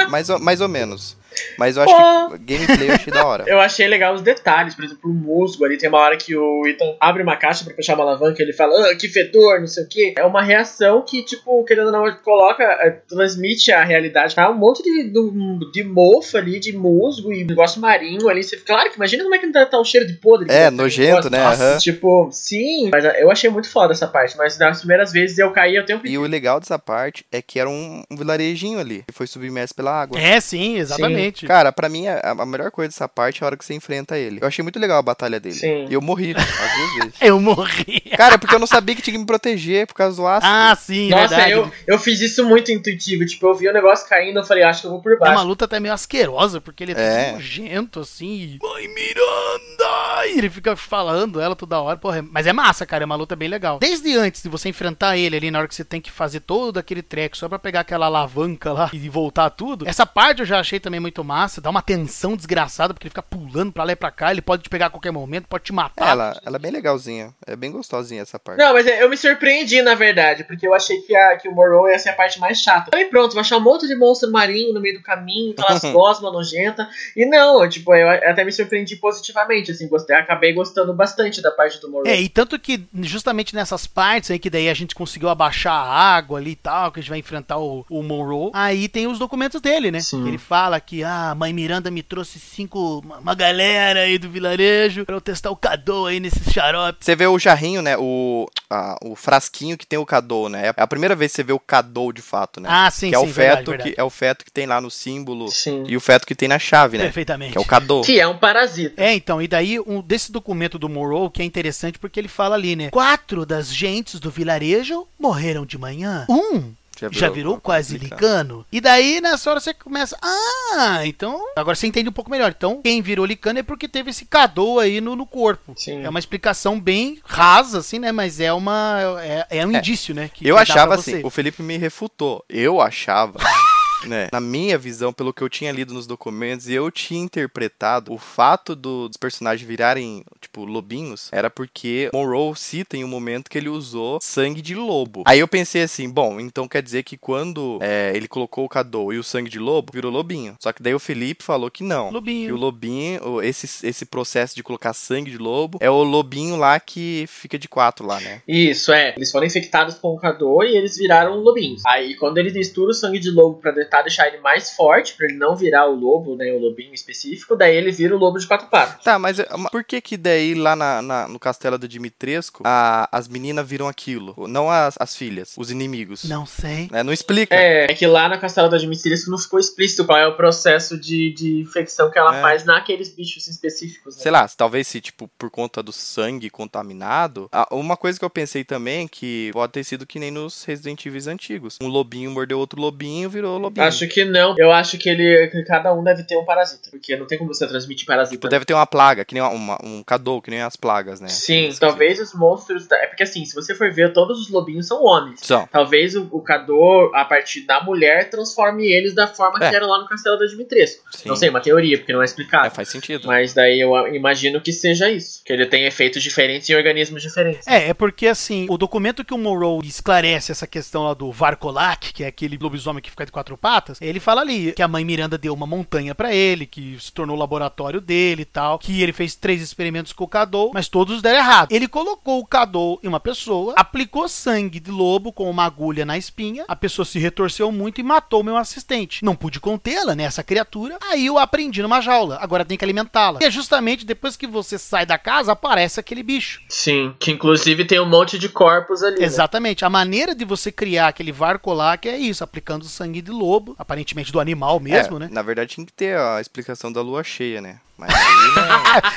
mais, 0.09 0.29
ou, 0.29 0.39
mais 0.39 0.61
ou 0.61 0.67
menos. 0.67 1.17
Mas 1.57 1.78
eu 1.78 1.84
acho 1.84 1.95
que 1.95 2.02
o 2.02 2.40
gameplay 2.40 2.90
eu 2.90 2.94
achei 2.95 3.14
da 3.14 3.26
hora. 3.26 3.45
Eu 3.49 3.60
achei 3.60 3.88
legal 3.88 4.14
os 4.14 4.22
detalhes, 4.22 4.76
por 4.76 4.86
exemplo, 4.86 5.10
o 5.10 5.14
musgo 5.14 5.66
ali. 5.66 5.78
Tem 5.78 5.90
uma 5.90 5.99
hora 5.99 6.16
que 6.18 6.36
o 6.36 6.68
Ethan 6.68 6.95
abre 6.99 7.24
uma 7.24 7.36
caixa 7.36 7.64
pra 7.66 7.74
fechar 7.74 7.95
uma 7.95 8.03
alavanca 8.03 8.41
e 8.41 8.45
ele 8.45 8.53
fala, 8.53 8.91
ah, 8.91 8.95
que 8.95 9.07
fedor, 9.07 9.60
não 9.60 9.68
sei 9.68 9.84
o 9.84 9.88
quê. 9.88 10.14
É 10.18 10.24
uma 10.24 10.41
reação 10.44 11.02
que, 11.02 11.24
tipo, 11.24 11.64
querendo 11.64 11.88
ou 11.88 11.91
não, 11.91 12.16
coloca, 12.24 12.64
eh, 12.64 13.02
transmite 13.07 13.72
a 13.72 13.84
realidade. 13.84 14.36
Tá 14.36 14.49
um 14.49 14.57
monte 14.57 14.84
de, 14.84 15.10
de, 15.10 15.72
de 15.72 15.84
mofo 15.84 16.38
ali, 16.38 16.60
de 16.60 16.74
musgo 16.76 17.34
e 17.34 17.44
negócio 17.44 17.82
marinho 17.82 18.30
ali. 18.30 18.44
Você, 18.44 18.57
claro 18.57 18.90
que 18.90 18.95
imagina 18.95 19.24
como 19.24 19.36
é 19.36 19.40
que 19.40 19.45
não 19.45 19.53
tá, 19.53 19.66
tá 19.66 19.80
um 19.80 19.84
cheiro 19.86 20.06
de 20.07 20.14
podre. 20.14 20.49
É, 20.49 20.66
Aquele 20.66 20.78
nojento, 20.78 21.30
negócio. 21.30 21.32
né? 21.32 21.44
Nossa, 21.44 21.64
Aham. 21.72 21.78
Tipo, 21.80 22.30
sim, 22.32 22.90
mas 22.91 23.03
eu 23.06 23.32
achei 23.32 23.49
muito 23.49 23.70
foda 23.70 23.94
essa 23.94 24.07
parte. 24.07 24.38
Mas 24.38 24.57
nas 24.57 24.80
primeiras 24.80 25.11
vezes 25.11 25.38
eu 25.38 25.52
caía 25.52 25.82
o 25.82 25.86
tempo 25.86 26.06
E 26.07 26.18
o 26.18 26.24
legal 26.24 26.60
dessa 26.60 26.78
parte 26.78 27.26
é 27.32 27.41
que 27.41 27.60
era 27.60 27.70
um, 27.70 28.03
um 28.10 28.16
vilarejinho 28.16 28.80
ali, 28.80 29.03
que 29.07 29.14
foi 29.14 29.28
submerso 29.28 29.74
pela 29.74 30.02
água. 30.02 30.20
é 30.20 30.40
sim, 30.40 30.78
exatamente. 30.78 31.28
Cara, 31.45 31.72
pra 31.72 31.88
mim, 31.89 32.07
a, 32.07 32.19
a 32.38 32.45
melhor 32.45 32.72
coisa 32.72 32.89
dessa 32.89 33.07
parte 33.07 33.41
é 33.41 33.43
a 33.43 33.47
hora 33.47 33.57
que 33.57 33.64
você 33.65 33.73
enfrenta 33.73 34.18
ele. 34.18 34.39
Eu 34.41 34.47
achei 34.47 34.64
muito 34.64 34.80
legal 34.80 34.97
a 34.97 35.01
batalha 35.01 35.39
dele. 35.39 35.56
Sim. 35.56 35.85
E 35.89 35.93
eu 35.93 36.01
morri 36.01 36.34
as 36.38 36.45
duas 36.45 36.93
vezes. 36.95 37.14
Eu 37.22 37.39
morri. 37.39 37.99
Cara, 38.18 38.38
porque 38.38 38.56
eu 38.56 38.60
não 38.60 38.68
sabia 38.68 38.95
que 38.95 39.01
tinha 39.01 39.14
que 39.14 39.19
me 39.19 39.26
proteger 39.26 39.88
por 39.88 39.93
causa 39.95 40.18
do 40.18 40.27
ácido. 40.27 40.51
Ah, 40.53 40.76
sim, 40.76 41.10
Nossa, 41.10 41.27
verdade. 41.35 41.51
eu, 41.51 41.72
eu 41.88 41.99
fiz 41.99 42.19
isso 42.22 42.43
muito 42.45 42.72
intuitivo. 42.72 43.26
Tipo, 43.26 43.47
eu 43.47 43.56
vi 43.56 43.68
o 43.69 43.73
negócio 43.73 44.07
caindo, 44.07 44.39
eu 44.39 44.43
falei, 44.43 44.64
acho 44.64 44.81
que 44.81 44.88
eu 44.88 44.91
vou 44.91 45.01
por 45.01 45.14
É 45.14 45.18
baixo. 45.18 45.34
uma 45.34 45.41
luta 45.43 45.65
até 45.65 45.80
meio 45.80 45.93
asquerosa, 45.93 46.60
porque 46.61 46.84
ele 46.84 46.93
é, 46.93 47.30
É. 47.30 47.31
nojento, 47.34 47.99
assim. 48.01 48.57
Mãe 48.61 48.88
Miranda! 48.88 49.89
E 50.25 50.37
ele 50.37 50.49
fica 50.49 50.75
falando 50.75 51.39
ela 51.41 51.55
toda 51.55 51.79
hora. 51.81 51.97
Porra, 51.97 52.19
é- 52.19 52.21
mas 52.21 52.47
é 52.47 52.53
massa, 52.53 52.85
cara. 52.85 53.03
É 53.03 53.05
uma 53.05 53.15
luta 53.15 53.35
bem 53.35 53.47
legal. 53.49 53.79
Desde 53.79 54.15
antes 54.17 54.41
de 54.41 54.49
você 54.49 54.69
enfrentar 54.69 55.17
ele 55.17 55.35
ali, 55.35 55.51
na 55.51 55.59
hora 55.59 55.67
que 55.67 55.75
você 55.75 55.83
tem 55.85 56.01
que 56.01 56.11
fazer 56.11 56.41
todo 56.41 56.77
aquele 56.77 57.01
treco 57.01 57.37
só 57.37 57.47
pra 57.49 57.59
pegar 57.59 57.81
aquela 57.81 58.05
alavanca 58.07 58.71
lá 58.73 58.89
e 58.93 59.09
voltar 59.09 59.49
tudo. 59.49 59.87
Essa 59.87 60.05
parte 60.05 60.39
eu 60.39 60.45
já 60.45 60.59
achei 60.59 60.79
também 60.79 60.99
muito 60.99 61.23
massa. 61.23 61.61
Dá 61.61 61.69
uma 61.69 61.81
tensão 61.81 62.35
desgraçada, 62.35 62.93
porque 62.93 63.05
ele 63.07 63.11
fica 63.11 63.23
pulando 63.23 63.71
pra 63.71 63.83
lá 63.83 63.91
e 63.91 63.95
pra 63.95 64.11
cá. 64.11 64.31
Ele 64.31 64.41
pode 64.41 64.63
te 64.63 64.69
pegar 64.69 64.87
a 64.87 64.89
qualquer 64.89 65.11
momento, 65.11 65.47
pode 65.47 65.63
te 65.65 65.73
matar. 65.73 66.09
Ela, 66.09 66.39
ela 66.45 66.55
é 66.57 66.59
bem 66.59 66.71
legalzinha. 66.71 67.33
É 67.45 67.55
bem 67.55 67.71
gostosinha 67.71 68.21
essa 68.21 68.39
parte. 68.39 68.59
Não, 68.59 68.73
mas 68.73 68.85
é, 68.87 69.03
eu 69.03 69.09
me 69.09 69.17
surpreendi, 69.17 69.81
na 69.81 69.95
verdade, 69.95 70.43
porque 70.43 70.67
eu 70.67 70.73
achei 70.73 70.99
que, 71.01 71.15
a, 71.15 71.37
que 71.37 71.47
o 71.47 71.51
Morrow 71.53 71.89
ia 71.89 71.97
ser 71.99 72.09
a 72.09 72.13
parte 72.13 72.39
mais 72.39 72.59
chata. 72.59 72.91
Aí 72.95 73.05
pronto, 73.05 73.33
vou 73.33 73.41
achar 73.41 73.57
um 73.57 73.61
monte 73.61 73.87
de 73.87 73.95
monstro 73.95 74.31
marinho 74.31 74.73
no 74.73 74.81
meio 74.81 74.97
do 74.97 75.03
caminho, 75.03 75.53
aquelas 75.57 75.81
gosmas 75.93 76.31
nojentas. 76.31 76.87
E 77.15 77.25
não, 77.25 77.63
eu, 77.63 77.69
tipo, 77.69 77.93
eu 77.95 78.09
até 78.09 78.43
me 78.43 78.51
surpreendi 78.51 78.95
positivamente, 78.97 79.71
assim, 79.71 79.87
gostei, 79.87 80.15
acabei 80.19 80.53
gostando 80.53 80.93
bastante 80.93 81.41
da 81.41 81.51
parte 81.51 81.79
do 81.81 81.89
Morrow. 81.89 82.07
É, 82.07 82.19
e 82.19 82.29
tanto 82.29 82.57
que 82.59 82.83
justamente 83.01 83.53
nessas 83.55 83.87
partes 83.87 84.31
aí, 84.31 84.39
que 84.39 84.49
daí 84.49 84.69
a 84.69 84.73
gente 84.73 84.93
conseguiu 84.95 85.29
abaixar 85.29 85.73
a 85.73 85.89
água 86.15 86.39
ali 86.39 86.51
e 86.51 86.55
tal, 86.55 86.91
que 86.91 86.99
a 86.99 87.01
gente 87.01 87.09
vai 87.09 87.19
enfrentar 87.19 87.57
o, 87.57 87.85
o 87.89 88.03
Monroe, 88.03 88.51
aí 88.53 88.87
tem 88.87 89.07
os 89.07 89.17
documentos 89.19 89.61
dele, 89.61 89.91
né? 89.91 89.99
Sim. 89.99 90.27
Ele 90.27 90.37
fala 90.37 90.79
que, 90.79 91.03
ah, 91.03 91.31
a 91.31 91.35
mãe 91.35 91.53
Miranda 91.53 91.89
me 91.91 92.03
trouxe 92.03 92.39
cinco, 92.39 92.99
uma, 93.03 93.17
uma 93.17 93.35
galera 93.35 94.01
aí 94.01 94.17
do 94.17 94.29
vilarejo 94.29 95.05
pra 95.05 95.15
eu 95.15 95.21
testar 95.21 95.51
o 95.51 95.55
Cadô 95.55 96.05
aí 96.05 96.19
nesse 96.19 96.51
xarope. 96.51 97.03
Você 97.03 97.15
vê 97.15 97.27
o 97.27 97.39
jarrinho, 97.39 97.81
né? 97.81 97.95
O, 97.97 98.47
a- 98.69 98.97
o 99.03 99.15
frasquinho 99.15 99.77
que 99.77 99.85
tem 99.87 99.97
o 99.99 100.05
Cadou, 100.05 100.49
né? 100.49 100.67
É 100.67 100.73
a 100.77 100.87
primeira 100.87 101.15
vez 101.15 101.31
que 101.31 101.37
você 101.37 101.43
vê 101.43 101.53
o 101.53 101.59
Cadou 101.59 102.11
de 102.11 102.21
fato, 102.21 102.59
né? 102.59 102.69
Ah, 102.71 102.89
sim, 102.91 103.09
que 103.09 103.15
é 103.15 103.19
sim, 103.19 103.25
o 103.25 103.27
verdade, 103.27 103.57
feto 103.57 103.69
verdade. 103.71 103.91
que 103.93 103.99
é 104.01 104.03
o 104.03 104.09
feto 104.09 104.45
que 104.45 104.51
tem 104.51 104.65
lá 104.65 104.79
no 104.81 104.89
símbolo 104.91 105.47
Sim. 105.49 105.83
e 105.87 105.95
o 105.95 105.99
feto 105.99 106.25
que 106.25 106.35
tem 106.35 106.47
na 106.47 106.59
chave, 106.59 106.97
né? 106.97 107.05
Perfeitamente. 107.05 107.51
Que 107.53 107.57
é 107.57 107.61
o 107.61 107.65
Cadou. 107.65 108.01
Que 108.01 108.19
é 108.19 108.27
um 108.27 108.37
parasita. 108.37 109.01
É, 109.01 109.13
então, 109.13 109.41
e 109.41 109.47
daí 109.47 109.79
um 109.79 109.98
desse 110.01 110.31
documento 110.31 110.77
do 110.80 110.89
Monroe 110.89 111.30
que 111.30 111.41
é 111.41 111.45
interessante 111.45 111.99
porque 111.99 112.19
ele 112.19 112.27
fala 112.27 112.55
ali, 112.55 112.76
né? 112.76 112.89
Quatro 112.89 113.45
das 113.45 113.73
gentes 113.73 114.19
do 114.19 114.30
vilarejo 114.31 115.07
morreram 115.19 115.65
de 115.65 115.77
manhã. 115.77 116.26
Um 116.30 116.73
já 117.11 117.30
virou 117.30 117.61
quase 117.61 117.97
licano. 117.97 118.65
E 118.69 118.81
daí, 118.81 119.21
nessa 119.21 119.49
hora, 119.49 119.61
você 119.61 119.73
começa. 119.73 120.17
Ah, 120.21 120.99
então. 121.05 121.41
Agora 121.55 121.73
você 121.73 121.88
entende 121.88 122.09
um 122.09 122.11
pouco 122.11 122.30
melhor. 122.30 122.53
Então, 122.55 122.81
quem 122.84 123.01
virou 123.01 123.26
licano 123.26 123.59
é 123.59 123.63
porque 123.63 123.88
teve 123.88 124.09
esse 124.09 124.26
cadô 124.26 124.80
aí 124.80 124.99
no, 124.99 125.15
no 125.15 125.26
corpo. 125.26 125.73
Sim. 125.77 126.03
É 126.03 126.09
uma 126.09 126.19
explicação 126.19 126.77
bem 126.77 127.17
rasa, 127.23 127.80
assim, 127.80 127.99
né? 127.99 128.11
Mas 128.11 128.41
é 128.41 128.51
uma. 128.51 128.97
É, 129.23 129.47
é 129.59 129.65
um 129.65 129.71
indício, 129.71 130.13
né? 130.13 130.30
que- 130.34 130.45
Eu 130.45 130.57
achava 130.57 130.95
assim, 130.95 131.21
o 131.23 131.30
Felipe 131.30 131.63
me 131.63 131.77
refutou. 131.77 132.43
Eu 132.49 132.81
achava, 132.81 133.39
né, 134.05 134.27
na 134.31 134.39
minha 134.39 134.77
visão, 134.77 135.11
pelo 135.13 135.34
que 135.34 135.41
eu 135.41 135.49
tinha 135.49 135.71
lido 135.71 135.93
nos 135.93 136.07
documentos, 136.07 136.67
e 136.67 136.73
eu 136.73 136.89
tinha 136.91 137.21
interpretado 137.21 138.13
o 138.13 138.17
fato 138.17 138.76
do- 138.76 139.07
dos 139.07 139.17
personagens 139.17 139.67
virarem, 139.67 140.23
tipo, 140.41 140.65
lobinhos, 140.65 141.30
era 141.31 141.49
porque 141.49 142.09
Monroe 142.13 142.55
cita 142.55 142.95
em 142.97 143.03
um 143.03 143.07
momento 143.07 143.49
que 143.49 143.57
ele 143.57 143.69
usou 143.69 144.19
sangue 144.21 144.61
de 144.61 144.76
lobo. 144.76 145.23
Aí 145.26 145.39
eu 145.39 145.47
pensei 145.47 145.81
assim, 145.84 146.09
bom, 146.09 146.39
então 146.39 146.67
quer 146.67 146.81
dizer 146.81 147.03
que 147.03 147.17
quando 147.17 147.77
é, 147.81 148.11
ele 148.15 148.27
colocou 148.27 148.65
o 148.65 148.69
Cadou 148.69 149.11
e 149.13 149.17
o 149.17 149.23
sangue 149.23 149.49
de 149.49 149.59
lobo, 149.59 149.91
virou 149.93 150.11
lobinho. 150.11 150.55
Só 150.59 150.71
que 150.71 150.81
daí 150.81 150.93
o 150.93 150.99
Felipe 150.99 151.43
falou 151.43 151.69
que 151.69 151.84
não. 151.84 152.09
Lobinho. 152.11 152.47
Que 152.47 152.53
o 152.53 152.57
lobinho, 152.57 153.41
esse, 153.41 153.85
esse 153.88 154.05
processo 154.05 154.55
de 154.55 154.63
colocar 154.63 154.93
sangue 154.93 155.31
de 155.31 155.38
lobo, 155.38 155.77
é 155.81 155.89
o 155.89 156.03
lobinho 156.03 156.55
lá 156.55 156.80
que 156.80 157.26
fica 157.27 157.57
de 157.57 157.67
quatro 157.67 158.05
lá, 158.05 158.19
né? 158.19 158.41
Isso, 158.47 158.91
é. 158.91 159.13
Eles 159.15 159.31
foram 159.31 159.45
infectados 159.45 159.95
com 159.95 160.09
o 160.09 160.17
Cadô 160.17 160.63
e 160.63 160.76
eles 160.76 160.97
viraram 160.97 161.35
lobinhos. 161.39 161.81
Aí, 161.85 162.15
quando 162.15 162.38
ele 162.38 162.51
mistura 162.51 162.91
o 162.91 162.93
sangue 162.93 163.19
de 163.19 163.30
lobo 163.31 163.59
pra 163.59 163.71
tentar 163.90 164.03
deixar 164.03 164.28
ele 164.28 164.38
mais 164.40 164.72
forte, 164.72 165.16
pra 165.16 165.26
ele 165.26 165.36
não 165.38 165.56
virar 165.56 165.88
o 165.88 165.95
lobo, 165.95 166.36
né, 166.36 166.52
o 166.52 166.60
lobinho 166.60 166.94
específico, 166.94 167.56
daí 167.56 167.76
ele 167.76 167.91
vira 167.91 168.16
o 168.16 168.20
lobo 168.20 168.38
de 168.38 168.48
quatro 168.48 168.68
patas. 168.68 169.03
Tá, 169.03 169.18
mas 169.18 169.40
eh, 169.40 169.48
ma- 169.57 169.70
por 169.70 169.84
que 169.84 169.99
que 169.99 170.16
daí 170.16 170.53
lá 170.53 170.76
na, 170.76 171.02
na- 171.02 171.28
no 171.28 171.40
castelo 171.40 171.78
do 171.78 171.88
Dimitrescu 171.88 172.64
a- 172.66 173.10
as 173.11 173.28
meninas 173.28 173.68
viram 173.68 173.88
aquilo? 173.88 174.36
Não 174.48 174.70
as, 174.70 174.95
as 174.99 175.16
filhas, 175.16 175.56
os 175.57 175.72
inimigos. 175.72 176.24
Não 176.26 176.45
sei. 176.45 176.88
Né, 176.91 177.02
Não 177.03 177.11
explica. 177.11 177.56
É, 177.56 177.86
é 177.91 177.94
que 177.95 178.06
lá 178.06 178.30
na 178.30 178.38
Castela 178.38 178.70
da 178.70 178.78
Admissílias 178.78 179.28
não 179.28 179.38
ficou 179.38 179.60
explícito 179.60 180.06
qual 180.06 180.18
é 180.20 180.28
o 180.28 180.36
processo 180.38 180.99
de, 180.99 181.34
de 181.34 181.60
infecção 181.61 182.11
que 182.11 182.20
ela 182.20 182.38
É. 182.38 182.41
faz 182.41 182.64
naqueles 182.64 183.10
bichos 183.10 183.48
específicos. 183.48 184.16
Né? 184.18 184.22
Sei 184.22 184.32
lá, 184.32 184.48
talvez 184.48 184.88
se, 184.88 185.02
tipo, 185.02 185.28
por 185.38 185.49
conta 185.49 185.82
do 185.82 185.91
sangue 185.91 186.49
contaminado. 186.49 187.49
Ah, 187.52 187.68
Uma 187.72 187.98
coisa 187.98 188.20
que 188.20 188.26
eu 188.26 188.30
pensei 188.30 188.64
também 188.64 189.07
que 189.07 189.49
pode 189.53 189.74
ter 189.74 189.84
sido 189.84 190.06
que 190.06 190.20
nem 190.20 190.30
nos 190.32 190.64
Resident 190.64 191.06
Evil 191.06 191.20
antigos. 191.32 191.78
Um 191.82 191.88
lobinho 191.88 192.30
mordeu 192.32 192.60
outro 192.60 192.80
lobinho, 192.80 193.30
virou 193.30 193.57
lobinho. 193.57 193.78
Acho 193.81 194.07
que 194.07 194.26
não. 194.26 194.56
Eu 194.57 194.72
acho 194.72 194.97
que 194.97 195.10
ele. 195.10 195.47
que 195.47 195.64
cada 195.64 195.93
um 195.93 196.03
deve 196.03 196.23
ter 196.23 196.38
um 196.38 196.45
parasita. 196.45 196.89
Porque 196.91 197.15
não 197.15 197.26
tem 197.27 197.38
como 197.38 197.53
você 197.53 197.68
transmitir 197.68 198.06
parasita. 198.06 198.35
Tipo, 198.35 198.49
deve 198.49 198.65
ter 198.65 198.73
uma 198.73 198.85
plaga, 198.88 199.23
que 199.26 199.34
nem 199.34 199.41
uma, 199.43 199.51
uma- 199.51 199.77
um 199.84 200.03
cadou, 200.03 200.41
que 200.41 200.49
nem 200.51 200.61
as 200.61 200.76
plagas, 200.76 201.19
né? 201.19 201.27
Sim, 201.30 201.69
talvez 201.80 202.19
os 202.19 202.34
monstros. 202.34 202.88
da- 202.88 202.97
É 202.97 203.07
porque 203.07 203.23
assim, 203.23 203.45
se 203.45 203.53
você 203.56 203.73
for 203.76 203.91
ver, 203.91 204.14
todos 204.14 204.39
os 204.39 204.49
lobinhos 204.49 204.88
são 204.88 205.03
homens. 205.03 205.39
São. 205.41 205.68
Talvez 205.72 206.15
o, 206.15 206.27
o 206.31 206.41
Cador, 206.41 207.11
a 207.15 207.26
partir 207.26 207.61
da 207.65 207.81
mulher, 207.84 208.30
transforme 208.30 208.85
eles 208.88 209.14
da 209.14 209.27
forma 209.27 209.57
É. 209.64 209.69
que 209.69 209.76
eram 209.76 209.88
lá 209.88 209.99
no 209.99 210.07
Castelo 210.07 210.38
da 210.38 210.45
Dimitrescu. 210.45 211.03
Sim. 211.11 211.30
Não 211.30 211.35
sei, 211.35 211.49
uma 211.49 211.61
teoria, 211.61 211.97
porque 211.97 212.14
não 212.14 212.22
é 212.22 212.23
É, 212.23 212.26
explicado. 212.26 212.72
faz 212.72 212.89
sentido. 212.89 213.27
Mas 213.27 213.53
daí 213.53 213.80
eu 213.80 213.91
imagino 214.14 214.61
que 214.61 214.72
seja 214.73 215.10
isso. 215.10 215.41
Que 215.45 215.53
ele 215.53 215.65
tem 215.65 215.85
efeitos 215.85 216.22
diferentes 216.23 216.69
em 216.69 216.76
organismos 216.76 217.22
diferentes. 217.22 217.68
É, 217.68 217.89
é 217.89 217.93
porque 217.93 218.27
assim, 218.27 218.65
o 218.69 218.77
documento 218.77 219.23
que 219.26 219.34
o 219.34 219.38
Monroe 219.38 219.85
esclarece 219.88 220.51
essa 220.51 220.68
questão 220.68 221.03
lá 221.03 221.14
do 221.14 221.31
Varkolak, 221.31 222.14
que 222.14 222.23
é 222.23 222.27
aquele 222.27 222.57
lobisomem 222.57 223.01
que 223.01 223.10
fica 223.10 223.26
de 223.26 223.31
quatro 223.31 223.57
patas, 223.57 223.68
ele 224.01 224.19
fala 224.19 224.41
ali 224.41 224.73
que 224.73 224.81
a 224.81 224.87
mãe 224.87 225.03
Miranda 225.05 225.37
deu 225.37 225.53
uma 225.53 225.67
montanha 225.67 226.13
pra 226.15 226.33
ele, 226.33 226.65
que 226.65 226.97
se 226.99 227.11
tornou 227.11 227.35
o 227.35 227.39
laboratório 227.39 228.01
dele 228.01 228.41
e 228.43 228.45
tal, 228.45 228.79
que 228.79 229.01
ele 229.01 229.13
fez 229.13 229.35
três 229.35 229.61
experimentos 229.61 230.13
com 230.13 230.23
o 230.23 230.27
Cadou, 230.27 230.71
mas 230.73 230.87
todos 230.87 231.21
deram 231.21 231.39
errado. 231.39 231.71
Ele 231.71 231.87
colocou 231.87 232.39
o 232.39 232.45
Cadou 232.45 232.99
em 233.03 233.07
uma 233.07 233.19
pessoa, 233.19 233.73
aplicou 233.77 234.27
sangue 234.27 234.79
de 234.79 234.91
lobo 234.91 235.31
com 235.31 235.49
uma 235.49 235.65
agulha 235.65 236.05
na 236.05 236.17
espinha, 236.17 236.65
a 236.67 236.75
pessoa 236.75 237.05
se 237.05 237.19
retorceu 237.19 237.71
muito 237.71 237.99
e 237.99 238.03
matou 238.03 238.43
meu 238.43 238.57
assistente. 238.57 239.23
Não 239.23 239.35
pude 239.35 239.59
contê-la, 239.59 240.15
né, 240.15 240.23
essa 240.23 240.43
criatura. 240.43 240.97
Aí 241.09 241.25
eu 241.25 241.37
aprendi 241.37 241.81
numa 241.81 242.01
jaula, 242.01 242.37
agora 242.41 242.65
tem 242.65 242.77
que 242.77 242.85
alimentá-la. 242.85 243.39
E 243.41 243.45
é 243.45 243.51
justamente 243.51 244.05
depois 244.05 244.35
que 244.37 244.47
você 244.47 244.77
sai 244.77 245.05
da 245.05 245.17
casa, 245.17 245.51
aparece 245.51 245.99
aquele 245.99 246.23
bicho. 246.23 246.61
Sim, 246.69 247.13
que 247.19 247.31
inclusive 247.31 247.85
tem 247.85 247.99
um 247.99 248.09
monte 248.09 248.37
de 248.39 248.49
corpos 248.49 249.03
ali. 249.03 249.19
né? 249.19 249.25
Exatamente. 249.25 249.85
A 249.85 249.89
maneira 249.89 250.33
de 250.33 250.45
você 250.45 250.71
criar 250.71 251.07
aquele 251.09 251.31
Varkolak 251.31 252.07
é 252.07 252.17
isso, 252.17 252.43
aplicando 252.43 252.85
sangue 252.85 253.21
de 253.21 253.31
lobo 253.31 253.59
lobo, 253.60 253.76
aparentemente 253.77 254.31
do 254.31 254.40
animal 254.40 254.80
mesmo, 254.80 255.18
É, 255.18 255.19
né? 255.22 255.30
Na 255.31 255.41
verdade 255.41 255.72
tinha 255.76 255.86
que 255.86 255.94
ter 255.94 256.18
a 256.18 256.40
explicação 256.41 256.91
da 256.91 257.02
lua 257.02 257.23
cheia, 257.23 257.61
né? 257.61 257.80
Mas 257.99 258.09
aí, 258.13 258.55
né? 258.55 258.69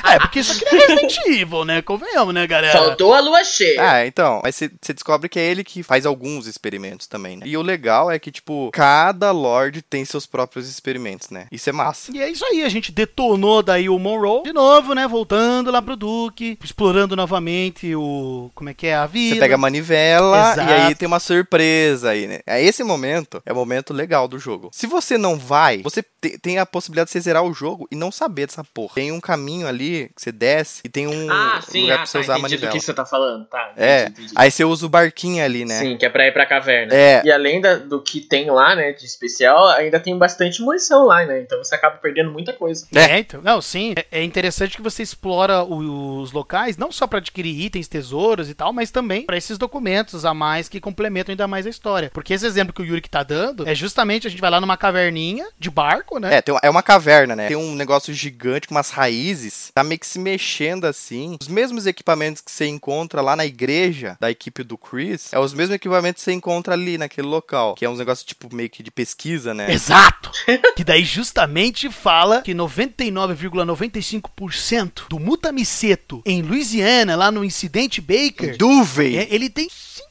É, 0.13 0.19
porque 0.19 0.39
isso 0.39 0.51
aqui 0.51 0.65
não 0.65 0.83
é 0.83 0.85
Resident 0.87 1.17
Evil, 1.27 1.65
né? 1.65 1.81
Convenhamos, 1.81 2.33
né, 2.33 2.45
galera? 2.45 2.77
Faltou 2.77 3.13
a 3.13 3.19
lua 3.19 3.43
cheia. 3.43 3.81
Ah, 3.81 4.05
então. 4.05 4.41
Mas 4.43 4.55
você 4.55 4.69
você 4.79 4.93
descobre 4.93 5.27
que 5.27 5.39
é 5.39 5.43
ele 5.49 5.63
que 5.63 5.81
faz 5.81 6.05
alguns 6.05 6.45
experimentos 6.45 7.07
também, 7.07 7.37
né? 7.37 7.45
E 7.47 7.57
o 7.57 7.61
legal 7.63 8.11
é 8.11 8.19
que, 8.19 8.31
tipo, 8.31 8.69
cada 8.71 9.31
Lorde 9.31 9.81
tem 9.81 10.05
seus 10.05 10.25
próprios 10.27 10.69
experimentos, 10.69 11.29
né? 11.31 11.47
Isso 11.51 11.67
é 11.69 11.73
massa. 11.73 12.11
E 12.13 12.21
é 12.21 12.29
isso 12.29 12.45
aí, 12.45 12.63
a 12.63 12.69
gente 12.69 12.91
detonou 12.91 13.63
daí 13.63 13.89
o 13.89 13.97
Monroe 13.97 14.43
de 14.43 14.53
novo, 14.53 14.93
né? 14.93 15.07
Voltando 15.07 15.71
lá 15.71 15.81
pro 15.81 15.95
Duke, 15.95 16.59
explorando 16.63 17.15
novamente 17.15 17.95
o. 17.95 18.51
Como 18.53 18.69
é 18.69 18.73
que 18.75 18.85
é? 18.87 18.95
A 18.95 19.07
vida. 19.07 19.35
Você 19.35 19.39
pega 19.41 19.55
a 19.55 19.57
manivela 19.57 20.51
Exato. 20.53 20.69
e 20.69 20.73
aí 20.73 20.95
tem 20.95 21.07
uma 21.07 21.19
surpresa 21.19 22.09
aí, 22.11 22.27
né? 22.27 22.39
É 22.45 22.61
esse 22.63 22.83
momento 22.83 23.41
é 23.45 23.51
o 23.51 23.55
momento 23.55 23.93
legal 23.93 24.27
do 24.27 24.37
jogo. 24.37 24.69
Se 24.71 24.85
você 24.85 25.17
não 25.17 25.37
vai, 25.39 25.81
você 25.81 26.03
te- 26.03 26.37
tem 26.37 26.59
a 26.59 26.65
possibilidade 26.65 27.07
de 27.07 27.13
você 27.13 27.19
zerar 27.21 27.43
o 27.43 27.53
jogo 27.53 27.87
e 27.91 27.95
não 27.95 28.11
saber 28.11 28.45
dessa 28.47 28.63
porra. 28.73 28.95
Tem 28.95 29.11
um 29.11 29.19
caminho 29.19 29.67
ali 29.67 30.09
que 30.15 30.21
você 30.21 30.31
desce 30.31 30.81
e 30.83 30.89
tem 30.89 31.07
um 31.07 31.31
Ah, 31.31 31.61
sim, 31.61 31.81
lugar 31.81 31.93
ah, 31.95 31.97
pra 31.97 32.05
você 32.05 32.17
tá, 32.17 32.19
usar 32.23 32.33
a 32.35 32.37
entendi 32.39 32.55
do 32.55 32.59
manivela. 32.61 32.71
que 32.73 32.79
você 32.85 32.93
tá 32.93 33.05
falando, 33.05 33.45
tá. 33.45 33.71
entendi, 33.73 33.87
É, 33.87 34.05
entendi. 34.07 34.33
aí 34.35 34.51
você 34.51 34.63
usa 34.65 34.85
o 34.85 34.89
barquinho 34.89 35.43
ali, 35.43 35.65
né? 35.65 35.79
Sim, 35.79 35.97
que 35.97 36.05
é 36.05 36.09
pra 36.09 36.27
ir 36.27 36.31
pra 36.31 36.45
caverna. 36.45 36.93
É. 36.93 37.21
E 37.25 37.31
além 37.31 37.61
da- 37.61 37.75
do 37.75 38.01
que 38.01 38.21
tem 38.21 38.49
lá, 38.49 38.75
né, 38.75 38.91
de 38.93 39.05
especial, 39.05 39.67
ainda 39.69 39.99
tem 39.99 40.17
bastante 40.17 40.61
munição 40.61 41.05
lá, 41.05 41.25
né? 41.25 41.41
Então 41.41 41.57
você 41.63 41.75
acaba 41.75 41.97
perdendo 41.97 42.31
muita 42.31 42.53
coisa. 42.53 42.87
É, 42.95 43.19
então, 43.19 43.41
não, 43.41 43.61
sim. 43.61 43.93
É- 43.97 44.03
É 44.19 44.23
interessante 44.23 44.75
que 44.77 44.81
você 44.81 45.01
explora 45.03 45.63
o- 45.63 46.19
os 46.21 46.31
locais, 46.31 46.77
não 46.77 46.91
só 46.91 47.05
pra 47.07 47.17
adquirir 47.19 47.59
itens, 47.59 47.87
tesouros 47.87 48.49
e 48.49 48.53
tal, 48.53 48.71
mas 48.71 48.91
também 48.91 49.25
pra 49.25 49.35
esses 49.37 49.57
documentos 49.57 50.23
a 50.25 50.33
mais 50.33 50.69
que 50.69 50.79
complementam 50.79 51.33
ainda 51.33 51.47
mais 51.47 51.65
a 51.65 51.69
história. 51.69 52.11
Porque 52.13 52.33
esse 52.33 52.45
exemplo 52.45 52.73
que 52.73 52.81
o 52.81 52.85
Yuri 52.85 53.01
que 53.01 53.09
tá 53.09 53.23
dando 53.23 53.67
é 53.67 53.73
justamente 53.75 54.27
a 54.27 54.29
gente 54.29 54.39
vai 54.41 54.49
lá 54.51 54.61
numa 54.61 54.77
caverninha 54.77 55.47
de 55.59 55.69
barco, 55.69 56.19
né? 56.19 56.35
É, 56.35 56.41
tem 56.41 56.55
é 56.61 56.69
uma 56.69 56.83
caverna, 56.83 57.35
né? 57.35 57.47
Tem 57.47 57.57
um 57.57 57.75
negócio 57.75 58.13
gigante 58.13 58.62
com 58.67 58.75
umas 58.75 58.89
raízes, 58.89 59.71
tá 59.73 59.83
meio 59.83 59.99
que 59.99 60.07
se 60.07 60.19
mexendo 60.19 60.85
assim. 60.85 61.37
Os 61.41 61.47
mesmos 61.47 61.85
equipamentos 61.85 62.41
que 62.41 62.51
você 62.51 62.65
encontra 62.67 63.21
lá 63.21 63.35
na 63.35 63.45
igreja 63.45 64.17
da 64.19 64.31
equipe 64.31 64.63
do 64.63 64.77
Chris, 64.77 65.33
é 65.33 65.39
os 65.39 65.53
mesmos 65.53 65.75
equipamentos 65.75 66.21
que 66.21 66.25
você 66.25 66.33
encontra 66.33 66.73
ali 66.73 66.97
naquele 66.97 67.27
local, 67.27 67.75
que 67.75 67.85
é 67.85 67.89
uns 67.89 67.99
negócios 67.99 68.25
tipo 68.25 68.53
meio 68.53 68.69
que 68.69 68.83
de 68.83 68.91
pesquisa, 68.91 69.53
né? 69.53 69.71
Exato! 69.71 70.31
que 70.75 70.83
daí 70.83 71.03
justamente 71.03 71.89
fala 71.89 72.41
que 72.41 72.53
99,95% 72.53 75.07
do 75.09 75.19
Mutamiceto 75.19 76.21
em 76.25 76.41
Louisiana, 76.41 77.15
lá 77.15 77.31
no 77.31 77.43
incidente 77.43 78.01
Baker, 78.01 78.57
Duvey! 78.57 79.17
é, 79.17 79.27
ele 79.29 79.49
tem 79.49 79.67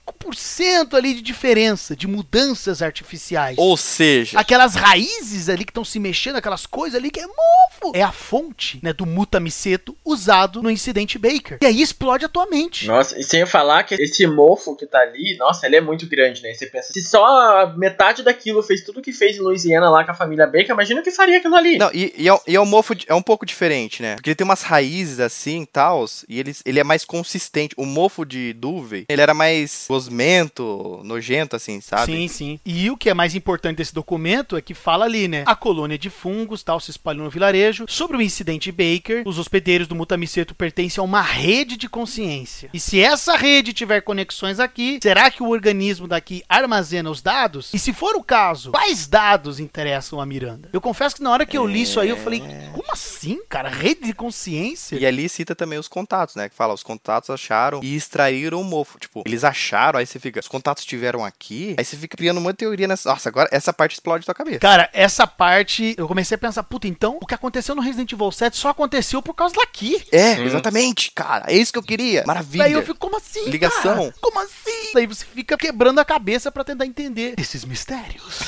5% 0.06 0.94
ali 0.94 1.14
de 1.14 1.22
diferença, 1.22 1.94
de 1.94 2.06
mudanças 2.06 2.82
artificiais. 2.82 3.56
Ou 3.58 3.76
seja, 3.76 4.38
Aquelas 4.38 4.74
raízes 4.74 5.48
ali 5.48 5.64
que 5.64 5.70
estão 5.70 5.84
se 5.84 5.98
mexendo, 5.98 6.36
aquelas 6.36 6.66
coisas 6.66 6.98
ali 6.98 7.10
que 7.10 7.20
é 7.20 7.26
mofo. 7.26 7.92
É 7.94 8.02
a 8.02 8.12
fonte, 8.12 8.78
né, 8.82 8.92
do 8.92 9.06
mutamiceto 9.06 9.96
usado 10.04 10.62
no 10.62 10.70
incidente 10.70 11.18
Baker. 11.18 11.58
E 11.60 11.66
aí 11.66 11.80
explode 11.80 12.24
a 12.24 12.28
tua 12.28 12.46
mente. 12.46 12.86
Nossa, 12.86 13.18
e 13.18 13.22
sem 13.22 13.44
falar 13.46 13.84
que 13.84 13.94
esse 13.94 14.26
mofo 14.26 14.76
que 14.76 14.86
tá 14.86 14.98
ali, 15.00 15.36
nossa, 15.38 15.66
ele 15.66 15.76
é 15.76 15.80
muito 15.80 16.06
grande, 16.08 16.42
né? 16.42 16.52
Você 16.54 16.66
pensa, 16.66 16.92
se 16.92 17.02
só 17.02 17.24
a 17.24 17.74
metade 17.76 18.22
daquilo 18.22 18.62
fez 18.62 18.82
tudo 18.82 19.02
que 19.02 19.12
fez 19.12 19.36
em 19.36 19.40
Louisiana 19.40 19.90
lá 19.90 20.04
com 20.04 20.10
a 20.10 20.14
família 20.14 20.46
Baker, 20.46 20.70
imagina 20.70 21.00
o 21.00 21.04
que 21.04 21.10
faria 21.10 21.38
aquilo 21.38 21.54
ali. 21.54 21.78
Não, 21.78 21.90
e, 21.92 22.12
e 22.16 22.28
é, 22.28 22.40
e 22.46 22.56
é 22.56 22.60
um 22.60 22.66
mofo 22.66 22.94
é 23.06 23.14
um 23.14 23.22
pouco 23.22 23.46
diferente, 23.46 24.02
né? 24.02 24.14
Porque 24.14 24.30
ele 24.30 24.34
tem 24.34 24.44
umas 24.44 24.62
raízes 24.62 25.20
assim 25.20 25.62
e 25.62 25.66
tal, 25.66 26.04
e 26.28 26.38
ele, 26.38 26.54
ele 26.64 26.80
é 26.80 26.84
mais 26.84 27.04
consistente. 27.04 27.74
O 27.76 27.84
mofo 27.84 28.24
de 28.24 28.52
Duvey, 28.52 29.04
ele 29.08 29.22
era 29.22 29.34
mais 29.34 29.86
gosmento, 29.92 31.02
nojento, 31.04 31.54
assim, 31.54 31.78
sabe? 31.82 32.12
Sim, 32.12 32.28
sim. 32.28 32.60
E 32.64 32.90
o 32.90 32.96
que 32.96 33.10
é 33.10 33.14
mais 33.14 33.34
importante 33.34 33.76
desse 33.76 33.92
documento 33.92 34.56
é 34.56 34.62
que 34.62 34.72
fala 34.72 35.04
ali, 35.04 35.28
né? 35.28 35.44
A 35.46 35.54
colônia 35.54 35.98
de 35.98 36.08
fungos 36.08 36.62
tal 36.62 36.80
se 36.80 36.90
espalhou 36.90 37.24
no 37.24 37.30
vilarejo. 37.30 37.84
Sobre 37.86 38.16
o 38.16 38.22
incidente 38.22 38.72
Baker, 38.72 39.22
os 39.26 39.38
hospedeiros 39.38 39.86
do 39.86 39.94
Mutamiceto 39.94 40.54
pertencem 40.54 41.00
a 41.00 41.04
uma 41.04 41.20
rede 41.20 41.76
de 41.76 41.90
consciência. 41.90 42.70
E 42.72 42.80
se 42.80 43.00
essa 43.00 43.36
rede 43.36 43.74
tiver 43.74 44.00
conexões 44.00 44.58
aqui, 44.58 44.98
será 45.02 45.30
que 45.30 45.42
o 45.42 45.50
organismo 45.50 46.08
daqui 46.08 46.42
armazena 46.48 47.10
os 47.10 47.20
dados? 47.20 47.70
E 47.74 47.78
se 47.78 47.92
for 47.92 48.16
o 48.16 48.22
caso, 48.22 48.70
quais 48.70 49.06
dados 49.06 49.60
interessam 49.60 50.20
a 50.20 50.24
Miranda? 50.24 50.70
Eu 50.72 50.80
confesso 50.80 51.16
que 51.16 51.22
na 51.22 51.30
hora 51.30 51.44
que 51.44 51.58
eu 51.58 51.66
li 51.66 51.82
isso 51.82 52.00
aí, 52.00 52.08
eu 52.08 52.16
falei, 52.16 52.42
como 52.72 52.90
assim, 52.92 53.40
cara? 53.46 53.68
Rede 53.68 54.06
de 54.06 54.14
consciência? 54.14 54.96
E 54.96 55.04
ali 55.04 55.28
cita 55.28 55.54
também 55.54 55.78
os 55.78 55.88
contatos, 55.88 56.34
né? 56.34 56.48
Que 56.48 56.54
fala, 56.54 56.72
os 56.72 56.82
contatos 56.82 57.28
acharam 57.28 57.80
e 57.82 57.94
extraíram 57.94 58.60
o 58.60 58.64
mofo. 58.64 58.98
Tipo, 58.98 59.22
eles 59.26 59.44
acharam, 59.44 59.81
aí 59.90 60.06
você 60.06 60.18
fica, 60.18 60.40
os 60.40 60.48
contatos 60.48 60.82
estiveram 60.82 61.24
aqui, 61.24 61.74
aí 61.78 61.84
você 61.84 61.96
fica 61.96 62.16
criando 62.16 62.38
uma 62.38 62.54
teoria 62.54 62.88
nessa. 62.88 63.08
Nossa, 63.10 63.28
agora 63.28 63.48
essa 63.52 63.72
parte 63.72 63.92
explode 63.92 64.24
tua 64.24 64.34
cabeça. 64.34 64.60
Cara, 64.60 64.88
essa 64.92 65.26
parte 65.26 65.94
eu 65.98 66.06
comecei 66.06 66.34
a 66.34 66.38
pensar, 66.38 66.62
puta, 66.62 66.86
então 66.86 67.18
o 67.20 67.26
que 67.26 67.34
aconteceu 67.34 67.74
no 67.74 67.82
Resident 67.82 68.12
Evil 68.12 68.30
7 68.30 68.56
só 68.56 68.70
aconteceu 68.70 69.22
por 69.22 69.34
causa 69.34 69.54
daqui. 69.54 70.02
É, 70.12 70.40
exatamente, 70.40 71.10
cara. 71.10 71.44
É 71.48 71.56
isso 71.56 71.72
que 71.72 71.78
eu 71.78 71.82
queria. 71.82 72.24
Maravilha. 72.26 72.64
Daí 72.64 72.72
eu 72.72 72.82
fico, 72.82 72.98
como 72.98 73.16
assim? 73.16 73.48
Ligação. 73.48 73.96
cara? 73.96 74.14
Como 74.20 74.40
assim? 74.40 74.92
Daí 74.94 75.06
você 75.06 75.24
fica 75.24 75.56
quebrando 75.56 75.98
a 75.98 76.04
cabeça 76.04 76.50
pra 76.50 76.64
tentar 76.64 76.86
entender 76.86 77.34
esses 77.38 77.64
mistérios. 77.64 78.40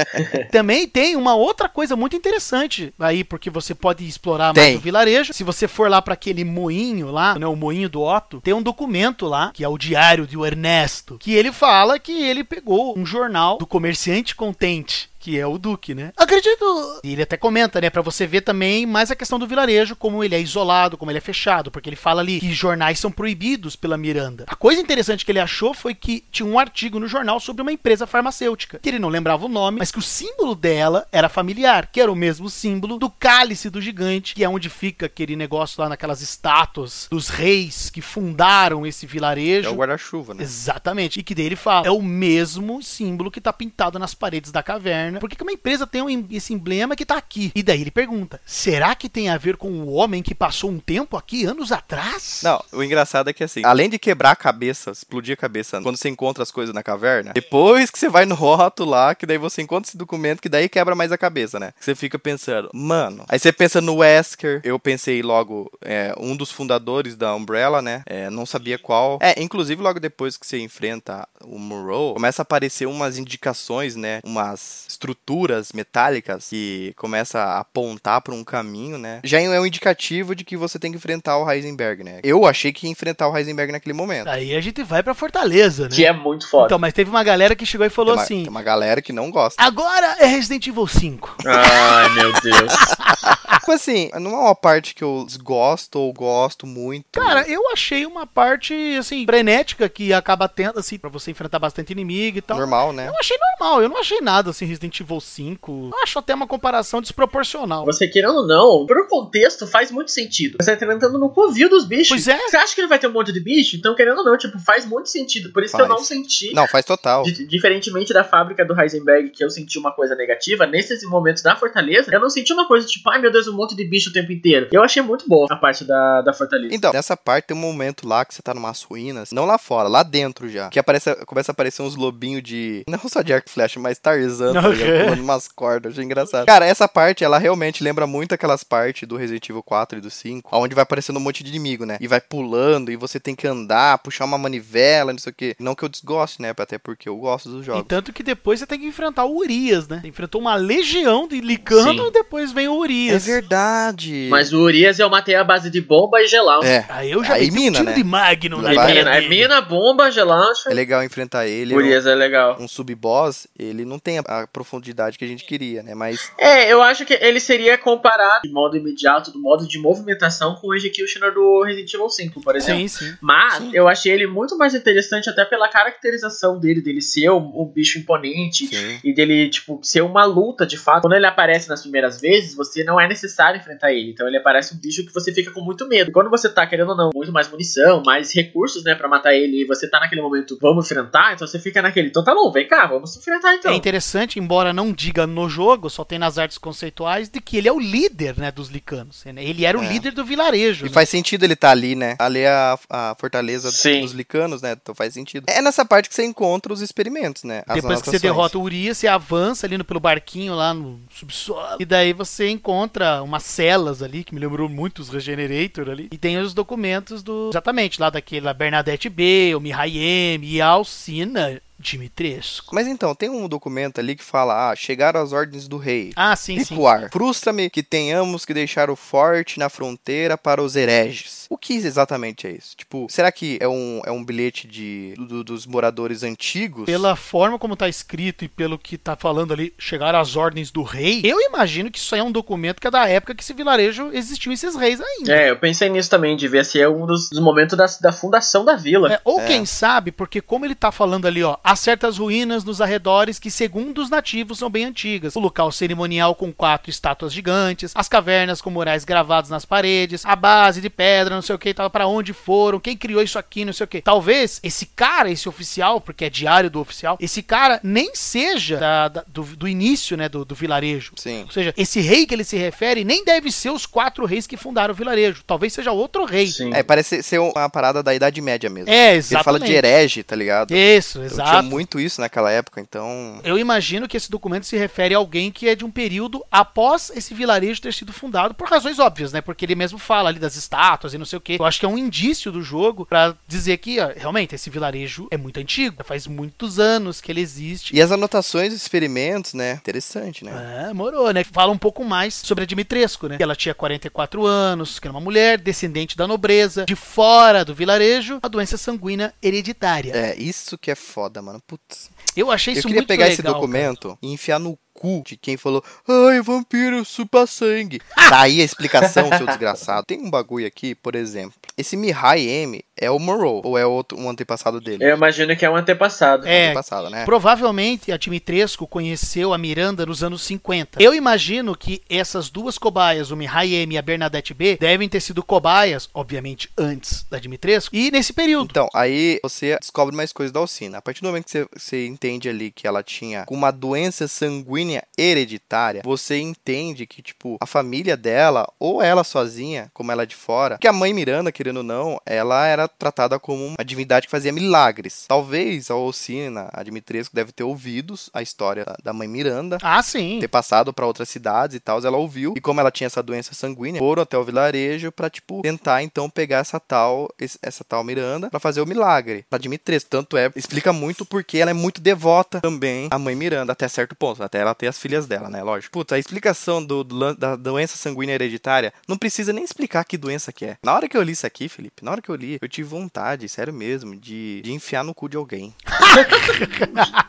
Também 0.50 0.86
tem 0.86 1.16
uma 1.16 1.34
outra 1.34 1.68
coisa 1.68 1.96
muito 1.96 2.16
interessante 2.16 2.92
aí, 2.98 3.24
porque 3.24 3.50
você 3.50 3.74
pode 3.74 4.06
explorar 4.06 4.54
mais 4.54 4.68
Tem. 4.68 4.76
o 4.76 4.80
vilarejo. 4.80 5.32
Se 5.32 5.44
você 5.44 5.66
for 5.68 5.90
lá 5.90 6.00
pra 6.00 6.14
aquele 6.14 6.44
moinho 6.44 7.10
lá, 7.10 7.38
né, 7.38 7.46
o 7.46 7.56
moinho 7.56 7.88
do 7.88 8.02
Otto, 8.02 8.40
tem 8.40 8.54
um 8.54 8.62
documento 8.62 9.26
lá, 9.26 9.50
que 9.52 9.64
é 9.64 9.68
o 9.68 9.78
diário 9.78 10.26
do 10.26 10.46
Ernesto, 10.46 10.69
que 11.18 11.34
ele 11.34 11.52
fala 11.52 11.98
que 11.98 12.22
ele 12.22 12.44
pegou 12.44 12.98
um 12.98 13.04
jornal 13.04 13.58
do 13.58 13.66
comerciante 13.66 14.34
contente. 14.34 15.09
Que 15.20 15.38
é 15.38 15.46
o 15.46 15.58
Duque, 15.58 15.94
né? 15.94 16.12
Acredito! 16.16 16.64
E 17.04 17.12
ele 17.12 17.22
até 17.22 17.36
comenta, 17.36 17.78
né? 17.78 17.90
Pra 17.90 18.00
você 18.00 18.26
ver 18.26 18.40
também 18.40 18.86
mais 18.86 19.10
a 19.10 19.14
questão 19.14 19.38
do 19.38 19.46
vilarejo, 19.46 19.94
como 19.94 20.24
ele 20.24 20.34
é 20.34 20.40
isolado, 20.40 20.96
como 20.96 21.10
ele 21.10 21.18
é 21.18 21.20
fechado, 21.20 21.70
porque 21.70 21.88
ele 21.90 21.96
fala 21.96 22.22
ali 22.22 22.40
que 22.40 22.52
jornais 22.52 22.98
são 22.98 23.12
proibidos 23.12 23.76
pela 23.76 23.98
Miranda. 23.98 24.44
A 24.48 24.56
coisa 24.56 24.80
interessante 24.80 25.24
que 25.24 25.30
ele 25.30 25.38
achou 25.38 25.74
foi 25.74 25.94
que 25.94 26.24
tinha 26.32 26.46
um 26.46 26.58
artigo 26.58 26.98
no 26.98 27.06
jornal 27.06 27.38
sobre 27.38 27.60
uma 27.60 27.70
empresa 27.70 28.06
farmacêutica, 28.06 28.78
que 28.78 28.88
ele 28.88 28.98
não 28.98 29.10
lembrava 29.10 29.44
o 29.44 29.48
nome, 29.48 29.78
mas 29.78 29.92
que 29.92 29.98
o 29.98 30.02
símbolo 30.02 30.54
dela 30.54 31.06
era 31.12 31.28
familiar, 31.28 31.90
que 31.92 32.00
era 32.00 32.10
o 32.10 32.16
mesmo 32.16 32.48
símbolo 32.48 32.98
do 32.98 33.10
cálice 33.10 33.68
do 33.68 33.80
gigante, 33.80 34.34
que 34.34 34.42
é 34.42 34.48
onde 34.48 34.70
fica 34.70 35.04
aquele 35.04 35.36
negócio 35.36 35.82
lá 35.82 35.88
naquelas 35.88 36.22
estátuas 36.22 37.08
dos 37.10 37.28
reis 37.28 37.90
que 37.90 38.00
fundaram 38.00 38.86
esse 38.86 39.06
vilarejo. 39.06 39.68
É 39.68 39.70
o 39.70 39.76
guarda-chuva, 39.76 40.32
né? 40.32 40.42
Exatamente. 40.42 41.20
E 41.20 41.22
que 41.22 41.34
daí 41.34 41.44
ele 41.44 41.56
fala, 41.56 41.86
é 41.86 41.90
o 41.90 42.00
mesmo 42.00 42.82
símbolo 42.82 43.30
que 43.30 43.40
tá 43.40 43.52
pintado 43.52 43.98
nas 43.98 44.14
paredes 44.14 44.50
da 44.50 44.62
caverna. 44.62 45.09
Por 45.18 45.28
que, 45.28 45.42
uma 45.42 45.52
empresa 45.52 45.86
tem 45.86 46.02
um 46.02 46.26
esse 46.30 46.52
emblema 46.52 46.94
que 46.94 47.04
tá 47.04 47.16
aqui? 47.16 47.50
E 47.54 47.62
daí 47.62 47.80
ele 47.80 47.90
pergunta, 47.90 48.40
será 48.44 48.94
que 48.94 49.08
tem 49.08 49.28
a 49.28 49.38
ver 49.38 49.56
com 49.56 49.70
o 49.70 49.92
homem 49.92 50.22
que 50.22 50.34
passou 50.34 50.70
um 50.70 50.78
tempo 50.78 51.16
aqui 51.16 51.44
anos 51.44 51.72
atrás? 51.72 52.40
Não, 52.42 52.62
o 52.72 52.82
engraçado 52.82 53.30
é 53.30 53.32
que 53.32 53.42
assim, 53.42 53.62
além 53.64 53.88
de 53.88 53.98
quebrar 53.98 54.32
a 54.32 54.36
cabeça, 54.36 54.90
explodir 54.90 55.34
a 55.34 55.36
cabeça 55.36 55.80
quando 55.80 55.96
você 55.96 56.08
encontra 56.08 56.42
as 56.42 56.50
coisas 56.50 56.74
na 56.74 56.82
caverna, 56.82 57.32
depois 57.32 57.90
que 57.90 57.98
você 57.98 58.08
vai 58.08 58.24
no 58.26 58.34
rótulo 58.34 58.90
lá, 58.90 59.14
que 59.14 59.26
daí 59.26 59.38
você 59.38 59.62
encontra 59.62 59.88
esse 59.88 59.96
documento, 59.96 60.40
que 60.40 60.48
daí 60.48 60.68
quebra 60.68 60.94
mais 60.94 61.12
a 61.12 61.18
cabeça, 61.18 61.58
né? 61.58 61.72
Você 61.80 61.94
fica 61.94 62.18
pensando, 62.18 62.70
mano. 62.72 63.24
Aí 63.28 63.38
você 63.38 63.52
pensa 63.52 63.80
no 63.80 63.96
Wesker, 63.96 64.60
eu 64.64 64.78
pensei 64.78 65.22
logo, 65.22 65.70
é, 65.82 66.14
um 66.18 66.36
dos 66.36 66.50
fundadores 66.50 67.16
da 67.16 67.34
Umbrella, 67.34 67.80
né? 67.80 68.02
É, 68.06 68.28
não 68.30 68.44
sabia 68.44 68.78
qual. 68.78 69.18
É, 69.22 69.40
inclusive 69.40 69.82
logo 69.82 70.00
depois 70.00 70.36
que 70.36 70.46
você 70.46 70.58
enfrenta 70.58 71.26
o 71.44 71.58
Monroe, 71.58 72.14
começa 72.14 72.42
a 72.42 72.44
aparecer 72.44 72.86
umas 72.86 73.18
indicações, 73.18 73.96
né? 73.96 74.20
Umas 74.24 74.84
estruturas 75.00 75.72
metálicas 75.72 76.48
que 76.50 76.92
começa 76.96 77.40
a 77.40 77.60
apontar 77.60 78.20
para 78.20 78.34
um 78.34 78.44
caminho, 78.44 78.98
né? 78.98 79.20
Já 79.24 79.40
é 79.40 79.58
um 79.58 79.64
indicativo 79.64 80.34
de 80.34 80.44
que 80.44 80.56
você 80.56 80.78
tem 80.78 80.90
que 80.90 80.98
enfrentar 80.98 81.38
o 81.38 81.50
Heisenberg, 81.50 82.04
né? 82.04 82.20
Eu 82.22 82.44
achei 82.44 82.70
que 82.70 82.86
ia 82.86 82.92
enfrentar 82.92 83.28
o 83.28 83.36
Heisenberg 83.36 83.72
naquele 83.72 83.94
momento. 83.94 84.28
Aí 84.28 84.54
a 84.54 84.60
gente 84.60 84.82
vai 84.82 85.02
pra 85.02 85.14
Fortaleza, 85.14 85.84
né? 85.84 85.90
Que 85.90 86.04
é 86.04 86.12
muito 86.12 86.46
foda. 86.46 86.66
Então, 86.66 86.78
mas 86.78 86.92
teve 86.92 87.08
uma 87.08 87.24
galera 87.24 87.56
que 87.56 87.64
chegou 87.64 87.86
e 87.86 87.90
falou 87.90 88.12
tem, 88.12 88.18
uma, 88.18 88.24
assim: 88.24 88.40
tem 88.42 88.50
uma 88.50 88.62
galera 88.62 89.00
que 89.00 89.12
não 89.12 89.30
gosta. 89.30 89.62
agora 89.62 90.16
é 90.18 90.26
Resident 90.26 90.66
Evil 90.66 90.86
5. 90.86 91.36
Ai, 91.46 92.08
meu 92.10 92.32
Deus. 92.32 92.72
Tipo 93.60 93.72
assim, 93.72 94.10
não 94.14 94.32
é 94.32 94.38
uma 94.38 94.54
parte 94.54 94.94
que 94.94 95.04
eu 95.04 95.24
desgosto 95.26 95.98
ou 95.98 96.12
gosto 96.12 96.66
muito. 96.66 97.04
Cara, 97.12 97.48
eu 97.48 97.70
achei 97.72 98.04
uma 98.04 98.26
parte, 98.26 98.74
assim, 98.98 99.24
frenética 99.24 99.88
que 99.88 100.12
acaba 100.12 100.48
tendo, 100.48 100.80
assim, 100.80 100.98
pra 100.98 101.08
você 101.08 101.30
enfrentar 101.30 101.58
bastante 101.58 101.92
inimigo 101.92 102.38
e 102.38 102.40
tal. 102.40 102.56
normal, 102.56 102.92
né? 102.92 103.06
Eu 103.08 103.14
achei 103.20 103.36
normal, 103.38 103.82
eu 103.82 103.88
não 103.88 104.00
achei 104.00 104.20
nada 104.20 104.50
assim 104.50 104.64
Resident 104.64 104.89
Evil 105.00 105.20
5. 105.20 105.90
Eu 105.92 105.98
acho 106.02 106.18
até 106.18 106.34
uma 106.34 106.46
comparação 106.46 107.00
desproporcional. 107.00 107.84
Você 107.84 108.08
querendo 108.08 108.36
ou 108.38 108.46
não, 108.46 108.86
pro 108.86 109.06
contexto 109.08 109.66
faz 109.66 109.90
muito 109.90 110.10
sentido. 110.10 110.58
Você 110.60 110.76
tá 110.76 110.86
entrando 110.92 111.18
no 111.18 111.30
covil 111.30 111.68
dos 111.68 111.84
bichos. 111.84 112.08
Pois 112.08 112.28
é. 112.28 112.36
Você 112.48 112.56
acha 112.56 112.74
que 112.74 112.82
não 112.82 112.88
vai 112.88 112.98
ter 112.98 113.06
um 113.06 113.12
monte 113.12 113.32
de 113.32 113.40
bicho? 113.40 113.76
Então, 113.76 113.94
querendo 113.94 114.18
ou 114.18 114.24
não, 114.24 114.36
tipo, 114.36 114.58
faz 114.58 114.84
muito 114.86 115.08
sentido. 115.08 115.52
Por 115.52 115.62
isso 115.62 115.76
que 115.76 115.82
eu 115.82 115.86
Faz. 115.86 115.98
não 116.00 116.04
senti. 116.04 116.52
Não, 116.54 116.66
faz 116.66 116.84
total. 116.84 117.22
Di- 117.24 117.46
Diferentemente 117.46 118.12
da 118.12 118.24
fábrica 118.24 118.64
do 118.64 118.78
Heisenberg, 118.78 119.30
que 119.30 119.44
eu 119.44 119.50
senti 119.50 119.78
uma 119.78 119.92
coisa 119.92 120.14
negativa, 120.14 120.66
nesses 120.66 121.02
momentos 121.04 121.42
da 121.42 121.54
Fortaleza, 121.56 122.10
eu 122.12 122.20
não 122.20 122.30
senti 122.30 122.52
uma 122.52 122.66
coisa 122.66 122.86
tipo, 122.86 123.08
ai 123.10 123.20
meu 123.20 123.30
Deus, 123.30 123.46
um 123.48 123.54
monte 123.54 123.74
de 123.76 123.84
bicho 123.84 124.10
o 124.10 124.12
tempo 124.12 124.32
inteiro. 124.32 124.68
Eu 124.72 124.82
achei 124.82 125.02
muito 125.02 125.28
boa 125.28 125.46
a 125.50 125.56
parte 125.56 125.84
da, 125.84 126.22
da 126.22 126.32
Fortaleza. 126.32 126.74
Então, 126.74 126.92
nessa 126.92 127.16
parte 127.16 127.46
tem 127.48 127.56
um 127.56 127.60
momento 127.60 128.06
lá 128.08 128.24
que 128.24 128.34
você 128.34 128.42
tá 128.42 128.54
numas 128.54 128.82
ruínas, 128.82 129.30
não 129.32 129.44
lá 129.44 129.58
fora, 129.58 129.88
lá 129.88 130.02
dentro 130.02 130.48
já, 130.48 130.68
que 130.68 130.78
aparece, 130.78 131.14
começa 131.26 131.50
a 131.50 131.52
aparecer 131.52 131.82
uns 131.82 131.96
lobinhos 131.96 132.42
de, 132.42 132.82
não 132.88 132.98
só 133.08 133.22
de 133.22 133.32
arco 133.32 133.50
flecha, 133.50 133.78
mas 133.78 133.98
Tarzan, 133.98 134.52
tá 134.54 134.60
ligado? 134.84 134.92
ligado? 134.92 135.04
Pulando 135.10 135.22
umas 135.24 135.48
cordas, 135.48 135.92
achei 135.92 136.04
engraçado. 136.04 136.46
Cara, 136.46 136.66
essa 136.66 136.88
parte, 136.88 137.24
ela 137.24 137.38
realmente 137.38 137.82
lembra 137.82 138.06
muito 138.06 138.34
aquelas 138.34 138.62
partes 138.64 139.06
do 139.08 139.16
Resident 139.16 139.48
Evil 139.48 139.62
4 139.62 139.98
e 139.98 140.00
do 140.00 140.10
5, 140.10 140.48
onde 140.56 140.74
vai 140.74 140.82
aparecendo 140.82 141.16
um 141.16 141.20
monte 141.20 141.42
de 141.42 141.50
inimigo, 141.50 141.84
né? 141.84 141.96
E 142.00 142.06
vai 142.06 142.20
pulando, 142.20 142.90
e 142.90 142.96
você 142.96 143.18
tem 143.20 143.34
que 143.34 143.46
andar, 143.46 143.98
puxar 143.98 144.24
uma 144.24 144.38
manivela, 144.38 145.12
não 145.12 145.18
sei 145.18 145.30
o 145.30 145.34
quê. 145.34 145.56
Não 145.58 145.74
que 145.74 145.82
eu 145.84 145.88
desgoste, 145.88 146.40
né? 146.42 146.52
Até 146.56 146.78
porque 146.78 147.08
eu 147.08 147.16
gosto 147.16 147.48
dos 147.48 147.62
E 147.62 147.66
jogos. 147.66 147.84
tanto 147.88 148.12
que 148.12 148.22
depois 148.22 148.58
você 148.60 148.66
tem 148.66 148.78
que 148.78 148.86
enfrentar 148.86 149.24
o 149.24 149.36
Urias, 149.36 149.88
né? 149.88 149.98
Você 150.02 150.08
enfrentou 150.08 150.40
uma 150.40 150.54
legião 150.56 151.26
de 151.28 151.40
licano 151.40 152.02
Sim. 152.02 152.08
e 152.08 152.10
depois 152.10 152.52
vem 152.52 152.68
o 152.68 152.74
É 152.74 152.78
Urias. 152.78 153.24
verdade. 153.26 154.28
Mas 154.30 154.52
o 154.52 154.60
Urias 154.60 154.98
eu 154.98 155.08
matei 155.10 155.34
a 155.34 155.44
base 155.44 155.70
de 155.70 155.80
bomba 155.80 156.20
e 156.22 156.26
gelau. 156.26 156.62
É. 156.62 156.84
Aí 156.88 157.10
eu 157.10 157.22
já 157.24 157.34
Aí 157.34 157.50
meti 157.50 157.58
um 157.58 157.62
mina, 157.62 157.78
tiro 157.78 157.90
né? 157.90 157.94
de 157.94 158.04
Magnum 158.04 158.60
na 158.62 158.74
Vai. 158.74 158.92
É 158.98 159.02
cara 159.04 159.10
mina, 159.10 159.16
é 159.16 159.28
mina, 159.28 159.60
bomba, 159.60 160.10
gelacho. 160.10 160.68
É 160.68 160.74
legal 160.74 161.02
enfrentar 161.04 161.46
ele. 161.46 161.74
O 161.74 161.76
Urias 161.76 162.06
é 162.06 162.14
legal. 162.14 162.56
Um 162.60 162.68
sub-boss, 162.68 163.46
ele 163.58 163.84
não 163.84 163.98
tem 163.98 164.18
a, 164.18 164.22
a 164.22 164.46
profundidade 164.46 164.69
que 165.18 165.24
a 165.24 165.28
gente 165.28 165.44
queria, 165.44 165.82
né? 165.82 165.94
Mas 165.94 166.30
É, 166.38 166.72
eu 166.72 166.82
acho 166.82 167.04
que 167.04 167.14
ele 167.14 167.40
seria 167.40 167.76
comparado 167.78 168.42
de 168.42 168.52
modo 168.52 168.76
imediato, 168.76 169.30
do 169.30 169.40
modo 169.40 169.66
de 169.66 169.78
movimentação, 169.78 170.54
com 170.56 170.68
o 170.68 170.74
Executioner 170.74 171.32
do 171.32 171.62
Resident 171.62 171.92
Evil 171.94 172.08
5, 172.08 172.40
por 172.40 172.56
exemplo. 172.56 172.80
Sim, 172.80 172.88
sim. 172.88 173.16
Mas 173.20 173.54
Sim. 173.54 173.70
eu 173.74 173.88
achei 173.88 174.12
ele 174.12 174.26
muito 174.26 174.56
mais 174.56 174.74
interessante 174.74 175.28
até 175.28 175.44
pela 175.44 175.68
caracterização 175.68 176.58
dele, 176.58 176.80
dele 176.80 177.00
ser 177.00 177.30
um, 177.30 177.62
um 177.62 177.64
bicho 177.64 177.98
imponente 177.98 178.66
sim. 178.66 179.00
e 179.02 179.12
dele, 179.14 179.48
tipo, 179.48 179.80
ser 179.82 180.02
uma 180.02 180.24
luta 180.24 180.66
de 180.66 180.76
fato. 180.76 181.02
Quando 181.02 181.14
ele 181.14 181.26
aparece 181.26 181.68
nas 181.68 181.82
primeiras 181.82 182.20
vezes, 182.20 182.54
você 182.54 182.84
não 182.84 183.00
é 183.00 183.08
necessário 183.08 183.58
enfrentar 183.58 183.92
ele. 183.92 184.10
Então 184.10 184.26
ele 184.26 184.36
aparece 184.36 184.74
um 184.74 184.78
bicho 184.78 185.04
que 185.04 185.12
você 185.12 185.32
fica 185.32 185.50
com 185.50 185.60
muito 185.60 185.86
medo. 185.88 186.10
E 186.10 186.12
quando 186.12 186.30
você 186.30 186.48
tá, 186.48 186.66
querendo 186.66 186.90
ou 186.90 186.96
não, 186.96 187.10
muito 187.14 187.32
mais 187.32 187.48
munição, 187.48 188.02
mais 188.04 188.34
recursos, 188.34 188.84
né, 188.84 188.94
pra 188.94 189.08
matar 189.08 189.34
ele, 189.34 189.62
e 189.62 189.64
você 189.64 189.88
tá 189.88 190.00
naquele 190.00 190.22
momento, 190.22 190.58
vamos 190.60 190.84
enfrentar, 190.86 191.34
então 191.34 191.46
você 191.46 191.58
fica 191.58 191.80
naquele, 191.80 192.08
então 192.08 192.22
tá 192.22 192.34
bom, 192.34 192.50
vem 192.50 192.66
cá, 192.66 192.86
vamos 192.86 193.16
enfrentar 193.16 193.54
então. 193.54 193.72
É 193.72 193.74
interessante, 193.74 194.38
embora 194.38 194.59
não 194.72 194.92
diga 194.92 195.26
no 195.26 195.48
jogo, 195.48 195.88
só 195.90 196.04
tem 196.04 196.18
nas 196.18 196.38
artes 196.38 196.58
conceituais, 196.58 197.28
de 197.28 197.40
que 197.40 197.56
ele 197.56 197.68
é 197.68 197.72
o 197.72 197.80
líder, 197.80 198.36
né, 198.38 198.50
dos 198.50 198.68
licanos. 198.68 199.24
Ele 199.26 199.64
era 199.64 199.78
o 199.78 199.82
É. 199.82 199.88
líder 199.88 200.12
do 200.12 200.24
vilarejo. 200.24 200.86
E 200.86 200.88
né? 200.88 200.94
faz 200.94 201.08
sentido 201.08 201.44
ele 201.44 201.54
estar 201.54 201.70
ali, 201.70 201.94
né? 201.94 202.16
Ali 202.18 202.40
é 202.40 202.48
a, 202.48 202.78
a 202.88 203.16
fortaleza 203.18 203.70
Sim. 203.70 204.02
dos 204.02 204.12
licanos, 204.12 204.62
né? 204.62 204.76
Então 204.80 204.94
faz 204.94 205.14
sentido. 205.14 205.44
É 205.48 205.60
nessa 205.62 205.84
parte 205.84 206.08
que 206.08 206.14
você 206.14 206.24
encontra 206.24 206.72
os 206.72 206.80
experimentos, 206.80 207.44
né? 207.44 207.62
As 207.66 207.76
Depois 207.76 208.02
que 208.02 208.10
você 208.10 208.18
derrota 208.18 208.58
o 208.58 208.62
Urias, 208.62 208.98
você 208.98 209.08
avança 209.08 209.66
ali 209.66 209.78
no, 209.78 209.84
pelo 209.84 210.00
barquinho 210.00 210.54
lá 210.54 210.74
no 210.74 211.00
subsolo. 211.10 211.76
E 211.80 211.84
daí 211.84 212.12
você 212.12 212.48
encontra 212.48 213.22
umas 213.22 213.42
celas 213.44 214.02
ali, 214.02 214.24
que 214.24 214.34
me 214.34 214.40
lembrou 214.40 214.68
muito 214.68 215.00
os 215.00 215.08
Regenerator 215.08 215.88
ali. 215.88 216.08
E 216.12 216.18
tem 216.18 216.38
os 216.38 216.54
documentos 216.54 217.22
do. 217.22 217.50
Exatamente, 217.50 218.00
lá 218.00 218.10
daquele 218.10 218.46
lá, 218.46 218.52
Bernadette 218.54 219.08
B, 219.08 219.54
o 219.54 219.60
Mihai 219.60 219.96
M 219.96 220.46
e 220.46 220.60
a 220.60 220.66
Alcina 220.66 221.60
Dimitrescu. 221.80 222.74
Mas 222.74 222.86
então, 222.86 223.14
tem 223.14 223.28
um 223.28 223.48
documento 223.48 223.98
ali 223.98 224.14
que 224.16 224.22
fala: 224.24 224.70
ah, 224.70 224.76
chegaram 224.76 225.20
as 225.20 225.32
ordens 225.32 225.66
do 225.68 225.76
rei. 225.76 226.12
Ah, 226.16 226.34
sim, 226.36 226.62
sim. 226.64 226.76
Frustra-me 227.10 227.68
que 227.70 227.82
tenhamos 227.82 228.44
que 228.44 228.54
deixar 228.54 228.90
o 228.90 228.96
forte 228.96 229.58
na 229.58 229.68
fronteira 229.68 230.36
para 230.38 230.62
os 230.62 230.76
hereges. 230.76 231.46
O 231.50 231.56
que 231.56 231.74
exatamente 231.74 232.46
é 232.46 232.52
isso? 232.52 232.76
Tipo, 232.76 233.06
será 233.08 233.32
que 233.32 233.58
é 233.60 233.68
um, 233.68 234.00
é 234.04 234.10
um 234.10 234.24
bilhete 234.24 234.66
de, 234.68 235.14
do- 235.16 235.42
dos 235.44 235.66
moradores 235.66 236.22
antigos? 236.22 236.84
Pela 236.86 237.16
forma 237.16 237.58
como 237.58 237.76
tá 237.76 237.88
escrito 237.88 238.44
e 238.44 238.48
pelo 238.48 238.78
que 238.78 238.96
tá 238.96 239.16
falando 239.16 239.52
ali, 239.52 239.74
chegaram 239.78 240.18
as 240.20 240.36
ordens 240.36 240.70
do 240.70 240.82
rei, 240.82 241.20
eu 241.24 241.40
imagino 241.40 241.90
que 241.90 241.98
isso 241.98 242.14
aí 242.14 242.20
é 242.20 242.24
um 242.24 242.32
documento 242.32 242.80
que 242.80 242.86
é 242.86 242.90
da 242.90 243.08
época 243.08 243.34
que 243.34 243.42
esse 243.42 243.52
vilarejo 243.52 244.10
existiu 244.12 244.52
esses 244.52 244.74
reis 244.76 245.00
ainda. 245.00 245.32
É, 245.34 245.50
eu 245.50 245.56
pensei 245.58 245.88
nisso 245.88 246.08
também, 246.10 246.36
de 246.36 246.46
ver 246.48 246.64
se 246.64 246.80
é 246.80 246.88
um 246.88 247.06
dos, 247.06 247.28
dos 247.30 247.40
momentos 247.40 247.76
da, 247.76 247.86
da 248.00 248.12
fundação 248.12 248.64
da 248.64 248.76
vila. 248.76 249.12
É, 249.14 249.20
ou 249.24 249.40
É. 249.40 249.46
quem 249.46 249.64
sabe, 249.66 250.12
porque 250.12 250.40
como 250.40 250.64
ele 250.64 250.74
tá 250.74 250.92
falando 250.92 251.26
ali, 251.26 251.42
ó, 251.42 251.56
há 251.70 251.76
certas 251.76 252.18
ruínas 252.18 252.64
nos 252.64 252.80
arredores 252.80 253.38
que, 253.38 253.50
segundo 253.50 254.00
os 254.02 254.10
nativos, 254.10 254.58
são 254.58 254.68
bem 254.68 254.84
antigas. 254.84 255.36
O 255.36 255.40
local 255.40 255.70
cerimonial 255.70 256.34
com 256.34 256.52
quatro 256.52 256.90
estátuas 256.90 257.32
gigantes, 257.32 257.92
as 257.94 258.08
cavernas 258.08 258.60
com 258.60 258.70
murais 258.70 259.04
gravados 259.04 259.50
nas 259.50 259.64
paredes, 259.64 260.24
a 260.26 260.34
base 260.34 260.80
de 260.80 260.90
pedra, 260.90 261.34
não 261.34 261.42
sei 261.42 261.54
o 261.54 261.58
que, 261.58 261.72
tal, 261.72 261.88
para 261.90 262.06
onde 262.06 262.32
foram, 262.32 262.80
quem 262.80 262.96
criou 262.96 263.22
isso 263.22 263.38
aqui, 263.38 263.64
não 263.64 263.72
sei 263.72 263.84
o 263.84 263.88
que. 263.88 264.00
Talvez 264.02 264.58
esse 264.62 264.86
cara, 264.86 265.30
esse 265.30 265.48
oficial, 265.48 266.00
porque 266.00 266.24
é 266.24 266.30
diário 266.30 266.68
do 266.70 266.80
oficial, 266.80 267.16
esse 267.20 267.42
cara 267.42 267.78
nem 267.82 268.14
seja 268.14 268.76
da- 268.78 269.08
da- 269.08 269.24
do, 269.28 269.42
do 269.44 269.68
início, 269.68 270.16
né, 270.16 270.28
do, 270.28 270.44
do 270.44 270.54
vilarejo. 270.54 271.12
Sim. 271.16 271.42
Ou 271.44 271.50
seja, 271.52 271.72
esse 271.76 272.00
rei 272.00 272.26
que 272.26 272.34
ele 272.34 272.44
se 272.44 272.56
refere 272.56 273.04
nem 273.04 273.24
deve 273.24 273.52
ser 273.52 273.70
os 273.70 273.86
quatro 273.86 274.24
reis 274.26 274.46
que 274.46 274.56
fundaram 274.56 274.92
o 274.92 274.96
vilarejo. 274.96 275.42
Talvez 275.46 275.72
seja 275.72 275.92
outro 275.92 276.24
rei. 276.24 276.48
Sim. 276.48 276.70
É, 276.74 276.82
parece 276.82 277.22
ser 277.22 277.38
uma 277.38 277.68
parada 277.70 278.02
da 278.02 278.14
Idade 278.14 278.40
Média 278.40 278.68
mesmo. 278.68 278.90
É, 278.90 279.10
Ele 279.10 279.18
exatamente. 279.18 279.44
fala 279.44 279.60
de 279.60 279.72
herege, 279.72 280.22
tá 280.22 280.34
ligado? 280.34 280.72
Isso, 280.74 281.18
Então, 281.22 281.36
exato. 281.60 281.68
tinha 281.68 281.76
muito 281.76 282.00
isso 282.00 282.20
naquela 282.20 282.50
época, 282.50 282.80
então. 282.80 283.40
Eu 283.44 283.58
imagino 283.58 284.08
que 284.08 284.16
esse 284.16 284.30
documento 284.30 284.66
se 284.66 284.76
refere 284.76 285.14
a 285.14 285.18
alguém 285.18 285.50
que 285.50 285.68
é 285.68 285.74
de 285.74 285.84
um 285.84 285.90
período 285.90 286.44
após 286.50 287.10
esse 287.14 287.34
vilarejo 287.34 287.80
ter 287.80 287.92
sido 287.92 288.12
fundado, 288.12 288.54
por 288.54 288.68
razões 288.68 288.98
óbvias, 288.98 289.32
né? 289.32 289.40
Porque 289.40 289.64
ele 289.64 289.74
mesmo 289.74 289.98
fala 289.98 290.28
ali 290.28 290.38
das 290.38 290.56
estátuas 290.56 291.14
e 291.14 291.18
não 291.18 291.24
sei 291.24 291.36
o 291.36 291.40
quê. 291.40 291.56
Eu 291.58 291.64
acho 291.64 291.80
que 291.80 291.86
é 291.86 291.88
um 291.88 291.98
indício 291.98 292.52
do 292.52 292.62
jogo 292.62 293.06
pra 293.06 293.34
dizer 293.46 293.76
que, 293.78 294.00
ó, 294.00 294.10
realmente, 294.14 294.54
esse 294.54 294.70
vilarejo 294.70 295.28
é 295.30 295.36
muito 295.36 295.58
antigo. 295.58 296.02
Faz 296.04 296.26
muitos 296.26 296.78
anos 296.78 297.20
que 297.20 297.30
ele 297.30 297.40
existe. 297.40 297.94
E 297.94 298.00
as 298.00 298.12
anotações 298.12 298.72
dos 298.72 298.82
experimentos, 298.82 299.54
né? 299.54 299.74
Interessante, 299.74 300.44
né? 300.44 300.88
É, 300.88 300.92
morou, 300.92 301.32
né? 301.32 301.44
Fala 301.44 301.72
um 301.72 301.78
pouco 301.78 302.04
mais 302.04 302.34
sobre 302.34 302.64
a 302.64 302.66
Dimitrescu, 302.66 303.28
né? 303.28 303.36
Que 303.36 303.42
ela 303.42 303.56
tinha 303.56 303.74
44 303.74 304.46
anos, 304.46 304.98
que 304.98 305.06
era 305.06 305.12
uma 305.12 305.20
mulher, 305.20 305.58
descendente 305.58 306.16
da 306.16 306.26
nobreza, 306.26 306.84
de 306.84 306.94
fora 306.94 307.64
do 307.64 307.74
vilarejo, 307.74 308.38
a 308.42 308.48
doença 308.48 308.76
sanguínea 308.76 309.34
hereditária. 309.42 310.12
É, 310.14 310.36
isso 310.36 310.78
que 310.78 310.90
é 310.90 310.94
foda, 310.94 311.42
mano. 311.42 311.49
Putz. 311.66 312.10
Eu 312.36 312.50
achei 312.50 312.74
Eu 312.74 312.78
isso 312.78 312.86
queria 312.86 313.00
muito 313.00 313.08
pegar 313.08 313.24
legal, 313.24 313.32
esse 313.34 313.42
cara. 313.42 313.54
documento 313.54 314.18
e 314.22 314.32
enfiar 314.32 314.60
no 314.60 314.78
cu 315.00 315.22
de 315.24 315.34
quem 315.34 315.56
falou, 315.56 315.82
ai, 316.06 316.42
vampiro, 316.42 317.02
supa 317.06 317.46
sangue. 317.46 318.00
Tá 318.30 318.42
aí 318.42 318.60
a 318.60 318.64
explicação, 318.64 319.28
seu 319.36 319.44
desgraçado. 319.44 320.06
Tem 320.06 320.16
um 320.20 320.30
bagulho 320.30 320.64
aqui, 320.64 320.94
por 320.94 321.16
exemplo. 321.16 321.54
Esse 321.76 321.96
Mihai 321.96 322.42
M 322.42 322.80
é 322.96 323.10
o 323.10 323.18
Morrow, 323.18 323.60
ou 323.64 323.76
é 323.76 323.84
outro, 323.84 324.16
um 324.16 324.30
antepassado 324.30 324.80
dele? 324.80 325.02
Eu 325.02 325.16
imagino 325.16 325.56
que 325.56 325.64
é 325.64 325.70
um 325.70 325.74
antepassado. 325.74 326.46
É, 326.46 326.66
Antepassado, 326.66 327.10
né? 327.10 327.24
Provavelmente 327.24 328.12
a 328.12 328.16
Dimitrescu 328.16 328.86
conheceu 328.86 329.52
a 329.52 329.58
Miranda 329.58 330.06
nos 330.06 330.22
anos 330.22 330.42
50. 330.42 331.02
Eu 331.02 331.12
imagino 331.12 331.74
que 331.74 332.02
essas 332.08 332.50
duas 332.50 332.78
cobaias, 332.78 333.32
o 333.32 333.36
Mihai 333.36 333.72
M 333.72 333.94
e 333.94 333.98
a 333.98 334.02
Bernadette 334.02 334.54
B, 334.54 334.76
devem 334.76 335.08
ter 335.08 335.20
sido 335.20 335.42
cobaias, 335.42 336.08
obviamente 336.14 336.70
antes 336.78 337.26
da 337.28 337.38
Dimitrescu, 337.38 337.96
e 337.96 338.12
nesse 338.12 338.32
período. 338.32 338.68
Então, 338.70 338.88
aí 338.94 339.40
você 339.42 339.76
descobre 339.80 340.14
mais 340.14 340.32
coisas 340.32 340.52
da 340.52 340.60
Alcina. 340.60 340.98
A 340.98 341.02
partir 341.02 341.22
do 341.22 341.26
momento 341.26 341.46
que 341.46 341.50
você, 341.50 341.66
você 341.74 342.06
entende 342.06 342.48
ali 342.48 342.70
que 342.70 342.86
ela 342.86 343.02
tinha 343.02 343.44
uma 343.50 343.72
doença 343.72 344.28
sanguínea 344.28 344.89
hereditária, 345.16 346.02
você 346.04 346.38
entende 346.38 347.06
que, 347.06 347.22
tipo, 347.22 347.56
a 347.60 347.66
família 347.66 348.16
dela, 348.16 348.66
ou 348.78 349.02
ela 349.02 349.24
sozinha, 349.24 349.90
como 349.94 350.10
ela 350.12 350.22
é 350.22 350.26
de 350.26 350.36
fora, 350.36 350.78
que 350.78 350.88
a 350.88 350.92
mãe 350.92 351.12
Miranda, 351.12 351.52
querendo 351.52 351.78
ou 351.78 351.82
não, 351.82 352.20
ela 352.26 352.66
era 352.66 352.88
tratada 352.88 353.38
como 353.38 353.64
uma 353.66 353.84
divindade 353.84 354.26
que 354.26 354.30
fazia 354.30 354.52
milagres. 354.52 355.24
Talvez 355.28 355.90
a 355.90 355.94
Alcina, 355.94 356.68
a 356.72 356.82
Dimitrescu, 356.82 357.34
deve 357.34 357.52
ter 357.52 357.64
ouvido 357.64 358.14
a 358.32 358.42
história 358.42 358.84
da- 359.02 359.12
mãe 359.12 359.28
Miranda, 359.28 359.76
Ah, 359.82 360.02
sim. 360.02 360.38
ter 360.40 360.48
passado 360.48 360.92
pra 360.92 361.06
outras 361.06 361.28
cidades 361.28 361.76
e 361.76 361.80
tal, 361.80 361.98
ela 362.04 362.16
ouviu. 362.16 362.54
E 362.56 362.60
como 362.60 362.80
ela 362.80 362.90
tinha 362.90 363.06
essa 363.06 363.22
doença 363.22 363.54
sanguínea, 363.54 363.98
foram 363.98 364.22
até 364.22 364.38
o 364.38 364.44
vilarejo 364.44 365.12
pra, 365.12 365.28
tipo, 365.28 365.60
tentar 365.62 366.02
então 366.02 366.30
pegar 366.30 366.58
essa 366.58 366.80
tal, 366.80 367.28
essa 367.62 367.84
tal 367.84 368.02
Miranda 368.02 368.48
pra 368.50 368.58
fazer 368.60 368.80
o 368.80 368.86
milagre. 368.86 369.44
Pra 369.50 369.58
Dimitrescu. 369.58 370.08
Tanto 370.10 370.36
é, 370.36 370.50
explica 370.56 370.92
muito 370.92 371.24
porque 371.26 371.58
ela 371.58 371.70
é 371.70 371.74
muito 371.74 372.00
devota 372.00 372.60
também 372.60 373.08
à 373.10 373.18
mãe 373.18 373.34
Miranda, 373.34 373.72
até 373.72 373.86
certo 373.88 374.14
ponto. 374.14 374.42
Até 374.42 374.58
ela 374.58 374.70
ter 374.80 374.86
as 374.86 374.98
filhas 374.98 375.26
dela, 375.26 375.50
né? 375.50 375.62
Lógico. 375.62 375.92
Puta, 375.92 376.14
a 376.14 376.18
explicação 376.18 376.82
do, 376.82 377.04
do 377.04 377.34
da 377.34 377.54
doença 377.54 377.98
sanguínea 377.98 378.34
hereditária 378.34 378.94
não 379.06 379.18
precisa 379.18 379.52
nem 379.52 379.62
explicar 379.62 380.04
que 380.04 380.16
doença 380.16 380.50
que 380.52 380.64
é. 380.64 380.78
Na 380.82 380.94
hora 380.94 381.06
que 381.06 381.16
eu 381.16 381.22
li 381.22 381.32
isso 381.32 381.46
aqui, 381.46 381.68
Felipe, 381.68 382.02
na 382.02 382.10
hora 382.12 382.22
que 382.22 382.30
eu 382.30 382.34
li, 382.34 382.58
eu 382.62 382.68
tive 382.68 382.88
vontade, 382.88 383.46
sério 383.46 383.74
mesmo, 383.74 384.16
de, 384.16 384.62
de 384.62 384.72
enfiar 384.72 385.04
no 385.04 385.14
cu 385.14 385.28
de 385.28 385.36
alguém. 385.36 385.74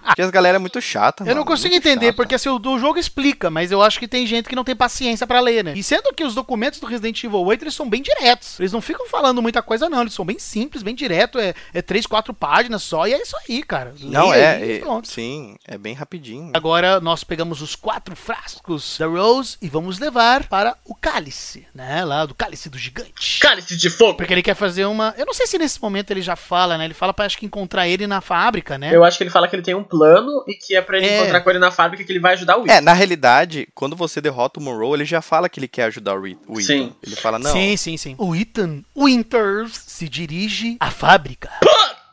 porque 0.05 0.21
as 0.21 0.31
galera 0.31 0.55
é 0.55 0.59
muito 0.59 0.81
chata, 0.81 1.23
Eu 1.23 1.27
não 1.27 1.33
mano, 1.35 1.45
consigo 1.45 1.73
muito 1.73 1.85
entender, 1.85 2.07
chata. 2.07 2.15
porque 2.15 2.35
assim, 2.35 2.47
o 2.49 2.57
do 2.57 2.79
jogo 2.79 2.97
explica, 2.97 3.49
mas 3.49 3.69
eu 3.71 3.81
acho 3.81 3.99
que 3.99 4.07
tem 4.07 4.25
gente 4.25 4.47
que 4.47 4.55
não 4.55 4.63
tem 4.63 4.75
paciência 4.75 5.27
pra 5.27 5.41
ler, 5.41 5.63
né? 5.63 5.73
E 5.75 5.83
sendo 5.83 6.13
que 6.13 6.23
os 6.23 6.33
documentos 6.33 6.79
do 6.79 6.85
Resident 6.87 7.21
Evil 7.23 7.39
8, 7.41 7.63
eles 7.63 7.75
são 7.75 7.89
bem 7.89 8.01
diretos. 8.01 8.59
Eles 8.59 8.71
não 8.71 8.81
ficam 8.81 9.07
falando 9.07 9.41
muita 9.41 9.61
coisa, 9.61 9.89
não. 9.89 10.01
Eles 10.01 10.13
são 10.13 10.23
bem 10.25 10.39
simples, 10.39 10.83
bem 10.83 10.95
direto. 10.95 11.37
É, 11.37 11.53
é 11.73 11.81
três, 11.81 12.05
quatro 12.05 12.33
páginas 12.33 12.81
só, 12.83 13.07
e 13.07 13.13
é 13.13 13.21
isso 13.21 13.35
aí, 13.47 13.61
cara. 13.61 13.93
Lê 13.99 14.09
Não, 14.09 14.31
aí 14.31 14.39
é, 14.41 14.65
e 14.65 14.77
é- 14.79 14.83
sim, 15.03 15.55
é 15.67 15.77
bem 15.77 15.93
rapidinho. 15.93 16.51
Agora 16.53 17.01
nós 17.01 17.23
pegamos 17.23 17.40
os 17.49 17.75
quatro 17.75 18.15
frascos 18.15 18.97
da 18.99 19.07
Rose 19.07 19.57
e 19.61 19.67
vamos 19.67 19.97
levar 19.97 20.47
para 20.47 20.77
o 20.85 20.93
cálice, 20.93 21.65
né? 21.73 22.05
Lá 22.05 22.25
do 22.25 22.35
cálice 22.35 22.69
do 22.69 22.77
gigante. 22.77 23.39
Cálice 23.39 23.75
de 23.75 23.89
fogo! 23.89 24.17
Porque 24.17 24.31
ele 24.33 24.43
quer 24.43 24.53
fazer 24.53 24.85
uma. 24.85 25.15
Eu 25.17 25.25
não 25.25 25.33
sei 25.33 25.47
se 25.47 25.57
nesse 25.57 25.81
momento 25.81 26.11
ele 26.11 26.21
já 26.21 26.35
fala, 26.35 26.77
né? 26.77 26.85
Ele 26.85 26.93
fala 26.93 27.13
pra 27.13 27.25
acho 27.25 27.37
que 27.37 27.45
encontrar 27.45 27.87
ele 27.87 28.05
na 28.05 28.21
fábrica, 28.21 28.77
né? 28.77 28.95
Eu 28.95 29.03
acho 29.03 29.17
que 29.17 29.23
ele 29.23 29.31
fala 29.31 29.47
que 29.47 29.55
ele 29.55 29.63
tem 29.63 29.73
um 29.73 29.83
plano 29.83 30.43
e 30.47 30.53
que 30.53 30.75
é 30.75 30.81
pra 30.81 30.97
ele 30.97 31.07
É. 31.07 31.19
encontrar 31.21 31.41
com 31.41 31.49
ele 31.49 31.59
na 31.59 31.71
fábrica 31.71 32.03
que 32.03 32.11
ele 32.11 32.19
vai 32.19 32.33
ajudar 32.33 32.57
o 32.57 32.61
Will. 32.61 32.71
É, 32.71 32.79
na 32.81 32.93
realidade, 32.93 33.67
quando 33.73 33.95
você 33.95 34.21
derrota 34.21 34.59
o 34.59 34.63
Monroe, 34.63 34.97
ele 34.97 35.05
já 35.05 35.21
fala 35.21 35.49
que 35.49 35.59
ele 35.59 35.67
quer 35.67 35.85
ajudar 35.85 36.15
o, 36.19 36.27
Ethan. 36.27 36.61
Sim. 36.61 36.95
Ele 37.01 37.15
fala, 37.15 37.39
não, 37.39 37.51
Sim, 37.51 37.75
sim, 37.77 37.97
sim. 37.97 38.15
O 38.17 38.35
Ethan 38.35 38.83
Winters 38.95 39.71
se 39.87 40.07
dirige 40.07 40.77
à 40.79 40.91
fábrica. 40.91 41.49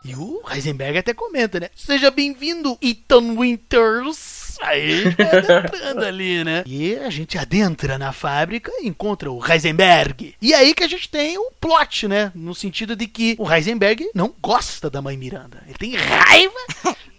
E 0.05 0.15
o 0.15 0.41
Heisenberg 0.51 0.97
até 0.97 1.13
comenta, 1.13 1.59
né? 1.61 1.69
Seja 1.75 2.11
bem-vindo, 2.11 2.79
Ethan 2.81 3.37
Winters. 3.37 4.38
Aí 4.61 5.05
vai 5.11 5.27
adentrando 5.29 6.05
ali, 6.05 6.45
né? 6.45 6.63
E 6.67 6.97
a 6.97 7.11
gente 7.11 7.39
adentra 7.39 7.99
na 7.99 8.13
fábrica 8.13 8.71
e 8.81 8.89
encontra 8.89 9.31
o 9.31 9.45
Heisenberg. 9.45 10.35
E 10.41 10.55
aí 10.55 10.75
que 10.75 10.85
a 10.85 10.89
gente 10.89 11.09
tem 11.09 11.39
o 11.39 11.51
plot, 11.61 12.09
né? 12.09 12.33
No 12.35 12.55
sentido 12.55 12.95
de 12.97 13.07
que 13.07 13.37
o 13.39 13.51
Heisenberg 13.51 14.11
não 14.15 14.35
gosta 14.41 14.91
da 14.91 15.03
mãe 15.03 15.17
Miranda. 15.17 15.63
Ele 15.67 15.79
tem 15.79 15.97
raiva 15.97 16.55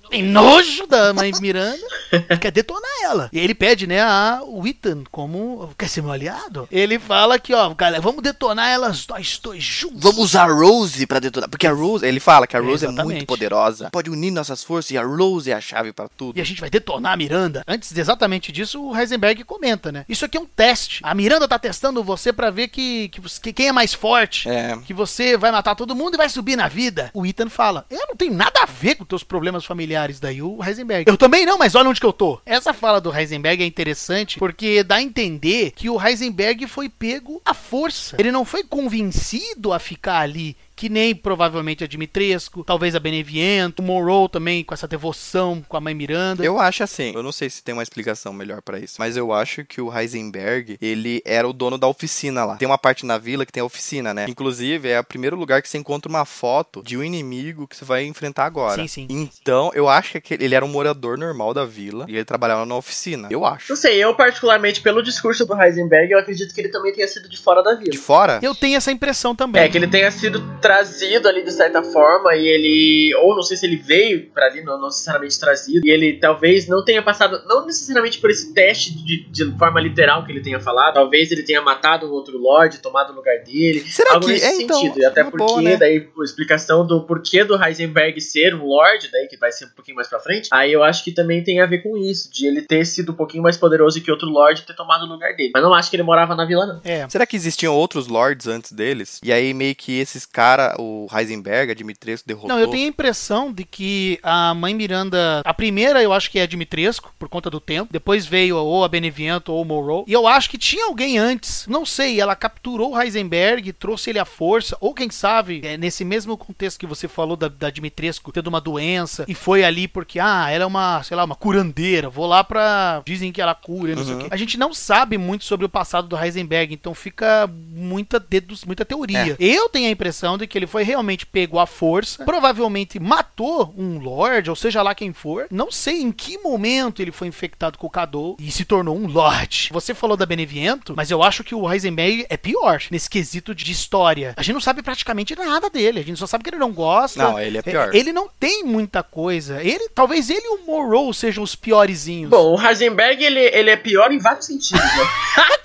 tem 0.10 0.23
nojo 0.23 0.88
da 0.88 1.14
mãe 1.14 1.31
Miranda 1.40 1.80
e 2.11 2.38
quer 2.38 2.52
detonar 2.52 2.90
ela. 3.03 3.30
E 3.31 3.40
ele 3.40 3.53
pede, 3.53 3.88
né, 3.88 4.02
a 4.02 4.41
o 4.44 4.65
Ethan 4.68 5.03
como. 5.11 5.69
Quer 5.77 5.88
ser 5.88 6.02
meu 6.02 6.11
aliado? 6.11 6.68
Ele 6.72 6.98
fala 6.99 7.38
que, 7.40 7.53
ó, 7.53 7.73
galera, 7.73 8.02
vamos 8.02 8.23
detonar 8.23 8.69
elas 8.69 9.06
nós 9.07 9.40
dois 9.41 9.64
juntos. 9.64 10.02
Vamos 10.02 10.19
usar 10.19 10.49
a 10.49 10.53
Rose 10.53 11.06
pra 11.06 11.19
detonar. 11.19 11.49
Porque 11.49 11.68
a 11.68 11.72
Rose, 11.72 12.06
ele 12.06 12.19
fala 12.19 12.48
que 12.48 12.57
a 12.57 12.60
Rose 12.60 12.86
é 12.86 12.90
Exatamente. 12.90 13.15
muito 13.15 13.26
poderosa. 13.27 13.90
Pode 13.91 14.10
unir 14.10 14.31
nossas 14.31 14.64
forças 14.64 14.91
e 14.91 14.98
a 14.98 15.03
Rose 15.03 15.52
é 15.52 15.53
a 15.53 15.61
chave 15.61 15.94
pra 15.94 16.07
tudo. 16.07 16.38
E 16.38 16.41
a 16.41 16.45
gente 16.45 16.61
vai 16.61 16.69
detonar 16.69 17.14
a 17.14 17.18
Miranda. 17.18 17.64
Antes 17.68 17.91
de 17.94 17.99
exatamente 17.99 18.52
disso, 18.52 18.81
o 18.81 18.98
Heisenberg 18.98 19.44
comenta, 19.44 19.91
né? 19.91 20.06
Isso 20.10 20.26
aqui 20.26 20.38
é 20.38 20.41
um 20.41 20.45
teste. 20.45 21.02
A 21.03 21.14
Miranda 21.14 21.48
tá 21.48 21.60
testando 21.60 22.03
você 22.03 22.34
pra 22.34 22.49
ver 22.49 22.69
que, 22.69 23.10
que, 23.10 23.22
que 23.41 23.53
quem 23.53 23.68
é 23.68 23.72
mais 23.72 23.94
forte. 23.94 24.49
É. 24.49 24.77
Que 24.86 24.94
você 24.94 25.38
vai 25.38 25.52
matar 25.52 25.76
todo 25.76 25.95
mundo 25.95 26.15
e 26.15 26.18
vai 26.18 26.30
subir 26.30 26.56
na 26.56 26.68
vida. 26.68 27.11
O 27.14 27.26
Ethan 27.26 27.49
fala: 27.49 27.86
Eu 27.90 28.06
não 28.07 28.15
tenho 28.15 28.34
nada 28.34 28.61
a 28.61 28.65
ver 28.65 28.95
com 28.95 29.06
teus 29.06 29.23
problemas 29.23 29.65
familiares. 29.65 29.99
Daí 30.20 30.42
o 30.42 30.64
Heisenberg. 30.64 31.10
Eu 31.10 31.18
também 31.18 31.46
não, 31.46 31.58
mas 31.58 31.76
olha 31.76 31.90
onde 31.90 32.00
que 32.00 32.06
eu 32.06 32.14
tô. 32.14 32.40
Essa 32.46 32.74
fala 32.74 33.02
do 33.02 33.16
Heisenberg 33.16 33.64
é 33.64 33.66
interessante 33.66 34.40
porque 34.40 34.84
dá 34.84 34.96
a 34.96 35.02
entender 35.02 35.72
que 35.72 35.90
o 35.90 36.02
Heisenberg 36.02 36.68
foi 36.68 36.88
pego 36.88 37.42
à 37.46 37.54
força. 37.54 38.16
Ele 38.20 38.32
não 38.32 38.46
foi 38.46 38.64
convencido 38.64 39.74
a 39.74 39.80
ficar 39.80 40.20
ali. 40.20 40.56
Que 40.80 40.88
nem 40.88 41.14
provavelmente 41.14 41.84
a 41.84 41.88
Dimitrescu, 41.88 42.64
talvez 42.64 42.95
a 42.95 43.01
Beneviento, 43.01 43.81
o 43.81 43.84
Monroe 43.84 44.30
também 44.30 44.64
com 44.64 44.73
essa 44.73 44.88
devoção 44.88 45.61
com 45.68 45.76
a 45.76 45.81
mãe 45.81 45.93
Miranda. 45.93 46.41
Eu 46.41 46.57
acho 46.57 46.84
assim, 46.84 47.11
eu 47.14 47.22
não 47.22 47.34
sei 47.34 47.49
se 47.49 47.61
tem 47.61 47.73
uma 47.73 47.84
explicação 47.84 48.31
melhor 48.31 48.61
pra 48.61 48.80
isso, 48.80 48.95
mas 48.97 49.18
eu 49.18 49.34
acho 49.34 49.65
que 49.65 49.81
o 49.81 49.93
Heisenberg, 49.93 50.77
ele 50.81 51.22
era 51.26 51.45
o 51.45 51.51
dono 51.51 51.77
da 51.77 51.85
oficina 51.85 52.45
lá. 52.45 52.56
Tem 52.56 52.65
uma 52.65 52.77
parte 52.77 53.06
na 53.06 53.18
vila 53.18 53.45
que 53.45 53.51
tem 53.51 53.60
a 53.60 53.65
oficina, 53.65 54.14
né? 54.14 54.26
Inclusive, 54.30 54.88
é 54.88 55.01
o 55.01 55.03
primeiro 55.03 55.35
lugar 55.35 55.61
que 55.61 55.68
você 55.68 55.77
encontra 55.77 56.10
uma 56.10 56.23
foto 56.23 56.81
de 56.81 56.95
um 56.95 57.03
inimigo 57.03 57.68
que 57.68 57.76
você 57.76 57.84
vai 57.84 58.06
enfrentar 58.06 58.45
agora. 58.45 58.81
Sim, 58.81 58.88
sim. 58.88 59.30
Então, 59.41 59.72
eu 59.73 59.89
acho 59.89 60.22
que 60.22 60.34
ele 60.35 60.56
era 60.56 60.64
um 60.64 60.69
morador 60.69 61.18
normal 61.18 61.53
da 61.53 61.65
vila 61.65 62.06
e 62.07 62.15
ele 62.15 62.23
trabalhava 62.23 62.65
na 62.65 62.77
oficina. 62.77 63.27
Eu 63.30 63.45
acho. 63.45 63.65
Não 63.69 63.76
sei, 63.76 64.01
eu 64.01 64.15
particularmente, 64.15 64.80
pelo 64.80 65.03
discurso 65.03 65.45
do 65.45 65.61
Heisenberg, 65.61 66.14
eu 66.14 66.19
acredito 66.19 66.56
que 66.56 66.61
ele 66.61 66.69
também 66.69 66.93
tenha 66.93 67.07
sido 67.10 67.27
de 67.27 67.38
fora 67.38 67.61
da 67.61 67.76
vila. 67.76 67.91
De 67.91 67.97
fora? 67.97 68.39
Eu 68.41 68.56
tenho 68.56 68.77
essa 68.77 68.93
impressão 68.93 69.35
também. 69.35 69.61
É, 69.61 69.68
que 69.68 69.77
ele 69.77 69.88
tenha 69.88 70.10
sido 70.10 70.41
trazido 70.70 71.28
ali 71.28 71.44
de 71.44 71.52
certa 71.52 71.82
forma 71.82 72.36
e 72.36 72.48
ele. 72.48 73.16
Ou 73.16 73.36
não 73.36 73.41
sei 73.41 73.58
se 73.58 73.66
ele 73.66 73.76
veio 73.76 74.30
pra 74.30 74.46
ali, 74.46 74.64
não, 74.64 74.80
não 74.80 74.86
necessariamente 74.86 75.40
trazido. 75.40 75.84
E 75.84 75.90
ele 75.90 76.20
talvez 76.20 76.68
não 76.68 76.86
tenha 76.86 77.02
passado, 77.02 77.41
não 77.48 77.66
necessariamente 77.66 78.20
por 78.20 78.30
esse 78.30 78.54
teste 78.54 78.96
de, 78.96 79.28
de 79.32 79.58
forma 79.58 79.82
literal 79.82 80.24
que 80.24 80.32
ele 80.32 80.41
tenha 80.41 80.60
falado. 80.60 80.94
Talvez 80.94 81.32
ele 81.32 81.41
tenha 81.41 81.60
matado 81.60 82.08
um 82.08 82.12
outro 82.12 82.38
Lorde, 82.38 82.78
tomado 82.78 83.14
o 83.14 83.16
lugar 83.16 83.40
dele. 83.40 83.80
Será 83.80 84.14
algo 84.14 84.28
que 84.28 84.34
nesse 84.34 84.46
é, 84.46 84.62
então, 84.62 84.80
sentido. 84.80 85.00
E 85.00 85.06
até 85.06 85.24
porque, 85.24 85.38
boa, 85.38 85.60
né? 85.60 85.76
daí, 85.76 86.08
a 86.16 86.24
explicação 86.24 86.86
do 86.86 87.04
porquê 87.04 87.44
do 87.44 87.60
Heisenberg 87.60 88.22
ser 88.22 88.54
um 88.54 88.66
Lorde, 88.66 89.10
daí, 89.12 89.28
que 89.28 89.38
vai 89.38 89.52
ser 89.52 89.66
um 89.66 89.70
pouquinho 89.70 89.96
mais 89.96 90.08
pra 90.08 90.20
frente. 90.20 90.50
Aí 90.54 90.72
eu 90.72 90.84
acho 90.84 91.04
que 91.04 91.12
também 91.12 91.44
tem 91.44 91.62
a 91.62 91.66
ver 91.66 91.80
com 91.80 91.98
isso, 91.98 92.32
de 92.32 92.46
ele 92.46 92.62
ter 92.62 92.86
sido 92.86 93.12
um 93.12 93.16
pouquinho 93.16 93.41
mais 93.41 93.58
poderoso 93.58 94.00
que 94.00 94.12
outro 94.12 94.30
Lorde 94.30 94.62
ter 94.62 94.76
tomado 94.76 95.04
o 95.06 95.08
lugar 95.08 95.36
dele. 95.36 95.50
Mas 95.52 95.64
não 95.64 95.74
acho 95.74 95.90
que 95.90 95.96
ele 95.96 96.04
morava 96.04 96.36
na 96.36 96.46
vila, 96.46 96.68
não. 96.68 96.82
É. 96.84 97.10
Será 97.10 97.26
que 97.26 97.36
existiam 97.36 97.74
outros 97.74 98.08
lords 98.08 98.46
antes 98.46 98.72
deles? 98.72 99.20
E 99.24 99.34
aí 99.34 99.52
meio 99.52 99.76
que 99.76 100.00
esses 100.00 100.28
cara, 100.60 100.76
o 100.80 101.07
Heisenberg, 101.14 101.72
a 101.72 101.76
Dimitrescu 101.76 102.27
derrotou. 102.27 102.49
Não, 102.49 102.60
eu 102.60 102.68
tenho 102.68 102.86
a 102.86 102.90
impressão 102.90 103.52
de 103.52 103.64
que 103.64 104.19
a 104.23 104.53
mãe 104.53 104.73
Miranda. 104.73 105.41
A 105.45 105.53
primeira 105.53 106.02
eu 106.02 106.14
acho 106.14 106.30
que 106.30 106.40
é 106.40 106.44
a 106.44 106.45
Dimitrescu, 106.45 107.14
por 107.18 107.30
conta 107.30 107.49
do 107.49 107.60
tempo. 107.60 107.90
Depois 107.91 108.26
veio 108.26 108.57
ou 108.57 108.84
a 108.84 108.88
Beneviento 108.88 109.52
ou 109.53 109.61
o 109.61 109.65
Monroe. 109.65 110.03
E 110.07 110.14
eu 110.14 110.27
acho 110.27 110.49
que 110.49 110.57
tinha 110.57 110.86
alguém 110.86 111.18
antes. 111.18 111.65
Não 111.68 111.86
sei, 111.86 112.19
ela 112.19 112.36
capturou 112.36 112.94
o 112.94 113.02
Heisenberg, 113.02 113.72
trouxe 113.73 114.10
ele 114.10 114.19
à 114.19 114.26
força. 114.26 114.77
Ou 114.80 114.94
quem 114.94 115.10
sabe, 115.10 115.61
é, 115.64 115.77
nesse 115.77 116.03
mesmo 116.03 116.38
contexto 116.38 116.80
que 116.80 116.86
você 116.88 117.07
falou 117.07 117.36
da, 117.36 117.48
da 117.48 117.69
Dimitrescu 117.69 118.31
tendo 118.31 118.48
uma 118.48 118.61
doença. 118.61 119.26
E 119.27 119.34
foi 119.36 119.64
ali 119.64 119.88
porque, 119.88 120.19
ah, 120.19 120.49
ela 120.49 120.64
é 120.64 120.68
uma, 120.68 121.02
sei 121.03 121.15
lá, 121.15 121.23
uma 121.23 121.36
curandeira. 121.36 122.10
Vou 122.10 122.26
lá 122.26 122.44
pra. 122.44 123.02
Dizem 123.06 123.31
que 123.31 123.41
ela 123.41 123.56
cura, 123.56 123.95
não 123.95 124.03
sei 124.03 124.14
o 124.14 124.18
Uhum. 124.18 124.23
quê. 124.23 124.30
A 124.31 124.38
gente 124.38 124.57
não 124.57 124.73
sabe 124.73 125.18
muito 125.18 125.45
sobre 125.45 125.65
o 125.65 125.69
passado 125.69 126.07
do 126.07 126.18
Heisenberg, 126.18 126.73
então 126.73 126.94
fica 126.94 127.49
muita, 127.72 128.19
dedus, 128.19 128.65
muita 128.65 128.84
teoria. 128.84 129.36
Eu 129.40 129.69
tenho 129.69 129.88
a 129.88 129.91
impressão 129.91 130.38
de 130.38 130.48
que 130.50 130.58
ele 130.58 130.68
foi 130.68 130.84
realmente 130.84 131.26
pego 131.26 131.60
à 131.60 131.66
força, 131.66 132.26
provavelmente 132.26 133.00
matou 133.00 133.74
um 133.78 134.00
Lorde, 134.00 134.50
ou 134.50 134.56
seja 134.56 134.82
lá 134.82 134.94
quem 134.94 135.14
for. 135.14 135.48
Não 135.50 135.72
sei 135.72 136.02
em 136.02 136.12
que 136.12 136.38
momento 136.40 137.02
ele 137.02 137.12
foi 137.12 137.28
infectado 137.28 137.78
com 137.78 137.88
o 137.88 137.90
Cadou 137.90 138.36
e 138.40 138.52
se 138.52 138.66
tornou 138.66 138.98
um 138.98 139.08
Lorde. 139.08 139.70
Você 139.72 139.94
falou 139.94 140.18
da 140.18 140.26
Beneviento, 140.26 140.94
mas 140.96 141.12
eu 141.12 141.24
acho 141.24 141.44
que 141.44 141.56
o 141.56 141.72
Heisenberg 141.72 142.26
é 142.30 142.38
pior 142.38 142.82
nesse 142.92 143.10
quesito 143.10 143.54
de 143.56 143.72
história. 143.72 144.34
A 144.36 144.42
gente 144.42 144.54
não 144.54 144.62
sabe 144.62 144.82
praticamente 144.82 145.36
nada 145.36 145.70
dele, 145.70 146.00
a 146.00 146.04
gente 146.04 146.20
só 146.20 146.28
sabe 146.28 146.44
que 146.44 146.50
ele 146.50 146.58
não 146.58 146.72
gosta. 146.72 147.24
Não, 147.24 147.40
ele 147.40 147.58
é 147.58 147.62
pior. 147.62 147.94
Ele 147.94 148.12
não 148.12 148.30
tem 148.40 148.64
muita 148.64 149.04
coisa. 149.04 149.64
Ele, 149.64 149.90
talvez 149.90 150.30
ele 150.30 150.42
e 150.44 150.50
o 150.50 150.66
Monroe 150.66 151.14
sejam 151.14 151.44
os 151.44 151.56
piorezinhos. 151.56 152.30
Bom, 152.30 152.56
o 152.56 152.62
Heisenberg, 152.62 153.24
ele, 153.24 153.40
ele 153.40 153.70
é 153.70 153.78
pior 153.78 154.12
em 154.12 154.20
vários 154.20 154.46
sentidos, 154.46 154.82
né? 154.82 155.04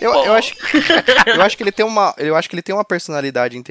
Eu, 0.00 0.12
eu 0.12 0.32
acho, 0.32 0.54
eu 1.26 1.42
acho 1.42 1.56
que 1.56 1.62
ele 1.62 1.72
tem 1.72 1.84
uma, 1.84 2.14
eu 2.18 2.34
acho 2.34 2.48
que 2.48 2.54
ele 2.54 2.62
tem 2.62 2.74
uma 2.74 2.84
personalidade 2.84 3.56
interessante. 3.56 3.69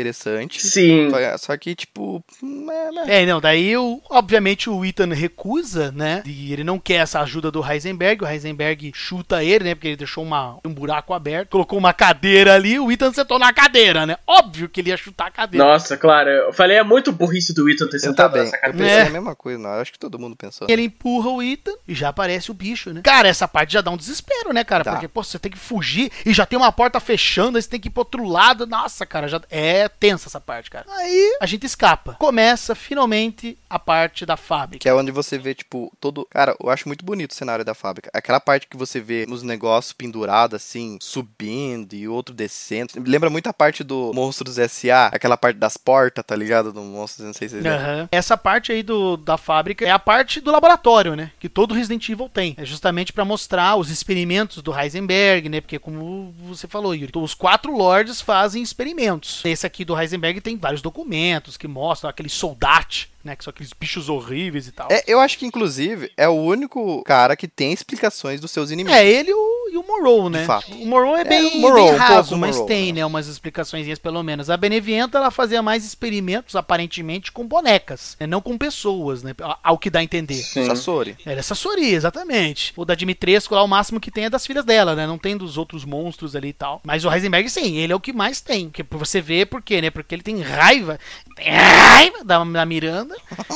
Sim. 0.59 1.09
Só- 1.09 1.37
Só 1.37 1.57
que 1.57 1.75
tipo, 1.75 2.23
hum, 2.43 2.67
é, 2.71 2.91
né? 2.91 3.21
É, 3.21 3.25
não, 3.25 3.39
daí 3.41 3.75
o, 3.77 4.01
obviamente 4.09 4.69
o 4.69 4.83
Ethan 4.85 5.13
recusa, 5.13 5.91
né? 5.91 6.21
E 6.25 6.51
ele 6.53 6.63
não 6.63 6.79
quer 6.79 6.95
essa 6.95 7.19
ajuda 7.21 7.49
do 7.51 7.63
Heisenberg. 7.65 8.23
O 8.23 8.27
Heisenberg 8.27 8.91
chuta 8.93 9.43
ele, 9.43 9.63
né? 9.63 9.75
Porque 9.75 9.87
ele 9.89 9.95
deixou 9.97 10.23
uma, 10.23 10.57
um 10.65 10.73
buraco 10.73 11.13
aberto, 11.13 11.49
colocou 11.49 11.77
uma 11.79 11.93
cadeira 11.93 12.53
ali. 12.55 12.79
O 12.79 12.91
Ethan 12.91 13.11
sentou 13.13 13.39
na 13.39 13.51
cadeira, 13.53 14.05
né? 14.05 14.17
Óbvio 14.27 14.69
que 14.69 14.81
ele 14.81 14.89
ia 14.89 14.97
chutar 14.97 15.27
a 15.27 15.31
cadeira. 15.31 15.65
Nossa, 15.65 15.97
claro. 15.97 16.29
Eu 16.29 16.53
falei, 16.53 16.77
é 16.77 16.83
muito 16.83 17.11
burrice 17.11 17.53
do 17.53 17.69
Ethan 17.69 17.87
ter 17.87 17.97
Eu 17.97 17.99
sentado 18.01 18.31
também. 18.31 18.45
nessa 18.45 18.57
Eu 18.57 18.61
cadeira. 18.61 18.85
pensei 18.87 19.03
É. 19.03 19.07
a 19.07 19.09
mesma 19.11 19.35
coisa, 19.35 19.59
não. 19.59 19.69
Eu 19.73 19.81
acho 19.81 19.91
que 19.91 19.99
todo 19.99 20.19
mundo 20.19 20.35
pensou. 20.35 20.67
Ele 20.69 20.83
empurra 20.83 21.29
o 21.29 21.41
Ethan 21.41 21.73
e 21.87 21.93
já 21.95 22.09
aparece 22.09 22.51
o 22.51 22.53
bicho, 22.53 22.91
né? 22.93 23.01
Cara, 23.03 23.27
essa 23.27 23.47
parte 23.47 23.73
já 23.73 23.81
dá 23.81 23.91
um 23.91 23.97
desespero, 23.97 24.53
né, 24.53 24.63
cara? 24.63 24.83
Tá. 24.83 24.91
Porque, 24.91 25.07
pô, 25.07 25.23
você 25.23 25.39
tem 25.39 25.51
que 25.51 25.57
fugir 25.57 26.11
e 26.25 26.33
já 26.33 26.45
tem 26.45 26.57
uma 26.57 26.71
porta 26.71 26.99
fechando, 26.99 27.57
aí 27.57 27.61
você 27.61 27.69
tem 27.69 27.79
que 27.79 27.87
ir 27.87 27.91
pro 27.91 28.01
outro 28.01 28.23
lado. 28.27 28.67
Nossa, 28.67 29.05
cara, 29.05 29.27
já 29.27 29.41
é 29.49 29.88
tensa 29.89 30.27
essa 30.27 30.41
parte, 30.41 30.69
cara. 30.69 30.85
Aí 30.89 31.37
a 31.39 31.45
gente 31.45 31.65
escapa. 31.65 32.13
Começa 32.13 32.73
finalmente 32.73 33.57
a 33.69 33.77
parte 33.77 34.25
da 34.25 34.37
fábrica. 34.37 34.81
Que 34.81 34.89
é 34.89 34.93
onde 34.93 35.11
você 35.11 35.37
vê, 35.37 35.53
tipo, 35.53 35.91
todo. 35.99 36.27
Cara, 36.31 36.55
eu 36.61 36.69
acho 36.69 36.87
muito 36.87 37.05
bonito 37.05 37.31
o 37.31 37.35
cenário 37.35 37.63
da 37.63 37.73
fábrica. 37.73 38.09
Aquela 38.13 38.39
parte 38.39 38.67
que 38.67 38.77
você 38.77 38.99
vê 38.99 39.25
nos 39.27 39.43
negócios 39.43 39.93
pendurados, 39.93 40.55
assim, 40.55 40.97
subindo 41.01 41.93
e 41.93 42.07
outro 42.07 42.33
descendo. 42.33 42.93
Lembra 43.05 43.29
muito 43.29 43.47
a 43.47 43.53
parte 43.53 43.83
do 43.83 44.11
Monstros 44.13 44.57
S.A., 44.57 45.07
aquela 45.07 45.37
parte 45.37 45.57
das 45.57 45.77
portas, 45.77 46.23
tá 46.25 46.35
ligado? 46.35 46.71
Do 46.71 46.81
Monstros, 46.81 47.25
não 47.25 47.33
sei 47.33 47.49
se 47.49 47.59
vocês. 47.61 47.65
Aham. 47.65 48.09
Essa 48.11 48.37
parte 48.37 48.71
aí 48.71 48.81
do, 48.81 49.17
da 49.17 49.37
fábrica 49.37 49.85
é 49.85 49.91
a 49.91 49.99
parte 49.99 50.39
do 50.39 50.51
laboratório, 50.51 51.15
né? 51.15 51.31
Que 51.39 51.49
todo 51.49 51.73
Resident 51.73 52.07
Evil 52.09 52.29
tem. 52.29 52.55
É 52.57 52.65
justamente 52.65 53.13
pra 53.13 53.25
mostrar 53.25 53.75
os 53.75 53.89
experimentos 53.89 54.61
do 54.61 54.77
Heisenberg, 54.77 55.49
né? 55.49 55.61
Porque 55.61 55.79
como 55.79 56.33
você 56.39 56.67
falou, 56.67 56.95
Yuri, 56.95 57.11
os 57.15 57.33
quatro 57.33 57.75
lords 57.75 58.21
fazem 58.21 58.61
experimentos. 58.61 59.41
Esse 59.45 59.65
aqui 59.65 59.78
do 59.85 59.99
Heisenberg 59.99 60.41
tem 60.41 60.57
vários 60.57 60.81
documentos 60.81 61.57
que 61.57 61.67
mostram 61.67 62.09
aqueles 62.09 62.33
soldate, 62.33 63.09
né? 63.23 63.35
Que 63.35 63.43
são 63.43 63.51
aqueles 63.51 63.73
bichos 63.73 64.09
horríveis 64.09 64.67
e 64.67 64.71
tal. 64.71 64.87
É, 64.91 65.03
eu 65.07 65.19
acho 65.19 65.37
que, 65.37 65.45
inclusive, 65.45 66.11
é 66.15 66.27
o 66.27 66.33
único 66.33 67.03
cara 67.03 67.35
que 67.35 67.47
tem 67.47 67.73
explicações 67.73 68.39
dos 68.39 68.51
seus 68.51 68.71
inimigos. 68.71 68.97
É, 68.97 69.05
ele 69.05 69.31
e 69.31 69.33
o, 69.33 69.69
e 69.73 69.77
o 69.77 69.83
Morrow, 69.83 70.29
né? 70.29 70.45
fato. 70.45 70.71
O 70.71 70.85
Morrow 70.85 71.15
é 71.15 71.23
bem, 71.23 71.57
o 71.57 71.61
Morrow, 71.61 71.85
bem 71.85 71.93
um 71.93 71.97
raso, 71.97 72.29
pouco 72.29 72.37
mas 72.41 72.55
Morrow, 72.55 72.67
tem, 72.67 72.93
né? 72.93 73.01
né? 73.01 73.05
Umas 73.05 73.27
explicações 73.27 73.99
pelo 73.99 74.23
menos. 74.23 74.49
A 74.49 74.57
Benevienta, 74.57 75.17
ela 75.17 75.31
fazia 75.31 75.61
mais 75.61 75.85
experimentos, 75.85 76.55
aparentemente, 76.55 77.31
com 77.31 77.45
bonecas, 77.45 78.15
né? 78.19 78.27
não 78.27 78.41
com 78.41 78.57
pessoas, 78.57 79.23
né? 79.23 79.33
Ao 79.63 79.77
que 79.77 79.89
dá 79.89 79.99
a 79.99 80.03
entender. 80.03 80.41
Sasori. 80.41 81.17
Era 81.25 81.39
essa 81.39 81.55
Sori, 81.55 81.93
exatamente. 81.93 82.73
O 82.75 82.85
da 82.85 82.95
Dimitrescu 82.95 83.55
lá, 83.55 83.63
o 83.63 83.67
máximo 83.67 83.99
que 83.99 84.11
tem 84.11 84.25
é 84.25 84.29
das 84.29 84.45
filhas 84.45 84.63
dela, 84.63 84.95
né? 84.95 85.05
Não 85.05 85.17
tem 85.17 85.35
dos 85.35 85.57
outros 85.57 85.83
monstros 85.83 86.35
ali 86.35 86.49
e 86.49 86.53
tal. 86.53 86.81
Mas 86.83 87.03
o 87.03 87.11
Heisenberg, 87.11 87.49
sim, 87.49 87.77
ele 87.77 87.91
é 87.91 87.95
o 87.95 87.99
que 87.99 88.13
mais 88.13 88.41
tem. 88.41 88.69
Porque 88.69 88.83
você 88.95 89.21
vê 89.21 89.45
por 89.45 89.61
quê, 89.61 89.81
né? 89.81 89.89
Porque 89.89 90.15
ele 90.15 90.23
tem 90.23 90.41
raiva, 90.41 90.99
tem 91.35 91.49
raiva 91.49 92.23
da, 92.23 92.43
da 92.43 92.65
Miranda 92.65 93.08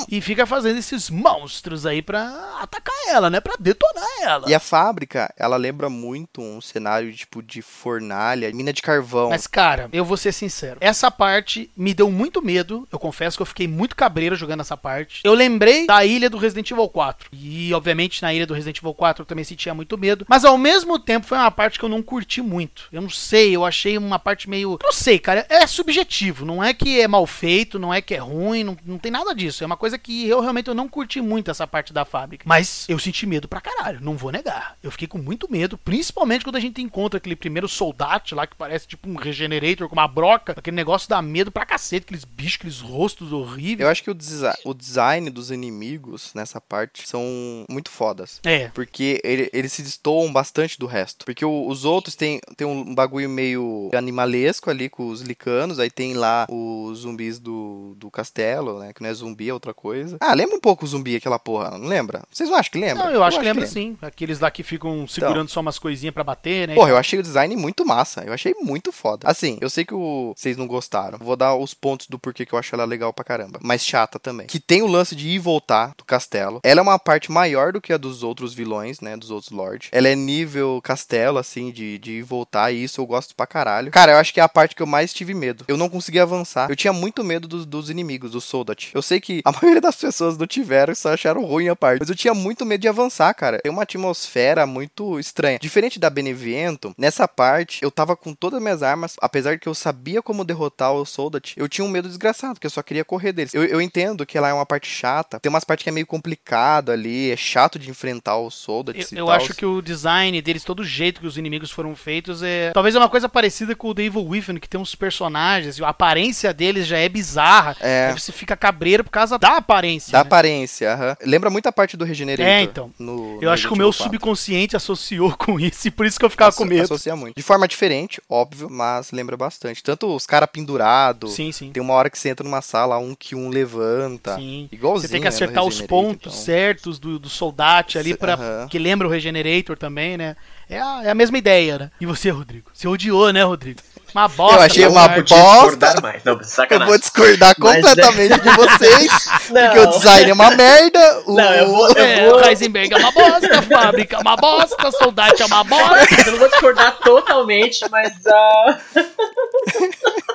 e 0.10 0.22
fica 0.22 0.46
fazendo 0.46 0.78
esses 0.78 1.10
monstros 1.10 1.86
aí 1.86 2.02
pra 2.02 2.58
atacar 2.62 2.94
ela, 3.08 3.30
né? 3.30 3.40
Pra 3.40 3.56
detonar 3.60 4.08
ela. 4.22 4.50
E 4.50 4.54
a 4.54 4.60
fábrica, 4.60 5.34
ela 5.38 5.58
lembra 5.58 5.90
muito 5.90 6.42
um 6.42 6.62
cenário 6.62 7.14
tipo 7.14 7.42
de 7.42 7.62
fornalha, 7.62 8.52
mina 8.54 8.74
de 8.74 8.82
carvão. 8.82 9.30
Mas, 9.30 9.48
cara, 9.48 9.90
eu 9.92 10.06
vou 10.06 10.18
ser 10.18 10.32
sincero. 10.32 10.78
Essa 10.80 11.10
parte 11.10 11.70
me 11.76 11.94
deu 11.94 12.10
muito 12.10 12.42
medo. 12.42 12.88
Eu 12.92 13.00
confesso 13.00 13.38
que 13.38 13.42
eu 13.42 13.46
fiquei 13.46 13.68
muito 13.68 13.96
cabreiro 13.96 14.36
jogando 14.36 14.62
essa 14.62 14.78
parte. 14.78 15.22
Eu 15.24 15.34
lembrei 15.34 15.86
da 15.86 16.04
ilha 16.06 16.30
do 16.30 16.38
Resident 16.38 16.70
Evil 16.72 16.90
4. 16.90 17.30
E, 17.32 17.74
obviamente, 17.74 18.22
na 18.22 18.34
ilha 18.34 18.48
do 18.48 18.54
Resident 18.54 18.78
Evil 18.78 18.94
4 18.94 19.22
eu 19.22 19.26
também 19.26 19.44
sentia 19.44 19.74
muito 19.74 19.98
medo. 19.98 20.26
Mas, 20.28 20.46
ao 20.46 20.58
mesmo 20.58 21.00
tempo, 21.00 21.28
foi 21.28 21.38
uma 21.38 21.52
parte 21.52 21.80
que 21.80 21.86
eu 21.86 21.90
não 21.90 22.02
curti 22.02 22.42
muito. 22.42 22.88
Eu 22.92 23.02
não 23.02 23.10
sei, 23.10 23.56
eu 23.56 23.66
achei 23.66 23.98
uma 23.98 24.20
parte 24.20 24.50
meio. 24.50 24.80
Não 24.82 24.92
sei, 24.92 25.20
cara. 25.20 25.46
É 25.50 25.66
subjetivo. 25.68 26.46
Não 26.46 26.64
é 26.64 26.74
que 26.74 27.00
é 27.00 27.08
mal 27.08 27.26
feito, 27.26 27.80
não 27.80 27.94
é 27.94 28.02
que 28.02 28.14
é 28.14 28.20
ruim, 28.20 28.64
não, 28.64 28.78
não 28.86 28.98
tem 28.98 29.12
nada 29.12 29.34
disso. 29.34 29.43
É 29.48 29.66
uma 29.66 29.78
coisa 29.78 29.98
que 29.98 30.28
eu 30.28 30.42
realmente 30.42 30.68
eu 30.68 30.74
não 30.74 30.88
curti 30.88 31.22
muito 31.22 31.52
essa 31.52 31.68
parte 31.68 31.92
da 31.94 32.06
fábrica. 32.06 32.46
Mas 32.48 32.86
eu 32.88 32.98
senti 33.00 33.26
medo 33.26 33.48
pra 33.48 33.62
caralho, 33.62 34.00
não 34.02 34.18
vou 34.18 34.32
negar. 34.32 34.78
Eu 34.82 34.92
fiquei 34.92 35.08
com 35.08 35.18
muito 35.18 35.52
medo, 35.52 35.78
principalmente 35.78 36.44
quando 36.44 36.56
a 36.56 36.60
gente 36.60 36.82
encontra 36.82 37.18
aquele 37.18 37.36
primeiro 37.36 37.68
soldado 37.68 38.14
lá 38.32 38.46
que 38.48 38.56
parece 38.56 38.88
tipo 38.88 39.10
um 39.10 39.16
regenerator 39.16 39.88
com 39.90 39.96
uma 39.96 40.08
broca. 40.08 40.54
Aquele 40.56 40.76
negócio 40.76 41.10
dá 41.10 41.22
medo 41.22 41.52
pra 41.52 41.66
cacete, 41.66 42.04
aqueles 42.04 42.24
bichos, 42.24 42.56
aqueles 42.56 42.80
rostos 42.80 43.34
horríveis. 43.34 43.82
Eu 43.82 43.90
acho 43.90 44.04
que 44.04 44.12
o, 44.12 44.14
desi 44.14 44.44
o 44.64 44.74
design 44.74 45.30
dos 45.30 45.52
inimigos 45.52 46.34
nessa 46.34 46.62
parte 46.62 47.08
são 47.08 47.24
muito 47.70 47.90
fodas. 47.90 48.40
É. 48.44 48.68
Porque 48.70 49.20
ele, 49.24 49.50
eles 49.54 49.74
se 49.74 49.82
destoam 49.82 50.32
bastante 50.32 50.78
do 50.80 50.86
resto. 50.86 51.26
Porque 51.26 51.46
o, 51.46 51.68
os 51.68 51.86
outros 51.86 52.16
tem, 52.16 52.40
tem 52.56 52.68
um 52.68 52.94
bagulho 52.94 53.30
meio 53.30 53.90
animalesco 53.96 54.70
ali 54.70 54.90
com 54.90 55.08
os 55.08 55.22
licanos. 55.22 55.80
Aí 55.80 55.90
tem 55.90 56.14
lá 56.14 56.46
os 56.50 57.00
zumbis 57.00 57.40
do, 57.40 57.96
do 57.98 58.12
castelo, 58.12 58.80
né? 58.80 58.94
Que 58.94 59.02
não 59.02 59.10
é 59.10 59.14
zumbi, 59.14 59.33
é 59.42 59.54
outra 59.54 59.74
coisa. 59.74 60.18
Ah, 60.20 60.34
lembra 60.34 60.56
um 60.56 60.60
pouco 60.60 60.86
o 60.86 60.88
zumbi, 60.88 61.16
aquela 61.16 61.40
porra, 61.40 61.72
não 61.72 61.88
lembra? 61.88 62.24
Vocês 62.32 62.50
não 62.50 62.58
acham 62.58 62.72
que 62.72 62.80
lembra? 62.80 63.04
Não, 63.04 63.12
eu, 63.12 63.16
eu 63.18 63.24
acho, 63.24 63.40
que 63.40 63.46
lembra 63.46 63.66
sim. 63.66 63.98
Aqueles 64.02 64.40
lá 64.40 64.52
que 64.52 64.64
ficam 64.64 65.08
segurando 65.08 65.44
então, 65.44 65.48
só 65.48 65.60
umas 65.62 65.80
coisinhas 65.80 66.14
para 66.14 66.24
bater, 66.24 66.68
né? 66.68 66.76
Porra, 66.76 66.92
eu 66.92 66.98
achei 66.98 67.20
o 67.20 67.24
design 67.24 67.56
muito 67.56 67.86
massa. 67.86 68.24
Eu 68.26 68.34
achei 68.34 68.54
muito 68.62 68.92
foda. 68.92 69.28
Assim, 69.28 69.58
eu 69.62 69.70
sei 69.70 69.86
que 69.86 69.94
o... 69.94 70.34
vocês 70.36 70.58
não 70.58 70.68
gostaram. 70.68 71.18
Vou 71.18 71.36
dar 71.36 71.56
os 71.56 71.74
pontos 71.74 72.08
do 72.08 72.20
porquê 72.20 72.46
que 72.46 72.54
eu 72.54 72.60
acho 72.60 72.74
ela 72.76 72.86
legal 72.86 73.14
pra 73.14 73.24
caramba. 73.24 73.60
Mas 73.62 73.86
chata 73.86 74.20
também. 74.20 74.48
Que 74.48 74.60
tem 74.60 74.82
o 74.82 74.88
lance 74.88 75.16
de 75.16 75.30
ir 75.30 75.34
e 75.34 75.40
voltar 75.40 75.94
do 75.98 76.04
castelo. 76.04 76.60
Ela 76.64 76.80
é 76.80 76.84
uma 76.84 77.00
parte 77.00 77.32
maior 77.32 77.72
do 77.72 77.82
que 77.82 77.94
a 77.94 77.98
dos 77.98 78.24
outros 78.24 78.54
vilões, 78.54 79.02
né? 79.02 79.18
Dos 79.18 79.32
outros 79.32 79.52
lords. 79.52 79.90
Ela 79.92 80.08
é 80.08 80.16
nível 80.16 80.80
castelo, 80.84 81.38
assim, 81.38 81.72
de, 81.72 81.98
de 81.98 82.12
ir 82.14 82.20
e 82.20 82.22
voltar. 82.22 82.72
E 82.72 82.84
isso 82.84 83.02
eu 83.02 83.06
gosto 83.06 83.36
pra 83.36 83.48
caralho. 83.48 83.92
Cara, 83.92 84.14
eu 84.14 84.18
acho 84.18 84.34
que 84.34 84.40
é 84.40 84.44
a 84.44 84.50
parte 84.50 84.76
que 84.76 84.82
eu 84.82 84.88
mais 84.88 85.14
tive 85.14 85.34
medo. 85.34 85.66
Eu 85.68 85.78
não 85.78 85.90
consegui 85.90 86.20
avançar. 86.20 86.70
Eu 86.70 86.76
tinha 86.76 86.94
muito 86.94 87.24
medo 87.24 87.48
dos, 87.48 87.66
dos 87.66 87.90
inimigos, 87.90 88.32
do 88.32 88.42
Soldat. 88.42 88.92
Eu 88.94 89.02
sei 89.02 89.20
que 89.24 89.42
a 89.46 89.52
maioria 89.62 89.82
das 89.82 89.96
pessoas 89.96 90.38
não 90.38 90.46
tiveram 90.46 90.92
e 90.92 90.96
só 90.96 91.14
acharam 91.14 91.44
ruim 91.44 91.70
a 91.70 91.76
parte. 91.76 92.02
Mas 92.02 92.10
eu 92.10 92.16
tinha 92.16 92.34
muito 92.34 92.66
medo 92.66 92.82
de 92.82 92.88
avançar, 92.88 93.34
cara. 93.34 93.60
Tem 93.60 93.72
uma 93.72 93.84
atmosfera 93.84 94.66
muito 94.68 95.20
estranha. 95.20 95.58
Diferente 95.60 96.00
da 96.00 96.10
Beneviento, 96.10 96.94
nessa 96.98 97.28
parte 97.28 97.82
eu 97.82 97.90
tava 97.90 98.16
com 98.16 98.34
todas 98.34 98.58
as 98.58 98.64
minhas 98.64 98.84
armas, 98.84 99.16
apesar 99.22 99.54
de 99.54 99.60
que 99.60 99.70
eu 99.70 99.74
sabia 99.74 100.22
como 100.22 100.44
derrotar 100.44 100.94
o 100.94 101.06
Soldat, 101.06 101.54
eu 101.58 101.70
tinha 101.70 101.86
um 101.86 101.90
medo 101.90 102.08
desgraçado, 102.08 102.56
porque 102.56 102.68
eu 102.68 102.72
só 102.72 102.84
queria 102.84 103.06
correr 103.06 103.32
deles. 103.32 103.54
Eu, 103.54 103.64
eu 103.64 103.82
entendo 103.82 104.26
que 104.26 104.38
ela 104.38 104.50
é 104.50 104.54
uma 104.54 104.66
parte 104.66 104.88
chata, 104.88 105.40
tem 105.40 105.50
umas 105.50 105.64
partes 105.64 105.84
que 105.84 105.90
é 105.90 105.94
meio 105.94 106.06
complicado 106.06 106.92
ali, 106.92 107.32
é 107.32 107.38
chato 107.38 107.80
de 107.80 107.90
enfrentar 107.90 108.38
o 108.38 108.52
Soldat. 108.52 109.08
Eu, 109.12 109.20
eu 109.20 109.32
acho 109.32 109.54
que 109.54 109.66
o 109.66 109.82
design 109.82 110.42
deles, 110.42 110.64
todo 110.64 110.82
o 110.82 110.86
jeito 110.86 111.22
que 111.22 111.28
os 111.28 111.38
inimigos 111.38 111.72
foram 111.72 111.96
feitos, 111.96 112.44
é. 112.44 112.72
Talvez 112.74 112.96
é 112.96 113.00
uma 113.00 113.10
coisa 113.10 113.30
parecida 113.30 113.76
com 113.76 113.90
o 113.90 113.96
The 113.96 114.04
Evil 114.04 114.26
Within, 114.26 114.58
que 114.58 114.70
tem 114.70 114.80
uns 114.80 114.96
personagens, 114.96 115.82
a 115.82 115.90
aparência 115.90 116.54
deles 116.54 116.86
já 116.86 116.98
é 116.98 117.08
bizarra. 117.08 117.78
É. 117.80 118.08
Aí 118.08 118.20
você 118.20 118.32
fica 118.32 118.56
cabreiro 118.56 119.04
causa 119.14 119.38
da 119.38 119.58
aparência. 119.58 120.12
Da 120.12 120.20
né? 120.20 120.22
aparência, 120.22 120.94
aham. 120.94 121.18
Lembra 121.24 121.50
muito 121.50 121.68
a 121.68 121.72
parte 121.72 121.96
do 121.96 122.04
Regenerator. 122.04 122.46
É, 122.46 122.62
então. 122.62 122.92
No, 122.98 123.36
eu 123.36 123.44
no 123.44 123.50
acho 123.52 123.68
que 123.68 123.74
o 123.74 123.78
meu 123.78 123.90
4. 123.90 124.04
subconsciente 124.04 124.76
associou 124.76 125.36
com 125.38 125.60
isso 125.60 125.88
e 125.88 125.92
por 125.92 126.06
isso 126.06 126.20
que 126.20 126.26
eu 126.26 126.30
ficava 126.30 126.50
Asso 126.50 126.58
com 126.58 126.66
medo. 126.66 126.84
Associa 126.84 127.16
muito. 127.16 127.36
De 127.36 127.44
forma 127.44 127.68
diferente, 127.68 128.22
óbvio, 128.30 128.70
mas 128.70 129.12
lembra 129.12 129.38
bastante. 129.38 129.84
Tanto 129.84 130.14
os 130.14 130.26
caras 130.26 130.50
pendurados. 130.52 131.34
Sim, 131.34 131.52
sim. 131.52 131.72
Tem 131.72 131.82
uma 131.82 131.94
hora 131.94 132.10
que 132.10 132.18
você 132.18 132.30
entra 132.30 132.44
numa 132.44 132.62
sala, 132.62 132.98
um 132.98 133.16
que 133.16 133.36
um 133.36 133.50
levanta. 133.50 134.36
Sim. 134.36 134.68
Igualzinho. 134.72 135.08
Você 135.08 135.12
tem 135.12 135.22
que 135.22 135.26
né, 135.26 135.30
acertar 135.30 135.64
né, 135.64 135.70
os 135.70 135.82
pontos 135.82 136.34
então. 136.34 136.46
certos 136.46 137.00
do, 137.00 137.20
do 137.20 137.30
soldado 137.30 137.74
ali, 137.98 138.16
para 138.16 138.38
-huh. 138.38 138.68
que 138.68 138.78
lembra 138.78 139.08
o 139.08 139.12
Regenerator 139.12 139.78
também, 139.78 140.18
né? 140.18 140.36
É 140.70 140.80
a, 140.80 141.02
é 141.04 141.10
a 141.10 141.16
mesma 141.16 141.38
ideia, 141.38 141.78
né? 141.78 141.92
E 142.00 142.06
você, 142.06 142.30
Rodrigo? 142.30 142.70
Você 142.74 142.88
odiou, 142.88 143.32
né, 143.32 143.44
Rodrigo? 143.44 143.80
Uma 144.14 144.28
bosta. 144.28 144.58
Eu 144.58 144.62
achei 144.62 144.88
uma 144.88 145.08
bosta. 145.08 145.94
Não, 146.24 146.40
eu 146.70 146.86
vou 146.86 146.98
discordar 147.00 147.56
completamente 147.56 148.30
Mas... 148.30 148.44
de 148.44 148.50
vocês. 148.50 149.12
porque 149.50 149.80
o 149.80 149.88
design 149.88 150.30
é 150.30 150.34
uma 150.34 150.52
merda. 150.52 151.24
O... 151.26 151.34
Não, 151.34 151.54
eu 151.54 151.68
vou, 151.68 151.90
eu 151.90 152.04
é, 152.04 152.30
vou... 152.30 152.40
o 152.40 152.46
Heisenberg 152.46 152.94
é 152.94 152.98
uma 152.98 153.12
bosta, 153.12 153.60
a 153.60 153.62
fábrica 153.62 154.18
é 154.18 154.20
uma 154.20 154.36
bosta, 154.36 154.92
soldado 154.92 155.42
é 155.42 155.46
uma 155.46 155.64
bosta. 155.64 156.22
Eu 156.26 156.32
não 156.32 156.40
vou 156.40 156.50
discordar 156.50 156.98
totalmente, 157.00 157.86
mas. 157.90 158.14
Uh... 158.26 159.04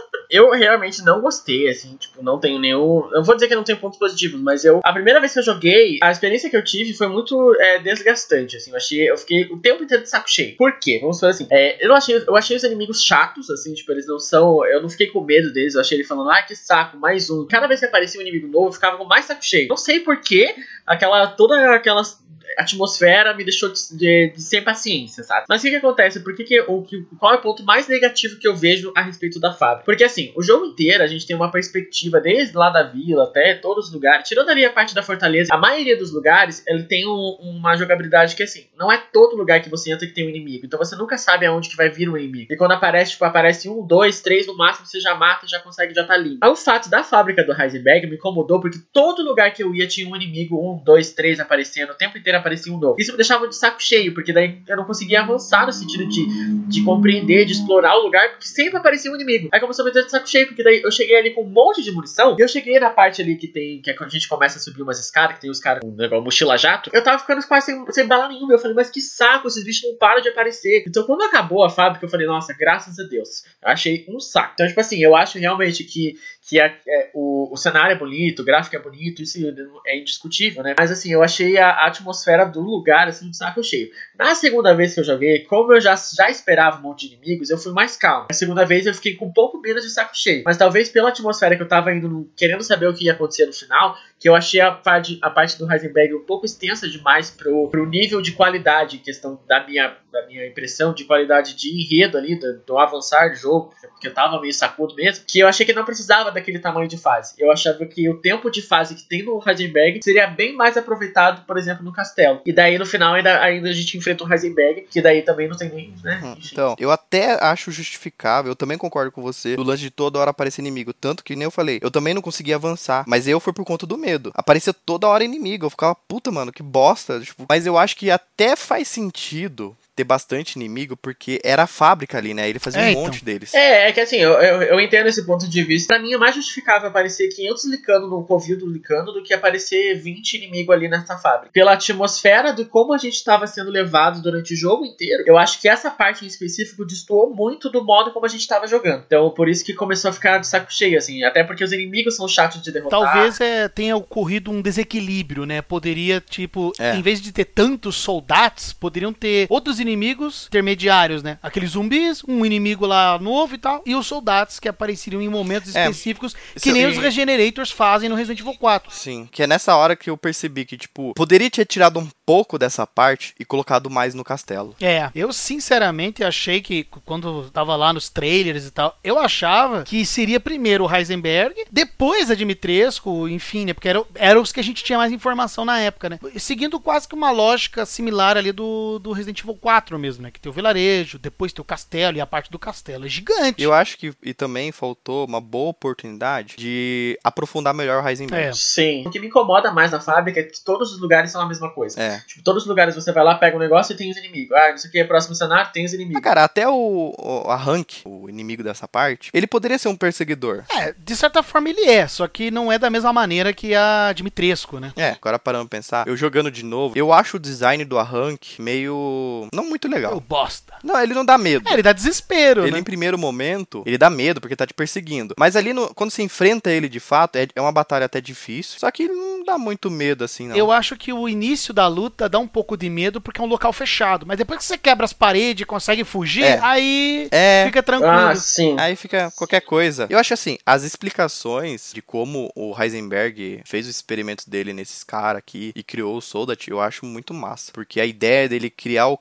eu 0.30 0.50
realmente 0.50 1.02
não 1.02 1.20
gostei, 1.20 1.68
assim, 1.68 1.96
tipo, 1.96 2.22
não 2.22 2.38
tenho 2.38 2.58
nenhum. 2.58 3.08
Eu 3.12 3.22
vou 3.22 3.34
dizer 3.34 3.48
que 3.48 3.54
não 3.54 3.64
tenho 3.64 3.78
pontos 3.78 3.98
positivos, 3.98 4.40
mas 4.40 4.64
eu. 4.64 4.80
A 4.84 4.92
primeira 4.92 5.20
vez 5.20 5.32
que 5.32 5.38
eu 5.38 5.42
joguei, 5.42 5.98
a 6.02 6.10
experiência 6.10 6.50
que 6.50 6.56
eu 6.56 6.62
tive 6.62 6.92
foi 6.92 7.08
muito 7.08 7.56
é, 7.58 7.78
desgastante, 7.78 8.56
assim. 8.56 8.70
Eu 8.70 8.76
achei. 8.76 9.10
Eu 9.10 9.16
fiquei 9.16 9.44
o 9.44 9.58
tempo 9.58 9.82
inteiro 9.82 10.02
de 10.02 10.10
saco 10.10 10.30
cheio. 10.30 10.56
Por 10.56 10.78
quê? 10.78 10.98
Vamos 11.00 11.18
falar 11.18 11.32
assim. 11.32 11.46
É, 11.50 11.84
eu, 11.84 11.94
achei, 11.94 12.16
eu 12.16 12.36
achei 12.36 12.56
os 12.56 12.64
inimigos 12.64 13.02
chatos, 13.02 13.48
assim, 13.50 13.72
tipo, 13.72 13.90
eles 13.90 14.06
não 14.06 14.18
são. 14.18 14.64
Eu 14.66 14.82
não 14.82 14.90
fiquei 14.90 15.06
com 15.06 15.22
medo 15.22 15.52
deles, 15.52 15.74
eu 15.74 15.80
achei 15.80 15.96
ele 15.96 16.04
falando, 16.04 16.30
ah, 16.30 16.42
que 16.42 16.54
saco, 16.54 16.98
mais 16.98 17.30
um. 17.30 17.46
Cada 17.46 17.66
vez 17.66 17.80
que 17.80 17.86
aparecia 17.86 18.20
um 18.20 18.22
inimigo 18.22 18.48
novo, 18.48 18.68
eu 18.68 18.72
ficava 18.72 18.98
com 18.98 19.04
mais 19.04 19.24
saco 19.24 19.44
cheio. 19.44 19.68
Não 19.68 19.76
sei 19.76 20.00
porquê, 20.00 20.54
aquela. 20.86 21.26
Toda 21.28 21.74
aquelas 21.74 22.18
atmosfera 22.56 23.34
me 23.34 23.44
deixou 23.44 23.68
de, 23.68 23.96
de, 23.96 24.32
de, 24.34 24.42
sem 24.42 24.62
paciência, 24.62 25.22
sabe? 25.24 25.46
Mas 25.48 25.60
o 25.60 25.64
que, 25.64 25.70
que 25.70 25.76
acontece? 25.76 26.20
Por 26.20 26.34
que, 26.34 26.44
que, 26.44 26.60
o, 26.60 26.82
que 26.82 27.02
qual 27.18 27.34
é 27.34 27.36
o 27.36 27.40
ponto 27.40 27.64
mais 27.64 27.88
negativo 27.88 28.38
que 28.38 28.48
eu 28.48 28.54
vejo 28.54 28.92
a 28.94 29.02
respeito 29.02 29.40
da 29.40 29.52
fábrica? 29.52 29.84
Porque 29.84 30.04
assim, 30.04 30.32
o 30.36 30.42
jogo 30.42 30.66
inteiro 30.66 31.02
a 31.02 31.06
gente 31.06 31.26
tem 31.26 31.36
uma 31.36 31.50
perspectiva 31.50 32.20
desde 32.20 32.56
lá 32.56 32.70
da 32.70 32.82
vila 32.82 33.24
até 33.24 33.54
todos 33.54 33.88
os 33.88 33.92
lugares, 33.92 34.28
tirando 34.28 34.50
ali 34.50 34.64
a 34.64 34.72
parte 34.72 34.94
da 34.94 35.02
fortaleza, 35.02 35.52
a 35.52 35.58
maioria 35.58 35.96
dos 35.96 36.12
lugares 36.12 36.62
ele 36.66 36.84
tem 36.84 37.06
um, 37.06 37.36
uma 37.40 37.76
jogabilidade 37.76 38.34
que 38.34 38.42
assim, 38.42 38.66
não 38.76 38.90
é 38.90 38.98
todo 39.12 39.36
lugar 39.36 39.60
que 39.60 39.68
você 39.68 39.92
entra 39.92 40.06
que 40.06 40.14
tem 40.14 40.26
um 40.26 40.30
inimigo, 40.30 40.66
então 40.66 40.78
você 40.78 40.96
nunca 40.96 41.16
sabe 41.16 41.46
aonde 41.46 41.68
que 41.68 41.76
vai 41.76 41.88
vir 41.88 42.08
um 42.08 42.16
inimigo. 42.16 42.52
E 42.52 42.56
quando 42.56 42.72
aparece, 42.72 43.12
tipo, 43.12 43.24
aparece 43.24 43.68
um, 43.68 43.86
dois, 43.86 44.20
três 44.20 44.46
no 44.46 44.56
máximo, 44.56 44.86
você 44.86 45.00
já 45.00 45.14
mata, 45.14 45.46
já 45.46 45.60
consegue, 45.60 45.94
já 45.94 46.04
tá 46.04 46.16
limpo. 46.16 46.38
Aí 46.42 46.50
o 46.50 46.56
fato 46.56 46.88
da 46.88 47.02
fábrica 47.02 47.44
do 47.44 47.52
Heisenberg 47.52 48.06
me 48.06 48.16
incomodou 48.16 48.60
porque 48.60 48.78
todo 48.92 49.22
lugar 49.22 49.52
que 49.52 49.62
eu 49.62 49.74
ia 49.74 49.86
tinha 49.86 50.08
um 50.08 50.16
inimigo, 50.16 50.56
um, 50.56 50.82
dois, 50.82 51.12
três 51.12 51.40
aparecendo, 51.40 51.90
o 51.90 51.94
tempo 51.94 52.18
inteiro 52.18 52.37
aparecia 52.38 52.72
um 52.72 52.78
novo. 52.78 52.96
Isso 52.98 53.12
me 53.12 53.16
deixava 53.16 53.46
de 53.48 53.56
saco 53.56 53.82
cheio, 53.82 54.14
porque 54.14 54.32
daí 54.32 54.60
eu 54.66 54.76
não 54.76 54.84
conseguia 54.84 55.20
avançar 55.20 55.66
no 55.66 55.72
sentido 55.72 56.06
de, 56.06 56.26
de 56.68 56.82
compreender, 56.82 57.44
de 57.44 57.52
explorar 57.52 57.96
o 57.96 58.02
lugar, 58.02 58.30
porque 58.30 58.46
sempre 58.46 58.78
aparecia 58.78 59.10
um 59.10 59.14
inimigo. 59.14 59.48
Aí 59.52 59.60
começou 59.60 59.84
a 59.84 59.86
me 59.86 59.92
deixar 59.92 60.06
de 60.06 60.10
saco 60.12 60.28
cheio, 60.28 60.46
porque 60.46 60.62
daí 60.62 60.80
eu 60.82 60.90
cheguei 60.90 61.16
ali 61.16 61.30
com 61.30 61.42
um 61.42 61.48
monte 61.48 61.82
de 61.82 61.92
munição, 61.92 62.36
e 62.38 62.42
eu 62.42 62.48
cheguei 62.48 62.78
na 62.78 62.90
parte 62.90 63.22
ali 63.22 63.36
que 63.36 63.48
tem, 63.48 63.80
que 63.82 63.90
é 63.90 63.94
quando 63.94 64.08
a 64.08 64.12
gente 64.12 64.28
começa 64.28 64.58
a 64.58 64.60
subir 64.60 64.82
umas 64.82 64.98
escadas, 64.98 65.36
que 65.36 65.42
tem 65.42 65.50
os 65.50 65.60
caras 65.60 65.82
com 65.82 65.88
um 65.88 66.22
mochila 66.22 66.56
jato, 66.56 66.90
eu 66.92 67.02
tava 67.02 67.18
ficando 67.18 67.46
quase 67.46 67.66
sem, 67.66 67.92
sem 67.92 68.06
bala 68.06 68.28
nenhuma. 68.28 68.52
Eu 68.52 68.58
falei, 68.58 68.74
mas 68.74 68.90
que 68.90 69.00
saco, 69.00 69.48
esses 69.48 69.64
bichos 69.64 69.90
não 69.90 69.98
param 69.98 70.20
de 70.20 70.28
aparecer. 70.28 70.84
Então 70.86 71.04
quando 71.04 71.22
acabou 71.22 71.64
a 71.64 71.70
fábrica, 71.70 72.04
eu 72.04 72.08
falei, 72.08 72.26
nossa, 72.26 72.54
graças 72.54 72.98
a 72.98 73.04
Deus. 73.04 73.44
Eu 73.62 73.70
achei 73.70 74.04
um 74.08 74.20
saco. 74.20 74.52
Então, 74.54 74.66
tipo 74.66 74.80
assim, 74.80 75.02
eu 75.02 75.14
acho 75.14 75.38
realmente 75.38 75.84
que 75.84 76.16
que 76.48 76.58
é, 76.58 76.74
é, 76.88 77.10
o, 77.12 77.52
o 77.52 77.56
cenário 77.58 77.92
é 77.92 77.98
bonito, 77.98 78.40
o 78.40 78.44
gráfico 78.44 78.74
é 78.74 78.78
bonito, 78.78 79.22
isso 79.22 79.38
é 79.86 79.98
indiscutível, 79.98 80.62
né? 80.62 80.74
Mas 80.78 80.90
assim, 80.90 81.12
eu 81.12 81.22
achei 81.22 81.58
a, 81.58 81.68
a 81.68 81.88
atmosfera 81.88 82.27
do 82.52 82.60
lugar 82.60 83.08
assim 83.08 83.30
de 83.30 83.36
saco 83.36 83.62
cheio. 83.62 83.90
Na 84.18 84.34
segunda 84.34 84.74
vez 84.74 84.94
que 84.94 85.00
eu 85.00 85.04
joguei, 85.04 85.44
como 85.44 85.72
eu 85.72 85.80
já, 85.80 85.94
já 85.94 86.28
esperava 86.28 86.78
um 86.78 86.82
monte 86.82 87.08
de 87.08 87.14
inimigos, 87.14 87.50
eu 87.50 87.58
fui 87.58 87.72
mais 87.72 87.96
calmo. 87.96 88.26
Na 88.30 88.34
segunda 88.34 88.64
vez 88.64 88.86
eu 88.86 88.94
fiquei 88.94 89.14
com 89.14 89.26
um 89.26 89.32
pouco 89.32 89.60
menos 89.60 89.82
de 89.82 89.90
saco 89.90 90.10
cheio. 90.14 90.42
Mas 90.44 90.56
talvez 90.56 90.88
pela 90.88 91.08
atmosfera 91.08 91.56
que 91.56 91.62
eu 91.62 91.68
tava 91.68 91.92
indo, 91.92 92.30
querendo 92.36 92.62
saber 92.62 92.88
o 92.88 92.94
que 92.94 93.04
ia 93.04 93.12
acontecer 93.12 93.46
no 93.46 93.52
final, 93.52 93.96
que 94.18 94.28
eu 94.28 94.34
achei 94.34 94.60
a 94.60 94.72
parte, 94.72 95.18
a 95.22 95.30
parte 95.30 95.56
do 95.56 95.70
Heisenberg 95.70 96.14
um 96.14 96.24
pouco 96.24 96.44
extensa 96.44 96.88
demais 96.88 97.30
pro, 97.30 97.68
pro 97.68 97.86
nível 97.86 98.20
de 98.20 98.32
qualidade, 98.32 98.98
questão 98.98 99.38
da 99.46 99.64
minha, 99.64 99.96
da 100.12 100.26
minha 100.26 100.46
impressão, 100.46 100.92
de 100.92 101.04
qualidade 101.04 101.54
de 101.54 101.68
enredo 101.80 102.18
ali, 102.18 102.38
do, 102.38 102.60
do 102.66 102.78
avançar 102.78 103.30
do 103.30 103.36
jogo, 103.36 103.72
porque 103.92 104.08
eu 104.08 104.14
tava 104.14 104.40
meio 104.40 104.52
sacudo 104.52 104.94
mesmo, 104.94 105.24
que 105.26 105.38
eu 105.38 105.46
achei 105.46 105.64
que 105.64 105.72
não 105.72 105.84
precisava 105.84 106.32
daquele 106.32 106.58
tamanho 106.58 106.88
de 106.88 106.98
fase. 106.98 107.34
Eu 107.38 107.52
achava 107.52 107.84
que 107.86 108.08
o 108.08 108.18
tempo 108.20 108.50
de 108.50 108.60
fase 108.60 108.94
que 108.94 109.08
tem 109.08 109.22
no 109.24 109.40
Heisenberg 109.44 110.00
seria 110.02 110.26
bem 110.26 110.54
mais 110.54 110.76
aproveitado, 110.76 111.46
por 111.46 111.56
exemplo, 111.56 111.84
no 111.84 111.92
castelo. 111.92 112.40
E 112.44 112.52
daí 112.52 112.76
no 112.76 112.86
final 112.86 113.14
ainda, 113.14 113.40
ainda 113.40 113.68
a 113.68 113.72
gente 113.72 113.96
enfrenta 113.96 114.24
o 114.24 114.32
Heisenberg, 114.32 114.86
que 114.90 115.00
daí 115.00 115.22
também 115.22 115.48
não 115.48 115.56
tem 115.56 115.68
nem. 115.68 115.94
Né? 116.02 116.20
Uhum. 116.22 116.36
Então, 116.52 116.76
eu 116.78 116.90
até 116.90 117.42
acho 117.42 117.70
justificável, 117.70 118.52
eu 118.52 118.56
também 118.56 118.76
concordo 118.76 119.12
com 119.12 119.22
você, 119.22 119.54
o 119.54 119.62
lance 119.62 119.82
de 119.82 119.90
toda 119.90 120.18
hora 120.18 120.30
aparecer 120.30 120.60
inimigo. 120.60 120.92
Tanto 120.92 121.22
que 121.22 121.36
nem 121.36 121.44
eu 121.44 121.50
falei, 121.50 121.78
eu 121.80 121.90
também 121.90 122.14
não 122.14 122.22
conseguia 122.22 122.56
avançar, 122.56 123.04
mas 123.06 123.28
eu 123.28 123.38
fui 123.38 123.52
por 123.52 123.64
conta 123.64 123.86
do 123.86 123.96
medo. 123.96 124.07
Aparecia 124.34 124.72
toda 124.72 125.08
hora 125.08 125.24
inimigo, 125.24 125.66
eu 125.66 125.70
ficava, 125.70 125.94
puta, 125.94 126.30
mano, 126.30 126.52
que 126.52 126.62
bosta. 126.62 127.20
Tipo, 127.20 127.46
mas 127.48 127.66
eu 127.66 127.76
acho 127.76 127.96
que 127.96 128.10
até 128.10 128.56
faz 128.56 128.88
sentido 128.88 129.76
ter 129.98 130.04
bastante 130.04 130.54
inimigo 130.54 130.96
porque 130.96 131.40
era 131.42 131.64
a 131.64 131.66
fábrica 131.66 132.16
ali, 132.18 132.32
né? 132.32 132.48
Ele 132.48 132.60
fazia 132.60 132.80
É, 132.80 132.84
um 132.86 132.90
então. 132.90 133.02
monte 133.04 133.24
deles. 133.24 133.52
É, 133.52 133.88
é 133.88 133.92
que 133.92 133.98
assim, 134.00 134.16
eu, 134.16 134.32
eu, 134.34 134.62
eu 134.62 134.80
entendo 134.80 135.08
esse 135.08 135.26
ponto 135.26 135.48
de 135.48 135.62
vista. 135.64 135.92
Pra 135.92 136.00
mim 136.02 136.12
é 136.12 136.16
mais 136.16 136.36
justificável 136.36 136.88
aparecer 136.88 137.28
500 137.28 137.64
licano 137.64 138.06
no 138.08 138.24
covil 138.24 138.56
do 138.56 138.70
licano 138.70 139.12
do 139.12 139.22
que 139.24 139.34
aparecer 139.34 139.94
20 140.00 140.34
inimigos 140.34 140.72
ali 140.74 140.88
nessa 140.88 141.18
fábrica. 141.18 141.50
Pela 141.52 141.72
atmosfera 141.72 142.52
de 142.52 142.64
como 142.64 142.92
a 142.94 142.98
gente 142.98 143.14
estava 143.14 143.46
sendo 143.48 143.70
levado 143.72 144.22
durante 144.22 144.54
o 144.54 144.56
jogo 144.56 144.84
inteiro, 144.84 145.24
eu 145.26 145.36
acho 145.36 145.60
que 145.60 145.68
essa 145.68 145.90
parte 145.90 146.24
em 146.24 146.28
específico 146.28 146.84
destoou 146.84 147.34
muito 147.34 147.68
do 147.68 147.84
modo 147.84 148.12
como 148.12 148.24
a 148.24 148.28
gente 148.28 148.42
estava 148.42 148.66
jogando. 148.68 149.02
Então, 149.06 149.30
por 149.30 149.48
isso 149.48 149.64
que 149.64 149.74
começou 149.74 150.10
a 150.10 150.12
ficar 150.12 150.38
de 150.38 150.46
saco 150.46 150.72
cheio, 150.72 150.96
assim. 150.96 151.24
Até 151.24 151.42
porque 151.42 151.64
os 151.64 151.72
inimigos 151.72 152.14
são 152.16 152.28
chatos 152.28 152.62
de 152.62 152.70
derrotar. 152.70 153.00
Talvez 153.00 153.40
é, 153.40 153.68
tenha 153.68 153.96
ocorrido 153.96 154.50
um 154.52 154.62
desequilíbrio, 154.62 155.44
né? 155.44 155.60
Poderia, 155.60 156.20
tipo, 156.20 156.72
É. 156.78 156.94
em 156.94 157.02
vez 157.02 157.20
de 157.20 157.32
ter 157.32 157.46
tantos 157.46 157.96
soldados, 157.96 158.72
poderiam 158.72 159.12
ter 159.12 159.46
outros 159.50 159.80
inimigos 159.80 159.87
intermediários, 159.92 161.22
né? 161.22 161.38
Aqueles 161.42 161.70
zumbis, 161.70 162.22
um 162.26 162.44
inimigo 162.44 162.86
lá 162.86 163.18
novo 163.18 163.54
e 163.54 163.58
tal, 163.58 163.82
e 163.86 163.94
os 163.94 164.06
soldados 164.06 164.58
que 164.58 164.68
apareceriam 164.68 165.22
em 165.22 165.28
momentos 165.28 165.74
É, 165.74 165.82
específicos, 165.82 166.34
que 166.60 166.72
nem 166.72 166.86
os 166.86 166.96
Regenerators 166.98 167.70
fazem 167.70 168.08
no 168.08 168.14
Resident 168.14 168.40
Evil 168.40 168.54
4. 168.54 168.90
Sim, 168.92 169.28
que 169.30 169.42
é 169.42 169.46
nessa 169.46 169.76
hora 169.76 169.96
que 169.96 170.10
eu 170.10 170.16
percebi 170.16 170.64
que, 170.64 170.76
tipo, 170.76 171.12
poderia 171.14 171.50
ter 171.50 171.64
tirado 171.64 171.98
um 171.98 172.08
pouco 172.26 172.58
dessa 172.58 172.86
parte 172.86 173.34
e 173.38 173.44
colocado 173.44 173.88
mais 173.88 174.14
no 174.14 174.22
castelo. 174.24 174.74
É, 174.80 175.10
eu 175.14 175.32
sinceramente 175.32 176.22
achei 176.22 176.60
que 176.60 176.84
quando 177.04 177.50
tava 177.50 177.74
lá 177.76 177.92
nos 177.92 178.08
trailers 178.08 178.66
e 178.66 178.70
tal, 178.70 178.98
eu 179.02 179.18
achava 179.18 179.82
que 179.82 180.04
seria 180.04 180.38
primeiro 180.38 180.84
o 180.84 180.94
Heisenberg, 180.94 181.54
depois 181.70 182.30
a 182.30 182.34
Dimitrescu, 182.34 183.28
enfim, 183.28 183.64
né? 183.64 183.72
Porque 183.72 183.88
eram, 183.88 184.06
eram 184.14 184.42
os 184.42 184.52
que 184.52 184.60
a 184.60 184.64
gente 184.64 184.84
tinha 184.84 184.98
mais 184.98 185.12
informação 185.12 185.64
na 185.64 185.78
época, 185.80 186.08
né? 186.10 186.18
Seguindo 186.36 186.78
quase 186.78 187.08
que 187.08 187.14
uma 187.14 187.30
lógica 187.30 187.86
similar 187.86 188.36
ali 188.36 188.52
do, 188.52 188.98
do 188.98 189.12
Resident 189.12 189.40
Evil 189.40 189.54
4 189.54 189.77
mesmo, 189.98 190.22
né? 190.22 190.30
Que 190.30 190.40
tem 190.40 190.50
o 190.50 190.52
vilarejo, 190.54 191.18
depois 191.18 191.52
tem 191.52 191.60
o 191.60 191.64
castelo 191.64 192.16
e 192.16 192.20
a 192.20 192.26
parte 192.26 192.50
do 192.50 192.58
castelo 192.58 193.06
é 193.06 193.08
gigante. 193.08 193.62
Eu 193.62 193.72
acho 193.72 193.96
que 193.98 194.12
e 194.22 194.32
também 194.34 194.72
faltou 194.72 195.26
uma 195.26 195.40
boa 195.40 195.70
oportunidade 195.70 196.56
de 196.56 197.18
aprofundar 197.22 197.74
melhor 197.74 198.02
o 198.02 198.08
Heisenberg. 198.08 198.48
É. 198.48 198.52
Sim. 198.52 199.06
O 199.06 199.10
que 199.10 199.18
me 199.20 199.26
incomoda 199.28 199.70
mais 199.72 199.90
na 199.92 200.00
fábrica 200.00 200.40
é 200.40 200.42
que 200.44 200.62
todos 200.64 200.92
os 200.92 201.00
lugares 201.00 201.30
são 201.30 201.40
a 201.40 201.46
mesma 201.46 201.70
coisa. 201.70 202.00
É. 202.00 202.18
Tipo, 202.26 202.42
todos 202.42 202.62
os 202.62 202.68
lugares 202.68 202.94
você 202.94 203.12
vai 203.12 203.24
lá, 203.24 203.34
pega 203.36 203.56
um 203.56 203.60
negócio 203.60 203.92
e 203.92 203.96
tem 203.96 204.10
os 204.10 204.16
inimigos. 204.16 204.56
Ah, 204.56 204.70
não 204.70 204.78
sei 204.78 204.88
o 204.88 204.92
que, 204.92 205.04
próximo 205.04 205.34
cenário 205.34 205.70
tem 205.72 205.84
os 205.84 205.92
Ah, 205.92 205.96
inimigos. 205.96 206.22
cara, 206.22 206.44
até 206.44 206.68
o, 206.68 207.14
o 207.18 207.50
a 207.50 207.56
Hank, 207.56 208.02
o 208.04 208.28
inimigo 208.28 208.62
dessa 208.62 208.86
parte, 208.88 209.30
ele 209.32 209.46
poderia 209.46 209.78
ser 209.78 209.88
um 209.88 209.96
perseguidor. 209.96 210.64
É, 210.70 210.94
de 210.96 211.16
certa 211.16 211.42
forma 211.42 211.68
ele 211.68 211.84
é, 211.88 212.06
só 212.06 212.26
que 212.26 212.50
não 212.50 212.70
é 212.72 212.78
da 212.78 212.90
mesma 212.90 213.12
maneira 213.12 213.52
que 213.52 213.74
a 213.74 214.12
Dimitrescu, 214.14 214.78
né? 214.80 214.92
É, 214.96 215.10
agora 215.10 215.38
parando 215.38 215.68
pra 215.68 215.78
pensar, 215.78 216.06
eu 216.08 216.16
jogando 216.16 216.50
de 216.50 216.64
novo, 216.64 216.96
eu 216.96 217.12
acho 217.12 217.36
o 217.36 217.40
design 217.40 217.84
do 217.84 217.98
Hank 217.98 218.60
meio. 218.60 219.48
Não 219.62 219.68
muito 219.68 219.86
o 219.86 219.90
legal. 219.90 220.20
bosta. 220.20 220.74
Não, 220.82 221.00
ele 221.00 221.14
não 221.14 221.24
dá 221.24 221.36
medo. 221.36 221.68
É, 221.68 221.72
ele 221.72 221.82
dá 221.82 221.92
desespero, 221.92 222.62
Ele, 222.62 222.70
né? 222.72 222.78
em 222.78 222.82
primeiro 222.84 223.18
momento, 223.18 223.82
ele 223.86 223.98
dá 223.98 224.08
medo 224.08 224.40
porque 224.40 224.54
tá 224.56 224.66
te 224.66 224.74
perseguindo. 224.74 225.34
Mas 225.38 225.56
ali, 225.56 225.72
no- 225.72 225.92
quando 225.94 226.10
você 226.10 226.22
enfrenta 226.22 226.70
ele 226.70 226.88
de 226.88 227.00
fato, 227.00 227.36
é, 227.36 227.48
é 227.54 227.60
uma 227.60 227.72
batalha 227.72 228.06
até 228.06 228.20
difícil. 228.20 228.78
Só 228.78 228.90
que 228.90 229.02
ele 229.04 229.12
não 229.14 229.44
dá 229.44 229.58
muito 229.58 229.90
medo 229.90 230.24
assim, 230.24 230.48
não. 230.48 230.56
Eu 230.56 230.70
acho 230.70 230.96
que 230.96 231.12
o 231.12 231.28
início 231.28 231.74
da 231.74 231.86
luta 231.88 232.28
dá 232.28 232.38
um 232.38 232.46
pouco 232.48 232.76
de 232.76 232.88
medo 232.88 233.20
porque 233.20 233.40
é 233.40 233.44
um 233.44 233.48
local 233.48 233.72
fechado. 233.72 234.24
Mas 234.26 234.38
depois 234.38 234.58
que 234.58 234.64
você 234.64 234.78
quebra 234.78 235.04
as 235.04 235.12
paredes 235.12 235.62
e 235.62 235.66
consegue 235.66 236.04
fugir, 236.04 236.44
É. 236.44 236.58
aí 236.62 237.28
É. 237.30 237.64
fica 237.66 237.82
tranquilo. 237.82 238.12
Ah, 238.12 238.34
sim. 238.36 238.76
Aí 238.78 238.94
fica 238.96 239.32
qualquer 239.36 239.60
coisa. 239.62 240.06
Eu 240.08 240.18
acho 240.18 240.32
assim, 240.34 240.58
as 240.64 240.82
explicações 240.84 241.90
de 241.92 242.00
como 242.00 242.50
o 242.54 242.74
Heisenberg 242.80 243.60
fez 243.64 243.86
os 243.86 243.94
experimentos 243.96 244.46
dele 244.46 244.72
nesses 244.72 245.02
caras 245.02 245.38
aqui 245.38 245.72
e 245.74 245.82
criou 245.82 246.16
o 246.16 246.20
Soldat, 246.22 246.68
eu 246.70 246.80
acho 246.80 247.04
muito 247.04 247.34
massa. 247.34 247.72
Porque 247.72 248.00
a 248.00 248.06
ideia 248.06 248.48
dele 248.48 248.70
criar 248.70 249.06
o 249.08 249.16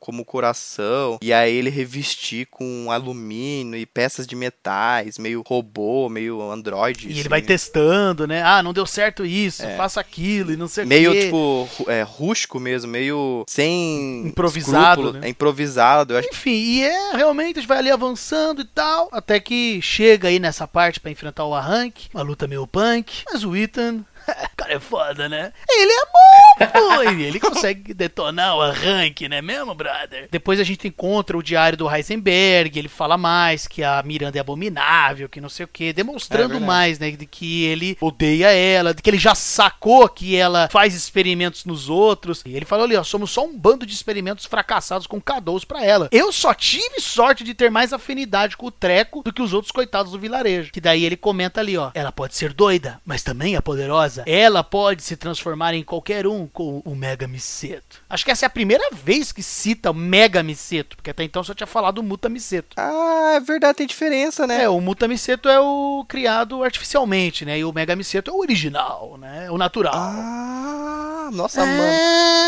Como 0.00 0.24
coração 0.24 1.18
e 1.22 1.32
aí 1.32 1.54
ele 1.54 1.70
revestir 1.70 2.46
com 2.50 2.90
alumínio 2.90 3.78
e 3.78 3.86
peças 3.86 4.26
de 4.26 4.36
metais, 4.36 5.18
meio 5.18 5.42
robô, 5.46 6.08
meio 6.08 6.40
androide. 6.50 7.06
E 7.06 7.10
assim. 7.10 7.20
ele 7.20 7.28
vai 7.28 7.42
testando, 7.42 8.26
né? 8.26 8.42
Ah, 8.42 8.62
não 8.62 8.72
deu 8.72 8.86
certo 8.86 9.24
isso, 9.24 9.62
É. 9.62 9.76
faça 9.76 10.00
aquilo 10.00 10.52
e 10.52 10.56
não 10.56 10.68
sei 10.68 10.84
o 10.84 10.86
Meio, 10.86 11.12
quê. 11.12 11.24
tipo, 11.24 11.68
é, 11.88 12.02
rústico 12.02 12.58
mesmo, 12.60 12.90
meio 12.90 13.44
sem. 13.48 14.26
Improvisado, 14.26 15.12
né? 15.14 15.20
É 15.24 15.28
improvisado. 15.28 16.14
Eu 16.14 16.18
acho 16.18 16.28
Enfim, 16.30 16.50
e 16.50 16.82
é 16.84 17.12
realmente 17.16 17.58
a 17.58 17.60
gente 17.60 17.68
vai 17.68 17.78
ali 17.78 17.90
avançando 17.90 18.60
e 18.62 18.64
tal, 18.64 19.08
até 19.12 19.40
que 19.40 19.80
chega 19.82 20.28
aí 20.28 20.38
nessa 20.38 20.66
parte 20.66 21.00
pra 21.00 21.10
enfrentar 21.10 21.44
o 21.44 21.54
Arranque, 21.54 22.08
uma 22.14 22.22
luta 22.22 22.46
meio 22.46 22.66
punk, 22.66 23.22
mas 23.32 23.44
o 23.44 23.54
Ethan, 23.56 24.04
cara 24.56 24.74
é 24.74 24.80
foda, 24.80 25.28
né? 25.28 25.52
Ele 25.68 25.92
é 25.92 26.66
bom, 26.66 27.10
e 27.12 27.22
ele 27.22 27.40
consegue 27.40 27.94
detonar 27.94 28.56
o 28.56 28.62
Arranque, 28.62 29.28
né 29.28 29.40
mesmo, 29.40 29.74
brother? 29.74 30.28
Depois 30.30 30.60
a 30.60 30.64
gente 30.64 30.88
encontra 30.88 31.36
o 31.36 31.42
diário 31.42 31.78
do 31.78 31.90
Heisenberg, 31.92 32.78
ele 32.78 32.88
fala 32.88 33.16
mais 33.16 33.66
que 33.66 33.82
a 33.82 34.02
Miranda 34.02 34.38
é 34.38 34.40
abominável, 34.40 35.28
que 35.28 35.40
não 35.40 35.48
sei 35.48 35.64
o 35.64 35.68
que, 35.68 35.84
É 35.86 35.92
demonstrando 35.92 36.48
verdade. 36.50 36.66
mais, 36.66 36.98
né, 36.98 37.10
de 37.10 37.26
que 37.26 37.64
ele 37.64 37.96
odeia 38.00 38.50
ela, 38.52 38.92
de 38.92 39.02
que 39.02 39.10
ele 39.10 39.18
já 39.18 39.34
sacou 39.34 40.08
que 40.08 40.36
ela 40.36 40.68
faz 40.70 40.94
experimentos 40.94 41.64
nos 41.64 41.88
outros. 41.88 42.42
E 42.44 42.54
ele 42.54 42.64
falou 42.64 42.84
ali, 42.84 42.96
ó, 42.96 43.04
somos 43.04 43.30
só 43.30 43.44
um 43.44 43.56
bando 43.56 43.86
de 43.86 43.94
experimentos 43.94 44.44
fracassados 44.46 45.06
com 45.06 45.20
cadeaus 45.20 45.64
pra 45.64 45.84
ela. 45.84 46.08
Eu 46.12 46.32
só 46.32 46.52
tive 46.54 47.00
sorte 47.00 47.44
de 47.44 47.54
ter 47.54 47.70
mais 47.70 47.92
afinidade 47.92 48.56
com 48.56 48.66
o 48.66 48.70
treco 48.70 49.22
do 49.22 49.32
que 49.32 49.42
os 49.42 49.52
outros 49.52 49.72
coitados 49.72 50.12
do 50.12 50.18
vilarejo. 50.18 50.72
Que 50.72 50.80
daí 50.80 51.04
ele 51.04 51.16
comenta 51.16 51.60
ali, 51.60 51.76
ó, 51.76 51.90
ela 51.94 52.12
pode 52.12 52.34
ser 52.34 52.52
doida, 52.52 53.00
mas 53.04 53.22
também 53.22 53.56
é 53.56 53.60
poderosa. 53.60 54.17
Ela 54.26 54.62
pode 54.64 55.02
se 55.02 55.16
transformar 55.16 55.74
em 55.74 55.82
qualquer 55.82 56.26
um 56.26 56.46
com 56.46 56.82
o 56.84 56.94
Mega 56.94 57.26
Miceto. 57.28 58.00
Acho 58.08 58.24
que 58.24 58.30
essa 58.30 58.46
é 58.46 58.48
a 58.48 58.50
primeira 58.50 58.84
vez 58.92 59.32
que 59.32 59.42
cita 59.42 59.90
o 59.90 59.94
Mega 59.94 60.42
Miceto, 60.42 60.96
porque 60.96 61.10
até 61.10 61.22
então 61.24 61.42
só 61.44 61.54
tinha 61.54 61.66
falado 61.66 61.98
o 61.98 62.02
Muta 62.02 62.28
Miceto. 62.28 62.74
Ah, 62.78 63.34
é 63.36 63.40
verdade, 63.40 63.78
tem 63.78 63.86
diferença, 63.86 64.46
né? 64.46 64.64
É, 64.64 64.68
o 64.68 64.80
Mutamiceto 64.80 65.48
é 65.48 65.60
o 65.60 66.04
criado 66.08 66.62
artificialmente, 66.64 67.44
né? 67.44 67.58
E 67.58 67.64
o 67.64 67.72
Megamiceto 67.72 68.30
é 68.30 68.34
o 68.34 68.38
original, 68.38 69.16
né? 69.18 69.50
O 69.50 69.58
natural. 69.58 69.94
Ah, 69.94 71.30
nossa, 71.32 71.64
mano. 71.64 71.82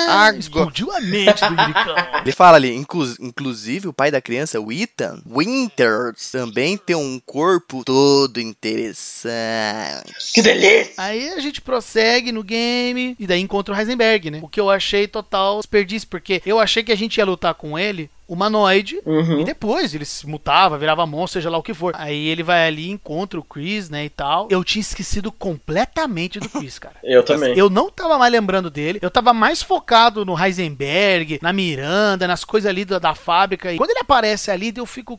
Ah, 0.08 0.24
Agora- 0.26 0.36
explodiu 0.38 0.90
a 0.90 1.00
mente 1.00 1.40
do 1.46 1.54
Liricão. 1.54 1.94
Ele 2.22 2.32
fala 2.32 2.56
ali, 2.56 2.74
inclu- 2.74 3.14
inclusive 3.20 3.86
o 3.88 3.92
pai 3.92 4.10
da 4.10 4.20
criança, 4.20 4.60
o 4.60 4.72
Ethan 4.72 5.22
Winters, 5.26 6.30
também 6.32 6.76
tem 6.76 6.96
um 6.96 7.20
corpo 7.24 7.84
todo 7.84 8.40
interessante. 8.40 10.32
Que 10.34 10.42
delícia! 10.42 10.94
Aí 10.96 11.28
a 11.30 11.40
gente 11.40 11.59
prossegue 11.62 12.32
no 12.32 12.42
game 12.42 13.16
e 13.18 13.26
daí 13.26 13.40
encontra 13.40 13.74
o 13.74 13.78
Heisenberg, 13.78 14.30
né? 14.30 14.40
O 14.42 14.48
que 14.48 14.60
eu 14.60 14.70
achei 14.70 15.06
total 15.06 15.58
desperdício, 15.58 16.08
porque 16.08 16.42
eu 16.44 16.58
achei 16.58 16.82
que 16.82 16.92
a 16.92 16.96
gente 16.96 17.18
ia 17.18 17.24
lutar 17.24 17.54
com 17.54 17.78
ele 17.78 18.10
humanoide 18.30 19.00
Uhum. 19.04 19.40
E 19.40 19.44
depois 19.44 19.94
ele 19.94 20.04
se 20.04 20.26
mutava, 20.26 20.78
virava 20.78 21.06
monstro, 21.06 21.40
seja 21.40 21.50
lá 21.50 21.58
o 21.58 21.62
que 21.62 21.74
for. 21.74 21.94
Aí 21.96 22.28
ele 22.28 22.42
vai 22.42 22.66
ali, 22.66 22.88
encontra 22.90 23.38
o 23.38 23.42
Chris, 23.42 23.90
né, 23.90 24.04
e 24.04 24.08
tal. 24.08 24.48
Eu 24.50 24.62
tinha 24.62 24.80
esquecido 24.80 25.32
completamente 25.32 26.38
do 26.38 26.48
Chris, 26.48 26.78
cara. 26.78 26.96
Eu 27.02 27.24
também. 27.24 27.56
Eu 27.56 27.68
não 27.68 27.90
tava 27.90 28.16
mais 28.18 28.32
lembrando 28.32 28.70
dele. 28.70 28.98
Eu 29.02 29.10
tava 29.10 29.32
mais 29.32 29.62
focado 29.62 30.24
no 30.24 30.38
Heisenberg, 30.38 31.38
na 31.42 31.52
Miranda, 31.52 32.26
nas 32.26 32.44
coisas 32.44 32.68
ali 32.68 32.84
da, 32.84 32.98
da 32.98 33.14
fábrica. 33.14 33.72
E 33.72 33.76
quando 33.76 33.90
ele 33.90 34.00
aparece 34.00 34.50
ali, 34.50 34.72
eu 34.76 34.86
fico. 34.86 35.18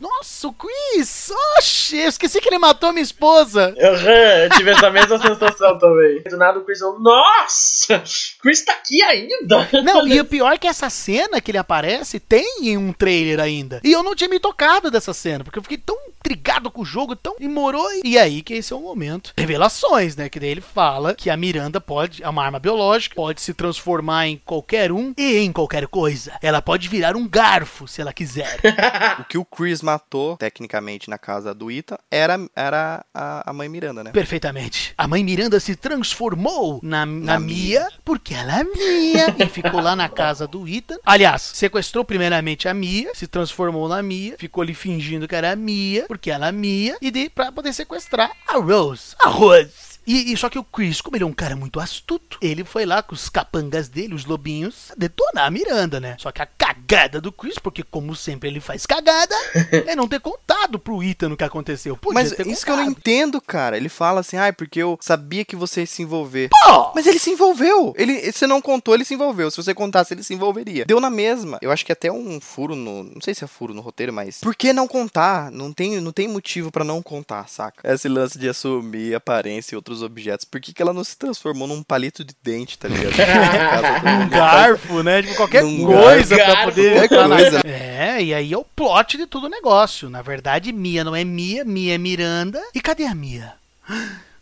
Nossa, 0.00 0.48
o 0.48 0.52
Chris! 0.52 1.30
Oxi, 1.58 1.98
eu 1.98 2.08
esqueci 2.08 2.40
que 2.40 2.48
ele 2.48 2.58
matou 2.58 2.90
minha 2.90 3.02
esposa. 3.02 3.74
Aham, 3.78 4.44
eu 4.44 4.50
tive 4.50 4.70
essa 4.70 4.90
mesma 4.90 5.18
sensação 5.18 5.78
também. 5.78 6.22
Do 6.22 6.36
nada 6.36 6.58
o 6.58 6.64
Chris 6.64 6.78
falou, 6.78 6.98
nossa! 6.98 8.02
Chris 8.40 8.64
tá 8.64 8.72
aqui 8.72 9.02
ainda! 9.02 9.68
Não, 9.84 10.06
e 10.08 10.18
o 10.18 10.24
pior 10.24 10.52
é 10.52 10.58
que 10.58 10.66
essa 10.66 10.88
cena 10.88 11.40
que 11.40 11.50
ele 11.50 11.58
aparece 11.58 12.18
tem 12.18 12.39
em 12.40 12.76
um 12.76 12.92
trailer 12.92 13.40
ainda. 13.40 13.80
E 13.84 13.92
eu 13.92 14.02
não 14.02 14.14
tinha 14.14 14.28
me 14.28 14.40
tocado 14.40 14.90
dessa 14.90 15.12
cena, 15.12 15.44
porque 15.44 15.58
eu 15.58 15.62
fiquei 15.62 15.78
tão 15.78 16.09
intrigado 16.20 16.70
com 16.70 16.82
o 16.82 16.84
jogo, 16.84 17.16
tão 17.16 17.36
demorou. 17.38 17.86
E 18.04 18.18
aí 18.18 18.42
que 18.42 18.54
esse 18.54 18.72
é 18.72 18.76
o 18.76 18.80
momento. 18.80 19.32
Revelações, 19.36 20.14
né? 20.14 20.28
Que 20.28 20.38
daí 20.38 20.50
ele 20.50 20.60
fala 20.60 21.14
que 21.14 21.30
a 21.30 21.36
Miranda 21.36 21.80
pode, 21.80 22.22
é 22.22 22.28
uma 22.28 22.44
arma 22.44 22.58
biológica, 22.58 23.14
pode 23.16 23.40
se 23.40 23.54
transformar 23.54 24.26
em 24.26 24.36
qualquer 24.44 24.92
um 24.92 25.12
e 25.16 25.38
em 25.38 25.52
qualquer 25.52 25.86
coisa. 25.88 26.32
Ela 26.42 26.60
pode 26.60 26.88
virar 26.88 27.16
um 27.16 27.26
garfo, 27.26 27.88
se 27.88 28.00
ela 28.00 28.12
quiser. 28.12 28.60
O 29.20 29.24
que 29.24 29.38
o 29.38 29.44
Chris 29.44 29.82
matou, 29.82 30.36
tecnicamente, 30.36 31.10
na 31.10 31.18
casa 31.18 31.54
do 31.54 31.70
Ethan, 31.70 31.96
era, 32.10 32.38
era 32.54 33.04
a, 33.12 33.50
a 33.50 33.52
mãe 33.52 33.68
Miranda, 33.68 34.02
né? 34.04 34.10
Perfeitamente. 34.12 34.94
A 34.96 35.06
mãe 35.06 35.22
Miranda 35.22 35.58
se 35.60 35.74
transformou 35.74 36.80
na, 36.82 37.04
na, 37.04 37.32
Na 37.34 37.40
Mia, 37.40 37.86
porque 38.04 38.34
ela 38.34 38.60
é 38.60 38.64
Mia, 38.64 39.34
e 39.38 39.46
ficou 39.46 39.80
lá 39.80 39.94
na 39.94 40.08
casa 40.08 40.46
do 40.46 40.66
Ethan. 40.66 40.96
Aliás, 41.04 41.42
sequestrou 41.42 42.04
primeiramente 42.04 42.68
a 42.68 42.74
Mia, 42.74 43.12
se 43.14 43.26
transformou 43.26 43.88
na 43.88 44.02
Mia, 44.02 44.36
ficou 44.38 44.62
ali 44.62 44.74
fingindo 44.74 45.28
que 45.28 45.34
era 45.34 45.52
a 45.52 45.56
Mia, 45.56 46.06
porque 46.10 46.28
ela 46.28 46.50
Mia, 46.50 46.96
e 47.00 47.08
de, 47.08 47.30
pra 47.30 47.52
poder 47.52 47.72
sequestrar 47.72 48.32
a 48.48 48.58
Rose. 48.58 49.14
A 49.22 49.28
Rose. 49.28 49.89
E, 50.06 50.32
e 50.32 50.36
só 50.36 50.48
que 50.48 50.58
o 50.58 50.64
Chris, 50.64 51.00
como 51.00 51.16
ele 51.16 51.24
é 51.24 51.26
um 51.26 51.32
cara 51.32 51.54
muito 51.54 51.80
astuto, 51.80 52.38
ele 52.40 52.64
foi 52.64 52.84
lá 52.84 53.02
com 53.02 53.14
os 53.14 53.28
capangas 53.28 53.88
dele, 53.88 54.14
os 54.14 54.24
lobinhos, 54.24 54.92
detonar 54.96 55.46
a 55.46 55.50
Miranda, 55.50 56.00
né? 56.00 56.16
Só 56.18 56.32
que 56.32 56.42
a 56.42 56.46
cagada 56.46 57.20
do 57.20 57.30
Chris, 57.32 57.58
porque 57.58 57.82
como 57.82 58.14
sempre 58.14 58.48
ele 58.48 58.60
faz 58.60 58.86
cagada, 58.86 59.34
é 59.86 59.94
não 59.94 60.08
ter 60.08 60.20
contado 60.20 60.78
pro 60.78 61.02
Ethan 61.02 61.32
o 61.32 61.36
que 61.36 61.44
aconteceu. 61.44 61.96
Podia 61.96 62.14
Mas 62.14 62.38
isso 62.38 62.64
que 62.64 62.70
eu 62.70 62.76
não 62.76 62.84
entendo, 62.84 63.40
cara. 63.40 63.76
Ele 63.76 63.88
fala 63.88 64.20
assim, 64.20 64.36
ai, 64.36 64.52
porque 64.52 64.80
eu 64.80 64.98
sabia 65.00 65.44
que 65.44 65.56
você 65.56 65.80
ia 65.80 65.86
se 65.86 66.02
envolver. 66.02 66.48
Pô! 66.48 66.92
Mas 66.94 67.06
ele 67.06 67.18
se 67.18 67.30
envolveu. 67.30 67.94
Ele, 67.96 68.32
você 68.32 68.46
não 68.46 68.60
contou, 68.60 68.94
ele 68.94 69.04
se 69.04 69.14
envolveu. 69.14 69.50
Se 69.50 69.56
você 69.56 69.74
contasse, 69.74 70.14
ele 70.14 70.22
se 70.22 70.34
envolveria. 70.34 70.84
Deu 70.84 71.00
na 71.00 71.10
mesma. 71.10 71.58
Eu 71.62 71.70
acho 71.70 71.84
que 71.84 71.92
até 71.92 72.10
um 72.10 72.40
furo 72.40 72.74
no. 72.74 73.04
Não 73.04 73.20
sei 73.20 73.34
se 73.34 73.44
é 73.44 73.46
furo 73.46 73.74
no 73.74 73.80
roteiro, 73.80 74.12
mas. 74.12 74.40
Por 74.40 74.54
que 74.54 74.72
não 74.72 74.88
contar? 74.88 75.50
Não 75.50 75.72
tem, 75.72 76.00
não 76.00 76.12
tem 76.12 76.28
motivo 76.28 76.70
pra 76.70 76.84
não 76.84 77.02
contar, 77.02 77.48
saca? 77.48 77.80
Esse 77.92 78.08
lance 78.08 78.38
de 78.38 78.48
assumir 78.48 79.14
aparência 79.14 79.74
e 79.74 79.78
outros 79.90 80.02
objetos. 80.02 80.44
Por 80.44 80.60
que, 80.60 80.72
que 80.72 80.80
ela 80.80 80.92
não 80.92 81.02
se 81.04 81.16
transformou 81.16 81.66
num 81.66 81.82
palito 81.82 82.24
de 82.24 82.34
dente, 82.42 82.78
tá 82.78 82.88
ligado? 82.88 83.12
Todo 83.16 84.08
Um 84.24 84.28
garfo, 84.28 85.02
né? 85.02 85.22
Tipo, 85.22 85.34
qualquer 85.36 85.62
Num 85.62 85.84
coisa 85.84 86.34
pra 86.36 86.46
garfo, 86.46 86.64
poder 86.64 87.04
entrar 87.04 87.28
na- 87.28 87.36
coisa. 87.36 87.60
É, 87.66 88.22
e 88.22 88.32
aí 88.34 88.52
é 88.52 88.56
o 88.58 88.64
plot 88.64 89.16
de 89.16 89.26
todo 89.26 89.44
o 89.44 89.48
negócio. 89.50 90.08
Na 90.08 90.22
verdade, 90.22 90.72
Mia 90.72 91.04
não 91.04 91.14
é 91.14 91.24
Mia, 91.24 91.64
Mia 91.64 91.94
é 91.94 91.98
Miranda. 91.98 92.60
E 92.74 92.80
cadê 92.80 93.04
a 93.04 93.14
Mia? 93.14 93.54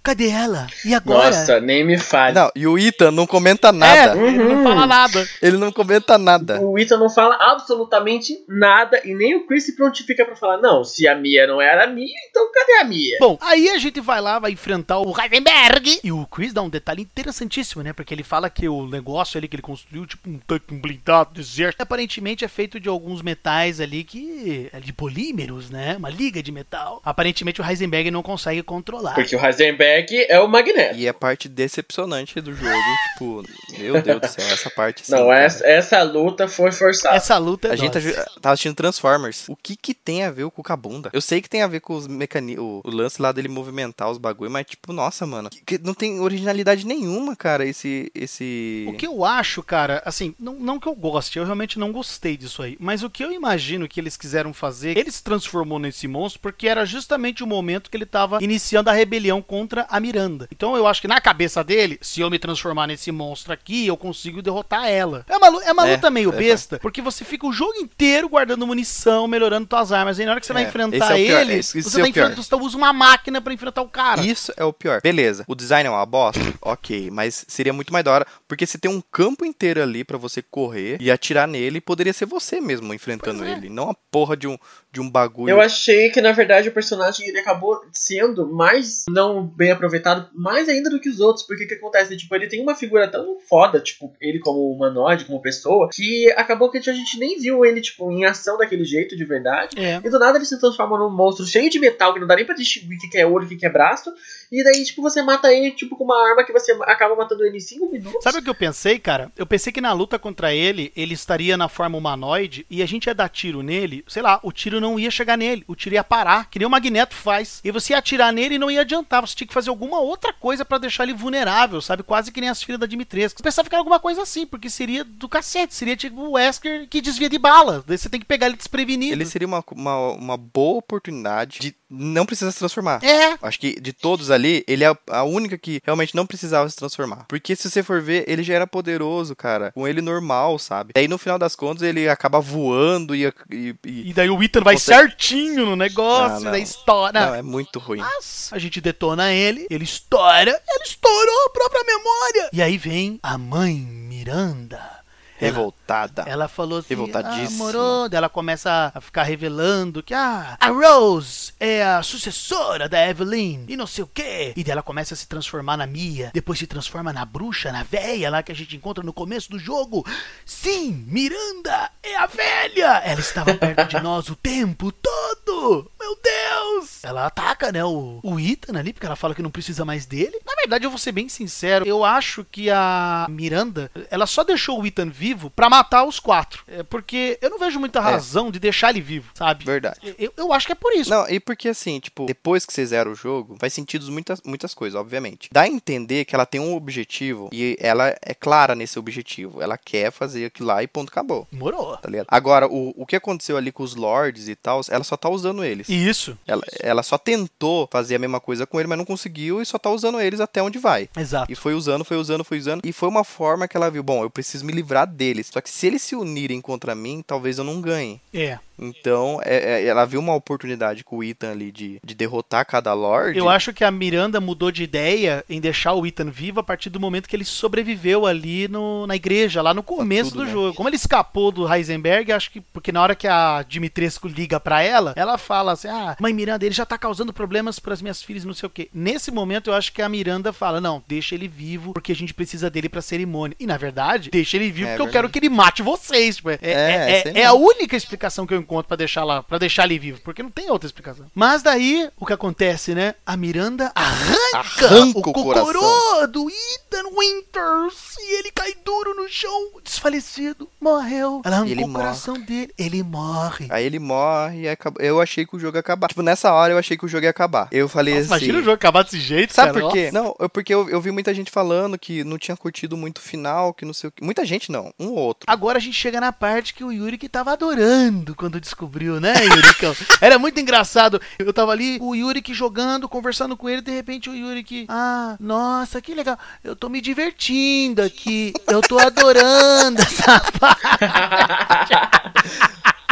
Cadê 0.09 0.31
ela? 0.31 0.67
E 0.87 0.95
agora? 0.95 1.27
Nossa, 1.27 1.61
nem 1.61 1.85
me 1.85 1.99
fale. 1.99 2.35
Não, 2.35 2.51
e 2.57 2.67
o 2.67 2.79
Ethan 2.79 3.11
não 3.11 3.27
comenta 3.27 3.69
é, 3.69 3.73
nada. 3.73 4.19
ele 4.19 4.39
não 4.39 4.63
fala 4.63 4.87
nada. 4.87 5.29
Ele 5.43 5.57
não 5.59 5.71
comenta 5.71 6.17
nada. 6.17 6.63
O 6.63 6.79
Ethan 6.79 6.97
não 6.97 7.11
fala 7.11 7.37
absolutamente 7.39 8.43
nada 8.49 9.03
e 9.05 9.15
nem 9.15 9.37
o 9.37 9.47
Chris 9.47 9.67
se 9.67 9.77
prontifica 9.77 10.25
pra 10.25 10.35
falar, 10.35 10.57
não, 10.63 10.83
se 10.83 11.07
a 11.07 11.15
Mia 11.15 11.47
não 11.47 11.61
era 11.61 11.85
a 11.85 11.87
Mia, 11.87 12.09
então 12.31 12.51
cadê 12.51 12.79
a 12.79 12.85
Mia? 12.85 13.19
Bom, 13.21 13.37
aí 13.43 13.69
a 13.69 13.77
gente 13.77 14.01
vai 14.01 14.19
lá, 14.19 14.39
vai 14.39 14.53
enfrentar 14.53 14.99
o 14.99 15.15
Heisenberg. 15.15 16.01
E 16.03 16.11
o 16.11 16.25
Chris 16.25 16.55
dá 16.55 16.63
um 16.63 16.71
detalhe 16.71 17.03
interessantíssimo, 17.03 17.83
né? 17.83 17.93
Porque 17.93 18.15
ele 18.15 18.23
fala 18.23 18.49
que 18.49 18.67
o 18.67 18.87
negócio 18.87 19.37
ali 19.37 19.47
que 19.47 19.57
ele 19.57 19.63
construiu, 19.63 20.07
tipo 20.07 20.31
um 20.31 20.39
tanque 20.39 20.73
um 20.73 20.81
blindado 20.81 21.35
do 21.35 21.41
exército, 21.41 21.83
aparentemente 21.83 22.47
é 22.47 22.49
feito 22.49 22.81
de 22.81 22.89
alguns 22.89 23.21
metais 23.21 23.79
ali 23.79 24.05
que. 24.05 24.71
é 24.73 24.81
de 24.81 24.91
polímeros, 24.95 25.69
né? 25.69 25.97
Uma 25.99 26.09
liga 26.09 26.43
de 26.43 26.51
metal. 26.51 27.03
Aparentemente 27.05 27.61
o 27.61 27.65
Heisenberg 27.65 28.11
não 28.11 28.23
consegue 28.23 28.63
controlar. 28.63 29.15
Porque 29.15 29.37
o 29.37 29.45
Heisenberg 29.45 29.98
é 30.29 30.39
o 30.41 30.49
Magneto. 30.49 30.97
E 30.97 31.09
a 31.09 31.15
parte 31.15 31.49
decepcionante 31.49 32.41
do 32.41 32.55
jogo, 32.55 32.73
tipo, 33.13 33.43
meu 33.79 34.01
Deus 34.03 34.21
do 34.21 34.27
céu, 34.29 34.47
essa 34.49 34.71
parte 34.71 35.05
sim, 35.07 35.13
Não, 35.13 35.29
cara. 35.29 35.41
essa, 35.45 35.67
essa 35.67 36.03
luta 36.03 36.49
foi 36.49 36.73
forçada. 36.73 37.17
Essa 37.17 37.37
luta 37.39 37.69
é 37.69 37.73
A 37.73 37.77
gente 37.77 37.95
nossa. 37.95 38.13
tá- 38.25 38.31
tava 38.41 38.53
assistindo 38.55 38.75
Transformers. 38.75 39.45
O 39.49 39.57
que 39.57 39.77
que 39.77 39.95
tem 39.95 40.25
a 40.25 40.31
ver 40.31 40.49
com 40.51 40.61
o 40.61 40.65
Cabunda? 40.65 41.11
Eu 41.13 41.21
sei 41.21 41.41
que 41.41 41.49
tem 41.49 41.63
a 41.63 41.67
ver 41.67 41.81
com 41.81 41.95
os 41.95 42.07
mecanismos, 42.07 42.65
o, 42.65 42.83
o 42.85 42.91
lance 42.91 43.21
lá 43.21 43.33
dele 43.33 43.49
movimentar 43.49 44.11
os 44.11 44.19
bagulho, 44.19 44.51
mas 44.51 44.67
tipo, 44.67 44.93
nossa, 44.93 45.27
mano, 45.27 45.51
que- 45.51 45.63
que 45.65 45.79
não 45.79 45.95
tem 45.95 46.21
originalidade 46.21 46.87
nenhuma, 46.87 47.35
cara, 47.37 47.65
esse 47.67 48.11
esse 48.15 48.87
O 48.89 48.93
que 48.95 49.07
eu 49.07 49.25
acho, 49.25 49.63
cara, 49.63 50.03
assim, 50.05 50.35
não, 50.39 50.55
não 50.55 50.79
que 50.81 50.87
eu 50.89 50.95
goste, 50.95 51.39
eu 51.39 51.45
realmente 51.45 51.79
não 51.79 51.93
gostei 51.93 52.37
disso 52.37 52.63
aí, 52.63 52.77
mas 52.81 53.03
o 53.03 53.11
que 53.11 53.23
eu 53.25 53.33
imagino 53.33 53.89
que 53.89 54.01
eles 54.01 54.17
quiseram 54.17 54.53
fazer, 54.53 54.97
ele 54.97 55.11
se 55.11 55.23
transformou 55.23 55.79
nesse 55.79 56.07
monstro 56.09 56.41
porque 56.41 56.69
era 56.69 56.85
justamente 56.85 57.43
o 57.43 57.47
momento 57.47 57.91
que 57.91 57.97
ele 57.97 58.07
tava 58.07 58.39
iniciando 58.43 58.91
a 58.91 58.93
rebelião 58.93 59.41
contra 59.43 59.78
a 59.89 60.01
Miranda. 60.01 60.49
Então 60.53 60.77
eu 60.77 60.87
acho 60.87 61.01
que 61.01 61.09
na 61.09 61.21
cabeça 61.21 61.63
dele, 61.63 61.99
se 62.01 62.21
eu 62.21 62.31
me 62.31 62.39
transformar 62.39 62.87
nesse 62.87 63.11
monstro 63.13 63.53
aqui, 63.53 63.87
eu 63.87 63.97
consigo 63.97 64.41
derrotar 64.43 64.87
ela. 64.89 65.25
É 65.29 65.37
uma, 65.37 65.63
é 65.65 65.73
uma 65.73 65.89
É, 65.89 65.95
luta 65.95 66.11
meio 66.11 66.33
é, 66.33 66.37
besta, 66.37 66.79
porque 66.81 67.01
você 67.03 67.25
fica 67.25 67.47
o 67.47 67.53
jogo 67.53 67.75
inteiro 67.79 68.29
guardando 68.29 68.67
munição, 68.67 69.27
melhorando 69.27 69.67
tuas 69.67 69.93
armas, 69.93 70.19
e 70.19 70.25
na 70.25 70.33
hora 70.33 70.41
que 70.41 70.47
você 70.47 70.53
vai 70.53 70.65
É, 70.65 70.69
enfrentar 70.69 71.19
é 71.19 71.21
ele, 71.21 71.55
esse- 71.55 71.79
esse 71.79 71.91
você 71.91 72.01
é 72.01 72.03
tá 72.05 72.09
enfrentando, 72.09 72.43
você 72.43 72.55
usa 72.55 72.77
uma 72.77 72.93
máquina 72.93 73.41
pra 73.41 73.53
enfrentar 73.53 73.83
o 73.83 73.89
cara. 73.89 74.21
Isso 74.25 74.53
é 74.57 74.65
o 74.65 74.73
pior. 74.73 75.01
Beleza, 75.03 75.45
o 75.47 75.55
design 75.55 75.87
é 75.87 75.91
uma 75.91 76.05
bosta? 76.07 76.41
ok, 76.63 77.11
mas 77.11 77.45
seria 77.49 77.73
muito 77.73 77.93
mais 77.93 78.05
da 78.05 78.13
hora, 78.13 78.27
porque 78.47 78.67
você 78.67 78.79
tem 78.79 78.91
um 78.91 79.01
campo 79.01 79.45
inteiro 79.45 79.83
ali 79.83 80.05
pra 80.05 80.19
você 80.19 80.43
correr 80.43 80.97
e 81.01 81.11
atirar 81.11 81.47
nele, 81.49 81.81
poderia 81.81 82.13
ser 82.13 82.27
você 82.27 82.61
mesmo 82.61 82.93
enfrentando 82.95 83.45
é. 83.45 83.53
ele, 83.53 83.69
não 83.69 83.91
a 83.91 83.95
porra 84.11 84.37
de 84.37 84.47
um, 84.47 84.57
de 84.91 85.01
um 85.01 85.11
bagulho. 85.11 85.51
Eu 85.51 85.61
achei 85.61 86.11
que, 86.11 86.21
na 86.21 86.33
verdade, 86.33 86.69
o 86.69 86.73
personagem 86.73 87.29
ele 87.29 87.39
acabou 87.39 87.81
sendo 87.93 88.47
mais 88.47 89.05
não 89.09 89.47
bem 89.47 89.71
aproveitado, 89.71 90.29
mais 90.35 90.69
ainda 90.69 90.89
do 90.89 91.01
que 91.01 91.09
os 91.09 91.21
outros. 91.21 91.47
Porque 91.47 91.65
o 91.65 91.69
que 91.69 91.75
acontece? 91.75 92.17
Tipo, 92.17 92.35
ele 92.35 92.47
tem 92.47 92.63
uma 92.63 92.75
figura 92.75 93.07
tão 93.09 93.39
foda, 93.49 93.81
tipo, 93.81 94.13
ele 94.21 94.39
como 94.39 94.73
humanoide, 94.73 95.25
como 95.25 95.43
pessoa, 95.43 95.89
que 95.93 96.31
acabou 96.33 96.71
que 96.71 96.79
a 96.79 96.93
gente 96.93 97.19
nem 97.19 97.39
viu 97.39 97.65
ele, 97.65 97.81
tipo, 97.81 98.11
em 98.11 98.25
ação 98.25 98.57
daquele 98.57 98.85
jeito 98.85 99.17
de 99.17 99.25
verdade. 99.25 99.79
É. 99.79 100.01
E 100.03 100.11
do 100.11 100.19
nada 100.19 100.39
ele 100.39 100.45
se 100.45 100.59
transforma 100.59 100.99
num 100.99 101.11
monstro 101.11 101.47
cheio 101.47 101.69
de 101.69 101.79
metal, 101.79 102.15
que 102.15 102.21
não 102.21 102.27
dá 102.27 102.37
nem 102.37 102.47
pra 102.47 102.55
distinguir 102.55 102.97
o 102.97 103.11
que 103.11 103.19
é 103.19 103.27
olho 103.27 103.45
e 103.45 103.47
o 103.47 103.49
que 103.49 103.57
que 103.57 103.67
é 103.67 103.71
braço. 103.71 104.13
E 104.51 104.65
daí, 104.65 104.83
tipo, 104.85 105.03
você 105.03 105.23
mata 105.23 105.53
ele, 105.53 105.73
tipo, 105.73 105.97
com 105.97 106.05
uma 106.05 106.31
arma 106.31 106.45
que 106.45 106.53
você 106.53 106.73
acaba 106.83 107.15
matando 107.15 107.45
ele 107.45 107.59
em 107.59 107.61
5 107.61 107.91
minutos. 107.91 108.23
Sabe 108.23 108.39
o 108.39 108.43
que 108.43 108.49
eu 108.49 108.55
pensei, 108.55 108.99
cara? 108.99 109.31
Eu 109.37 109.47
pensei 109.47 109.73
que 109.73 109.81
na 109.81 109.93
luta 109.93 110.19
contra 110.19 110.55
ele, 110.55 110.91
ele 110.97 111.13
estaria 111.13 111.57
na 111.57 111.69
forma 111.69 111.99
humanoide 111.99 112.65
e 112.71 112.83
a 112.83 112.87
gente 112.87 113.07
ia 113.07 113.15
dar 113.15 113.29
tiro 113.29 113.63
nele, 113.63 114.03
sei 114.09 114.23
lá, 114.23 114.41
o 114.43 114.51
tiro 114.51 114.78
não 114.81 114.99
ia 114.99 115.11
chegar 115.11 115.37
nele, 115.37 115.65
o 115.67 115.75
tiro 115.75 115.95
ia 115.95 116.05
parar, 116.05 116.49
que 116.51 116.59
nem 116.59 116.67
o 116.67 116.71
Magneto 116.71 117.15
faz. 117.15 117.61
E 117.65 117.71
você 117.71 117.93
ia 117.93 117.99
atirar 117.99 118.33
nele 118.33 118.57
e 118.57 118.59
não 118.59 118.71
ia 118.71 118.83
adiantar, 118.83 119.21
você 119.21 119.35
tinha 119.35 119.49
que 119.49 119.55
fazer 119.55 119.71
alguma 119.71 120.01
outra 120.01 120.33
coisa 120.33 120.65
pra 120.65 120.79
deixar 120.79 121.05
ele 121.05 121.15
vulnerável, 121.15 121.81
sabe? 121.81 122.03
Quase 122.03 122.33
que 122.33 122.41
nem 122.41 122.51
as 122.51 122.63
filhas 122.63 122.81
da 122.81 122.87
Dimitrescu. 122.87 123.41
Eu 123.41 123.45
pensava 123.45 123.69
que 123.69 123.75
era 123.75 123.81
alguma 123.81 124.01
coisa 124.01 124.23
assim, 124.23 124.47
porque 124.47 124.71
seria 124.71 125.05
do 125.05 125.29
cacete, 125.29 125.75
seria 125.75 125.97
tipo 125.97 126.21
o 126.21 126.33
Wesker 126.33 126.89
que 126.89 127.01
desvia 127.01 127.29
de 127.29 127.39
bala. 127.39 127.85
Daí 127.87 127.99
você 127.99 128.09
tem 128.09 128.21
que 128.21 128.27
pegar 128.27 128.47
ele 128.47 128.57
desprevenido. 128.57 129.13
Ele 129.13 129.27
seria 129.27 129.47
uma, 129.47 129.65
uma, 129.73 130.11
uma 130.13 130.37
boa 130.37 130.79
oportunidade 130.79 131.59
de 131.61 131.75
não 131.91 132.27
precisar 132.27 132.51
se 132.53 132.59
transformar. 132.59 133.03
É, 133.03 133.39
Acho 133.43 133.59
que 133.59 133.81
de 133.81 133.93
todos 133.93 134.31
ali, 134.31 134.65
ele 134.69 134.85
é 134.85 134.95
a 135.11 135.23
única 135.25 135.57
que 135.57 135.81
realmente 135.85 136.15
não 136.15 136.27
precisava 136.27 136.69
se 136.69 136.77
transformar. 136.77 137.25
Porque 137.29 137.57
se 137.57 137.71
você 137.71 137.83
for 137.83 138.01
ver, 138.03 138.25
ele 138.29 138.43
já 138.43 138.55
era 138.55 138.67
poderoso, 138.67 139.35
cara. 139.35 139.73
Com 139.73 139.87
ele 139.89 140.01
normal, 140.03 140.59
sabe? 140.59 140.93
E 140.97 140.99
aí 141.01 141.09
no 141.09 141.19
final 141.19 141.39
das 141.39 141.57
contas, 141.57 141.83
ele 141.83 142.09
acaba 142.09 142.41
voando 142.41 143.15
e. 143.15 143.25
e- 143.51 143.75
e- 143.87 144.11
e 144.11 144.13
daí 144.13 144.29
o 144.31 144.43
Ethan 144.43 144.61
vai 144.63 144.77
Você- 144.77 144.93
certinho 144.93 145.65
no 145.67 145.77
negócio, 145.77 146.37
Ah, 146.37 146.41
não. 146.41 146.51
da 146.53 146.59
história. 146.59 147.21
Não, 147.27 147.35
é 147.35 147.43
muito 147.43 147.79
ruim. 147.79 147.99
Mas 148.01 148.51
a 148.53 148.59
gente 148.59 148.81
detona 148.81 149.33
ele, 149.33 149.67
ele 149.71 149.85
estoura, 149.85 150.51
ele 150.51 150.85
estourou 150.85 151.47
a 151.47 151.51
própria 151.51 151.85
memória. 151.85 152.51
E 152.53 152.61
aí 152.63 152.77
vem 152.77 153.19
a 153.23 153.39
mãe 153.39 153.75
Miranda. 153.75 154.98
Ela, 155.41 155.51
Revoltada. 155.51 156.25
ela 156.27 156.49
falou 156.49 156.79
assim, 156.79 156.95
ah, 156.95 156.97
Revoltadíssima. 156.97 157.65
moro. 157.65 158.09
Daí 158.09 158.19
ela 158.19 158.29
começa 158.29 158.93
a 158.95 159.01
ficar 159.01 159.23
revelando 159.23 160.03
que 160.03 160.13
ah, 160.13 160.57
a 160.61 160.69
Rose 160.69 161.53
é 161.61 161.85
a 161.85 162.03
sucessora 162.03 162.89
da 162.89 163.09
Evelyn 163.09 163.65
e 163.69 163.77
não 163.77 163.87
sei 163.87 164.05
o 164.05 164.07
quê. 164.13 164.53
E 164.57 164.65
daí 164.65 164.73
ela 164.73 164.83
começa 164.83 165.15
a 165.15 165.17
se 165.17 165.27
transformar 165.29 165.77
na 165.77 165.87
Mia, 165.87 166.31
depois 166.35 166.59
se 166.59 166.67
transforma 166.67 167.13
na 167.13 167.25
bruxa, 167.25 167.71
na 167.73 167.83
véia 167.83 168.31
lá 168.31 168.43
que 168.43 168.51
a 168.53 168.55
gente 168.55 168.77
encontra 168.77 169.03
no 169.05 169.13
começo 169.13 169.51
do 169.51 169.59
jogo. 169.59 170.05
Sim, 170.45 171.05
Miranda 171.07 171.91
é 172.03 172.17
a 172.17 172.27
velha. 172.27 172.99
Ela 173.05 173.21
estava 173.21 173.55
perto 173.55 173.85
de 173.89 174.01
nós 174.01 174.29
o 174.29 174.35
tempo 174.37 174.91
todo. 174.93 175.91
Meu 176.01 176.19
Deus! 176.23 177.03
Ela 177.05 177.27
ataca, 177.27 177.71
né, 177.73 177.85
o, 177.85 178.21
o 178.23 178.41
Ethan 178.41 178.79
ali, 178.79 178.93
porque 178.93 179.07
ela 179.07 179.17
fala 179.17 179.35
que 179.35 179.43
não 179.43 179.51
precisa 179.51 179.85
mais 179.85 180.05
dele. 180.07 180.39
Na 180.45 180.55
verdade, 180.57 180.85
eu 180.85 180.91
vou 180.91 180.99
ser 180.99 181.13
bem 181.13 181.29
sincero, 181.29 181.87
eu 181.87 182.05
acho 182.05 182.45
que 182.45 182.71
a 182.71 183.27
Miranda, 183.29 183.91
ela 184.11 184.27
só 184.27 184.43
deixou 184.45 184.81
o 184.81 184.87
Ethan 184.87 185.09
vivo 185.11 185.28
pra 185.55 185.69
matar 185.69 186.05
os 186.05 186.21
quatro. 186.21 186.63
É 186.69 186.83
porque 186.83 187.39
eu 187.41 187.51
não 187.51 187.59
vejo 187.59 187.79
muita 187.79 188.01
razão 188.01 188.51
de 188.51 188.59
deixar 188.59 188.91
ele 188.91 189.01
vivo, 189.01 189.31
sabe? 189.35 189.65
Verdade. 189.65 190.15
Eu, 190.19 190.33
eu 190.37 190.53
acho 190.53 190.67
que 190.67 190.73
é 190.73 190.77
por 190.77 190.93
isso. 190.93 191.11
Não, 191.11 191.29
e 191.29 191.41
porque 191.41 191.69
assim, 191.69 191.99
tipo, 192.01 192.27
depois 192.27 192.65
que 192.65 192.73
você 192.73 192.85
zera 192.85 193.09
o 193.11 193.15
jogo, 193.15 193.57
faz 193.59 193.73
sentido 193.73 194.11
muitas, 194.11 194.41
muitas 194.45 194.75
coisas, 194.75 194.99
obviamente. 194.99 195.49
Dá 195.53 195.63
a 195.63 195.69
entender 195.69 196.25
que 196.25 196.35
ela 196.35 196.47
tem 196.47 196.61
um 196.61 196.75
objetivo 196.75 197.49
e 197.53 197.77
ela 197.81 198.15
é 198.23 198.35
clara 198.35 198.75
nesse 198.75 198.99
objetivo. 198.99 199.63
Ela 199.63 199.77
quer 199.77 200.11
fazer 200.11 200.47
aquilo 200.47 200.69
lá 200.69 200.83
e 200.83 200.87
ponto, 200.87 201.11
acabou. 201.11 201.47
Morou. 201.53 201.97
Tá 201.97 202.09
ligado? 202.09 202.27
Agora, 202.29 202.67
o, 202.69 202.93
o 202.97 203.07
que 203.07 203.17
aconteceu 203.17 203.57
ali 203.57 203.73
com 203.73 203.83
os 203.83 203.95
lords 203.95 204.49
e 204.49 204.55
tal, 204.55 204.81
ela 204.89 205.05
só 205.05 205.17
tá 205.17 205.29
usando 205.29 205.65
eles. 205.65 205.89
Isso. 205.89 206.39
Ela, 206.47 206.63
ela 206.81 207.03
só 207.03 207.19
tentou 207.19 207.89
fazer 207.91 208.17
a 208.17 208.19
mesma 208.19 208.41
coisa 208.41 208.67
com 208.67 208.79
ele, 208.79 208.89
mas 208.89 208.99
não 208.99 209.05
conseguiu 209.05 209.61
e 209.61 209.67
só 209.67 209.79
tá 209.79 209.91
usando 209.91 210.21
eles 210.21 210.41
até 210.41 210.63
onde 210.63 210.79
vai. 210.79 211.09
Exato. 211.17 211.51
E 211.51 211.55
foi 211.55 211.75
usando, 211.75 212.05
foi 212.05 212.17
usando, 212.17 212.45
foi 212.45 212.59
usando. 212.59 212.83
E 212.85 212.93
foi 212.93 213.09
uma 213.09 213.25
forma 213.25 213.67
que 213.69 213.77
ela 213.77 213.91
viu: 213.91 214.03
bom, 214.03 214.23
eu 214.23 214.31
preciso 214.31 214.65
me 214.65 214.73
livrar 214.73 215.07
deles. 215.19 215.49
Só 215.53 215.61
que 215.61 215.69
se 215.69 215.87
eles 215.87 216.03
se 216.03 216.15
unirem 216.15 216.61
contra 216.61 216.95
mim, 216.95 217.23
talvez 217.27 217.59
eu 217.59 217.65
não 217.65 217.81
ganhe. 217.81 218.21
É. 218.33 218.59
Então, 218.79 219.41
é- 219.45 219.81
é- 219.83 219.87
ela 219.87 220.05
viu 220.05 220.21
uma 220.21 220.35
oportunidade 220.35 221.03
com 221.05 221.17
o 221.19 221.25
Ethan 221.25 221.51
ali 221.53 221.73
de, 221.73 222.01
de 222.05 222.15
derrotar 222.15 222.65
cada 222.67 222.93
Lorde. 222.95 223.39
Eu 223.39 223.49
acho 223.49 223.73
que 223.73 223.85
a 223.85 223.91
Miranda 223.91 224.41
mudou 224.41 224.71
de 224.71 224.83
ideia 224.83 225.45
em 225.49 225.61
deixar 225.61 225.95
o 225.95 226.07
Ethan 226.07 226.31
vivo 226.31 226.61
a 226.61 226.63
partir 226.63 226.91
do 226.91 227.01
momento 227.01 227.29
que 227.29 227.35
ele 227.37 227.45
sobreviveu 227.45 228.27
ali 228.27 228.69
no, 228.69 229.07
na 229.07 229.17
igreja, 229.17 229.61
lá 229.63 229.75
no 229.75 229.83
começo 229.83 230.31
tudo, 230.31 230.41
do 230.43 230.47
né? 230.47 230.53
jogo. 230.53 230.75
Como 230.75 230.89
ele 230.89 230.97
escapou 230.97 231.51
do 231.51 231.73
Heisenberg, 231.73 232.33
acho 232.33 232.51
que 232.51 232.61
porque 232.61 232.93
na 232.93 233.03
hora 233.03 233.15
que 233.15 233.27
a 233.27 233.65
Dimitrescu 233.69 234.29
liga 234.29 234.59
pra 234.61 234.83
ela, 234.83 235.13
ela 235.17 235.37
fala 235.39 235.73
assim: 235.73 235.89
"Ah, 235.89 236.17
mãe 236.21 236.33
Miranda, 236.33 236.65
ele 236.65 236.75
já 236.75 236.87
tá 236.87 236.97
causando 236.97 237.33
problemas 237.33 237.79
pras 237.79 238.01
minhas 238.01 238.23
filhas, 238.23 238.45
não 238.45 238.55
sei 238.55 238.67
o 238.67 238.71
quê". 238.71 238.89
Nesse 238.95 239.31
momento 239.31 239.71
eu 239.71 239.75
acho 239.75 239.93
que 239.93 240.03
a 240.03 240.09
Miranda 240.09 240.53
fala: 240.53 240.81
"Não, 240.81 241.03
deixa 241.09 241.35
ele 241.35 241.49
vivo, 241.49 241.93
porque 241.93 242.13
a 242.13 242.17
gente 242.17 242.33
precisa 242.35 242.71
dele 242.71 242.89
pra 242.89 243.03
cerimônia". 243.03 243.57
E 243.59 243.67
na 243.67 243.77
verdade, 243.77 244.31
deixa 244.31 244.57
ele 244.57 244.71
vivo 244.71 244.89
É 244.89 244.91
porque 244.93 245.03
eu 245.03 245.07
verdade. 245.07 245.13
quero 245.13 245.29
que 245.31 245.39
ele 245.39 245.49
mate 245.49 245.83
vocês, 245.83 246.37
tipo, 246.37 246.51
é, 246.51 246.59
é, 246.63 246.71
É, 246.71 247.23
é- 247.35 247.41
é 247.41 247.45
a 247.45 247.55
única 247.55 247.97
explicação 247.97 248.47
que 248.47 248.55
eu 248.55 248.59
encontro 248.69 248.87
pra 248.89 248.97
deixar 248.97 249.25
lá, 249.25 249.43
para 249.43 249.57
deixar 249.59 249.85
ele 249.85 249.99
vivo, 249.99 250.21
porque 250.23 250.43
não 250.43 250.51
tem 250.51 250.71
outra 250.71 250.87
explicação. 250.87 251.27
Mas 251.35 251.63
daí, 251.63 252.11
o 252.19 252.27
que 252.27 252.33
acontece, 252.35 252.95
né? 252.95 253.15
A 253.25 253.37
Miranda 253.37 253.91
arranca, 253.95 254.39
Arranca 254.87 255.19
o 255.19 255.21
o 255.21 255.23
cocorô 255.23 256.27
do 256.29 256.49
Ethan 256.51 257.09
Winters 257.19 258.17
e 258.19 258.39
ele 258.39 258.51
cai 258.51 258.75
duro 258.85 259.15
no 259.15 259.29
chão, 259.29 259.71
desfalecido, 259.83 260.69
morreu. 260.81 261.41
Ela 261.45 261.57
arrancou 261.57 261.85
o 261.89 261.93
coração 261.93 262.35
dele, 262.35 262.73
ele 262.79 263.03
morre. 263.03 263.67
Aí 263.71 263.85
ele 263.85 263.99
morre 263.99 264.63
e 264.63 264.69
acaba... 264.69 265.01
eu 265.03 265.21
achei 265.21 265.47
que 265.47 265.57
o 265.57 265.59
jogo 265.59 265.77
ia 265.77 265.81
acabar. 265.81 266.09
Tipo, 266.09 266.23
nessa 266.23 266.53
hora 266.53 266.73
eu 266.73 266.79
achei 266.79 266.97
que 266.97 267.05
o 267.05 267.09
jogo 267.09 267.25
ia 267.25 267.31
acabar. 267.31 267.69
Eu 267.73 267.89
falei 267.89 268.15
Nossa, 268.15 268.27
assim. 268.35 268.45
imagina 268.45 268.59
o 268.59 268.63
jogo 268.63 268.75
acabar 268.75 269.03
desse 269.05 269.21
jeito, 269.21 269.55
Sabe 269.55 269.73
cara. 269.73 269.85
por 269.85 269.93
quê? 269.93 270.11
Nossa. 270.11 270.25
Não, 270.29 270.37
eu- 270.39 270.49
porque 270.49 270.75
eu, 270.75 270.89
eu 270.89 271.01
vi 271.01 271.11
muita 271.11 271.33
gente 271.33 271.51
falando 271.51 271.99
que 271.99 272.25
não 272.25 272.39
tinha 272.39 272.57
curtido 272.57 272.97
muito 272.97 273.19
o 273.19 273.23
final, 273.23 273.73
que 273.73 273.85
não 273.85 273.95
sei 273.95 274.09
o 274.09 274.13
que. 274.13 274.25
Muita 274.25 274.45
gente 274.45 274.71
não, 274.73 274.93
um 274.99 275.09
ou 275.09 275.17
outro. 275.19 275.45
Agora 275.47 275.79
a 275.79 275.81
gente 275.81 275.95
chega 275.97 276.21
na 276.21 276.33
parte 276.33 276.75
que 276.75 276.85
o 276.85 276.93
Yuri 276.93 277.19
que 277.19 277.29
tava 277.29 277.53
adorando 277.53 278.35
quando 278.35 278.58
descobriu, 278.61 279.21
né, 279.21 279.35
Yuricão? 279.45 279.95
Era 280.21 280.39
muito 280.39 280.61
engraçado. 280.61 281.21
Eu 281.39 281.53
tava 281.53 281.73
ali, 281.73 281.99
o 282.01 282.15
Yuri 282.15 282.43
que 282.43 282.55
jogando, 282.55 283.09
conversando 283.09 283.57
com 283.57 283.69
ele, 283.69 283.83
de 283.83 283.91
repente 283.91 284.29
o 284.31 284.35
Yuri 284.35 284.63
que, 284.63 284.87
ah, 284.89 285.37
nossa, 285.41 286.01
que 286.01 286.15
legal. 286.15 286.39
Eu 286.63 286.77
tô 286.77 286.89
me 286.89 287.01
divertindo 287.01 288.03
aqui. 288.03 288.53
Eu 288.67 288.81
tô 288.81 288.99
adorando 288.99 290.01
essa 290.01 290.41
parte. 290.59 291.95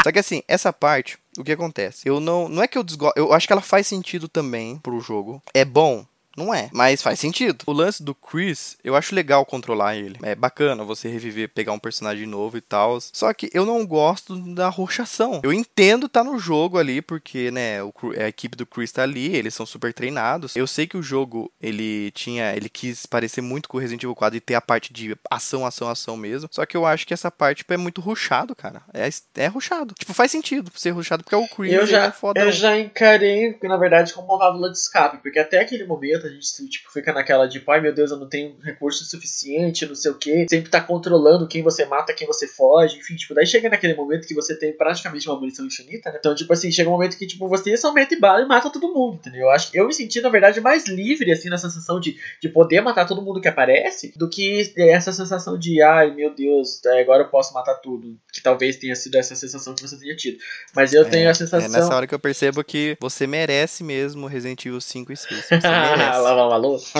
Só 0.03 0.13
que 0.13 0.19
assim, 0.19 0.43
essa 0.47 0.73
parte, 0.73 1.19
o 1.37 1.43
que 1.43 1.53
acontece? 1.53 2.09
Eu 2.09 2.21
não. 2.21 2.49
Não 2.49 2.63
é 2.63 2.69
que 2.69 2.79
eu 2.79 2.85
desgosto. 2.85 3.19
Eu 3.19 3.33
acho 3.33 3.47
que 3.47 3.53
ela 3.53 3.63
faz 3.63 3.87
sentido 3.87 4.29
também 4.29 4.79
pro 4.79 5.01
jogo. 5.01 5.43
É 5.53 5.65
bom. 5.65 6.07
Não 6.37 6.53
é, 6.53 6.69
mas 6.73 7.03
faz 7.03 7.19
sentido. 7.19 7.65
O 7.67 7.73
lance 7.73 8.03
do 8.03 8.15
Chris, 8.15 8.77
eu 8.85 8.95
acho 8.95 9.15
legal 9.15 9.45
controlar 9.45 9.97
ele. 9.97 10.19
É 10.23 10.35
bacana 10.35 10.85
você 10.85 11.09
reviver, 11.09 11.49
pegar 11.49 11.73
um 11.73 11.79
personagem 11.79 12.27
novo 12.27 12.57
e 12.57 12.61
tal. 12.61 12.99
Só 13.01 13.33
que 13.33 13.51
eu 13.53 13.65
não 13.65 13.87
gosto 13.87 14.37
da 14.55 14.69
roxação. 14.69 15.41
Eu 15.43 15.53
entendo 15.53 16.09
tá 16.09 16.23
no 16.23 16.39
jogo 16.39 16.79
ali, 16.79 17.01
porque, 17.01 17.51
né, 17.51 17.83
o, 17.83 17.93
a 18.19 18.29
equipe 18.29 18.57
do 18.57 18.67
Chris 18.67 18.93
tá 18.93 19.03
ali, 19.03 19.35
eles 19.35 19.55
são 19.55 19.67
super 19.67 19.93
treinados. 19.93 20.55
Eu 20.57 20.67
sei 20.67 20.87
que 20.87 20.97
o 20.97 21.03
jogo, 21.03 21.51
ele 21.61 22.11
tinha. 22.13 22.55
Ele 22.55 22.69
quis 22.69 23.07
parecer 23.07 23.41
muito 23.41 23.69
com 23.69 23.77
o 23.77 23.81
Resident 23.81 24.03
Evil 24.03 24.15
4 24.15 24.37
e 24.37 24.41
ter 24.41 24.55
a 24.55 24.61
parte 24.61 24.93
de 24.93 25.17
ação, 25.31 25.65
ação, 25.67 25.89
ação 25.89 26.17
mesmo. 26.17 26.49
Só 26.53 26.65
que 26.67 26.77
eu 26.77 26.85
acho 26.85 27.07
que 27.07 27.15
essa 27.15 27.31
parte 27.31 27.59
tipo, 27.59 27.73
é 27.73 27.77
muito 27.77 28.01
ruxado, 28.01 28.55
cara. 28.55 28.83
É, 28.93 29.09
é 29.43 29.47
ruxado. 29.47 29.95
Tipo, 29.95 30.13
faz 30.13 30.31
sentido 30.31 30.71
ser 30.75 30.91
ruxado, 30.91 31.25
porque 31.25 31.35
é 31.35 31.39
o 31.39 31.49
Chris 31.49 31.73
Eu 31.73 31.87
já, 31.87 32.05
é 32.05 32.11
foda. 32.11 32.41
eu 32.41 32.53
já 32.53 32.79
encarei, 32.79 33.59
na 33.63 33.77
verdade, 33.77 34.13
como 34.13 34.29
uma 34.29 34.39
válvula 34.39 34.71
de 34.71 34.79
escape, 34.79 35.19
porque 35.19 35.39
até 35.39 35.61
aquele 35.61 35.85
momento 35.85 36.26
a 36.27 36.31
gente 36.31 36.69
tipo, 36.69 36.91
fica 36.91 37.13
naquela 37.13 37.47
de, 37.47 37.63
ai 37.69 37.81
meu 37.81 37.95
Deus, 37.95 38.11
eu 38.11 38.17
não 38.17 38.29
tenho 38.29 38.57
recurso 38.63 39.05
suficiente, 39.05 39.87
não 39.87 39.95
sei 39.95 40.11
o 40.11 40.15
que, 40.15 40.47
sempre 40.49 40.71
tá 40.71 40.81
controlando 40.81 41.49
quem 41.49 41.63
você 41.63 41.85
mata, 41.85 42.13
quem 42.13 42.27
você 42.27 42.47
foge, 42.47 42.99
enfim, 42.99 43.17
tipo, 43.17 43.35
daí 43.35 43.47
chega 43.47 43.69
naquele 43.69 43.95
momento 43.95 44.27
que 44.27 44.35
você 44.35 44.55
tem 44.59 44.73
praticamente 44.73 45.29
uma 45.29 45.39
munição 45.39 45.67
infinita, 45.67 46.11
né? 46.11 46.17
Então, 46.19 46.35
tipo 46.35 46.53
assim, 46.53 46.71
chega 46.71 46.89
um 46.89 46.93
momento 46.93 47.17
que, 47.17 47.27
tipo, 47.27 47.49
você 47.49 47.77
só 47.77 47.93
mete 47.93 48.17
bala 48.17 48.43
e 48.43 48.47
mata 48.47 48.71
todo 48.71 48.93
mundo, 48.93 49.17
entendeu? 49.17 49.43
Eu 49.43 49.51
acho 49.51 49.71
que 49.71 49.79
eu 49.79 49.87
me 49.87 49.95
senti, 49.95 50.21
na 50.21 50.29
verdade, 50.29 50.61
mais 50.61 50.87
livre, 50.87 51.33
assim, 51.33 51.49
nessa 51.49 51.69
sensação 51.69 52.01
de, 52.01 52.17
de 52.41 52.49
poder 52.49 52.81
matar 52.81 53.07
todo 53.07 53.23
mundo 53.23 53.41
que 53.41 53.49
aparece, 53.49 54.13
do 54.17 54.29
que 54.29 54.73
essa 54.77 55.13
sensação 55.13 55.59
de, 55.59 55.83
ai 55.83 56.15
meu 56.15 56.35
Deus, 56.35 56.85
é, 56.87 57.01
agora 57.01 57.23
eu 57.23 57.29
posso 57.29 57.53
matar 57.53 57.75
tudo, 57.75 58.17
que 58.33 58.43
talvez 58.43 58.77
tenha 58.77 58.95
sido 58.95 59.17
essa 59.17 59.35
sensação 59.35 59.75
que 59.75 59.83
você 59.83 59.99
tenha 59.99 60.17
tido. 60.17 60.39
Mas 60.75 60.93
eu 60.93 61.09
tenho 61.09 61.31
a 61.31 61.35
sensação. 61.35 61.67
É 61.67 61.69
nessa 61.69 61.95
hora 61.95 62.07
que 62.07 62.15
eu 62.15 62.19
percebo 62.19 62.63
que 62.65 62.97
você 63.01 63.27
merece 63.27 63.85
mesmo 63.85 64.27
Resident 64.27 64.65
Evil 64.65 64.81
5 64.81 65.13
e 65.13 65.17
6. 65.17 65.45
Você 65.45 65.55
merece. 65.61 66.16
Lava 66.19 66.47
uma 66.47 66.57
louça. 66.57 66.99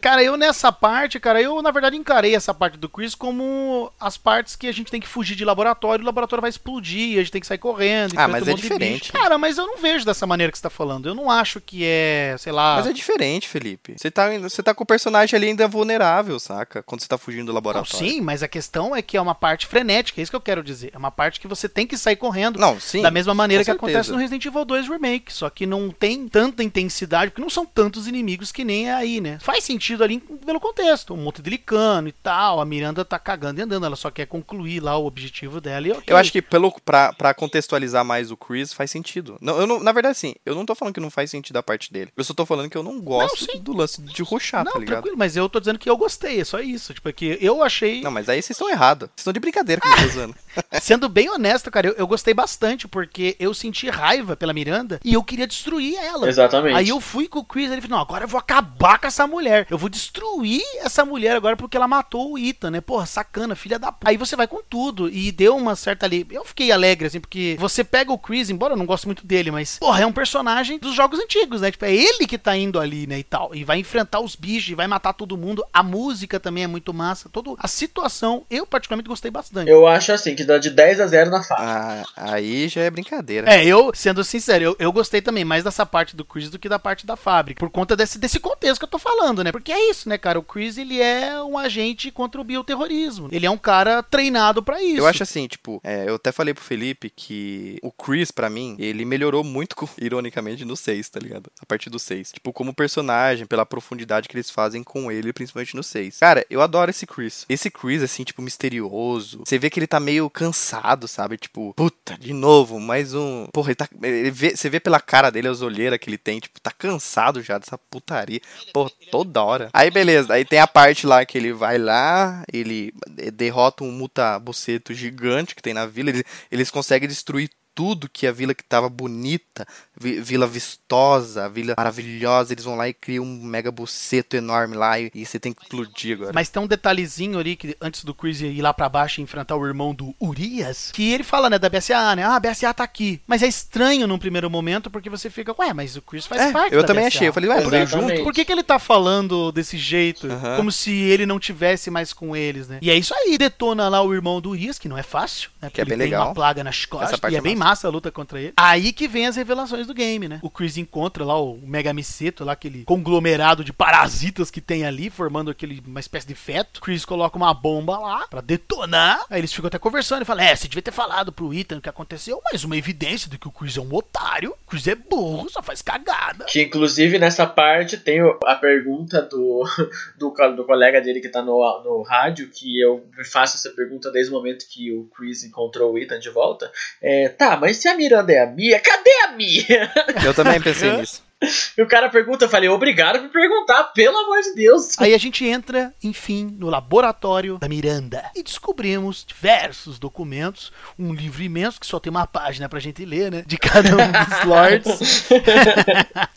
Cara, 0.00 0.22
eu 0.22 0.36
nessa 0.36 0.72
parte, 0.72 1.18
cara, 1.20 1.40
eu 1.40 1.60
na 1.62 1.70
verdade 1.70 1.96
encarei 1.96 2.34
essa 2.34 2.52
parte 2.52 2.76
do 2.78 2.88
Chris 2.88 3.14
como 3.14 3.92
as 4.00 4.16
partes 4.16 4.56
que 4.56 4.66
a 4.66 4.72
gente 4.72 4.90
tem 4.90 5.00
que 5.00 5.08
fugir 5.08 5.34
de 5.34 5.44
laboratório, 5.44 6.02
o 6.02 6.06
laboratório 6.06 6.40
vai 6.40 6.50
explodir, 6.50 7.18
a 7.18 7.22
gente 7.22 7.32
tem 7.32 7.40
que 7.40 7.46
sair 7.46 7.58
correndo. 7.58 8.14
Ah, 8.16 8.28
mas 8.28 8.46
um 8.46 8.50
é 8.50 8.54
diferente. 8.54 9.12
Cara, 9.12 9.38
mas 9.38 9.58
eu 9.58 9.66
não 9.66 9.78
vejo 9.78 10.04
dessa 10.04 10.26
maneira 10.26 10.50
que 10.50 10.58
você 10.58 10.62
tá 10.62 10.70
falando. 10.70 11.08
Eu 11.08 11.14
não 11.14 11.30
acho 11.30 11.60
que 11.60 11.84
é, 11.84 12.34
sei 12.38 12.52
lá. 12.52 12.76
Mas 12.76 12.86
é 12.86 12.92
diferente, 12.92 13.48
Felipe. 13.48 13.94
Você 13.96 14.10
tá, 14.10 14.28
você 14.38 14.62
tá 14.62 14.74
com 14.74 14.84
o 14.84 14.86
personagem 14.86 15.36
ali 15.36 15.48
ainda 15.48 15.66
vulnerável, 15.68 16.38
saca? 16.38 16.82
Quando 16.82 17.00
você 17.00 17.08
tá 17.08 17.18
fugindo 17.18 17.46
do 17.46 17.48
Não, 17.48 17.54
laboratório. 17.54 17.96
sim, 17.98 18.20
mas 18.20 18.42
a 18.42 18.48
questão 18.48 18.94
é 18.94 19.02
que 19.02 19.16
é 19.16 19.20
uma 19.20 19.34
parte 19.34 19.66
frenética, 19.66 20.20
é 20.20 20.22
isso 20.22 20.32
que 20.32 20.36
eu 20.36 20.40
quero 20.40 20.62
dizer. 20.62 20.90
É 20.94 20.98
uma 20.98 21.10
parte 21.10 21.40
que 21.40 21.48
você 21.48 21.68
tem 21.68 21.86
que 21.86 21.96
sair 21.96 22.16
correndo. 22.16 22.58
Não, 22.58 22.78
sim. 22.78 23.02
da 23.02 23.10
mesma 23.10 23.34
maneira 23.34 23.64
que 23.64 23.70
acontece 23.70 24.08
certeza. 24.08 24.12
no 24.12 24.18
Resident 24.18 24.44
Evil 24.44 24.64
2 24.64 24.88
Remake, 24.88 25.32
só 25.32 25.48
que 25.50 25.66
não 25.66 25.90
tem 25.90 26.28
tanta 26.28 26.62
intensidade, 26.62 27.30
porque 27.30 27.42
não 27.42 27.50
são 27.50 27.64
tantos 27.64 28.06
inimigos 28.06 28.11
que 28.52 28.64
nem 28.64 28.88
é 28.88 28.94
aí, 28.94 29.20
né? 29.20 29.38
Faz 29.40 29.64
sentido 29.64 30.02
ali 30.04 30.18
pelo 30.18 30.60
contexto, 30.60 31.14
um 31.14 31.18
monte 31.18 31.40
de 31.40 31.50
licano 31.50 32.08
e 32.08 32.12
tal, 32.12 32.60
a 32.60 32.64
Miranda 32.64 33.04
tá 33.04 33.18
cagando 33.18 33.60
e 33.60 33.62
andando, 33.62 33.86
ela 33.86 33.96
só 33.96 34.10
quer 34.10 34.26
concluir 34.26 34.80
lá 34.80 34.96
o 34.96 35.06
objetivo 35.06 35.60
dela 35.60 35.86
e 35.86 35.92
ok. 35.92 36.04
Eu 36.06 36.16
acho 36.16 36.32
que 36.32 36.42
pelo 36.42 36.72
pra, 36.84 37.12
pra 37.12 37.34
contextualizar 37.34 38.04
mais 38.04 38.30
o 38.30 38.36
Chris 38.36 38.72
faz 38.72 38.90
sentido. 38.90 39.36
Não, 39.40 39.58
eu 39.58 39.66
não, 39.66 39.80
na 39.80 39.92
verdade, 39.92 40.12
assim, 40.12 40.34
eu 40.44 40.54
não 40.54 40.66
tô 40.66 40.74
falando 40.74 40.94
que 40.94 41.00
não 41.00 41.10
faz 41.10 41.30
sentido 41.30 41.56
a 41.56 41.62
parte 41.62 41.92
dele. 41.92 42.10
Eu 42.16 42.24
só 42.24 42.34
tô 42.34 42.44
falando 42.44 42.68
que 42.68 42.76
eu 42.76 42.82
não 42.82 43.00
gosto 43.00 43.50
sim. 43.50 43.60
do 43.60 43.72
lance 43.72 44.00
de 44.02 44.22
ruxar, 44.22 44.64
Não, 44.64 44.72
tá 44.72 44.78
ligado? 44.78 44.94
tranquilo, 44.94 45.16
mas 45.16 45.36
eu 45.36 45.48
tô 45.48 45.60
dizendo 45.60 45.78
que 45.78 45.88
eu 45.88 45.96
gostei, 45.96 46.40
é 46.40 46.44
só 46.44 46.60
isso. 46.60 46.94
Tipo, 46.94 47.08
é 47.08 47.12
que 47.12 47.38
eu 47.40 47.62
achei. 47.62 48.00
Não, 48.02 48.10
mas 48.10 48.28
aí 48.28 48.40
vocês 48.42 48.50
estão 48.50 48.68
errados. 48.68 49.08
Vocês 49.08 49.18
estão 49.18 49.32
de 49.32 49.40
brincadeira 49.40 49.80
com 49.80 49.88
tô 49.88 50.06
usando. 50.06 50.34
Sendo 50.80 51.08
bem 51.08 51.30
honesto, 51.30 51.70
cara, 51.70 51.88
eu, 51.88 51.94
eu 51.94 52.06
gostei 52.06 52.34
bastante, 52.34 52.88
porque 52.88 53.36
eu 53.38 53.54
senti 53.54 53.88
raiva 53.88 54.36
pela 54.36 54.52
Miranda 54.52 55.00
e 55.04 55.14
eu 55.14 55.22
queria 55.22 55.46
destruir 55.46 55.96
ela. 55.96 56.28
Exatamente. 56.28 56.76
Aí 56.76 56.88
eu 56.88 57.00
fui 57.00 57.28
com 57.28 57.40
o 57.40 57.44
Chris 57.44 57.70
e 57.70 57.72
ele 57.72 57.80
falou: 57.80 57.98
Não, 57.98 58.01
agora 58.02 58.24
eu 58.24 58.28
vou 58.28 58.38
acabar 58.38 58.98
com 58.98 59.06
essa 59.06 59.26
mulher. 59.26 59.66
Eu 59.70 59.78
vou 59.78 59.88
destruir 59.88 60.62
essa 60.80 61.04
mulher 61.04 61.36
agora 61.36 61.56
porque 61.56 61.76
ela 61.76 61.88
matou 61.88 62.32
o 62.32 62.38
Ethan, 62.38 62.70
né? 62.70 62.80
Porra, 62.80 63.06
sacana, 63.06 63.54
filha 63.54 63.78
da. 63.78 63.92
p-". 63.92 64.08
Aí 64.08 64.16
você 64.16 64.36
vai 64.36 64.46
com 64.46 64.62
tudo. 64.62 65.08
E 65.08 65.32
deu 65.32 65.56
uma 65.56 65.76
certa 65.76 66.06
ali. 66.06 66.26
Eu 66.30 66.44
fiquei 66.44 66.70
alegre, 66.72 67.06
assim, 67.06 67.20
porque 67.20 67.56
você 67.58 67.84
pega 67.84 68.12
o 68.12 68.18
Chris, 68.18 68.50
embora 68.50 68.74
eu 68.74 68.76
não 68.76 68.86
goste 68.86 69.06
muito 69.06 69.26
dele, 69.26 69.50
mas, 69.50 69.78
porra, 69.78 70.02
é 70.02 70.06
um 70.06 70.12
personagem 70.12 70.78
dos 70.78 70.94
jogos 70.94 71.18
antigos, 71.18 71.60
né? 71.60 71.70
Tipo, 71.70 71.84
é 71.84 71.94
ele 71.94 72.26
que 72.26 72.38
tá 72.38 72.56
indo 72.56 72.78
ali, 72.78 73.06
né? 73.06 73.18
E 73.18 73.24
tal. 73.24 73.54
E 73.54 73.64
vai 73.64 73.78
enfrentar 73.78 74.20
os 74.20 74.36
bichos, 74.36 74.70
e 74.70 74.74
vai 74.74 74.86
matar 74.86 75.12
todo 75.12 75.36
mundo. 75.36 75.64
A 75.72 75.82
música 75.82 76.38
também 76.40 76.64
é 76.64 76.66
muito 76.66 76.92
massa. 76.92 77.28
Todo... 77.28 77.56
A 77.58 77.68
situação, 77.68 78.44
eu 78.50 78.66
particularmente 78.66 79.08
gostei 79.08 79.30
bastante. 79.30 79.70
Eu 79.70 79.86
acho 79.86 80.12
assim, 80.12 80.34
que 80.34 80.44
dá 80.44 80.58
de 80.58 80.70
10 80.70 81.00
a 81.00 81.06
0 81.06 81.30
na 81.30 81.42
faixa. 81.42 81.62
Ah, 81.62 82.04
aí 82.16 82.68
já 82.68 82.82
é 82.82 82.90
brincadeira. 82.90 83.52
É, 83.52 83.64
eu, 83.64 83.92
sendo 83.94 84.24
sincero, 84.24 84.64
eu, 84.64 84.76
eu 84.78 84.92
gostei 84.92 85.20
também 85.20 85.44
mais 85.44 85.64
dessa 85.64 85.84
parte 85.84 86.16
do 86.16 86.24
Chris 86.24 86.50
do 86.50 86.58
que 86.58 86.68
da 86.68 86.78
parte 86.78 87.06
da 87.06 87.16
fábrica. 87.16 87.60
Por 87.60 87.70
conta 87.70 87.91
desse, 87.96 88.18
desse 88.18 88.40
contexto 88.40 88.80
que 88.80 88.84
eu 88.84 88.90
tô 88.90 88.98
falando, 88.98 89.42
né? 89.42 89.52
Porque 89.52 89.72
é 89.72 89.90
isso, 89.90 90.08
né, 90.08 90.18
cara? 90.18 90.38
O 90.38 90.42
Chris, 90.42 90.78
ele 90.78 91.00
é 91.00 91.42
um 91.42 91.58
agente 91.58 92.10
contra 92.10 92.40
o 92.40 92.44
bioterrorismo. 92.44 93.28
Ele 93.30 93.46
é 93.46 93.50
um 93.50 93.58
cara 93.58 94.02
treinado 94.02 94.62
pra 94.62 94.82
isso. 94.82 94.98
Eu 94.98 95.06
acho 95.06 95.22
assim, 95.22 95.46
tipo, 95.46 95.80
é, 95.84 96.08
eu 96.08 96.16
até 96.16 96.32
falei 96.32 96.54
pro 96.54 96.64
Felipe 96.64 97.10
que 97.10 97.78
o 97.82 97.90
Chris, 97.90 98.30
pra 98.30 98.50
mim, 98.50 98.76
ele 98.78 99.04
melhorou 99.04 99.44
muito, 99.44 99.76
ironicamente, 99.98 100.64
no 100.64 100.76
6, 100.76 101.08
tá 101.08 101.20
ligado? 101.20 101.50
A 101.60 101.66
partir 101.66 101.90
do 101.90 101.98
6. 101.98 102.32
Tipo, 102.32 102.52
como 102.52 102.74
personagem, 102.74 103.46
pela 103.46 103.66
profundidade 103.66 104.28
que 104.28 104.36
eles 104.36 104.50
fazem 104.50 104.82
com 104.82 105.10
ele, 105.10 105.32
principalmente 105.32 105.76
no 105.76 105.82
6. 105.82 106.18
Cara, 106.18 106.44
eu 106.50 106.60
adoro 106.60 106.90
esse 106.90 107.06
Chris. 107.06 107.44
Esse 107.48 107.70
Chris, 107.70 108.02
assim, 108.02 108.24
tipo, 108.24 108.42
misterioso. 108.42 109.40
Você 109.44 109.58
vê 109.58 109.70
que 109.70 109.78
ele 109.78 109.86
tá 109.86 110.00
meio 110.00 110.28
cansado, 110.30 111.06
sabe? 111.08 111.36
Tipo, 111.36 111.72
puta, 111.74 112.16
de 112.18 112.32
novo, 112.32 112.80
mais 112.80 113.14
um. 113.14 113.46
Porra, 113.52 113.68
ele 113.68 113.74
tá. 113.76 113.88
Ele 114.02 114.30
vê, 114.30 114.56
você 114.56 114.68
vê 114.68 114.80
pela 114.80 115.00
cara 115.00 115.30
dele 115.30 115.48
as 115.48 115.62
olheiras 115.62 115.98
que 115.98 116.08
ele 116.08 116.18
tem, 116.18 116.40
tipo, 116.40 116.60
tá 116.60 116.70
cansado 116.70 117.42
já 117.42 117.58
dessa 117.58 117.71
putaria. 117.78 118.40
Pô, 118.72 118.90
toda 119.10 119.42
hora. 119.42 119.70
Aí 119.72 119.90
beleza, 119.90 120.34
aí 120.34 120.44
tem 120.44 120.58
a 120.58 120.66
parte 120.66 121.06
lá 121.06 121.24
que 121.24 121.36
ele 121.36 121.52
vai 121.52 121.78
lá, 121.78 122.44
ele 122.52 122.92
derrota 123.32 123.84
um 123.84 123.92
mutabuceto 123.92 124.94
gigante 124.94 125.54
que 125.54 125.62
tem 125.62 125.74
na 125.74 125.86
vila, 125.86 126.10
eles, 126.10 126.24
eles 126.50 126.70
conseguem 126.70 127.08
destruir 127.08 127.50
tudo 127.74 128.08
que 128.08 128.26
a 128.26 128.32
vila 128.32 128.54
que 128.54 128.62
tava 128.64 128.88
bonita, 128.88 129.66
vi- 129.98 130.20
vila 130.20 130.46
vistosa, 130.46 131.48
vila 131.48 131.74
maravilhosa, 131.76 132.52
eles 132.52 132.64
vão 132.64 132.76
lá 132.76 132.88
e 132.88 132.92
criam 132.94 133.24
um 133.24 133.42
mega 133.44 133.70
buceto 133.70 134.36
enorme 134.36 134.76
lá 134.76 134.98
e, 134.98 135.10
e 135.14 135.24
você 135.24 135.38
tem 135.38 135.52
que 135.52 135.62
explodir 135.62 136.16
agora. 136.16 136.32
Mas 136.34 136.48
tem 136.48 136.62
um 136.62 136.66
detalhezinho 136.66 137.38
ali 137.38 137.56
que 137.56 137.76
antes 137.80 138.04
do 138.04 138.14
Chris 138.14 138.40
ir 138.40 138.60
lá 138.60 138.72
pra 138.74 138.88
baixo 138.88 139.20
e 139.20 139.24
enfrentar 139.24 139.56
o 139.56 139.66
irmão 139.66 139.94
do 139.94 140.14
Urias, 140.20 140.90
que 140.92 141.12
ele 141.12 141.22
fala, 141.24 141.48
né, 141.48 141.58
da 141.58 141.68
BSA, 141.68 142.16
né? 142.16 142.24
Ah, 142.24 142.36
a 142.36 142.40
BSA 142.40 142.74
tá 142.74 142.84
aqui. 142.84 143.20
Mas 143.26 143.42
é 143.42 143.46
estranho 143.48 144.06
num 144.06 144.18
primeiro 144.18 144.50
momento 144.50 144.90
porque 144.90 145.08
você 145.10 145.30
fica, 145.30 145.54
ué, 145.58 145.72
mas 145.72 145.96
o 145.96 146.02
Chris 146.02 146.26
faz 146.26 146.42
É, 146.42 146.52
parte 146.52 146.74
eu 146.74 146.84
também 146.84 147.04
BSA. 147.04 147.16
achei, 147.16 147.28
eu 147.28 147.32
falei, 147.32 147.48
ué, 147.50 147.58
Exatamente. 147.62 147.90
junto. 147.90 148.24
Por 148.24 148.32
que, 148.32 148.44
que 148.44 148.52
ele 148.52 148.62
tá 148.62 148.78
falando 148.78 149.50
desse 149.52 149.76
jeito? 149.78 150.28
Como 150.56 150.70
se 150.72 150.90
ele 150.92 151.26
não 151.26 151.38
tivesse 151.38 151.90
mais 151.90 152.12
com 152.12 152.34
eles, 152.36 152.68
né? 152.68 152.78
E 152.82 152.90
é 152.90 152.94
isso 152.96 153.14
aí, 153.14 153.36
detona 153.38 153.88
lá 153.88 154.02
o 154.02 154.12
irmão 154.14 154.40
do 154.40 154.50
Urias, 154.50 154.78
que 154.78 154.88
não 154.88 154.98
é 154.98 155.02
fácil, 155.02 155.50
né? 155.60 155.68
Porque 155.68 155.80
é 155.80 155.84
ele 155.84 155.90
bem 155.90 155.98
tem 155.98 156.06
legal. 156.08 156.28
uma 156.28 156.34
plaga 156.34 156.62
nas 156.64 156.84
costas, 156.84 157.10
Essa 157.10 157.18
parte 157.18 157.32
e 157.32 157.36
é, 157.36 157.38
é 157.38 157.42
bem 157.42 157.56
massa 157.56 157.61
a 157.62 157.90
luta 157.90 158.10
contra 158.10 158.40
ele. 158.40 158.52
Aí 158.56 158.92
que 158.92 159.08
vem 159.08 159.26
as 159.26 159.36
revelações 159.36 159.86
do 159.86 159.94
game, 159.94 160.28
né? 160.28 160.40
O 160.42 160.50
Chris 160.50 160.76
encontra 160.76 161.24
lá 161.24 161.40
o 161.40 161.58
Mega 161.62 161.92
Miceto, 161.92 162.44
lá 162.44 162.52
aquele 162.52 162.84
conglomerado 162.84 163.64
de 163.64 163.72
parasitas 163.72 164.50
que 164.50 164.60
tem 164.60 164.84
ali, 164.84 165.10
formando 165.10 165.50
aquele, 165.50 165.82
uma 165.86 166.00
espécie 166.00 166.26
de 166.26 166.34
feto. 166.34 166.80
Chris 166.80 167.04
coloca 167.04 167.36
uma 167.36 167.54
bomba 167.54 167.98
lá 167.98 168.26
pra 168.28 168.40
detonar. 168.40 169.24
Aí 169.30 169.40
eles 169.40 169.52
ficam 169.52 169.68
até 169.68 169.78
conversando 169.78 170.22
e 170.22 170.24
falam: 170.24 170.44
É, 170.44 170.54
você 170.54 170.68
devia 170.68 170.82
ter 170.82 170.92
falado 170.92 171.32
pro 171.32 171.52
Ethan 171.54 171.78
o 171.78 171.80
que 171.80 171.88
aconteceu, 171.88 172.40
mas 172.50 172.64
uma 172.64 172.76
evidência 172.76 173.30
de 173.30 173.38
que 173.38 173.48
o 173.48 173.52
Chris 173.52 173.76
é 173.76 173.80
um 173.80 173.94
otário. 173.94 174.54
O 174.66 174.70
Chris 174.70 174.86
é 174.86 174.94
burro, 174.94 175.48
só 175.50 175.62
faz 175.62 175.82
cagada. 175.82 176.44
Que 176.46 176.62
inclusive 176.62 177.18
nessa 177.18 177.46
parte 177.46 177.96
tem 177.96 178.20
a 178.44 178.54
pergunta 178.54 179.22
do, 179.22 179.64
do, 180.18 180.30
do 180.56 180.64
colega 180.64 181.00
dele 181.00 181.20
que 181.20 181.28
tá 181.28 181.42
no, 181.42 181.58
no 181.82 182.02
rádio, 182.02 182.48
que 182.48 182.80
eu 182.80 183.06
faço 183.30 183.56
essa 183.56 183.70
pergunta 183.70 184.10
desde 184.10 184.32
o 184.32 184.34
momento 184.34 184.66
que 184.68 184.92
o 184.92 185.04
Chris 185.16 185.44
encontrou 185.44 185.92
o 185.92 185.98
Ethan 185.98 186.18
de 186.18 186.30
volta. 186.30 186.70
É, 187.00 187.28
tá, 187.28 187.51
tá, 187.52 187.56
mas 187.56 187.76
se 187.76 187.88
a 187.88 187.96
Miranda 187.96 188.32
é 188.32 188.38
a 188.42 188.46
Mia, 188.46 188.80
cadê 188.80 189.10
a 189.24 189.32
Mia? 189.32 189.92
Eu 190.24 190.34
também 190.34 190.60
pensei 190.60 190.92
nisso. 190.92 191.22
E 191.76 191.82
o 191.82 191.86
cara 191.86 192.08
pergunta, 192.08 192.44
eu 192.44 192.48
falei, 192.48 192.68
obrigado 192.68 193.20
por 193.20 193.30
perguntar, 193.30 193.84
pelo 193.84 194.16
amor 194.16 194.40
de 194.42 194.54
Deus. 194.54 194.98
Aí 194.98 195.14
a 195.14 195.18
gente 195.18 195.44
entra, 195.46 195.92
enfim, 196.02 196.54
no 196.58 196.68
laboratório 196.68 197.58
da 197.58 197.68
Miranda 197.68 198.30
e 198.34 198.42
descobrimos 198.42 199.24
diversos 199.26 199.98
documentos, 199.98 200.72
um 200.98 201.14
livro 201.14 201.42
imenso 201.42 201.80
que 201.80 201.86
só 201.86 201.98
tem 201.98 202.10
uma 202.10 202.26
página 202.26 202.68
pra 202.68 202.78
gente 202.78 203.04
ler, 203.04 203.30
né? 203.30 203.42
De 203.46 203.56
cada 203.56 203.88
um 203.90 204.12
dos 204.12 204.44
lords. 204.44 205.26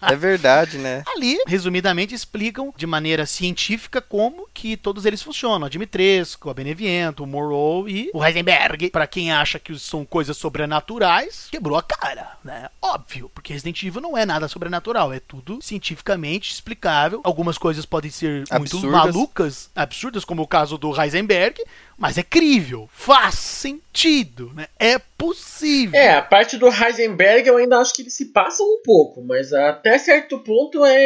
É 0.01 0.15
verdade, 0.15 0.77
né? 0.77 1.03
Ali, 1.15 1.37
resumidamente, 1.47 2.15
explicam 2.15 2.73
de 2.75 2.87
maneira 2.87 3.25
científica 3.25 4.01
como 4.01 4.47
que 4.53 4.77
todos 4.77 5.05
eles 5.05 5.21
funcionam. 5.21 5.67
A 5.67 5.69
Dimitrescu, 5.69 6.49
a 6.49 6.53
Beneviento, 6.53 7.23
o 7.23 7.27
Morrow 7.27 7.87
e 7.89 8.09
o 8.13 8.23
Heisenberg. 8.23 8.89
Pra 8.89 9.07
quem 9.07 9.31
acha 9.31 9.59
que 9.59 9.77
são 9.77 10.05
coisas 10.05 10.37
sobrenaturais, 10.37 11.47
quebrou 11.51 11.77
a 11.77 11.83
cara, 11.83 12.37
né? 12.43 12.69
Óbvio, 12.81 13.29
porque 13.33 13.53
Resident 13.53 13.83
Evil 13.83 14.01
não 14.01 14.17
é 14.17 14.25
nada 14.25 14.47
sobrenatural, 14.47 14.94
é 15.13 15.19
tudo 15.19 15.59
cientificamente 15.61 16.51
explicável. 16.51 17.21
Algumas 17.23 17.57
coisas 17.57 17.85
podem 17.85 18.11
ser 18.11 18.43
muito 18.51 18.77
Absurdas. 18.77 18.91
malucas, 18.91 19.69
absurdas, 19.75 20.25
como 20.25 20.41
o 20.41 20.47
caso 20.47 20.77
do 20.77 20.99
Heisenberg, 20.99 21.61
mas 21.97 22.17
é 22.17 22.23
crível, 22.23 22.89
faz 22.93 23.35
sentido, 23.35 24.51
né? 24.53 24.67
É 24.79 24.97
possível. 25.17 25.97
É, 25.99 26.15
a 26.15 26.21
parte 26.21 26.57
do 26.57 26.67
Heisenberg 26.67 27.47
eu 27.47 27.57
ainda 27.57 27.77
acho 27.77 27.93
que 27.93 28.01
ele 28.01 28.09
se 28.09 28.25
passa 28.25 28.61
um 28.63 28.81
pouco, 28.83 29.23
mas 29.23 29.53
até 29.53 29.97
certo 29.97 30.37
ponto 30.39 30.83
é, 30.85 31.01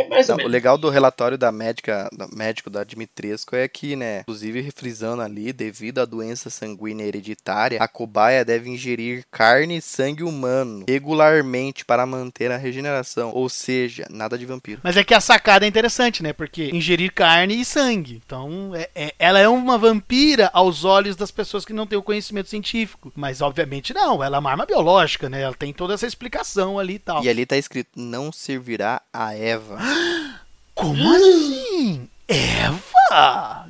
é 0.00 0.08
mais 0.08 0.28
Não, 0.28 0.34
ou 0.34 0.36
o 0.36 0.38
menos. 0.38 0.52
legal 0.52 0.78
do 0.78 0.88
relatório 0.88 1.36
da 1.36 1.50
médica, 1.50 2.08
do 2.12 2.28
médico 2.36 2.70
da 2.70 2.84
Dimitrescu 2.84 3.56
é 3.56 3.66
que, 3.66 3.96
né, 3.96 4.20
inclusive 4.20 4.60
refrisando 4.60 5.22
ali, 5.22 5.52
devido 5.52 5.98
à 6.00 6.04
doença 6.04 6.50
sanguínea 6.50 7.04
hereditária, 7.06 7.78
a 7.82 7.88
cobaia 7.88 8.44
deve 8.44 8.70
ingerir 8.70 9.24
carne 9.30 9.78
e 9.78 9.82
sangue 9.82 10.22
humano 10.22 10.84
regularmente 10.88 11.84
para 11.84 12.06
manter 12.06 12.50
a 12.52 12.56
regeneração, 12.56 13.32
ou 13.34 13.48
seja, 13.48 14.06
nada 14.10 14.38
de 14.38 14.46
vampiro. 14.46 14.80
Mas 14.84 14.96
é 14.96 15.02
que 15.02 15.14
a 15.14 15.20
sacada 15.20 15.64
é 15.64 15.68
interessante, 15.68 16.22
né? 16.22 16.32
Porque 16.32 16.70
ingerir 16.72 17.12
carne 17.12 17.60
e 17.60 17.64
sangue. 17.64 18.20
Então, 18.24 18.72
é- 18.74 18.88
é- 18.94 19.14
ela 19.18 19.40
é 19.40 19.48
uma 19.48 19.76
vampira 19.76 20.27
aos 20.52 20.84
olhos 20.84 21.16
das 21.16 21.30
pessoas 21.30 21.64
que 21.64 21.72
não 21.72 21.86
têm 21.86 21.98
o 21.98 22.02
conhecimento 22.02 22.48
científico. 22.48 23.12
Mas, 23.14 23.40
obviamente, 23.40 23.94
não. 23.94 24.22
Ela 24.22 24.36
é 24.36 24.40
uma 24.40 24.50
arma 24.50 24.66
biológica, 24.66 25.28
né? 25.28 25.42
Ela 25.42 25.54
tem 25.54 25.72
toda 25.72 25.94
essa 25.94 26.06
explicação 26.06 26.78
ali 26.78 26.94
e 26.94 26.98
tal. 26.98 27.24
E 27.24 27.28
ali 27.28 27.46
tá 27.46 27.56
escrito, 27.56 27.90
não 27.96 28.32
servirá 28.32 29.02
a 29.12 29.34
Eva. 29.34 29.78
Como 30.74 31.14
assim? 31.14 32.08
Eva! 32.28 32.97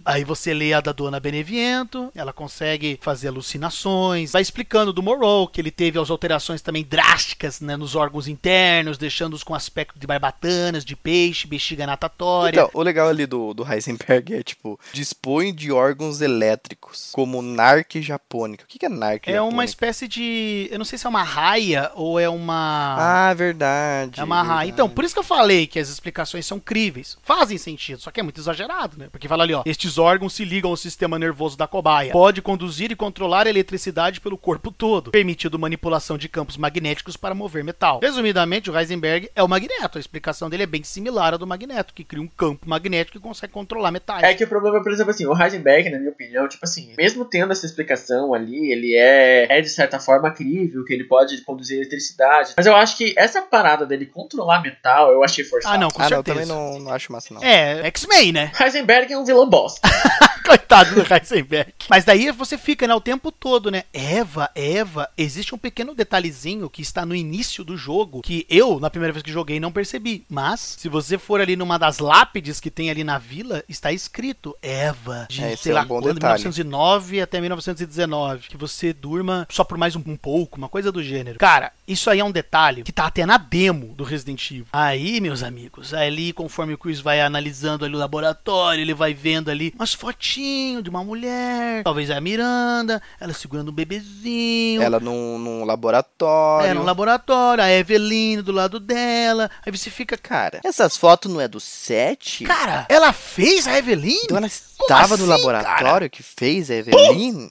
Aí 0.05 0.25
você 0.25 0.53
lê 0.55 0.73
a 0.73 0.81
da 0.81 0.93
Dona 0.93 1.21
Beneviento, 1.21 2.11
ela 2.15 2.33
consegue 2.33 2.99
fazer 3.03 3.29
alucinações, 3.29 4.33
vai 4.33 4.43
explicando 4.43 4.93
do 4.93 5.03
Morrow, 5.03 5.49
que 5.49 5.61
ele 5.61 5.71
teve 5.71 5.99
as 5.99 6.11
alterações 6.11 6.63
também 6.63 6.85
drásticas 6.85 7.61
né, 7.61 7.77
nos 7.77 7.95
órgãos 7.95 8.27
internos, 8.27 8.99
deixando-os 8.99 9.43
com 9.43 9.55
aspecto 9.55 9.99
de 9.99 10.07
barbatanas, 10.07 10.85
de 10.85 10.97
peixe, 10.97 11.47
bexiga 11.47 11.87
natatória. 11.87 12.61
Então, 12.61 12.71
o 12.73 12.83
legal 12.83 13.09
ali 13.09 13.27
do, 13.27 13.55
do 13.55 13.71
Heisenberg 13.71 14.35
é, 14.35 14.43
tipo, 14.43 14.79
dispõe 14.93 15.55
de 15.55 15.71
órgãos 15.71 16.21
elétricos, 16.21 17.11
como 17.13 17.43
narque 17.43 18.03
japônica. 18.03 18.65
O 18.65 18.67
que 18.67 18.85
é 18.85 18.89
narque 18.89 19.31
é 19.31 19.41
uma 19.41 19.65
espécie 19.65 20.09
de. 20.09 20.69
Eu 20.71 20.79
não 20.79 20.85
sei 20.85 20.99
se 20.99 21.07
é 21.07 21.09
uma 21.09 21.23
raia 21.23 21.91
ou 21.95 22.19
é 22.19 22.29
uma. 22.29 22.97
Ah, 22.99 23.35
verdade. 23.35 24.21
É 24.21 24.25
uma 24.25 24.43
raia. 24.43 24.49
verdade. 24.49 24.71
Então, 24.71 24.89
por 24.89 25.05
isso 25.05 25.15
que 25.15 25.21
eu 25.21 25.25
falei 25.25 25.67
que 25.67 25.79
as 25.79 25.89
explicações 25.89 26.47
são 26.47 26.59
críveis. 26.59 27.17
Fazem 27.23 27.59
sentido, 27.59 28.01
só 28.01 28.11
que 28.11 28.21
é 28.21 28.23
muito 28.23 28.41
exagerado, 28.41 28.99
né? 28.99 29.09
Porque 29.11 29.28
fala 29.29 29.45
ali, 29.45 29.55
ó. 29.55 29.63
Estes 29.67 29.99
órgãos 29.99 30.33
se 30.35 30.45
ligam 30.45 30.71
ao 30.71 30.77
sistema 30.77 31.19
nervoso 31.19 31.57
da 31.57 31.67
cobaia. 31.67 32.13
Pode 32.13 32.41
conduzir 32.43 32.91
e 32.91 32.97
controlar 32.97 33.47
a 33.47 33.51
eletricidade 33.51 34.21
pelo 34.21 34.37
corpo 34.39 34.71
todo, 34.71 35.11
permitindo 35.11 35.59
manipulação 35.59 36.17
de 36.19 36.29
campos 36.29 36.57
magnéticos 36.57 37.17
para 37.17 37.35
mover 37.35 37.63
metal. 37.65 38.01
Resumidamente, 38.03 38.71
o 38.71 38.79
Heisenberg 38.79 39.31
é 39.35 39.43
o 39.43 39.49
magneto. 39.49 39.99
A 39.99 40.01
explicação 40.01 40.49
dele 40.51 40.63
é 40.65 40.67
bem 40.67 40.83
similar 40.83 41.35
à 41.35 41.37
do 41.37 41.47
magneto, 41.47 41.95
que 41.95 42.05
cria 42.05 42.23
um 42.23 42.27
campo 42.29 42.69
magnético 42.69 43.19
e 43.19 43.21
consegue 43.21 43.53
controlar 43.53 43.91
metais. 43.91 44.23
É 44.23 44.35
que 44.35 44.45
o 44.45 44.49
problema, 44.49 44.83
por 44.83 44.93
exemplo, 44.93 45.11
assim, 45.11 45.27
o 45.27 45.37
Heisenberg, 45.41 45.91
na 45.91 45.99
minha 45.99 46.11
opinião, 46.11 46.49
tipo 46.49 46.65
assim, 46.65 46.93
mesmo 46.97 47.25
tendo 47.25 47.53
essa 47.53 47.67
explicação 47.67 48.33
ali, 48.35 48.71
ele 48.73 48.95
é, 48.97 49.59
é 49.59 49.61
de 49.61 49.69
certa 49.69 49.99
forma 49.99 50.31
crível, 50.31 50.85
que 50.85 50.93
ele 50.93 51.05
pode 51.05 51.41
conduzir 51.43 51.79
eletricidade. 51.79 52.55
Mas 52.57 52.67
eu 52.67 52.75
acho 52.75 52.97
que 52.97 53.15
essa 53.17 53.43
parada 53.43 53.85
dele 53.87 54.07
controlar 54.07 54.63
metal, 54.63 55.13
eu 55.13 55.23
achei 55.23 55.45
forçado. 55.45 55.75
Ah, 55.75 55.79
não, 55.79 55.89
com 55.91 56.01
Ah, 56.01 56.05
não, 56.05 56.17
certeza. 56.17 56.35
também 56.41 56.47
não, 56.49 56.79
não 56.81 56.93
acho 56.93 57.13
massa, 57.13 57.35
não. 57.35 57.43
É, 57.43 57.87
X-Men, 57.89 58.33
né? 58.33 58.53
Heisenberg 58.61 59.13
é 59.13 59.18
um 59.19 59.25
vilão 59.25 59.49
bosta. 59.49 59.89
Coitado 60.49 60.95
do 60.95 61.15
Heisenberg. 61.15 61.73
Mas 61.89 62.05
daí 62.05 62.31
você 62.33 62.57
fica, 62.57 62.87
né, 62.87 62.95
o 62.95 63.01
tempo 63.01 63.31
todo, 63.31 63.71
né? 63.71 63.85
Eva, 63.93 64.51
Eva, 64.55 65.09
existe 65.17 65.55
um 65.55 65.59
pequeno 65.59 65.95
detalhezinho 65.95 66.71
que 66.71 66.83
está 66.83 67.05
no 67.05 67.15
início 67.15 67.63
do 67.63 67.77
jogo, 67.77 68.23
que 68.23 68.47
eu, 68.49 68.81
na 68.81 68.89
primeira 68.91 69.13
vez 69.13 69.23
que 69.23 69.31
joguei, 69.31 69.61
não 69.61 69.71
percebi. 69.73 70.25
Mas, 70.29 70.77
se 70.79 70.89
você 70.89 71.19
for 71.19 71.41
ali 71.41 71.57
numa 71.57 71.79
das 71.79 71.99
lápides 71.99 72.61
que 72.61 72.71
tem 72.71 72.91
ali 72.91 73.05
na 73.05 73.19
vila, 73.19 73.63
está 73.69 73.93
escrito 73.93 74.57
Eva, 74.63 75.27
de 75.29 75.43
É, 75.43 75.57
sei 75.57 75.73
é 75.73 75.75
lá 75.75 75.83
um 75.83 75.87
bom 75.87 76.01
quando, 76.01 76.15
detalhe. 76.15 76.35
1909 76.35 77.21
até 77.21 77.41
1919. 77.41 78.49
Que 78.49 78.57
você 78.57 78.93
durma 78.93 79.47
só 79.51 79.65
por 79.65 79.77
mais 79.77 79.95
um, 79.97 80.03
um 80.07 80.17
pouco, 80.17 80.57
uma 80.57 80.69
coisa 80.69 80.91
do 80.91 81.03
gênero. 81.03 81.39
Cara, 81.39 81.73
isso 81.87 82.09
aí 82.09 82.21
é 82.21 82.25
um 82.25 82.31
detalhe 82.31 82.83
que 82.83 82.93
tá 82.93 83.07
até 83.07 83.27
na 83.27 83.37
demo 83.37 83.95
do 83.95 84.05
Resident 84.05 84.51
Evil. 84.51 84.67
Aí, 84.73 85.21
meus 85.21 85.43
amigos, 85.43 85.93
ali, 85.93 86.33
conforme 86.33 86.75
o 86.75 86.79
Chris 86.79 87.01
vai 87.01 87.21
analisando 87.21 87.85
ali 87.85 87.95
o 87.95 87.99
laboratório, 87.99 88.81
ele 88.81 88.95
vai 88.95 89.13
vendo 89.15 89.51
ali 89.51 89.73
umas 89.75 89.95
fotinhos 90.39 90.85
de 90.85 90.91
uma 90.91 91.03
mulher, 91.03 91.83
talvez 91.83 92.09
é 92.11 92.15
a 92.15 92.21
Miranda, 92.21 93.03
ela 93.21 93.33
segurando 93.33 93.71
um 93.71 93.75
bebezinho. 93.75 94.81
Ela 94.81 95.01
num, 95.01 95.39
num 95.39 95.65
laboratório. 95.65 96.71
É, 96.71 96.75
no 96.75 96.85
laboratório, 96.85 97.63
a 97.63 97.71
Eveline 97.71 98.41
do 98.41 98.53
lado 98.53 98.79
dela. 98.79 99.51
Aí 99.67 99.77
você 99.77 99.91
fica, 99.91 100.17
Cara, 100.17 100.61
essas 100.65 100.97
fotos 100.97 101.33
não 101.33 101.41
é 101.41 101.49
do 101.49 101.59
set? 101.59 102.45
cara, 102.45 102.87
ela 102.89 103.13
fez 103.13 103.67
a 103.67 103.77
Eveline? 103.77 104.21
Então 104.25 104.37
ela 104.37 104.47
estava 104.47 105.17
no 105.17 105.25
assim, 105.25 105.27
laboratório 105.27 106.11
que 106.11 106.23
fez 106.23 106.71
a 106.71 106.75
Eveline? 106.75 107.51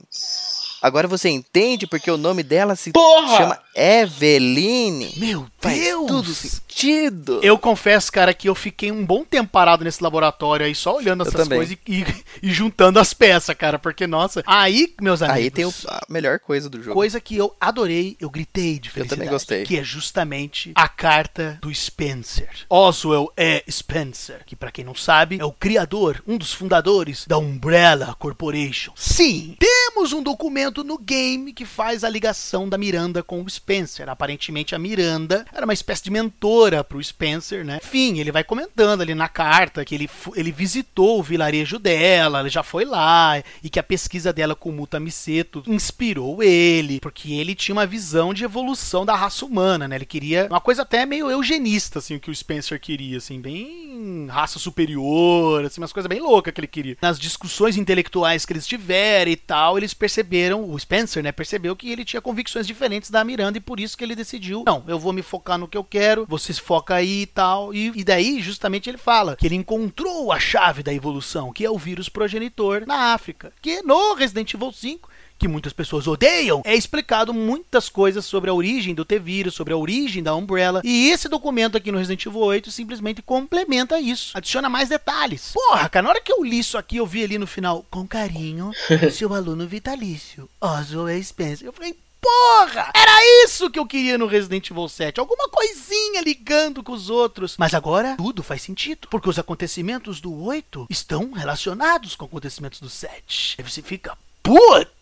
Agora 0.81 1.07
você 1.07 1.29
entende 1.29 1.87
porque 1.87 2.09
o 2.11 2.17
nome 2.17 2.43
dela 2.43 2.75
se 2.75 2.91
Porra! 2.91 3.37
chama 3.37 3.59
Eveline? 3.75 5.13
Meu 5.17 5.47
Faz 5.59 5.79
Deus! 5.79 6.07
tudo 6.07 6.33
sentido. 6.33 7.39
Eu 7.43 7.57
confesso, 7.57 8.11
cara, 8.11 8.33
que 8.33 8.47
eu 8.49 8.55
fiquei 8.55 8.91
um 8.91 9.05
bom 9.05 9.23
tempo 9.23 9.49
parado 9.51 9.83
nesse 9.83 10.01
laboratório 10.03 10.65
aí, 10.65 10.75
só 10.75 10.95
olhando 10.95 11.23
Eu 11.23 11.27
essas 11.27 11.41
também. 11.43 11.57
coisas 11.59 11.77
e, 11.87 12.01
e- 12.01 12.05
e 12.49 12.51
juntando 12.51 12.99
as 12.99 13.13
peças, 13.13 13.55
cara, 13.55 13.79
porque, 13.79 14.05
nossa. 14.07 14.43
Aí, 14.45 14.93
meus 15.01 15.21
amigos. 15.21 15.41
Aí 15.43 15.49
tem 15.51 15.65
o- 15.65 15.73
a 15.87 16.01
melhor 16.09 16.39
coisa 16.39 16.69
do 16.69 16.81
jogo. 16.81 16.93
Coisa 16.93 17.19
que 17.19 17.35
eu 17.35 17.55
adorei, 17.59 18.15
eu 18.19 18.29
gritei 18.29 18.79
de 18.79 18.89
felicidade. 18.89 19.09
também 19.19 19.29
gostei. 19.29 19.63
Que 19.63 19.79
é 19.79 19.83
justamente 19.83 20.71
a 20.75 20.87
carta 20.87 21.57
do 21.61 21.73
Spencer. 21.73 22.49
Oswell 22.69 23.31
é 23.35 23.63
Spencer, 23.69 24.43
que 24.45 24.55
pra 24.55 24.71
quem 24.71 24.85
não 24.85 24.95
sabe, 24.95 25.37
é 25.39 25.45
o 25.45 25.51
criador, 25.51 26.21
um 26.27 26.37
dos 26.37 26.53
fundadores 26.53 27.25
da 27.27 27.37
Umbrella 27.37 28.15
Corporation. 28.19 28.91
Sim, 28.95 29.55
temos 29.59 30.13
um 30.13 30.21
documento 30.21 30.66
no 30.83 30.97
game 30.97 31.53
que 31.53 31.65
faz 31.65 32.03
a 32.03 32.09
ligação 32.09 32.67
da 32.67 32.77
Miranda 32.77 33.23
com 33.23 33.41
o 33.41 33.49
Spencer. 33.49 34.09
Aparentemente 34.09 34.75
a 34.75 34.79
Miranda 34.79 35.45
era 35.53 35.65
uma 35.65 35.73
espécie 35.73 36.03
de 36.03 36.11
mentora 36.11 36.83
pro 36.83 37.03
Spencer, 37.03 37.65
né? 37.65 37.79
Enfim, 37.83 38.19
ele 38.19 38.31
vai 38.31 38.43
comentando 38.43 39.01
ali 39.01 39.15
na 39.15 39.27
carta 39.27 39.83
que 39.85 39.95
ele, 39.95 40.09
ele 40.35 40.51
visitou 40.51 41.19
o 41.19 41.23
vilarejo 41.23 41.79
dela, 41.79 42.41
ele 42.41 42.49
já 42.49 42.63
foi 42.63 42.85
lá, 42.85 43.41
e 43.63 43.69
que 43.69 43.79
a 43.79 43.83
pesquisa 43.83 44.33
dela 44.33 44.55
com 44.55 44.69
o 44.69 44.73
Muta 44.73 44.99
Miseto 44.99 45.63
inspirou 45.67 46.43
ele, 46.43 46.99
porque 46.99 47.33
ele 47.33 47.55
tinha 47.55 47.73
uma 47.73 47.85
visão 47.85 48.33
de 48.33 48.43
evolução 48.43 49.05
da 49.05 49.15
raça 49.15 49.45
humana, 49.45 49.87
né? 49.87 49.95
Ele 49.95 50.05
queria 50.05 50.47
uma 50.49 50.61
coisa 50.61 50.81
até 50.81 51.05
meio 51.05 51.29
eugenista, 51.29 51.99
assim, 51.99 52.15
o 52.15 52.19
que 52.19 52.31
o 52.31 52.35
Spencer 52.35 52.79
queria, 52.79 53.17
assim, 53.17 53.39
bem 53.39 54.27
raça 54.29 54.59
superior, 54.59 55.65
assim, 55.65 55.81
umas 55.81 55.93
coisas 55.93 56.07
bem 56.07 56.19
loucas 56.19 56.53
que 56.53 56.59
ele 56.59 56.67
queria. 56.67 56.97
Nas 57.01 57.19
discussões 57.19 57.77
intelectuais 57.77 58.45
que 58.45 58.53
eles 58.53 58.67
tiveram 58.67 59.31
e 59.31 59.35
tal, 59.35 59.77
eles 59.77 59.93
perceberam, 59.93 60.56
o 60.63 60.79
Spencer, 60.79 61.23
né, 61.23 61.31
percebeu 61.31 61.75
que 61.75 61.91
ele 61.91 62.05
tinha 62.05 62.21
convicções 62.21 62.65
diferentes 62.65 63.09
da 63.09 63.23
Miranda 63.23 63.57
e 63.57 63.61
por 63.61 63.79
isso 63.79 63.97
que 63.97 64.03
ele 64.03 64.15
decidiu, 64.15 64.63
não, 64.65 64.83
eu 64.87 64.99
vou 64.99 65.13
me 65.13 65.21
focar 65.21 65.57
no 65.57 65.67
que 65.67 65.77
eu 65.77 65.83
quero, 65.83 66.25
você 66.27 66.53
se 66.53 66.61
foca 66.61 66.95
aí 66.95 67.23
e 67.23 67.25
tal. 67.25 67.73
E, 67.73 67.91
e 67.95 68.03
daí, 68.03 68.41
justamente, 68.41 68.89
ele 68.89 68.97
fala 68.97 69.35
que 69.35 69.45
ele 69.45 69.55
encontrou 69.55 70.31
a 70.31 70.39
chave 70.39 70.83
da 70.83 70.93
evolução, 70.93 71.51
que 71.51 71.65
é 71.65 71.69
o 71.69 71.77
vírus 71.77 72.09
progenitor 72.09 72.85
na 72.85 73.13
África, 73.13 73.51
que 73.61 73.81
no 73.81 74.13
Resident 74.13 74.53
Evil 74.53 74.71
5 74.71 75.09
que 75.37 75.47
muitas 75.47 75.73
pessoas 75.73 76.07
odeiam, 76.07 76.61
é 76.65 76.75
explicado 76.75 77.33
muitas 77.33 77.89
coisas 77.89 78.25
sobre 78.25 78.49
a 78.49 78.53
origem 78.53 78.93
do 78.93 79.05
T-Vírus, 79.05 79.53
sobre 79.53 79.73
a 79.73 79.77
origem 79.77 80.23
da 80.23 80.35
Umbrella. 80.35 80.81
E 80.83 81.09
esse 81.09 81.29
documento 81.29 81.77
aqui 81.77 81.91
no 81.91 81.97
Resident 81.97 82.25
Evil 82.25 82.41
8 82.41 82.71
simplesmente 82.71 83.21
complementa 83.21 83.99
isso. 83.99 84.31
Adiciona 84.37 84.69
mais 84.69 84.89
detalhes. 84.89 85.51
Porra, 85.53 85.89
cara, 85.89 86.03
na 86.03 86.09
hora 86.09 86.21
que 86.21 86.31
eu 86.31 86.43
li 86.43 86.59
isso 86.59 86.77
aqui, 86.77 86.97
eu 86.97 87.05
vi 87.05 87.23
ali 87.23 87.37
no 87.37 87.47
final, 87.47 87.85
com 87.89 88.07
carinho, 88.07 88.71
seu 89.11 89.33
aluno 89.33 89.67
vitalício, 89.67 90.49
Oswald 90.61 91.23
Spencer. 91.23 91.67
Eu 91.67 91.73
falei, 91.73 91.95
Porra! 92.19 92.91
Era 92.93 93.45
isso 93.45 93.69
que 93.69 93.79
eu 93.79 93.85
queria 93.85 94.17
no 94.17 94.27
Resident 94.27 94.69
Evil 94.69 94.89
7. 94.89 95.19
Alguma 95.19 95.47
coisinha 95.49 96.21
ligando 96.21 96.83
com 96.83 96.91
os 96.91 97.09
outros. 97.09 97.55
Mas 97.57 97.73
agora 97.73 98.15
tudo 98.17 98.43
faz 98.43 98.61
sentido. 98.61 99.07
Porque 99.09 99.29
os 99.29 99.39
acontecimentos 99.39 100.19
do 100.19 100.43
8 100.43 100.87
estão 100.89 101.31
relacionados 101.31 102.15
com 102.15 102.25
acontecimentos 102.25 102.79
do 102.81 102.89
7. 102.89 103.55
Aí 103.57 103.63
você 103.63 103.81
fica. 103.81 104.17
Putz! 104.43 104.96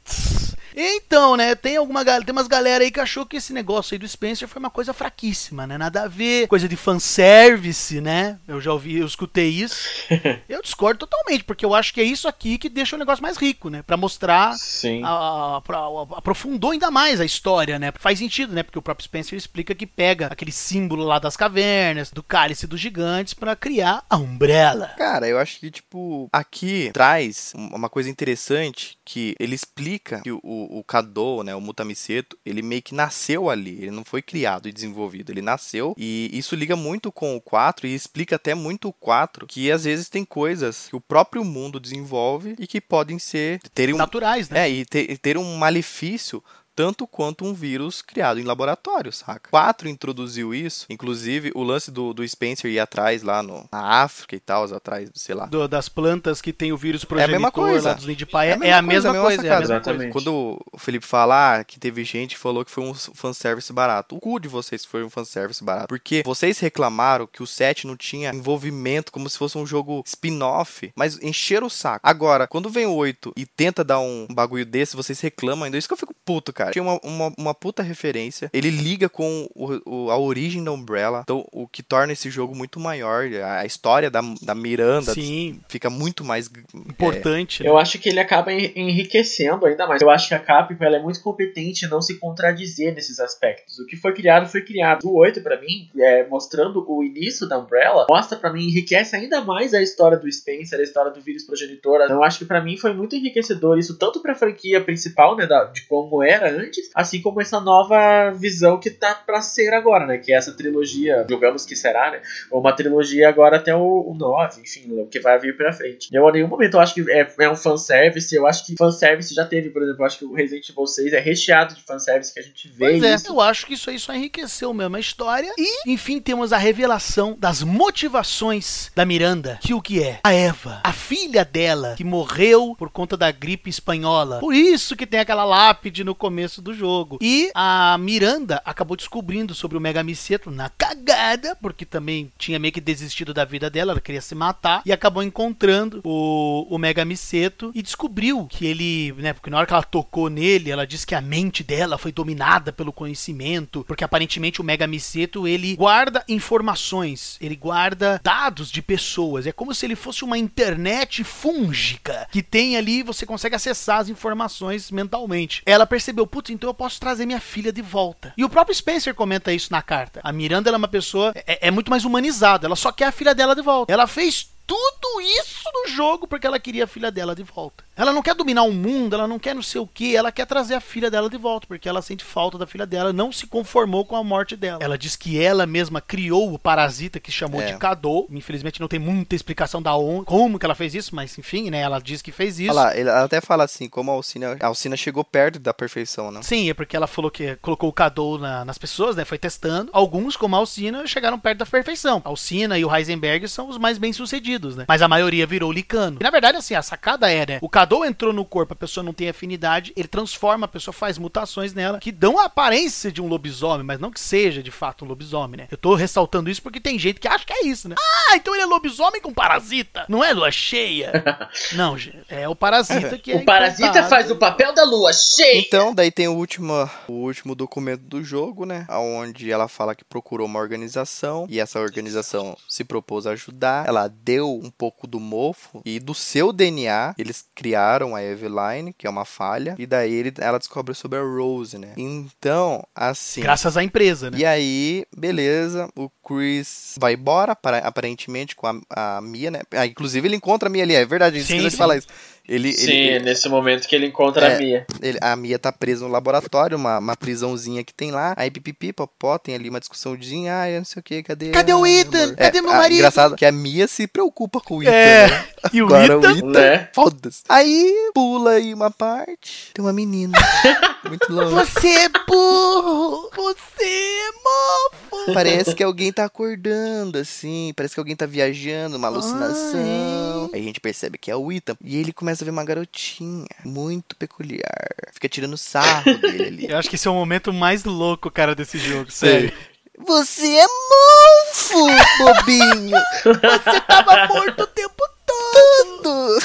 Então, 0.78 1.38
né, 1.38 1.56
tem 1.56 1.78
alguma 1.78 2.04
tem 2.04 2.34
umas 2.34 2.50
galera 2.50 2.84
aí 2.84 2.92
que 2.92 3.00
achou 3.00 3.26
que 3.26 3.38
esse 3.38 3.54
negócio 3.54 3.96
aí 3.96 3.98
do 4.00 4.06
Spencer 4.06 4.46
foi 4.46 4.60
uma 4.60 4.70
coisa 4.70 4.94
fraquíssima, 4.94 5.66
né? 5.66 5.78
Nada 5.78 6.04
a 6.04 6.08
ver, 6.10 6.48
coisa 6.50 6.68
de 6.68 6.76
fanservice, 6.76 8.02
né? 8.02 8.38
Eu 8.46 8.60
já 8.60 8.74
ouvi, 8.74 8.98
eu 9.00 9.06
escutei 9.08 9.48
isso. 9.48 9.88
eu 10.50 10.62
discordo 10.62 11.00
totalmente, 11.08 11.46
porque 11.46 11.64
eu 11.66 11.74
acho 11.74 11.94
que 11.94 12.02
é 12.02 12.04
isso 12.04 12.28
aqui 12.28 12.58
que 12.58 12.68
deixa 12.68 12.98
o 12.98 13.00
negócio 13.00 13.24
mais 13.24 13.38
rico, 13.38 13.70
né? 13.70 13.84
Pra 13.84 13.96
mostrar 13.96 14.54
Sim. 14.58 15.02
a- 15.02 15.08
a- 15.08 15.58
a- 15.60 16.18
aprofundou 16.18 16.72
ainda 16.72 16.92
mais 16.92 17.22
a 17.22 17.26
história, 17.26 17.80
né? 17.80 17.94
Faz 17.98 18.20
sentido, 18.20 18.52
né? 18.52 18.62
Porque 18.62 18.78
o 18.78 18.82
próprio 18.82 19.06
Spencer 19.06 19.38
explica 19.38 19.74
que 19.74 19.88
pega 19.88 20.28
aquele 20.28 20.52
símbolo 20.52 21.06
lá 21.06 21.20
das 21.20 21.38
cavernas, 21.38 22.12
do 22.12 22.22
cálice 22.22 22.68
dos 22.68 22.82
gigantes, 22.82 23.34
pra 23.34 23.56
criar 23.56 24.04
a 24.10 24.18
Umbrella. 24.18 24.88
Cara, 24.98 25.26
eu 25.26 25.40
acho 25.40 25.58
que, 25.58 25.72
tipo, 25.72 26.28
aqui 26.34 26.90
traz 26.94 27.54
um- 27.56 27.74
uma 27.76 27.90
coisa 27.90 28.10
interessante 28.10 28.98
que 29.06 29.36
ele 29.40 29.56
explica 29.56 29.95
que 30.00 30.32
o, 30.32 30.40
o 30.44 30.84
Kado, 30.84 31.44
né, 31.44 31.56
o 31.56 31.62
Mutamiseto, 31.62 32.38
ele 32.46 32.62
meio 32.62 32.82
que 32.82 32.94
nasceu 32.96 33.50
ali, 33.50 33.78
ele 33.82 33.92
não 33.92 34.04
foi 34.04 34.22
criado 34.22 34.68
e 34.68 34.72
desenvolvido, 34.72 35.32
ele 35.32 35.42
nasceu 35.42 35.94
e 35.98 36.30
isso 36.34 36.56
liga 36.56 36.76
muito 36.76 37.12
com 37.12 37.36
o 37.36 37.42
4 37.42 37.88
e 37.88 37.94
explica 37.94 38.36
até 38.36 38.54
muito 38.54 38.90
o 38.90 38.94
4 38.94 39.48
que 39.48 39.72
às 39.72 39.86
vezes 39.86 40.10
tem 40.10 40.26
coisas 40.26 40.88
que 40.90 40.96
o 40.96 41.02
próprio 41.02 41.44
mundo 41.44 41.80
desenvolve 41.80 42.56
e 42.60 42.68
que 42.68 42.82
podem 42.82 43.20
ser 43.20 43.60
ter 43.74 43.94
um, 43.94 43.98
Naturais, 43.98 44.50
né? 44.50 44.68
é, 44.68 44.70
e 44.70 44.86
ter, 44.86 45.10
e 45.10 45.18
ter 45.18 45.38
um 45.38 45.56
malefício 45.56 46.44
tanto 46.76 47.08
quanto 47.08 47.46
um 47.46 47.54
vírus 47.54 48.02
criado 48.02 48.40
em 48.40 48.44
laboratório, 48.44 49.12
saca? 49.12 49.50
4 49.50 49.88
introduziu 49.88 50.54
isso, 50.54 50.86
inclusive 50.90 51.52
o 51.56 51.64
lance 51.64 51.90
do, 51.92 52.14
do 52.14 52.28
Spencer 52.28 52.70
ir 52.70 52.80
atrás 52.80 53.24
lá 53.24 53.42
no, 53.42 53.68
na 53.72 54.02
África 54.04 54.36
e 54.36 54.40
tal, 54.40 54.66
atrás, 54.74 55.10
sei 55.14 55.36
lá. 55.36 55.46
Do- 55.46 55.68
das 55.68 55.88
plantas 55.90 56.42
que 56.42 56.52
tem 56.52 56.72
o 56.72 56.78
vírus 56.78 57.02
É 57.04 57.06
a 57.06 57.08
progenitor 57.08 57.32
mesma 57.36 57.52
coisa. 57.52 57.90
lá 57.90 57.94
dos 57.96 58.06
Nidpai. 58.06 58.52
É, 58.52 58.58
é 58.68 58.74
a 58.74 58.82
mesma 58.82 59.14
coisa, 59.14 59.28
é 59.28 59.34
a 59.34 59.38
sacada. 59.38 59.60
mesma 59.62 59.76
Exatamente. 59.76 60.12
coisa. 60.12 60.14
Quando 60.14 60.62
o 60.74 60.78
Felipe 60.80 61.06
fala 61.06 61.60
ah, 61.60 61.64
que 61.64 61.80
teve 61.80 62.04
gente 62.04 62.36
que 62.36 62.42
falou 62.42 62.66
que 62.66 62.72
foi 62.72 62.84
um 62.84 62.94
fanservice 62.94 63.72
barato, 63.72 64.16
o 64.16 64.20
cu 64.20 64.40
de 64.40 64.48
vocês 64.48 64.84
foi 64.86 65.04
um 65.04 65.10
fanservice 65.10 65.64
barato. 65.64 65.88
Porque 65.88 66.24
vocês 66.26 66.60
reclamaram 66.60 67.28
que 67.28 67.42
o 67.44 67.48
7 67.48 67.88
não 67.88 67.96
tinha 67.96 68.32
envolvimento, 68.34 69.12
como 69.12 69.30
se 69.30 69.38
fosse 69.38 69.58
um 69.58 69.66
jogo 69.66 70.04
spin-off, 70.06 70.92
mas 70.96 71.18
encheram 71.22 71.68
o 71.68 71.70
saco. 71.70 72.00
Agora, 72.04 72.48
quando 72.48 72.70
vem 72.70 72.86
o 72.86 72.94
8 72.94 73.34
e 73.38 73.46
tenta 73.46 73.84
dar 73.84 74.00
um 74.00 74.28
bagulho 74.30 74.66
desse, 74.66 74.96
vocês 74.96 75.20
reclamam 75.22 75.66
ainda. 75.66 75.78
Isso 75.78 75.88
que 75.88 75.94
eu 75.94 75.98
fico 75.98 76.16
puto, 76.26 76.52
cara. 76.52 76.65
Tinha 76.72 76.84
uma, 76.84 77.00
uma, 77.04 77.34
uma 77.38 77.54
puta 77.54 77.82
referência. 77.84 78.50
Ele 78.54 78.70
liga 78.70 79.08
com 79.10 79.48
o- 79.56 79.82
o- 80.06 80.12
a 80.12 80.18
origem 80.18 80.64
da 80.64 80.72
Umbrella. 80.72 81.22
Então, 81.24 81.46
o 81.52 81.68
que 81.68 81.82
torna 81.84 82.14
esse 82.14 82.30
jogo 82.30 82.56
muito 82.56 82.80
maior. 82.80 83.26
A, 83.44 83.60
a 83.62 83.66
história 83.66 84.10
da, 84.10 84.22
da 84.42 84.56
Miranda 84.56 85.14
Sim, 85.14 85.60
fica 85.68 85.90
muito 85.90 86.24
mais. 86.24 86.50
importante. 86.74 87.64
né? 87.64 87.70
Eu 87.70 87.78
acho 87.78 87.98
que 88.00 88.10
ele 88.10 88.20
acaba 88.20 88.52
en- 88.54 88.72
enriquecendo 88.76 89.66
ainda 89.66 89.88
mais. 89.88 90.02
Eu 90.02 90.10
acho 90.10 90.28
que 90.28 90.34
a 90.34 90.40
Capcom 90.40 90.84
ela 90.84 90.98
é 90.98 91.02
muito 91.02 91.22
competente 91.22 91.86
em 91.86 91.90
não 91.90 92.02
se 92.02 92.18
contradizer 92.20 92.94
nesses 92.94 93.20
aspectos. 93.20 93.80
O 93.80 93.86
que 93.86 93.96
foi 93.96 94.14
criado 94.14 94.48
foi 94.50 94.62
criado. 94.62 95.06
O 95.08 95.18
8 95.18 95.42
pra 95.42 95.60
mim, 95.60 95.90
é, 95.98 96.26
mostrando 96.28 96.84
o 96.88 97.04
início 97.04 97.48
da 97.48 97.58
Umbrella, 97.60 98.06
mostra 98.10 98.38
pra 98.38 98.52
mim 98.52 98.64
enriquece 98.68 99.16
ainda 99.16 99.42
mais 99.42 99.74
a 99.74 99.82
história 99.82 100.18
do 100.18 100.32
Spencer, 100.32 100.80
a 100.80 100.84
história 100.84 101.12
do 101.12 101.22
vírus 101.22 101.44
progenitor. 101.44 102.02
Eu 102.02 102.24
acho 102.24 102.40
que 102.40 102.46
pra 102.46 102.62
mim 102.62 102.78
foi 102.78 102.94
muito 102.94 103.16
enriquecedor 103.16 103.78
isso 103.78 103.98
tanto 103.98 104.22
pra 104.22 104.36
franquia 104.36 104.82
principal, 104.82 105.36
né, 105.36 105.46
da- 105.46 105.66
de 105.66 105.82
como 105.88 106.24
era 106.24 106.52
antes, 106.56 106.90
assim 106.94 107.22
como 107.22 107.42
essa 107.42 107.60
nova 107.60 108.32
visão 108.32 108.80
que 108.80 108.90
tá 108.90 109.14
pra 109.14 109.42
ser 109.42 109.74
agora, 109.74 110.06
né, 110.06 110.18
que 110.18 110.34
é 110.34 110.38
essa 110.38 110.54
trilogia, 110.54 111.26
julgamos 111.30 111.66
que 111.66 111.76
será, 111.76 112.12
né, 112.12 112.22
uma 112.52 112.74
trilogia 112.74 113.30
agora 113.30 113.58
até 113.58 113.76
o, 113.76 114.06
o 114.10 114.14
9, 114.14 114.62
enfim, 114.62 115.00
o 115.00 115.08
que 115.08 115.20
vai 115.20 115.38
vir 115.40 115.56
pra 115.56 115.74
frente. 115.74 116.10
Eu, 116.12 116.28
a 116.28 116.32
nenhum 116.32 116.48
momento, 116.48 116.76
eu 116.76 116.80
acho 116.80 116.94
que 116.94 117.12
é, 117.12 117.28
é 117.40 117.50
um 117.50 117.56
fanservice, 117.56 118.36
eu 118.36 118.48
acho 118.48 118.66
que 118.66 118.76
fanservice 118.78 119.34
já 119.34 119.46
teve, 119.46 119.70
por 119.70 119.84
exemplo, 119.84 120.02
eu 120.02 120.06
acho 120.06 120.20
que 120.20 120.26
o 120.26 120.34
Resident 120.34 120.70
Evil 120.70 120.88
6 120.88 121.14
é 121.14 121.20
recheado 121.20 121.76
de 121.76 121.84
fanservice 121.84 122.34
que 122.34 122.40
a 122.40 122.44
gente 122.44 122.68
vê 122.70 122.86
Pois 123.00 123.04
é, 123.04 123.30
eu 123.30 123.42
acho 123.42 123.66
que 123.66 123.74
isso 123.74 123.90
aí 123.90 124.00
só 124.00 124.14
enriqueceu 124.14 124.74
mesmo 124.74 124.96
a 124.96 125.00
história. 125.00 125.52
E, 125.58 125.90
enfim, 125.90 126.20
temos 126.20 126.54
a 126.54 126.58
revelação 126.58 127.36
das 127.38 127.64
motivações 127.64 128.92
da 128.96 129.06
Miranda. 129.06 129.60
Que 129.62 129.74
o 129.74 129.82
que 129.82 130.02
é? 130.02 130.20
A 130.24 130.32
Eva, 130.32 130.82
a 130.84 130.94
filha 130.94 131.44
dela, 131.44 131.96
que 131.98 132.04
morreu 132.04 132.76
por 132.78 132.90
conta 132.90 133.18
da 133.18 133.32
gripe 133.32 133.70
espanhola. 133.70 134.40
Por 134.40 134.54
isso 134.54 134.96
que 134.96 135.08
tem 135.08 135.20
aquela 135.20 135.44
lápide 135.44 136.04
no 136.04 136.16
começo 136.16 136.45
do 136.62 136.74
jogo. 136.74 137.18
E 137.22 137.52
a 137.54 137.98
Miranda 138.00 138.62
acabou 138.66 138.96
descobrindo 138.96 139.54
sobre 139.54 139.78
o 139.78 139.82
Mega 139.82 140.04
Miseto 140.04 140.52
na 140.52 140.70
cagada, 140.70 141.56
porque 141.62 141.86
também 141.86 142.32
tinha 142.38 142.60
meio 142.60 142.74
que 142.74 142.82
desistido 142.82 143.34
da 143.34 143.46
vida 143.46 143.70
dela, 143.70 143.92
ela 143.92 144.02
queria 144.02 144.22
se 144.22 144.36
matar, 144.36 144.82
e 144.86 144.92
acabou 144.92 145.24
encontrando 145.24 146.02
o, 146.04 146.68
o 146.70 146.78
Mega 146.78 147.04
Miseto 147.06 147.72
e 147.74 147.82
descobriu 147.82 148.46
que 148.48 148.66
ele, 148.66 149.14
né, 149.14 149.34
porque 149.34 149.50
na 149.50 149.58
hora 149.58 149.68
que 149.68 149.74
ela 149.74 149.84
tocou 149.84 150.30
nele, 150.30 150.72
ela 150.72 150.88
disse 150.88 151.06
que 151.06 151.16
a 151.16 151.22
mente 151.22 151.64
dela 151.64 151.98
foi 151.98 152.12
dominada 152.12 152.72
pelo 152.72 152.94
conhecimento, 152.94 153.84
porque 153.88 154.04
aparentemente 154.04 154.62
o 154.62 154.64
Mega 154.64 154.88
Miseto, 154.88 155.48
ele 155.48 155.76
guarda 155.76 156.24
informações, 156.28 157.38
ele 157.42 157.56
guarda 157.56 158.20
dados 158.24 158.72
de 158.72 158.82
pessoas, 158.82 159.48
é 159.48 159.52
como 159.52 159.74
se 159.74 159.86
ele 159.86 159.96
fosse 159.96 160.24
uma 160.24 160.38
internet 160.38 161.24
fúngica, 161.24 162.28
que 162.32 162.42
tem 162.42 162.78
ali, 162.78 163.04
você 163.04 163.26
consegue 163.26 163.56
acessar 163.56 164.00
as 164.00 164.10
informações 164.10 164.92
mentalmente. 164.92 165.62
Ela 165.66 165.86
percebeu, 165.86 166.28
putz, 166.36 166.50
então 166.50 166.70
eu 166.70 166.74
posso 166.74 167.00
trazer 167.00 167.26
minha 167.26 167.40
filha 167.40 167.72
de 167.72 167.82
volta. 167.82 168.34
E 168.36 168.44
o 168.44 168.50
próprio 168.50 168.76
Spencer 168.76 169.16
comenta 169.16 169.54
isso 169.54 169.72
na 169.72 169.82
carta. 169.82 170.20
A 170.22 170.34
Miranda 170.34 170.70
é 170.70 170.76
uma 170.76 170.86
pessoa, 170.86 171.32
é, 171.34 171.68
é 171.68 171.72
muito 171.72 171.90
mais 171.90 172.04
humanizada, 172.04 172.68
ela 172.68 172.76
só 172.76 172.92
quer 172.92 173.06
a 173.06 173.12
filha 173.14 173.34
dela 173.34 173.56
de 173.56 173.62
volta. 173.62 173.94
Ela 173.94 174.06
fez 174.06 174.50
tudo 174.68 175.22
isso 175.22 175.70
no 175.74 175.88
jogo 175.90 176.28
porque 176.28 176.46
ela 176.46 176.60
queria 176.60 176.84
a 176.84 176.88
filha 176.88 177.10
dela 177.10 177.34
de 177.34 177.44
volta. 177.44 177.85
Ela 177.96 178.12
não 178.12 178.22
quer 178.22 178.36
dominar 178.36 178.64
o 178.64 178.72
mundo, 178.74 179.16
ela 179.16 179.28
não 179.28 179.40
quer 179.40 179.56
não 179.56 179.62
sei 179.62 179.80
o 179.82 179.88
que, 179.88 180.16
ela 180.16 180.32
quer 180.32 180.46
trazer 180.46 180.74
a 180.76 180.80
filha 180.82 181.10
dela 181.10 181.30
de 181.30 181.38
volta, 181.38 181.66
porque 181.68 181.88
ela 181.88 182.02
sente 182.02 182.24
falta 182.24 182.58
da 182.58 182.68
filha 182.68 182.86
dela, 182.86 183.14
não 183.14 183.32
se 183.32 183.48
conformou 183.48 184.06
com 184.06 184.16
a 184.16 184.24
morte 184.24 184.56
dela. 184.56 184.80
Ela 184.82 184.98
diz 184.98 185.16
que 185.16 185.42
ela 185.42 185.66
mesma 185.66 186.02
criou 186.02 186.54
o 186.54 186.60
parasita 186.60 187.20
que 187.20 187.32
chamou 187.32 187.62
É. 187.62 187.66
de 187.68 187.78
Kado. 187.78 188.28
Infelizmente 188.30 188.80
não 188.82 188.88
tem 188.88 189.00
muita 189.00 189.36
explicação 189.36 189.82
da 189.82 189.96
on, 189.96 190.24
como 190.24 190.60
que 190.60 190.66
ela 190.66 190.76
fez 190.76 190.94
isso, 190.94 191.16
mas 191.16 191.38
enfim, 191.38 191.70
né? 191.70 191.80
Ela 191.82 192.00
diz 192.00 192.22
que 192.22 192.32
fez 192.32 192.60
isso. 192.60 192.72
Olha 192.72 192.82
lá, 192.88 192.98
ele 192.98 193.10
ela 193.10 193.24
até 193.24 193.40
fala 193.42 193.64
assim, 193.64 193.88
como 193.88 194.12
a 194.12 194.14
Alcina, 194.14 194.58
a 194.60 194.68
Alcina 194.68 194.98
chegou 194.98 195.24
perto 195.24 195.60
da 195.60 195.74
perfeição, 195.74 196.32
né? 196.32 196.42
Sim, 196.44 196.70
é 196.70 196.74
porque 196.74 196.96
ela 196.98 197.08
falou 197.08 197.32
que 197.32 197.56
colocou 197.58 197.90
o 197.90 197.94
Kado 197.94 198.38
na- 198.38 198.66
nas 198.66 198.78
pessoas, 198.78 199.16
né? 199.16 199.24
Foi 199.26 199.38
testando. 199.38 199.90
Alguns, 199.94 200.36
como 200.36 200.56
a 200.56 200.60
Alcina, 200.60 201.06
chegaram 201.08 201.40
perto 201.40 201.60
da 201.60 201.66
perfeição. 201.66 202.22
A 202.26 202.30
Alcina 202.30 202.78
e 202.78 202.84
o 202.86 202.94
Heisenberg 202.94 203.48
são 203.48 203.70
os 203.70 203.78
mais 203.78 203.98
bem-sucedidos, 203.98 204.76
né? 204.76 204.86
Mas 204.88 205.02
a 205.02 205.08
maioria 205.08 205.46
virou 205.48 205.72
Licano. 205.72 206.18
E, 206.20 206.24
na 206.24 206.30
verdade, 206.30 206.58
assim, 206.58 206.74
a 206.76 206.82
sacada 206.82 207.32
é, 207.32 207.46
né? 207.46 207.60
O 207.62 207.70
Kado 207.86 208.04
entrou 208.04 208.34
no 208.34 208.44
corpo, 208.44 208.74
a 208.74 208.76
pessoa 208.76 209.04
não 209.04 209.14
tem 209.14 209.30
afinidade, 209.30 209.94
ele 209.96 210.08
transforma, 210.08 210.66
a 210.66 210.68
pessoa 210.68 210.92
faz 210.92 211.20
mutações 211.20 211.74
nela 211.74 212.00
que 212.00 212.12
dão 212.12 212.40
a 212.40 212.46
aparência 212.46 213.12
de 213.12 213.22
um 213.22 213.28
lobisomem, 213.28 213.86
mas 213.86 214.00
não 214.00 214.10
que 214.10 214.20
seja 214.20 214.64
de 214.64 214.72
fato 214.72 215.06
um 215.06 215.08
lobisomem, 215.08 215.60
né? 215.60 215.68
Eu 215.70 215.78
tô 215.78 215.94
ressaltando 215.94 216.50
isso 216.50 216.64
porque 216.64 216.80
tem 216.80 216.98
gente 216.98 217.20
que 217.20 217.28
acha 217.28 217.46
que 217.46 217.54
é 217.54 217.66
isso, 217.66 217.88
né? 217.88 217.96
Ah, 218.00 218.36
então 218.36 218.56
ele 218.56 218.64
é 218.64 218.66
lobisomem 218.66 219.22
com 219.22 219.32
parasita. 219.32 220.06
Não 220.10 220.24
é 220.24 220.34
lua 220.34 220.50
cheia. 220.50 221.12
não, 221.74 221.96
gente, 221.96 222.26
é 222.28 222.50
o 222.50 222.56
parasita 222.56 223.20
que 223.20 223.32
é 223.32 223.36
O 223.36 223.46
parasita 223.46 223.90
implantado. 223.90 224.10
faz 224.10 224.32
o 224.32 224.36
papel 224.36 224.74
da 224.74 224.84
lua 224.84 225.14
cheia. 225.14 225.60
Então, 225.60 225.94
daí 225.94 226.10
tem 226.10 226.28
o 226.28 226.34
último, 226.34 226.90
o 227.08 227.14
último 227.14 227.54
documento 227.54 228.02
do 228.02 228.24
jogo, 228.24 228.66
né? 228.66 228.88
Onde 228.90 229.52
ela 229.52 229.68
fala 229.68 229.94
que 229.94 230.04
procurou 230.04 230.48
uma 230.48 230.60
organização 230.60 231.46
e 231.48 231.60
essa 231.60 231.80
organização 231.80 232.58
se 232.68 232.84
propôs 232.84 233.28
a 233.28 233.32
ajudar. 233.32 233.88
Ela 233.88 234.08
deu 234.08 234.60
um 234.64 234.72
pouco 234.72 235.06
do 235.06 235.20
mofo 235.20 235.82
e 235.86 236.00
do 236.00 236.16
seu 236.16 236.52
DNA 236.52 237.14
eles 237.18 237.46
criaram 237.54 237.75
a 237.76 238.24
Eveline, 238.24 238.94
que 238.98 239.08
é 239.08 239.10
uma 239.10 239.26
falha, 239.26 239.76
e 239.78 239.86
daí 239.86 240.14
ele, 240.14 240.34
ela 240.40 240.58
descobre 240.60 240.94
sobre 240.94 241.18
a 241.20 241.22
Rose, 241.22 241.78
né? 241.78 241.94
Então, 241.98 242.84
assim. 242.96 243.42
Graças 243.42 243.76
à 243.78 243.84
empresa, 243.84 244.30
né? 244.32 244.38
E 244.38 244.46
aí, 244.46 245.06
beleza, 245.16 245.90
o 245.96 246.10
Chris 246.26 246.96
vai 247.00 247.14
embora, 247.14 247.56
para- 247.56 247.80
aparentemente, 247.80 248.56
com 248.56 248.68
a, 248.68 249.18
a 249.18 249.22
Mia, 249.22 249.50
né? 249.52 249.62
Ah, 249.72 249.86
inclusive 249.86 250.28
ele 250.28 250.36
encontra 250.36 250.70
a 250.70 250.72
Mia 250.72 250.84
ali, 250.84 250.96
é 250.96 251.06
verdade, 251.06 251.38
esqueci 251.38 251.60
de 251.70 251.78
falar 251.78 251.98
isso. 251.98 252.08
Ele, 252.48 252.72
Sim, 252.74 252.92
ele, 252.92 253.10
é 253.10 253.20
nesse 253.20 253.50
momento 253.50 253.88
que 253.88 253.96
ele 253.96 254.06
encontra 254.08 254.48
É. 254.48 254.56
a 254.56 254.60
Mia. 254.60 254.86
ele- 255.02 255.18
a 255.22 255.36
Mia 255.36 255.58
tá 255.58 255.72
presa 255.72 256.06
no 256.06 256.12
laboratório, 256.12 256.78
uma, 256.78 257.00
uma 257.00 257.16
prisãozinha 257.16 257.84
que 257.84 257.94
tem 257.94 258.12
lá. 258.12 258.34
Aí 258.38 258.52
pipipi, 258.52 258.94
popó, 258.94 259.38
tem 259.38 259.56
ali 259.56 259.70
uma 259.70 259.80
discussãozinha. 259.80 260.60
Ah, 260.62 260.70
eu 260.70 260.78
não 260.80 260.86
sei 260.86 261.00
o 261.00 261.04
que, 261.04 261.24
cadê? 261.24 261.50
Cadê 261.52 261.74
o 261.74 261.86
Ethan? 261.86 262.12
meu 262.18 262.24
amor. 262.26 262.36
Cadê 262.38 262.62
meu 262.62 262.72
ah, 262.72 262.76
marido? 262.78 262.98
Engraçado 263.00 263.36
que 263.36 263.46
a 263.46 263.52
Mia 263.52 263.88
se 263.88 264.06
preocupa 264.08 264.62
com 264.62 264.78
o 264.78 264.84
Ethan, 264.84 264.92
É, 264.92 265.28
né? 265.28 265.46
e 265.74 265.82
o 265.82 265.86
Agora 265.88 266.06
Ethan 266.06 266.20
o 266.20 266.38
Ethan, 266.38 266.46
Né? 266.60 266.90
foda-se. 266.94 267.44
Aí 267.50 268.12
pula 268.14 268.52
aí 268.52 268.74
uma 268.74 268.92
parte, 268.92 269.72
tem 269.74 269.84
uma 269.84 269.94
menina. 269.94 270.38
Muito 271.06 271.32
louca. 271.32 271.66
Você 271.66 271.88
é 271.88 272.10
burro! 272.28 273.30
Você 273.36 273.84
é 273.86 274.32
mofo! 274.44 275.34
Parece 275.34 275.74
que 275.76 275.84
alguém 275.84 276.12
tá 276.12 276.26
acordando, 276.26 277.18
assim. 277.20 277.72
Parece 277.76 277.94
que 277.94 278.00
alguém 278.00 278.16
tá 278.16 278.26
viajando, 278.26 278.98
uma 278.98 279.08
alucinação. 279.08 280.50
Aí 280.54 280.62
a 280.62 280.64
gente 280.64 280.80
percebe 280.80 281.18
que 281.18 281.30
é 281.30 281.36
o 281.36 281.52
Ethan. 281.52 281.76
E 281.84 281.98
ele 281.98 282.12
começa 282.12 282.35
a 282.42 282.46
ver 282.46 282.52
uma 282.52 282.64
garotinha 282.64 283.48
muito 283.64 284.16
peculiar. 284.16 284.88
Fica 285.14 285.30
tirando 285.30 285.58
sarro 285.58 286.18
dele 286.20 286.46
ali. 286.46 286.68
Eu 286.72 286.78
acho 286.78 286.90
que 286.90 286.96
esse 286.96 287.08
é 287.08 287.12
o 287.12 287.16
momento 287.16 287.54
mais 287.54 287.84
louco, 287.84 288.30
cara, 288.32 288.56
desse 288.56 288.78
jogo, 288.78 289.12
sério. 289.12 289.52
Você 289.98 290.58
é 290.58 290.66
mofo, 290.68 291.88
bobinho. 292.20 292.98
Você 293.24 293.82
tava 293.82 294.28
morto 294.28 294.64
o 294.64 294.68
tempo 294.68 295.04
todo! 295.26 296.40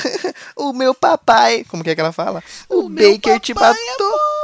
o 0.57 0.73
meu 0.73 0.95
papai. 0.95 1.65
Como 1.65 1.83
que 1.83 1.91
é 1.91 1.95
que 1.95 2.01
ela 2.01 2.13
fala? 2.13 2.43
O, 2.69 2.87
O 2.87 2.89
Baker 2.89 3.41
te 3.41 3.53
é 3.53 3.55
matou. 3.55 4.40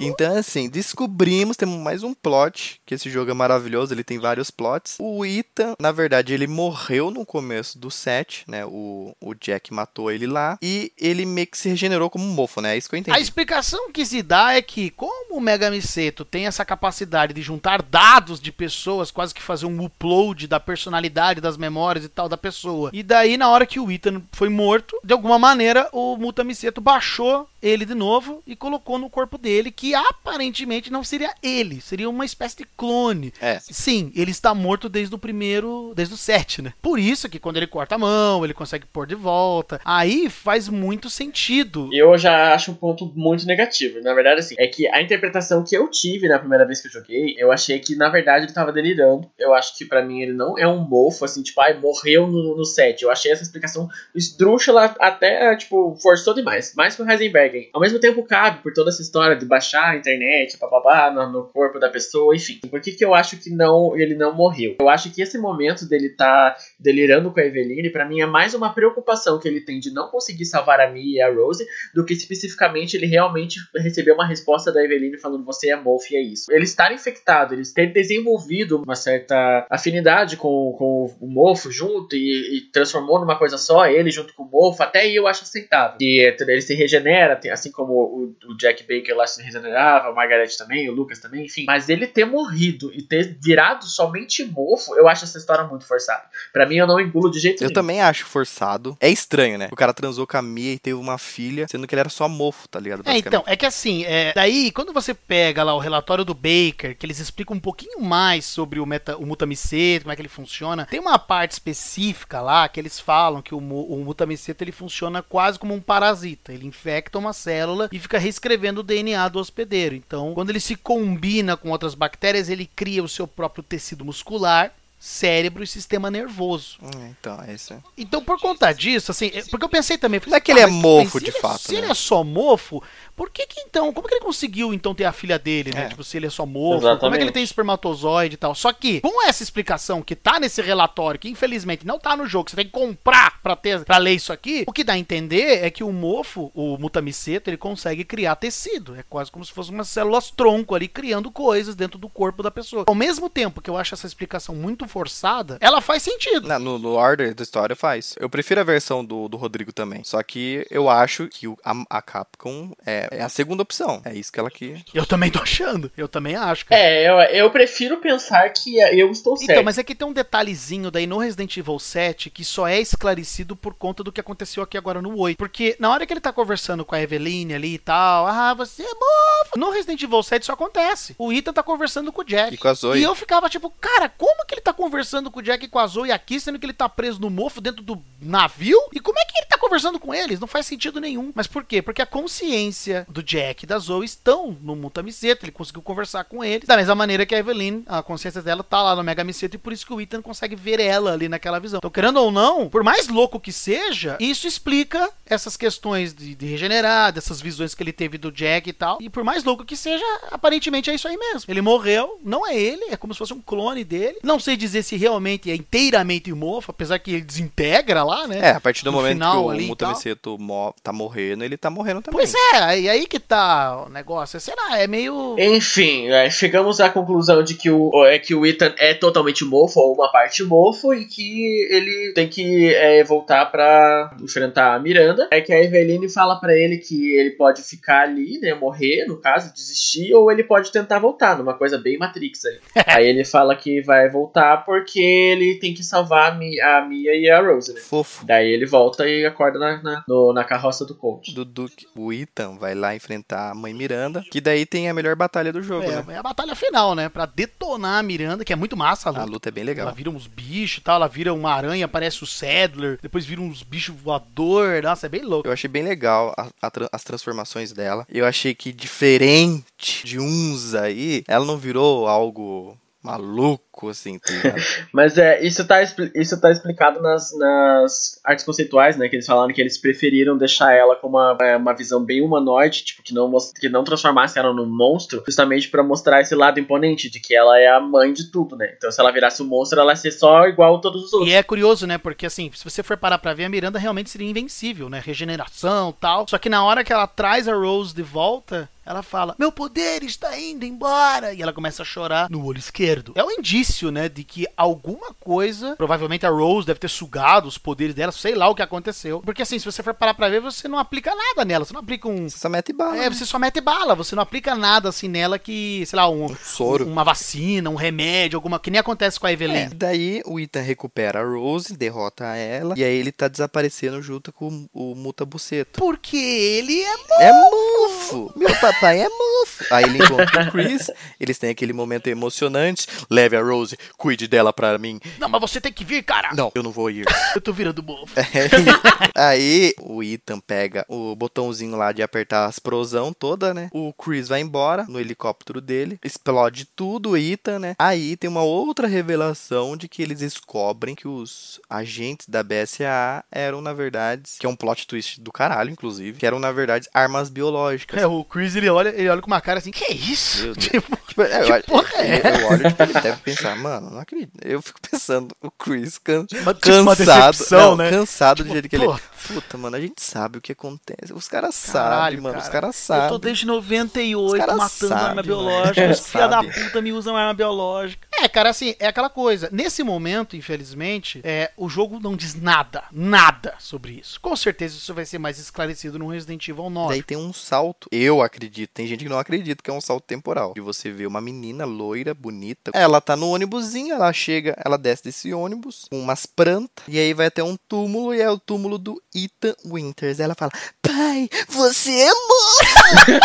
Então, 0.00 0.36
assim, 0.36 0.68
descobrimos, 0.68 1.56
temos 1.56 1.78
mais 1.78 2.02
um 2.02 2.14
plot, 2.14 2.80
que 2.84 2.94
esse 2.94 3.08
jogo 3.10 3.30
é 3.30 3.34
maravilhoso, 3.34 3.94
ele 3.94 4.04
tem 4.04 4.18
vários 4.18 4.50
plots. 4.50 4.96
O 4.98 5.24
Ethan, 5.24 5.74
na 5.78 5.92
verdade, 5.92 6.32
ele 6.32 6.46
morreu 6.46 7.10
no 7.10 7.24
começo 7.24 7.78
do 7.78 7.90
set, 7.90 8.44
né? 8.48 8.64
O, 8.66 9.14
o 9.20 9.34
Jack 9.34 9.72
matou 9.72 10.10
ele 10.10 10.26
lá, 10.26 10.58
e 10.62 10.92
ele 10.98 11.24
meio 11.24 11.46
que 11.46 11.58
se 11.58 11.68
regenerou 11.68 12.10
como 12.10 12.24
um 12.24 12.32
mofo, 12.32 12.60
né? 12.60 12.74
É 12.74 12.78
isso 12.78 12.88
que 12.88 12.94
eu 12.94 12.98
A 12.98 13.00
entendi. 13.00 13.20
explicação 13.20 13.90
que 13.92 14.04
se 14.04 14.22
dá 14.22 14.54
é 14.54 14.62
que, 14.62 14.90
como 14.90 15.36
o 15.36 15.40
Mega 15.40 15.70
Miseto 15.70 16.24
tem 16.24 16.46
essa 16.46 16.64
capacidade 16.64 17.32
de 17.32 17.42
juntar 17.42 17.82
dados 17.82 18.40
de 18.40 18.50
pessoas, 18.52 19.10
quase 19.10 19.34
que 19.34 19.42
fazer 19.42 19.66
um 19.66 19.84
upload 19.84 20.46
da 20.46 20.58
personalidade, 20.60 21.40
das 21.40 21.56
memórias 21.56 22.04
e 22.04 22.08
tal 22.08 22.28
da 22.28 22.36
pessoa. 22.36 22.90
E 22.92 23.02
daí, 23.02 23.36
na 23.36 23.48
hora 23.48 23.66
que 23.66 23.80
o 23.80 23.90
Ethan 23.90 24.22
foi 24.32 24.48
morto, 24.48 24.98
de 25.04 25.12
alguma 25.12 25.38
maneira, 25.38 25.88
o 25.92 26.16
Muta 26.16 26.44
Miseto 26.44 26.80
baixou 26.80 27.48
ele 27.62 27.86
de 27.86 27.94
novo 27.94 28.42
e 28.46 28.54
colocou 28.54 28.98
no 28.98 29.08
corpo 29.08 29.38
dele, 29.38 29.70
que 29.70 29.83
aparentemente 29.92 30.92
não 30.92 31.02
seria 31.02 31.34
ele, 31.42 31.80
seria 31.80 32.08
uma 32.08 32.24
espécie 32.24 32.58
de 32.58 32.64
clone. 32.76 33.32
É. 33.40 33.58
Sim, 33.60 34.12
ele 34.14 34.30
está 34.30 34.54
morto 34.54 34.88
desde 34.88 35.12
o 35.14 35.18
primeiro, 35.18 35.92
desde 35.96 36.14
o 36.14 36.16
7, 36.16 36.62
né? 36.62 36.72
Por 36.80 36.98
isso 36.98 37.28
que 37.28 37.40
quando 37.40 37.56
ele 37.56 37.66
corta 37.66 37.96
a 37.96 37.98
mão, 37.98 38.44
ele 38.44 38.54
consegue 38.54 38.86
pôr 38.86 39.06
de 39.06 39.14
volta. 39.14 39.80
Aí 39.84 40.30
faz 40.30 40.68
muito 40.68 41.10
sentido. 41.10 41.90
Eu 41.92 42.16
já 42.16 42.54
acho 42.54 42.70
um 42.70 42.74
ponto 42.74 43.12
muito 43.16 43.46
negativo. 43.46 44.00
Na 44.00 44.14
verdade, 44.14 44.40
assim, 44.40 44.54
é 44.58 44.66
que 44.66 44.86
a 44.86 45.02
interpretação 45.02 45.64
que 45.64 45.76
eu 45.76 45.90
tive 45.90 46.28
na 46.28 46.38
primeira 46.38 46.64
vez 46.64 46.80
que 46.80 46.88
eu 46.88 46.92
joguei, 46.92 47.34
eu 47.36 47.50
achei 47.50 47.78
que, 47.78 47.96
na 47.96 48.08
verdade, 48.08 48.46
ele 48.46 48.52
tava 48.52 48.72
delirando. 48.72 49.28
Eu 49.38 49.52
acho 49.52 49.76
que, 49.76 49.84
pra 49.84 50.04
mim, 50.04 50.20
ele 50.20 50.32
não 50.32 50.56
é 50.56 50.66
um 50.66 50.78
mofo, 50.78 51.24
assim, 51.24 51.42
tipo, 51.42 51.60
ai, 51.60 51.74
morreu 51.74 52.26
no, 52.26 52.56
no 52.56 52.64
set. 52.64 53.02
Eu 53.02 53.10
achei 53.10 53.32
essa 53.32 53.42
explicação 53.42 53.88
esdrúxula 54.14 54.94
até, 55.00 55.54
tipo, 55.56 55.96
forçou 56.00 56.32
demais. 56.34 56.72
Mais 56.76 56.94
que 56.94 57.02
o 57.02 57.10
Heisenberg. 57.10 57.70
Ao 57.72 57.80
mesmo 57.80 57.98
tempo, 57.98 58.22
cabe 58.22 58.62
por 58.62 58.72
toda 58.72 58.90
essa 58.90 59.02
história 59.02 59.36
de 59.36 59.44
baixar 59.44 59.73
a 59.74 59.96
internet, 59.96 60.58
papapá, 60.58 61.10
no, 61.10 61.30
no 61.30 61.44
corpo 61.48 61.78
da 61.78 61.88
pessoa, 61.88 62.34
enfim. 62.34 62.58
Por 62.68 62.80
que, 62.80 62.92
que 62.92 63.04
eu 63.04 63.14
acho 63.14 63.38
que 63.38 63.50
não 63.50 63.96
ele 63.96 64.14
não 64.14 64.34
morreu? 64.34 64.76
Eu 64.80 64.88
acho 64.88 65.10
que 65.12 65.22
esse 65.22 65.38
momento 65.38 65.88
dele 65.88 66.10
tá 66.10 66.56
delirando 66.78 67.32
com 67.32 67.40
a 67.40 67.44
Eveline, 67.44 67.90
pra 67.90 68.06
mim, 68.06 68.20
é 68.20 68.26
mais 68.26 68.54
uma 68.54 68.72
preocupação 68.72 69.38
que 69.38 69.48
ele 69.48 69.60
tem 69.60 69.78
de 69.78 69.92
não 69.92 70.08
conseguir 70.08 70.44
salvar 70.44 70.80
a 70.80 70.90
Mia 70.90 71.18
e 71.18 71.20
a 71.20 71.32
Rose 71.32 71.64
do 71.94 72.04
que 72.04 72.14
especificamente 72.14 72.96
ele 72.96 73.06
realmente 73.06 73.58
recebeu 73.76 74.14
uma 74.14 74.26
resposta 74.26 74.72
da 74.72 74.82
Eveline 74.82 75.18
falando 75.18 75.44
você 75.44 75.70
é 75.70 75.76
mofo 75.76 76.12
e 76.12 76.16
é 76.16 76.22
isso. 76.22 76.52
Ele 76.52 76.64
estar 76.64 76.92
infectado, 76.92 77.54
ele 77.54 77.62
ter 77.74 77.92
desenvolvido 77.92 78.82
uma 78.82 78.94
certa 78.94 79.66
afinidade 79.70 80.36
com, 80.36 80.74
com 80.76 81.14
o 81.20 81.26
mofo 81.26 81.70
junto 81.70 82.16
e, 82.16 82.58
e 82.58 82.60
transformou 82.72 83.20
numa 83.20 83.38
coisa 83.38 83.58
só, 83.58 83.86
ele 83.86 84.10
junto 84.10 84.34
com 84.34 84.44
o 84.44 84.50
mofo, 84.50 84.82
até 84.82 85.00
aí 85.00 85.14
eu 85.14 85.26
acho 85.26 85.42
aceitável. 85.42 85.96
E 86.00 86.34
ele 86.40 86.60
se 86.60 86.74
regenera, 86.74 87.38
assim 87.50 87.70
como 87.70 87.92
o, 87.92 88.36
o 88.50 88.56
Jack 88.56 88.82
Baker 88.82 89.16
lá 89.16 89.26
se 89.26 89.42
regenerava, 89.64 90.10
o 90.10 90.14
Margaret 90.14 90.48
também, 90.56 90.88
o 90.88 90.92
Lucas 90.92 91.18
também, 91.18 91.44
enfim. 91.44 91.64
Mas 91.66 91.88
ele 91.88 92.06
ter 92.06 92.24
morrido 92.24 92.92
e 92.94 93.02
ter 93.02 93.36
virado 93.42 93.84
somente 93.84 94.44
mofo, 94.44 94.94
eu 94.94 95.08
acho 95.08 95.24
essa 95.24 95.38
história 95.38 95.64
muito 95.64 95.86
forçada. 95.86 96.24
Pra 96.52 96.66
mim, 96.66 96.76
eu 96.76 96.86
não 96.86 97.00
engulo 97.00 97.30
de 97.30 97.40
jeito 97.40 97.62
Eu 97.62 97.68
nenhum. 97.68 97.74
também 97.74 98.00
acho 98.00 98.26
forçado. 98.26 98.96
É 99.00 99.08
estranho, 99.10 99.58
né? 99.58 99.68
O 99.72 99.76
cara 99.76 99.94
transou 99.94 100.26
com 100.26 100.36
a 100.36 100.42
Mia 100.42 100.74
e 100.74 100.78
teve 100.78 100.94
uma 100.94 101.18
filha, 101.18 101.66
sendo 101.68 101.86
que 101.86 101.94
ele 101.94 102.00
era 102.00 102.08
só 102.08 102.28
mofo, 102.28 102.68
tá 102.68 102.78
ligado? 102.78 103.02
É, 103.06 103.16
então, 103.16 103.42
é 103.46 103.56
que 103.56 103.66
assim, 103.66 104.04
é, 104.04 104.32
daí, 104.34 104.70
quando 104.70 104.92
você 104.92 105.14
pega 105.14 105.62
lá 105.62 105.74
o 105.74 105.78
relatório 105.78 106.24
do 106.24 106.34
Baker, 106.34 106.96
que 106.96 107.06
eles 107.06 107.18
explicam 107.18 107.56
um 107.56 107.60
pouquinho 107.60 108.00
mais 108.00 108.44
sobre 108.44 108.78
o, 108.78 108.86
meta, 108.86 109.16
o 109.16 109.26
mutamiceto, 109.26 110.04
como 110.04 110.12
é 110.12 110.16
que 110.16 110.22
ele 110.22 110.28
funciona, 110.28 110.86
tem 110.86 111.00
uma 111.00 111.18
parte 111.18 111.52
específica 111.52 112.40
lá 112.40 112.68
que 112.68 112.78
eles 112.78 113.00
falam 113.00 113.42
que 113.42 113.54
o, 113.54 113.58
o 113.58 114.04
mutamiceto 114.04 114.62
ele 114.62 114.72
funciona 114.72 115.22
quase 115.22 115.58
como 115.58 115.74
um 115.74 115.80
parasita. 115.80 116.52
Ele 116.52 116.66
infecta 116.66 117.18
uma 117.18 117.32
célula 117.32 117.88
e 117.90 117.98
fica 117.98 118.18
reescrevendo 118.18 118.80
o 118.80 118.82
DNA 118.82 119.28
do 119.28 119.38
hospedeiro. 119.58 119.94
Então, 119.94 120.34
quando 120.34 120.50
ele 120.50 120.60
se 120.60 120.74
combina 120.74 121.56
com 121.56 121.70
outras 121.70 121.94
bactérias, 121.94 122.48
ele 122.48 122.66
cria 122.74 123.02
o 123.02 123.08
seu 123.08 123.26
próprio 123.26 123.62
tecido 123.62 124.04
muscular, 124.04 124.72
cérebro 124.98 125.62
e 125.62 125.66
sistema 125.66 126.10
nervoso. 126.10 126.78
Hum, 126.82 127.14
então, 127.18 127.40
é 127.42 127.54
isso. 127.54 127.74
Então, 127.96 128.24
por 128.24 128.40
conta 128.40 128.72
disso, 128.72 129.10
assim, 129.10 129.30
é- 129.34 129.42
porque 129.44 129.64
eu 129.64 129.68
pensei 129.68 129.96
também. 129.98 130.18
falei, 130.18 130.30
Não 130.32 130.36
é 130.38 130.40
que 130.40 130.52
"Tá, 130.52 130.58
ele 130.58 130.60
é 130.60 130.66
mas 130.66 130.74
mofo, 130.82 131.20
de 131.20 131.28
é- 131.28 131.40
fato, 131.40 131.60
Se 131.62 131.72
né?" 131.72 131.78
ele 131.78 131.90
é 131.90 131.94
só 131.94 132.24
mofo, 132.24 132.82
por 133.16 133.30
que 133.30 133.46
que 133.46 133.60
então. 133.60 133.92
Como 133.92 134.06
que 134.08 134.14
ele 134.14 134.24
conseguiu 134.24 134.72
então 134.74 134.94
ter 134.94 135.04
a 135.04 135.12
filha 135.12 135.38
dele, 135.38 135.72
né? 135.72 135.84
É. 135.84 135.88
Tipo, 135.88 136.02
se 136.04 136.16
ele 136.16 136.26
é 136.26 136.30
só 136.30 136.44
mofo, 136.46 136.98
como 136.98 137.14
é 137.14 137.18
que 137.18 137.24
ele 137.24 137.32
tem 137.32 137.42
espermatozoide 137.44 138.34
e 138.34 138.38
tal. 138.38 138.54
Só 138.54 138.72
que, 138.72 139.00
com 139.00 139.26
essa 139.26 139.42
explicação 139.42 140.02
que 140.02 140.14
tá 140.14 140.38
nesse 140.40 140.60
relatório, 140.62 141.18
que 141.20 141.28
infelizmente 141.28 141.86
não 141.86 141.98
tá 141.98 142.16
no 142.16 142.26
jogo, 142.26 142.48
você 142.50 142.56
tem 142.56 142.66
que 142.66 142.72
comprar 142.72 143.40
pra, 143.42 143.56
ter, 143.56 143.84
pra 143.84 143.98
ler 143.98 144.12
isso 144.12 144.32
aqui, 144.32 144.64
o 144.66 144.72
que 144.72 144.84
dá 144.84 144.94
a 144.94 144.98
entender 144.98 145.64
é 145.64 145.70
que 145.70 145.84
o 145.84 145.92
mofo, 145.92 146.50
o 146.54 146.76
mutamiceto, 146.78 147.50
ele 147.50 147.56
consegue 147.56 148.04
criar 148.04 148.36
tecido. 148.36 148.94
É 148.96 149.02
quase 149.08 149.30
como 149.30 149.44
se 149.44 149.52
fosse 149.52 149.70
umas 149.70 149.88
células 149.88 150.30
tronco 150.30 150.74
ali, 150.74 150.88
criando 150.88 151.30
coisas 151.30 151.74
dentro 151.74 151.98
do 151.98 152.08
corpo 152.08 152.42
da 152.42 152.50
pessoa. 152.50 152.84
Ao 152.86 152.94
mesmo 152.94 153.28
tempo 153.28 153.60
que 153.60 153.70
eu 153.70 153.76
acho 153.76 153.94
essa 153.94 154.06
explicação 154.06 154.54
muito 154.54 154.86
forçada, 154.88 155.58
ela 155.60 155.80
faz 155.80 156.02
sentido. 156.02 156.46
Na- 156.48 156.58
no, 156.58 156.78
no 156.78 156.90
order 156.94 157.34
da 157.34 157.42
história 157.42 157.74
faz. 157.76 158.14
Eu 158.18 158.28
prefiro 158.28 158.60
a 158.60 158.64
versão 158.64 159.04
do, 159.04 159.28
do 159.28 159.36
Rodrigo 159.36 159.72
também. 159.72 160.02
Só 160.04 160.22
que 160.22 160.66
eu 160.70 160.88
acho 160.88 161.28
que 161.28 161.46
o- 161.48 161.56
a, 161.64 161.74
a 161.98 162.02
Capcom 162.02 162.72
é, 162.86 163.03
é 163.10 163.22
a 163.22 163.28
segunda 163.28 163.62
opção. 163.62 164.02
É 164.04 164.14
isso 164.14 164.32
que 164.32 164.40
ela 164.40 164.50
que. 164.50 164.82
Eu 164.92 165.06
também 165.06 165.30
tô 165.30 165.40
achando. 165.40 165.90
Eu 165.96 166.08
também 166.08 166.36
acho, 166.36 166.66
cara. 166.66 166.80
É, 166.80 167.08
eu, 167.08 167.14
eu 167.44 167.50
prefiro 167.50 167.98
pensar 167.98 168.48
que 168.50 168.76
eu 168.76 169.10
estou 169.10 169.36
certo. 169.36 169.50
Então, 169.50 169.62
mas 169.62 169.78
é 169.78 169.82
que 169.82 169.94
tem 169.94 170.06
um 170.06 170.12
detalhezinho 170.12 170.90
daí 170.90 171.06
no 171.06 171.18
Resident 171.18 171.56
Evil 171.56 171.78
7 171.78 172.30
que 172.30 172.44
só 172.44 172.66
é 172.66 172.80
esclarecido 172.80 173.56
por 173.56 173.74
conta 173.74 174.02
do 174.02 174.12
que 174.12 174.20
aconteceu 174.20 174.62
aqui 174.62 174.76
agora 174.76 175.02
no 175.02 175.16
8. 175.18 175.36
Porque 175.36 175.76
na 175.78 175.90
hora 175.90 176.06
que 176.06 176.12
ele 176.12 176.20
tá 176.20 176.32
conversando 176.32 176.84
com 176.84 176.94
a 176.94 177.00
Eveline 177.00 177.54
ali 177.54 177.74
e 177.74 177.78
tal, 177.78 178.26
ah, 178.26 178.54
você 178.54 178.82
é 178.82 178.86
mofo. 178.86 179.58
No 179.58 179.70
Resident 179.70 180.02
Evil 180.02 180.22
7 180.22 180.42
isso 180.42 180.52
acontece. 180.52 181.14
O 181.18 181.32
Ethan 181.32 181.52
tá 181.52 181.62
conversando 181.62 182.12
com 182.12 182.22
o 182.22 182.24
Jack. 182.24 182.54
E 182.54 182.56
com 182.56 182.68
a 182.68 182.74
Zoe. 182.74 183.00
E 183.00 183.02
eu 183.02 183.14
ficava 183.14 183.48
tipo, 183.48 183.70
cara, 183.80 184.08
como 184.08 184.44
que 184.46 184.54
ele 184.54 184.60
tá 184.60 184.72
conversando 184.72 185.30
com 185.30 185.40
o 185.40 185.42
Jack 185.42 185.64
e 185.64 185.68
com 185.68 185.78
a 185.78 185.86
Zoe 185.86 186.12
aqui, 186.12 186.38
sendo 186.40 186.58
que 186.58 186.66
ele 186.66 186.72
tá 186.72 186.88
preso 186.88 187.20
no 187.20 187.30
mofo 187.30 187.60
dentro 187.60 187.82
do 187.82 188.02
navio? 188.20 188.78
E 188.92 189.00
como 189.00 189.18
é 189.18 189.24
que 189.24 189.38
ele 189.38 189.46
tá 189.46 189.53
conversando 189.64 189.98
com 189.98 190.14
eles? 190.14 190.38
Não 190.38 190.46
faz 190.46 190.66
sentido 190.66 191.00
nenhum. 191.00 191.32
Mas 191.34 191.46
por 191.46 191.64
quê? 191.64 191.80
Porque 191.80 192.02
a 192.02 192.06
consciência 192.06 193.06
do 193.08 193.22
Jack 193.22 193.64
e 193.64 193.66
da 193.66 193.78
Zoe 193.78 194.04
estão 194.04 194.56
no 194.60 194.76
Mutamiceto, 194.76 195.44
ele 195.44 195.52
conseguiu 195.52 195.82
conversar 195.82 196.24
com 196.24 196.44
eles. 196.44 196.68
Da 196.68 196.76
mesma 196.76 196.94
maneira 196.94 197.24
que 197.24 197.34
a 197.34 197.38
Evelyn, 197.38 197.82
a 197.86 198.02
consciência 198.02 198.42
dela 198.42 198.62
tá 198.62 198.82
lá 198.82 198.94
no 198.94 199.02
Mega 199.02 199.24
Miceto 199.24 199.56
e 199.56 199.58
por 199.58 199.72
isso 199.72 199.86
que 199.86 199.92
o 199.92 200.00
Ethan 200.00 200.20
consegue 200.20 200.54
ver 200.54 200.80
ela 200.80 201.12
ali 201.12 201.28
naquela 201.28 201.58
visão. 201.58 201.78
Então, 201.78 201.90
querendo 201.90 202.18
ou 202.20 202.30
não, 202.30 202.68
por 202.68 202.84
mais 202.84 203.08
louco 203.08 203.40
que 203.40 203.52
seja, 203.52 204.16
isso 204.20 204.46
explica 204.46 205.10
essas 205.24 205.56
questões 205.56 206.12
de, 206.12 206.34
de 206.34 206.46
regenerar, 206.46 207.12
dessas 207.12 207.40
visões 207.40 207.74
que 207.74 207.82
ele 207.82 207.92
teve 207.92 208.18
do 208.18 208.30
Jack 208.30 208.68
e 208.68 208.72
tal. 208.72 208.98
E 209.00 209.08
por 209.08 209.24
mais 209.24 209.44
louco 209.44 209.64
que 209.64 209.76
seja, 209.76 210.04
aparentemente 210.30 210.90
é 210.90 210.94
isso 210.94 211.08
aí 211.08 211.16
mesmo. 211.16 211.50
Ele 211.50 211.62
morreu, 211.62 212.20
não 212.22 212.46
é 212.46 212.54
ele, 212.56 212.84
é 212.90 212.96
como 212.96 213.14
se 213.14 213.18
fosse 213.18 213.32
um 213.32 213.40
clone 213.40 213.84
dele. 213.84 214.18
Não 214.22 214.38
sei 214.38 214.56
dizer 214.56 214.82
se 214.82 214.96
realmente 214.96 215.50
é 215.50 215.54
inteiramente 215.54 216.32
mofo, 216.32 216.70
apesar 216.70 216.98
que 216.98 217.12
ele 217.12 217.22
desintegra 217.22 218.04
lá, 218.04 218.26
né? 218.26 218.40
É, 218.40 218.50
a 218.50 218.60
partir 218.60 218.84
do 218.84 218.90
No 218.90 218.98
momento 218.98 219.14
final 219.14 219.50
que 219.50 219.53
ali 219.54 219.64
o 219.64 219.68
Mutamiceto 219.68 220.38
mo- 220.38 220.74
tá 220.82 220.92
morrendo, 220.92 221.44
ele 221.44 221.56
tá 221.56 221.70
morrendo 221.70 222.02
também. 222.02 222.18
Pois 222.18 222.32
é, 222.54 222.80
e 222.80 222.88
aí 222.88 223.06
que 223.06 223.18
tá 223.18 223.84
o 223.86 223.88
negócio. 223.90 224.38
Será? 224.40 224.78
É 224.80 224.86
meio. 224.86 225.36
Enfim, 225.38 226.08
é, 226.08 226.28
chegamos 226.30 226.80
à 226.80 226.88
conclusão 226.90 227.42
de 227.42 227.54
que 227.54 227.70
o, 227.70 227.90
é 228.06 228.18
que 228.18 228.34
o 228.34 228.44
Ethan 228.46 228.74
é 228.78 228.94
totalmente 228.94 229.44
mofo, 229.44 229.80
ou 229.80 229.94
uma 229.94 230.10
parte 230.10 230.42
mofo, 230.42 230.92
e 230.94 231.04
que 231.06 231.68
ele 231.70 232.12
tem 232.14 232.28
que 232.28 232.74
é, 232.74 233.02
voltar 233.04 233.46
pra 233.46 234.14
enfrentar 234.22 234.74
a 234.74 234.78
Miranda. 234.78 235.28
É 235.30 235.40
que 235.40 235.52
a 235.52 235.62
Eveline 235.62 236.08
fala 236.08 236.36
pra 236.40 236.54
ele 236.56 236.78
que 236.78 237.14
ele 237.14 237.30
pode 237.30 237.62
ficar 237.62 238.02
ali, 238.02 238.38
né, 238.38 238.54
morrer, 238.54 239.04
no 239.06 239.16
caso, 239.20 239.52
desistir, 239.52 240.12
ou 240.14 240.30
ele 240.30 240.44
pode 240.44 240.70
tentar 240.72 240.98
voltar, 240.98 241.36
numa 241.38 241.54
coisa 241.54 241.78
bem 241.78 241.98
Matrix 241.98 242.44
ali. 242.44 242.58
Aí 242.86 243.06
ele 243.06 243.24
fala 243.24 243.54
que 243.56 243.80
vai 243.82 244.08
voltar 244.08 244.64
porque 244.64 245.00
ele 245.00 245.58
tem 245.58 245.74
que 245.74 245.82
salvar 245.82 246.32
a, 246.32 246.34
Mi- 246.34 246.60
a 246.60 246.80
Mia 246.86 247.14
e 247.14 247.28
a 247.28 247.40
Rose, 247.40 247.72
né? 247.72 247.80
Fofo. 247.80 248.24
Daí 248.26 248.48
ele 248.50 248.66
volta 248.66 249.08
e 249.08 249.24
acorda 249.24 249.43
na, 249.52 249.82
na, 249.82 250.04
no- 250.08 250.32
na 250.32 250.44
carroça 250.44 250.84
do 250.84 250.94
Colt. 250.94 251.32
Do 251.34 251.44
Duke. 251.44 251.86
O 251.94 252.12
Ethan 252.12 252.56
vai 252.56 252.74
lá 252.74 252.94
enfrentar 252.94 253.50
a 253.50 253.54
mãe 253.54 253.72
Miranda, 253.74 254.22
que 254.30 254.40
daí 254.40 254.64
tem 254.66 254.88
a 254.88 254.94
melhor 254.94 255.14
batalha 255.16 255.52
do 255.52 255.62
jogo, 255.62 255.86
né? 255.88 256.04
É, 256.08 256.12
é 256.12 256.16
a 256.18 256.22
batalha 256.22 256.54
final, 256.54 256.94
né? 256.94 257.08
Pra 257.08 257.26
detonar 257.26 257.98
a 257.98 258.02
Miranda, 258.02 258.44
que 258.44 258.52
é 258.52 258.56
muito 258.56 258.76
massa 258.76 259.08
a 259.08 259.12
A 259.12 259.20
luta. 259.20 259.30
luta 259.32 259.48
é 259.48 259.52
bem 259.52 259.62
Ela 259.62 259.70
legal. 259.70 259.92
vira 259.94 260.10
uns 260.10 260.26
bichos 260.26 260.78
e 260.78 260.80
tal, 260.82 260.96
ela 260.96 261.08
vira 261.08 261.32
uma 261.34 261.52
aranha, 261.52 261.84
aparece 261.84 262.22
o 262.22 262.26
Sadler, 262.26 262.98
depois 263.02 263.24
vira 263.24 263.40
uns 263.40 263.62
bichos 263.62 263.94
voador, 263.94 264.82
nossa, 264.82 265.06
é 265.06 265.08
bem 265.08 265.22
louco. 265.22 265.48
Eu 265.48 265.52
achei 265.52 265.68
bem 265.68 265.82
legal 265.82 266.34
a- 266.38 266.48
a 266.62 266.70
tra- 266.70 266.88
as 266.92 267.04
transformações 267.04 267.72
dela. 267.72 268.06
Eu 268.08 268.24
achei 268.26 268.54
que 268.54 268.72
diferente 268.72 270.04
de 270.06 270.18
uns 270.18 270.74
aí, 270.74 271.24
ela 271.28 271.44
não 271.44 271.56
virou 271.56 272.06
algo 272.06 272.76
maluco, 273.04 273.90
assim, 273.90 274.18
tá? 274.18 274.32
Mas 274.90 275.18
é, 275.18 275.44
isso 275.44 275.66
tá, 275.66 275.82
isso 276.14 276.40
tá 276.40 276.50
explicado 276.50 277.02
nas, 277.02 277.36
nas 277.38 278.18
artes 278.24 278.44
conceituais, 278.44 278.96
né? 278.96 279.10
Que 279.10 279.16
eles 279.16 279.26
falaram 279.26 279.52
que 279.52 279.60
eles 279.60 279.76
preferiram 279.76 280.38
deixar 280.38 280.72
ela 280.72 280.96
com 280.96 281.08
uma, 281.08 281.36
é, 281.42 281.54
uma 281.54 281.74
visão 281.74 282.02
bem 282.02 282.22
humanoide, 282.22 282.82
tipo, 282.82 283.02
que 283.02 283.12
não, 283.12 283.30
que 283.60 283.68
não 283.68 283.84
transformasse 283.84 284.38
ela 284.38 284.54
num 284.54 284.64
monstro, 284.64 285.22
justamente 285.26 285.68
pra 285.68 285.82
mostrar 285.82 286.22
esse 286.22 286.34
lado 286.34 286.58
imponente, 286.58 287.10
de 287.10 287.20
que 287.20 287.36
ela 287.36 287.58
é 287.58 287.68
a 287.68 287.78
mãe 287.78 288.10
de 288.10 288.30
tudo, 288.30 288.56
né? 288.56 288.72
Então 288.74 288.90
se 288.90 288.98
ela 288.98 289.12
virasse 289.12 289.42
um 289.42 289.46
monstro, 289.46 289.78
ela 289.78 289.92
ia 289.92 289.96
ser 289.96 290.12
só 290.12 290.46
igual 290.46 290.76
a 290.76 290.80
todos 290.80 291.04
os 291.04 291.12
outros. 291.12 291.30
E 291.30 291.34
é 291.34 291.42
curioso, 291.42 291.86
né? 291.86 291.98
Porque 291.98 292.24
assim, 292.24 292.50
se 292.54 292.64
você 292.64 292.82
for 292.82 292.96
parar 292.96 293.18
pra 293.18 293.34
ver, 293.34 293.44
a 293.44 293.50
Miranda 293.50 293.78
realmente 293.78 294.08
seria 294.08 294.30
invencível, 294.30 294.88
né? 294.88 295.02
Regeneração 295.04 295.92
tal. 295.92 296.26
Só 296.26 296.38
que 296.38 296.48
na 296.48 296.64
hora 296.64 296.82
que 296.82 296.92
ela 296.92 297.06
traz 297.06 297.46
a 297.46 297.54
Rose 297.54 297.94
de 297.94 298.02
volta, 298.02 298.68
ela 298.84 299.02
fala: 299.02 299.34
Meu 299.38 299.50
poder 299.52 300.02
está 300.02 300.38
indo 300.38 300.64
embora. 300.64 301.32
E 301.32 301.42
ela 301.42 301.52
começa 301.52 301.82
a 301.82 301.84
chorar 301.84 302.28
no 302.30 302.44
olho 302.44 302.58
esquerdo. 302.58 303.12
É 303.14 303.24
um 303.24 303.30
indício, 303.30 303.90
né? 303.90 304.08
De 304.08 304.24
que 304.24 304.46
alguma 304.56 305.12
coisa, 305.14 305.74
provavelmente 305.76 306.26
a 306.26 306.30
Rose 306.30 306.66
deve 306.66 306.80
ter 306.80 306.88
sugado 306.88 307.48
os 307.48 307.58
poderes 307.58 307.94
dela, 307.94 308.12
sei 308.12 308.34
lá 308.34 308.48
o 308.48 308.54
que 308.54 308.62
aconteceu. 308.62 309.20
Porque 309.24 309.42
assim, 309.42 309.58
se 309.58 309.64
você 309.64 309.82
for 309.82 309.94
parar 309.94 310.14
pra 310.14 310.28
ver, 310.28 310.40
você 310.40 310.68
não 310.68 310.78
aplica 310.78 311.14
nada 311.14 311.44
nela. 311.44 311.64
Você 311.64 311.72
não 311.72 311.80
aplica 311.80 312.08
um. 312.08 312.28
Você 312.28 312.38
só 312.38 312.48
mete 312.48 312.72
bala. 312.72 312.96
É, 312.96 313.00
né? 313.00 313.10
você 313.10 313.24
só 313.26 313.38
mete 313.38 313.60
bala, 313.60 313.94
você 313.94 314.14
não 314.14 314.22
aplica 314.22 314.54
nada 314.54 314.88
assim 314.88 315.08
nela 315.08 315.38
que, 315.38 315.84
sei 315.86 315.96
lá, 315.96 316.08
um, 316.08 316.24
Um 316.26 316.36
soro. 316.36 316.86
uma 316.86 317.04
vacina, 317.04 317.70
um 317.70 317.74
remédio, 317.74 318.36
alguma. 318.36 318.58
Que 318.58 318.70
nem 318.70 318.80
acontece 318.80 319.18
com 319.18 319.26
a 319.26 319.30
É, 319.30 319.32
Evelyn. 319.34 319.70
daí 319.74 320.22
o 320.26 320.38
Ethan 320.38 320.60
recupera 320.60 321.20
a 321.20 321.24
Rose, 321.24 321.76
derrota 321.76 322.24
ela, 322.36 322.74
e 322.76 322.84
aí 322.84 322.94
ele 322.96 323.12
tá 323.12 323.28
desaparecendo 323.28 324.00
junto 324.02 324.32
com 324.32 324.66
o, 324.72 324.94
Muta 324.94 325.24
Buceta. 325.24 325.78
Porque 325.78 326.16
ele 326.16 326.80
é 326.80 326.94
É 327.28 327.32
mufo! 327.32 328.32
Meu 328.36 328.48
papai 328.60 328.73
é 328.82 329.08
mufo! 329.08 329.64
Aí 329.70 329.84
ele 329.84 329.98
encontra 329.98 330.48
o 330.48 330.50
Chris, 330.50 330.90
eles 331.20 331.38
têm 331.38 331.50
aquele 331.50 331.72
momento 331.72 332.06
emocionante. 332.08 332.86
Leve 333.10 333.36
a 333.36 333.42
Rose, 333.42 333.78
cuide 333.96 334.26
dela 334.26 334.52
pra 334.52 334.78
mim. 334.78 335.00
Não, 335.18 335.28
mas 335.28 335.40
você 335.40 335.60
tem 335.60 335.72
que 335.72 335.84
vir, 335.84 336.02
cara. 336.02 336.30
Não, 336.34 336.50
eu 336.54 336.62
não 336.62 336.70
vou 336.70 336.90
ir. 336.90 337.04
Eu 337.34 337.40
tô 337.40 337.52
virando 337.52 337.82
mofo. 337.82 338.14
Aí 339.14 339.74
o 339.80 340.02
Ethan 340.02 340.40
pega 340.40 340.84
o 340.88 341.14
botãozinho 341.14 341.76
lá 341.76 341.92
de 341.92 342.02
apertar 342.02 342.46
a 342.46 342.50
explosão 342.50 343.12
toda, 343.12 343.54
né? 343.54 343.68
O 343.72 343.92
Chris 343.92 344.28
vai 344.28 344.40
embora 344.40 344.84
no 344.88 345.00
helicóptero 345.00 345.60
dele, 345.60 345.98
explode 346.02 346.64
tudo 346.64 347.10
o 347.10 347.16
Ethan, 347.16 347.58
né? 347.58 347.74
Aí 347.78 348.16
tem 348.16 348.28
uma 348.28 348.42
outra 348.42 348.86
revelação 348.86 349.76
de 349.76 349.88
que 349.88 350.02
eles 350.02 350.18
descobrem 350.18 350.94
que 350.94 351.08
os 351.08 351.60
agentes 351.68 352.28
da 352.28 352.42
BSAA 352.42 353.24
eram, 353.30 353.60
na 353.60 353.72
verdade, 353.72 354.30
que 354.38 354.46
é 354.46 354.48
um 354.48 354.56
plot 354.56 354.86
twist 354.86 355.20
do 355.20 355.32
caralho, 355.32 355.70
inclusive, 355.70 356.18
que 356.18 356.26
eram, 356.26 356.38
na 356.38 356.52
verdade, 356.52 356.88
armas 356.92 357.28
biológicas. 357.28 358.00
É, 358.00 358.06
o 358.06 358.24
Chris, 358.24 358.54
ele 358.64 358.70
olha, 358.70 358.88
ele 358.90 359.08
olha 359.08 359.20
com 359.20 359.26
uma 359.26 359.40
cara 359.40 359.58
assim, 359.58 359.70
que 359.70 359.92
isso? 359.92 360.52
Tipo, 360.58 360.96
Tipo, 361.08 361.22
é, 361.22 361.40
eu, 361.40 361.44
Que 361.44 361.52
acho- 361.52 361.64
porra 361.66 361.88
é 361.98 362.18
eu- 362.18 362.40
eu 362.40 362.46
olho, 362.48 362.68
tipo, 362.68 362.82
ele 362.82 362.92
deve 362.94 363.16
pensar, 363.18 363.56
mano, 363.56 363.90
não 363.90 364.00
acredito. 364.00 364.32
Eu 364.44 364.60
fico 364.60 364.80
pensando, 364.90 365.34
o 365.42 365.50
Chris 365.50 365.96
can, 365.98 366.24
tipo 366.26 366.42
cansado, 366.60 367.36
não, 367.52 367.76
né? 367.76 367.90
cansado 367.90 368.38
do 368.38 368.42
Tipo, 368.44 368.52
jeito 368.52 368.68
que 368.68 368.76
ele 368.76 368.86
pô. 368.86 368.98
Puta, 369.26 369.56
mano, 369.56 369.76
a 369.76 369.80
gente 369.80 370.02
sabe 370.02 370.38
o 370.38 370.40
que 370.40 370.52
acontece. 370.52 371.12
Os 371.12 371.28
caras 371.28 371.54
sabem, 371.54 372.20
mano, 372.20 372.36
os 372.38 372.44
cara. 372.44 372.52
caras 372.52 372.76
eu 372.76 372.86
sabem. 372.86 373.08
tô 373.08 373.18
desde 373.18 373.46
98 373.46 374.32
Os 374.32 374.38
caras 374.38 374.56
matando 374.56 374.88
sabem, 374.88 375.04
arma 375.06 375.22
biológica. 375.22 375.90
Os 375.90 376.00
filha 376.06 376.28
da 376.28 376.36
Sabe. 376.42 376.52
puta 376.52 376.82
me 376.82 376.92
usam 376.92 377.16
arma 377.16 377.34
biológica. 377.34 378.06
É, 378.12 378.28
cara, 378.28 378.50
assim, 378.50 378.74
é 378.78 378.86
aquela 378.86 379.10
coisa. 379.10 379.48
Nesse 379.52 379.82
momento, 379.82 380.36
infelizmente, 380.36 381.20
é, 381.24 381.50
o 381.56 381.68
jogo 381.68 381.98
não 382.00 382.16
diz 382.16 382.34
nada, 382.34 382.84
nada 382.92 383.54
sobre 383.58 383.92
isso. 383.92 384.20
Com 384.20 384.34
certeza 384.36 384.76
isso 384.76 384.94
vai 384.94 385.04
ser 385.04 385.18
mais 385.18 385.38
esclarecido 385.38 385.98
no 385.98 386.08
Resident 386.08 386.46
Evil 386.48 386.70
9. 386.70 386.88
Daí 386.90 387.02
tem 387.02 387.16
um 387.16 387.32
salto, 387.32 387.88
eu 387.90 388.22
acredito, 388.22 388.70
tem 388.70 388.86
gente 388.86 389.04
que 389.04 389.10
não 389.10 389.18
acredita 389.18 389.62
que 389.62 389.70
é 389.70 389.74
um 389.74 389.80
salto 389.80 390.04
temporal. 390.04 390.54
De 390.54 390.60
você 390.60 390.90
ver 390.90 391.06
uma 391.06 391.20
menina 391.20 391.64
loira, 391.64 392.14
bonita. 392.14 392.70
Ela 392.74 393.00
tá 393.00 393.16
no 393.16 393.28
ônibusinho, 393.30 393.94
ela 393.94 394.12
chega, 394.12 394.56
ela 394.64 394.76
desce 394.76 395.04
desse 395.04 395.32
ônibus 395.32 395.86
com 395.90 395.98
umas 396.00 396.26
plantas. 396.26 396.84
E 396.88 396.98
aí 396.98 397.12
vai 397.14 397.26
até 397.26 397.42
um 397.42 397.56
túmulo 397.68 398.14
e 398.14 398.20
é 398.20 398.30
o 398.30 398.38
túmulo 398.38 398.78
do 398.78 399.02
Ethan 399.14 399.54
Winters. 399.64 400.18
Ela 400.18 400.34
fala: 400.34 400.50
Pai, 400.82 401.28
você 401.48 401.92
é 401.92 402.10
morto! 402.10 403.24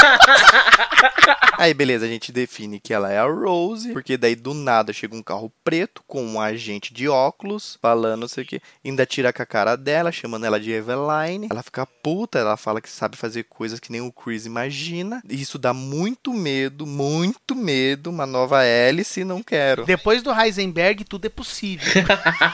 aí 1.58 1.74
beleza, 1.74 2.06
a 2.06 2.10
gente 2.10 2.32
define 2.32 2.80
que 2.80 2.94
ela 2.94 3.12
é 3.12 3.18
a 3.18 3.26
Rose. 3.26 3.92
Porque 3.92 4.18
daí 4.18 4.36
do 4.36 4.54
nada 4.54 4.94
chega 4.94 5.16
um 5.16 5.24
carro 5.24 5.52
preto 5.64 6.04
com 6.06 6.24
um 6.24 6.40
agente 6.40 6.94
de 6.94 7.08
óculos 7.08 7.78
falando 7.82 8.20
não 8.20 8.28
sei 8.28 8.44
o 8.44 8.48
que. 8.48 8.62
Ainda 8.86 9.06
tira 9.06 9.32
com 9.32 9.42
a 9.42 9.46
cara 9.46 9.76
dela, 9.76 10.12
chamando 10.12 10.46
ela 10.46 10.60
de 10.60 10.72
Eveline. 10.72 11.48
Ela 11.50 11.64
fica 11.64 11.86
puta, 11.86 12.38
ela 12.38 12.58
fala 12.58 12.82
que 12.82 12.90
sabe 12.90 13.18
fazer 13.18 13.44
coisas 13.44 13.80
que 13.80 13.92
nem 13.92 14.02
o 14.02 14.12
Chris 14.12 14.46
imagina. 14.46 15.22
E 15.28 15.42
isso 15.42 15.58
dá 15.58 15.74
muito 15.74 16.34
medo, 16.34 16.86
muito 16.86 17.56
medo. 17.56 18.10
Uma 18.10 18.26
nova 18.26 18.64
hélice, 18.64 19.24
não 19.24 19.42
quero. 19.42 19.86
Depois 19.86 20.22
do 20.22 20.34
Heisenberg, 20.34 21.04
tudo 21.06 21.26
é 21.26 21.30
possível. 21.30 21.88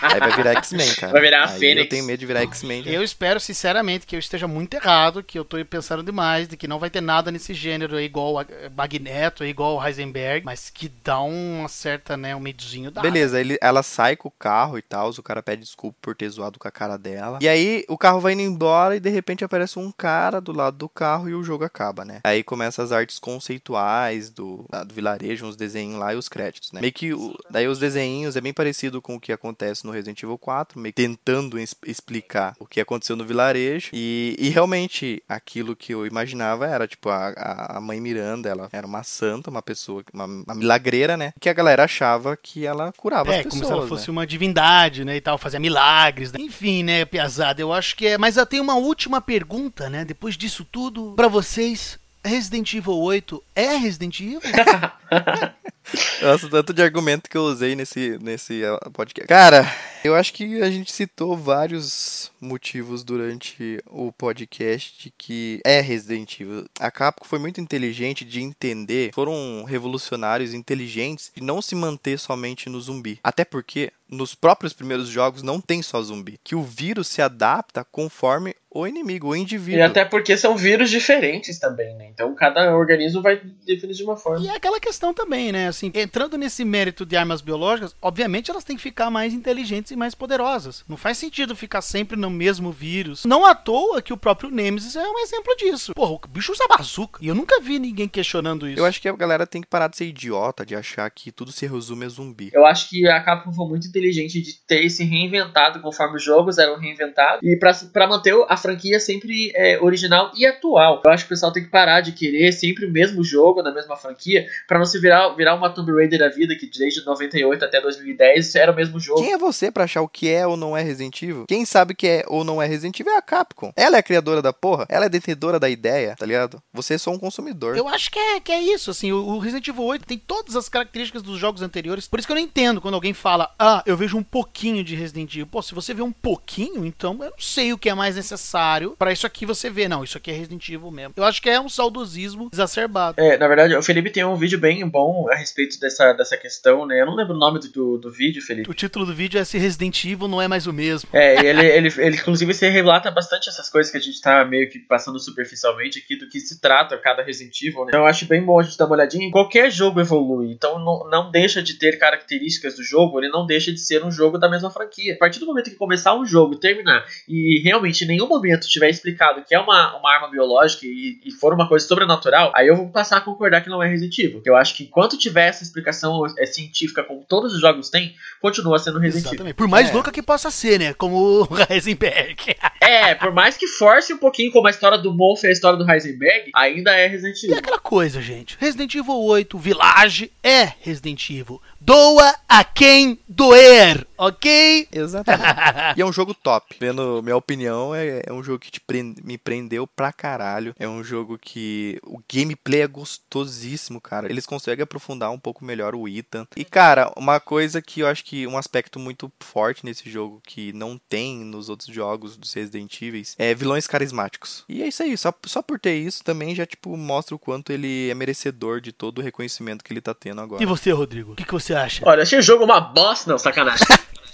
Aí 0.02 0.20
vai 0.20 0.36
virar 0.36 0.54
X-Men, 0.58 0.96
cara. 0.96 1.12
Vai 1.12 1.22
virar 1.22 1.44
a 1.44 1.50
Aí 1.50 1.60
Fênix. 1.60 1.84
Eu 1.86 1.90
tenho 1.90 2.06
medo 2.06 2.20
de 2.20 2.26
virar 2.26 2.42
X-Men. 2.42 2.84
Eu 2.86 3.04
espero, 3.04 3.25
sinceramente, 3.40 4.06
que 4.06 4.16
eu 4.16 4.20
esteja 4.20 4.48
muito 4.48 4.74
errado, 4.76 5.24
que 5.24 5.38
eu 5.38 5.46
tô 5.46 5.64
pensando 5.66 6.04
demais, 6.04 6.48
de 6.48 6.56
que 6.58 6.68
não 6.68 6.80
vai 6.80 6.90
ter 6.90 7.02
nada 7.02 7.32
nesse 7.32 7.54
gênero 7.54 8.00
igual 8.00 8.40
a 8.40 8.46
Magneto, 8.76 9.44
aí, 9.44 9.50
igual 9.50 9.76
o 9.78 9.86
Heisenberg, 9.86 10.46
mas 10.46 10.70
que 10.70 10.90
dá 11.04 11.20
uma 11.22 11.68
certa, 11.68 12.16
né, 12.18 12.36
um 12.36 12.40
medozinho 12.40 12.92
da. 12.92 13.02
Beleza, 13.02 13.40
ele, 13.40 13.58
ela 13.62 13.82
sai 13.84 14.16
com 14.16 14.28
o 14.28 14.32
carro 14.32 14.78
e 14.78 14.82
tal, 14.82 15.10
o 15.10 15.24
cara 15.24 15.42
pede 15.44 15.62
desculpa 15.64 15.98
por 16.02 16.16
ter 16.16 16.30
zoado 16.30 16.60
com 16.60 16.68
a 16.68 16.72
cara 16.72 16.98
dela. 16.98 17.40
E 17.42 17.48
aí 17.48 17.84
o 17.88 17.98
carro 17.98 18.20
vai 18.20 18.34
indo 18.34 18.42
embora 18.42 18.96
e 18.96 19.00
de 19.00 19.10
repente 19.10 19.44
aparece 19.44 19.80
um 19.80 19.92
cara 19.92 20.40
do 20.40 20.52
lado 20.52 20.78
do 20.78 20.90
carro 20.90 21.30
e 21.30 21.34
o 21.36 21.44
jogo 21.44 21.64
acaba, 21.64 22.04
né? 22.06 22.20
Aí 22.24 22.44
começa 22.44 22.82
as 22.84 22.92
artes 22.92 23.20
conceituais 23.20 24.30
do, 24.30 24.66
do 24.86 24.94
vilarejo, 24.94 25.46
uns 25.46 25.56
desenhos 25.56 25.98
lá 26.00 26.14
e 26.14 26.18
os 26.18 26.28
créditos, 26.30 26.72
né? 26.72 26.82
Meio 26.82 26.94
que 26.94 27.14
o- 27.14 27.36
daí 27.50 27.68
os 27.68 27.80
desenhos 27.80 28.36
é 28.36 28.42
bem 28.42 28.54
parecido 28.54 29.02
com 29.02 29.16
o 29.16 29.20
que 29.20 29.32
acontece 29.32 29.86
no 29.86 29.92
Resident 29.92 30.22
Evil 30.22 30.38
4, 30.38 30.80
meio 30.80 30.94
que 30.94 31.02
tentando 31.02 31.58
explicar 31.86 32.56
o 32.60 32.66
que 32.66 32.82
aconteceu 32.82 33.15
no 33.16 33.26
vilarejo. 33.26 33.90
E, 33.94 34.36
e 34.40 34.50
realmente 34.50 35.22
aquilo 35.28 35.76
que 35.76 35.94
eu 35.94 36.06
imaginava 36.06 36.68
era 36.68 36.88
tipo 36.88 37.10
a, 37.10 37.76
a, 37.78 37.82
mãe 37.82 38.00
Miranda, 38.00 38.50
ela 38.50 38.70
era 38.72 38.86
uma 38.86 39.04
santa, 39.04 39.50
uma 39.50 39.62
pessoa, 39.62 40.04
uma, 40.14 40.26
uma 40.26 40.56
milagreira, 40.56 41.16
né? 41.18 41.34
Que 41.40 41.50
a 41.50 41.54
galera 41.54 41.84
achava 41.84 42.38
que 42.38 42.66
ela 42.66 42.92
curava 42.98 43.34
É, 43.34 43.40
as 43.40 43.44
pessoas. 43.44 43.62
como 43.62 43.66
se 43.66 43.72
ela 43.80 43.88
fosse 43.88 44.08
né? 44.08 44.12
uma 44.12 44.28
divindade, 44.28 45.06
né, 45.06 45.16
e 45.16 45.22
tal, 45.22 45.38
fazia 45.38 45.60
milagres, 45.60 46.32
né? 46.32 46.40
Enfim, 46.42 46.84
né, 46.84 47.06
piazada, 47.06 47.62
eu 47.62 47.72
acho 47.74 47.96
que 47.96 48.08
é... 48.08 48.18
Mas 48.18 48.38
eu 48.38 48.46
tenho 48.46 48.64
uma 48.64 48.76
última 48.76 49.22
pergunta, 49.22 49.90
né, 49.90 50.06
depois 50.06 50.38
disso 50.38 50.66
tudo, 50.70 51.14
pra 51.16 51.28
vocês, 51.28 52.00
Resident 52.24 52.74
Evil 52.74 52.98
8 52.98 53.44
é 53.56 53.76
Resident 53.76 54.20
Evil? 54.20 54.42
Nossa, 56.22 56.50
tanto 56.50 56.74
de 56.74 56.82
argumento 56.82 57.30
que 57.30 57.38
eu 57.38 57.44
usei 57.44 57.76
nesse, 57.76 58.18
nesse 58.22 58.64
uh, 58.64 58.92
podcast. 58.92 59.28
Cara, 59.28 59.66
eu 60.04 60.16
acho 60.16 60.34
que 60.34 60.62
a 60.62 60.70
gente 60.70 60.92
citou 60.92 61.36
vários 61.36 62.32
motivos 62.40 63.04
durante 63.04 63.82
o 63.88 64.12
podcast 64.12 65.14
que 65.18 65.60
é 65.66 65.82
Resident 65.82 66.40
Evil. 66.40 66.66
A 66.80 66.92
Capcom 66.92 67.26
foi 67.26 67.40
muito 67.40 67.60
inteligente 67.60 68.24
de 68.24 68.42
entender, 68.42 69.12
foram 69.14 69.64
revolucionários 69.64 70.54
inteligentes 70.54 71.32
de 71.36 71.42
não 71.42 71.62
se 71.62 71.76
manter 71.76 72.20
somente 72.20 72.70
no 72.70 72.80
zumbi. 72.80 73.20
Até 73.24 73.44
porque 73.44 73.92
nos 74.08 74.36
próprios 74.36 74.74
primeiros 74.74 75.08
jogos 75.08 75.42
não 75.42 75.60
tem 75.60 75.82
só 75.82 76.02
zumbi, 76.02 76.40
que 76.44 76.56
o 76.56 76.62
vírus 76.62 77.08
se 77.08 77.22
adapta 77.22 77.84
conforme 77.84 78.56
o 78.70 78.86
inimigo, 78.86 79.30
o 79.30 79.36
indivíduo. 79.36 79.80
E 79.80 79.82
até 79.82 80.06
porque 80.06 80.38
são 80.38 80.56
vírus 80.56 80.90
diferentes 80.90 81.58
também, 81.58 81.96
né? 81.96 82.10
Então 82.14 82.36
cada 82.36 82.76
organismo 82.76 83.22
vai 83.22 83.42
definir 83.66 83.94
de 83.94 84.04
uma 84.04 84.18
forma. 84.18 84.46
E 84.46 84.50
é 84.50 84.56
aquela 84.56 84.80
questão 84.80 85.14
também, 85.14 85.52
né? 85.52 85.68
Assim, 85.76 85.92
entrando 85.94 86.38
nesse 86.38 86.64
mérito 86.64 87.06
de 87.06 87.18
armas 87.18 87.42
biológicas, 87.42 87.94
obviamente 88.02 88.50
elas 88.50 88.64
têm 88.64 88.78
que 88.78 88.82
ficar 88.82 89.10
mais 89.10 89.34
inteligentes 89.34 89.92
e 89.92 89.96
mais 89.96 90.16
poderosas. 90.16 90.86
Não 90.88 90.96
faz 90.96 91.18
sentido 91.18 91.54
ficar 91.54 91.82
sempre 91.82 92.16
no 92.16 92.30
mesmo 92.30 92.72
vírus. 92.72 93.26
Não 93.26 93.46
à 93.46 93.54
toa 93.54 94.02
que 94.02 94.14
o 94.14 94.18
próprio 94.18 94.50
Nemesis 94.50 94.96
é 94.96 95.06
um 95.06 95.20
exemplo 95.20 95.54
disso. 95.58 95.94
Porra, 95.94 96.14
o 96.14 96.28
bicho 96.30 96.54
usa 96.54 96.64
bazuca. 96.70 97.20
E 97.22 97.28
eu 97.28 97.36
nunca 97.36 97.60
vi 97.60 97.78
ninguém 97.78 98.08
questionando 98.08 98.70
isso. 98.70 98.80
Eu 98.80 98.86
acho 98.86 99.02
que 99.02 99.10
a 99.10 99.16
galera 99.16 99.46
tem 99.46 99.62
que 99.62 99.68
parar 99.68 99.90
de 99.90 99.98
ser 99.98 100.06
idiota, 100.06 100.66
de 100.66 100.76
achar 100.76 101.10
que 101.12 101.30
tudo 101.30 101.52
se 101.52 101.68
resume 101.68 102.06
a 102.06 102.10
zumbi. 102.10 102.52
Eu 102.54 102.66
acho 102.66 102.90
que 102.90 103.06
a 103.10 103.22
Capcom 103.22 103.52
foi 103.52 103.68
muito 103.68 103.88
inteligente 103.88 104.42
de 104.42 104.54
ter 104.66 104.90
se 104.90 105.04
reinventado 105.04 105.82
conforme 105.82 106.16
os 106.16 106.24
jogos 106.24 106.58
eram 106.58 106.80
reinventados 106.80 107.42
e 107.44 107.58
pra, 107.58 107.74
pra 107.92 108.08
manter 108.08 108.34
a 108.48 108.56
franquia 108.56 108.98
sempre 109.00 109.52
é, 109.54 109.78
original 109.82 110.32
e 110.38 110.46
atual. 110.46 111.02
Eu 111.06 111.12
acho 111.12 111.26
que 111.26 111.34
o 111.34 111.36
pessoal 111.36 111.52
tem 111.52 111.64
que 111.64 111.70
parar 111.70 112.00
de 112.00 112.14
querer 112.14 112.54
sempre 112.54 112.86
o 112.86 112.92
mesmo 112.92 113.26
jogo 113.26 113.62
na 113.62 113.74
mesma 113.74 113.98
franquia 113.98 114.48
pra 114.68 114.80
não 114.80 114.86
se 114.86 115.00
virar, 115.00 115.30
virar 115.36 115.56
uma 115.56 115.65
Tomb 115.70 115.92
Raider 115.92 116.20
da 116.20 116.30
vida 116.30 116.56
que 116.56 116.68
desde 116.68 117.06
98 117.06 117.66
até 117.66 117.82
2010 117.82 118.56
era 118.56 118.72
o 118.72 118.76
mesmo 118.76 119.00
jogo. 119.00 119.22
Quem 119.22 119.34
é 119.34 119.38
você 119.38 119.72
pra 119.72 119.86
achar 119.86 120.02
o 120.02 120.08
que 120.08 120.30
é 120.30 120.46
ou 120.46 120.58
não 120.58 120.76
é 120.76 120.82
Resident 120.82 121.22
Evil? 121.22 121.46
Quem 121.48 121.66
sabe 121.66 121.96
que 121.96 122.08
é 122.08 122.24
ou 122.28 122.44
não 122.44 122.62
é 122.62 122.68
Resident 122.68 123.00
Evil 123.00 123.14
é 123.14 123.18
a 123.18 123.22
Capcom. 123.22 123.72
Ela 123.76 123.98
é 123.98 124.00
a 124.00 124.04
criadora 124.04 124.42
da 124.42 124.54
porra, 124.54 124.86
ela 124.90 125.06
é 125.06 125.10
detentora 125.10 125.60
da 125.60 125.70
ideia, 125.70 126.16
tá 126.18 126.26
ligado? 126.26 126.62
Você 126.74 126.96
é 126.96 126.98
só 126.98 127.12
um 127.12 127.20
consumidor. 127.20 127.78
Eu 127.78 127.88
acho 127.88 128.12
que 128.12 128.20
é, 128.20 128.40
que 128.40 128.52
é 128.52 128.62
isso, 128.62 128.92
assim, 128.92 129.12
o, 129.12 129.18
o 129.18 129.40
Resident 129.40 129.68
Evil 129.68 129.84
8 129.84 130.06
tem 130.06 130.18
todas 130.18 130.56
as 130.56 130.70
características 130.70 131.22
dos 131.22 131.40
jogos 131.40 131.62
anteriores. 131.62 132.08
Por 132.08 132.20
isso 132.20 132.28
que 132.28 132.32
eu 132.32 132.36
não 132.36 132.44
entendo 132.44 132.82
quando 132.82 132.96
alguém 132.96 133.14
fala, 133.14 133.54
ah, 133.60 133.84
eu 133.86 133.98
vejo 133.98 134.18
um 134.18 134.24
pouquinho 134.24 134.84
de 134.84 134.96
Resident 134.96 135.34
Evil. 135.34 135.48
Pô, 135.48 135.62
se 135.62 135.74
você 135.74 135.94
vê 135.94 136.02
um 136.02 136.12
pouquinho, 136.12 136.86
então 136.86 137.14
eu 137.22 137.32
não 137.32 137.40
sei 137.40 137.74
o 137.74 137.78
que 137.78 137.90
é 137.90 137.94
mais 137.94 138.16
necessário 138.16 138.96
pra 138.98 139.12
isso 139.12 139.26
aqui 139.26 139.46
você 139.46 139.70
ver. 139.70 139.88
Não, 139.88 140.04
isso 140.04 140.18
aqui 140.18 140.32
é 140.32 140.34
Resident 140.34 140.68
Evil 140.70 140.92
mesmo. 140.92 141.14
Eu 141.16 141.24
acho 141.24 141.42
que 141.42 141.50
é 141.50 141.60
um 141.60 141.70
saudosismo 141.70 142.50
exacerbado. 142.52 143.20
É, 143.20 143.38
na 143.38 143.48
verdade, 143.48 143.76
o 143.76 143.84
Felipe 143.84 144.10
tem 144.10 144.24
um 144.24 144.36
vídeo 144.36 144.60
bem 144.60 144.88
bom 144.88 145.28
a 145.30 145.36
respeito 145.36 145.55
respeito 145.56 145.80
dessa, 145.80 146.12
dessa 146.14 146.38
questão, 146.38 146.86
né? 146.86 147.02
Eu 147.02 147.06
não 147.06 147.16
lembro 147.16 147.34
o 147.34 147.38
nome 147.38 147.60
do, 147.60 147.70
do, 147.70 147.98
do 147.98 148.12
vídeo, 148.12 148.42
Felipe. 148.42 148.70
O 148.70 148.74
título 148.74 149.06
do 149.06 149.14
vídeo 149.14 149.40
é 149.40 149.46
Se 149.46 149.58
Resident 149.58 150.04
Evil 150.04 150.28
não 150.28 150.42
é 150.42 150.48
mais 150.48 150.68
o 150.68 150.74
mesmo. 150.74 151.10
É, 151.14 151.46
ele, 151.46 151.66
ele, 151.66 151.94
ele 151.98 152.18
inclusive 152.18 152.54
se 152.54 152.68
relata 152.70 153.10
bastante 153.10 153.48
essas 153.48 153.70
coisas 153.70 153.92
que 153.92 153.98
a 153.98 154.02
gente 154.02 154.20
tá 154.20 154.44
meio 154.44 154.70
que 154.70 154.80
passando 154.80 155.18
superficialmente 155.20 156.00
aqui 156.00 156.18
do 156.18 156.28
que 156.28 156.40
se 156.40 156.60
trata 156.60 156.98
cada 156.98 157.24
Resident 157.24 157.60
Evil, 157.62 157.86
né? 157.86 157.90
Então 157.90 158.02
eu 158.02 158.08
acho 158.08 158.26
bem 158.26 158.44
bom 158.44 158.60
a 158.60 158.64
gente 158.64 158.78
dar 158.78 158.86
uma 158.86 158.96
olhadinha. 158.96 159.32
Qualquer 159.32 159.72
jogo 159.72 160.02
evolui, 160.02 160.52
então 160.52 160.78
não, 160.80 161.10
não 161.10 161.32
deixa 161.32 161.64
de 161.64 161.76
ter 161.76 161.98
características 161.98 162.76
do 162.76 162.84
jogo, 162.84 163.20
ele 163.20 163.30
não 163.30 163.46
deixa 163.46 163.72
de 163.72 163.80
ser 163.80 164.04
um 164.04 164.12
jogo 164.12 164.38
da 164.38 164.50
mesma 164.50 164.70
franquia. 164.70 165.14
A 165.14 165.18
partir 165.18 165.40
do 165.40 165.46
momento 165.46 165.70
que 165.70 165.76
começar 165.76 166.16
um 166.16 166.26
jogo, 166.26 166.58
terminar, 166.58 167.06
e 167.28 167.62
realmente 167.64 168.04
em 168.04 168.08
nenhum 168.08 168.28
momento 168.28 168.68
tiver 168.68 168.90
explicado 168.90 169.44
que 169.48 169.56
é 169.56 169.60
uma, 169.60 169.98
uma 169.98 170.14
arma 170.14 170.30
biológica 170.30 170.86
e, 170.86 171.20
e 171.26 171.32
for 171.32 171.54
uma 171.54 171.68
coisa 171.68 171.88
sobrenatural, 171.88 172.52
aí 172.56 172.68
eu 172.68 172.76
vou 172.76 172.90
passar 172.90 173.18
a 173.18 173.22
concordar 173.22 173.62
que 173.62 173.70
não 173.70 173.82
é 173.82 173.88
Resident 173.88 174.18
Evil. 174.20 174.42
Eu 174.46 174.56
acho 174.56 174.76
que 174.76 174.84
enquanto 174.84 175.18
tiver 175.18 175.45
essa 175.46 175.64
explicação 175.64 176.24
é, 176.38 176.46
científica, 176.46 177.04
como 177.04 177.24
todos 177.28 177.54
os 177.54 177.62
jogos 177.62 177.90
têm, 177.90 178.16
continua 178.42 178.78
sendo 178.80 179.00
Resident 179.00 179.34
Evil. 179.40 179.54
Por 179.56 179.68
mais 179.68 179.90
É. 179.90 179.94
louca 179.94 180.12
que 180.12 180.22
possa 180.22 180.50
ser, 180.52 180.80
né? 180.80 180.94
Como 180.94 181.16
o 181.44 181.48
Heisenberg. 181.70 182.56
É, 182.82 183.16
por 183.16 183.34
mais 183.34 183.58
que 183.58 183.68
force 183.68 184.14
um 184.14 184.18
pouquinho 184.18 184.52
como 184.52 184.68
a 184.68 184.70
história 184.70 184.98
do 184.98 185.14
Moff 185.14 185.46
e 185.46 185.50
a 185.50 185.52
história 185.52 185.78
do 185.78 185.90
Heisenberg, 185.90 186.52
ainda 186.56 186.92
é 186.94 187.08
Resident 187.08 187.42
E 187.44 187.46
Evil. 187.48 187.58
aquela 187.60 187.80
coisa, 187.80 188.22
gente. 188.22 188.58
Resident 188.60 188.94
Evil 188.96 189.16
8 189.22 189.58
Village 189.58 190.32
é 190.44 190.72
Resident 190.82 191.30
Evil. 191.30 191.62
Doa 191.86 192.34
a 192.50 192.64
quem 192.64 193.20
doer, 193.30 194.08
ok? 194.18 194.88
Exatamente. 194.92 195.44
e 195.96 196.02
é 196.02 196.06
um 196.06 196.12
jogo 196.12 196.34
top. 196.34 196.76
Vendo 196.80 197.22
minha 197.22 197.38
opinião, 197.38 197.94
é, 197.94 198.24
é 198.26 198.34
um 198.34 198.42
jogo 198.42 198.58
que 198.58 198.72
te 198.72 198.80
prende- 198.82 199.22
me 199.24 199.38
prendeu 199.38 199.86
pra 199.86 200.12
caralho. 200.12 200.74
É 200.80 200.88
um 200.88 201.04
jogo 201.04 201.38
que 201.38 202.00
o 202.04 202.20
gameplay 202.28 202.82
é 202.82 202.88
gostosíssimo, 202.88 204.02
cara. 204.02 204.28
Eles 204.32 204.48
conseguem 204.48 204.82
aprofundar 204.82 205.30
um 205.30 205.38
pouco 205.38 205.64
melhor 205.64 205.94
o 205.94 206.08
Ethan. 206.08 206.48
E, 206.56 206.66
cara, 206.66 207.14
uma 207.16 207.40
coisa 207.40 207.80
que 207.84 208.00
eu 208.00 208.08
acho 208.08 208.26
que 208.26 208.48
um 208.48 208.58
aspecto 208.58 208.98
muito 208.98 209.32
forte 209.40 209.86
nesse 209.86 210.10
jogo 210.10 210.42
que 210.44 210.74
não 210.74 211.00
tem 211.08 211.46
nos 211.46 211.70
outros 211.70 211.94
jogos 211.94 212.36
dos 212.36 212.52
Resident 212.52 213.00
Evil 213.00 213.22
é 213.38 213.54
vilões 213.54 213.86
carismáticos. 213.86 214.64
E 214.68 214.82
é 214.82 214.88
isso 214.88 215.04
aí. 215.04 215.16
Só, 215.16 215.32
só 215.46 215.62
por 215.62 215.80
ter 215.80 215.96
isso 215.98 216.24
também 216.24 216.56
já, 216.56 216.66
tipo, 216.66 216.98
mostra 216.98 217.36
o 217.36 217.40
quanto 217.40 217.72
ele 217.72 218.10
é 218.10 218.16
merecedor 218.16 218.82
de 218.82 218.92
todo 218.92 219.20
o 219.20 219.22
reconhecimento 219.22 219.84
que 219.84 219.94
ele 219.94 220.02
tá 220.02 220.16
tendo 220.16 220.42
agora. 220.42 220.64
E 220.64 220.66
você, 220.66 220.90
Rodrigo? 220.92 221.34
O 221.34 221.36
que, 221.36 221.46
que 221.46 221.54
você 221.54 221.75
acha? 221.76 222.02
Olha, 222.06 222.24
achei 222.24 222.40
o 222.40 222.42
jogo 222.42 222.64
uma 222.64 222.80
bosta. 222.80 223.30
Não, 223.30 223.38
sacanagem. 223.38 223.86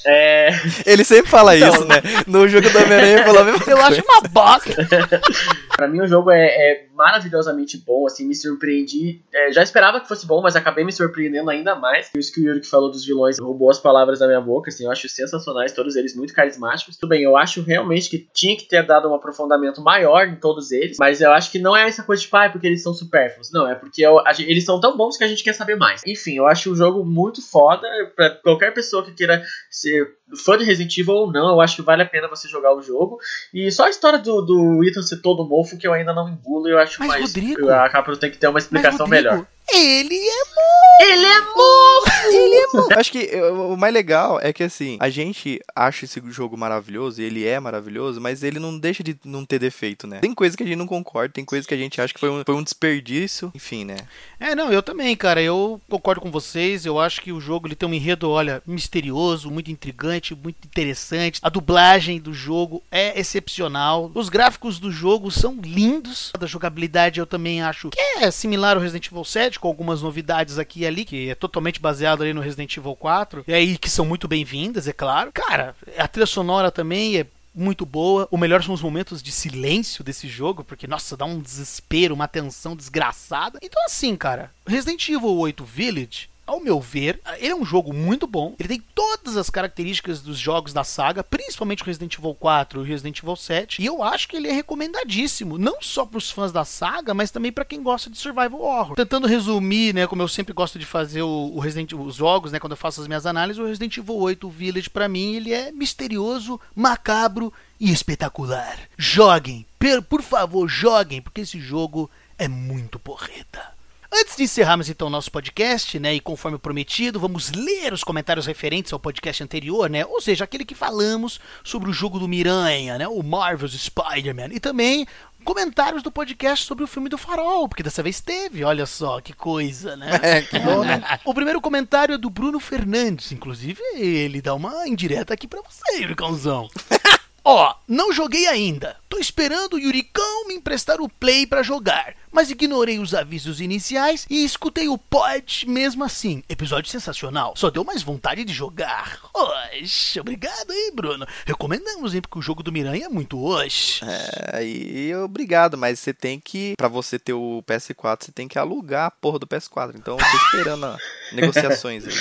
É. 0.05 0.49
Ele 0.85 1.03
sempre 1.03 1.29
fala 1.29 1.55
Então, 1.55 1.69
isso, 1.73 1.85
né? 1.85 2.01
No 2.27 2.47
jogo 2.47 2.69
do 2.69 2.77
Homem-Aranha 2.77 3.13
ele 3.17 3.23
falou 3.23 3.41
a 3.41 3.45
mesma 3.45 3.61
Eu 3.71 3.77
acho 3.81 4.01
uma 4.03 4.21
bosta. 4.21 4.71
Pra 5.75 5.87
mim 5.87 6.01
o 6.01 6.07
jogo 6.07 6.29
é, 6.29 6.45
é 6.45 6.85
maravilhosamente 6.93 7.77
bom, 7.77 8.05
assim, 8.05 8.27
me 8.27 8.35
surpreendi. 8.35 9.21
É, 9.33 9.51
já 9.51 9.63
esperava 9.63 9.99
que 9.99 10.07
fosse 10.07 10.25
bom, 10.27 10.41
mas 10.41 10.55
acabei 10.55 10.83
me 10.83 10.91
surpreendendo 10.91 11.49
ainda 11.49 11.73
mais. 11.75 12.09
Isso 12.15 12.31
que 12.31 12.39
o 12.41 12.43
Yuri 12.45 12.61
que 12.61 12.67
falou 12.67 12.91
dos 12.91 13.03
vilões 13.05 13.39
roubou 13.39 13.69
as 13.71 13.79
palavras 13.79 14.19
da 14.19 14.27
minha 14.27 14.41
boca, 14.41 14.69
assim, 14.69 14.85
eu 14.85 14.91
acho 14.91 15.09
sensacionais, 15.09 15.71
todos 15.71 15.95
eles 15.95 16.15
muito 16.15 16.33
carismáticos. 16.33 16.97
Tudo 16.97 17.09
bem, 17.09 17.23
eu 17.23 17.35
acho 17.35 17.61
realmente 17.63 18.09
que 18.09 18.27
tinha 18.33 18.55
que 18.55 18.65
ter 18.65 18.85
dado 18.85 19.09
um 19.09 19.15
aprofundamento 19.15 19.81
maior 19.81 20.27
em 20.27 20.35
todos 20.35 20.71
eles, 20.71 20.97
mas 20.99 21.21
eu 21.21 21.31
acho 21.31 21.51
que 21.51 21.57
não 21.59 21.75
é 21.75 21.87
essa 21.87 22.03
coisa 22.03 22.21
de 22.21 22.27
pai 22.27 22.51
porque 22.51 22.67
eles 22.67 22.83
são 22.83 22.93
supérfluos. 22.93 23.51
Não, 23.51 23.67
é 23.67 23.73
porque 23.75 24.05
eu- 24.05 24.19
a 24.19 24.31
eles 24.39 24.65
são 24.65 24.79
tão 24.79 24.95
bons 24.95 25.17
que 25.17 25.23
a 25.23 25.27
gente 25.27 25.43
quer 25.43 25.53
saber 25.53 25.75
mais. 25.75 26.01
Enfim, 26.05 26.37
eu 26.37 26.45
acho 26.47 26.71
o 26.71 26.75
jogo 26.75 27.03
muito 27.03 27.41
foda 27.41 27.87
pra 28.15 28.29
qualquer 28.29 28.71
pessoa 28.73 29.03
que 29.03 29.13
queira 29.13 29.43
ser 29.91 30.15
fã 30.43 30.57
de 30.57 30.63
Resident 30.63 30.97
Evil 30.97 31.13
ou 31.13 31.31
não, 31.31 31.49
eu 31.51 31.61
acho 31.61 31.75
que 31.75 31.81
vale 31.81 32.01
a 32.03 32.05
pena 32.05 32.27
você 32.27 32.47
jogar 32.47 32.73
o 32.73 32.81
jogo. 32.81 33.19
E 33.53 33.71
só 33.71 33.85
a 33.85 33.89
história 33.89 34.19
do, 34.19 34.41
do 34.41 34.83
Ethan 34.83 35.01
ser 35.01 35.17
todo 35.21 35.45
mofo 35.47 35.77
que 35.77 35.85
eu 35.87 35.93
ainda 35.93 36.13
não 36.13 36.29
engulo, 36.29 36.67
eu 36.69 36.77
acho 36.79 36.99
Mas, 36.99 37.07
mais. 37.09 37.21
Rodrigo- 37.25 37.69
a 37.69 37.89
Capcom 37.89 38.15
tem 38.15 38.31
que 38.31 38.37
ter 38.37 38.47
uma 38.47 38.53
Mas, 38.53 38.63
explicação 38.63 39.05
Rodrigo, 39.05 39.29
melhor. 39.29 39.45
Ele 39.73 40.15
é 40.15 41.03
Ele 41.03 41.25
é 41.25 41.41
mofo! 41.41 42.11
Ele 42.31 42.55
é 42.55 42.67
bom. 42.73 42.87
Acho 42.97 43.11
que 43.11 43.35
o 43.35 43.75
mais 43.75 43.93
legal 43.93 44.39
é 44.41 44.53
que 44.53 44.63
assim, 44.63 44.97
a 44.99 45.09
gente 45.09 45.59
acha 45.75 46.05
esse 46.05 46.21
jogo 46.27 46.57
maravilhoso, 46.57 47.21
e 47.21 47.25
ele 47.25 47.45
é 47.45 47.59
maravilhoso, 47.59 48.21
mas 48.21 48.43
ele 48.43 48.59
não 48.59 48.77
deixa 48.77 49.03
de 49.03 49.17
não 49.23 49.45
ter 49.45 49.59
defeito, 49.59 50.05
né? 50.05 50.19
Tem 50.19 50.33
coisa 50.33 50.55
que 50.55 50.63
a 50.63 50.65
gente 50.65 50.77
não 50.77 50.87
concorda, 50.87 51.33
tem 51.33 51.45
coisa 51.45 51.67
que 51.67 51.73
a 51.73 51.77
gente 51.77 51.99
acha 51.99 52.13
que 52.13 52.19
foi 52.19 52.29
um, 52.29 52.43
foi 52.45 52.55
um 52.55 52.63
desperdício, 52.63 53.51
enfim, 53.55 53.85
né? 53.85 53.97
É, 54.39 54.55
não, 54.55 54.71
eu 54.71 54.83
também, 54.83 55.15
cara. 55.15 55.41
Eu 55.41 55.81
concordo 55.89 56.21
com 56.21 56.31
vocês. 56.31 56.85
Eu 56.85 56.99
acho 56.99 57.21
que 57.21 57.31
o 57.31 57.39
jogo 57.39 57.67
ele 57.67 57.75
tem 57.75 57.87
um 57.87 57.93
enredo, 57.93 58.29
olha, 58.29 58.61
misterioso, 58.65 59.51
muito 59.51 59.71
intrigante, 59.71 60.35
muito 60.35 60.65
interessante. 60.65 61.39
A 61.41 61.49
dublagem 61.49 62.19
do 62.19 62.33
jogo 62.33 62.83
é 62.91 63.19
excepcional. 63.19 64.11
Os 64.13 64.29
gráficos 64.29 64.79
do 64.79 64.91
jogo 64.91 65.31
são 65.31 65.59
lindos. 65.61 66.31
Da 66.39 66.47
jogabilidade 66.47 67.19
eu 67.19 67.25
também 67.25 67.61
acho 67.61 67.89
que 67.89 67.99
é 67.99 68.29
similar 68.31 68.75
ao 68.75 68.81
Resident 68.81 69.07
Evil 69.07 69.23
7, 69.23 69.59
com 69.61 69.67
algumas 69.67 70.01
novidades 70.01 70.57
aqui 70.57 70.81
e 70.81 70.87
ali, 70.87 71.05
que 71.05 71.29
é 71.29 71.35
totalmente 71.35 71.79
baseado 71.79 72.23
ali 72.23 72.33
no 72.33 72.41
Resident 72.41 72.75
Evil 72.75 72.95
4. 72.95 73.45
E 73.47 73.53
aí 73.53 73.77
que 73.77 73.89
são 73.89 74.03
muito 74.03 74.27
bem-vindas, 74.27 74.87
é 74.87 74.93
claro. 74.93 75.31
Cara, 75.31 75.75
a 75.97 76.07
trilha 76.07 76.25
sonora 76.25 76.71
também 76.71 77.19
é 77.19 77.27
muito 77.53 77.85
boa. 77.85 78.27
O 78.31 78.37
melhor 78.37 78.63
são 78.63 78.73
os 78.73 78.81
momentos 78.81 79.21
de 79.21 79.31
silêncio 79.31 80.03
desse 80.03 80.27
jogo, 80.27 80.63
porque, 80.63 80.87
nossa, 80.87 81.15
dá 81.15 81.25
um 81.25 81.39
desespero, 81.39 82.15
uma 82.15 82.27
tensão 82.27 82.75
desgraçada. 82.75 83.59
Então, 83.61 83.81
assim, 83.85 84.15
cara, 84.15 84.51
Resident 84.65 85.07
Evil 85.07 85.37
8 85.37 85.63
Village. 85.63 86.30
Ao 86.45 86.59
meu 86.59 86.81
ver, 86.81 87.21
ele 87.37 87.53
é 87.53 87.55
um 87.55 87.63
jogo 87.63 87.93
muito 87.93 88.27
bom. 88.27 88.55
Ele 88.59 88.67
tem 88.67 88.83
todas 88.93 89.37
as 89.37 89.49
características 89.49 90.21
dos 90.21 90.37
jogos 90.37 90.73
da 90.73 90.83
saga, 90.83 91.23
principalmente 91.23 91.81
o 91.81 91.85
Resident 91.85 92.17
Evil 92.17 92.35
4 92.35 92.79
e 92.79 92.83
o 92.83 92.85
Resident 92.85 93.19
Evil 93.19 93.35
7. 93.37 93.81
E 93.81 93.85
eu 93.85 94.03
acho 94.03 94.27
que 94.27 94.35
ele 94.35 94.49
é 94.49 94.51
recomendadíssimo, 94.51 95.57
não 95.57 95.81
só 95.81 96.05
para 96.05 96.17
os 96.17 96.29
fãs 96.29 96.51
da 96.51 96.65
saga, 96.65 97.13
mas 97.13 97.31
também 97.31 97.51
para 97.51 97.63
quem 97.63 97.81
gosta 97.81 98.09
de 98.09 98.17
survival 98.17 98.59
horror. 98.61 98.95
Tentando 98.95 99.27
resumir, 99.27 99.93
né, 99.93 100.05
como 100.07 100.21
eu 100.21 100.27
sempre 100.27 100.53
gosto 100.53 100.77
de 100.77 100.85
fazer 100.85 101.21
o, 101.21 101.51
o 101.55 101.59
Resident 101.59 101.93
os 101.93 102.15
jogos, 102.15 102.51
né, 102.51 102.59
quando 102.59 102.71
eu 102.73 102.77
faço 102.77 102.99
as 103.01 103.07
minhas 103.07 103.25
análises, 103.25 103.61
o 103.61 103.65
Resident 103.65 103.95
Evil 103.97 104.15
8 104.17 104.49
Village 104.49 104.89
para 104.89 105.07
mim, 105.07 105.35
ele 105.35 105.53
é 105.53 105.71
misterioso, 105.71 106.59
macabro 106.75 107.53
e 107.79 107.91
espetacular. 107.91 108.77
Joguem, 108.97 109.65
per- 109.79 110.01
por 110.01 110.21
favor, 110.21 110.67
joguem, 110.67 111.21
porque 111.21 111.41
esse 111.41 111.59
jogo 111.59 112.09
é 112.37 112.47
muito 112.47 112.99
porreta. 112.99 113.79
Antes 114.13 114.35
de 114.35 114.43
encerrarmos 114.43 114.89
então 114.89 115.07
o 115.07 115.09
nosso 115.09 115.31
podcast, 115.31 115.97
né, 115.97 116.13
e 116.13 116.19
conforme 116.19 116.57
prometido, 116.57 117.17
vamos 117.17 117.49
ler 117.51 117.93
os 117.93 118.03
comentários 118.03 118.45
referentes 118.45 118.91
ao 118.91 118.99
podcast 118.99 119.41
anterior, 119.41 119.89
né, 119.89 120.05
ou 120.05 120.19
seja, 120.19 120.43
aquele 120.43 120.65
que 120.65 120.75
falamos 120.75 121.39
sobre 121.63 121.89
o 121.89 121.93
jogo 121.93 122.19
do 122.19 122.27
Miranha, 122.27 122.97
né, 122.97 123.07
o 123.07 123.23
Marvel's 123.23 123.71
Spider-Man, 123.71 124.49
e 124.51 124.59
também 124.59 125.07
comentários 125.45 126.03
do 126.03 126.11
podcast 126.11 126.65
sobre 126.65 126.83
o 126.83 126.87
filme 126.87 127.07
do 127.07 127.17
Farol, 127.17 127.69
porque 127.69 127.81
dessa 127.81 128.03
vez 128.03 128.19
teve, 128.19 128.65
olha 128.65 128.85
só 128.85 129.21
que 129.21 129.31
coisa, 129.33 129.95
né? 129.95 130.19
É, 130.21 130.41
que 130.41 130.59
bom, 130.59 130.83
né? 130.83 131.01
O 131.25 131.33
primeiro 131.33 131.61
comentário 131.61 132.13
é 132.13 132.17
do 132.17 132.29
Bruno 132.29 132.59
Fernandes, 132.59 133.31
inclusive 133.31 133.81
ele 133.95 134.41
dá 134.41 134.53
uma 134.53 134.87
indireta 134.87 135.33
aqui 135.33 135.47
pra 135.47 135.61
você, 135.61 136.01
Yuricãozão. 136.01 136.69
Ó, 137.43 137.73
não 137.87 138.13
joguei 138.13 138.47
ainda. 138.47 138.97
Tô 139.09 139.17
esperando 139.17 139.73
o 139.73 139.79
Yuricão 139.79 140.47
me 140.47 140.53
emprestar 140.53 141.01
o 141.01 141.09
play 141.09 141.45
pra 141.45 141.61
jogar, 141.61 142.15
mas 142.31 142.49
ignorei 142.49 142.97
os 142.97 143.13
avisos 143.13 143.59
iniciais 143.59 144.25
e 144.29 144.45
escutei 144.45 144.87
o 144.87 144.97
pod 144.97 145.67
mesmo 145.67 146.03
assim. 146.03 146.41
Episódio 146.47 146.89
sensacional. 146.89 147.53
Só 147.57 147.69
deu 147.69 147.83
mais 147.83 148.03
vontade 148.03 148.45
de 148.45 148.53
jogar. 148.53 149.19
Oxe, 149.33 150.19
obrigado 150.19 150.71
aí, 150.71 150.91
Bruno. 150.95 151.27
Recomendamos, 151.45 152.15
hein, 152.15 152.21
porque 152.21 152.39
o 152.39 152.41
jogo 152.41 152.63
do 152.63 152.71
Miranha 152.71 153.07
é 153.07 153.09
muito 153.09 153.43
oxe. 153.43 153.99
É, 154.05 154.63
e 154.63 155.13
obrigado, 155.15 155.77
mas 155.77 155.99
você 155.99 156.13
tem 156.13 156.39
que, 156.39 156.75
pra 156.77 156.87
você 156.87 157.19
ter 157.19 157.33
o 157.33 157.61
PS4, 157.67 158.25
você 158.25 158.31
tem 158.31 158.47
que 158.47 158.57
alugar 158.57 159.07
a 159.07 159.11
porra 159.11 159.39
do 159.39 159.47
PS4. 159.47 159.95
Então 159.95 160.17
eu 160.17 160.25
tô 160.25 160.37
esperando 160.45 160.95
negociações 161.33 162.05
aí. 162.07 162.13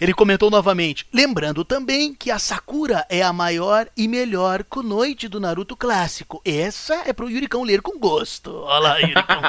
Ele 0.00 0.12
comentou 0.12 0.50
novamente, 0.50 1.06
lembrando 1.12 1.64
também 1.64 2.12
que 2.12 2.30
a 2.30 2.38
Sakura 2.38 3.06
é 3.08 3.22
a 3.22 3.32
maior 3.32 3.88
e 3.96 4.06
melhor 4.16 4.64
kunoite 4.64 5.28
do 5.28 5.38
Naruto 5.38 5.76
clássico. 5.76 6.40
Essa 6.42 7.02
é 7.04 7.12
pro 7.12 7.28
Yuricão 7.28 7.62
ler 7.62 7.82
com 7.82 7.98
gosto. 7.98 8.62
Olha 8.62 8.78
lá, 8.78 8.98
Yuricão. 8.98 9.42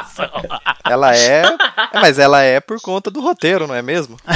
Ela 0.83 1.15
é, 1.15 1.43
mas 1.93 2.17
ela 2.17 2.41
é 2.41 2.59
por 2.59 2.81
conta 2.81 3.11
do 3.11 3.21
roteiro, 3.21 3.67
não 3.67 3.75
é 3.75 3.81
mesmo? 3.81 4.17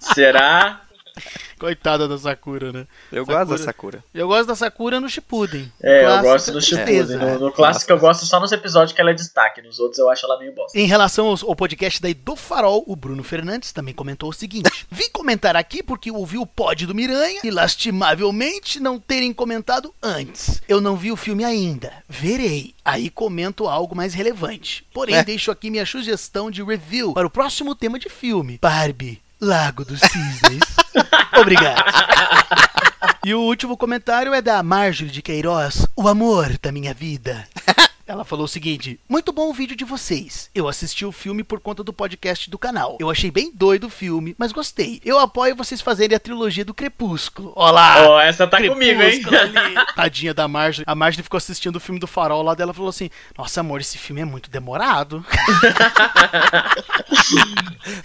Será? 0.00 0.80
Coitada 1.58 2.06
da 2.08 2.16
Sakura, 2.18 2.72
né? 2.72 2.86
Eu 3.12 3.24
Sakura. 3.24 3.44
gosto 3.44 3.58
da 3.58 3.64
Sakura. 3.64 4.04
Eu 4.14 4.28
gosto 4.28 4.46
da 4.46 4.54
Sakura 4.56 5.00
no 5.00 5.08
Shippuden. 5.08 5.72
É, 5.82 5.98
eu 6.00 6.06
Clássico, 6.06 6.28
gosto 6.32 6.52
do 6.52 6.60
Shippuden. 6.62 6.86
certeza. 7.06 7.18
No, 7.18 7.46
no 7.46 7.52
clássico 7.52 7.92
eu 7.92 7.98
gosto 7.98 8.26
só 8.26 8.40
nos 8.40 8.52
episódios 8.52 8.92
que 8.92 9.00
ela 9.00 9.10
é 9.10 9.14
destaque. 9.14 9.60
Nos 9.62 9.78
outros 9.78 9.98
eu 9.98 10.08
acho 10.10 10.24
ela 10.26 10.38
meio 10.38 10.54
bosta. 10.54 10.78
Em 10.78 10.86
relação 10.86 11.26
aos- 11.26 11.42
ao 11.42 11.54
podcast 11.56 12.00
daí 12.00 12.14
do 12.14 12.36
Farol, 12.36 12.84
o 12.86 12.94
Bruno 12.96 13.22
Fernandes 13.22 13.72
também 13.72 13.92
comentou 13.94 14.28
o 14.30 14.32
seguinte: 14.32 14.70
Vim 14.90 15.08
comentar 15.12 15.56
aqui 15.56 15.82
porque 15.82 16.10
ouvi 16.10 16.38
o 16.38 16.46
pod 16.46 16.86
do 16.86 16.94
Miranha 16.94 17.40
e 17.44 17.50
lastimavelmente 17.50 18.80
não 18.80 18.98
terem 18.98 19.32
comentado 19.32 19.92
antes. 20.02 20.62
Eu 20.68 20.80
não 20.80 20.96
vi 20.96 21.10
o 21.12 21.16
filme 21.16 21.44
ainda. 21.44 21.92
Verei. 22.08 22.74
Aí 22.84 23.10
comento 23.10 23.68
algo 23.68 23.94
mais 23.94 24.14
relevante. 24.14 24.86
Porém, 24.94 25.14
É. 25.16 25.24
deixo 25.24 25.50
aqui 25.50 25.70
minha 25.70 25.84
sugestão 25.84 26.50
de 26.50 26.62
review 26.62 27.12
para 27.12 27.26
o 27.26 27.30
próximo 27.30 27.74
tema 27.74 27.98
de 27.98 28.08
filme: 28.08 28.58
Barbie, 28.62 29.20
Lago 29.40 29.84
dos 29.84 30.00
Cisnes. 30.00 30.62
Obrigado. 31.40 31.84
E 33.24 33.34
o 33.34 33.40
último 33.40 33.76
comentário 33.76 34.34
é 34.34 34.42
da 34.42 34.62
Marjorie 34.62 35.12
de 35.12 35.22
Queiroz, 35.22 35.86
o 35.94 36.08
amor 36.08 36.58
da 36.60 36.72
minha 36.72 36.92
vida. 36.92 37.46
Ela 38.08 38.24
falou 38.24 38.46
o 38.46 38.48
seguinte: 38.48 38.98
Muito 39.06 39.30
bom 39.32 39.50
o 39.50 39.52
vídeo 39.52 39.76
de 39.76 39.84
vocês. 39.84 40.48
Eu 40.54 40.66
assisti 40.66 41.04
o 41.04 41.12
filme 41.12 41.44
por 41.44 41.60
conta 41.60 41.84
do 41.84 41.92
podcast 41.92 42.48
do 42.48 42.58
canal. 42.58 42.96
Eu 42.98 43.10
achei 43.10 43.30
bem 43.30 43.52
doido 43.54 43.88
o 43.88 43.90
filme, 43.90 44.34
mas 44.38 44.50
gostei. 44.50 44.98
Eu 45.04 45.18
apoio 45.18 45.54
vocês 45.54 45.82
fazerem 45.82 46.16
a 46.16 46.18
trilogia 46.18 46.64
do 46.64 46.72
Crepúsculo. 46.72 47.52
Olá! 47.54 48.08
Ó, 48.08 48.18
essa 48.18 48.46
tá 48.46 48.56
comigo, 48.66 49.02
hein? 49.02 49.22
Ali. 49.26 49.74
Tadinha 49.94 50.32
da 50.32 50.48
Marjorie. 50.48 50.86
A 50.86 50.94
Marjorie 50.94 51.22
ficou 51.22 51.36
assistindo 51.36 51.76
o 51.76 51.80
filme 51.80 52.00
do 52.00 52.06
Farol 52.06 52.42
lá 52.42 52.54
dela 52.54 52.72
e 52.72 52.74
falou 52.74 52.88
assim: 52.88 53.10
Nossa, 53.36 53.60
amor, 53.60 53.82
esse 53.82 53.98
filme 53.98 54.22
é 54.22 54.24
muito 54.24 54.50
demorado. 54.50 55.22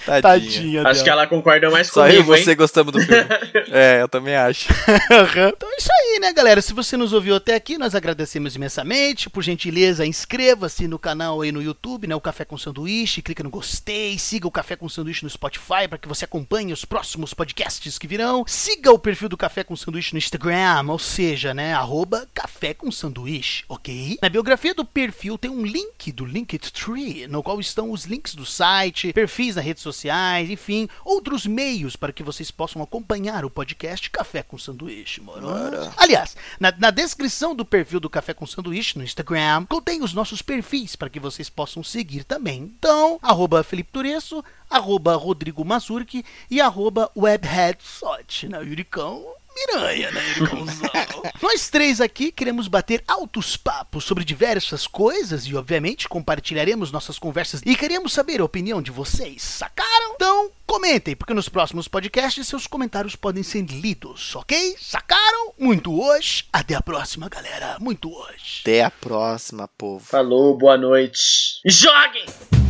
Tadinha. 0.06 0.22
Tadinha 0.22 0.82
Acho 0.82 0.94
dela. 0.96 1.04
que 1.04 1.10
ela 1.10 1.28
concorda 1.28 1.70
mais 1.70 1.88
Só 1.88 2.08
eu 2.08 2.16
e 2.16 2.24
comigo, 2.24 2.38
você 2.38 2.52
hein? 2.52 2.58
gostamos 2.58 2.92
do 2.92 3.00
filme. 3.00 3.24
é, 3.72 4.02
eu 4.02 4.10
também 4.10 4.36
acho. 4.36 4.68
Então 4.74 5.70
é 5.70 5.78
isso 5.78 5.90
aí, 5.92 6.20
né, 6.20 6.34
galera? 6.34 6.62
Se 6.62 6.74
você 6.74 6.98
nos 6.98 7.14
ouviu 7.14 7.36
até 7.36 7.56
aqui, 7.56 7.78
nós 7.78 7.96
agradecemos 7.96 8.54
imensamente. 8.54 9.30
Por 9.30 9.42
gentileza, 9.42 9.93
inscreva-se 10.00 10.88
no 10.88 10.98
canal 10.98 11.42
aí 11.42 11.52
no 11.52 11.62
YouTube, 11.62 12.08
né? 12.08 12.16
O 12.16 12.22
Café 12.22 12.46
com 12.46 12.58
Sanduíche. 12.58 13.22
Clica 13.22 13.44
no 13.44 13.50
gostei. 13.50 14.18
Siga 14.18 14.48
o 14.48 14.52
Café 14.52 14.76
com 14.76 14.90
Sanduíche 14.90 15.24
no 15.24 15.30
Spotify 15.30 15.88
para 15.90 15.98
que 15.98 16.08
você 16.08 16.26
acompanhe 16.26 16.74
os 16.74 16.86
próximos 16.86 17.34
podcasts 17.34 17.98
que 17.98 18.08
virão. 18.08 18.44
Siga 18.48 18.92
o 18.92 19.00
perfil 19.00 19.30
do 19.30 19.38
Café 19.38 19.64
com 19.64 19.76
Sanduíche 19.76 20.14
no 20.14 20.18
Instagram, 20.18 20.86
ou 20.90 21.00
seja, 21.00 21.54
né? 21.54 21.74
Arroba 21.74 22.28
Café 22.34 22.74
com 22.74 22.92
Sanduíche, 22.92 23.66
ok? 23.68 24.18
Na 24.22 24.30
biografia 24.30 24.74
do 24.74 24.86
perfil 24.86 25.38
tem 25.38 25.52
um 25.52 25.66
link 25.66 26.12
do 26.12 26.26
Linktree, 26.26 27.28
no 27.28 27.44
qual 27.44 27.60
estão 27.60 27.92
os 27.92 28.06
links 28.06 28.36
do 28.36 28.46
site, 28.46 29.14
perfis 29.14 29.56
nas 29.56 29.66
redes 29.66 29.84
sociais, 29.84 30.50
enfim, 30.50 30.88
outros 31.04 31.46
meios 31.46 31.96
para 31.96 32.14
que 32.14 32.24
vocês 32.24 32.52
possam 32.52 32.82
acompanhar 32.82 33.46
o 33.46 33.50
podcast 33.50 34.10
Café 34.10 34.44
com 34.44 34.58
Sanduíche, 34.58 35.22
moro? 35.22 35.48
Aliás, 35.98 36.36
na, 36.60 36.72
na 36.78 36.92
descrição 36.92 37.56
do 37.56 37.66
perfil 37.66 38.00
do 38.00 38.10
Café 38.10 38.34
com 38.34 38.46
Sanduíche 38.46 38.98
no 38.98 39.04
Instagram, 39.04 39.66
contém 39.84 40.02
os 40.02 40.14
nossos 40.14 40.42
perfis 40.42 40.96
para 40.96 41.10
que 41.10 41.20
vocês 41.20 41.50
possam 41.50 41.84
seguir 41.84 42.24
também. 42.24 42.74
Então, 42.78 43.20
arroba 43.22 43.62
Felipe 43.66 43.92
Turesso, 43.92 44.42
arroba 44.70 45.14
Rodrigo 45.18 45.66
Mazurki 45.66 46.24
e 46.50 46.62
arroba 46.62 47.12
Webheadsot, 47.18 48.48
né? 48.48 48.60
Yuricão 48.64 49.26
Miranha, 49.56 50.12
né, 50.12 50.22
Yuricãozão? 50.38 50.90
Nós 51.42 51.70
três 51.70 52.02
aqui 52.02 52.32
queremos 52.32 52.68
bater 52.68 53.04
altos 53.08 53.56
papos 53.56 54.04
sobre 54.04 54.24
diversas 54.24 54.88
coisas 54.88 55.46
e, 55.46 55.56
obviamente, 55.56 56.08
compartilharemos 56.10 56.92
nossas 56.92 57.20
conversas 57.20 57.62
e 57.66 57.76
queremos 57.76 58.14
saber 58.14 58.42
a 58.42 58.46
opinião 58.46 58.82
de 58.82 58.92
vocês, 58.92 59.42
sacaram? 59.42 60.14
Então, 60.16 60.52
comentem, 60.66 61.16
porque 61.16 61.34
nos 61.34 61.50
próximos 61.50 61.88
podcasts 61.88 62.48
seus 62.48 62.68
comentários 62.68 63.16
podem 63.16 63.44
ser 63.44 63.64
lidos, 63.64 64.36
ok? 64.36 64.76
Sacaram? 64.80 65.54
Muito 65.60 65.94
hoje. 66.02 66.46
Até 66.52 66.76
a 66.76 66.82
próxima, 66.82 67.30
galera. 67.30 67.78
Muito 67.80 68.12
hoje. 68.12 68.62
Até 68.62 68.84
a 68.84 68.92
próxima, 68.92 69.68
povo. 69.78 70.04
Falou, 70.06 70.58
boa 70.58 70.78
noite. 70.78 71.60
E 71.66 71.72
joguem! 71.72 72.63